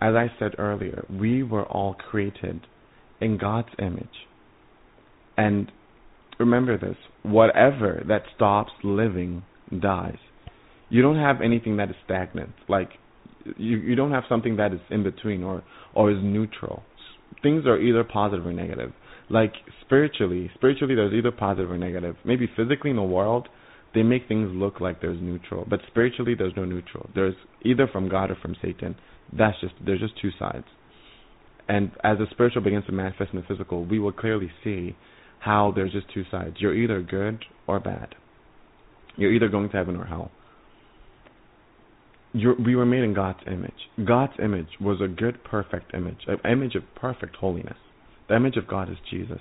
As 0.00 0.14
I 0.14 0.28
said 0.38 0.52
earlier, 0.58 1.04
we 1.10 1.42
were 1.42 1.64
all 1.64 1.94
created 1.94 2.60
in 3.20 3.36
God's 3.36 3.68
image. 3.78 4.06
And 5.36 5.70
remember 6.38 6.78
this, 6.78 6.96
whatever 7.22 8.02
that 8.08 8.22
stops 8.36 8.70
living 8.84 9.42
dies. 9.80 10.18
You 10.88 11.02
don't 11.02 11.18
have 11.18 11.42
anything 11.42 11.76
that 11.76 11.90
is 11.90 11.96
stagnant. 12.04 12.54
Like 12.68 12.90
you 13.56 13.78
you 13.78 13.94
don't 13.94 14.12
have 14.12 14.24
something 14.28 14.56
that 14.56 14.72
is 14.72 14.80
in 14.90 15.02
between 15.02 15.42
or 15.42 15.62
or 15.94 16.10
is 16.10 16.18
neutral. 16.22 16.82
Things 17.42 17.66
are 17.66 17.78
either 17.78 18.04
positive 18.04 18.46
or 18.46 18.52
negative. 18.52 18.92
Like 19.30 19.52
spiritually, 19.82 20.50
spiritually 20.54 20.94
there's 20.94 21.12
either 21.12 21.30
positive 21.30 21.70
or 21.70 21.78
negative. 21.78 22.16
Maybe 22.24 22.48
physically 22.56 22.90
in 22.90 22.96
the 22.96 23.02
world, 23.02 23.48
they 23.94 24.02
make 24.02 24.26
things 24.28 24.50
look 24.52 24.80
like 24.80 25.00
there's 25.00 25.20
neutral, 25.20 25.66
but 25.68 25.80
spiritually 25.88 26.34
there's 26.36 26.54
no 26.56 26.64
neutral. 26.64 27.08
There's 27.14 27.34
either 27.64 27.86
from 27.86 28.08
God 28.08 28.30
or 28.30 28.36
from 28.36 28.56
Satan. 28.62 28.96
That's 29.36 29.58
just 29.60 29.74
there's 29.84 30.00
just 30.00 30.20
two 30.20 30.30
sides. 30.38 30.66
And 31.68 31.90
as 32.02 32.16
the 32.18 32.26
spiritual 32.30 32.62
begins 32.62 32.86
to 32.86 32.92
manifest 32.92 33.32
in 33.32 33.40
the 33.40 33.46
physical, 33.46 33.84
we 33.84 33.98
will 33.98 34.12
clearly 34.12 34.50
see 34.64 34.96
how 35.40 35.72
there's 35.74 35.92
just 35.92 36.06
two 36.12 36.24
sides. 36.30 36.56
You're 36.58 36.74
either 36.74 37.02
good 37.02 37.44
or 37.66 37.78
bad. 37.78 38.14
You're 39.16 39.32
either 39.32 39.48
going 39.48 39.68
to 39.70 39.76
heaven 39.76 39.96
or 39.96 40.04
hell. 40.04 40.30
You're, 42.38 42.54
we 42.54 42.76
were 42.76 42.86
made 42.86 43.02
in 43.02 43.14
God's 43.14 43.40
image. 43.46 43.80
God's 44.06 44.34
image 44.42 44.68
was 44.80 45.00
a 45.00 45.08
good, 45.08 45.42
perfect 45.44 45.94
image, 45.94 46.18
an 46.26 46.38
image 46.50 46.74
of 46.74 46.82
perfect 46.94 47.36
holiness. 47.36 47.76
The 48.28 48.36
image 48.36 48.56
of 48.56 48.68
God 48.68 48.90
is 48.90 48.96
Jesus. 49.10 49.40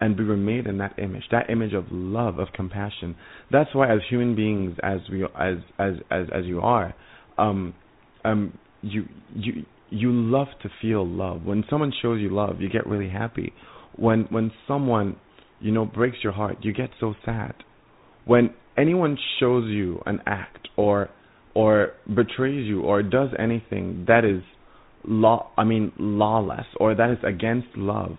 And 0.00 0.16
we 0.16 0.24
were 0.24 0.36
made 0.36 0.66
in 0.66 0.78
that 0.78 0.98
image, 0.98 1.24
that 1.32 1.50
image 1.50 1.72
of 1.72 1.86
love, 1.90 2.38
of 2.38 2.48
compassion. 2.54 3.16
That's 3.50 3.74
why, 3.74 3.92
as 3.92 4.00
human 4.08 4.36
beings, 4.36 4.76
as 4.82 5.00
we, 5.10 5.24
as 5.24 5.56
as 5.78 5.94
as 6.10 6.26
as 6.32 6.44
you 6.44 6.60
are, 6.60 6.94
um, 7.36 7.74
um, 8.24 8.56
you 8.82 9.06
you 9.34 9.64
you 9.90 10.12
love 10.12 10.48
to 10.62 10.68
feel 10.80 11.04
love. 11.06 11.42
When 11.44 11.64
someone 11.68 11.92
shows 12.00 12.20
you 12.20 12.30
love, 12.30 12.60
you 12.60 12.68
get 12.68 12.86
really 12.86 13.08
happy. 13.08 13.52
When 13.96 14.26
when 14.30 14.52
someone, 14.68 15.16
you 15.60 15.72
know, 15.72 15.84
breaks 15.84 16.18
your 16.22 16.32
heart, 16.32 16.58
you 16.62 16.72
get 16.72 16.90
so 17.00 17.14
sad. 17.24 17.54
When 18.24 18.54
anyone 18.76 19.18
shows 19.40 19.64
you 19.68 20.00
an 20.06 20.20
act 20.26 20.68
or 20.76 21.10
or 21.54 21.92
betrays 22.14 22.66
you 22.66 22.82
or 22.82 23.02
does 23.02 23.30
anything 23.38 24.04
that 24.08 24.24
is 24.24 24.42
law 25.04 25.50
I 25.56 25.64
mean 25.64 25.92
lawless 25.98 26.66
or 26.78 26.94
that 26.94 27.10
is 27.10 27.18
against 27.24 27.68
love, 27.76 28.18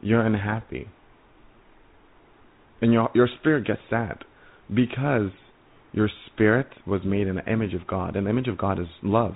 you're 0.00 0.24
unhappy. 0.24 0.88
And 2.80 2.92
your 2.92 3.10
your 3.14 3.28
spirit 3.40 3.66
gets 3.66 3.80
sad 3.90 4.24
because 4.72 5.30
your 5.92 6.08
spirit 6.26 6.68
was 6.86 7.00
made 7.04 7.26
in 7.26 7.36
the 7.36 7.50
image 7.50 7.74
of 7.74 7.86
God, 7.86 8.14
and 8.14 8.26
the 8.26 8.30
image 8.30 8.48
of 8.48 8.58
God 8.58 8.78
is 8.78 8.86
love. 9.02 9.34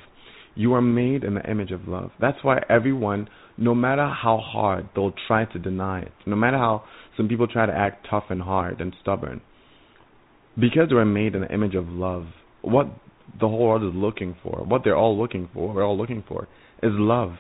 You 0.55 0.75
are 0.75 0.83
made 0.83 1.25
in 1.25 1.35
the 1.35 1.51
image 1.51 1.71
of 1.71 1.89
love. 1.89 2.11
That's 2.21 2.37
why 2.43 2.63
everyone, 2.69 3.29
no 3.57 3.75
matter 3.75 4.07
how 4.07 4.39
hard 4.39 4.91
they'll 4.95 5.15
try 5.27 5.47
to 5.47 5.59
deny 5.59 6.03
it, 6.03 6.13
no 6.27 6.37
matter 6.37 6.59
how 6.59 6.85
some 7.17 7.27
people 7.27 7.47
try 7.47 7.65
to 7.65 7.73
act 7.73 8.07
tough 8.09 8.25
and 8.29 8.43
hard 8.43 8.81
and 8.81 8.95
stubborn, 9.01 9.41
because 10.59 10.89
we're 10.91 11.07
made 11.07 11.35
in 11.35 11.41
the 11.41 11.53
image 11.53 11.75
of 11.75 11.89
love, 11.89 12.27
what 12.61 12.87
the 13.41 13.49
whole 13.49 13.67
world 13.67 13.83
is 13.83 13.95
looking 13.95 14.37
for, 14.43 14.65
what 14.67 14.83
they're 14.85 14.97
all 14.97 15.19
looking 15.19 15.49
for, 15.53 15.73
we're 15.75 15.85
all 15.85 15.97
looking 15.97 16.25
for, 16.27 16.49
is 16.83 16.93
love. 16.93 17.35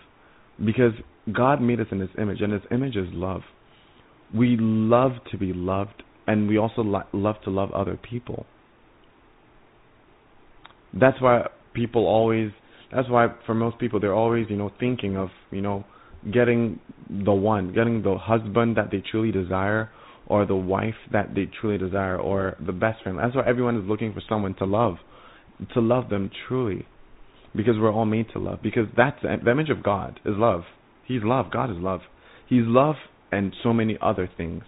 Because 0.65 0.93
God 1.33 1.61
made 1.61 1.81
us 1.81 1.86
in 1.91 2.01
His 2.01 2.11
image, 2.19 2.41
and 2.41 2.52
His 2.52 2.62
image 2.70 2.97
is 2.97 3.09
love. 3.12 3.43
We 4.35 4.57
love 4.59 5.12
to 5.31 5.39
be 5.39 5.52
loved, 5.52 6.02
and 6.27 6.49
we 6.49 6.59
also 6.59 6.83
lo- 6.83 7.02
love 7.12 7.36
to 7.44 7.51
love 7.51 7.70
other 7.73 7.99
people. 7.99 8.47
That's 10.99 11.20
why 11.20 11.49
people 11.75 12.07
always. 12.07 12.51
That's 12.94 13.09
why 13.09 13.28
for 13.47 13.55
most 13.55 13.78
people 13.78 14.01
they're 14.01 14.15
always 14.15 14.47
you 14.51 14.57
know 14.57 14.70
thinking 14.78 15.17
of 15.17 15.31
you 15.51 15.62
know 15.62 15.85
getting 16.33 16.78
the 17.09 17.33
one, 17.33 17.73
getting 17.73 18.02
the 18.02 18.17
husband 18.19 18.77
that 18.77 18.91
they 18.91 19.02
truly 19.11 19.33
desire, 19.33 19.91
or 20.27 20.47
the 20.47 20.55
wife 20.55 20.94
that 21.12 21.35
they 21.35 21.49
truly 21.61 21.78
desire, 21.78 22.19
or 22.19 22.57
the 22.65 22.73
best 22.73 23.02
friend. 23.02 23.19
That's 23.19 23.35
why 23.35 23.47
everyone 23.47 23.77
is 23.77 23.85
looking 23.89 24.12
for 24.12 24.23
someone 24.28 24.55
to 24.57 24.65
love, 24.65 24.97
to 25.74 25.81
love 25.81 26.08
them 26.08 26.31
truly, 26.49 26.86
because 27.55 27.74
we're 27.78 27.92
all 27.92 28.05
made 28.07 28.26
to 28.32 28.39
love. 28.39 28.60
Because 28.62 28.86
that's 28.97 29.20
the 29.23 29.50
image 29.50 29.70
of 29.70 29.82
God 29.82 30.20
is 30.24 30.34
love. 30.36 30.62
He's 31.07 31.23
love. 31.23 31.50
God 31.50 31.70
is 31.70 31.76
love. 31.78 32.00
He's 32.49 32.65
love 32.65 32.97
and 33.31 33.55
so 33.62 33.73
many 33.73 33.99
other 34.00 34.28
things. 34.36 34.65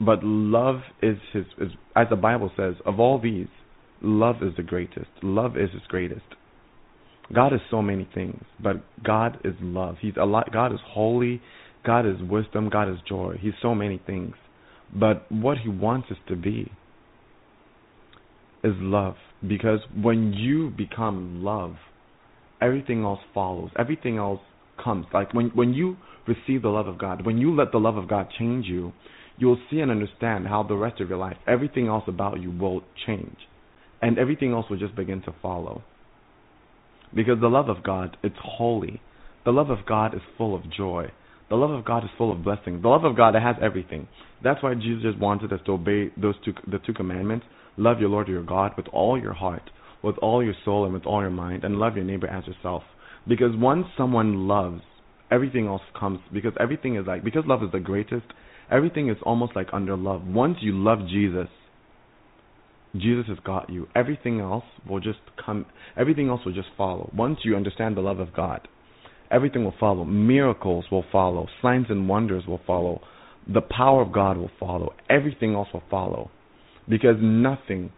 But 0.00 0.22
love 0.22 0.80
is 1.02 1.16
his, 1.32 1.44
is, 1.58 1.70
as 1.94 2.06
the 2.10 2.16
Bible 2.16 2.50
says, 2.56 2.74
of 2.84 3.00
all 3.00 3.18
these, 3.18 3.48
love 4.02 4.36
is 4.42 4.54
the 4.56 4.62
greatest. 4.62 5.08
Love 5.22 5.56
is 5.56 5.70
his 5.72 5.82
greatest. 5.88 6.26
God 7.34 7.52
is 7.52 7.60
so 7.70 7.82
many 7.82 8.08
things, 8.14 8.44
but 8.62 8.84
God 9.02 9.38
is 9.44 9.54
love. 9.60 9.96
He's 10.00 10.12
a 10.20 10.24
lot. 10.24 10.52
God 10.52 10.72
is 10.72 10.78
holy. 10.86 11.42
God 11.84 12.06
is 12.06 12.16
wisdom. 12.20 12.68
God 12.68 12.88
is 12.88 12.98
joy. 13.08 13.36
He's 13.40 13.54
so 13.62 13.74
many 13.74 14.00
things, 14.06 14.34
but 14.94 15.30
what 15.30 15.58
He 15.58 15.68
wants 15.68 16.08
us 16.10 16.18
to 16.28 16.36
be 16.36 16.70
is 18.62 18.74
love. 18.78 19.16
Because 19.48 19.80
when 20.00 20.32
you 20.32 20.70
become 20.70 21.42
love, 21.44 21.76
everything 22.60 23.04
else 23.04 23.20
follows. 23.34 23.70
Everything 23.78 24.18
else 24.18 24.40
comes. 24.82 25.06
Like 25.12 25.32
when 25.34 25.50
when 25.54 25.74
you 25.74 25.96
receive 26.26 26.62
the 26.62 26.68
love 26.68 26.88
of 26.88 26.98
God, 26.98 27.24
when 27.24 27.38
you 27.38 27.54
let 27.54 27.72
the 27.72 27.78
love 27.78 27.96
of 27.96 28.08
God 28.08 28.28
change 28.38 28.66
you, 28.66 28.92
you'll 29.36 29.60
see 29.70 29.80
and 29.80 29.90
understand 29.90 30.46
how 30.46 30.62
the 30.62 30.76
rest 30.76 31.00
of 31.00 31.08
your 31.08 31.18
life, 31.18 31.36
everything 31.46 31.86
else 31.86 32.04
about 32.06 32.40
you 32.40 32.50
will 32.50 32.82
change, 33.06 33.36
and 34.02 34.18
everything 34.18 34.52
else 34.52 34.66
will 34.68 34.78
just 34.78 34.96
begin 34.96 35.22
to 35.22 35.34
follow. 35.42 35.82
Because 37.14 37.40
the 37.40 37.48
love 37.48 37.68
of 37.68 37.82
God, 37.82 38.16
it's 38.22 38.36
holy. 38.40 39.00
The 39.44 39.52
love 39.52 39.70
of 39.70 39.86
God 39.86 40.14
is 40.14 40.20
full 40.36 40.54
of 40.54 40.70
joy. 40.70 41.12
The 41.48 41.54
love 41.54 41.70
of 41.70 41.84
God 41.84 42.02
is 42.02 42.10
full 42.18 42.32
of 42.32 42.42
blessings. 42.42 42.82
The 42.82 42.88
love 42.88 43.04
of 43.04 43.16
God 43.16 43.34
has 43.34 43.54
everything. 43.62 44.08
That's 44.42 44.62
why 44.62 44.74
Jesus 44.74 45.14
wanted 45.20 45.52
us 45.52 45.60
to 45.66 45.72
obey 45.72 46.10
those 46.20 46.34
two 46.44 46.52
the 46.66 46.78
two 46.78 46.92
commandments. 46.92 47.46
Love 47.76 48.00
your 48.00 48.08
Lord 48.08 48.28
your 48.28 48.42
God 48.42 48.72
with 48.76 48.86
all 48.88 49.20
your 49.20 49.34
heart, 49.34 49.70
with 50.02 50.16
all 50.18 50.42
your 50.42 50.54
soul 50.64 50.84
and 50.84 50.94
with 50.94 51.06
all 51.06 51.20
your 51.20 51.30
mind, 51.30 51.64
and 51.64 51.76
love 51.76 51.96
your 51.96 52.04
neighbor 52.04 52.26
as 52.26 52.46
yourself. 52.46 52.82
Because 53.28 53.56
once 53.56 53.86
someone 53.96 54.46
loves, 54.48 54.82
everything 55.30 55.66
else 55.66 55.82
comes 55.98 56.20
because 56.32 56.52
everything 56.60 56.96
is 56.96 57.06
like 57.06 57.24
because 57.24 57.44
love 57.46 57.62
is 57.62 57.72
the 57.72 57.80
greatest, 57.80 58.26
everything 58.70 59.08
is 59.08 59.16
almost 59.24 59.56
like 59.56 59.68
under 59.72 59.96
love. 59.96 60.22
Once 60.26 60.58
you 60.60 60.72
love 60.72 61.00
Jesus, 61.08 61.48
Jesus 62.94 63.26
has 63.28 63.38
got 63.44 63.68
you. 63.68 63.88
Everything 63.94 64.40
else 64.40 64.64
will 64.88 65.00
just 65.00 65.18
come. 65.44 65.66
Everything 65.96 66.28
else 66.28 66.40
will 66.44 66.54
just 66.54 66.68
follow. 66.76 67.10
Once 67.14 67.38
you 67.42 67.56
understand 67.56 67.96
the 67.96 68.00
love 68.00 68.20
of 68.20 68.32
God, 68.34 68.66
everything 69.30 69.64
will 69.64 69.74
follow. 69.78 70.04
Miracles 70.04 70.86
will 70.90 71.04
follow. 71.10 71.46
Signs 71.60 71.86
and 71.88 72.08
wonders 72.08 72.44
will 72.46 72.60
follow. 72.66 73.00
The 73.52 73.60
power 73.60 74.02
of 74.02 74.12
God 74.12 74.38
will 74.38 74.50
follow. 74.58 74.94
Everything 75.10 75.54
else 75.54 75.68
will 75.72 75.82
follow, 75.90 76.30
because 76.88 77.16
nothing, 77.20 77.92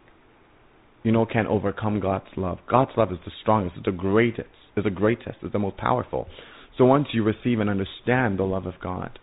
you 1.02 1.12
know, 1.12 1.26
can 1.26 1.46
overcome 1.46 2.00
God's 2.00 2.26
love. 2.36 2.58
God's 2.70 2.92
love 2.96 3.12
is 3.12 3.18
the 3.24 3.32
strongest. 3.42 3.76
It's 3.76 3.86
the 3.86 3.92
greatest. 3.92 4.48
It's 4.76 4.84
the 4.84 4.90
greatest. 4.90 5.38
It's 5.42 5.52
the 5.52 5.58
most 5.58 5.76
powerful. 5.76 6.26
So 6.76 6.84
once 6.84 7.08
you 7.12 7.24
receive 7.24 7.60
and 7.60 7.68
understand 7.68 8.38
the 8.38 8.44
love 8.44 8.66
of 8.66 8.74
God, 8.82 9.18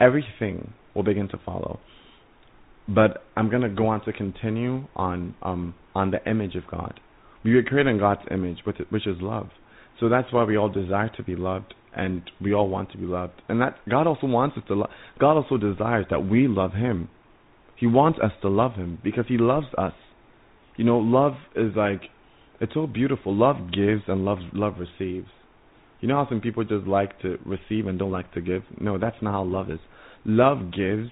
everything 0.00 0.72
will 0.94 1.02
begin 1.02 1.28
to 1.28 1.38
follow 1.44 1.80
but 2.88 3.24
I'm 3.36 3.50
gonna 3.50 3.68
go 3.68 3.88
on 3.88 4.04
to 4.04 4.12
continue 4.12 4.86
on 4.96 5.34
um 5.42 5.74
on 5.94 6.10
the 6.10 6.28
image 6.28 6.54
of 6.54 6.64
God. 6.70 7.00
We 7.44 7.54
were 7.54 7.62
created 7.62 7.90
in 7.90 7.98
God's 7.98 8.22
image, 8.30 8.58
which 8.64 8.76
which 8.90 9.06
is 9.06 9.16
love. 9.20 9.48
So 10.00 10.08
that's 10.08 10.32
why 10.32 10.44
we 10.44 10.56
all 10.56 10.68
desire 10.68 11.10
to 11.16 11.22
be 11.22 11.36
loved, 11.36 11.74
and 11.94 12.22
we 12.40 12.52
all 12.52 12.68
want 12.68 12.90
to 12.92 12.98
be 12.98 13.04
loved. 13.04 13.40
And 13.48 13.60
that 13.60 13.76
God 13.88 14.06
also 14.06 14.26
wants 14.26 14.56
us 14.56 14.64
to 14.68 14.74
love. 14.74 14.90
God 15.20 15.36
also 15.36 15.58
desires 15.58 16.06
that 16.10 16.26
we 16.26 16.48
love 16.48 16.72
Him. 16.72 17.08
He 17.82 17.88
wants 17.88 18.20
us 18.22 18.30
to 18.42 18.48
love 18.48 18.74
Him 18.74 18.98
because 19.02 19.24
He 19.26 19.38
loves 19.38 19.66
us. 19.76 19.92
You 20.76 20.84
know, 20.84 20.98
love 20.98 21.32
is 21.56 21.72
like 21.74 22.02
it's 22.60 22.72
so 22.74 22.86
beautiful. 22.86 23.34
Love 23.34 23.72
gives 23.72 24.02
and 24.06 24.24
love 24.24 24.38
love 24.52 24.74
receives. 24.78 25.26
You 26.00 26.06
know 26.06 26.14
how 26.14 26.28
some 26.28 26.40
people 26.40 26.62
just 26.62 26.86
like 26.86 27.20
to 27.22 27.38
receive 27.44 27.88
and 27.88 27.98
don't 27.98 28.12
like 28.12 28.32
to 28.34 28.40
give? 28.40 28.62
No, 28.80 28.98
that's 28.98 29.16
not 29.20 29.32
how 29.32 29.42
love 29.42 29.68
is. 29.68 29.80
Love 30.24 30.70
gives 30.70 31.10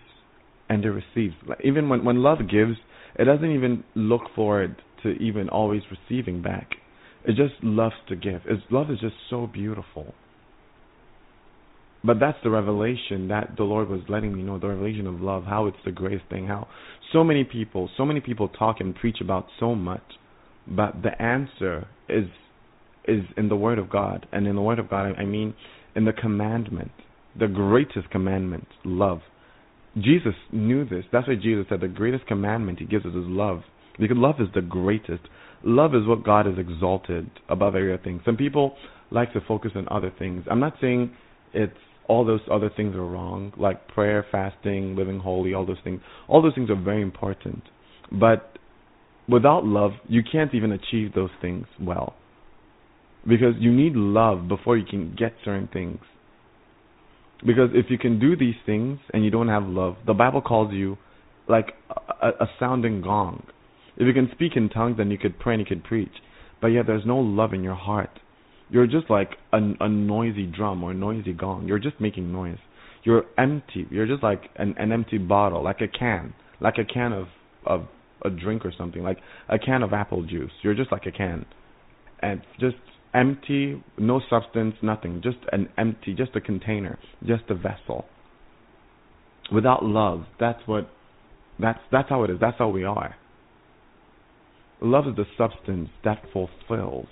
and 0.69 0.85
it 0.85 0.91
receives. 0.91 1.35
Like, 1.45 1.59
even 1.65 1.89
when 1.89 2.05
when 2.05 2.23
love 2.23 2.39
gives, 2.49 2.77
it 3.19 3.25
doesn't 3.25 3.51
even 3.51 3.83
look 3.97 4.23
forward 4.37 4.77
to 5.03 5.09
even 5.15 5.49
always 5.49 5.83
receiving 5.91 6.41
back. 6.41 6.77
It 7.25 7.35
just 7.35 7.65
loves 7.65 7.97
to 8.11 8.15
give. 8.15 8.43
It's 8.45 8.63
love 8.71 8.93
is 8.93 9.01
just 9.01 9.17
so 9.29 9.49
beautiful. 9.49 10.15
But 12.03 12.19
that's 12.19 12.39
the 12.43 12.51
revelation 12.51 13.29
that 13.29 13.57
the 13.57 13.65
Lord 13.65 13.89
was 13.89 14.01
letting 14.09 14.35
me 14.35 14.43
know, 14.43 14.59
the 14.59 14.69
revelation 14.69 15.07
of 15.07 15.21
love, 15.21 15.45
how 15.45 15.67
it's 15.67 15.77
the 15.85 15.93
greatest 15.93 16.25
thing, 16.31 16.47
how 16.47 16.67
so 17.13 17.23
many 17.23 17.45
people, 17.45 17.91
so 17.97 18.05
many 18.05 18.21
people 18.21 18.49
talk 18.49 18.77
and 18.81 18.95
preach 18.95 19.19
about 19.21 19.47
so 19.59 19.75
much, 19.75 20.03
but 20.67 21.03
the 21.03 21.21
answer 21.21 21.87
is 22.09 22.27
is 23.05 23.25
in 23.37 23.49
the 23.49 23.57
Word 23.57 23.79
of 23.79 23.91
God. 23.91 24.27
And 24.33 24.47
in 24.47 24.55
the 24.55 24.63
Word 24.63 24.79
of 24.79 24.89
God 24.89 25.15
I 25.19 25.25
mean 25.25 25.55
in 25.95 26.05
the 26.05 26.13
commandment, 26.13 26.93
the 27.39 27.49
greatest 27.49 28.11
commandment, 28.11 28.67
love. 28.85 29.21
Jesus 29.97 30.35
knew 30.53 30.85
this. 30.85 31.05
That's 31.13 31.27
why 31.27 31.35
Jesus 31.35 31.67
said 31.69 31.81
the 31.81 31.89
greatest 31.89 32.27
commandment 32.27 32.79
he 32.79 32.85
gives 32.85 33.05
us 33.05 33.11
is 33.11 33.25
love. 33.27 33.63
Because 33.99 34.17
love 34.17 34.37
is 34.39 34.49
the 34.55 34.63
greatest. 34.63 35.23
Love 35.65 35.95
is 35.95 36.07
what 36.07 36.25
God 36.25 36.47
has 36.47 36.55
exalted 36.57 37.29
above 37.49 37.75
every 37.75 37.93
other 37.93 38.03
thing. 38.03 38.21
Some 38.25 38.37
people 38.37 38.77
like 39.11 39.33
to 39.33 39.41
focus 39.47 39.73
on 39.75 39.89
other 39.91 40.13
things. 40.17 40.45
I'm 40.51 40.61
not 40.61 40.75
saying 40.81 41.13
it's 41.53 41.75
all 42.11 42.25
those 42.25 42.41
other 42.51 42.69
things 42.77 42.97
are 42.97 43.07
wrong, 43.07 43.53
like 43.57 43.87
prayer, 43.87 44.27
fasting, 44.33 44.97
living 44.97 45.21
holy, 45.21 45.55
all 45.55 45.65
those 45.65 45.79
things. 45.85 46.01
All 46.27 46.43
those 46.43 46.57
things 46.57 46.69
are 46.69 46.75
very 46.75 47.03
important. 47.03 47.63
But 48.11 48.59
without 49.29 49.65
love, 49.65 49.93
you 50.09 50.23
can't 50.25 50.53
even 50.53 50.73
achieve 50.73 51.15
those 51.15 51.31
things 51.41 51.67
well. 51.81 52.17
Because 53.29 53.55
you 53.61 53.71
need 53.73 53.95
love 53.95 54.49
before 54.49 54.77
you 54.77 54.85
can 54.85 55.15
get 55.17 55.35
certain 55.45 55.69
things. 55.73 56.01
Because 57.47 57.71
if 57.75 57.87
you 57.91 57.97
can 57.97 58.19
do 58.19 58.37
these 58.37 58.57
things 58.67 58.99
and 59.15 59.25
you 59.25 59.31
don't 59.31 59.49
have 59.49 59.63
love, 59.63 59.95
the 60.05 60.13
Bible 60.13 60.43
calls 60.43 60.73
you 60.73 60.99
like 61.49 61.75
a, 62.21 62.29
a 62.29 62.47
sounding 62.59 63.03
gong. 63.03 63.47
If 63.97 64.09
you 64.09 64.13
can 64.13 64.29
speak 64.33 64.57
in 64.57 64.69
tongues, 64.69 64.97
then 64.97 65.13
you 65.13 65.19
could 65.19 65.39
pray 65.39 65.55
and 65.55 65.61
you 65.61 65.67
could 65.67 65.85
preach. 65.85 66.13
But 66.61 66.69
yet 66.69 66.89
there's 66.89 67.07
no 67.07 67.19
love 67.19 67.55
in 67.55 67.63
your 67.63 67.77
heart. 67.77 68.11
You're 68.71 68.87
just 68.87 69.11
like 69.11 69.31
a, 69.53 69.59
a 69.81 69.89
noisy 69.89 70.47
drum 70.47 70.83
or 70.83 70.93
a 70.93 70.95
noisy 70.95 71.33
gong. 71.33 71.67
You're 71.67 71.79
just 71.79 72.01
making 72.01 72.33
noise. 72.33 72.59
You're 73.03 73.25
empty. 73.39 73.87
You're 73.91 74.07
just 74.07 74.23
like 74.23 74.43
an, 74.57 74.75
an 74.79 74.93
empty 74.93 75.19
bottle, 75.19 75.63
like 75.63 75.81
a 75.81 75.89
can, 75.89 76.35
like 76.61 76.75
a 76.79 76.85
can 76.85 77.13
of 77.13 77.27
of 77.67 77.87
a 78.25 78.31
drink 78.31 78.65
or 78.65 78.73
something, 78.77 79.03
like 79.03 79.19
a 79.49 79.59
can 79.59 79.83
of 79.83 79.93
apple 79.93 80.25
juice. 80.25 80.53
You're 80.63 80.75
just 80.75 80.93
like 80.93 81.07
a 81.07 81.11
can, 81.11 81.47
and 82.21 82.43
just 82.59 82.77
empty, 83.15 83.83
no 83.99 84.21
substance, 84.31 84.75
nothing, 84.83 85.21
just 85.23 85.39
an 85.53 85.69
empty, 85.77 86.15
just 86.15 86.37
a 86.37 86.41
container, 86.41 86.99
just 87.27 87.45
a 87.49 87.55
vessel. 87.55 88.05
Without 89.53 89.85
love, 89.85 90.25
that's 90.39 90.61
what 90.67 90.89
that's 91.59 91.81
that's 91.91 92.09
how 92.09 92.23
it 92.25 92.31
is. 92.31 92.37
That's 92.41 92.59
how 92.59 92.69
we 92.69 92.85
are. 92.85 93.17
Love 94.81 95.09
is 95.09 95.17
the 95.17 95.25
substance 95.37 95.91
that 96.05 96.23
fulfills. 96.33 97.07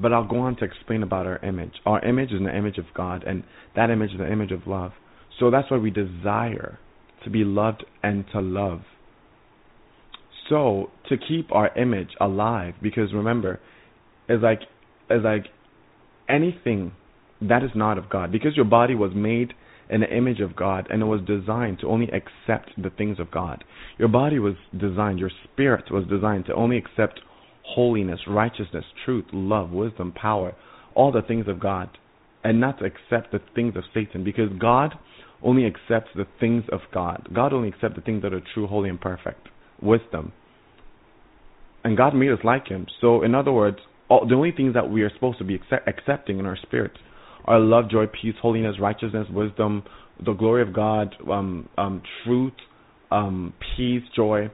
But 0.00 0.12
I'll 0.12 0.26
go 0.26 0.38
on 0.38 0.56
to 0.56 0.64
explain 0.64 1.02
about 1.02 1.26
our 1.26 1.38
image. 1.38 1.72
Our 1.84 2.04
image 2.04 2.30
is 2.30 2.40
the 2.40 2.56
image 2.56 2.78
of 2.78 2.86
God, 2.94 3.24
and 3.26 3.42
that 3.74 3.90
image 3.90 4.12
is 4.12 4.18
the 4.18 4.30
image 4.30 4.52
of 4.52 4.66
love. 4.66 4.92
So 5.38 5.50
that's 5.50 5.70
why 5.70 5.78
we 5.78 5.90
desire 5.90 6.78
to 7.24 7.30
be 7.30 7.44
loved 7.44 7.84
and 8.02 8.24
to 8.32 8.40
love. 8.40 8.82
So 10.48 10.90
to 11.08 11.16
keep 11.16 11.52
our 11.52 11.76
image 11.76 12.10
alive, 12.20 12.74
because 12.82 13.12
remember, 13.12 13.60
it's 14.28 14.42
like 14.42 14.60
it's 15.10 15.24
like 15.24 15.46
anything 16.28 16.92
that 17.40 17.62
is 17.62 17.70
not 17.74 17.98
of 17.98 18.08
God, 18.08 18.32
because 18.32 18.56
your 18.56 18.64
body 18.64 18.94
was 18.94 19.12
made 19.14 19.52
in 19.90 20.00
the 20.00 20.14
image 20.14 20.40
of 20.40 20.54
God 20.54 20.86
and 20.90 21.02
it 21.02 21.06
was 21.06 21.20
designed 21.26 21.78
to 21.80 21.88
only 21.88 22.08
accept 22.08 22.70
the 22.76 22.90
things 22.90 23.18
of 23.18 23.30
God. 23.30 23.64
Your 23.98 24.08
body 24.08 24.38
was 24.38 24.54
designed, 24.76 25.18
your 25.18 25.30
spirit 25.44 25.90
was 25.90 26.04
designed 26.06 26.46
to 26.46 26.54
only 26.54 26.76
accept 26.76 27.20
holiness, 27.74 28.20
righteousness, 28.26 28.84
truth, 29.04 29.26
love, 29.32 29.70
wisdom, 29.70 30.12
power, 30.12 30.54
all 30.94 31.12
the 31.12 31.22
things 31.22 31.46
of 31.48 31.60
God, 31.60 31.88
and 32.44 32.60
not 32.60 32.78
to 32.78 32.84
accept 32.84 33.32
the 33.32 33.40
things 33.54 33.76
of 33.76 33.84
Satan, 33.92 34.24
because 34.24 34.50
God 34.58 34.94
only 35.42 35.66
accepts 35.66 36.10
the 36.16 36.26
things 36.40 36.64
of 36.72 36.80
God. 36.92 37.28
God 37.34 37.52
only 37.52 37.68
accepts 37.68 37.96
the 37.96 38.02
things 38.02 38.22
that 38.22 38.32
are 38.32 38.42
true, 38.54 38.66
holy, 38.66 38.88
and 38.88 39.00
perfect 39.00 39.48
wisdom, 39.80 40.32
and 41.84 41.96
God 41.96 42.14
made 42.14 42.30
us 42.30 42.40
like 42.42 42.68
Him. 42.68 42.86
So, 43.00 43.22
in 43.22 43.34
other 43.34 43.52
words, 43.52 43.78
all, 44.08 44.26
the 44.26 44.34
only 44.34 44.52
things 44.52 44.74
that 44.74 44.90
we 44.90 45.02
are 45.02 45.10
supposed 45.14 45.38
to 45.38 45.44
be 45.44 45.54
accept, 45.54 45.86
accepting 45.86 46.38
in 46.38 46.46
our 46.46 46.56
spirit 46.56 46.92
are 47.44 47.60
love, 47.60 47.90
joy, 47.90 48.06
peace, 48.06 48.34
holiness, 48.40 48.76
righteousness, 48.80 49.26
wisdom, 49.30 49.82
the 50.24 50.32
glory 50.32 50.62
of 50.62 50.72
God, 50.72 51.14
um, 51.30 51.68
um, 51.78 52.02
truth, 52.24 52.52
um, 53.10 53.54
peace, 53.76 54.02
joy, 54.14 54.50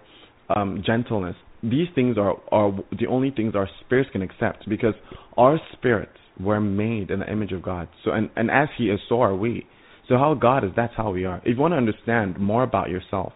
um, 0.55 0.83
gentleness. 0.85 1.37
These 1.71 1.89
things 1.95 2.19
are, 2.19 2.37
are 2.53 2.73
the 2.99 3.07
only 3.07 3.31
things 3.31 3.55
our 3.55 3.69
spirits 3.85 4.11
can 4.13 4.23
accept 4.23 4.69
because 4.69 4.95
our 5.37 5.59
spirits 5.73 6.19
were 6.39 6.61
made 6.61 7.11
in 7.11 7.21
the 7.21 7.31
image 7.31 7.53
of 7.53 7.63
God. 7.63 7.89
So 8.05 8.11
and, 8.11 8.29
and 8.37 8.51
as 8.51 8.69
He 8.77 8.85
is, 8.85 9.01
so 9.09 9.23
are 9.23 9.35
we. 9.35 9.67
So 10.09 10.19
how 10.19 10.35
God 10.35 10.65
is, 10.65 10.71
that's 10.77 10.93
how 10.97 11.11
we 11.11 11.25
are. 11.25 11.39
If 11.39 11.57
you 11.57 11.57
want 11.57 11.73
to 11.73 11.79
understand 11.79 12.39
more 12.39 12.63
about 12.63 12.91
yourself, 12.91 13.33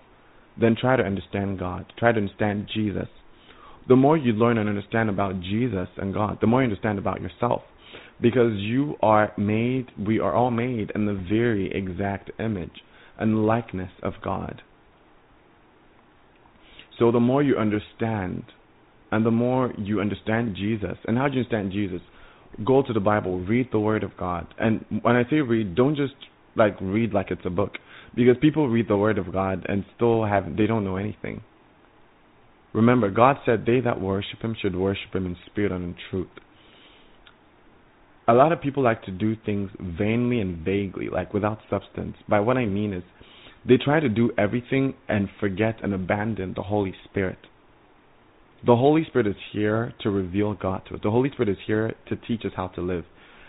then 0.61 0.77
try 0.79 0.97
to 0.97 1.03
understand 1.03 1.59
God. 1.59 1.91
Try 1.99 2.13
to 2.13 2.19
understand 2.19 2.69
Jesus. 2.73 3.09
The 3.89 3.97
more 3.97 4.19
you 4.19 4.33
learn 4.33 4.59
and 4.59 4.69
understand 4.69 5.09
about 5.09 5.41
Jesus 5.41 5.89
and 5.97 6.13
God, 6.13 6.39
the 6.41 6.47
more 6.47 6.61
you 6.61 6.69
understand 6.69 6.99
about 6.99 7.23
yourself. 7.23 7.63
Because 8.21 8.53
you 8.57 8.97
are 9.01 9.33
made, 9.39 9.87
we 9.99 10.19
are 10.19 10.35
all 10.35 10.51
made 10.51 10.91
in 10.95 11.07
the 11.07 11.15
very 11.15 11.73
exact 11.73 12.31
image 12.39 12.83
and 13.17 13.47
likeness 13.47 13.93
of 14.03 14.15
God. 14.23 14.61
So 16.99 17.13
the 17.13 17.21
more 17.21 17.43
you 17.43 17.57
understand, 17.57 18.45
and 19.11 19.25
the 19.25 19.31
more 19.31 19.73
you 19.79 20.01
understand 20.01 20.57
Jesus, 20.57 20.97
and 21.07 21.17
how 21.17 21.29
do 21.29 21.35
you 21.35 21.41
understand 21.41 21.73
Jesus? 21.73 22.01
Go 22.65 22.83
to 22.83 22.93
the 22.93 23.01
Bible, 23.01 23.41
read 23.41 23.69
the 23.73 23.79
Word 23.79 24.03
of 24.03 24.17
God. 24.19 24.47
And 24.59 24.85
when 25.03 25.17
I 25.17 25.23
say 25.31 25.37
read, 25.37 25.75
don't 25.75 25.97
just 25.97 26.15
like 26.57 26.77
read 26.81 27.13
like 27.13 27.31
it's 27.31 27.43
a 27.45 27.51
book. 27.51 27.73
Because 28.15 28.37
people 28.41 28.69
read 28.69 28.89
the 28.89 28.97
Word 28.97 29.19
of 29.19 29.33
God 29.33 29.65
and 29.69 29.85
still 29.95 30.25
have, 30.25 30.57
they 30.57 30.67
don't 30.67 30.85
know 30.85 30.97
anything. 30.97 31.43
Remember, 32.73 33.11
God 33.11 33.37
said 33.47 33.65
they 33.65 33.81
that 33.81 34.01
worship 34.01 34.41
Him 34.41 34.57
should 34.61 34.75
worship 34.75 35.15
Him 35.15 35.27
in 35.27 35.37
spirit 35.47 35.73
and 35.73 35.85
in 35.85 35.95
truth. 36.11 36.29
A 38.27 38.35
lot 38.35 38.53
of 38.53 38.61
people 38.61 38.83
like 38.83 39.03
to 39.05 39.11
do 39.11 39.37
things 39.47 39.71
vainly 39.81 40.41
and 40.41 40.59
vaguely, 40.65 41.09
like 41.09 41.33
without 41.33 41.61
substance. 41.71 42.15
By 42.29 42.41
what 42.41 42.59
I 42.59 42.67
mean 42.67 42.93
is, 42.93 43.03
they 43.67 43.77
try 43.77 44.01
to 44.01 44.09
do 44.09 44.31
everything 44.39 44.95
and 45.09 45.29
forget 45.41 45.77
and 45.83 45.93
abandon 45.93 46.55
the 46.55 46.63
Holy 46.63 46.95
Spirit. 47.05 47.39
The 48.67 48.77
Holy 48.77 49.05
Spirit 49.05 49.27
is 49.27 49.37
here 49.53 49.95
to 50.03 50.11
reveal 50.11 50.55
God 50.55 50.83
to 50.89 50.95
us. 50.95 51.01
The 51.03 51.11
Holy 51.11 51.31
Spirit 51.31 51.49
is 51.49 51.59
here 51.67 51.95
to 52.09 52.17
teach 52.17 52.45
us 52.45 52.53
how 52.57 52.69
to 52.69 52.81
live. 52.81 53.05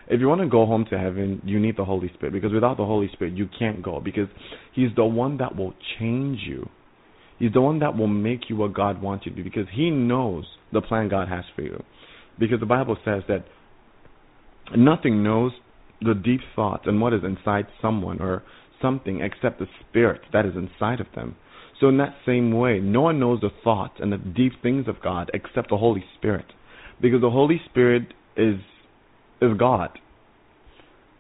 If 0.08 0.20
you 0.20 0.28
want 0.28 0.42
to 0.42 0.48
go 0.48 0.66
home 0.66 0.86
to 0.90 0.98
heaven, 0.98 1.42
you 1.46 1.60
need 1.60 1.78
the 1.78 1.86
Holy 1.86 2.12
Spirit 2.16 2.34
because 2.34 2.52
without 2.52 2.78
the 2.78 2.86
Holy 2.86 3.10
Spirit, 3.14 3.34
you 3.36 3.48
can't 3.58 3.82
go 3.82 4.00
because 4.00 4.28
He's 4.74 4.90
the 4.96 5.06
one 5.06 5.38
that 5.38 5.56
will 5.56 5.74
change 6.00 6.40
you. 6.48 6.68
He's 7.38 7.54
the 7.54 7.62
one 7.62 7.80
that 7.80 7.96
will 7.96 8.08
make 8.08 8.50
you 8.50 8.56
what 8.56 8.74
God 8.74 9.02
wants 9.02 9.26
you 9.26 9.32
to 9.32 9.36
be 9.36 9.44
because 9.44 9.68
He 9.72 9.90
knows 9.90 10.46
the 10.74 10.82
plan 10.82 11.10
God 11.10 11.28
has 11.28 11.46
for 11.56 11.62
you. 11.62 11.84
Because 12.40 12.60
the 12.60 12.66
Bible 12.66 12.98
says 13.06 13.24
that 13.28 13.46
nothing 14.76 15.24
knows 15.24 15.52
the 16.02 16.14
deep 16.14 16.42
thoughts 16.56 16.84
and 16.86 17.00
what 17.02 17.14
is 17.14 17.22
inside 17.24 17.68
someone 17.82 18.22
or 18.22 18.44
something 18.82 19.22
except 19.22 19.60
the 19.60 19.68
spirit 19.90 20.22
that 20.34 20.46
is 20.46 20.54
inside 20.56 21.00
of 21.00 21.08
them. 21.16 21.36
So 21.80 21.88
in 21.88 21.98
that 21.98 22.16
same 22.26 22.52
way, 22.52 22.80
no 22.80 23.02
one 23.02 23.20
knows 23.20 23.40
the 23.42 23.52
thoughts 23.64 23.96
and 24.00 24.12
the 24.12 24.18
deep 24.18 24.54
things 24.62 24.88
of 24.88 25.02
God 25.02 25.32
except 25.34 25.70
the 25.70 25.78
Holy 25.78 26.04
Spirit. 26.18 26.46
Because 27.02 27.22
the 27.22 27.30
Holy 27.30 27.62
Spirit 27.70 28.14
is 28.36 28.56
is 29.42 29.58
God. 29.58 29.98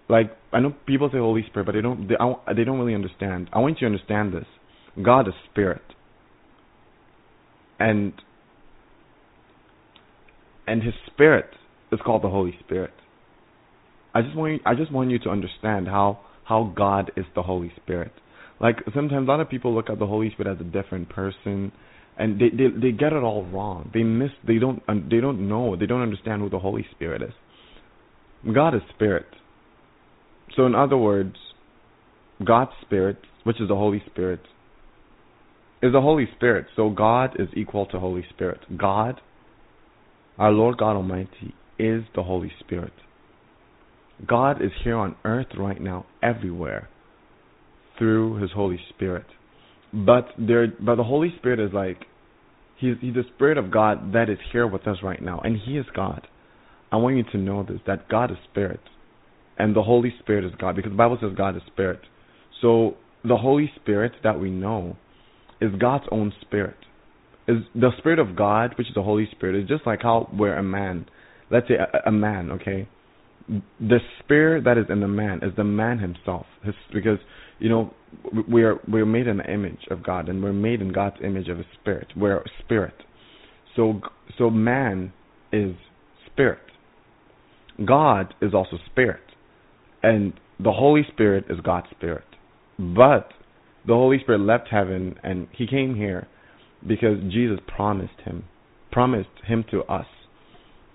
Like 0.10 0.36
I 0.52 0.60
know 0.60 0.74
people 0.86 1.10
say 1.12 1.18
Holy 1.18 1.44
Spirit, 1.48 1.66
but 1.66 1.76
they 1.76 1.82
don't 1.82 2.08
they, 2.08 2.16
I, 2.20 2.54
they 2.54 2.64
don't 2.64 2.80
really 2.80 2.96
understand. 2.96 3.50
I 3.54 3.60
want 3.60 3.80
you 3.80 3.88
to 3.88 3.94
understand 3.94 4.34
this. 4.34 4.46
God 5.04 5.28
is 5.28 5.34
spirit. 5.52 5.82
And 7.80 8.14
and 10.68 10.84
his 10.84 10.94
spirit 11.08 11.50
is 11.92 12.00
called 12.06 12.24
the 12.24 12.30
Holy 12.30 12.56
Spirit. 12.66 12.94
I 14.14 14.22
just 14.22 14.36
want 14.36 14.54
you, 14.54 14.60
I 14.66 14.76
just 14.76 14.92
want 14.92 15.12
you 15.12 15.20
to 15.20 15.30
understand 15.30 15.88
how 15.88 16.20
how 16.50 16.74
God 16.76 17.11
is 17.16 17.26
the 17.36 17.44
Holy 17.44 17.72
Spirit. 17.82 18.11
Like 18.60 18.78
sometimes 18.94 19.28
a 19.28 19.32
lot 19.32 19.40
of 19.40 19.50
people 19.50 19.74
look 19.74 19.90
at 19.90 20.00
the 20.00 20.08
Holy 20.08 20.32
Spirit 20.32 20.60
as 20.60 20.60
a 20.60 20.69
different 20.69 21.08
person, 21.10 21.72
and 22.18 22.42
they 22.42 22.50
they 22.50 22.68
they 22.82 22.92
get 22.92 23.14
it 23.14 23.24
all 23.24 23.45
wrong. 23.45 23.92
They 23.94 24.03
miss. 24.03 24.32
They 24.45 24.58
don't 24.58 24.82
they 25.10 25.22
don't 25.22 25.48
know. 25.48 25.76
They 25.76 25.86
don't 25.86 26.02
understand 26.02 26.42
who 26.42 26.50
the 26.50 26.60
Holy 26.60 26.86
Spirit 26.92 27.22
is. 27.22 27.34
God 28.53 28.74
is 28.74 28.82
spirit. 28.95 29.28
So 30.56 30.66
in 30.66 30.74
other 30.74 30.98
words, 30.98 31.36
God's 32.44 32.72
spirit, 32.82 33.18
which 33.44 33.61
is 33.61 33.68
the 33.68 33.76
Holy 33.76 34.02
Spirit, 34.10 34.42
is 35.84 35.94
the 35.94 36.02
Holy 36.02 36.28
Spirit. 36.36 36.66
So 36.76 36.90
God 36.90 37.40
is 37.40 37.48
equal 37.56 37.86
to 37.88 38.00
Holy 38.00 38.26
Spirit. 38.34 38.60
God, 38.76 39.22
our 40.38 40.52
Lord 40.52 40.78
God 40.78 40.95
Almighty, 40.95 41.53
is 41.78 42.03
the 42.16 42.24
Holy 42.24 42.52
Spirit. 42.60 42.94
God 44.28 44.62
is 44.62 44.72
here 44.84 44.98
on 44.98 45.16
earth 45.24 45.48
right 45.58 45.80
now, 45.80 46.06
everywhere, 46.22 46.90
through 47.98 48.42
His 48.42 48.52
Holy 48.52 48.80
Spirit. 48.90 49.26
But 49.94 50.28
there, 50.38 50.68
but 50.68 50.96
the 50.96 51.04
Holy 51.04 51.34
Spirit 51.38 51.60
is 51.60 51.74
like, 51.74 52.06
He's 52.78 52.96
He's 53.02 53.14
the 53.14 53.24
Spirit 53.36 53.58
of 53.58 53.72
God 53.72 54.14
that 54.14 54.30
is 54.30 54.38
here 54.52 54.68
with 54.68 54.88
us 54.88 54.98
right 55.04 55.22
now, 55.22 55.40
and 55.40 55.58
He 55.66 55.78
is 55.78 55.86
God. 55.96 56.28
I 56.92 56.98
want 56.98 57.18
you 57.18 57.24
to 57.32 57.38
know 57.38 57.64
this: 57.64 57.80
that 57.88 58.10
God 58.10 58.32
is 58.32 58.38
Spirit, 58.52 58.82
and 59.58 59.76
the 59.76 59.84
Holy 59.84 60.14
Spirit 60.20 60.44
is 60.44 60.52
God, 60.60 60.76
because 60.76 60.92
the 60.92 60.98
Bible 60.98 61.18
says 61.22 61.32
God 61.38 61.56
is 61.56 61.62
Spirit. 61.68 62.02
So 62.62 62.96
the 63.24 63.38
Holy 63.38 63.72
Spirit 63.76 64.14
that 64.24 64.40
we 64.40 64.50
know 64.50 64.98
is 65.62 65.72
God's 65.80 66.06
own 66.12 66.34
Spirit. 66.42 66.76
Is 67.48 67.64
the 67.74 67.90
Spirit 67.98 68.20
of 68.20 68.36
God, 68.36 68.76
which 68.78 68.88
is 68.88 68.94
the 68.94 69.02
Holy 69.02 69.28
Spirit, 69.32 69.64
is 69.64 69.68
just 69.68 69.86
like 69.88 70.02
how 70.04 70.30
we're 70.32 70.56
a 70.56 70.64
man. 70.64 71.08
Let's 71.50 71.68
say 71.68 71.76
a, 71.76 72.10
a 72.10 72.12
man, 72.12 72.52
okay 72.52 72.88
the 73.80 74.00
spirit 74.19 74.64
that 74.66 74.78
is 74.78 74.86
in 74.90 75.00
the 75.00 75.08
man 75.08 75.40
is 75.42 75.52
the 75.58 75.64
man 75.64 76.00
himself. 76.00 76.45
His, 76.64 76.76
because 76.94 77.18
you 77.60 77.69
know 77.69 77.94
we 78.48 78.64
are 78.64 78.80
we're 78.88 79.06
made 79.06 79.28
in 79.28 79.38
the 79.38 79.52
image 79.52 79.88
of 79.90 80.03
God 80.03 80.30
and 80.30 80.44
we're 80.44 80.53
made 80.53 80.82
in 80.82 80.92
God's 80.92 81.18
image 81.24 81.50
of 81.50 81.60
a 81.60 81.66
spirit. 81.80 82.08
We're 82.16 82.38
a 82.38 82.50
spirit. 82.64 82.94
So 83.76 84.02
so 84.38 84.50
man 84.50 85.14
is 85.52 85.76
spirit. 86.32 86.60
God 87.86 88.34
is 88.42 88.53
also 88.53 88.78
spirit. 88.92 89.22
And 90.03 90.34
the 90.60 90.72
Holy 90.72 91.02
Spirit 91.11 91.45
is 91.50 91.60
God's 91.61 91.88
spirit. 91.92 92.26
But 92.78 93.30
the 93.88 93.94
Holy 93.94 94.19
Spirit 94.19 94.42
left 94.42 94.68
heaven 94.69 95.16
and 95.24 95.48
he 95.52 95.66
came 95.66 95.95
here 95.95 96.28
because 96.86 97.18
Jesus 97.32 97.60
promised 97.68 98.22
him 98.24 98.45
promised 98.92 99.30
him 99.45 99.64
to 99.72 99.82
us 99.84 100.08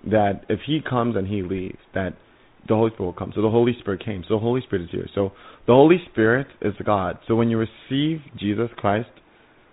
that 0.05 0.41
if 0.49 0.59
he 0.65 0.79
comes 0.87 1.15
and 1.15 1.27
he 1.27 1.41
leaves 1.41 1.77
that 1.93 2.13
the 2.67 2.75
Holy 2.75 2.91
Spirit 2.91 3.05
will 3.05 3.13
come. 3.13 3.31
So 3.35 3.41
the 3.41 3.49
Holy 3.49 3.75
Spirit 3.79 4.03
came. 4.03 4.23
So 4.27 4.35
the 4.35 4.39
Holy 4.39 4.61
Spirit 4.61 4.83
is 4.83 4.89
here. 4.91 5.07
So 5.13 5.31
the 5.67 5.73
Holy 5.73 5.97
Spirit 6.11 6.47
is 6.61 6.73
God. 6.85 7.19
So 7.27 7.35
when 7.35 7.49
you 7.49 7.57
receive 7.57 8.21
Jesus 8.37 8.69
Christ, 8.77 9.09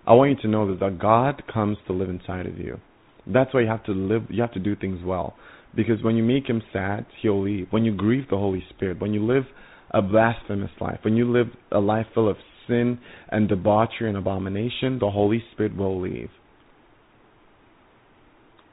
I 0.06 0.14
want 0.14 0.30
you 0.30 0.36
to 0.42 0.48
know 0.48 0.76
that 0.76 0.98
God 0.98 1.42
comes 1.52 1.78
to 1.86 1.92
live 1.92 2.10
inside 2.10 2.46
of 2.46 2.58
you. 2.58 2.78
That's 3.26 3.54
why 3.54 3.60
you 3.60 3.68
have 3.68 3.84
to 3.84 3.92
live. 3.92 4.22
You 4.30 4.42
have 4.42 4.52
to 4.54 4.60
do 4.60 4.74
things 4.74 5.00
well, 5.04 5.34
because 5.76 6.02
when 6.02 6.16
you 6.16 6.24
make 6.24 6.48
Him 6.48 6.60
sad, 6.72 7.06
He'll 7.20 7.42
leave. 7.42 7.68
When 7.70 7.84
you 7.84 7.94
grieve 7.94 8.28
the 8.28 8.36
Holy 8.36 8.64
Spirit, 8.70 9.00
when 9.00 9.14
you 9.14 9.24
live 9.24 9.44
a 9.92 10.02
blasphemous 10.02 10.72
life, 10.80 10.98
when 11.02 11.14
you 11.14 11.30
live 11.30 11.46
a 11.70 11.78
life 11.78 12.06
full 12.14 12.28
of 12.28 12.36
sin 12.66 12.98
and 13.30 13.48
debauchery 13.48 14.08
and 14.08 14.18
abomination, 14.18 14.98
the 14.98 15.10
Holy 15.10 15.42
Spirit 15.52 15.76
will 15.76 16.00
leave. 16.00 16.30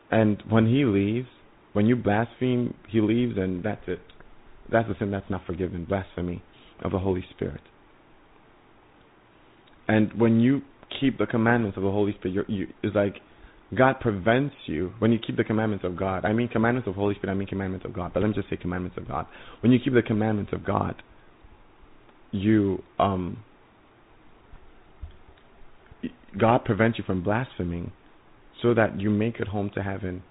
And 0.10 0.42
when 0.50 0.66
He 0.66 0.84
leaves, 0.84 1.28
when 1.74 1.86
you 1.86 1.96
blaspheme, 1.96 2.74
he 2.90 3.02
leaves, 3.02 3.38
and 3.38 3.64
that's 3.64 3.82
it. 3.88 4.00
That's 4.72 4.90
a 4.90 4.96
sin 5.00 5.12
that's 5.12 5.30
not 5.30 5.46
forgiven. 5.46 5.86
Blasphemy 5.86 6.44
of 6.84 6.92
the 6.92 7.00
Holy 7.00 7.24
Spirit. 7.32 7.62
And 9.88 10.14
when 10.20 10.40
you 10.40 10.62
keep 11.00 11.18
the 11.18 11.26
commandments 11.26 11.78
of 11.78 11.84
the 11.84 11.92
Holy 11.92 12.14
Spirit, 12.14 12.50
you, 12.50 12.68
it's 12.84 12.96
like 12.96 13.16
God 13.78 14.00
prevents 14.00 14.56
you 14.66 14.94
when 15.00 15.12
you 15.12 15.20
keep 15.20 15.38
the 15.38 15.44
commandments 15.44 15.86
of 15.86 15.96
God. 15.96 16.26
I 16.26 16.34
mean 16.34 16.48
commandments 16.48 16.88
of 16.88 16.96
Holy 16.96 17.16
Spirit. 17.16 17.34
I 17.34 17.36
mean 17.36 17.48
commandments 17.48 17.86
of 17.86 17.94
God. 17.94 18.14
But 18.14 18.22
let 18.22 18.30
me 18.30 18.36
just 18.36 18.50
say 18.50 18.58
commandments 18.58 18.98
of 18.98 19.08
God. 19.08 19.26
When 19.62 19.72
you 19.72 19.80
keep 19.84 19.94
the 19.94 20.02
commandments 20.02 20.52
of 20.54 20.66
God, 20.66 21.02
you 22.32 22.84
um 23.00 23.44
God 26.40 26.64
prevents 26.64 26.98
you 26.98 27.04
from 27.04 27.24
blaspheming, 27.24 27.92
so 28.62 28.74
that 28.74 29.00
you 29.00 29.10
make 29.10 29.40
it 29.40 29.48
home 29.48 29.72
to 29.74 29.82
heaven 29.82 30.24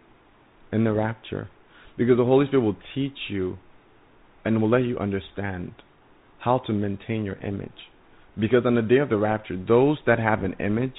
in 0.73 0.85
the 0.85 0.93
rapture. 0.93 1.49
Because 1.97 2.17
the 2.17 2.25
Holy 2.25 2.47
Spirit 2.47 2.63
will 2.63 2.77
teach 2.95 3.19
you 3.29 3.59
and 4.45 4.61
will 4.61 4.71
let 4.71 4.85
you 4.85 4.99
understand 4.99 5.73
how 6.41 6.59
to 6.67 6.73
maintain 6.73 7.25
your 7.25 7.37
image. 7.37 7.71
Because 8.39 8.65
on 8.65 8.77
the 8.77 8.83
day 8.83 8.99
of 8.99 9.09
the 9.09 9.17
rapture, 9.17 9.57
those 9.57 9.99
that 10.07 10.19
have 10.19 10.45
an 10.45 10.55
image 10.61 10.95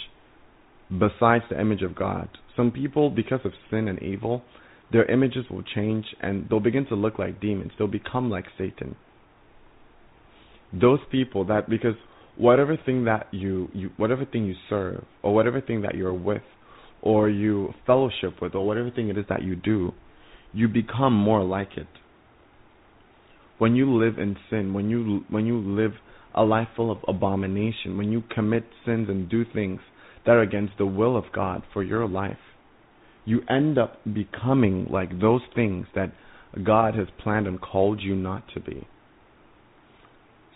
besides 0.90 1.46
the 1.50 1.60
image 1.60 1.82
of 1.82 1.96
God, 1.96 2.30
some 2.58 2.72
people, 2.72 3.10
because 3.10 3.40
of 3.46 3.54
sin 3.70 3.88
and 3.88 4.02
evil, 4.04 4.42
their 4.92 5.06
images 5.06 5.46
will 5.50 5.64
change 5.64 6.06
and 6.22 6.48
they'll 6.50 6.60
begin 6.60 6.86
to 6.88 6.96
look 6.96 7.18
like 7.18 7.40
demons. 7.40 7.72
They'll 7.78 7.88
become 7.88 8.30
like 8.30 8.46
Satan. 8.58 8.96
Those 10.74 11.00
people 11.12 11.46
that, 11.46 11.70
because 11.70 11.96
whatever 12.38 12.78
thing 12.86 13.06
that 13.06 13.28
you, 13.32 13.70
you 13.74 13.92
whatever 13.98 14.26
thing 14.26 14.46
you 14.46 14.56
serve 14.70 15.06
or 15.24 15.34
whatever 15.34 15.62
thing 15.62 15.82
that 15.84 15.96
you're 15.96 16.14
with 16.14 16.42
or 17.02 17.30
you 17.30 17.74
fellowship 17.86 18.42
with 18.42 18.56
or 18.56 18.66
whatever 18.66 18.92
thing 18.92 19.10
it 19.10 19.18
is 19.18 19.26
that 19.30 19.44
you 19.44 19.56
do, 19.56 19.94
you 20.54 20.68
become 20.68 21.14
more 21.14 21.44
like 21.44 21.78
it. 21.78 21.88
When 23.58 23.76
you 23.76 23.94
live 23.98 24.18
in 24.18 24.38
sin, 24.50 24.74
when 24.74 24.90
you 24.90 25.26
when 25.30 25.46
you 25.46 25.60
live 25.60 25.92
a 26.34 26.44
life 26.44 26.68
full 26.76 26.92
of 26.92 27.00
abomination, 27.08 27.98
when 27.98 28.12
you 28.12 28.24
commit 28.34 28.64
sins 28.86 29.10
and 29.10 29.30
do 29.30 29.44
things 29.54 29.80
that 30.26 30.32
are 30.34 30.42
against 30.42 30.74
the 30.78 30.86
will 30.86 31.18
of 31.18 31.26
God 31.34 31.64
for 31.74 31.84
your 31.84 32.08
life, 32.08 32.38
you 33.26 33.42
end 33.50 33.78
up 33.78 33.98
becoming 34.14 34.88
like 34.90 35.20
those 35.20 35.42
things 35.56 35.88
that 35.96 36.14
God 36.64 36.96
has 36.96 37.08
planned 37.22 37.48
and 37.48 37.60
called 37.60 38.02
you 38.02 38.16
not 38.16 38.44
to 38.54 38.60
be. 38.60 38.88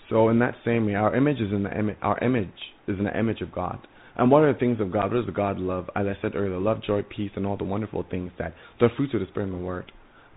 So 0.09 0.29
in 0.29 0.39
that 0.39 0.55
same 0.65 0.85
way, 0.85 0.95
our 0.95 1.15
image 1.15 1.39
is 1.39 1.51
in 1.51 1.63
the 1.63 1.77
Im- 1.77 1.95
our 2.01 2.19
image 2.19 2.47
is 2.87 2.97
in 2.97 3.05
the 3.05 3.17
image 3.17 3.41
of 3.41 3.51
God. 3.51 3.79
And 4.15 4.29
what 4.29 4.43
are 4.43 4.53
the 4.53 4.59
things 4.59 4.79
of 4.79 4.91
God? 4.91 5.11
What 5.11 5.25
does 5.25 5.35
God 5.35 5.59
love? 5.59 5.89
As 5.95 6.05
I 6.05 6.15
said 6.21 6.35
earlier, 6.35 6.59
love, 6.59 6.83
joy, 6.83 7.01
peace, 7.03 7.31
and 7.35 7.45
all 7.45 7.57
the 7.57 7.63
wonderful 7.63 8.05
things 8.09 8.31
that 8.37 8.53
the 8.79 8.89
fruits 8.95 9.13
of 9.13 9.21
the 9.21 9.27
Spirit 9.27 9.49
and 9.49 9.59
the 9.59 9.65
Word. 9.65 9.91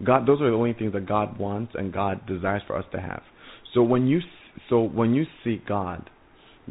God, 0.05 0.26
those 0.26 0.40
are 0.40 0.50
the 0.50 0.56
only 0.56 0.72
things 0.72 0.92
that 0.92 1.06
God 1.06 1.38
wants 1.38 1.72
and 1.74 1.92
God 1.92 2.26
desires 2.26 2.62
for 2.66 2.76
us 2.76 2.84
to 2.92 3.00
have. 3.00 3.22
So 3.74 3.82
when 3.82 4.06
you 4.06 4.20
so 4.70 4.82
when 4.82 5.14
you 5.14 5.24
seek 5.44 5.66
God, 5.66 6.08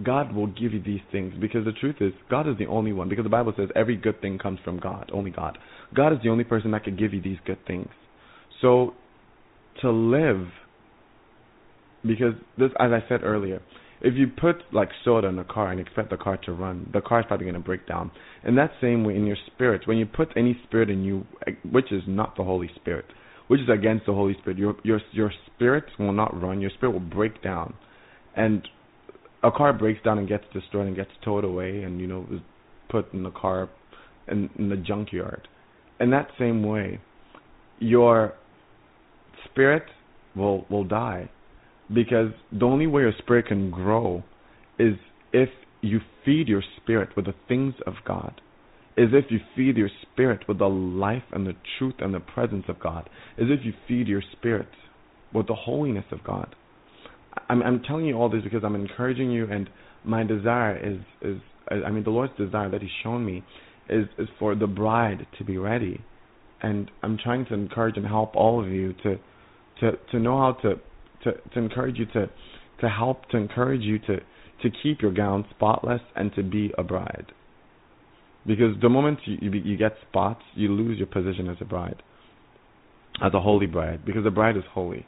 God 0.04 0.34
will 0.34 0.48
give 0.48 0.74
you 0.74 0.82
these 0.82 1.02
things 1.12 1.34
because 1.40 1.66
the 1.66 1.72
truth 1.72 1.98
is 2.02 2.14
God 2.30 2.48
is 2.48 2.58
the 2.58 2.66
only 2.66 2.94
one 2.94 3.10
because 3.10 3.24
the 3.24 3.30
Bible 3.30 3.54
says 3.56 3.70
every 3.76 3.96
good 3.96 4.20
thing 4.22 4.38
comes 4.38 4.60
from 4.64 4.80
God, 4.80 5.10
only 5.14 5.32
God. 5.32 5.58
God 5.96 6.14
is 6.14 6.20
the 6.24 6.30
only 6.30 6.44
person 6.44 6.72
that 6.72 6.84
could 6.84 6.98
give 6.98 7.14
you 7.14 7.22
these 7.22 7.38
good 7.46 7.60
things. 7.66 7.90
So 8.62 8.94
to 9.82 9.92
live 9.92 10.48
because 12.04 12.34
this 12.58 12.72
as 12.80 12.92
I 12.92 13.08
said 13.08 13.24
earlier, 13.24 13.62
if 14.02 14.14
you 14.16 14.28
put 14.28 14.58
like 14.74 14.90
soda 15.04 15.28
in 15.28 15.40
a 15.40 15.44
car 15.44 15.72
and 15.72 15.80
expect 15.80 16.10
the 16.10 16.18
car 16.18 16.38
to 16.46 16.52
run, 16.52 16.90
the 16.94 17.02
car 17.02 17.22
is 17.22 17.26
probably 17.28 17.46
going 17.46 17.56
to 17.56 17.66
break 17.66 17.88
down. 17.88 18.12
In 18.44 18.56
that 18.56 18.72
same 18.82 19.04
way, 19.04 19.16
in 19.16 19.26
your 19.26 19.38
spirit, 19.48 19.88
when 19.88 19.98
you 19.98 20.06
put 20.06 20.30
any 20.36 20.60
spirit 20.68 20.90
in 20.90 21.04
you, 21.04 21.26
eh, 21.48 21.52
which 21.72 21.92
is 21.92 22.04
not 22.08 22.36
the 22.36 22.44
Holy 22.44 22.70
Spirit, 22.76 23.06
which 23.48 23.62
is 23.62 23.70
against 23.70 24.06
the 24.06 24.14
Holy 24.14 24.36
Spirit, 24.40 24.58
your 24.58 24.76
your 24.84 25.02
your 25.12 25.32
spirit 25.54 25.86
will 25.98 26.14
not 26.14 26.40
run. 26.40 26.62
Your 26.62 26.72
spirit 26.72 26.92
will 26.92 27.00
break 27.00 27.42
down, 27.42 27.74
and 28.36 28.68
a 29.44 29.52
car 29.52 29.72
breaks 29.74 30.04
down 30.04 30.18
and 30.18 30.28
gets 30.28 30.44
destroyed 30.52 30.88
and 30.88 30.96
gets 30.96 31.12
towed 31.24 31.44
away, 31.44 31.84
and 31.84 32.00
you 32.00 32.08
know 32.08 32.26
is 32.32 32.42
put 32.90 33.12
in 33.14 33.24
the 33.24 33.32
car 33.32 33.70
in, 34.28 34.50
in 34.58 34.70
the 34.70 34.78
junkyard. 34.78 35.48
In 36.00 36.10
that 36.12 36.28
same 36.38 36.64
way, 36.64 37.00
your 37.80 38.34
spirit 39.46 39.84
will 40.36 40.66
will 40.70 40.84
die 40.84 41.30
because 41.94 42.32
the 42.52 42.66
only 42.66 42.88
way 42.88 43.04
your 43.04 43.14
spirit 43.20 43.48
can 43.48 43.70
grow 43.70 44.24
is 44.80 44.96
if 45.32 45.50
you 45.82 46.00
feed 46.24 46.48
your 46.48 46.64
spirit 46.78 47.10
with 47.16 47.26
the 47.26 47.36
things 47.48 47.76
of 47.86 47.94
God. 48.06 48.42
Is 48.98 49.10
if 49.12 49.26
you 49.30 49.40
feed 49.56 49.76
your 49.76 49.90
spirit 50.02 50.48
with 50.48 50.60
the 50.60 50.70
life 50.70 51.24
and 51.34 51.46
the 51.46 51.54
truth 51.78 51.96
and 52.00 52.14
the 52.14 52.22
presence 52.22 52.64
of 52.70 52.80
God. 52.80 53.10
Is 53.38 53.48
if 53.50 53.66
you 53.66 53.74
feed 53.88 54.08
your 54.08 54.24
spirit 54.32 54.70
with 55.34 55.48
the 55.48 55.56
holiness 55.56 56.06
of 56.12 56.24
God. 56.24 56.56
I'm 57.50 57.62
I'm 57.62 57.84
telling 57.84 58.06
you 58.06 58.16
all 58.16 58.30
this 58.30 58.44
because 58.44 58.64
I'm 58.64 58.76
encouraging 58.76 59.32
you 59.32 59.52
and 59.52 59.70
my 60.06 60.24
desire 60.24 60.78
is 60.78 61.00
is 61.22 61.42
I 61.70 61.90
mean 61.92 62.04
the 62.04 62.12
Lord's 62.12 62.34
desire 62.38 62.70
that 62.70 62.82
He's 62.82 62.92
shown 63.04 63.26
me 63.26 63.44
is 63.90 64.08
is 64.18 64.30
for 64.40 64.56
the 64.56 64.68
bride 64.68 65.28
to 65.38 65.44
be 65.44 65.58
ready. 65.58 66.02
And 66.62 66.90
I'm 67.04 67.18
trying 67.22 67.46
to 67.48 67.54
encourage 67.54 67.98
and 67.98 68.08
help 68.08 68.36
all 68.36 68.64
of 68.64 68.72
you 68.72 68.94
to 69.04 69.20
to 69.82 69.92
to 70.12 70.20
know 70.20 70.38
how 70.38 70.54
to 70.62 70.80
to 71.26 71.34
to 71.54 71.60
encourage 71.60 71.98
you 71.98 72.06
to 72.08 72.30
to 72.82 72.90
help 72.90 73.28
to 73.30 73.38
encourage 73.38 73.82
you 73.82 74.00
to 74.00 74.18
to 74.64 74.70
keep 74.82 75.02
your 75.02 75.12
gown 75.12 75.46
spotless 75.50 76.02
and 76.16 76.34
to 76.36 76.44
be 76.44 76.74
a 76.78 76.84
bride. 76.84 77.32
Because 78.48 78.76
the 78.82 78.90
moment 78.90 79.20
you 79.26 79.38
you, 79.42 79.52
you 79.52 79.78
get 79.78 79.94
spots, 80.10 80.42
you 80.56 80.70
lose 80.72 80.98
your 80.98 81.08
position 81.08 81.50
as 81.50 81.58
a 81.62 81.66
bride, 81.66 82.02
as 83.24 83.34
a 83.34 83.42
holy 83.42 83.66
bride, 83.66 84.06
because 84.06 84.24
the 84.24 84.32
bride 84.32 84.56
is 84.58 84.64
holy. 84.72 85.06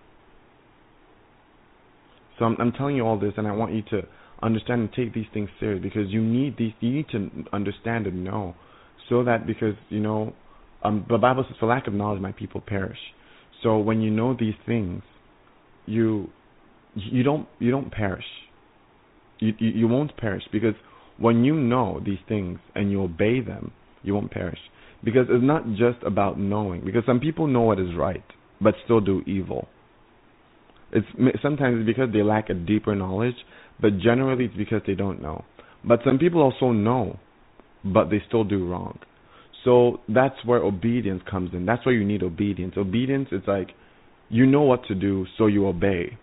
So 2.37 2.45
I'm, 2.45 2.55
I'm 2.59 2.71
telling 2.71 2.95
you 2.95 3.03
all 3.05 3.19
this, 3.19 3.33
and 3.37 3.47
I 3.47 3.51
want 3.51 3.73
you 3.73 3.81
to 3.91 4.01
understand 4.43 4.81
and 4.81 4.93
take 4.93 5.13
these 5.13 5.25
things 5.33 5.49
serious 5.59 5.81
because 5.81 6.09
you 6.09 6.21
need 6.21 6.55
these. 6.57 6.73
You 6.79 6.91
need 6.91 7.09
to 7.09 7.29
understand 7.53 8.07
and 8.07 8.23
know, 8.23 8.55
so 9.09 9.23
that 9.23 9.47
because 9.47 9.75
you 9.89 9.99
know, 9.99 10.33
um, 10.83 11.05
the 11.09 11.17
Bible 11.17 11.45
says, 11.47 11.57
"For 11.59 11.67
lack 11.67 11.87
of 11.87 11.93
knowledge, 11.93 12.21
my 12.21 12.31
people 12.31 12.61
perish." 12.61 12.99
So 13.63 13.79
when 13.79 14.01
you 14.01 14.11
know 14.11 14.35
these 14.39 14.53
things, 14.65 15.01
you 15.87 16.29
you 16.93 17.23
don't 17.23 17.47
you 17.59 17.71
don't 17.71 17.91
perish. 17.91 18.25
You, 19.39 19.53
you 19.59 19.69
you 19.69 19.87
won't 19.87 20.15
perish 20.17 20.43
because 20.51 20.75
when 21.17 21.43
you 21.43 21.55
know 21.55 21.99
these 22.05 22.19
things 22.27 22.59
and 22.75 22.91
you 22.91 23.01
obey 23.01 23.41
them, 23.41 23.71
you 24.03 24.13
won't 24.13 24.31
perish. 24.31 24.59
Because 25.03 25.27
it's 25.29 25.43
not 25.43 25.63
just 25.71 26.03
about 26.05 26.39
knowing. 26.39 26.83
Because 26.83 27.03
some 27.05 27.19
people 27.19 27.47
know 27.47 27.61
what 27.61 27.79
is 27.79 27.95
right 27.95 28.23
but 28.61 28.75
still 28.83 29.01
do 29.01 29.21
evil. 29.25 29.67
It's 30.91 31.07
sometimes 31.41 31.79
it's 31.79 31.85
because 31.85 32.13
they 32.13 32.23
lack 32.23 32.49
a 32.49 32.53
deeper 32.53 32.95
knowledge, 32.95 33.35
but 33.81 33.99
generally 33.99 34.45
it's 34.45 34.55
because 34.55 34.81
they 34.87 34.95
don't 34.95 35.21
know. 35.21 35.43
But 35.83 35.99
some 36.05 36.17
people 36.17 36.41
also 36.41 36.71
know, 36.71 37.19
but 37.83 38.09
they 38.09 38.21
still 38.27 38.43
do 38.43 38.67
wrong. 38.67 38.99
So 39.65 39.99
that's 40.07 40.35
where 40.45 40.59
obedience 40.59 41.21
comes 41.29 41.51
in. 41.53 41.65
That's 41.65 41.85
where 41.85 41.93
you 41.93 42.05
need 42.05 42.23
obedience. 42.23 42.75
Obedience, 42.77 43.27
it's 43.31 43.47
like 43.47 43.69
you 44.29 44.45
know 44.45 44.63
what 44.63 44.85
to 44.87 44.95
do, 44.95 45.25
so 45.37 45.47
you 45.47 45.67
obey. 45.67 46.17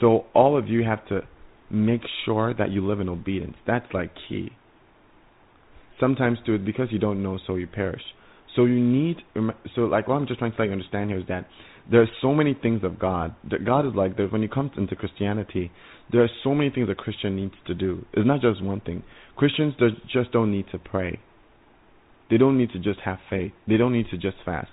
So 0.00 0.26
all 0.34 0.56
of 0.56 0.68
you 0.68 0.84
have 0.84 1.06
to 1.08 1.22
make 1.70 2.02
sure 2.24 2.54
that 2.54 2.70
you 2.70 2.86
live 2.86 3.00
in 3.00 3.08
obedience. 3.08 3.56
That's 3.66 3.86
like 3.92 4.10
key. 4.28 4.50
Sometimes 6.00 6.38
do 6.46 6.54
it 6.54 6.64
because 6.64 6.88
you 6.90 6.98
don't 6.98 7.22
know, 7.22 7.38
so 7.46 7.56
you 7.56 7.66
perish. 7.66 8.02
So 8.54 8.64
you 8.64 8.80
need, 8.80 9.16
so 9.74 9.82
like 9.82 10.08
what 10.08 10.14
I'm 10.14 10.26
just 10.26 10.38
trying 10.38 10.52
to 10.52 10.64
you 10.64 10.72
understand 10.72 11.10
here 11.10 11.18
is 11.18 11.26
that 11.28 11.46
there's 11.90 12.08
so 12.20 12.34
many 12.34 12.54
things 12.54 12.84
of 12.84 12.98
God. 12.98 13.34
That 13.50 13.64
God 13.64 13.86
is 13.86 13.94
like 13.94 14.16
that 14.16 14.30
when 14.32 14.42
you 14.42 14.48
come 14.48 14.70
into 14.76 14.94
Christianity, 14.94 15.70
there 16.12 16.22
are 16.22 16.30
so 16.44 16.54
many 16.54 16.70
things 16.70 16.88
a 16.90 16.94
Christian 16.94 17.36
needs 17.36 17.54
to 17.66 17.74
do. 17.74 18.04
It's 18.12 18.26
not 18.26 18.40
just 18.40 18.62
one 18.62 18.80
thing. 18.80 19.02
Christians 19.36 19.74
just 20.12 20.32
don't 20.32 20.50
need 20.50 20.66
to 20.72 20.78
pray. 20.78 21.18
They 22.30 22.36
don't 22.36 22.58
need 22.58 22.70
to 22.72 22.78
just 22.78 23.00
have 23.00 23.18
faith. 23.30 23.52
They 23.66 23.76
don't 23.76 23.92
need 23.92 24.06
to 24.10 24.18
just 24.18 24.36
fast. 24.44 24.68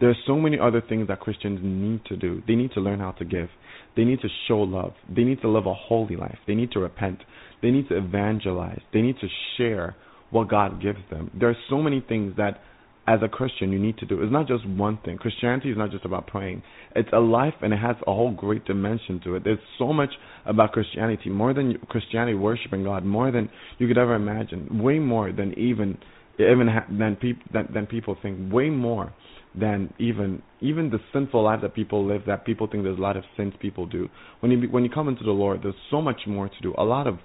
There 0.00 0.10
are 0.10 0.16
so 0.26 0.36
many 0.36 0.58
other 0.58 0.80
things 0.80 1.08
that 1.08 1.20
Christians 1.20 1.60
need 1.62 2.04
to 2.06 2.16
do. 2.16 2.42
They 2.46 2.54
need 2.54 2.72
to 2.72 2.80
learn 2.80 3.00
how 3.00 3.12
to 3.12 3.24
give. 3.24 3.48
They 3.96 4.04
need 4.04 4.20
to 4.20 4.28
show 4.46 4.58
love. 4.58 4.92
They 5.14 5.24
need 5.24 5.40
to 5.42 5.48
live 5.48 5.66
a 5.66 5.74
holy 5.74 6.16
life. 6.16 6.38
They 6.46 6.54
need 6.54 6.70
to 6.72 6.80
repent. 6.80 7.18
They 7.62 7.70
need 7.70 7.88
to 7.88 7.96
evangelize. 7.96 8.80
They 8.92 9.02
need 9.02 9.16
to 9.20 9.28
share 9.56 9.96
what 10.30 10.48
God 10.48 10.80
gives 10.80 11.00
them. 11.10 11.30
There 11.38 11.48
are 11.48 11.56
so 11.68 11.78
many 11.78 12.04
things 12.06 12.34
that 12.36 12.60
as 13.08 13.20
a 13.22 13.28
Christian 13.28 13.72
you 13.72 13.78
need 13.78 13.96
to 13.98 14.06
do. 14.06 14.22
It's 14.22 14.32
not 14.32 14.46
just 14.46 14.68
one 14.68 14.98
thing. 15.04 15.16
Christianity 15.16 15.70
is 15.70 15.78
not 15.78 15.90
just 15.90 16.04
about 16.04 16.26
praying. 16.26 16.62
It's 16.94 17.08
a 17.12 17.18
life 17.18 17.54
and 17.62 17.72
it 17.72 17.78
has 17.78 17.96
a 18.06 18.12
whole 18.12 18.32
great 18.32 18.66
dimension 18.66 19.20
to 19.24 19.36
it. 19.36 19.44
There's 19.44 19.58
so 19.78 19.92
much 19.94 20.10
about 20.44 20.72
Christianity, 20.72 21.30
more 21.30 21.54
than 21.54 21.78
Christianity 21.88 22.34
worshiping 22.34 22.84
God, 22.84 23.04
more 23.04 23.32
than 23.32 23.48
you 23.78 23.88
could 23.88 23.96
ever 23.96 24.14
imagine, 24.14 24.82
way 24.82 24.98
more 24.98 25.32
than 25.32 25.58
even 25.58 25.96
even 26.38 26.68
ha- 26.68 26.86
than 26.88 27.16
people 27.16 27.42
than, 27.52 27.68
than 27.72 27.86
people 27.86 28.16
think, 28.20 28.52
way 28.52 28.68
more 28.68 29.12
than 29.58 29.92
even 29.98 30.42
even 30.60 30.90
the 30.90 30.98
sinful 31.12 31.42
life 31.42 31.60
that 31.62 31.74
people 31.74 32.06
live 32.06 32.22
that 32.26 32.44
people 32.44 32.66
think 32.66 32.84
there's 32.84 32.98
a 32.98 33.02
lot 33.02 33.16
of 33.16 33.24
sins 33.36 33.52
people 33.60 33.86
do. 33.86 34.08
When 34.40 34.52
you 34.52 34.68
when 34.68 34.84
you 34.84 34.90
come 34.90 35.08
into 35.08 35.24
the 35.24 35.30
Lord, 35.30 35.60
there's 35.62 35.74
so 35.90 36.00
much 36.00 36.20
more 36.26 36.48
to 36.48 36.60
do. 36.62 36.74
A 36.78 36.84
lot 36.84 37.06
of 37.06 37.18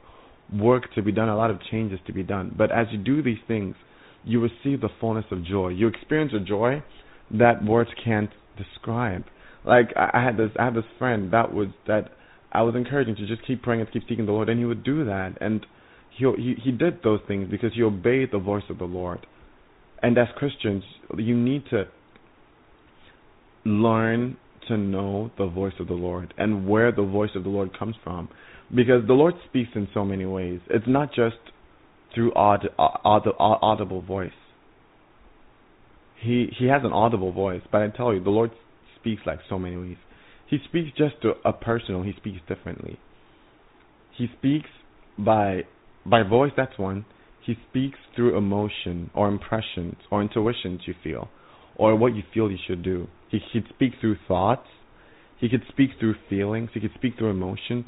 work 0.54 0.94
to 0.96 1.02
be 1.02 1.12
done, 1.12 1.30
a 1.30 1.36
lot 1.36 1.52
of 1.52 1.60
changes 1.72 2.00
to 2.08 2.14
be 2.14 2.24
done. 2.24 2.54
But 2.58 2.72
as 2.72 2.88
you 2.92 2.98
do 2.98 3.22
these 3.22 3.38
things, 3.48 3.76
you 4.24 4.42
receive 4.42 4.82
the 4.82 4.90
fullness 5.00 5.26
of 5.32 5.44
joy. 5.46 5.70
You 5.70 5.88
experience 5.88 6.34
a 6.36 6.40
joy 6.40 6.84
that 7.32 7.64
words 7.64 7.90
can't 8.04 8.30
describe. 8.58 9.24
Like 9.66 9.90
I, 9.96 10.12
I 10.14 10.24
had 10.24 10.38
this 10.38 10.52
I 10.60 10.66
had 10.66 10.76
this 10.76 10.86
friend 10.98 11.32
that 11.34 11.54
was 11.54 11.68
that 11.88 12.12
I 12.52 12.62
was 12.62 12.76
encouraging 12.76 13.16
to 13.16 13.28
just 13.28 13.46
keep 13.46 13.64
praying 13.64 13.82
and 13.82 13.92
keep 13.92 14.04
seeking 14.08 14.26
the 14.26 14.32
Lord 14.32 14.50
and 14.50 14.60
he 14.60 14.66
would 14.66 14.84
do 14.84 15.06
that 15.06 15.38
and 15.42 15.66
he 16.18 16.26
he 16.38 16.56
he 16.64 16.72
did 16.72 17.02
those 17.04 17.20
things 17.28 17.50
because 17.50 17.72
he 17.74 17.84
obeyed 17.84 18.30
the 18.32 18.40
voice 18.40 18.64
of 18.70 18.78
the 18.78 18.86
Lord. 18.86 19.26
And 20.02 20.18
as 20.18 20.28
Christians, 20.36 20.84
you 21.18 21.36
need 21.36 21.64
to 21.70 21.86
learn 23.66 24.38
to 24.68 24.78
know 24.78 25.32
the 25.38 25.48
voice 25.48 25.74
of 25.80 25.88
the 25.88 25.94
Lord 25.94 26.34
and 26.38 26.68
where 26.68 26.92
the 26.92 27.04
voice 27.04 27.32
of 27.36 27.44
the 27.44 27.50
Lord 27.50 27.78
comes 27.78 27.96
from. 28.04 28.30
Because 28.74 29.06
the 29.08 29.14
Lord 29.14 29.36
speaks 29.50 29.70
in 29.76 29.88
so 29.94 30.04
many 30.06 30.26
ways. 30.26 30.60
It's 30.70 30.86
not 30.88 31.10
just 31.10 31.36
through 32.14 32.32
aud- 32.34 32.70
uh, 32.78 32.82
aud- 32.82 33.28
uh, 33.28 33.34
audible 33.62 34.02
voice. 34.02 34.32
He 36.20 36.48
he 36.58 36.68
has 36.68 36.82
an 36.84 36.94
audible 36.94 37.32
voice, 37.34 37.62
but 37.72 37.82
I 37.82 37.90
tell 37.90 38.14
you, 38.14 38.24
the 38.24 38.30
Lord 38.30 38.52
speaks 39.00 39.22
like 39.26 39.40
so 39.50 39.60
many 39.60 39.76
ways. 39.76 39.98
He 40.50 40.58
speaks 40.70 40.90
just 40.98 41.22
to 41.24 41.34
a 41.44 41.52
personal. 41.52 42.04
He 42.04 42.14
speaks 42.18 42.40
differently. 42.48 42.98
He 44.18 44.28
speaks 44.38 44.70
by 45.18 45.64
by 46.06 46.24
voice. 46.24 46.52
That's 46.56 46.78
one. 46.78 47.06
He 47.46 47.56
speaks 47.70 48.00
through 48.16 48.38
emotion 48.38 49.10
or 49.14 49.28
impressions 49.28 49.96
or 50.10 50.22
intuitions 50.22 50.82
you 50.86 50.94
feel, 51.04 51.28
or 51.76 51.96
what 51.96 52.16
you 52.16 52.24
feel 52.34 52.50
you 52.50 52.58
should 52.66 52.84
do. 52.84 53.08
He 53.34 53.40
could 53.52 53.68
speak 53.74 53.94
through 54.00 54.18
thoughts. 54.28 54.68
He 55.40 55.50
could 55.50 55.64
speak 55.70 55.92
through 56.00 56.16
feelings. 56.30 56.70
He 56.74 56.80
could 56.80 56.94
speak 56.96 57.14
through 57.18 57.32
emotions. 57.32 57.86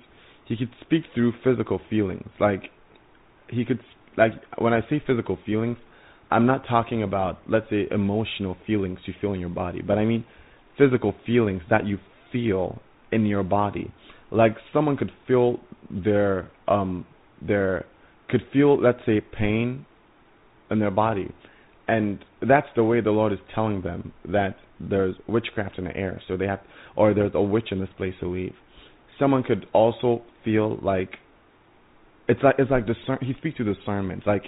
He 0.48 0.58
could 0.58 0.72
speak 0.82 1.04
through 1.14 1.34
physical 1.44 1.80
feelings. 1.90 2.28
Like 2.40 2.64
he 3.50 3.64
could 3.64 3.80
like 4.18 4.32
when 4.58 4.74
I 4.74 4.82
say 4.90 5.02
physical 5.06 5.38
feelings, 5.46 5.78
I'm 6.32 6.48
not 6.48 6.64
talking 6.68 7.04
about 7.04 7.40
let's 7.48 7.70
say 7.70 7.88
emotional 7.92 8.58
feelings 8.66 9.00
you 9.06 9.14
feel 9.22 9.34
in 9.34 9.40
your 9.40 9.50
body, 9.50 9.82
but 9.82 10.00
I 10.00 10.06
mean 10.06 10.26
physical 10.78 11.14
feelings 11.26 11.62
that 11.70 11.86
you 11.86 12.00
feel 12.32 12.82
in 13.12 13.26
your 13.28 13.44
body. 13.44 13.94
Like 14.32 14.58
someone 14.74 14.98
could 14.98 15.12
feel 15.28 15.60
their 15.92 16.50
um 16.68 17.06
their 17.40 17.86
could 18.30 18.42
feel 18.52 18.82
let's 18.82 19.00
say 19.06 19.22
pain 19.22 19.86
in 20.72 20.80
their 20.80 20.92
body. 20.92 21.32
And 21.88 22.20
that's 22.42 22.68
the 22.76 22.84
way 22.84 23.02
the 23.02 23.12
Lord 23.12 23.32
is 23.32 23.40
telling 23.54 23.82
them 23.82 24.12
that 24.28 24.56
there's 24.80 25.16
witchcraft 25.28 25.78
in 25.78 25.86
the 25.86 25.96
air, 25.96 26.22
so 26.28 26.36
they 26.36 26.48
have 26.48 26.60
or 26.96 27.14
there's 27.14 27.32
a 27.36 27.42
witch 27.42 27.68
in 27.72 27.80
this 27.80 27.90
place 27.98 28.14
to 28.22 28.28
leave. 28.28 28.54
Someone 29.20 29.44
could 29.44 29.68
also 29.74 30.22
feel 30.44 30.78
like 30.82 31.12
it's 32.28 32.42
like 32.44 32.56
it's 32.58 32.72
like 32.72 32.86
discern 32.88 33.20
he 33.22 33.34
speaks 33.38 33.58
to 33.58 33.64
discernment. 33.64 34.26
Like 34.26 34.44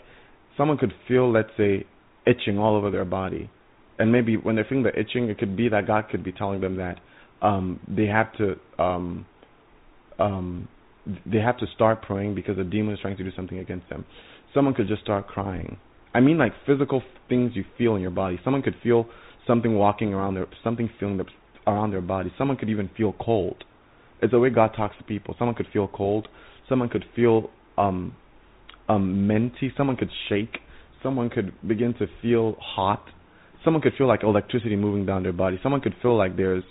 someone 0.58 0.78
could 0.78 0.94
feel 1.08 1.32
let's 1.32 1.50
say 1.58 1.86
itching 2.26 2.58
all 2.58 2.76
over 2.76 2.90
their 2.90 3.06
body. 3.06 3.50
And 4.00 4.12
maybe 4.12 4.38
when 4.38 4.56
they're 4.56 4.66
feeling 4.68 4.84
the 4.84 5.00
itching 5.00 5.30
it 5.30 5.38
could 5.38 5.56
be 5.56 5.70
that 5.70 5.86
God 5.88 6.10
could 6.10 6.24
be 6.24 6.32
telling 6.32 6.62
them 6.62 6.78
that 6.78 7.00
um 7.42 7.80
they 7.88 8.08
have 8.08 8.34
to 8.38 8.56
um 8.82 9.26
um 10.20 10.68
they 11.26 11.38
have 11.38 11.58
to 11.60 11.66
start 11.76 12.02
praying 12.02 12.36
because 12.36 12.58
a 12.58 12.64
demon 12.64 12.94
is 12.94 13.00
trying 13.00 13.16
to 13.18 13.24
do 13.24 13.32
something 13.36 13.60
against 13.60 13.88
them. 13.90 14.06
Someone 14.54 14.74
could 14.74 14.88
just 14.88 15.02
start 15.04 15.28
crying. 15.28 15.78
I 16.14 16.20
mean 16.20 16.38
like 16.38 16.54
physical 16.66 17.02
things 17.30 17.52
you 17.56 17.64
feel 17.78 17.96
in 17.96 18.02
your 18.02 18.12
body. 18.12 18.40
Someone 18.44 18.62
could 18.62 18.76
feel 18.84 19.06
something 19.46 19.76
walking 19.76 20.14
around 20.14 20.36
their 20.36 20.48
something 20.64 20.90
feeling 21.00 21.18
their, 21.18 21.26
around 21.66 21.92
their 21.92 22.02
body. 22.02 22.32
Someone 22.38 22.58
could 22.58 22.70
even 22.70 22.90
feel 22.98 23.14
cold. 23.20 23.64
It's 24.22 24.32
the 24.32 24.40
way 24.40 24.50
God 24.50 24.72
talks 24.76 24.98
to 24.98 25.04
people. 25.04 25.36
Someone 25.38 25.56
could 25.56 25.68
feel 25.72 25.88
cold. 25.88 26.28
Someone 26.70 26.90
could 26.90 27.06
feel 27.16 27.50
um 27.78 28.16
um 28.90 29.28
minty. 29.28 29.72
Someone 29.78 29.96
could 29.96 30.10
shake. 30.30 30.58
Someone 31.04 31.30
could 31.30 31.54
begin 31.68 31.94
to 32.00 32.08
feel 32.22 32.56
hot. 32.60 33.04
Someone 33.64 33.82
could 33.82 33.94
feel 33.98 34.08
like 34.08 34.24
electricity 34.24 34.76
moving 34.76 35.06
down 35.06 35.24
their 35.24 35.34
body. 35.34 35.60
Someone 35.62 35.82
could 35.82 35.96
feel 36.02 36.18
like 36.18 36.36
there's 36.38 36.64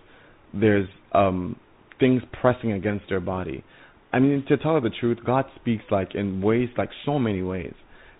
there's 0.52 0.88
um 1.12 1.56
things 2.00 2.22
pressing 2.40 2.72
against 2.72 3.04
their 3.08 3.20
body. 3.20 3.64
I 4.12 4.18
mean, 4.18 4.44
to 4.48 4.56
tell 4.56 4.80
the 4.80 4.90
truth, 4.90 5.18
God 5.24 5.44
speaks 5.60 5.84
like 5.90 6.14
in 6.14 6.40
ways, 6.40 6.68
like 6.76 6.90
so 7.04 7.18
many 7.18 7.42
ways. 7.42 7.74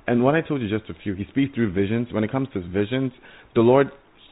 And 0.07 0.23
what 0.23 0.35
I 0.35 0.41
told 0.41 0.63
you 0.63 0.69
just 0.69 0.89
a 0.91 0.95
few, 1.03 1.15
He 1.15 1.25
speaks 1.31 1.55
through 1.55 1.73
visions. 1.73 2.09
When 2.13 2.25
it 2.25 2.31
comes 2.31 2.49
to 2.55 2.61
visions, 2.61 3.13
the 3.55 3.61
Lord 3.61 3.91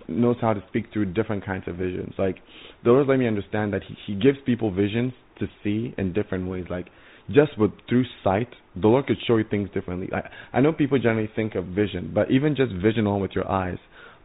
knows 0.09 0.37
how 0.41 0.53
to 0.53 0.63
speak 0.69 0.87
through 0.93 1.07
different 1.13 1.45
kinds 1.45 1.65
of 1.67 1.77
visions. 1.77 2.15
Like 2.19 2.37
the 2.85 2.91
Lord 2.91 3.09
let 3.09 3.19
me 3.19 3.27
understand 3.27 3.73
that 3.73 3.83
He 3.83 3.97
He 4.07 4.15
gives 4.15 4.39
people 4.45 4.71
visions 4.71 5.13
to 5.39 5.47
see 5.63 5.95
in 5.99 6.13
different 6.13 6.49
ways. 6.49 6.67
Like 6.71 6.89
just 7.31 7.59
with 7.59 7.73
through 7.89 8.05
sight, 8.23 8.49
the 8.81 8.89
Lord 8.89 9.07
could 9.07 9.17
show 9.27 9.37
you 9.37 9.45
things 9.51 9.69
differently. 9.73 10.09
I 10.13 10.59
I 10.59 10.61
know 10.61 10.73
people 10.73 10.99
generally 10.99 11.31
think 11.35 11.55
of 11.55 11.67
vision, 11.67 12.13
but 12.15 12.31
even 12.31 12.55
just 12.55 12.73
vision 12.73 13.07
on 13.07 13.21
with 13.21 13.33
your 13.35 13.51
eyes, 13.51 13.79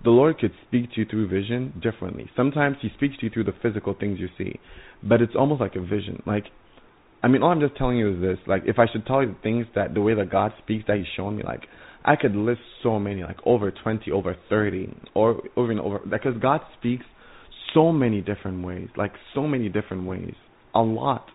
the 0.03 0.09
Lord 0.09 0.37
could 0.39 0.51
speak 0.67 0.91
to 0.93 1.01
you 1.01 1.05
through 1.05 1.27
vision 1.29 1.73
differently. 1.81 2.29
Sometimes 2.35 2.77
He 2.81 2.89
speaks 2.95 3.17
to 3.17 3.25
you 3.25 3.29
through 3.31 3.45
the 3.45 3.55
physical 3.61 3.93
things 3.93 4.19
you 4.19 4.29
see, 4.37 4.59
but 5.03 5.21
it's 5.21 5.35
almost 5.35 5.61
like 5.61 5.75
a 5.75 5.81
vision. 5.81 6.21
Like 6.25 6.45
I 7.21 7.27
mean, 7.27 7.43
all 7.43 7.51
I'm 7.51 7.59
just 7.59 7.75
telling 7.75 7.97
you 7.97 8.15
is 8.15 8.21
this: 8.21 8.37
like, 8.47 8.63
if 8.65 8.79
I 8.79 8.85
should 8.91 9.05
tell 9.05 9.21
you 9.21 9.29
the 9.29 9.37
things 9.43 9.65
that 9.75 9.93
the 9.93 10.01
way 10.01 10.13
that 10.15 10.31
God 10.31 10.53
speaks 10.63 10.85
that 10.87 10.97
He's 10.97 11.07
shown 11.15 11.37
me, 11.37 11.43
like, 11.43 11.63
I 12.05 12.15
could 12.15 12.35
list 12.35 12.61
so 12.81 12.97
many, 12.99 13.23
like 13.23 13.37
over 13.45 13.71
twenty, 13.71 14.11
over 14.11 14.35
thirty, 14.49 14.93
or 15.13 15.41
even 15.57 15.79
over 15.79 15.99
because 15.99 16.35
God 16.41 16.61
speaks 16.79 17.05
so 17.73 17.91
many 17.91 18.21
different 18.21 18.65
ways, 18.65 18.87
like 18.95 19.11
so 19.35 19.47
many 19.47 19.69
different 19.69 20.07
ways, 20.07 20.33
a 20.73 20.81
lot. 20.81 21.25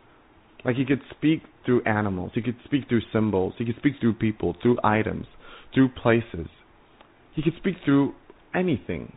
Like 0.64 0.76
He 0.76 0.86
could 0.86 1.02
speak 1.16 1.42
through 1.66 1.82
animals, 1.84 2.32
He 2.34 2.42
could 2.42 2.56
speak 2.64 2.88
through 2.88 3.02
symbols, 3.12 3.54
He 3.58 3.66
could 3.66 3.76
speak 3.76 3.94
through 4.00 4.14
people, 4.14 4.56
through 4.62 4.78
items, 4.82 5.26
through 5.74 5.90
places. 5.90 6.48
He 7.34 7.42
could 7.42 7.54
speak 7.58 7.76
through 7.84 8.14
anything, 8.54 9.12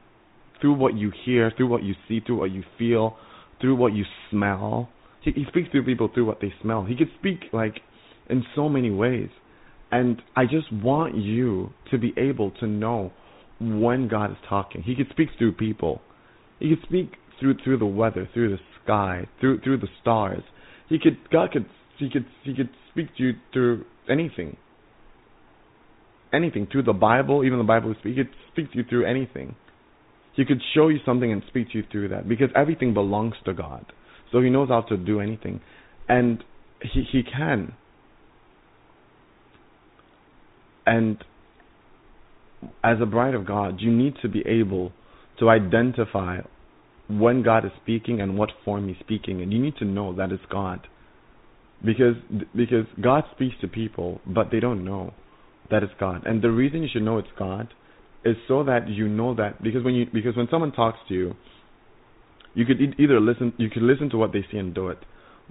through 0.59 0.73
what 0.73 0.95
you 0.95 1.11
hear, 1.25 1.51
through 1.55 1.67
what 1.67 1.83
you 1.83 1.93
see, 2.07 2.19
through 2.19 2.39
what 2.39 2.51
you 2.51 2.63
feel, 2.77 3.15
through 3.61 3.75
what 3.75 3.93
you 3.93 4.03
smell 4.29 4.89
he, 5.21 5.31
he 5.31 5.45
speaks 5.47 5.69
to 5.71 5.83
people 5.83 6.09
through 6.13 6.25
what 6.25 6.41
they 6.41 6.53
smell. 6.61 6.85
He 6.85 6.95
could 6.95 7.09
speak 7.19 7.45
like 7.53 7.79
in 8.29 8.43
so 8.55 8.69
many 8.69 8.91
ways. 8.91 9.29
And 9.91 10.21
I 10.35 10.43
just 10.43 10.71
want 10.71 11.15
you 11.15 11.71
to 11.91 11.97
be 11.97 12.13
able 12.17 12.51
to 12.59 12.67
know 12.67 13.11
when 13.59 14.07
God 14.07 14.31
is 14.31 14.37
talking. 14.47 14.83
He 14.83 14.95
could 14.95 15.07
speak 15.11 15.29
through 15.37 15.53
people. 15.53 16.01
He 16.59 16.69
could 16.69 16.83
speak 16.83 17.11
through 17.39 17.55
through 17.63 17.77
the 17.77 17.85
weather, 17.85 18.27
through 18.33 18.49
the 18.49 18.59
sky, 18.83 19.27
through 19.39 19.61
through 19.61 19.77
the 19.77 19.87
stars. 20.01 20.43
He 20.89 20.99
could 20.99 21.17
God 21.31 21.51
could 21.51 21.65
he 21.97 22.09
could 22.09 22.25
he 22.43 22.53
could 22.53 22.69
speak 22.91 23.15
to 23.17 23.23
you 23.23 23.33
through 23.53 23.85
anything. 24.09 24.57
Anything 26.33 26.67
through 26.69 26.83
the 26.83 26.93
Bible, 26.93 27.45
even 27.45 27.57
the 27.57 27.63
Bible. 27.63 27.95
He 28.03 28.13
could 28.15 28.29
speak 28.51 28.71
to 28.73 28.77
you 28.79 28.83
through 28.83 29.05
anything. 29.05 29.55
He 30.35 30.45
could 30.45 30.61
show 30.75 30.89
you 30.89 30.99
something 31.05 31.31
and 31.31 31.41
speak 31.47 31.71
to 31.71 31.77
you 31.79 31.83
through 31.91 32.09
that 32.09 32.27
because 32.27 32.49
everything 32.55 32.93
belongs 32.93 33.35
to 33.45 33.53
God. 33.53 33.85
So 34.31 34.41
he 34.41 34.49
knows 34.49 34.69
how 34.69 34.81
to 34.81 34.97
do 34.97 35.19
anything. 35.19 35.61
And 36.07 36.43
he 36.81 37.03
he 37.11 37.23
can. 37.23 37.73
And 40.85 41.17
as 42.83 42.97
a 43.01 43.05
bride 43.05 43.33
of 43.33 43.45
God, 43.45 43.79
you 43.79 43.91
need 43.91 44.15
to 44.21 44.29
be 44.29 44.41
able 44.47 44.91
to 45.39 45.49
identify 45.49 46.39
when 47.09 47.43
God 47.43 47.65
is 47.65 47.71
speaking 47.81 48.21
and 48.21 48.37
what 48.37 48.49
form 48.65 48.87
he's 48.87 48.97
speaking 48.99 49.41
and 49.41 49.51
you 49.51 49.59
need 49.59 49.75
to 49.77 49.85
know 49.85 50.13
that 50.15 50.31
it's 50.31 50.43
God. 50.49 50.87
Because 51.83 52.15
because 52.55 52.85
God 53.01 53.23
speaks 53.35 53.55
to 53.61 53.67
people, 53.67 54.19
but 54.25 54.47
they 54.51 54.59
don't 54.59 54.83
know 54.83 55.13
that 55.69 55.83
it's 55.83 55.93
God. 55.99 56.25
And 56.25 56.41
the 56.41 56.49
reason 56.49 56.81
you 56.81 56.89
should 56.91 57.03
know 57.03 57.17
it's 57.17 57.27
God 57.37 57.73
is 58.25 58.35
so 58.47 58.63
that 58.63 58.87
you 58.89 59.07
know 59.07 59.35
that 59.35 59.61
because 59.61 59.83
when 59.83 59.93
you 59.93 60.05
because 60.11 60.35
when 60.35 60.47
someone 60.49 60.71
talks 60.71 60.97
to 61.07 61.13
you, 61.13 61.33
you 62.57 62.65
could 62.65 62.81
e- 62.81 62.93
either 62.97 63.19
listen 63.19 63.53
you 63.57 63.69
could 63.69 63.83
listen 63.83 64.09
to 64.09 64.17
what 64.17 64.33
they 64.33 64.43
say 64.51 64.57
and 64.57 64.73
do 64.73 64.89
it 64.89 64.99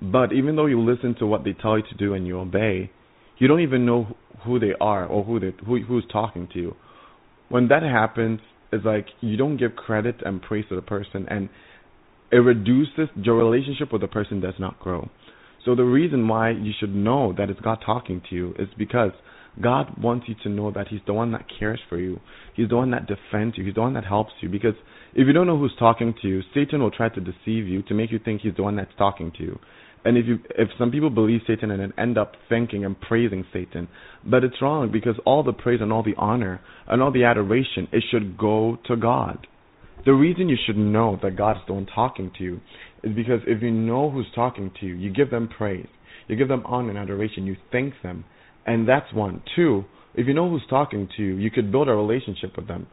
but 0.03 0.33
even 0.33 0.57
though 0.57 0.67
you 0.67 0.81
listen 0.81 1.15
to 1.19 1.27
what 1.27 1.45
they 1.45 1.53
tell 1.53 1.79
you 1.79 1.85
to 1.89 1.97
do 1.97 2.15
and 2.15 2.27
you 2.27 2.39
obey 2.39 2.91
you 3.39 3.47
don't 3.49 3.61
even 3.61 3.87
know 3.87 4.17
who 4.45 4.59
they 4.59 4.73
are 4.81 5.07
or 5.07 5.25
who 5.25 5.39
they 5.41 5.53
who 5.65 5.81
who's 5.83 6.05
talking 6.13 6.49
to 6.53 6.59
you 6.59 6.75
when 7.49 7.69
that 7.69 7.83
happens 7.83 8.41
it's 8.73 8.85
like 8.85 9.07
you 9.21 9.37
don't 9.37 9.57
give 9.57 9.77
credit 9.77 10.17
and 10.25 10.43
praise 10.43 10.65
to 10.69 10.75
the 10.75 10.83
person 10.83 11.27
and 11.31 11.49
it 12.33 12.39
reduces 12.39 13.09
your 13.23 13.37
relationship 13.37 13.93
with 13.93 14.01
the 14.01 14.09
person 14.09 14.41
does 14.41 14.55
not 14.59 14.79
grow 14.81 15.09
so 15.65 15.75
the 15.75 15.83
reason 15.85 16.27
why 16.29 16.51
you 16.51 16.73
should 16.79 16.95
know 16.95 17.33
that 17.37 17.51
it's 17.51 17.61
God 17.61 17.79
talking 17.85 18.23
to 18.31 18.37
you 18.37 18.55
is 18.59 18.69
because 18.79 19.11
God 19.61 20.01
wants 20.01 20.27
you 20.29 20.37
to 20.45 20.49
know 20.49 20.71
that 20.71 20.87
He's 20.89 21.01
the 21.07 21.13
one 21.13 21.33
that 21.33 21.47
cares 21.59 21.81
for 21.89 21.99
you. 21.99 22.21
He's 22.55 22.69
the 22.69 22.77
one 22.77 22.93
that 22.93 23.07
defends 23.09 23.59
you. 23.59 23.65
He's 23.65 23.75
the 23.75 23.81
one 23.81 23.95
that 23.95 24.05
helps 24.05 24.33
you. 24.41 24.49
Because 24.49 24.75
if 25.19 25.27
you 25.27 25.33
don't 25.33 25.47
know 25.47 25.59
who's 25.59 25.75
talking 25.79 26.15
to 26.21 26.29
you, 26.29 26.43
Satan 26.53 26.83
will 26.83 26.91
try 26.91 27.09
to 27.09 27.21
deceive 27.21 27.67
you 27.67 27.83
to 27.85 27.95
make 27.95 28.13
you 28.13 28.19
think 28.23 28.43
he's 28.43 28.55
the 28.55 28.63
one 28.63 28.77
that's 28.77 28.91
talking 28.99 29.33
to 29.39 29.43
you. 29.43 29.59
And 30.05 30.19
if 30.19 30.27
you 30.27 30.39
if 30.51 30.69
some 30.79 30.91
people 30.91 31.09
believe 31.09 31.41
Satan 31.47 31.71
and 31.71 31.81
then 31.81 31.95
end 31.97 32.19
up 32.19 32.35
thanking 32.51 32.85
and 32.85 33.01
praising 33.01 33.43
Satan, 33.51 33.89
but 34.31 34.45
it's 34.45 34.61
wrong 34.61 34.93
because 34.93 35.15
all 35.25 35.43
the 35.43 35.55
praise 35.55 35.81
and 35.81 35.91
all 35.91 36.03
the 36.03 36.15
honor 36.19 36.61
and 36.87 37.03
all 37.03 37.11
the 37.11 37.25
adoration 37.25 37.89
it 37.93 38.05
should 38.11 38.37
go 38.37 38.79
to 38.87 38.95
God. 38.95 39.47
The 40.05 40.13
reason 40.13 40.51
you 40.51 40.59
should 40.67 40.77
know 40.77 41.19
that 41.23 41.35
God 41.35 41.57
is 41.57 41.63
the 41.67 41.73
one 41.73 41.87
talking 41.87 42.31
to 42.37 42.45
you 42.45 42.61
is 43.03 43.17
because 43.17 43.41
if 43.47 43.63
you 43.63 43.71
know 43.71 44.11
who's 44.11 44.31
talking 44.35 44.71
to 44.81 44.87
you, 44.87 44.95
you 44.97 45.11
give 45.11 45.31
them 45.31 45.49
praise, 45.49 45.89
you 46.29 46.37
give 46.37 46.49
them 46.49 46.63
honor 46.67 46.91
and 46.91 46.99
adoration, 46.99 47.47
you 47.47 47.57
thank 47.73 47.95
them, 48.03 48.27
and 48.67 48.87
that's 48.87 49.13
one. 49.15 49.43
Two, 49.57 49.87
if 50.15 50.27
you 50.27 50.35
know 50.35 50.51
who's 50.51 50.67
talking 50.69 51.09
to 51.17 51.23
you, 51.23 51.37
you 51.37 51.51
could 51.51 51.73
build 51.73 51.89
a 51.89 51.95
relationship 51.95 52.55
with 52.55 52.69
them. 52.69 52.87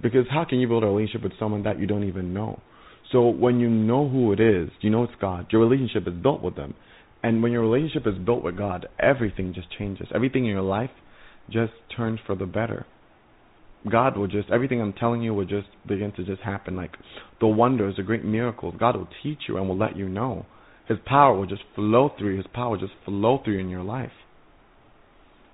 Because 0.00 0.26
how 0.30 0.44
can 0.44 0.60
you 0.60 0.68
build 0.68 0.84
a 0.84 0.86
relationship 0.86 1.22
with 1.22 1.38
someone 1.38 1.62
that 1.64 1.78
you 1.78 1.86
don't 1.86 2.04
even 2.04 2.32
know? 2.32 2.60
So 3.12 3.28
when 3.28 3.58
you 3.58 3.68
know 3.68 4.08
who 4.08 4.32
it 4.32 4.40
is, 4.40 4.70
you 4.80 4.90
know 4.90 5.04
it's 5.04 5.12
God. 5.20 5.46
Your 5.50 5.66
relationship 5.66 6.06
is 6.06 6.14
built 6.22 6.42
with 6.42 6.56
them. 6.56 6.74
And 7.22 7.42
when 7.42 7.52
your 7.52 7.62
relationship 7.62 8.06
is 8.06 8.18
built 8.24 8.44
with 8.44 8.56
God, 8.56 8.86
everything 8.98 9.54
just 9.54 9.68
changes. 9.76 10.08
Everything 10.14 10.44
in 10.44 10.50
your 10.50 10.62
life 10.62 10.90
just 11.50 11.72
turns 11.96 12.20
for 12.26 12.36
the 12.36 12.46
better. 12.46 12.86
God 13.90 14.16
will 14.16 14.26
just 14.26 14.50
everything 14.50 14.80
I'm 14.80 14.92
telling 14.92 15.22
you 15.22 15.32
will 15.32 15.46
just 15.46 15.68
begin 15.86 16.12
to 16.16 16.24
just 16.24 16.42
happen 16.42 16.76
like 16.76 16.96
the 17.40 17.46
wonders, 17.46 17.96
the 17.96 18.02
great 18.02 18.24
miracles. 18.24 18.74
God 18.78 18.96
will 18.96 19.08
teach 19.22 19.38
you 19.48 19.56
and 19.56 19.68
will 19.68 19.78
let 19.78 19.96
you 19.96 20.08
know. 20.08 20.46
His 20.88 20.98
power 21.06 21.36
will 21.36 21.46
just 21.46 21.62
flow 21.74 22.10
through. 22.18 22.36
His 22.36 22.46
power 22.52 22.70
will 22.70 22.80
just 22.80 22.94
flow 23.04 23.40
through 23.44 23.58
in 23.58 23.68
your 23.68 23.82
life. 23.82 24.12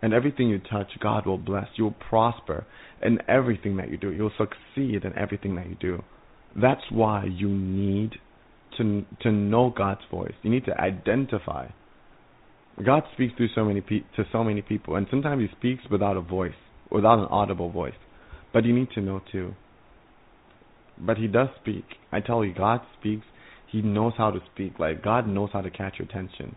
And 0.05 0.13
everything 0.13 0.51
you 0.51 0.59
touch, 0.59 0.89
God 1.01 1.25
will 1.25 1.39
bless. 1.39 1.65
You 1.77 1.85
will 1.85 1.97
prosper 2.11 2.67
in 3.03 3.21
everything 3.27 3.79
that 3.79 3.91
you 3.91 3.97
do. 3.97 4.13
You'll 4.13 4.31
succeed 4.37 5.03
in 5.03 5.17
everything 5.17 5.55
that 5.55 5.67
you 5.67 5.77
do. 5.81 6.03
That's 6.55 6.83
why 6.91 7.25
you 7.25 7.49
need 7.49 8.17
to 8.77 9.07
to 9.23 9.33
know 9.33 9.73
God's 9.75 10.03
voice. 10.11 10.35
You 10.43 10.51
need 10.51 10.67
to 10.67 10.79
identify. 10.79 11.69
God 12.85 13.05
speaks 13.15 13.33
through 13.35 13.49
so 13.55 13.65
many 13.65 13.81
pe- 13.81 14.05
to 14.17 14.25
so 14.31 14.45
many 14.45 14.61
people, 14.61 14.97
and 14.97 15.07
sometimes 15.11 15.41
He 15.41 15.57
speaks 15.57 15.83
without 15.91 16.19
a 16.19 16.21
voice, 16.21 16.53
without 16.91 17.19
an 17.19 17.29
audible 17.31 17.71
voice. 17.71 17.95
But 18.53 18.67
you 18.67 18.75
need 18.75 18.91
to 18.97 19.01
know 19.01 19.23
too. 19.33 19.55
But 20.99 21.17
He 21.17 21.29
does 21.29 21.49
speak. 21.63 21.87
I 22.13 22.21
tell 22.21 22.45
you, 22.45 22.53
God 22.53 22.83
speaks. 23.01 23.25
He 23.73 23.81
knows 23.81 24.13
how 24.19 24.33
to 24.33 24.41
speak. 24.53 24.79
Like 24.79 25.03
God 25.03 25.27
knows 25.27 25.49
how 25.55 25.63
to 25.63 25.71
catch 25.71 25.95
your 25.99 26.07
attention 26.09 26.57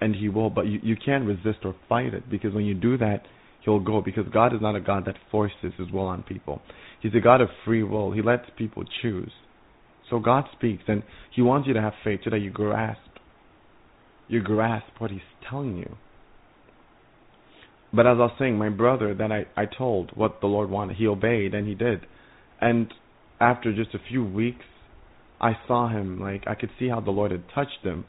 and 0.00 0.14
he 0.14 0.28
will 0.28 0.50
but 0.50 0.66
you, 0.66 0.78
you 0.82 0.96
can't 0.96 1.24
resist 1.24 1.64
or 1.64 1.74
fight 1.88 2.14
it 2.14 2.28
because 2.30 2.54
when 2.54 2.64
you 2.64 2.74
do 2.74 2.96
that 2.98 3.22
he'll 3.66 3.80
go 3.80 4.00
because 4.00 4.24
God 4.32 4.54
is 4.54 4.60
not 4.62 4.76
a 4.76 4.80
God 4.80 5.04
that 5.06 5.16
forces 5.30 5.72
his 5.76 5.90
will 5.90 6.06
on 6.06 6.22
people. 6.22 6.62
He's 7.02 7.14
a 7.14 7.20
God 7.20 7.40
of 7.40 7.48
free 7.64 7.82
will. 7.82 8.12
He 8.12 8.22
lets 8.22 8.44
people 8.56 8.84
choose. 9.02 9.32
So 10.08 10.18
God 10.20 10.44
speaks 10.56 10.84
and 10.86 11.02
he 11.34 11.42
wants 11.42 11.66
you 11.66 11.74
to 11.74 11.82
have 11.82 11.92
faith 12.02 12.20
so 12.24 12.30
that 12.30 12.38
you 12.38 12.50
grasp 12.50 13.00
you 14.28 14.42
grasp 14.42 14.88
what 14.98 15.10
he's 15.10 15.20
telling 15.48 15.76
you. 15.76 15.96
But 17.92 18.06
as 18.06 18.16
I 18.16 18.22
was 18.22 18.32
saying, 18.38 18.58
my 18.58 18.68
brother 18.68 19.14
that 19.14 19.30
I, 19.30 19.46
I 19.56 19.66
told 19.66 20.10
what 20.14 20.40
the 20.40 20.48
Lord 20.48 20.68
wanted, 20.68 20.96
he 20.96 21.06
obeyed 21.06 21.54
and 21.54 21.66
he 21.66 21.74
did. 21.74 22.00
And 22.60 22.92
after 23.40 23.72
just 23.74 23.94
a 23.94 24.00
few 24.08 24.24
weeks 24.24 24.64
I 25.40 25.52
saw 25.66 25.88
him 25.88 26.20
like 26.20 26.44
I 26.46 26.54
could 26.54 26.70
see 26.78 26.88
how 26.88 27.00
the 27.00 27.10
Lord 27.10 27.30
had 27.30 27.44
touched 27.54 27.82
him 27.82 28.04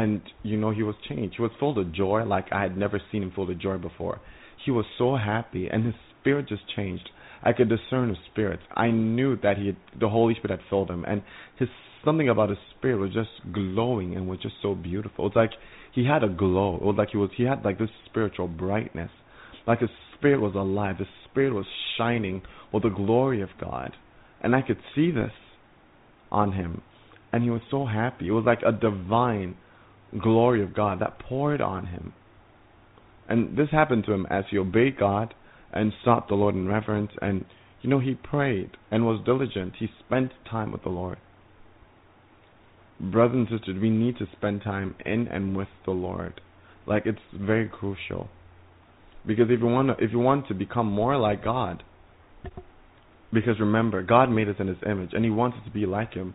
and 0.00 0.22
you 0.42 0.56
know 0.56 0.70
he 0.70 0.82
was 0.82 0.94
changed. 1.08 1.36
He 1.36 1.42
was 1.42 1.52
full 1.60 1.78
of 1.78 1.92
joy 1.92 2.24
like 2.24 2.46
I 2.52 2.62
had 2.62 2.76
never 2.76 3.00
seen 3.10 3.22
him 3.22 3.32
full 3.34 3.50
of 3.50 3.58
joy 3.58 3.78
before. 3.78 4.20
He 4.64 4.70
was 4.70 4.84
so 4.98 5.16
happy 5.16 5.68
and 5.68 5.84
his 5.84 5.94
spirit 6.20 6.48
just 6.48 6.62
changed. 6.74 7.08
I 7.42 7.52
could 7.52 7.68
discern 7.68 8.10
his 8.10 8.18
spirit. 8.30 8.60
I 8.74 8.90
knew 8.90 9.36
that 9.42 9.56
he 9.56 9.66
had, 9.66 9.76
the 9.98 10.08
Holy 10.08 10.34
Spirit 10.34 10.60
had 10.60 10.68
filled 10.68 10.90
him 10.90 11.04
and 11.06 11.22
his 11.58 11.68
something 12.04 12.28
about 12.28 12.48
his 12.48 12.58
spirit 12.76 12.98
was 12.98 13.12
just 13.12 13.52
glowing 13.52 14.16
and 14.16 14.28
was 14.28 14.38
just 14.40 14.54
so 14.62 14.74
beautiful. 14.74 15.26
It's 15.26 15.36
like 15.36 15.52
he 15.94 16.06
had 16.06 16.24
a 16.24 16.28
glow. 16.28 16.76
It 16.76 16.82
was 16.82 16.96
like 16.96 17.10
he 17.10 17.18
was 17.18 17.30
he 17.36 17.44
had 17.44 17.64
like 17.64 17.78
this 17.78 17.90
spiritual 18.06 18.48
brightness. 18.48 19.10
Like 19.66 19.80
his 19.80 19.90
spirit 20.16 20.40
was 20.40 20.54
alive. 20.54 20.96
His 20.98 21.08
spirit 21.30 21.52
was 21.52 21.66
shining 21.98 22.42
with 22.72 22.82
the 22.82 22.90
glory 22.90 23.42
of 23.42 23.50
God. 23.60 23.92
And 24.42 24.54
I 24.54 24.62
could 24.62 24.78
see 24.94 25.10
this 25.10 25.32
on 26.30 26.52
him. 26.52 26.82
And 27.32 27.44
he 27.44 27.50
was 27.50 27.60
so 27.70 27.86
happy. 27.86 28.28
It 28.28 28.32
was 28.32 28.44
like 28.44 28.60
a 28.66 28.72
divine 28.72 29.56
glory 30.18 30.62
of 30.62 30.74
God 30.74 31.00
that 31.00 31.18
poured 31.18 31.60
on 31.60 31.86
him. 31.86 32.12
And 33.28 33.56
this 33.56 33.68
happened 33.70 34.04
to 34.06 34.12
him 34.12 34.26
as 34.30 34.44
he 34.50 34.58
obeyed 34.58 34.98
God 34.98 35.34
and 35.72 35.92
sought 36.04 36.28
the 36.28 36.34
Lord 36.34 36.54
in 36.54 36.66
reverence. 36.66 37.12
And, 37.22 37.44
you 37.80 37.88
know, 37.88 38.00
he 38.00 38.14
prayed 38.14 38.70
and 38.90 39.06
was 39.06 39.22
diligent. 39.24 39.74
He 39.78 39.88
spent 40.04 40.32
time 40.50 40.72
with 40.72 40.82
the 40.82 40.88
Lord. 40.88 41.18
Brothers 43.00 43.46
and 43.48 43.58
sisters, 43.58 43.80
we 43.80 43.88
need 43.88 44.18
to 44.18 44.26
spend 44.36 44.62
time 44.62 44.94
in 45.06 45.28
and 45.28 45.56
with 45.56 45.68
the 45.84 45.92
Lord. 45.92 46.40
Like 46.86 47.06
it's 47.06 47.18
very 47.32 47.68
crucial. 47.68 48.28
Because 49.26 49.46
if 49.48 49.60
you 49.60 49.66
want 49.66 49.88
to, 49.88 50.04
if 50.04 50.12
you 50.12 50.18
want 50.18 50.48
to 50.48 50.54
become 50.54 50.86
more 50.86 51.16
like 51.16 51.44
God, 51.44 51.82
because 53.32 53.60
remember, 53.60 54.02
God 54.02 54.30
made 54.30 54.48
us 54.48 54.56
in 54.58 54.66
His 54.66 54.78
image, 54.84 55.10
and 55.12 55.24
He 55.24 55.30
wants 55.30 55.56
us 55.58 55.64
to 55.64 55.70
be 55.70 55.86
like 55.86 56.14
Him. 56.14 56.34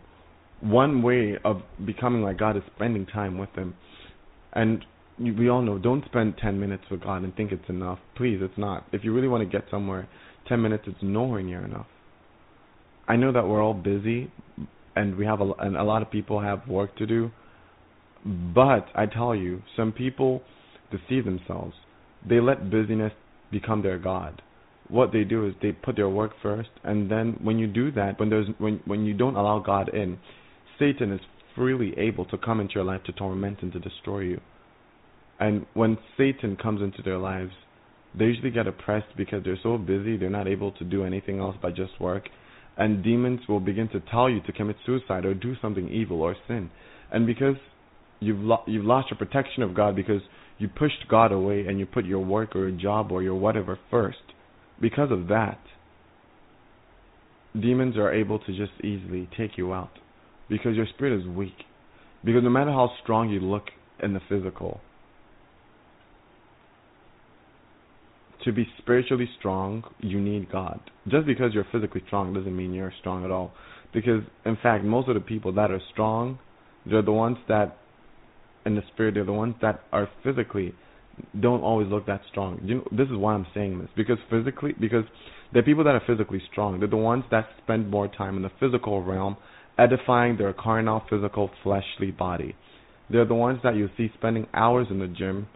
One 0.61 1.01
way 1.01 1.37
of 1.43 1.61
becoming 1.85 2.21
like 2.21 2.37
God 2.37 2.57
is 2.57 2.63
spending 2.75 3.05
time 3.05 3.37
with 3.37 3.49
Him. 3.55 3.75
And 4.53 4.85
we 5.19 5.49
all 5.49 5.61
know, 5.61 5.77
don't 5.77 6.03
spend 6.05 6.35
10 6.41 6.59
minutes 6.59 6.83
with 6.89 7.01
God 7.01 7.23
and 7.23 7.35
think 7.35 7.51
it's 7.51 7.69
enough. 7.69 7.99
Please, 8.15 8.39
it's 8.41 8.57
not. 8.57 8.85
If 8.91 9.03
you 9.03 9.13
really 9.13 9.27
want 9.27 9.49
to 9.49 9.57
get 9.57 9.69
somewhere, 9.69 10.07
10 10.47 10.61
minutes 10.61 10.87
is 10.87 10.95
nowhere 11.01 11.41
near 11.41 11.63
enough. 11.63 11.87
I 13.07 13.15
know 13.15 13.31
that 13.31 13.45
we're 13.47 13.61
all 13.61 13.73
busy, 13.73 14.31
and 14.95 15.15
we 15.15 15.25
have 15.25 15.41
a, 15.41 15.51
and 15.59 15.77
a 15.77 15.83
lot 15.83 16.01
of 16.01 16.09
people 16.09 16.41
have 16.41 16.67
work 16.67 16.95
to 16.97 17.05
do. 17.05 17.31
But 18.25 18.87
I 18.95 19.05
tell 19.05 19.35
you, 19.35 19.61
some 19.75 19.91
people 19.91 20.41
deceive 20.89 21.25
themselves. 21.25 21.73
They 22.27 22.39
let 22.39 22.71
busyness 22.71 23.13
become 23.51 23.83
their 23.83 23.99
god 23.99 24.41
what 24.89 25.11
they 25.11 25.23
do 25.23 25.47
is 25.47 25.53
they 25.61 25.71
put 25.71 25.95
their 25.95 26.09
work 26.09 26.31
first, 26.41 26.69
and 26.83 27.09
then 27.09 27.37
when 27.41 27.57
you 27.57 27.67
do 27.67 27.91
that, 27.93 28.19
when 28.19 28.29
there's 28.29 28.47
when 28.57 28.79
when 28.85 29.05
you 29.05 29.13
don't 29.13 29.35
allow 29.35 29.59
God 29.59 29.89
in, 29.93 30.17
Satan 30.79 31.11
is 31.11 31.21
freely 31.55 31.93
able 31.97 32.25
to 32.25 32.37
come 32.37 32.59
into 32.59 32.75
your 32.75 32.83
life 32.83 33.03
to 33.03 33.13
torment 33.13 33.59
and 33.61 33.71
to 33.73 33.79
destroy 33.79 34.19
you. 34.19 34.41
And 35.39 35.65
when 35.73 35.97
Satan 36.17 36.57
comes 36.57 36.81
into 36.81 37.01
their 37.01 37.17
lives, 37.17 37.51
they 38.17 38.25
usually 38.25 38.51
get 38.51 38.67
oppressed 38.67 39.15
because 39.17 39.43
they're 39.43 39.59
so 39.61 39.77
busy 39.77 40.17
they're 40.17 40.29
not 40.29 40.47
able 40.47 40.71
to 40.73 40.83
do 40.83 41.03
anything 41.03 41.39
else 41.39 41.55
but 41.61 41.75
just 41.75 41.99
work. 41.99 42.29
And 42.77 43.03
demons 43.03 43.41
will 43.47 43.59
begin 43.59 43.89
to 43.89 44.01
tell 44.11 44.29
you 44.29 44.41
to 44.41 44.51
commit 44.51 44.77
suicide 44.85 45.25
or 45.25 45.33
do 45.33 45.55
something 45.61 45.89
evil 45.89 46.21
or 46.21 46.35
sin. 46.47 46.69
And 47.11 47.25
because 47.25 47.55
you've 48.19 48.39
lo- 48.39 48.63
you've 48.67 48.85
lost 48.85 49.09
your 49.11 49.17
protection 49.17 49.63
of 49.63 49.73
God 49.73 49.95
because 49.95 50.21
you 50.57 50.67
pushed 50.67 51.07
God 51.09 51.31
away 51.31 51.65
and 51.67 51.79
you 51.79 51.85
put 51.85 52.05
your 52.05 52.23
work 52.23 52.55
or 52.55 52.67
your 52.69 52.77
job 52.79 53.11
or 53.11 53.21
your 53.21 53.35
whatever 53.35 53.79
first, 53.89 54.17
because 54.81 55.11
of 55.11 55.27
that, 55.27 55.59
demons 57.59 57.97
are 57.97 58.13
able 58.13 58.39
to 58.39 58.47
just 58.47 58.73
easily 58.83 59.29
take 59.37 59.57
you 59.57 59.73
out 59.73 59.91
because 60.49 60.75
your 60.75 60.87
spirit 60.93 61.19
is 61.19 61.27
weak. 61.27 61.55
Because 62.23 62.43
no 62.43 62.49
matter 62.49 62.71
how 62.71 62.91
strong 63.03 63.29
you 63.29 63.39
look 63.39 63.65
in 64.01 64.13
the 64.13 64.21
physical, 64.27 64.79
to 68.43 68.51
be 68.51 68.67
spiritually 68.77 69.29
strong, 69.39 69.83
you 69.99 70.19
need 70.19 70.51
God. 70.51 70.79
Just 71.07 71.25
because 71.25 71.53
you're 71.53 71.67
physically 71.71 72.01
strong 72.07 72.33
doesn't 72.33 72.55
mean 72.55 72.73
you're 72.73 72.93
strong 72.99 73.25
at 73.25 73.31
all. 73.31 73.51
Because, 73.93 74.21
in 74.45 74.57
fact, 74.61 74.83
most 74.83 75.07
of 75.07 75.15
the 75.15 75.21
people 75.21 75.53
that 75.53 75.71
are 75.71 75.81
strong, 75.91 76.39
they're 76.85 77.01
the 77.01 77.11
ones 77.11 77.37
that, 77.47 77.77
in 78.65 78.75
the 78.75 78.81
spirit, 78.93 79.15
they're 79.15 79.25
the 79.25 79.33
ones 79.33 79.55
that 79.61 79.81
are 79.91 80.09
physically 80.23 80.73
don't 81.39 81.61
always 81.61 81.87
look 81.87 82.05
that 82.07 82.21
strong. 82.29 82.59
You 82.63 82.75
know, 82.75 82.87
this 82.91 83.07
is 83.07 83.15
why 83.15 83.33
I'm 83.33 83.47
saying 83.53 83.79
this 83.79 83.89
because 83.95 84.17
physically, 84.29 84.73
because 84.79 85.05
the 85.53 85.61
people 85.61 85.83
that 85.85 85.95
are 85.95 86.01
physically 86.05 86.41
strong, 86.51 86.79
they're 86.79 86.89
the 86.89 86.97
ones 86.97 87.23
that 87.31 87.47
spend 87.63 87.89
more 87.89 88.07
time 88.07 88.35
in 88.35 88.43
the 88.43 88.51
physical 88.59 89.01
realm, 89.03 89.37
edifying 89.77 90.37
their 90.37 90.53
carnal, 90.53 91.03
physical, 91.09 91.49
fleshly 91.63 92.11
body. 92.11 92.55
They're 93.09 93.25
the 93.25 93.35
ones 93.35 93.59
that 93.63 93.75
you 93.75 93.89
see 93.97 94.09
spending 94.17 94.47
hours 94.53 94.87
in 94.89 94.99
the 94.99 95.07
gym, 95.07 95.47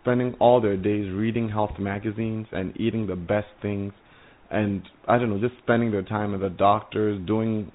spending 0.00 0.34
all 0.40 0.60
their 0.60 0.76
days 0.76 1.10
reading 1.12 1.48
health 1.48 1.78
magazines 1.78 2.46
and 2.52 2.78
eating 2.80 3.06
the 3.06 3.16
best 3.16 3.48
things, 3.62 3.92
and 4.50 4.82
I 5.06 5.18
don't 5.18 5.30
know, 5.30 5.40
just 5.40 5.60
spending 5.62 5.90
their 5.90 6.02
time 6.02 6.34
at 6.34 6.40
the 6.40 6.50
doctors, 6.50 7.20
doing 7.26 7.72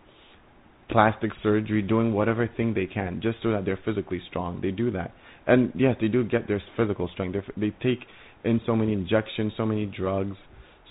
plastic 0.89 1.31
surgery, 1.41 1.81
doing 1.81 2.13
whatever 2.13 2.47
thing 2.47 2.73
they 2.73 2.85
can 2.85 3.21
just 3.21 3.37
so 3.41 3.51
that 3.51 3.65
they're 3.65 3.79
physically 3.85 4.21
strong. 4.29 4.59
They 4.61 4.71
do 4.71 4.91
that 4.91 5.11
and 5.47 5.71
yes, 5.75 5.95
they 5.99 6.07
do 6.07 6.23
get 6.23 6.47
their 6.47 6.61
physical 6.77 7.09
strength. 7.13 7.37
They 7.55 7.69
they 7.69 7.75
take 7.81 8.05
in 8.43 8.61
so 8.65 8.75
many 8.75 8.93
injections, 8.93 9.53
so 9.57 9.65
many 9.65 9.85
drugs, 9.85 10.37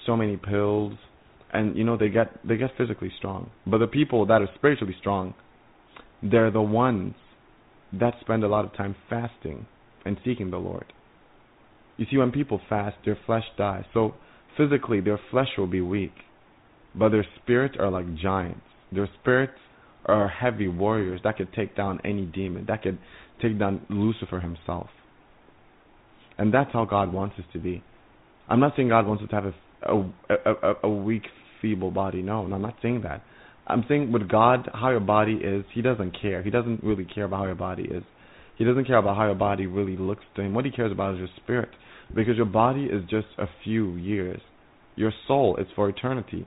so 0.07 0.17
many 0.17 0.37
pills, 0.37 0.95
and 1.53 1.77
you 1.77 1.85
know 1.85 1.97
they 1.97 2.09
get 2.09 2.47
they 2.47 2.57
get 2.57 2.71
physically 2.77 3.13
strong. 3.19 3.51
But 3.67 3.79
the 3.79 3.87
people 3.87 4.27
that 4.27 4.43
are 4.43 4.49
spiritually 4.55 4.95
strong, 5.01 5.35
they're 6.23 6.51
the 6.51 6.63
ones 6.63 7.15
that 7.93 8.15
spend 8.21 8.43
a 8.45 8.49
lot 8.49 8.65
of 8.65 8.75
time 8.75 8.97
fasting 9.09 9.67
and 10.05 10.17
seeking 10.25 10.51
the 10.51 10.59
Lord. 10.59 10.93
You 11.97 12.07
see, 12.11 12.17
when 12.17 12.33
people 12.33 12.61
fast, 12.69 12.97
their 13.05 13.19
flesh 13.27 13.45
dies. 13.59 13.85
So 13.93 14.15
physically, 14.57 15.01
their 15.01 15.21
flesh 15.31 15.49
will 15.59 15.67
be 15.67 15.81
weak, 15.81 16.15
but 16.95 17.11
their 17.11 17.27
spirits 17.43 17.77
are 17.79 17.91
like 17.91 18.07
giants. 18.17 18.63
Their 18.91 19.09
spirits 19.21 19.59
are 20.07 20.29
heavy 20.29 20.69
warriors 20.69 21.21
that 21.25 21.37
could 21.37 21.53
take 21.53 21.77
down 21.77 22.01
any 22.05 22.25
demon, 22.25 22.65
that 22.69 22.83
could 22.83 22.99
take 23.41 23.59
down 23.59 23.85
Lucifer 23.89 24.41
himself. 24.41 24.89
And 26.39 26.53
that's 26.53 26.73
how 26.73 26.85
God 26.85 27.13
wants 27.13 27.37
us 27.39 27.45
to 27.53 27.59
be. 27.59 27.83
I'm 28.49 28.61
not 28.61 28.73
saying 28.77 28.89
God 28.89 29.07
wants 29.07 29.23
us 29.23 29.29
to 29.31 29.35
have 29.35 29.45
a, 29.45 29.53
a, 29.93 30.71
a, 30.71 30.75
a 30.85 30.89
weak, 30.89 31.23
feeble 31.63 31.91
body. 31.91 32.21
No, 32.21 32.47
no, 32.47 32.57
I'm 32.57 32.63
not 32.63 32.77
saying 32.83 33.03
that. 33.05 33.23
I'm 33.67 33.85
saying 33.89 34.13
with 34.13 34.29
God, 34.29 34.69
how 34.75 34.91
your 34.91 35.01
body 35.01 35.35
is, 35.35 35.65
He 35.73 35.81
doesn't 35.81 36.21
care. 36.21 36.43
He 36.43 36.51
doesn't 36.51 36.83
really 36.83 37.05
care 37.05 37.25
about 37.25 37.39
how 37.39 37.47
your 37.47 37.55
body 37.55 37.85
is. 37.85 38.03
He 38.59 38.65
doesn't 38.65 38.87
care 38.87 38.99
about 38.99 39.17
how 39.17 39.27
your 39.27 39.35
body 39.37 39.67
really 39.67 39.97
looks 39.97 40.25
to 40.37 40.43
Him. 40.43 40.53
What 40.53 40.65
He 40.65 40.71
cares 40.71 40.93
about 40.93 41.15
is 41.15 41.21
your 41.21 41.29
spirit. 41.43 41.71
Because 42.15 42.37
your 42.37 42.47
body 42.47 42.85
is 42.85 43.03
just 43.09 43.29
a 43.39 43.47
few 43.65 43.97
years. 43.97 44.41
Your 44.97 45.13
soul 45.27 45.57
is 45.57 45.67
for 45.75 45.89
eternity. 45.89 46.47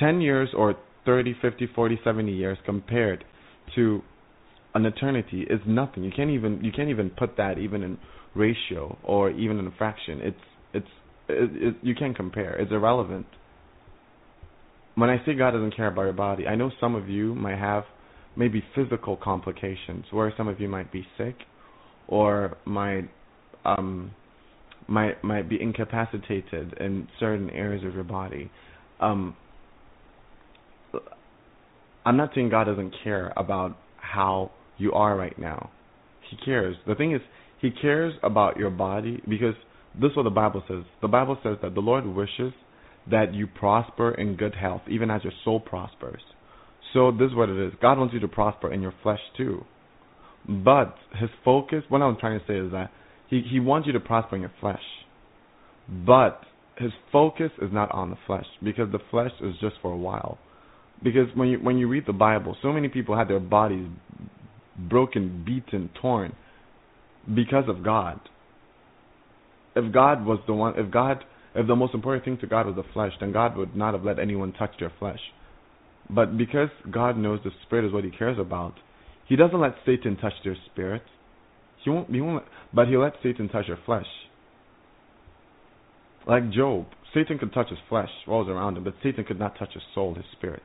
10 0.00 0.20
years 0.20 0.48
or 0.56 0.74
30, 1.04 1.36
50, 1.40 1.68
40, 1.74 2.00
70 2.02 2.32
years 2.32 2.58
compared 2.66 3.24
to 3.76 4.02
an 4.74 4.84
eternity 4.84 5.46
is 5.48 5.60
nothing. 5.66 6.04
You 6.04 6.10
can't 6.14 6.30
even 6.30 6.62
you 6.62 6.70
can't 6.70 6.90
even 6.90 7.10
put 7.10 7.36
that 7.38 7.58
even 7.58 7.82
in 7.82 7.98
ratio 8.34 8.98
or 9.02 9.30
even 9.30 9.58
in 9.58 9.66
a 9.66 9.70
fraction. 9.78 10.20
It's 10.22 10.36
it's 10.74 10.86
it, 11.28 11.68
it, 11.68 11.76
you 11.82 11.94
can't 11.94 12.14
compare. 12.14 12.54
It's 12.56 12.70
irrelevant. 12.70 13.26
When 14.96 15.10
I 15.10 15.24
say 15.26 15.34
God 15.34 15.50
doesn't 15.52 15.76
care 15.76 15.88
about 15.88 16.02
your 16.02 16.12
body, 16.14 16.46
I 16.46 16.54
know 16.56 16.70
some 16.80 16.94
of 16.94 17.08
you 17.08 17.34
might 17.34 17.58
have 17.58 17.84
maybe 18.34 18.62
physical 18.74 19.16
complications 19.16 20.06
where 20.10 20.32
some 20.36 20.48
of 20.48 20.58
you 20.58 20.68
might 20.68 20.90
be 20.90 21.06
sick 21.18 21.36
or 22.08 22.56
might 22.64 23.08
um 23.64 24.10
might 24.88 25.22
might 25.22 25.48
be 25.48 25.60
incapacitated 25.60 26.74
in 26.80 27.08
certain 27.20 27.50
areas 27.50 27.84
of 27.84 27.94
your 27.94 28.04
body. 28.04 28.50
Um 29.00 29.36
I'm 32.06 32.16
not 32.16 32.30
saying 32.34 32.50
God 32.50 32.64
doesn't 32.64 32.94
care 33.04 33.32
about 33.36 33.76
how 33.96 34.52
you 34.78 34.92
are 34.92 35.16
right 35.16 35.38
now. 35.38 35.70
He 36.30 36.36
cares. 36.42 36.76
The 36.86 36.94
thing 36.94 37.12
is, 37.12 37.20
He 37.60 37.70
cares 37.70 38.14
about 38.22 38.56
your 38.56 38.70
body 38.70 39.20
because 39.28 39.54
this 40.00 40.10
is 40.12 40.16
what 40.16 40.22
the 40.22 40.30
Bible 40.30 40.62
says. 40.68 40.84
The 41.02 41.08
Bible 41.08 41.36
says 41.42 41.56
that 41.62 41.74
the 41.74 41.80
Lord 41.80 42.06
wishes 42.06 42.52
that 43.10 43.34
you 43.34 43.46
prosper 43.46 44.12
in 44.12 44.36
good 44.36 44.54
health, 44.54 44.82
even 44.88 45.10
as 45.10 45.22
your 45.22 45.32
soul 45.44 45.60
prospers. 45.60 46.20
So 46.92 47.12
this 47.12 47.30
is 47.30 47.34
what 47.34 47.48
it 47.48 47.66
is. 47.66 47.72
God 47.80 47.98
wants 47.98 48.14
you 48.14 48.20
to 48.20 48.28
prosper 48.28 48.72
in 48.72 48.82
your 48.82 48.94
flesh 49.02 49.20
too. 49.36 49.64
But 50.48 50.94
his 51.18 51.30
focus, 51.44 51.82
what 51.88 52.02
I'm 52.02 52.16
trying 52.16 52.38
to 52.38 52.46
say 52.46 52.56
is 52.56 52.72
that 52.72 52.90
he, 53.28 53.42
he 53.48 53.60
wants 53.60 53.86
you 53.86 53.92
to 53.92 54.00
prosper 54.00 54.36
in 54.36 54.42
your 54.42 54.52
flesh. 54.60 54.82
But 55.88 56.40
his 56.78 56.92
focus 57.10 57.50
is 57.60 57.70
not 57.72 57.90
on 57.92 58.10
the 58.10 58.16
flesh 58.26 58.46
because 58.62 58.90
the 58.92 58.98
flesh 59.10 59.32
is 59.40 59.54
just 59.60 59.76
for 59.82 59.92
a 59.92 59.96
while. 59.96 60.38
Because 61.02 61.28
when 61.34 61.48
you 61.48 61.58
when 61.58 61.76
you 61.76 61.88
read 61.88 62.04
the 62.06 62.12
Bible, 62.12 62.56
so 62.62 62.72
many 62.72 62.88
people 62.88 63.16
had 63.16 63.28
their 63.28 63.40
bodies 63.40 63.86
broken, 64.88 65.42
beaten, 65.44 65.90
torn 66.00 66.34
because 67.34 67.64
of 67.68 67.84
God. 67.84 68.20
If 69.74 69.92
God 69.92 70.24
was 70.24 70.38
the 70.46 70.54
one, 70.54 70.74
if 70.78 70.90
God, 70.90 71.24
if 71.56 71.66
the 71.66 71.76
most 71.76 71.94
important 71.94 72.24
thing 72.24 72.38
to 72.38 72.46
God 72.46 72.66
was 72.66 72.76
the 72.76 72.84
flesh, 72.92 73.12
then 73.20 73.32
God 73.32 73.56
would 73.56 73.74
not 73.76 73.94
have 73.94 74.04
let 74.04 74.18
anyone 74.18 74.52
touch 74.52 74.72
their 74.78 74.92
flesh. 74.98 75.20
But 76.08 76.36
because 76.38 76.68
God 76.90 77.16
knows 77.16 77.40
the 77.42 77.50
spirit 77.66 77.86
is 77.86 77.92
what 77.92 78.04
He 78.04 78.10
cares 78.10 78.38
about, 78.38 78.74
He 79.28 79.36
doesn't 79.36 79.60
let 79.60 79.74
Satan 79.84 80.16
touch 80.16 80.34
their 80.44 80.56
spirit. 80.72 81.02
He 81.84 81.90
won't. 81.90 82.10
He 82.10 82.20
won't. 82.20 82.44
But 82.72 82.88
He 82.88 82.96
let 82.96 83.14
Satan 83.22 83.48
touch 83.48 83.66
your 83.68 83.78
flesh. 83.84 84.06
Like 86.26 86.50
Job, 86.50 86.86
Satan 87.14 87.38
could 87.38 87.52
touch 87.54 87.70
his 87.70 87.78
flesh, 87.88 88.10
what 88.26 88.38
was 88.38 88.48
around 88.48 88.76
him, 88.76 88.84
but 88.84 88.94
Satan 89.02 89.24
could 89.24 89.38
not 89.38 89.56
touch 89.58 89.72
his 89.72 89.82
soul, 89.94 90.14
his 90.14 90.24
spirit, 90.32 90.62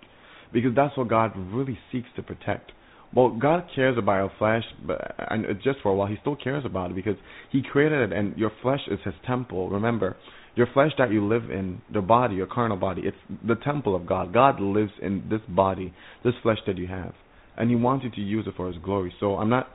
because 0.51 0.71
that's 0.75 0.97
what 0.97 1.07
God 1.07 1.31
really 1.35 1.77
seeks 1.91 2.09
to 2.15 2.23
protect. 2.23 2.71
Well, 3.13 3.29
God 3.29 3.65
cares 3.75 3.97
about 3.97 4.17
your 4.17 4.31
flesh, 4.39 4.63
but 4.87 5.15
and 5.29 5.45
just 5.63 5.79
for 5.83 5.91
a 5.91 5.95
while, 5.95 6.07
He 6.07 6.15
still 6.21 6.35
cares 6.35 6.63
about 6.65 6.91
it 6.91 6.95
because 6.95 7.17
He 7.51 7.61
created 7.61 8.11
it, 8.11 8.17
and 8.17 8.37
your 8.37 8.51
flesh 8.61 8.79
is 8.89 8.99
His 9.03 9.13
temple. 9.27 9.69
Remember, 9.69 10.15
your 10.55 10.67
flesh 10.73 10.91
that 10.97 11.11
you 11.11 11.25
live 11.25 11.49
in, 11.49 11.81
the 11.93 12.01
body, 12.01 12.35
your 12.35 12.47
carnal 12.47 12.77
body, 12.77 13.03
it's 13.05 13.17
the 13.47 13.55
temple 13.55 13.95
of 13.95 14.05
God. 14.05 14.33
God 14.33 14.59
lives 14.59 14.91
in 15.01 15.23
this 15.29 15.41
body, 15.47 15.93
this 16.23 16.33
flesh 16.43 16.59
that 16.67 16.77
you 16.77 16.87
have, 16.87 17.13
and 17.57 17.69
He 17.69 17.75
wants 17.75 18.03
you 18.03 18.11
to 18.11 18.21
use 18.21 18.45
it 18.47 18.53
for 18.57 18.67
His 18.67 18.81
glory. 18.83 19.13
So 19.19 19.35
I'm 19.35 19.49
not 19.49 19.67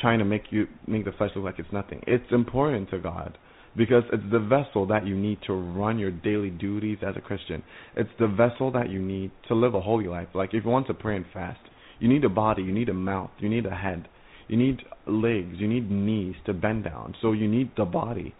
trying 0.00 0.18
to 0.18 0.24
make 0.24 0.44
you 0.50 0.66
make 0.86 1.04
the 1.04 1.12
flesh 1.12 1.30
look 1.34 1.44
like 1.44 1.58
it's 1.58 1.72
nothing. 1.72 2.02
It's 2.06 2.30
important 2.30 2.90
to 2.90 2.98
God 2.98 3.36
because 3.76 4.02
it's 4.12 4.22
the 4.30 4.38
vessel 4.38 4.86
that 4.86 5.06
you 5.06 5.16
need 5.16 5.38
to 5.46 5.52
run 5.52 5.98
your 5.98 6.10
daily 6.10 6.50
duties 6.50 6.98
as 7.06 7.14
a 7.16 7.20
Christian. 7.20 7.62
It's 7.96 8.10
the 8.18 8.26
vessel 8.26 8.70
that 8.72 8.90
you 8.90 9.00
need 9.00 9.30
to 9.48 9.54
live 9.54 9.74
a 9.74 9.80
holy 9.80 10.06
life. 10.06 10.28
Like 10.34 10.50
if 10.52 10.64
you 10.64 10.70
want 10.70 10.86
to 10.88 10.94
pray 10.94 11.16
and 11.16 11.24
fast, 11.32 11.60
you 12.00 12.08
need 12.08 12.24
a 12.24 12.28
body, 12.28 12.62
you 12.62 12.72
need 12.72 12.88
a 12.88 12.94
mouth, 12.94 13.30
you 13.38 13.48
need 13.48 13.66
a 13.66 13.74
head, 13.74 14.08
you 14.48 14.56
need 14.56 14.80
legs, 15.06 15.56
you 15.58 15.68
need 15.68 15.90
knees 15.90 16.34
to 16.46 16.52
bend 16.52 16.84
down. 16.84 17.14
So 17.20 17.32
you 17.32 17.48
need 17.48 17.70
the 17.76 17.84
body. 17.84 18.34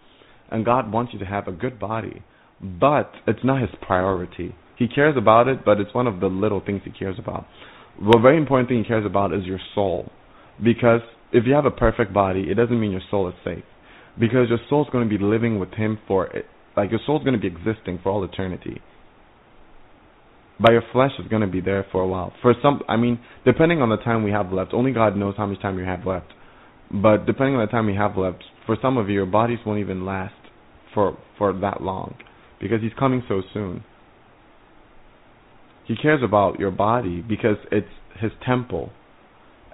And 0.51 0.65
God 0.65 0.93
wants 0.93 1.13
you 1.13 1.19
to 1.19 1.27
have 1.27 1.49
a 1.49 1.53
good 1.53 1.79
body. 1.79 2.23
But 2.61 3.13
it's 3.27 3.45
not 3.45 3.61
his 3.61 3.71
priority. 3.83 4.55
He 4.77 4.89
cares 4.89 5.17
about 5.17 5.49
it, 5.49 5.65
but 5.65 5.81
it's 5.81 5.95
one 5.95 6.07
of 6.07 6.21
the 6.21 6.27
little 6.27 6.61
things 6.65 6.83
he 6.85 6.91
cares 6.91 7.17
about. 7.19 7.47
The 8.01 8.19
very 8.21 8.39
important 8.39 8.69
thing 8.69 8.79
he 8.79 8.85
cares 8.85 9.07
about 9.07 9.33
is 9.35 9.45
your 9.45 9.61
soul. 9.75 10.11
Because 10.63 11.01
if 11.33 11.45
you 11.47 11.55
have 11.55 11.67
a 11.67 11.71
perfect 11.71 12.13
body, 12.13 12.47
it 12.51 12.55
doesn't 12.55 12.79
mean 12.79 12.93
your 12.93 13.03
soul 13.11 13.29
is 13.29 13.35
safe. 13.45 13.65
Because 14.19 14.49
your 14.49 14.59
soul's 14.69 14.89
going 14.91 15.09
to 15.09 15.19
be 15.19 15.23
living 15.23 15.59
with 15.59 15.73
him 15.75 15.99
for, 16.09 16.29
like, 16.77 16.91
your 16.91 17.01
soul's 17.07 17.23
going 17.25 17.39
to 17.39 17.41
be 17.41 17.49
existing 17.49 18.01
for 18.03 18.11
all 18.11 18.25
eternity 18.25 18.81
but 20.61 20.73
your 20.73 20.83
flesh 20.93 21.13
is 21.19 21.29
going 21.29 21.43
to 21.43 21.49
be 21.49 21.61
there 21.61 21.87
for 21.93 22.03
a 22.03 22.07
while. 22.07 22.33
For 22.43 22.55
some, 22.63 22.83
I 22.89 22.97
mean, 22.97 23.21
depending 23.45 23.81
on 23.81 23.89
the 23.91 23.97
time 23.97 24.25
we 24.25 24.31
have 24.33 24.53
left, 24.53 24.75
only 24.75 24.93
God 24.93 25.17
knows 25.17 25.35
how 25.37 25.47
much 25.47 25.61
time 25.61 25.79
you 25.79 25.85
have 25.85 26.05
left. 26.05 26.27
But 26.91 27.27
depending 27.27 27.57
on 27.57 27.67
the 27.67 27.71
time 27.71 27.89
you 27.89 27.99
have 27.99 28.17
left, 28.17 28.45
for 28.67 28.77
some 28.81 28.97
of 28.97 29.09
you, 29.09 29.15
your 29.15 29.27
bodies 29.27 29.59
won't 29.65 29.81
even 29.81 30.07
last 30.07 30.35
for 30.95 31.19
for 31.37 31.53
that 31.61 31.83
long, 31.83 32.17
because 32.61 32.81
He's 32.83 32.93
coming 32.99 33.23
so 33.29 33.43
soon. 33.53 33.85
He 35.87 35.97
cares 35.97 36.23
about 36.23 36.59
your 36.59 36.71
body 36.71 37.21
because 37.21 37.57
it's 37.71 37.87
His 38.21 38.33
temple, 38.45 38.91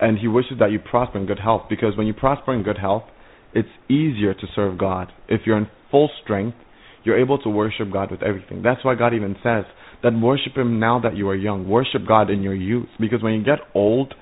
and 0.01 0.19
He 0.19 0.29
wishes 0.29 0.59
that 0.59 0.71
you 0.73 0.79
prosper 0.79 1.19
in 1.19 1.27
good 1.27 1.39
health. 1.39 1.63
Because 1.69 1.97
when 1.97 2.07
you 2.07 2.15
prosper 2.15 2.53
in 2.53 2.63
good 2.63 2.79
health, 2.79 3.05
it's 3.53 3.69
easier 3.89 4.35
to 4.35 4.47
serve 4.55 4.79
God. 4.79 5.13
If 5.29 5.43
you're 5.47 5.59
in 5.59 5.69
full 5.91 6.11
strength, 6.23 6.57
you're 7.05 7.21
able 7.21 7.39
to 7.39 7.49
worship 7.49 7.93
God 7.93 8.11
with 8.11 8.23
everything. 8.23 8.63
That's 8.63 8.85
why 8.85 8.97
God 8.97 9.15
even 9.15 9.37
says 9.43 9.65
that 10.03 10.13
worship 10.13 10.57
Him 10.57 10.81
now 10.81 11.01
that 11.01 11.17
you 11.17 11.29
are 11.29 11.37
young. 11.37 11.69
Worship 11.69 12.03
God 12.07 12.29
in 12.31 12.43
your 12.43 12.55
youth, 12.55 12.89
because 12.99 13.23
when 13.23 13.35
you 13.35 13.45
get 13.45 13.61
old, 13.75 14.15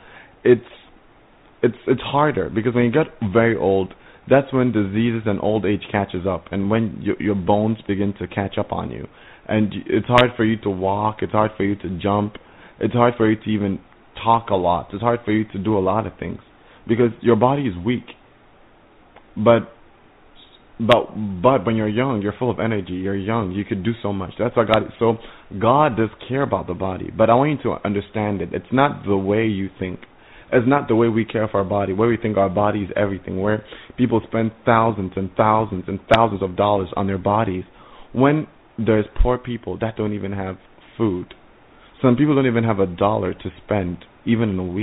it's 0.45 0.61
it's 1.63 1.77
it's 1.87 2.01
harder. 2.03 2.51
Because 2.51 2.75
when 2.75 2.85
you 2.85 2.93
get 2.93 3.07
very 3.33 3.57
old, 3.57 3.95
that's 4.29 4.53
when 4.53 4.73
diseases 4.73 5.23
and 5.27 5.41
old 5.41 5.65
age 5.65 5.83
catches 5.91 6.27
up, 6.27 6.47
and 6.51 6.71
when 6.71 6.99
your 7.01 7.21
your 7.21 7.35
bones 7.35 7.79
begin 7.87 8.15
to 8.19 8.27
catch 8.27 8.59
up 8.59 8.73
on 8.73 8.91
you, 8.91 9.07
and 9.47 9.73
it's 9.87 10.07
hard 10.07 10.33
for 10.37 10.45
you 10.45 10.57
to 10.59 10.71
walk. 10.71 11.19
It's 11.23 11.33
hard 11.33 11.53
for 11.57 11.65
you 11.65 11.77
to 11.77 11.99
jump. 11.99 12.37
It's 12.81 12.95
hard 12.95 13.15
for 13.17 13.31
you 13.31 13.37
to 13.37 13.51
even 13.51 13.81
talk 14.23 14.51
a 14.51 14.55
lot. 14.55 14.89
It's 14.93 15.03
hard 15.03 15.21
for 15.25 15.33
you 15.33 15.45
to 15.53 15.59
do 15.59 15.77
a 15.77 15.81
lot 15.81 16.07
of 16.07 16.13
things 16.19 16.41
because 16.87 17.11
your 17.21 17.37
body 17.37 17.63
is 17.63 17.75
weak. 17.85 18.05
But 19.37 19.73
but 20.79 21.15
but 21.43 21.65
when 21.65 21.77
you're 21.77 21.89
young, 21.89 22.23
you're 22.23 22.35
full 22.39 22.51
of 22.51 22.59
energy. 22.59 22.95
You're 22.95 23.17
young. 23.17 23.53
You 23.53 23.65
could 23.65 23.85
do 23.85 23.93
so 24.03 24.13
much. 24.13 24.33
That's 24.39 24.57
why 24.57 24.65
God. 24.65 24.93
So 24.99 25.17
God 25.61 25.97
does 25.97 26.11
care 26.29 26.43
about 26.43 26.67
the 26.67 26.75
body. 26.75 27.11
But 27.17 27.31
I 27.31 27.35
want 27.35 27.61
you 27.65 27.71
to 27.71 27.87
understand 27.87 28.43
it. 28.43 28.51
It's 28.53 28.73
not 28.73 29.05
the 29.07 29.17
way 29.17 29.47
you 29.47 29.69
think. 29.79 30.01
It's 30.53 30.69
not 30.69 30.89
the 30.89 30.95
way 30.95 31.09
we 31.09 31.25
care 31.25 31.49
for 31.49 31.59
our 31.59 31.65
body. 31.65 31.93
Where 31.93 32.09
we 32.09 32.17
think 32.17 32.37
our 32.37 32.51
body 32.51 32.81
is 32.81 32.91
everything. 32.95 33.41
Where 33.41 33.65
people 33.97 34.21
spend 34.29 34.53
thousands 34.67 35.13
and 35.17 35.31
thousands 35.37 35.85
and 35.89 35.99
thousands 36.15 36.43
of 36.43 36.57
dollars 36.57 36.89
on 36.97 37.07
their 37.07 37.19
bodies, 37.19 37.65
when 38.13 38.47
there's 38.79 39.07
poor 39.23 39.39
people 39.39 39.79
that 39.81 39.97
don't 39.97 40.13
even 40.13 40.33
have 40.33 40.57
food. 40.97 41.35
Some 42.01 42.17
people 42.17 42.35
don't 42.35 42.47
even 42.47 42.65
have 42.65 42.81
a 42.81 42.87
dollar 42.87 43.33
to 43.33 43.51
spend, 43.65 43.99
even 44.27 44.51
in 44.51 44.59
a 44.59 44.65
week. 44.65 44.81